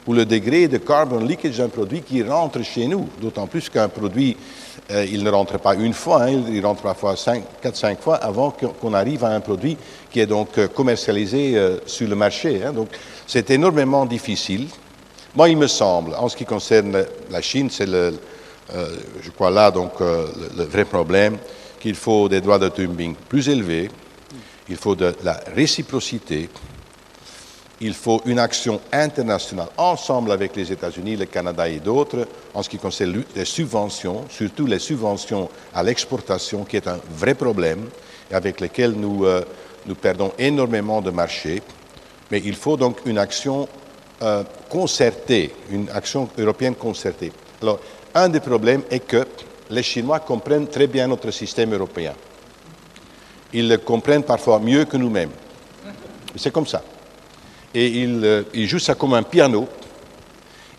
ou 0.07 0.13
le 0.13 0.25
degré 0.25 0.67
de 0.67 0.77
carbon 0.77 1.19
leakage 1.19 1.57
d'un 1.57 1.69
produit 1.69 2.01
qui 2.01 2.23
rentre 2.23 2.61
chez 2.63 2.87
nous, 2.87 3.07
d'autant 3.21 3.47
plus 3.47 3.69
qu'un 3.69 3.89
produit, 3.89 4.35
euh, 4.91 5.05
il 5.05 5.23
ne 5.23 5.29
rentre 5.29 5.59
pas 5.59 5.75
une 5.75 5.93
fois, 5.93 6.23
hein, 6.23 6.43
il 6.49 6.65
rentre 6.65 6.81
parfois 6.81 7.13
4-5 7.13 7.97
fois 7.99 8.15
avant 8.15 8.51
qu'on 8.51 8.93
arrive 8.93 9.23
à 9.23 9.29
un 9.29 9.39
produit 9.39 9.77
qui 10.11 10.19
est 10.19 10.25
donc 10.25 10.67
commercialisé 10.73 11.77
sur 11.85 12.07
le 12.07 12.15
marché. 12.15 12.63
Hein. 12.63 12.73
donc 12.73 12.89
c'est 13.27 13.51
énormément 13.51 14.05
difficile. 14.05 14.67
Moi, 15.35 15.49
il 15.49 15.57
me 15.57 15.67
semble, 15.67 16.15
en 16.15 16.27
ce 16.27 16.35
qui 16.35 16.45
concerne 16.45 17.05
la 17.29 17.41
Chine, 17.41 17.69
c'est 17.69 17.85
le, 17.85 18.19
euh, 18.75 18.97
je 19.21 19.31
crois 19.31 19.49
là 19.49 19.71
donc 19.71 19.93
euh, 20.01 20.27
le, 20.55 20.63
vrai 20.63 20.85
problème, 20.85 21.37
qu'il 21.79 21.95
faut 21.95 22.29
des 22.29 22.41
droits 22.41 22.59
de 22.59 22.69
dumping 22.69 23.15
plus 23.27 23.49
élevés, 23.49 23.89
il 24.67 24.75
faut 24.75 24.95
de 24.95 25.15
la 25.23 25.39
réciprocité, 25.55 26.49
il 27.81 27.93
faut 27.93 28.21
une 28.25 28.37
action 28.37 28.79
internationale 28.91 29.69
ensemble 29.77 30.31
avec 30.31 30.55
les 30.55 30.71
États-Unis, 30.71 31.15
le 31.15 31.25
Canada 31.25 31.67
et 31.67 31.79
d'autres 31.79 32.27
en 32.53 32.61
ce 32.61 32.69
qui 32.69 32.77
concerne 32.77 33.23
les 33.35 33.45
subventions, 33.45 34.25
surtout 34.29 34.67
les 34.67 34.79
subventions 34.79 35.49
à 35.73 35.81
l'exportation, 35.81 36.63
qui 36.63 36.75
est 36.77 36.87
un 36.87 36.99
vrai 37.11 37.33
problème 37.33 37.87
et 38.29 38.35
avec 38.35 38.59
lequel 38.59 38.91
nous, 38.91 39.25
euh, 39.25 39.41
nous 39.87 39.95
perdons 39.95 40.31
énormément 40.37 41.01
de 41.01 41.09
marchés. 41.09 41.63
Mais 42.29 42.41
il 42.45 42.55
faut 42.55 42.77
donc 42.77 42.99
une 43.05 43.17
action 43.17 43.67
concertée, 44.67 45.55
une 45.71 45.89
action 45.91 46.27
européenne 46.37 46.75
concertée. 46.75 47.31
Alors, 47.61 47.79
un 48.15 48.29
des 48.29 48.39
problèmes 48.39 48.83
est 48.89 48.99
que 48.99 49.25
les 49.69 49.83
Chinois 49.83 50.19
comprennent 50.19 50.67
très 50.67 50.87
bien 50.87 51.07
notre 51.07 51.31
système 51.31 51.73
européen. 51.73 52.13
Ils 53.53 53.67
le 53.67 53.77
comprennent 53.77 54.23
parfois 54.23 54.59
mieux 54.59 54.85
que 54.85 54.97
nous-mêmes. 54.97 55.31
C'est 56.35 56.51
comme 56.51 56.67
ça. 56.67 56.81
Et 57.73 57.87
ils, 57.87 58.23
euh, 58.23 58.43
jouent 58.53 58.79
ça 58.79 58.95
comme 58.95 59.13
un 59.13 59.23
piano. 59.23 59.67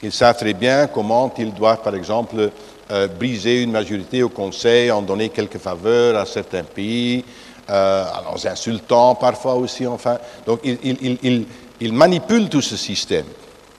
Ils 0.02 0.12
savent 0.12 0.36
très 0.36 0.55
bien 0.55 0.86
comment 0.86 1.33
ils 1.39 1.52
doivent, 1.52 1.83
par 1.83 1.94
exemple, 1.94 2.50
euh, 2.91 3.09
briser 3.09 3.62
une 3.62 3.73
majorité 3.73 4.23
au 4.23 4.28
Conseil, 4.28 4.91
en 4.91 5.02
donner 5.02 5.28
quelques 5.28 5.59
faveurs 5.59 6.18
à 6.18 6.26
certains 6.26 6.65
pays, 6.65 7.25
euh, 7.68 8.05
en 8.26 8.49
insultant 8.49 9.15
parfois 9.15 9.55
aussi, 9.55 9.86
enfin. 9.86 10.18
Donc, 10.47 10.60
ils, 10.65 11.47
ils 11.81 11.92
manipulent 11.92 12.49
tout 12.49 12.62
ce 12.62 12.76
système. 12.76 13.26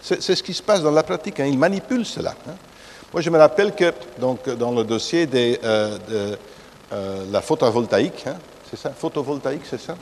C'est 0.02 0.22
ce 0.22 0.42
qui 0.42 0.54
se 0.54 0.64
passe 0.64 0.82
dans 0.82 0.92
la 0.92 1.04
pratique. 1.04 1.40
Hein. 1.40 1.46
Ils 1.46 1.58
manipulent 1.58 2.06
cela. 2.06 2.34
Hein. 2.48 2.54
Moi, 3.14 3.20
je 3.22 3.30
me 3.30 3.38
rappelle 3.38 3.76
que 3.76 3.92
donc, 4.20 4.48
dans 4.52 4.72
le 4.72 4.86
dossier 4.86 5.26
de 5.26 5.58
euh, 5.66 5.98
euh, 6.94 7.26
la 7.30 7.42
photovoltaïque, 7.42 8.24
hein, 8.26 8.38
c'est 8.70 8.80
ça 8.80 8.92
Photovoltaïque, 8.92 9.64
c'est 9.70 9.82
ça? 9.82 9.98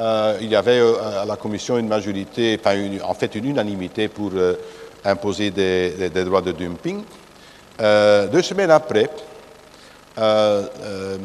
Euh, 0.00 0.36
Il 0.40 0.48
y 0.48 0.56
avait 0.56 0.80
à 0.80 1.24
la 1.24 1.36
commission 1.36 1.78
une 1.78 1.86
majorité, 1.86 2.58
enfin 2.58 2.76
en 3.04 3.14
fait 3.14 3.32
une 3.36 3.44
unanimité 3.50 4.08
pour 4.08 4.32
imposer 5.04 5.52
des, 5.52 6.10
droits 6.24 6.42
de 6.42 6.50
dumping. 6.50 7.04
deux 7.78 8.42
semaines 8.42 8.72
après, 8.72 9.08
le 10.18 11.18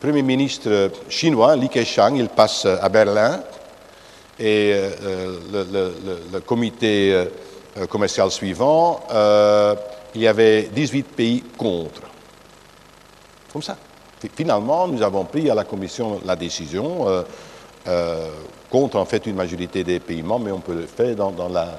Premier 0.00 0.22
ministre 0.22 0.90
chinois, 1.10 1.54
Li 1.54 1.68
Keqiang, 1.68 2.16
il 2.16 2.30
passe 2.30 2.64
à 2.64 2.88
Berlin 2.88 3.42
et 4.40 4.74
le, 5.52 6.40
comité 6.46 7.26
commercial 7.90 8.30
suivant 8.30 9.02
il 10.14 10.20
y 10.20 10.28
avait 10.28 10.70
18 10.74 11.02
pays 11.04 11.42
contre. 11.56 12.02
Comme 13.52 13.62
ça. 13.62 13.76
Finalement, 14.34 14.88
nous 14.88 15.02
avons 15.02 15.24
pris 15.24 15.50
à 15.50 15.54
la 15.54 15.64
Commission 15.64 16.20
la 16.24 16.34
décision, 16.34 17.08
euh, 17.08 17.22
euh, 17.86 18.30
contre 18.70 18.96
en 18.96 19.04
fait 19.04 19.26
une 19.26 19.36
majorité 19.36 19.84
des 19.84 20.00
pays 20.00 20.22
membres, 20.22 20.46
mais 20.46 20.52
on 20.52 20.60
peut 20.60 20.74
le 20.74 20.86
faire 20.86 21.14
dans, 21.14 21.48
la, 21.48 21.78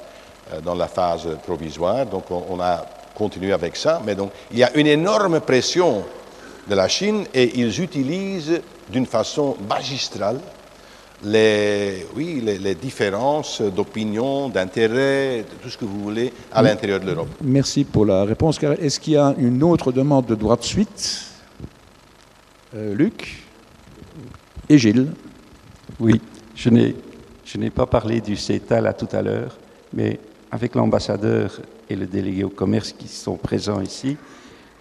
euh, 0.52 0.60
dans 0.60 0.74
la 0.74 0.86
phase 0.86 1.26
provisoire. 1.44 2.06
Donc 2.06 2.30
on, 2.30 2.60
a 2.60 2.86
continuer 3.14 3.52
avec 3.52 3.76
ça. 3.76 4.00
Mais 4.04 4.14
donc, 4.14 4.30
il 4.52 4.58
y 4.58 4.64
a 4.64 4.76
une 4.76 4.86
énorme 4.86 5.40
pression 5.40 6.04
de 6.68 6.74
la 6.74 6.86
Chine 6.86 7.24
et 7.34 7.58
ils 7.58 7.80
utilisent 7.80 8.60
d'une 8.88 9.06
façon 9.06 9.56
magistrale 9.68 10.38
les, 11.24 12.06
oui, 12.14 12.40
les, 12.44 12.58
les 12.58 12.74
différences 12.74 13.62
d'opinion, 13.62 14.48
d'intérêt, 14.48 15.38
de 15.38 15.62
tout 15.62 15.70
ce 15.70 15.78
que 15.78 15.84
vous 15.84 16.00
voulez 16.02 16.32
à 16.52 16.62
l'intérieur 16.62 17.00
de 17.00 17.06
l'Europe. 17.06 17.28
Merci 17.42 17.84
pour 17.84 18.04
la 18.04 18.24
réponse. 18.24 18.62
Est-ce 18.62 19.00
qu'il 19.00 19.14
y 19.14 19.16
a 19.16 19.34
une 19.38 19.62
autre 19.62 19.92
demande 19.92 20.26
de 20.26 20.34
droit 20.34 20.56
de 20.56 20.64
suite? 20.64 21.26
Euh, 22.74 22.94
Luc? 22.94 23.42
Et 24.68 24.78
Gilles? 24.78 25.12
Oui, 25.98 26.20
je 26.54 26.68
n'ai, 26.68 26.94
je 27.44 27.56
n'ai 27.56 27.70
pas 27.70 27.86
parlé 27.86 28.20
du 28.20 28.36
CETA 28.36 28.80
là 28.80 28.92
tout 28.92 29.08
à 29.12 29.22
l'heure, 29.22 29.56
mais 29.94 30.18
avec 30.50 30.74
l'ambassadeur 30.74 31.60
et 31.88 31.96
le 31.96 32.06
délégué 32.06 32.44
au 32.44 32.50
commerce 32.50 32.92
qui 32.92 33.08
sont 33.08 33.36
présents 33.36 33.80
ici, 33.80 34.16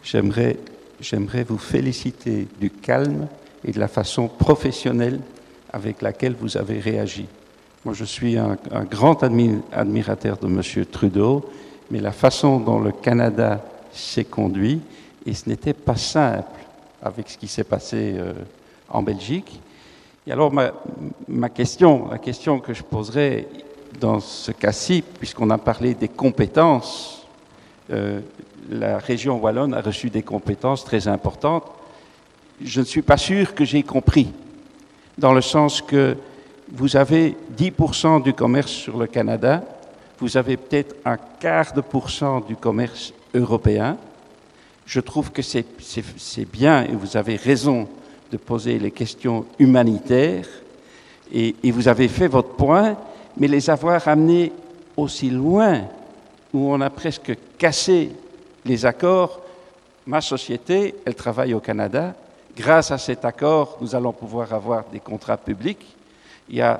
j'aimerais, 0.04 0.58
j'aimerais 1.00 1.44
vous 1.44 1.58
féliciter 1.58 2.48
du 2.60 2.70
calme 2.70 3.28
et 3.64 3.72
de 3.72 3.80
la 3.80 3.88
façon 3.88 4.28
professionnelle 4.28 5.20
avec 5.76 6.02
laquelle 6.02 6.36
vous 6.40 6.56
avez 6.56 6.80
réagi. 6.80 7.26
Moi, 7.84 7.94
je 7.94 8.06
suis 8.06 8.38
un, 8.38 8.58
grand 8.90 9.22
admi- 9.24 9.60
admirateur 9.74 10.38
de 10.38 10.48
M. 10.48 10.86
Trudeau, 10.86 11.50
mais 11.92 12.00
la 12.00 12.14
façon 12.14 12.62
dont 12.62 12.80
le 12.80 12.94
Canada 12.94 13.62
s'est 13.92 14.24
conduit, 14.24 14.80
et 15.26 15.34
ce 15.34 15.50
n'était 15.50 15.74
pas 15.74 15.98
simple 15.98 16.62
avec 17.04 17.30
ce 17.30 17.38
qui 17.38 17.50
s'est 17.50 17.66
passé 17.66 18.16
euh, 18.18 18.32
en 18.90 19.04
Belgique. 19.04 19.60
Et 20.26 20.32
alors, 20.32 20.54
ma, 21.28 21.50
question, 21.50 22.08
la 22.10 22.20
question 22.20 22.62
que 22.62 22.74
je 22.74 22.82
poserais 22.82 23.46
dans 24.00 24.22
ce 24.22 24.54
cas-ci, 24.54 25.04
puisqu'on 25.20 25.50
a 25.50 25.58
parlé 25.58 25.94
des 25.94 26.08
compétences, 26.08 27.28
euh, 27.92 28.22
la 28.70 28.98
région 28.98 29.40
wallonne 29.42 29.74
a 29.74 29.82
reçu 29.82 30.10
des 30.10 30.24
compétences 30.24 30.86
très 30.86 31.10
importantes. 31.10 31.70
Je 32.64 32.80
ne 32.80 32.86
suis 32.86 33.02
pas 33.02 33.18
sûr 33.18 33.54
que 33.54 33.66
j'ai 33.66 33.84
compris, 33.84 34.32
dans 35.18 35.34
le 35.34 35.42
sens 35.42 35.82
que 35.82 36.18
vous 36.72 36.98
avez 36.98 37.36
10% 37.58 38.24
du 38.24 38.34
commerce 38.34 38.72
sur 38.72 38.98
le 38.98 39.08
Canada, 39.08 39.64
vous 40.20 40.38
avez 40.38 40.58
peut-être 40.58 40.96
un 41.06 41.18
quart 41.40 41.74
de 41.74 41.82
pourcent 41.82 42.42
du 42.42 42.56
commerce 42.56 43.14
européen. 43.34 43.98
Je 44.86 45.00
trouve 45.00 45.32
que 45.32 45.42
c'est 45.42 46.52
bien 46.52 46.84
et 46.84 46.94
vous 46.94 47.18
avez 47.18 47.36
raison 47.36 47.88
de 48.32 48.38
poser 48.38 48.80
les 48.80 48.92
questions 48.92 49.46
humanitaires 49.60 50.48
et, 51.32 51.56
et 51.64 51.72
vous 51.72 51.88
avez 51.88 52.08
fait 52.08 52.28
votre 52.28 52.56
point, 52.56 52.96
mais 53.38 53.48
les 53.48 53.70
avoir 53.70 54.08
amenés 54.08 54.52
aussi 54.96 55.30
loin 55.30 55.82
où 56.54 56.72
on 56.72 56.82
a 56.82 56.90
presque 56.90 57.38
cassé 57.58 58.12
les 58.64 58.86
accords, 58.86 59.42
ma 60.06 60.22
société, 60.22 60.96
elle 61.06 61.16
travaille 61.16 61.54
au 61.54 61.60
Canada. 61.60 62.16
Grâce 62.56 62.92
à 62.92 62.98
cet 62.98 63.26
accord, 63.26 63.78
nous 63.82 63.96
allons 63.96 64.14
pouvoir 64.14 64.54
avoir 64.54 64.86
des 64.92 65.00
contrats 65.00 65.38
publics. 65.38 65.86
Il 66.50 66.56
y 66.56 66.62
a 66.62 66.80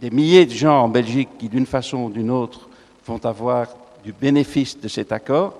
des 0.00 0.10
milliers 0.10 0.46
de 0.46 0.52
gens 0.52 0.82
en 0.82 0.88
Belgique 0.88 1.28
qui, 1.38 1.48
d'une 1.48 1.66
façon 1.66 2.04
ou 2.04 2.10
d'une 2.10 2.30
autre, 2.30 2.68
vont 3.06 3.24
avoir 3.24 3.66
du 4.04 4.12
bénéfice 4.12 4.80
de 4.80 4.88
cet 4.88 5.12
accord. 5.12 5.54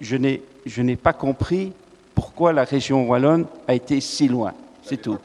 Je 0.00 0.16
n'ai, 0.16 0.42
je 0.64 0.80
n'ai 0.82 0.96
pas 0.96 1.12
compris 1.12 1.72
pourquoi 2.14 2.52
la 2.52 2.64
région 2.64 3.06
wallonne 3.06 3.46
a 3.68 3.74
été 3.74 4.00
si 4.00 4.26
loin. 4.26 4.52
C'est 4.82 5.00
tout. 5.00 5.18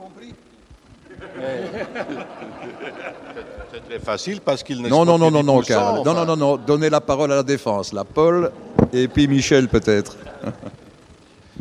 C'est 3.72 3.88
très 3.88 4.00
facile 4.00 4.42
parce 4.42 4.62
qu'il 4.62 4.82
ne 4.82 4.90
Non, 4.90 5.06
non, 5.06 5.18
non, 5.18 5.32
non, 5.32 5.44
non, 5.44 5.62
Karl. 5.62 6.04
Karl. 6.04 6.06
Non, 6.06 6.14
non, 6.14 6.26
non, 6.26 6.36
non. 6.36 6.58
Donnez 6.58 6.90
la 6.90 7.02
parole 7.02 7.32
à 7.32 7.38
la 7.38 7.44
défense. 7.44 7.94
La 7.94 8.04
Paul 8.04 8.52
et 8.92 9.08
puis 9.08 9.28
Michel 9.28 9.68
peut-être. 9.70 10.18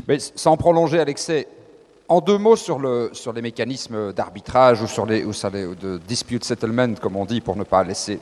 Mais 0.06 0.18
sans 0.18 0.56
prolonger 0.56 1.00
à 1.00 1.04
l'excès, 1.04 1.46
en 2.08 2.20
deux 2.20 2.38
mots 2.38 2.56
sur, 2.56 2.78
le, 2.78 3.10
sur 3.12 3.32
les 3.32 3.42
mécanismes 3.42 4.12
d'arbitrage 4.12 4.82
ou 4.82 4.86
sur 4.86 5.04
les, 5.04 5.22
de 5.22 6.00
dispute 6.08 6.44
settlement, 6.44 6.94
comme 6.94 7.16
on 7.16 7.26
dit, 7.26 7.40
pour 7.40 7.56
ne 7.56 7.64
pas 7.64 7.84
laisser. 7.84 8.18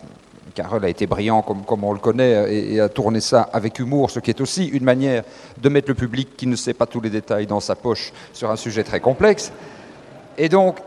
Carole 0.55 0.85
a 0.87 0.89
été 0.89 1.07
brillant 1.07 1.43
comme, 1.43 1.85
on 1.85 1.93
le 1.93 1.99
connaît 1.99 2.53
et, 2.53 2.81
a 2.81 2.89
tourné 2.89 3.21
ça 3.21 3.43
avec 3.53 3.79
humour, 3.79 4.11
ce 4.11 4.21
qui 4.21 4.31
est 4.31 4.41
aussi 4.41 4.67
une 4.67 4.85
manière 4.85 5.23
de 5.59 5.69
mettre 5.69 5.89
le 5.89 5.95
public 5.95 6.35
qui 6.37 6.47
ne 6.47 6.57
sait 6.57 6.73
pas 6.73 6.87
tous 6.87 7.01
les 7.01 7.11
détails 7.11 7.47
dans 7.47 7.61
sa 7.61 7.77
poche 7.77 8.13
sur 8.33 8.51
un 8.51 8.57
sujet 8.57 8.83
très 8.83 9.01
complexe. 9.01 9.53
Et 10.39 10.49
donc, 10.49 10.79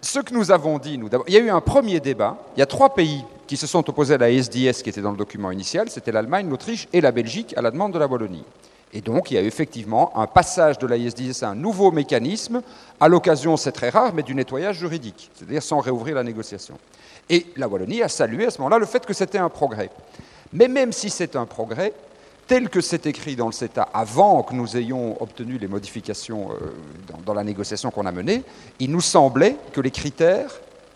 ce 0.00 0.20
que 0.20 0.34
nous 0.34 0.50
avons 0.50 0.78
dit, 0.78 0.98
il 1.28 1.34
y 1.34 1.36
a 1.36 1.40
eu 1.40 1.50
un 1.50 1.60
premier 1.60 2.00
débat. 2.00 2.38
Il 2.56 2.60
y 2.60 2.62
a 2.62 2.66
trois 2.66 2.94
pays 2.94 3.22
qui 3.46 3.58
se 3.58 3.66
sont 3.66 3.88
opposés 3.90 4.14
à 4.14 4.18
la 4.18 4.30
SDS 4.30 4.82
qui 4.82 4.88
était 4.88 5.02
dans 5.02 5.12
le 5.12 5.18
document 5.18 5.50
initial. 5.50 5.90
C'était 5.90 6.10
l'Allemagne, 6.10 6.48
l'Autriche 6.48 6.88
et 6.94 7.02
la 7.02 7.12
Belgique 7.12 7.54
à 7.56 7.62
la 7.62 7.70
demande 7.70 7.92
de 7.92 7.98
la 7.98 8.06
Wallonie. 8.06 8.44
Et 8.92 9.00
donc, 9.00 9.30
il 9.30 9.34
y 9.34 9.38
a 9.38 9.42
effectivement 9.42 10.16
un 10.18 10.26
passage 10.26 10.78
de 10.78 10.86
la 10.86 10.98
SDS 10.98 11.42
à 11.42 11.48
un 11.48 11.54
nouveau 11.54 11.90
mécanisme, 11.90 12.62
à 13.00 13.08
l'occasion, 13.08 13.56
c'est 13.56 13.72
très 13.72 13.88
rare, 13.88 14.12
mais 14.14 14.22
du 14.22 14.34
nettoyage 14.34 14.78
juridique, 14.78 15.30
c'est-à-dire 15.34 15.62
sans 15.62 15.80
réouvrir 15.80 16.16
la 16.16 16.24
négociation. 16.24 16.78
Et 17.30 17.46
la 17.56 17.68
Wallonie 17.68 18.02
a 18.02 18.08
salué 18.08 18.46
à 18.46 18.50
ce 18.50 18.58
moment-là 18.58 18.78
le 18.78 18.86
fait 18.86 19.06
que 19.06 19.14
c'était 19.14 19.38
un 19.38 19.48
progrès. 19.48 19.90
Mais 20.52 20.68
même 20.68 20.92
si 20.92 21.08
c'est 21.08 21.36
un 21.36 21.46
progrès, 21.46 21.94
tel 22.46 22.68
que 22.68 22.82
c'est 22.82 23.06
écrit 23.06 23.36
dans 23.36 23.46
le 23.46 23.52
CETA 23.52 23.88
avant 23.94 24.42
que 24.42 24.54
nous 24.54 24.76
ayons 24.76 25.20
obtenu 25.22 25.56
les 25.56 25.68
modifications 25.68 26.50
euh, 26.50 26.72
dans 27.24 27.32
la 27.32 27.44
négociation 27.44 27.90
qu'on 27.90 28.04
a 28.04 28.12
menée, 28.12 28.42
il 28.78 28.90
nous 28.90 29.00
semblait 29.00 29.56
que 29.72 29.80
les 29.80 29.90
critères, 29.90 30.50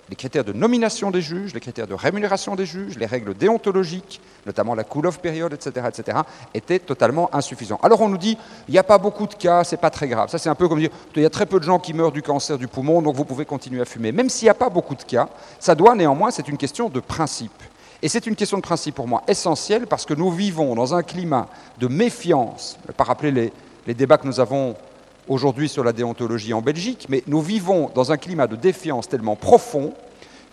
les 0.08 0.16
critères 0.16 0.44
de 0.44 0.52
nomination 0.52 1.10
des 1.10 1.20
juges, 1.20 1.52
les 1.52 1.60
critères 1.60 1.86
de 1.86 1.94
rémunération 1.94 2.54
des 2.54 2.66
juges, 2.66 2.96
les 2.98 3.06
règles 3.06 3.34
déontologiques, 3.34 4.20
notamment 4.44 4.74
la 4.74 4.84
cool-off 4.84 5.18
période, 5.18 5.52
etc., 5.52 5.86
etc., 5.88 6.18
étaient 6.54 6.78
totalement 6.78 7.28
insuffisants. 7.34 7.80
Alors 7.82 8.00
on 8.00 8.08
nous 8.08 8.18
dit, 8.18 8.38
il 8.68 8.72
n'y 8.72 8.78
a 8.78 8.84
pas 8.84 8.98
beaucoup 8.98 9.26
de 9.26 9.34
cas, 9.34 9.64
c'est 9.64 9.76
pas 9.76 9.90
très 9.90 10.08
grave. 10.08 10.30
Ça 10.30 10.38
c'est 10.38 10.48
un 10.48 10.54
peu 10.54 10.68
comme 10.68 10.78
dire, 10.78 10.90
il 11.16 11.22
y 11.22 11.26
a 11.26 11.30
très 11.30 11.46
peu 11.46 11.58
de 11.58 11.64
gens 11.64 11.78
qui 11.78 11.92
meurent 11.92 12.12
du 12.12 12.22
cancer 12.22 12.58
du 12.58 12.68
poumon, 12.68 13.02
donc 13.02 13.16
vous 13.16 13.24
pouvez 13.24 13.44
continuer 13.44 13.80
à 13.80 13.84
fumer. 13.84 14.12
Même 14.12 14.30
s'il 14.30 14.46
n'y 14.46 14.50
a 14.50 14.54
pas 14.54 14.70
beaucoup 14.70 14.94
de 14.94 15.02
cas, 15.02 15.28
ça 15.58 15.74
doit 15.74 15.94
néanmoins, 15.94 16.30
c'est 16.30 16.48
une 16.48 16.58
question 16.58 16.88
de 16.88 17.00
principe. 17.00 17.62
Et 18.02 18.08
c'est 18.08 18.26
une 18.26 18.36
question 18.36 18.58
de 18.58 18.62
principe 18.62 18.94
pour 18.94 19.08
moi 19.08 19.22
essentielle 19.26 19.86
parce 19.86 20.04
que 20.04 20.14
nous 20.14 20.30
vivons 20.30 20.74
dans 20.74 20.94
un 20.94 21.02
climat 21.02 21.48
de 21.78 21.88
méfiance, 21.88 22.78
pas 22.96 23.04
rappeler 23.04 23.32
les, 23.32 23.52
les 23.86 23.94
débats 23.94 24.18
que 24.18 24.26
nous 24.26 24.38
avons 24.38 24.76
aujourd'hui 25.28 25.68
sur 25.68 25.84
la 25.84 25.92
déontologie 25.92 26.52
en 26.52 26.62
Belgique, 26.62 27.06
mais 27.08 27.22
nous 27.26 27.40
vivons 27.40 27.90
dans 27.94 28.12
un 28.12 28.16
climat 28.16 28.46
de 28.46 28.56
défiance 28.56 29.08
tellement 29.08 29.36
profond 29.36 29.92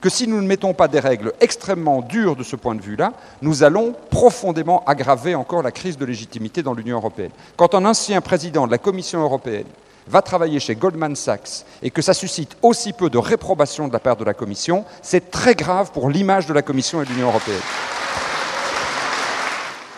que 0.02 0.10
si 0.10 0.28
nous 0.28 0.42
ne 0.42 0.48
mettons 0.48 0.74
pas 0.74 0.90
des 0.90 1.00
règles 1.00 1.32
extrêmement 1.40 2.02
dures 2.02 2.36
de 2.36 2.44
ce 2.44 2.58
point 2.58 2.76
de 2.76 2.82
vue-là, 2.82 3.14
nous 3.42 3.64
allons 3.64 3.96
profondément 4.10 4.84
aggraver 4.86 5.34
encore 5.34 5.64
la 5.64 5.72
crise 5.72 5.98
de 5.98 6.04
légitimité 6.04 6.62
dans 6.62 6.74
l'Union 6.74 6.98
européenne. 6.98 7.32
Quand 7.56 7.74
un 7.74 7.86
ancien 7.86 8.20
président 8.20 8.68
de 8.68 8.72
la 8.72 8.78
Commission 8.78 9.22
européenne 9.22 9.68
va 10.08 10.22
travailler 10.22 10.60
chez 10.60 10.76
Goldman 10.76 11.16
Sachs 11.16 11.66
et 11.82 11.90
que 11.90 12.02
ça 12.02 12.14
suscite 12.14 12.58
aussi 12.62 12.92
peu 12.92 13.10
de 13.10 13.18
réprobation 13.18 13.88
de 13.88 13.94
la 13.94 14.00
part 14.00 14.18
de 14.18 14.26
la 14.26 14.34
Commission, 14.34 14.84
c'est 15.02 15.32
très 15.32 15.56
grave 15.56 15.92
pour 15.94 16.10
l'image 16.10 16.48
de 16.48 16.54
la 16.54 16.62
Commission 16.62 17.02
et 17.02 17.06
de 17.06 17.10
l'Union 17.12 17.30
européenne. 17.30 17.62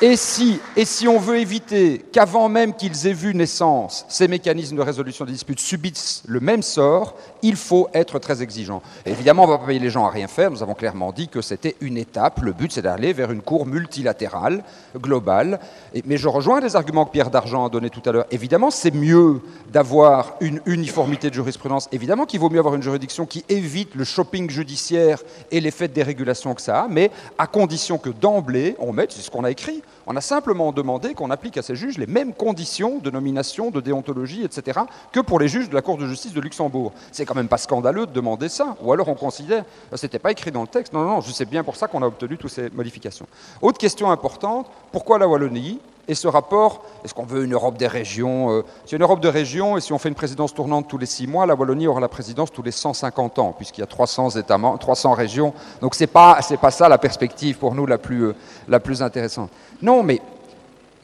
Et 0.01 0.17
si, 0.17 0.59
et 0.75 0.83
si 0.83 1.07
on 1.07 1.19
veut 1.19 1.39
éviter 1.39 2.05
qu'avant 2.11 2.49
même 2.49 2.73
qu'ils 2.73 3.07
aient 3.07 3.13
vu 3.13 3.33
naissance, 3.33 4.05
ces 4.09 4.27
mécanismes 4.27 4.75
de 4.75 4.81
résolution 4.81 5.23
des 5.23 5.31
disputes 5.31 5.61
subissent 5.61 6.21
le 6.27 6.41
même 6.41 6.63
sort, 6.63 7.15
il 7.45 7.55
faut 7.55 7.87
être 7.93 8.17
très 8.17 8.41
exigeant. 8.41 8.81
Évidemment, 9.05 9.43
on 9.43 9.45
ne 9.45 9.51
va 9.51 9.59
pas 9.59 9.67
payer 9.67 9.79
les 9.79 9.91
gens 9.91 10.07
à 10.07 10.09
rien 10.09 10.27
faire. 10.27 10.49
Nous 10.49 10.63
avons 10.63 10.73
clairement 10.73 11.11
dit 11.11 11.27
que 11.27 11.41
c'était 11.41 11.75
une 11.79 11.95
étape. 11.95 12.41
Le 12.41 12.53
but, 12.53 12.71
c'est 12.71 12.81
d'aller 12.81 13.13
vers 13.13 13.31
une 13.31 13.43
cour 13.43 13.67
multilatérale, 13.67 14.63
globale. 14.97 15.59
Mais 16.05 16.17
je 16.17 16.27
rejoins 16.27 16.59
les 16.59 16.75
arguments 16.75 17.05
que 17.05 17.11
Pierre 17.11 17.29
Dargent 17.29 17.63
a 17.63 17.69
donnés 17.69 17.91
tout 17.91 18.01
à 18.07 18.11
l'heure. 18.11 18.25
Évidemment, 18.31 18.71
c'est 18.71 18.89
mieux 18.89 19.41
d'avoir 19.71 20.33
une 20.41 20.59
uniformité 20.65 21.29
de 21.29 21.35
jurisprudence. 21.35 21.87
Évidemment 21.91 22.25
qu'il 22.25 22.39
vaut 22.39 22.49
mieux 22.49 22.57
avoir 22.57 22.73
une 22.73 22.81
juridiction 22.81 23.27
qui 23.27 23.45
évite 23.47 23.93
le 23.93 24.05
shopping 24.05 24.49
judiciaire 24.49 25.19
et 25.51 25.61
l'effet 25.61 25.87
de 25.87 25.93
dérégulation 25.93 26.55
que 26.55 26.63
ça 26.63 26.81
a, 26.81 26.87
mais 26.87 27.11
à 27.37 27.45
condition 27.45 27.99
que 27.99 28.09
d'emblée, 28.09 28.75
on 28.79 28.91
mette, 28.91 29.11
c'est 29.11 29.21
ce 29.21 29.29
qu'on 29.29 29.43
a 29.43 29.51
écrit, 29.51 29.83
on 30.07 30.15
a 30.15 30.21
simplement 30.21 30.71
demandé 30.71 31.13
qu'on 31.13 31.31
applique 31.31 31.57
à 31.57 31.61
ces 31.61 31.75
juges 31.75 31.97
les 31.97 32.07
mêmes 32.07 32.33
conditions 32.33 32.99
de 32.99 33.09
nomination, 33.09 33.71
de 33.71 33.81
déontologie, 33.81 34.43
etc., 34.43 34.81
que 35.11 35.19
pour 35.19 35.39
les 35.39 35.47
juges 35.47 35.69
de 35.69 35.75
la 35.75 35.81
Cour 35.81 35.97
de 35.97 36.07
justice 36.07 36.33
de 36.33 36.41
Luxembourg. 36.41 36.93
C'est 37.11 37.25
quand 37.25 37.35
même 37.35 37.47
pas 37.47 37.57
scandaleux 37.57 38.05
de 38.05 38.11
demander 38.11 38.49
ça. 38.49 38.75
Ou 38.81 38.91
alors 38.93 39.07
on 39.07 39.15
considère, 39.15 39.65
euh, 39.93 39.97
c'était 39.97 40.19
pas 40.19 40.31
écrit 40.31 40.51
dans 40.51 40.61
le 40.61 40.67
texte. 40.67 40.93
Non, 40.93 41.01
non, 41.01 41.09
non, 41.15 41.21
je 41.21 41.31
sais 41.31 41.45
bien 41.45 41.63
pour 41.63 41.75
ça 41.75 41.87
qu'on 41.87 42.01
a 42.01 42.07
obtenu 42.07 42.37
toutes 42.37 42.51
ces 42.51 42.69
modifications. 42.69 43.27
Autre 43.61 43.77
question 43.77 44.11
importante, 44.11 44.69
pourquoi 44.91 45.17
la 45.19 45.27
Wallonie? 45.27 45.79
Et 46.07 46.13
ce 46.13 46.27
rapport, 46.27 46.83
est-ce 47.03 47.13
qu'on 47.13 47.25
veut 47.25 47.43
une 47.43 47.53
Europe 47.53 47.77
des 47.77 47.87
régions 47.87 48.51
euh, 48.51 48.61
C'est 48.85 48.95
une 48.95 49.01
Europe 49.01 49.21
de 49.21 49.27
régions, 49.27 49.75
et 49.75 49.81
si 49.81 49.91
on 49.91 49.97
fait 49.97 50.09
une 50.09 50.15
présidence 50.15 50.53
tournante 50.53 50.87
tous 50.87 50.99
les 50.99 51.07
six 51.07 51.25
mois, 51.25 51.45
la 51.45 51.55
Wallonie 51.55 51.87
aura 51.87 51.99
la 51.99 52.07
présidence 52.07 52.51
tous 52.51 52.61
les 52.61 52.71
150 52.71 53.39
ans, 53.39 53.53
puisqu'il 53.57 53.81
y 53.81 53.83
a 53.83 53.87
300 53.87 54.31
États 54.31 54.57
membres, 54.57 54.77
300 54.77 55.13
régions. 55.13 55.53
Donc 55.81 55.95
c'est 55.95 56.07
pas 56.07 56.39
c'est 56.41 56.57
pas 56.57 56.71
ça 56.71 56.87
la 56.89 56.99
perspective 56.99 57.57
pour 57.57 57.73
nous 57.73 57.87
la 57.87 57.97
plus 57.97 58.25
euh, 58.25 58.35
la 58.67 58.79
plus 58.79 59.01
intéressante. 59.01 59.49
Non, 59.81 60.03
mais 60.03 60.21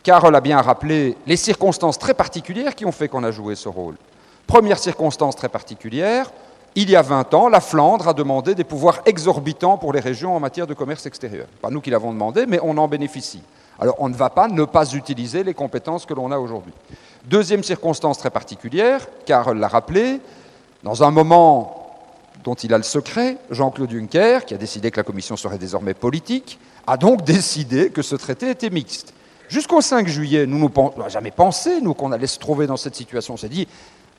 Carole 0.03 0.35
a 0.35 0.41
bien 0.41 0.61
rappelé 0.61 1.17
les 1.25 1.37
circonstances 1.37 1.97
très 1.97 2.13
particulières 2.13 2.75
qui 2.75 2.85
ont 2.85 2.91
fait 2.91 3.07
qu'on 3.07 3.23
a 3.23 3.31
joué 3.31 3.55
ce 3.55 3.69
rôle. 3.69 3.95
Première 4.45 4.77
circonstance 4.77 5.35
très 5.35 5.49
particulière, 5.49 6.31
il 6.75 6.89
y 6.89 6.95
a 6.95 7.01
20 7.01 7.33
ans, 7.33 7.49
la 7.49 7.59
Flandre 7.59 8.07
a 8.07 8.13
demandé 8.13 8.55
des 8.55 8.63
pouvoirs 8.63 9.01
exorbitants 9.05 9.77
pour 9.77 9.93
les 9.93 9.99
régions 9.99 10.35
en 10.35 10.39
matière 10.39 10.67
de 10.67 10.73
commerce 10.73 11.05
extérieur. 11.05 11.47
Pas 11.61 11.69
nous 11.69 11.81
qui 11.81 11.89
l'avons 11.89 12.13
demandé, 12.13 12.45
mais 12.47 12.59
on 12.61 12.77
en 12.77 12.87
bénéficie. 12.87 13.41
Alors 13.79 13.95
on 13.99 14.09
ne 14.09 14.15
va 14.15 14.29
pas 14.29 14.47
ne 14.47 14.65
pas 14.65 14.93
utiliser 14.93 15.43
les 15.43 15.53
compétences 15.53 16.05
que 16.05 16.13
l'on 16.13 16.31
a 16.31 16.37
aujourd'hui. 16.37 16.73
Deuxième 17.25 17.63
circonstance 17.63 18.17
très 18.17 18.29
particulière, 18.29 19.07
Carole 19.25 19.59
l'a 19.59 19.67
rappelé, 19.67 20.19
dans 20.83 21.03
un 21.03 21.11
moment 21.11 21.77
dont 22.43 22.55
il 22.55 22.73
a 22.73 22.77
le 22.77 22.83
secret, 22.83 23.37
Jean-Claude 23.51 23.91
Juncker, 23.91 24.45
qui 24.45 24.53
a 24.53 24.57
décidé 24.57 24.89
que 24.91 24.97
la 24.97 25.03
Commission 25.03 25.37
serait 25.37 25.57
désormais 25.57 25.93
politique, 25.93 26.59
a 26.87 26.97
donc 26.97 27.21
décidé 27.25 27.89
que 27.89 28.01
ce 28.01 28.15
traité 28.15 28.49
était 28.49 28.69
mixte. 28.69 29.13
Jusqu'au 29.49 29.81
5 29.81 30.07
juillet, 30.07 30.47
nous 30.47 30.57
n'avons 30.57 30.93
jamais 31.09 31.31
pensé, 31.31 31.81
nous, 31.81 31.93
qu'on 31.93 32.13
allait 32.13 32.25
se 32.25 32.39
trouver 32.39 32.67
dans 32.67 32.77
cette 32.77 32.95
situation. 32.95 33.33
On 33.33 33.37
s'est 33.37 33.49
dit, 33.49 33.67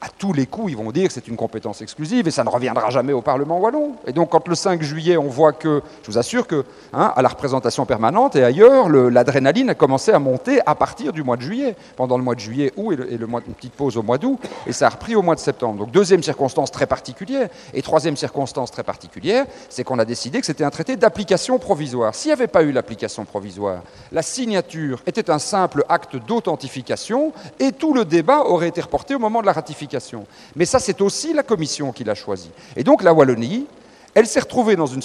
à 0.03 0.09
tous 0.09 0.33
les 0.33 0.47
coups, 0.47 0.73
ils 0.73 0.77
vont 0.77 0.91
dire 0.91 1.07
que 1.07 1.13
c'est 1.13 1.29
une 1.29 1.37
compétence 1.37 1.81
exclusive 1.81 2.27
et 2.27 2.33
ça 2.33 2.43
ne 2.43 2.49
reviendra 2.49 2.91
jamais 2.91 3.13
au 3.13 3.23
Parlement 3.23 3.61
wallon. 3.61 3.93
Et 4.05 4.13
donc, 4.13 4.31
quand 4.31 4.49
le 4.49 4.57
5 4.57 4.83
juillet, 4.83 5.17
on 5.17 5.29
voit 5.29 5.53
que, 5.53 5.81
je 6.03 6.11
vous 6.11 6.19
assure 6.19 6.49
que, 6.49 6.65
hein, 6.93 7.13
à 7.15 7.23
la 7.23 7.29
représentation 7.29 7.87
permanente 7.87 8.35
et 8.35 8.43
ailleurs, 8.43 8.89
l'adrénaline 8.89 9.71
a 9.71 9.77
commencé 9.77 10.11
à 10.11 10.19
monter 10.19 10.59
à 10.67 10.75
partir 10.75 11.13
du 11.13 11.23
mois 11.23 11.37
de 11.37 11.43
juillet, 11.43 11.77
pendant 11.95 12.19
le 12.19 12.25
mois 12.25 12.35
de 12.35 12.41
juillet, 12.41 12.73
août 12.77 12.99
et, 13.09 13.17
le, 13.17 13.27
mois, 13.29 13.43
une 13.47 13.55
petite 13.55 13.75
pause 13.75 13.97
au 13.97 14.03
mois 14.03 14.19
d'août, 14.19 14.41
et 14.67 14.73
ça 14.73 14.89
a 14.89 14.91
repris 14.91 15.15
au 15.15 15.23
mois 15.23 15.37
de 15.37 15.41
septembre. 15.41 15.79
Donc, 15.79 15.93
deuxième 15.93 16.25
circonstance 16.25 16.73
très 16.73 16.87
particulière. 16.87 17.49
Et 17.73 17.81
troisième 17.81 18.17
circonstance 18.17 18.73
très 18.73 18.83
particulière, 18.83 19.47
c'est 19.69 19.85
qu'on 19.85 20.01
a 20.01 20.05
décidé 20.05 20.41
que 20.41 20.47
c'était 20.47 20.65
un 20.65 20.71
traité 20.71 20.97
d'application 20.97 21.61
provisoire. 21.61 22.13
S'il 22.17 22.31
n'y 22.31 22.33
avait 22.33 22.49
pas 22.49 22.65
eu 22.65 22.73
l'application 22.73 23.25
provisoire, 23.25 23.83
la 24.11 24.23
signature 24.23 25.01
était 25.07 25.31
un 25.31 25.39
simple 25.39 25.85
acte 25.89 26.17
d'authentification 26.17 27.33
et 27.61 27.71
tout 27.71 27.95
le 27.95 28.05
débat 28.05 28.41
aurait 28.47 28.69
été 28.69 28.81
reporté 28.81 29.15
au 29.15 29.21
moment 29.21 29.43
de 29.43 29.47
la 29.47 29.53
ratification. 29.53 29.92
Mais 30.57 30.65
ça, 30.65 30.79
c'est 30.79 31.01
aussi 31.01 31.33
la 31.33 31.43
Commission 31.43 31.93
qui 31.93 32.05
l'a 32.05 32.15
choisi. 32.15 32.51
Et 32.77 32.85
donc 32.85 33.03
la 33.03 33.13
Wallonie, 33.13 33.67
elle 34.15 34.27
s'est 34.27 34.41
retrouvée 34.41 34.77
dans 34.77 34.87
une, 34.87 35.03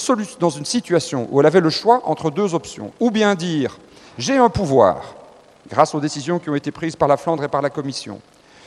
situation 0.65 1.27
où 1.31 1.39
elle 1.39 1.45
avait 1.45 1.61
le 1.61 1.69
choix 1.69 2.01
entre 2.05 2.29
deux 2.29 2.53
options. 2.53 2.91
Ou 2.99 3.11
bien 3.11 3.35
dire, 3.35 3.79
j'ai 4.17 4.37
un 4.37 4.49
pouvoir, 4.49 5.15
grâce 5.69 5.95
aux 5.95 5.99
décisions 5.99 6.39
qui 6.39 6.49
ont 6.49 6.55
été 6.55 6.71
prises 6.71 6.95
par 6.95 7.07
la 7.07 7.17
Flandre 7.17 7.43
et 7.43 7.47
par 7.47 7.61
la 7.61 7.69
Commission, 7.69 8.19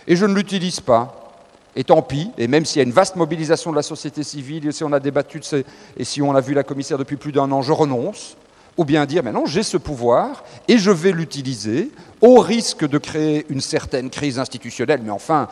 et 0.06 0.16
je 0.16 0.24
ne 0.24 0.34
l'utilise 0.34 0.80
pas, 0.80 1.32
et 1.76 1.84
tant 1.84 2.02
pis, 2.02 2.30
et 2.38 2.48
même 2.48 2.64
s'il 2.64 2.78
y 2.78 2.84
a 2.84 2.86
une 2.86 2.92
vaste 2.92 3.16
mobilisation 3.16 3.70
de 3.70 3.76
la 3.76 3.82
société 3.82 4.22
civile, 4.22 4.66
et 4.66 4.72
si 4.72 4.82
on 4.82 4.92
a 4.92 5.00
débattu 5.00 5.40
de 5.40 5.44
ces, 5.44 5.64
et 5.96 6.04
si 6.04 6.22
on 6.22 6.34
a 6.34 6.40
vu 6.40 6.54
la 6.54 6.64
commissaire 6.64 6.98
depuis 6.98 7.16
plus 7.16 7.32
d'un 7.32 7.52
an, 7.52 7.62
je 7.62 7.72
renonce, 7.72 8.36
ou 8.76 8.84
bien 8.84 9.04
dire, 9.04 9.22
mais 9.22 9.32
non, 9.32 9.44
j'ai 9.44 9.62
ce 9.62 9.76
pouvoir, 9.76 10.42
et 10.66 10.78
je 10.78 10.90
vais 10.90 11.12
l'utiliser, 11.12 11.90
au 12.22 12.40
risque 12.40 12.88
de 12.88 12.98
créer 12.98 13.44
une 13.50 13.60
certaine 13.60 14.08
crise 14.08 14.38
institutionnelle, 14.38 15.00
mais 15.04 15.10
enfin, 15.10 15.48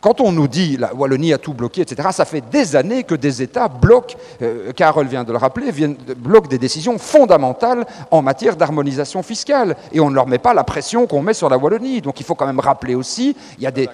quand 0.00 0.20
on 0.20 0.32
nous 0.32 0.48
dit 0.48 0.76
la 0.76 0.94
Wallonie 0.94 1.32
a 1.32 1.38
tout 1.38 1.54
bloqué, 1.54 1.82
etc., 1.82 2.08
ça 2.12 2.24
fait 2.24 2.40
des 2.40 2.76
années 2.76 3.04
que 3.04 3.14
des 3.14 3.42
États 3.42 3.68
bloquent, 3.68 4.16
euh, 4.42 4.72
Carole 4.72 5.06
vient 5.06 5.24
de 5.24 5.32
le 5.32 5.38
rappeler, 5.38 5.70
viennent, 5.70 5.96
bloquent 6.16 6.48
des 6.48 6.58
décisions 6.58 6.98
fondamentales 6.98 7.84
en 8.10 8.22
matière 8.22 8.56
d'harmonisation 8.56 9.22
fiscale. 9.22 9.76
Et 9.92 10.00
on 10.00 10.10
ne 10.10 10.14
leur 10.14 10.26
met 10.26 10.38
pas 10.38 10.54
la 10.54 10.64
pression 10.64 11.06
qu'on 11.06 11.22
met 11.22 11.34
sur 11.34 11.48
la 11.48 11.58
Wallonie. 11.58 12.00
Donc 12.00 12.20
il 12.20 12.26
faut 12.26 12.34
quand 12.34 12.46
même 12.46 12.60
rappeler 12.60 12.94
aussi, 12.94 13.36
il 13.58 13.64
y 13.64 13.66
a 13.66 13.70
des... 13.70 13.88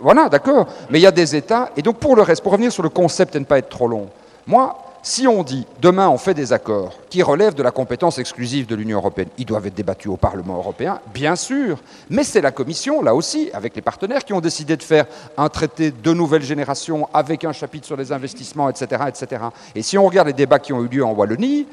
voilà, 0.00 0.28
d'accord. 0.28 0.66
Mais 0.90 0.98
il 0.98 1.02
y 1.02 1.06
a 1.06 1.10
des 1.12 1.34
États. 1.34 1.70
Et 1.76 1.82
donc 1.82 1.98
pour 1.98 2.14
le 2.14 2.22
reste, 2.22 2.42
pour 2.42 2.52
revenir 2.52 2.72
sur 2.72 2.82
le 2.82 2.88
concept 2.88 3.34
et 3.36 3.40
ne 3.40 3.44
pas 3.44 3.58
être 3.58 3.68
trop 3.68 3.88
long, 3.88 4.08
moi, 4.46 4.87
si 5.02 5.26
on 5.26 5.42
dit 5.42 5.66
demain 5.80 6.08
on 6.08 6.18
fait 6.18 6.34
des 6.34 6.52
accords 6.52 6.94
qui 7.08 7.22
relèvent 7.22 7.54
de 7.54 7.62
la 7.62 7.70
compétence 7.70 8.18
exclusive 8.18 8.66
de 8.66 8.74
l'Union 8.74 8.98
européenne, 8.98 9.28
ils 9.38 9.46
doivent 9.46 9.66
être 9.66 9.74
débattus 9.74 10.10
au 10.10 10.16
Parlement 10.16 10.56
européen, 10.56 11.00
bien 11.14 11.36
sûr, 11.36 11.78
mais 12.10 12.24
c'est 12.24 12.40
la 12.40 12.50
Commission, 12.50 13.02
là 13.02 13.14
aussi, 13.14 13.50
avec 13.52 13.74
les 13.76 13.82
partenaires, 13.82 14.24
qui 14.24 14.32
ont 14.32 14.40
décidé 14.40 14.76
de 14.76 14.82
faire 14.82 15.06
un 15.36 15.48
traité 15.48 15.90
de 15.90 16.12
nouvelle 16.12 16.42
génération 16.42 17.08
avec 17.14 17.44
un 17.44 17.52
chapitre 17.52 17.86
sur 17.86 17.96
les 17.96 18.12
investissements, 18.12 18.68
etc. 18.68 19.02
etc. 19.08 19.42
Et 19.74 19.82
si 19.82 19.96
on 19.98 20.06
regarde 20.06 20.28
les 20.28 20.34
débats 20.34 20.58
qui 20.58 20.72
ont 20.72 20.82
eu 20.82 20.88
lieu 20.88 21.04
en 21.04 21.12
Wallonie, 21.12 21.66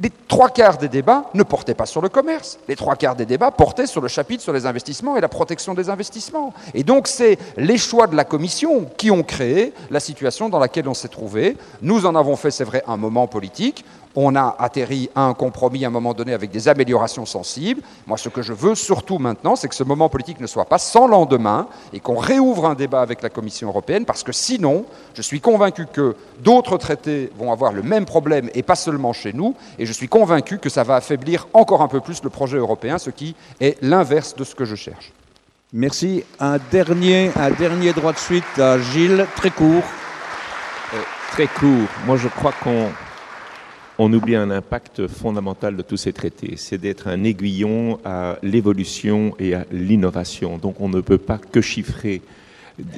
les 0.00 0.10
trois 0.28 0.50
quarts 0.50 0.76
des 0.76 0.88
débats 0.88 1.24
ne 1.34 1.42
portaient 1.42 1.74
pas 1.74 1.86
sur 1.86 2.02
le 2.02 2.08
commerce. 2.08 2.58
Les 2.68 2.76
trois 2.76 2.96
quarts 2.96 3.16
des 3.16 3.24
débats 3.24 3.50
portaient 3.50 3.86
sur 3.86 4.00
le 4.00 4.08
chapitre 4.08 4.42
sur 4.42 4.52
les 4.52 4.66
investissements 4.66 5.16
et 5.16 5.20
la 5.20 5.28
protection 5.28 5.74
des 5.74 5.88
investissements. 5.88 6.52
Et 6.74 6.84
donc, 6.84 7.08
c'est 7.08 7.38
les 7.56 7.78
choix 7.78 8.06
de 8.06 8.16
la 8.16 8.24
Commission 8.24 8.86
qui 8.96 9.10
ont 9.10 9.22
créé 9.22 9.72
la 9.90 10.00
situation 10.00 10.48
dans 10.48 10.58
laquelle 10.58 10.88
on 10.88 10.94
s'est 10.94 11.08
trouvé. 11.08 11.56
Nous 11.80 12.04
en 12.04 12.14
avons 12.14 12.36
fait, 12.36 12.50
c'est 12.50 12.64
vrai, 12.64 12.82
un 12.86 12.96
moment 12.96 13.26
politique 13.26 13.84
on 14.16 14.34
a 14.34 14.56
atterri 14.58 15.10
à 15.14 15.22
un 15.22 15.34
compromis 15.34 15.84
à 15.84 15.88
un 15.88 15.90
moment 15.90 16.14
donné 16.14 16.32
avec 16.32 16.50
des 16.50 16.68
améliorations 16.68 17.26
sensibles. 17.26 17.82
Moi, 18.06 18.16
ce 18.16 18.30
que 18.30 18.42
je 18.42 18.54
veux 18.54 18.74
surtout 18.74 19.18
maintenant, 19.18 19.54
c'est 19.54 19.68
que 19.68 19.74
ce 19.74 19.84
moment 19.84 20.08
politique 20.08 20.40
ne 20.40 20.46
soit 20.46 20.64
pas 20.64 20.78
sans 20.78 21.06
lendemain 21.06 21.68
et 21.92 22.00
qu'on 22.00 22.16
réouvre 22.16 22.66
un 22.66 22.74
débat 22.74 23.02
avec 23.02 23.22
la 23.22 23.28
Commission 23.28 23.68
européenne, 23.68 24.06
parce 24.06 24.22
que 24.22 24.32
sinon, 24.32 24.86
je 25.14 25.22
suis 25.22 25.40
convaincu 25.40 25.86
que 25.92 26.16
d'autres 26.40 26.78
traités 26.78 27.30
vont 27.38 27.52
avoir 27.52 27.72
le 27.72 27.82
même 27.82 28.06
problème 28.06 28.50
et 28.54 28.62
pas 28.62 28.74
seulement 28.74 29.12
chez 29.12 29.34
nous, 29.34 29.54
et 29.78 29.84
je 29.84 29.92
suis 29.92 30.08
convaincu 30.08 30.58
que 30.58 30.70
ça 30.70 30.82
va 30.82 30.96
affaiblir 30.96 31.46
encore 31.52 31.82
un 31.82 31.88
peu 31.88 32.00
plus 32.00 32.22
le 32.24 32.30
projet 32.30 32.56
européen, 32.56 32.98
ce 32.98 33.10
qui 33.10 33.36
est 33.60 33.76
l'inverse 33.82 34.34
de 34.34 34.44
ce 34.44 34.54
que 34.54 34.64
je 34.64 34.74
cherche. 34.74 35.12
Merci. 35.72 36.24
Un 36.40 36.58
dernier, 36.70 37.30
un 37.36 37.50
dernier 37.50 37.92
droit 37.92 38.12
de 38.12 38.18
suite 38.18 38.58
à 38.58 38.78
Gilles, 38.78 39.26
très 39.36 39.50
court. 39.50 39.84
Euh, 40.94 41.02
très 41.32 41.48
court. 41.48 41.88
Moi, 42.06 42.16
je 42.16 42.28
crois 42.28 42.52
qu'on 42.62 42.88
on 43.98 44.12
oublie 44.12 44.36
un 44.36 44.50
impact 44.50 45.06
fondamental 45.06 45.76
de 45.76 45.82
tous 45.82 45.96
ces 45.96 46.12
traités, 46.12 46.54
c'est 46.56 46.78
d'être 46.78 47.08
un 47.08 47.24
aiguillon 47.24 47.98
à 48.04 48.36
l'évolution 48.42 49.34
et 49.38 49.54
à 49.54 49.66
l'innovation. 49.72 50.58
Donc 50.58 50.80
on 50.80 50.88
ne 50.88 51.00
peut 51.00 51.18
pas 51.18 51.38
que 51.38 51.60
chiffrer. 51.60 52.22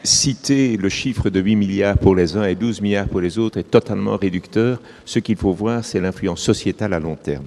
Citer 0.02 0.76
le 0.76 0.88
chiffre 0.88 1.30
de 1.30 1.38
8 1.38 1.54
milliards 1.54 1.98
pour 1.98 2.16
les 2.16 2.36
uns 2.36 2.44
et 2.44 2.56
12 2.56 2.80
milliards 2.80 3.06
pour 3.06 3.20
les 3.20 3.38
autres 3.38 3.58
est 3.58 3.70
totalement 3.70 4.16
réducteur. 4.16 4.80
Ce 5.04 5.20
qu'il 5.20 5.36
faut 5.36 5.52
voir, 5.52 5.84
c'est 5.84 6.00
l'influence 6.00 6.40
sociétale 6.40 6.92
à 6.94 6.98
long 6.98 7.14
terme. 7.14 7.46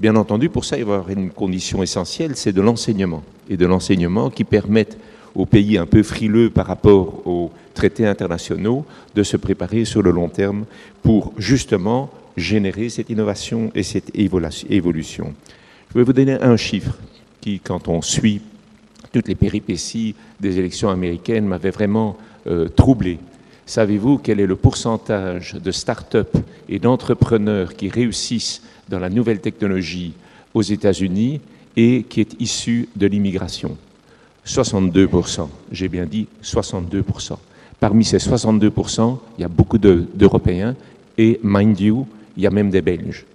Bien 0.00 0.16
entendu, 0.16 0.48
pour 0.48 0.64
ça, 0.64 0.78
il 0.78 0.84
va 0.84 0.92
y 0.92 0.96
avoir 0.96 1.10
une 1.10 1.30
condition 1.30 1.82
essentielle, 1.82 2.36
c'est 2.36 2.52
de 2.52 2.62
l'enseignement. 2.62 3.22
Et 3.50 3.58
de 3.58 3.66
l'enseignement 3.66 4.30
qui 4.30 4.44
permette 4.44 4.96
aux 5.34 5.44
pays 5.44 5.76
un 5.76 5.86
peu 5.86 6.02
frileux 6.02 6.48
par 6.48 6.66
rapport 6.66 7.26
aux 7.26 7.50
traités 7.74 8.06
internationaux 8.06 8.86
de 9.14 9.22
se 9.22 9.36
préparer 9.36 9.84
sur 9.84 10.00
le 10.00 10.10
long 10.10 10.28
terme 10.28 10.64
pour 11.02 11.34
justement 11.36 12.10
générer 12.38 12.88
cette 12.88 13.10
innovation 13.10 13.70
et 13.74 13.82
cette 13.82 14.10
évolution. 14.14 15.34
Je 15.90 15.98
vais 15.98 16.04
vous 16.04 16.12
donner 16.12 16.34
un 16.40 16.56
chiffre 16.56 16.96
qui, 17.40 17.60
quand 17.60 17.88
on 17.88 18.02
suit 18.02 18.42
toutes 19.12 19.28
les 19.28 19.34
péripéties 19.34 20.14
des 20.40 20.58
élections 20.58 20.90
américaines, 20.90 21.46
m'avait 21.46 21.70
vraiment 21.70 22.16
euh, 22.46 22.68
troublé. 22.68 23.18
Savez-vous 23.66 24.18
quel 24.18 24.40
est 24.40 24.46
le 24.46 24.56
pourcentage 24.56 25.54
de 25.54 25.70
start-up 25.70 26.36
et 26.68 26.78
d'entrepreneurs 26.78 27.74
qui 27.74 27.88
réussissent 27.88 28.62
dans 28.88 28.98
la 28.98 29.10
nouvelle 29.10 29.40
technologie 29.40 30.14
aux 30.54 30.62
États-Unis 30.62 31.40
et 31.76 32.04
qui 32.08 32.20
est 32.20 32.40
issu 32.40 32.88
de 32.96 33.06
l'immigration? 33.06 33.76
62%. 34.46 35.48
J'ai 35.70 35.88
bien 35.88 36.06
dit 36.06 36.26
62%. 36.42 37.36
Parmi 37.80 38.04
ces 38.04 38.18
62%, 38.18 39.18
il 39.36 39.42
y 39.42 39.44
a 39.44 39.48
beaucoup 39.48 39.78
d'Européens 39.78 40.74
et, 41.18 41.38
mind 41.42 41.78
you, 41.78 42.06
il 42.38 42.44
y 42.44 42.46
a 42.46 42.50
même 42.50 42.70
des 42.70 42.80
Belges. 42.80 43.26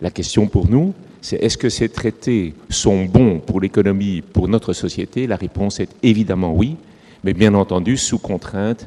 La 0.00 0.10
question 0.10 0.46
pour 0.46 0.70
nous, 0.70 0.94
c'est 1.20 1.36
est-ce 1.36 1.58
que 1.58 1.68
ces 1.68 1.88
traités 1.88 2.54
sont 2.70 3.04
bons 3.04 3.40
pour 3.40 3.60
l'économie, 3.60 4.22
pour 4.22 4.48
notre 4.48 4.72
société? 4.72 5.26
La 5.26 5.36
réponse 5.36 5.80
est 5.80 5.90
évidemment 6.02 6.54
oui, 6.54 6.76
mais 7.24 7.34
bien 7.34 7.52
entendu 7.54 7.96
sous 7.96 8.18
contrainte 8.18 8.86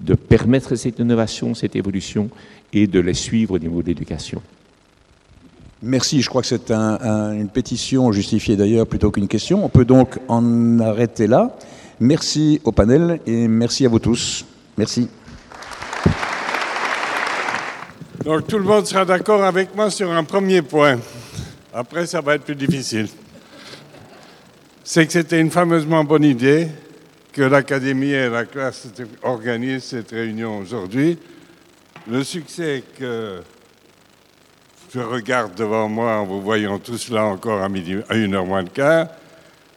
de 0.00 0.14
permettre 0.14 0.76
cette 0.76 0.98
innovation, 0.98 1.54
cette 1.54 1.74
évolution 1.76 2.28
et 2.72 2.86
de 2.86 3.00
les 3.00 3.14
suivre 3.14 3.54
au 3.54 3.58
niveau 3.58 3.82
de 3.82 3.88
l'éducation. 3.88 4.42
Merci, 5.82 6.20
je 6.20 6.28
crois 6.28 6.42
que 6.42 6.48
c'est 6.48 6.70
une 6.70 7.48
pétition 7.48 8.12
justifiée 8.12 8.56
d'ailleurs 8.56 8.86
plutôt 8.86 9.10
qu'une 9.10 9.28
question. 9.28 9.64
On 9.64 9.68
peut 9.68 9.84
donc 9.84 10.18
en 10.28 10.78
arrêter 10.80 11.26
là. 11.26 11.56
Merci 12.00 12.60
au 12.64 12.72
panel 12.72 13.20
et 13.26 13.48
merci 13.48 13.86
à 13.86 13.88
vous 13.88 13.98
tous. 13.98 14.44
Merci. 14.76 15.08
Donc 18.26 18.48
tout 18.48 18.58
le 18.58 18.64
monde 18.64 18.84
sera 18.84 19.04
d'accord 19.04 19.44
avec 19.44 19.72
moi 19.76 19.88
sur 19.88 20.10
un 20.10 20.24
premier 20.24 20.60
point. 20.60 20.98
Après, 21.72 22.06
ça 22.06 22.20
va 22.20 22.34
être 22.34 22.42
plus 22.42 22.56
difficile. 22.56 23.06
C'est 24.82 25.06
que 25.06 25.12
c'était 25.12 25.40
une 25.40 25.52
fameusement 25.52 26.02
bonne 26.02 26.24
idée 26.24 26.66
que 27.32 27.42
l'Académie 27.42 28.10
et 28.10 28.28
la 28.28 28.44
classe 28.44 28.88
organisent 29.22 29.84
cette 29.84 30.10
réunion 30.10 30.58
aujourd'hui. 30.58 31.16
Le 32.10 32.24
succès 32.24 32.82
que 32.98 33.42
je 34.92 34.98
regarde 34.98 35.54
devant 35.54 35.88
moi 35.88 36.16
en 36.16 36.24
vous 36.24 36.42
voyant 36.42 36.80
tous 36.80 37.10
là 37.10 37.26
encore 37.26 37.62
à, 37.62 37.68
midi, 37.68 37.94
à 38.08 38.16
une 38.16 38.34
heure 38.34 38.44
moins 38.44 38.64
de 38.64 38.70
quart, 38.70 39.06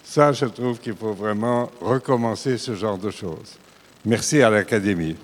ça, 0.04 0.32
je 0.32 0.46
trouve 0.46 0.80
qu'il 0.80 0.96
faut 0.96 1.14
vraiment 1.14 1.70
recommencer 1.80 2.58
ce 2.58 2.74
genre 2.74 2.98
de 2.98 3.12
choses. 3.12 3.60
Merci 4.04 4.42
à 4.42 4.50
l'Académie. 4.50 5.16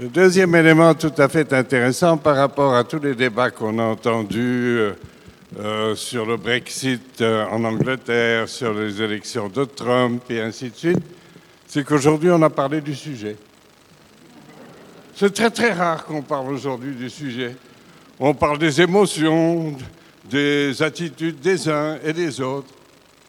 Le 0.00 0.08
deuxième 0.08 0.54
élément 0.54 0.94
tout 0.94 1.12
à 1.18 1.28
fait 1.28 1.52
intéressant 1.52 2.16
par 2.16 2.34
rapport 2.34 2.74
à 2.74 2.84
tous 2.84 3.00
les 3.00 3.14
débats 3.14 3.50
qu'on 3.50 3.78
a 3.78 3.82
entendus 3.82 4.78
euh, 4.78 4.92
euh, 5.58 5.94
sur 5.94 6.24
le 6.24 6.38
Brexit 6.38 7.20
euh, 7.20 7.44
en 7.50 7.62
Angleterre, 7.64 8.48
sur 8.48 8.72
les 8.72 9.02
élections 9.02 9.50
de 9.50 9.62
Trump 9.64 10.22
et 10.30 10.40
ainsi 10.40 10.70
de 10.70 10.74
suite, 10.74 11.02
c'est 11.66 11.84
qu'aujourd'hui 11.84 12.30
on 12.30 12.40
a 12.40 12.48
parlé 12.48 12.80
du 12.80 12.94
sujet. 12.94 13.36
C'est 15.14 15.34
très 15.34 15.50
très 15.50 15.72
rare 15.72 16.06
qu'on 16.06 16.22
parle 16.22 16.50
aujourd'hui 16.50 16.94
du 16.94 17.10
sujet. 17.10 17.54
On 18.18 18.32
parle 18.32 18.56
des 18.56 18.80
émotions, 18.80 19.76
des 20.30 20.82
attitudes 20.82 21.40
des 21.40 21.68
uns 21.68 21.98
et 22.02 22.14
des 22.14 22.40
autres. 22.40 22.72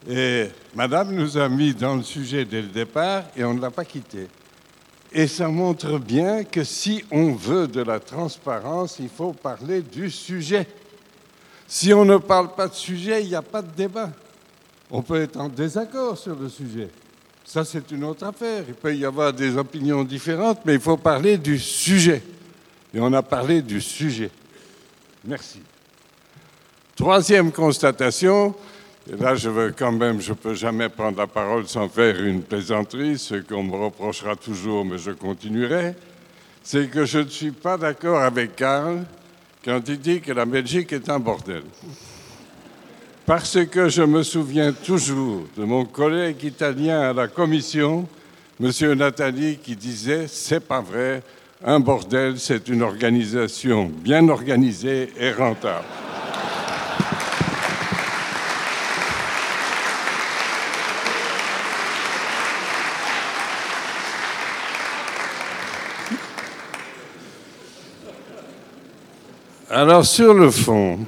Et 0.08 0.46
Madame 0.74 1.12
nous 1.12 1.36
a 1.36 1.50
mis 1.50 1.74
dans 1.74 1.96
le 1.96 2.02
sujet 2.02 2.46
dès 2.46 2.62
le 2.62 2.68
départ 2.68 3.24
et 3.36 3.44
on 3.44 3.52
ne 3.52 3.60
l'a 3.60 3.70
pas 3.70 3.84
quitté. 3.84 4.26
Et 5.14 5.26
ça 5.26 5.48
montre 5.48 5.98
bien 5.98 6.42
que 6.42 6.64
si 6.64 7.04
on 7.10 7.32
veut 7.32 7.68
de 7.68 7.82
la 7.82 8.00
transparence, 8.00 8.96
il 8.98 9.10
faut 9.10 9.32
parler 9.32 9.82
du 9.82 10.10
sujet. 10.10 10.66
Si 11.66 11.92
on 11.92 12.04
ne 12.04 12.16
parle 12.16 12.54
pas 12.54 12.68
de 12.68 12.74
sujet, 12.74 13.22
il 13.22 13.28
n'y 13.28 13.34
a 13.34 13.42
pas 13.42 13.60
de 13.60 13.70
débat. 13.70 14.10
On 14.90 15.02
peut 15.02 15.20
être 15.20 15.38
en 15.38 15.48
désaccord 15.48 16.16
sur 16.16 16.34
le 16.34 16.48
sujet. 16.48 16.88
Ça, 17.44 17.64
c'est 17.64 17.90
une 17.90 18.04
autre 18.04 18.24
affaire. 18.24 18.64
Il 18.66 18.74
peut 18.74 18.94
y 18.94 19.04
avoir 19.04 19.32
des 19.32 19.56
opinions 19.56 20.04
différentes, 20.04 20.60
mais 20.64 20.74
il 20.74 20.80
faut 20.80 20.96
parler 20.96 21.36
du 21.36 21.58
sujet. 21.58 22.22
Et 22.94 23.00
on 23.00 23.12
a 23.12 23.22
parlé 23.22 23.60
du 23.60 23.80
sujet. 23.80 24.30
Merci. 25.24 25.60
Troisième 26.96 27.52
constatation, 27.52 28.54
et 29.10 29.16
là 29.16 29.34
je 29.34 29.48
veux 29.48 29.74
quand 29.76 29.92
même, 29.92 30.20
je 30.20 30.30
ne 30.30 30.36
peux 30.36 30.54
jamais 30.54 30.88
prendre 30.88 31.18
la 31.18 31.26
parole 31.26 31.66
sans 31.66 31.88
faire 31.88 32.22
une 32.22 32.42
plaisanterie, 32.42 33.18
ce 33.18 33.36
qu'on 33.36 33.62
me 33.62 33.76
reprochera 33.76 34.36
toujours, 34.36 34.84
mais 34.84 34.98
je 34.98 35.10
continuerai, 35.10 35.94
c'est 36.62 36.88
que 36.88 37.04
je 37.04 37.18
ne 37.18 37.28
suis 37.28 37.50
pas 37.50 37.76
d'accord 37.76 38.20
avec 38.20 38.56
Karl 38.56 39.04
quand 39.64 39.80
il 39.88 39.98
dit 39.98 40.20
que 40.20 40.32
la 40.32 40.44
Belgique 40.44 40.92
est 40.92 41.08
un 41.08 41.18
bordel. 41.18 41.62
Parce 43.26 43.64
que 43.66 43.88
je 43.88 44.02
me 44.02 44.22
souviens 44.22 44.72
toujours 44.72 45.46
de 45.56 45.64
mon 45.64 45.84
collègue 45.84 46.42
italien 46.42 47.00
à 47.00 47.12
la 47.12 47.28
commission, 47.28 48.08
M. 48.60 48.92
Nathalie, 48.94 49.58
qui 49.58 49.76
disait 49.76 50.26
C'est 50.26 50.60
pas 50.60 50.80
vrai, 50.80 51.22
un 51.64 51.78
bordel, 51.78 52.38
c'est 52.38 52.68
une 52.68 52.82
organisation 52.82 53.86
bien 53.86 54.28
organisée 54.28 55.12
et 55.18 55.30
rentable. 55.32 55.84
Alors 69.74 70.04
sur 70.04 70.34
le 70.34 70.50
fond, 70.50 70.98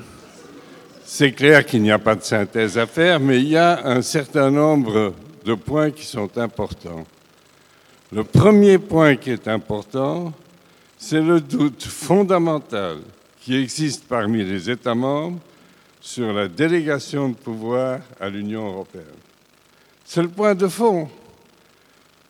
c'est 1.05 1.33
clair 1.33 1.67
qu'il 1.67 1.83
n'y 1.83 1.91
a 1.91 1.99
pas 1.99 2.15
de 2.15 2.23
synthèse 2.23 2.79
à 2.79 2.87
faire, 2.87 3.21
mais 3.21 3.39
il 3.39 3.49
y 3.49 3.59
a 3.59 3.87
un 3.87 4.01
certain 4.01 4.51
nombre 4.51 5.13
de 5.45 5.53
points 5.53 5.91
qui 5.91 6.07
sont 6.07 6.39
importants. 6.39 7.05
Le 8.11 8.25
premier 8.25 8.79
point 8.79 9.17
qui 9.17 9.33
est 9.33 9.49
important, 9.49 10.33
c'est 10.97 11.21
le 11.21 11.43
doute 11.43 11.83
fondamental 11.83 13.01
qui 13.39 13.55
existe 13.55 14.09
parmi 14.09 14.43
les 14.43 14.71
États 14.71 14.95
membres 14.95 15.41
sur 16.01 16.33
la 16.33 16.49
délégation 16.49 17.29
de 17.29 17.35
pouvoir 17.35 17.99
à 18.19 18.31
l'Union 18.31 18.67
européenne. 18.67 19.05
C'est 20.07 20.23
le 20.23 20.29
point 20.29 20.55
de 20.55 20.69
fond. 20.69 21.07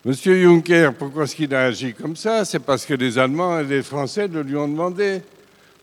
Monsieur 0.04 0.42
Juncker, 0.42 0.94
pourquoi 0.98 1.22
est-ce 1.22 1.36
qu'il 1.36 1.54
a 1.54 1.66
agi 1.66 1.94
comme 1.94 2.16
ça? 2.16 2.44
C'est 2.44 2.58
parce 2.58 2.84
que 2.84 2.94
les 2.94 3.20
Allemands 3.20 3.60
et 3.60 3.64
les 3.64 3.84
Français 3.84 4.26
le 4.26 4.42
lui 4.42 4.56
ont 4.56 4.66
demandé. 4.66 5.22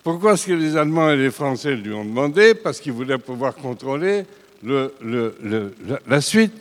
Pourquoi 0.03 0.33
est-ce 0.33 0.47
que 0.47 0.53
les 0.53 0.75
Allemands 0.75 1.11
et 1.11 1.17
les 1.17 1.29
Français 1.29 1.75
lui 1.75 1.93
ont 1.93 2.03
demandé 2.03 2.55
Parce 2.55 2.79
qu'ils 2.79 2.93
voulaient 2.93 3.19
pouvoir 3.19 3.53
contrôler 3.55 4.25
la 4.63 6.21
suite. 6.21 6.53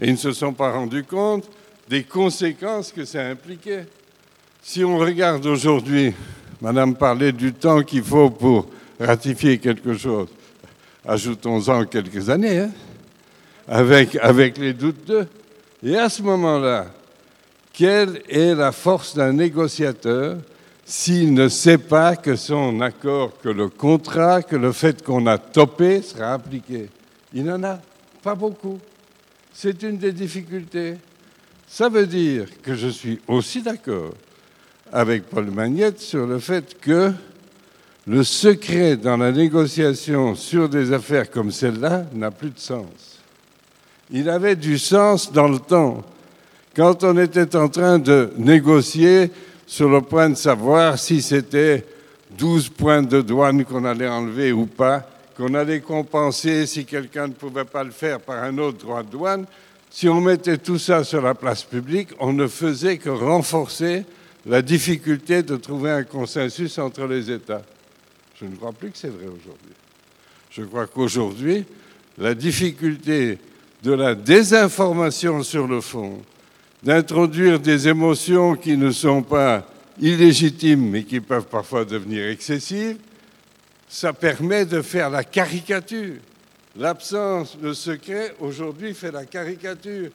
Et 0.00 0.06
ils 0.06 0.12
ne 0.12 0.16
se 0.16 0.32
sont 0.32 0.52
pas 0.52 0.72
rendus 0.72 1.04
compte 1.04 1.50
des 1.88 2.04
conséquences 2.04 2.92
que 2.92 3.04
ça 3.04 3.26
impliquait. 3.26 3.86
Si 4.62 4.84
on 4.84 4.98
regarde 4.98 5.44
aujourd'hui, 5.46 6.14
Madame 6.60 6.94
parlait 6.94 7.32
du 7.32 7.52
temps 7.52 7.82
qu'il 7.82 8.02
faut 8.02 8.30
pour 8.30 8.68
ratifier 8.98 9.58
quelque 9.58 9.94
chose. 9.94 10.28
Ajoutons-en 11.06 11.84
quelques 11.84 12.28
années, 12.28 12.58
hein, 12.58 12.70
avec, 13.66 14.16
avec 14.16 14.58
les 14.58 14.72
doutes 14.72 15.04
d'eux. 15.06 15.26
Et 15.82 15.96
à 15.96 16.08
ce 16.08 16.22
moment-là, 16.22 16.86
quelle 17.72 18.22
est 18.28 18.54
la 18.54 18.72
force 18.72 19.14
d'un 19.14 19.32
négociateur 19.32 20.38
s'il 20.88 21.34
ne 21.34 21.50
sait 21.50 21.76
pas 21.76 22.16
que 22.16 22.34
son 22.34 22.80
accord, 22.80 23.38
que 23.42 23.50
le 23.50 23.68
contrat, 23.68 24.42
que 24.42 24.56
le 24.56 24.72
fait 24.72 25.04
qu'on 25.04 25.26
a 25.26 25.36
topé 25.36 26.00
sera 26.00 26.32
appliqué. 26.32 26.88
Il 27.34 27.44
n'en 27.44 27.62
a 27.62 27.78
pas 28.22 28.34
beaucoup. 28.34 28.78
C'est 29.52 29.82
une 29.82 29.98
des 29.98 30.12
difficultés. 30.12 30.94
Ça 31.66 31.90
veut 31.90 32.06
dire 32.06 32.46
que 32.62 32.74
je 32.74 32.88
suis 32.88 33.20
aussi 33.28 33.60
d'accord 33.60 34.14
avec 34.90 35.24
Paul 35.24 35.50
Magnette 35.50 36.00
sur 36.00 36.26
le 36.26 36.38
fait 36.38 36.80
que 36.80 37.12
le 38.06 38.24
secret 38.24 38.96
dans 38.96 39.18
la 39.18 39.30
négociation 39.30 40.34
sur 40.34 40.70
des 40.70 40.94
affaires 40.94 41.30
comme 41.30 41.52
celle-là 41.52 42.06
n'a 42.14 42.30
plus 42.30 42.48
de 42.48 42.58
sens. 42.58 43.20
Il 44.10 44.30
avait 44.30 44.56
du 44.56 44.78
sens 44.78 45.30
dans 45.32 45.48
le 45.48 45.58
temps. 45.58 46.02
Quand 46.74 47.04
on 47.04 47.18
était 47.18 47.56
en 47.56 47.68
train 47.68 47.98
de 47.98 48.30
négocier 48.38 49.30
sur 49.68 49.90
le 49.90 50.00
point 50.00 50.30
de 50.30 50.34
savoir 50.34 50.98
si 50.98 51.20
c'était 51.20 51.84
12 52.30 52.70
points 52.70 53.02
de 53.02 53.20
douane 53.20 53.66
qu'on 53.66 53.84
allait 53.84 54.08
enlever 54.08 54.50
ou 54.50 54.64
pas, 54.64 55.06
qu'on 55.36 55.52
allait 55.52 55.80
compenser 55.80 56.64
si 56.64 56.86
quelqu'un 56.86 57.28
ne 57.28 57.34
pouvait 57.34 57.66
pas 57.66 57.84
le 57.84 57.90
faire 57.90 58.18
par 58.18 58.42
un 58.42 58.56
autre 58.56 58.78
droit 58.78 59.02
de 59.02 59.10
douane. 59.10 59.44
Si 59.90 60.08
on 60.08 60.22
mettait 60.22 60.56
tout 60.56 60.78
ça 60.78 61.04
sur 61.04 61.20
la 61.20 61.34
place 61.34 61.64
publique, 61.64 62.08
on 62.18 62.32
ne 62.32 62.46
faisait 62.46 62.96
que 62.96 63.10
renforcer 63.10 64.04
la 64.46 64.62
difficulté 64.62 65.42
de 65.42 65.56
trouver 65.56 65.90
un 65.90 66.04
consensus 66.04 66.78
entre 66.78 67.04
les 67.04 67.30
États. 67.30 67.62
Je 68.40 68.46
ne 68.46 68.56
crois 68.56 68.72
plus 68.72 68.90
que 68.90 68.96
c'est 68.96 69.08
vrai 69.08 69.26
aujourd'hui. 69.26 69.74
Je 70.50 70.62
crois 70.62 70.86
qu'aujourd'hui, 70.86 71.66
la 72.16 72.34
difficulté 72.34 73.38
de 73.82 73.92
la 73.92 74.14
désinformation 74.14 75.42
sur 75.42 75.66
le 75.66 75.82
fond, 75.82 76.22
d'introduire 76.82 77.58
des 77.58 77.88
émotions 77.88 78.54
qui 78.54 78.76
ne 78.76 78.90
sont 78.90 79.22
pas 79.22 79.66
illégitimes 80.00 80.90
mais 80.90 81.04
qui 81.04 81.20
peuvent 81.20 81.46
parfois 81.46 81.84
devenir 81.84 82.28
excessives, 82.28 82.98
ça 83.88 84.12
permet 84.12 84.64
de 84.64 84.82
faire 84.82 85.10
la 85.10 85.24
caricature. 85.24 86.16
L'absence 86.76 87.58
de 87.58 87.72
secret 87.72 88.34
aujourd'hui 88.38 88.94
fait 88.94 89.10
la 89.10 89.24
caricature. 89.24 90.10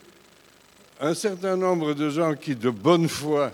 Un 1.02 1.14
certain 1.14 1.58
nombre 1.58 1.94
de 1.94 2.10
gens 2.10 2.36
qui, 2.36 2.56
de 2.56 2.70
bonne 2.70 3.10
foi, 3.10 3.52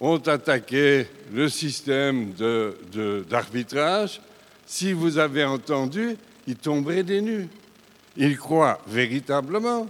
ont 0.00 0.16
attaqué 0.16 1.06
le 1.32 1.48
système 1.48 2.32
d'arbitrage, 3.28 4.20
si 4.66 4.92
vous 4.92 5.18
avez 5.18 5.44
entendu, 5.44 6.16
ils 6.46 6.56
tomberaient 6.56 7.02
des 7.02 7.20
nues. 7.20 7.48
Ils 8.16 8.38
croient 8.38 8.80
véritablement 8.88 9.88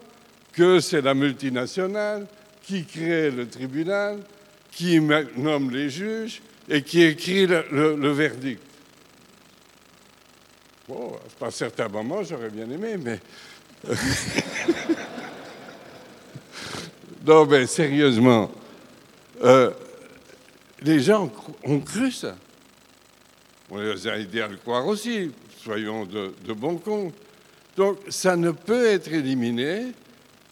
que 0.53 0.81
c'est 0.81 1.01
la 1.01 1.15
multinationale 1.15 2.27
qui 2.71 2.85
crée 2.85 3.33
le 3.33 3.49
tribunal, 3.49 4.21
qui 4.71 5.01
nomme 5.01 5.73
les 5.73 5.91
juges 5.91 6.41
et 6.69 6.83
qui 6.83 7.03
écrit 7.03 7.49
le, 7.49 8.11
verdict. 8.13 8.63
Bon, 10.89 11.19
à 11.41 11.47
un 11.47 11.51
certain 11.51 11.89
moment, 11.89 12.23
j'aurais 12.23 12.51
bien 12.51 12.71
aimé, 12.71 12.97
mais... 12.97 13.19
non, 17.27 17.45
mais 17.47 17.67
sérieusement, 17.67 18.53
euh, 19.43 19.73
les 20.83 21.01
gens 21.01 21.33
ont 21.65 21.81
cru 21.81 22.13
ça. 22.13 22.37
On 23.69 23.79
les 23.79 24.07
a 24.07 24.17
aidés 24.17 24.43
à 24.43 24.49
le 24.49 24.59
croire 24.59 24.87
aussi, 24.87 25.33
soyons 25.61 26.05
de, 26.05 26.35
de 26.47 26.53
bon 26.53 26.77
compte. 26.77 27.15
Donc 27.77 27.99
ça 28.11 28.37
ne 28.37 28.53
peut 28.53 28.87
être 28.87 29.13
éliminé 29.13 29.87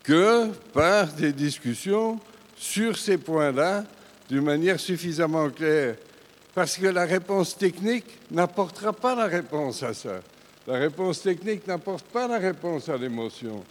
que 0.08 0.48
par 0.72 1.08
des 1.08 1.34
discussions 1.34 2.18
sur 2.56 2.96
ces 2.96 3.18
points-là 3.18 3.84
d'une 4.30 4.40
manière 4.40 4.80
suffisamment 4.80 5.50
claire. 5.50 5.96
Parce 6.54 6.78
que 6.78 6.86
la 6.86 7.04
réponse 7.04 7.58
technique 7.58 8.06
n'apportera 8.30 8.94
pas 8.94 9.14
la 9.14 9.26
réponse 9.26 9.82
à 9.82 9.92
ça. 9.92 10.20
La 10.66 10.78
réponse 10.78 11.20
technique 11.20 11.66
n'apporte 11.66 12.06
pas 12.06 12.26
la 12.26 12.38
réponse 12.38 12.88
à 12.88 12.96
l'émotion. 12.96 13.62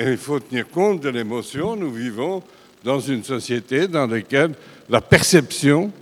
Il 0.00 0.16
faut 0.16 0.40
tenir 0.40 0.66
compte 0.70 1.02
de 1.02 1.10
l'émotion. 1.10 1.76
Nous 1.76 1.92
vivons 1.92 2.42
dans 2.82 3.00
une 3.00 3.22
société 3.22 3.86
dans 3.86 4.06
laquelle 4.06 4.54
la 4.88 5.02
perception 5.02 5.92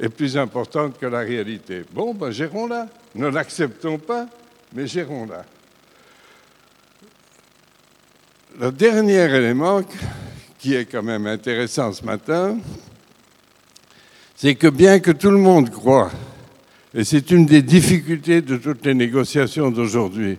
est 0.00 0.10
plus 0.10 0.36
importante 0.36 0.96
que 0.98 1.06
la 1.06 1.20
réalité. 1.20 1.82
Bon, 1.92 2.14
ben 2.14 2.30
gérons-la. 2.30 2.86
Ne 3.16 3.26
l'acceptons 3.26 3.98
pas, 3.98 4.28
mais 4.72 4.86
gérons-la. 4.86 5.44
Le 8.60 8.70
dernier 8.70 9.34
élément 9.34 9.80
qui 10.58 10.74
est 10.74 10.84
quand 10.84 11.02
même 11.02 11.26
intéressant 11.26 11.90
ce 11.92 12.04
matin, 12.04 12.58
c'est 14.36 14.54
que 14.56 14.66
bien 14.66 15.00
que 15.00 15.10
tout 15.10 15.30
le 15.30 15.38
monde 15.38 15.70
croit, 15.70 16.10
et 16.92 17.02
c'est 17.02 17.30
une 17.30 17.46
des 17.46 17.62
difficultés 17.62 18.42
de 18.42 18.58
toutes 18.58 18.84
les 18.84 18.92
négociations 18.92 19.70
d'aujourd'hui, 19.70 20.38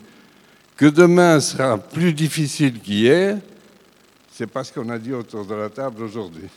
que 0.77 0.85
demain 0.85 1.39
sera 1.39 1.79
plus 1.79 2.13
difficile 2.13 2.79
qu'hier, 2.79 3.39
c'est 4.31 4.47
pas 4.47 4.63
ce 4.63 4.71
qu'on 4.71 4.89
a 4.89 4.99
dit 4.99 5.13
autour 5.13 5.45
de 5.45 5.55
la 5.55 5.69
table 5.69 6.03
aujourd'hui. 6.03 6.49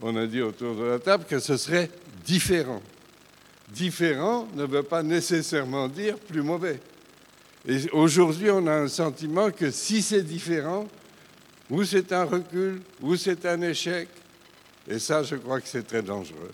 on 0.00 0.16
a 0.16 0.26
dit 0.26 0.40
autour 0.40 0.74
de 0.74 0.84
la 0.84 0.98
table 0.98 1.24
que 1.28 1.38
ce 1.38 1.56
serait 1.56 1.90
différent. 2.24 2.82
Différent 3.68 4.48
ne 4.56 4.64
veut 4.64 4.82
pas 4.82 5.04
nécessairement 5.04 5.86
dire 5.86 6.16
plus 6.18 6.42
mauvais. 6.42 6.80
Et 7.66 7.88
aujourd'hui, 7.92 8.50
on 8.50 8.66
a 8.66 8.72
un 8.72 8.88
sentiment 8.88 9.50
que 9.50 9.70
si 9.70 10.02
c'est 10.02 10.22
différent, 10.22 10.88
ou 11.70 11.84
c'est 11.84 12.12
un 12.12 12.24
recul, 12.24 12.82
ou 13.00 13.16
c'est 13.16 13.46
un 13.46 13.60
échec. 13.62 14.08
Et 14.88 14.98
ça, 14.98 15.22
je 15.22 15.36
crois 15.36 15.60
que 15.60 15.68
c'est 15.68 15.86
très 15.86 16.02
dangereux. 16.02 16.50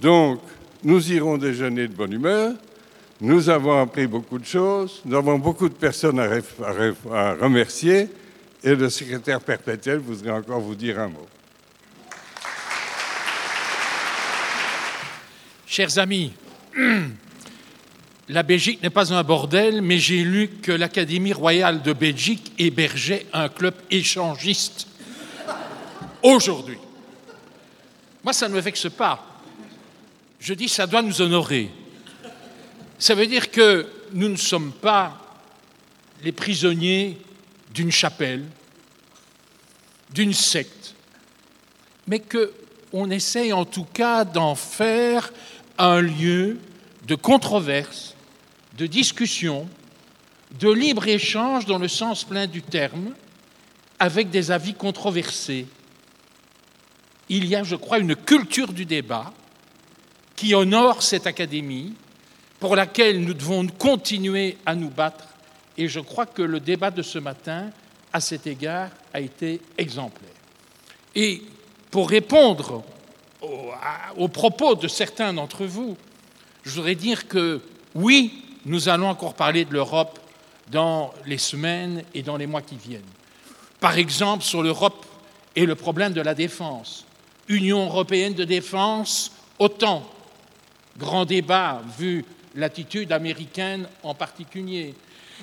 Donc, 0.00 0.40
nous 0.82 1.12
irons 1.12 1.36
déjeuner 1.36 1.88
de 1.88 1.94
bonne 1.94 2.12
humeur. 2.12 2.54
Nous 3.20 3.48
avons 3.48 3.80
appris 3.80 4.06
beaucoup 4.06 4.38
de 4.38 4.46
choses. 4.46 5.02
Nous 5.04 5.16
avons 5.16 5.38
beaucoup 5.38 5.68
de 5.68 5.74
personnes 5.74 6.18
à, 6.18 6.28
à 7.12 7.34
remercier. 7.34 8.08
Et 8.62 8.74
le 8.74 8.88
secrétaire 8.88 9.40
perpétuel 9.40 9.98
voudrait 9.98 10.30
encore 10.30 10.60
vous 10.60 10.74
dire 10.74 10.98
un 10.98 11.08
mot. 11.08 11.28
Chers 15.66 15.98
amis, 15.98 16.32
la 18.28 18.42
Belgique 18.42 18.82
n'est 18.82 18.90
pas 18.90 19.12
un 19.12 19.22
bordel, 19.22 19.82
mais 19.82 19.98
j'ai 19.98 20.22
lu 20.24 20.48
que 20.48 20.72
l'Académie 20.72 21.32
royale 21.32 21.82
de 21.82 21.92
Belgique 21.92 22.52
hébergeait 22.58 23.26
un 23.32 23.48
club 23.48 23.74
échangiste 23.90 24.86
aujourd'hui. 26.22 26.78
Moi, 28.22 28.32
ça 28.32 28.48
ne 28.48 28.54
me 28.54 28.60
vexe 28.60 28.88
pas. 28.88 29.42
Je 30.40 30.54
dis, 30.54 30.68
ça 30.68 30.86
doit 30.86 31.02
nous 31.02 31.20
honorer. 31.20 31.70
Ça 32.98 33.14
veut 33.14 33.26
dire 33.26 33.50
que 33.50 33.86
nous 34.12 34.28
ne 34.28 34.36
sommes 34.36 34.72
pas 34.72 35.20
les 36.22 36.32
prisonniers 36.32 37.18
d'une 37.74 37.92
chapelle, 37.92 38.44
d'une 40.10 40.32
secte, 40.32 40.94
mais 42.06 42.20
qu'on 42.20 43.10
essaye 43.10 43.52
en 43.52 43.66
tout 43.66 43.84
cas 43.84 44.24
d'en 44.24 44.54
faire 44.54 45.32
un 45.76 46.00
lieu 46.00 46.58
de 47.06 47.14
controverse, 47.14 48.13
de 48.76 48.86
discussion, 48.86 49.68
de 50.58 50.70
libre-échange 50.70 51.66
dans 51.66 51.78
le 51.78 51.88
sens 51.88 52.24
plein 52.24 52.46
du 52.46 52.62
terme, 52.62 53.14
avec 53.98 54.30
des 54.30 54.50
avis 54.50 54.74
controversés. 54.74 55.66
Il 57.28 57.46
y 57.46 57.56
a, 57.56 57.62
je 57.62 57.76
crois, 57.76 57.98
une 57.98 58.16
culture 58.16 58.72
du 58.72 58.84
débat 58.84 59.32
qui 60.36 60.54
honore 60.54 61.02
cette 61.02 61.26
académie, 61.26 61.94
pour 62.60 62.76
laquelle 62.76 63.20
nous 63.20 63.34
devons 63.34 63.66
continuer 63.66 64.56
à 64.64 64.74
nous 64.74 64.90
battre. 64.90 65.24
Et 65.76 65.88
je 65.88 66.00
crois 66.00 66.26
que 66.26 66.42
le 66.42 66.60
débat 66.60 66.90
de 66.90 67.02
ce 67.02 67.18
matin, 67.18 67.70
à 68.12 68.20
cet 68.20 68.46
égard, 68.46 68.90
a 69.12 69.20
été 69.20 69.60
exemplaire. 69.76 70.30
Et 71.14 71.42
pour 71.90 72.08
répondre 72.08 72.82
aux, 74.16 74.28
propos 74.28 74.74
de 74.74 74.88
certains 74.88 75.34
d'entre 75.34 75.66
vous, 75.66 75.96
je 76.64 76.70
voudrais 76.70 76.94
dire 76.94 77.28
que 77.28 77.60
oui, 77.94 78.43
nous 78.66 78.88
allons 78.88 79.08
encore 79.08 79.34
parler 79.34 79.64
de 79.64 79.72
l'Europe 79.72 80.18
dans 80.70 81.12
les 81.26 81.38
semaines 81.38 82.02
et 82.14 82.22
dans 82.22 82.36
les 82.36 82.46
mois 82.46 82.62
qui 82.62 82.76
viennent. 82.76 83.02
Par 83.80 83.98
exemple, 83.98 84.42
sur 84.42 84.62
l'Europe 84.62 85.04
et 85.56 85.66
le 85.66 85.74
problème 85.74 86.12
de 86.12 86.20
la 86.20 86.34
défense. 86.34 87.04
Union 87.48 87.84
européenne 87.84 88.34
de 88.34 88.44
défense, 88.44 89.32
autant. 89.58 90.08
Grand 90.96 91.24
débat 91.24 91.82
vu 91.98 92.24
l'attitude 92.54 93.12
américaine 93.12 93.86
en 94.02 94.14
particulier. 94.14 94.94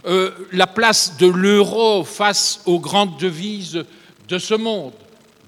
Euh, 0.05 0.31
la 0.51 0.67
place 0.67 1.17
de 1.17 1.27
l'euro 1.27 2.03
face 2.03 2.61
aux 2.65 2.79
grandes 2.79 3.17
devises 3.17 3.85
de 4.27 4.37
ce 4.39 4.53
monde. 4.53 4.93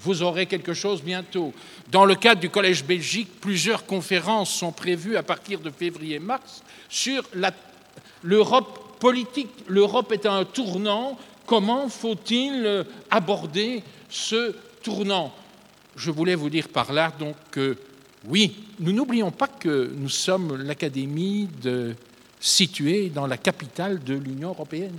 Vous 0.04 0.22
aurez 0.22 0.44
quelque 0.44 0.74
chose 0.74 1.02
bientôt. 1.02 1.54
Dans 1.90 2.04
le 2.04 2.14
cadre 2.14 2.42
du 2.42 2.50
Collège 2.50 2.84
Belgique, 2.84 3.40
plusieurs 3.40 3.86
conférences 3.86 4.52
sont 4.52 4.70
prévues 4.70 5.16
à 5.16 5.22
partir 5.22 5.60
de 5.60 5.70
février-mars 5.70 6.62
sur 6.90 7.22
l'Europe 8.22 8.98
politique. 9.00 9.48
L'Europe 9.66 10.12
est 10.12 10.26
un 10.26 10.44
tournant. 10.44 11.18
Comment 11.46 11.88
faut-il 11.88 12.84
aborder 13.10 13.82
ce 14.10 14.54
tournant? 14.82 15.32
Je 15.96 16.10
voulais 16.10 16.34
vous 16.34 16.50
dire 16.50 16.68
par 16.68 16.92
là 16.92 17.10
donc 17.18 17.36
que 17.50 17.78
oui, 18.26 18.56
nous 18.80 18.92
n'oublions 18.92 19.30
pas 19.30 19.48
que 19.48 19.90
nous 19.96 20.10
sommes 20.10 20.62
l'Académie 20.62 21.48
située 22.40 23.08
dans 23.08 23.26
la 23.26 23.38
capitale 23.38 24.04
de 24.04 24.14
l'Union 24.14 24.50
européenne. 24.50 24.96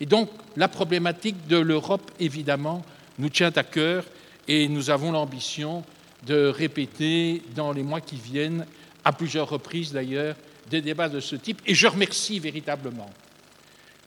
Et 0.00 0.06
donc 0.06 0.30
la 0.56 0.68
problématique 0.68 1.48
de 1.48 1.56
l'Europe, 1.56 2.10
évidemment, 2.20 2.84
nous 3.18 3.30
tient 3.30 3.52
à 3.56 3.62
cœur 3.64 4.04
et 4.48 4.68
nous 4.68 4.90
avons 4.90 5.12
l'ambition 5.12 5.84
de 6.26 6.46
répéter 6.46 7.42
dans 7.54 7.72
les 7.72 7.82
mois 7.82 8.00
qui 8.00 8.16
viennent, 8.16 8.66
à 9.04 9.12
plusieurs 9.12 9.48
reprises 9.48 9.92
d'ailleurs, 9.92 10.36
des 10.70 10.80
débats 10.80 11.08
de 11.08 11.20
ce 11.20 11.36
type. 11.36 11.60
Et 11.66 11.74
je 11.74 11.86
remercie 11.86 12.38
véritablement 12.38 13.10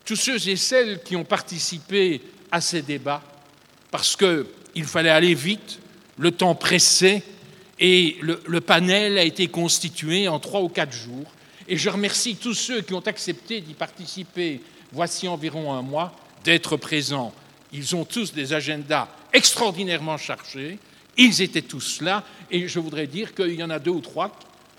tous 0.08 0.16
ceux 0.16 0.48
et 0.48 0.56
celles 0.56 1.02
qui 1.02 1.16
ont 1.16 1.24
participé 1.24 2.22
à 2.50 2.62
ces 2.62 2.80
débats, 2.80 3.22
parce 3.90 4.16
qu'il 4.16 4.84
fallait 4.84 5.10
aller 5.10 5.34
vite, 5.34 5.80
le 6.16 6.30
temps 6.30 6.54
pressait, 6.54 7.22
et 7.78 8.16
le, 8.22 8.40
le, 8.46 8.60
panel 8.62 9.18
a 9.18 9.22
été 9.22 9.48
constitué 9.48 10.26
en 10.26 10.40
trois 10.40 10.62
ou 10.62 10.70
quatre 10.70 10.94
jours. 10.94 11.26
Et 11.68 11.76
je 11.76 11.90
remercie 11.90 12.36
tous 12.36 12.54
ceux 12.54 12.80
qui 12.80 12.94
ont 12.94 13.06
accepté 13.06 13.60
d'y 13.60 13.74
participer, 13.74 14.62
voici 14.92 15.28
environ 15.28 15.74
un 15.74 15.82
mois, 15.82 16.16
d'être 16.42 16.78
présents. 16.78 17.34
Ils 17.72 17.96
ont 17.96 18.04
tous 18.04 18.32
des 18.32 18.52
agendas 18.52 19.08
extraordinairement 19.32 20.16
chargés. 20.16 20.78
Ils 21.16 21.42
étaient 21.42 21.62
tous 21.62 22.00
là, 22.00 22.24
et 22.50 22.68
je 22.68 22.78
voudrais 22.78 23.06
dire 23.06 23.34
qu'il 23.34 23.54
y 23.54 23.62
en 23.62 23.70
a 23.70 23.78
deux 23.78 23.90
ou 23.90 24.00
trois, 24.00 24.38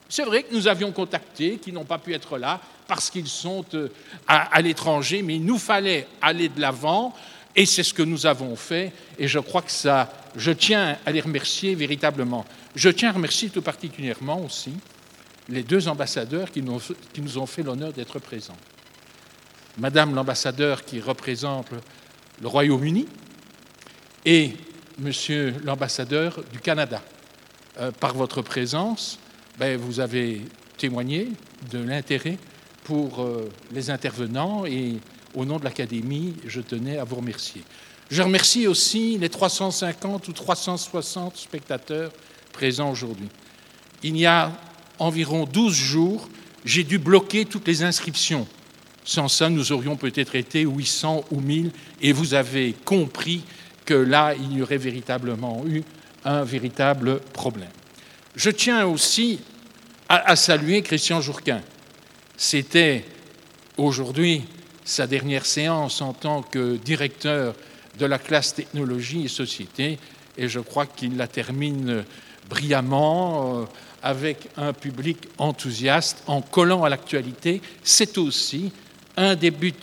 c'est 0.09 0.23
vrai 0.23 0.41
que 0.41 0.53
nous 0.55 0.67
avions 0.67 0.91
contacté, 0.91 1.59
qui 1.59 1.71
n'ont 1.71 1.85
pas 1.85 1.99
pu 1.99 2.13
être 2.13 2.37
là 2.39 2.59
parce 2.87 3.11
qu'ils 3.11 3.27
sont 3.27 3.63
euh, 3.75 3.89
à, 4.27 4.59
l'étranger, 4.61 5.21
mais 5.21 5.35
il 5.35 5.45
nous 5.45 5.59
fallait 5.59 6.07
aller 6.19 6.49
de 6.49 6.59
l'avant, 6.59 7.13
et 7.55 7.67
c'est 7.67 7.83
ce 7.83 7.93
que 7.93 8.01
nous 8.01 8.25
avons 8.25 8.55
fait, 8.55 8.91
et 9.19 9.27
je 9.27 9.37
crois 9.37 9.61
que 9.61 9.71
ça, 9.71 10.11
je 10.35 10.51
tiens 10.51 10.97
à 11.05 11.11
les 11.11 11.21
remercier 11.21 11.75
véritablement. 11.75 12.43
Je 12.75 12.89
tiens 12.89 13.09
à 13.09 13.13
remercier 13.13 13.49
tout 13.49 13.61
particulièrement 13.61 14.43
aussi 14.43 14.73
les 15.49 15.61
deux 15.61 15.87
ambassadeurs 15.87 16.51
qui 16.51 16.63
nous, 16.63 16.81
qui 17.13 17.21
nous 17.21 17.37
ont 17.37 17.45
fait 17.45 17.61
l'honneur 17.61 17.93
d'être 17.93 18.17
présents. 18.17 18.57
Madame 19.77 20.15
l'ambassadeur 20.15 20.83
qui 20.83 20.99
représente 20.99 21.67
le 22.41 22.47
Royaume-Uni 22.47 23.07
et 24.25 24.53
Monsieur 24.97 25.55
l'ambassadeur 25.63 26.43
du 26.51 26.59
Canada. 26.59 27.01
Euh, 27.79 27.91
par 27.91 28.13
votre 28.13 28.41
présence, 28.41 29.17
ben, 29.57 29.77
vous 29.77 30.01
avez 30.01 30.41
témoigné 30.77 31.29
de 31.71 31.79
l'intérêt 31.79 32.37
pour 32.83 33.21
euh, 33.21 33.49
les 33.71 33.89
intervenants 33.89 34.65
et 34.65 34.97
au 35.35 35.45
nom 35.45 35.57
de 35.57 35.63
l'Académie, 35.63 36.35
je 36.45 36.59
tenais 36.59 36.97
à 36.97 37.05
vous 37.05 37.17
remercier. 37.17 37.63
Je 38.09 38.21
remercie 38.21 38.67
aussi 38.67 39.17
les 39.17 39.29
350 39.29 40.27
ou 40.27 40.33
360 40.33 41.37
spectateurs 41.37 42.11
présents 42.51 42.91
aujourd'hui. 42.91 43.29
Il 44.03 44.17
y 44.17 44.25
a 44.25 44.51
environ 44.97 45.45
12 45.45 45.73
jours, 45.73 46.27
j'ai 46.65 46.83
dû 46.83 46.97
bloquer 46.97 47.45
toutes 47.45 47.67
les 47.67 47.83
inscriptions. 47.83 48.47
Sans 49.09 49.27
ça, 49.27 49.49
nous 49.49 49.71
aurions 49.71 49.95
peut-être 49.95 50.35
été 50.35 50.61
800 50.61 51.25
ou 51.31 51.41
1000 51.41 51.71
et 51.99 52.11
vous 52.11 52.35
avez 52.35 52.75
compris 52.85 53.41
que 53.83 53.95
là, 53.95 54.35
il 54.35 54.55
y 54.55 54.61
aurait 54.61 54.77
véritablement 54.77 55.63
eu 55.65 55.81
un 56.25 56.43
véritable 56.43 57.19
problème. 57.33 57.71
Je 58.35 58.51
tiens 58.51 58.85
aussi 58.85 59.39
à, 60.07 60.35
saluer 60.35 60.83
Christian 60.83 61.21
Jourquin. 61.21 61.61
C'était 62.37 63.03
aujourd'hui 63.77 64.43
sa 64.85 65.07
dernière 65.07 65.47
séance 65.47 66.03
en 66.03 66.13
tant 66.13 66.43
que 66.43 66.75
directeur 66.75 67.55
de 67.97 68.05
la 68.05 68.19
classe 68.19 68.53
technologie 68.53 69.25
et 69.25 69.27
société, 69.27 69.97
et 70.37 70.47
je 70.47 70.59
crois 70.59 70.85
qu'il 70.85 71.17
la 71.17 71.27
termine 71.27 72.05
brillamment, 72.47 73.61
euh, 73.61 73.65
avec 74.03 74.49
un 74.55 74.71
public 74.71 75.17
enthousiaste, 75.39 76.21
en 76.27 76.41
collant 76.41 76.83
à 76.83 76.89
l'actualité. 76.89 77.59
C'est 77.83 78.19
aussi 78.19 78.71
un 79.17 79.35
des 79.35 79.51
buts 79.51 79.73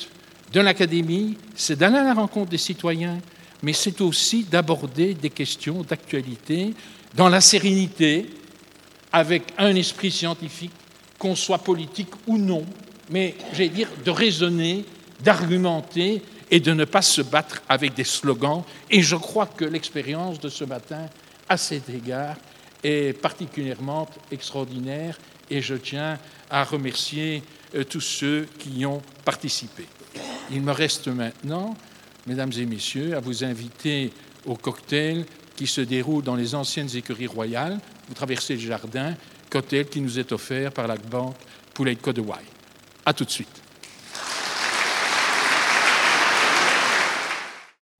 de 0.53 0.61
l'Académie, 0.61 1.37
c'est 1.55 1.77
d'aller 1.77 1.99
à 1.99 2.05
la 2.05 2.15
rencontre 2.15 2.51
des 2.51 2.59
citoyens, 2.59 3.19
mais 3.63 3.73
c'est 3.73 4.01
aussi 4.01 4.45
d'aborder 4.45 5.15
des 5.15 5.31
questions 5.31 5.83
d'actualité 5.83 6.75
dans 7.15 7.29
la 7.29 7.41
sérénité, 7.41 8.27
avec 9.13 9.45
un 9.57 9.75
esprit 9.75 10.11
scientifique, 10.11 10.73
qu'on 11.19 11.35
soit 11.35 11.59
politique 11.59 12.11
ou 12.27 12.37
non, 12.37 12.65
mais 13.11 13.35
j'allais 13.53 13.71
dire 13.71 13.89
de 14.05 14.11
raisonner, 14.11 14.85
d'argumenter 15.21 16.23
et 16.51 16.61
de 16.61 16.73
ne 16.73 16.85
pas 16.85 17.03
se 17.03 17.23
battre 17.23 17.63
avec 17.69 17.95
des 17.95 18.05
slogans. 18.05 18.63
Et 18.91 19.03
je 19.03 19.17
crois 19.17 19.47
que 19.47 19.65
l'expérience 19.65 20.39
de 20.41 20.49
ce 20.49 20.65
matin, 20.65 21.09
à 21.49 21.57
cet 21.57 21.89
égard, 21.89 22.37
est 22.85 23.19
particulièrement 23.19 24.09
extraordinaire 24.31 25.19
et 25.51 25.63
je 25.63 25.75
tiens 25.75 26.19
à 26.51 26.65
remercier 26.65 27.43
tous 27.85 28.01
ceux 28.01 28.47
qui 28.59 28.71
y 28.71 28.87
ont 28.87 29.03
participé. 29.25 29.87
Il 30.51 30.63
me 30.63 30.73
reste 30.73 31.09
maintenant 31.09 31.77
mesdames 32.27 32.53
et 32.59 32.67
messieurs, 32.67 33.17
à 33.17 33.21
vous 33.21 33.45
inviter 33.45 34.13
au 34.45 34.57
cocktail 34.57 35.25
qui 35.55 35.67
se 35.67 35.81
déroule 35.81 36.23
dans 36.23 36.35
les 36.35 36.55
anciennes 36.55 36.95
écuries 36.95 37.27
royales. 37.27 37.79
Vous 38.09 38.15
traversez 38.15 38.55
le 38.55 38.61
jardin, 38.61 39.15
cocktail 39.49 39.87
qui 39.87 40.01
nous 40.01 40.19
est 40.19 40.33
offert 40.33 40.73
par 40.73 40.87
la 40.87 40.97
banque 40.97 41.37
Poulet 41.73 41.95
d'Ivoire. 41.95 42.41
À 43.05 43.13
tout 43.13 43.25
de 43.25 43.31
suite. 43.31 43.63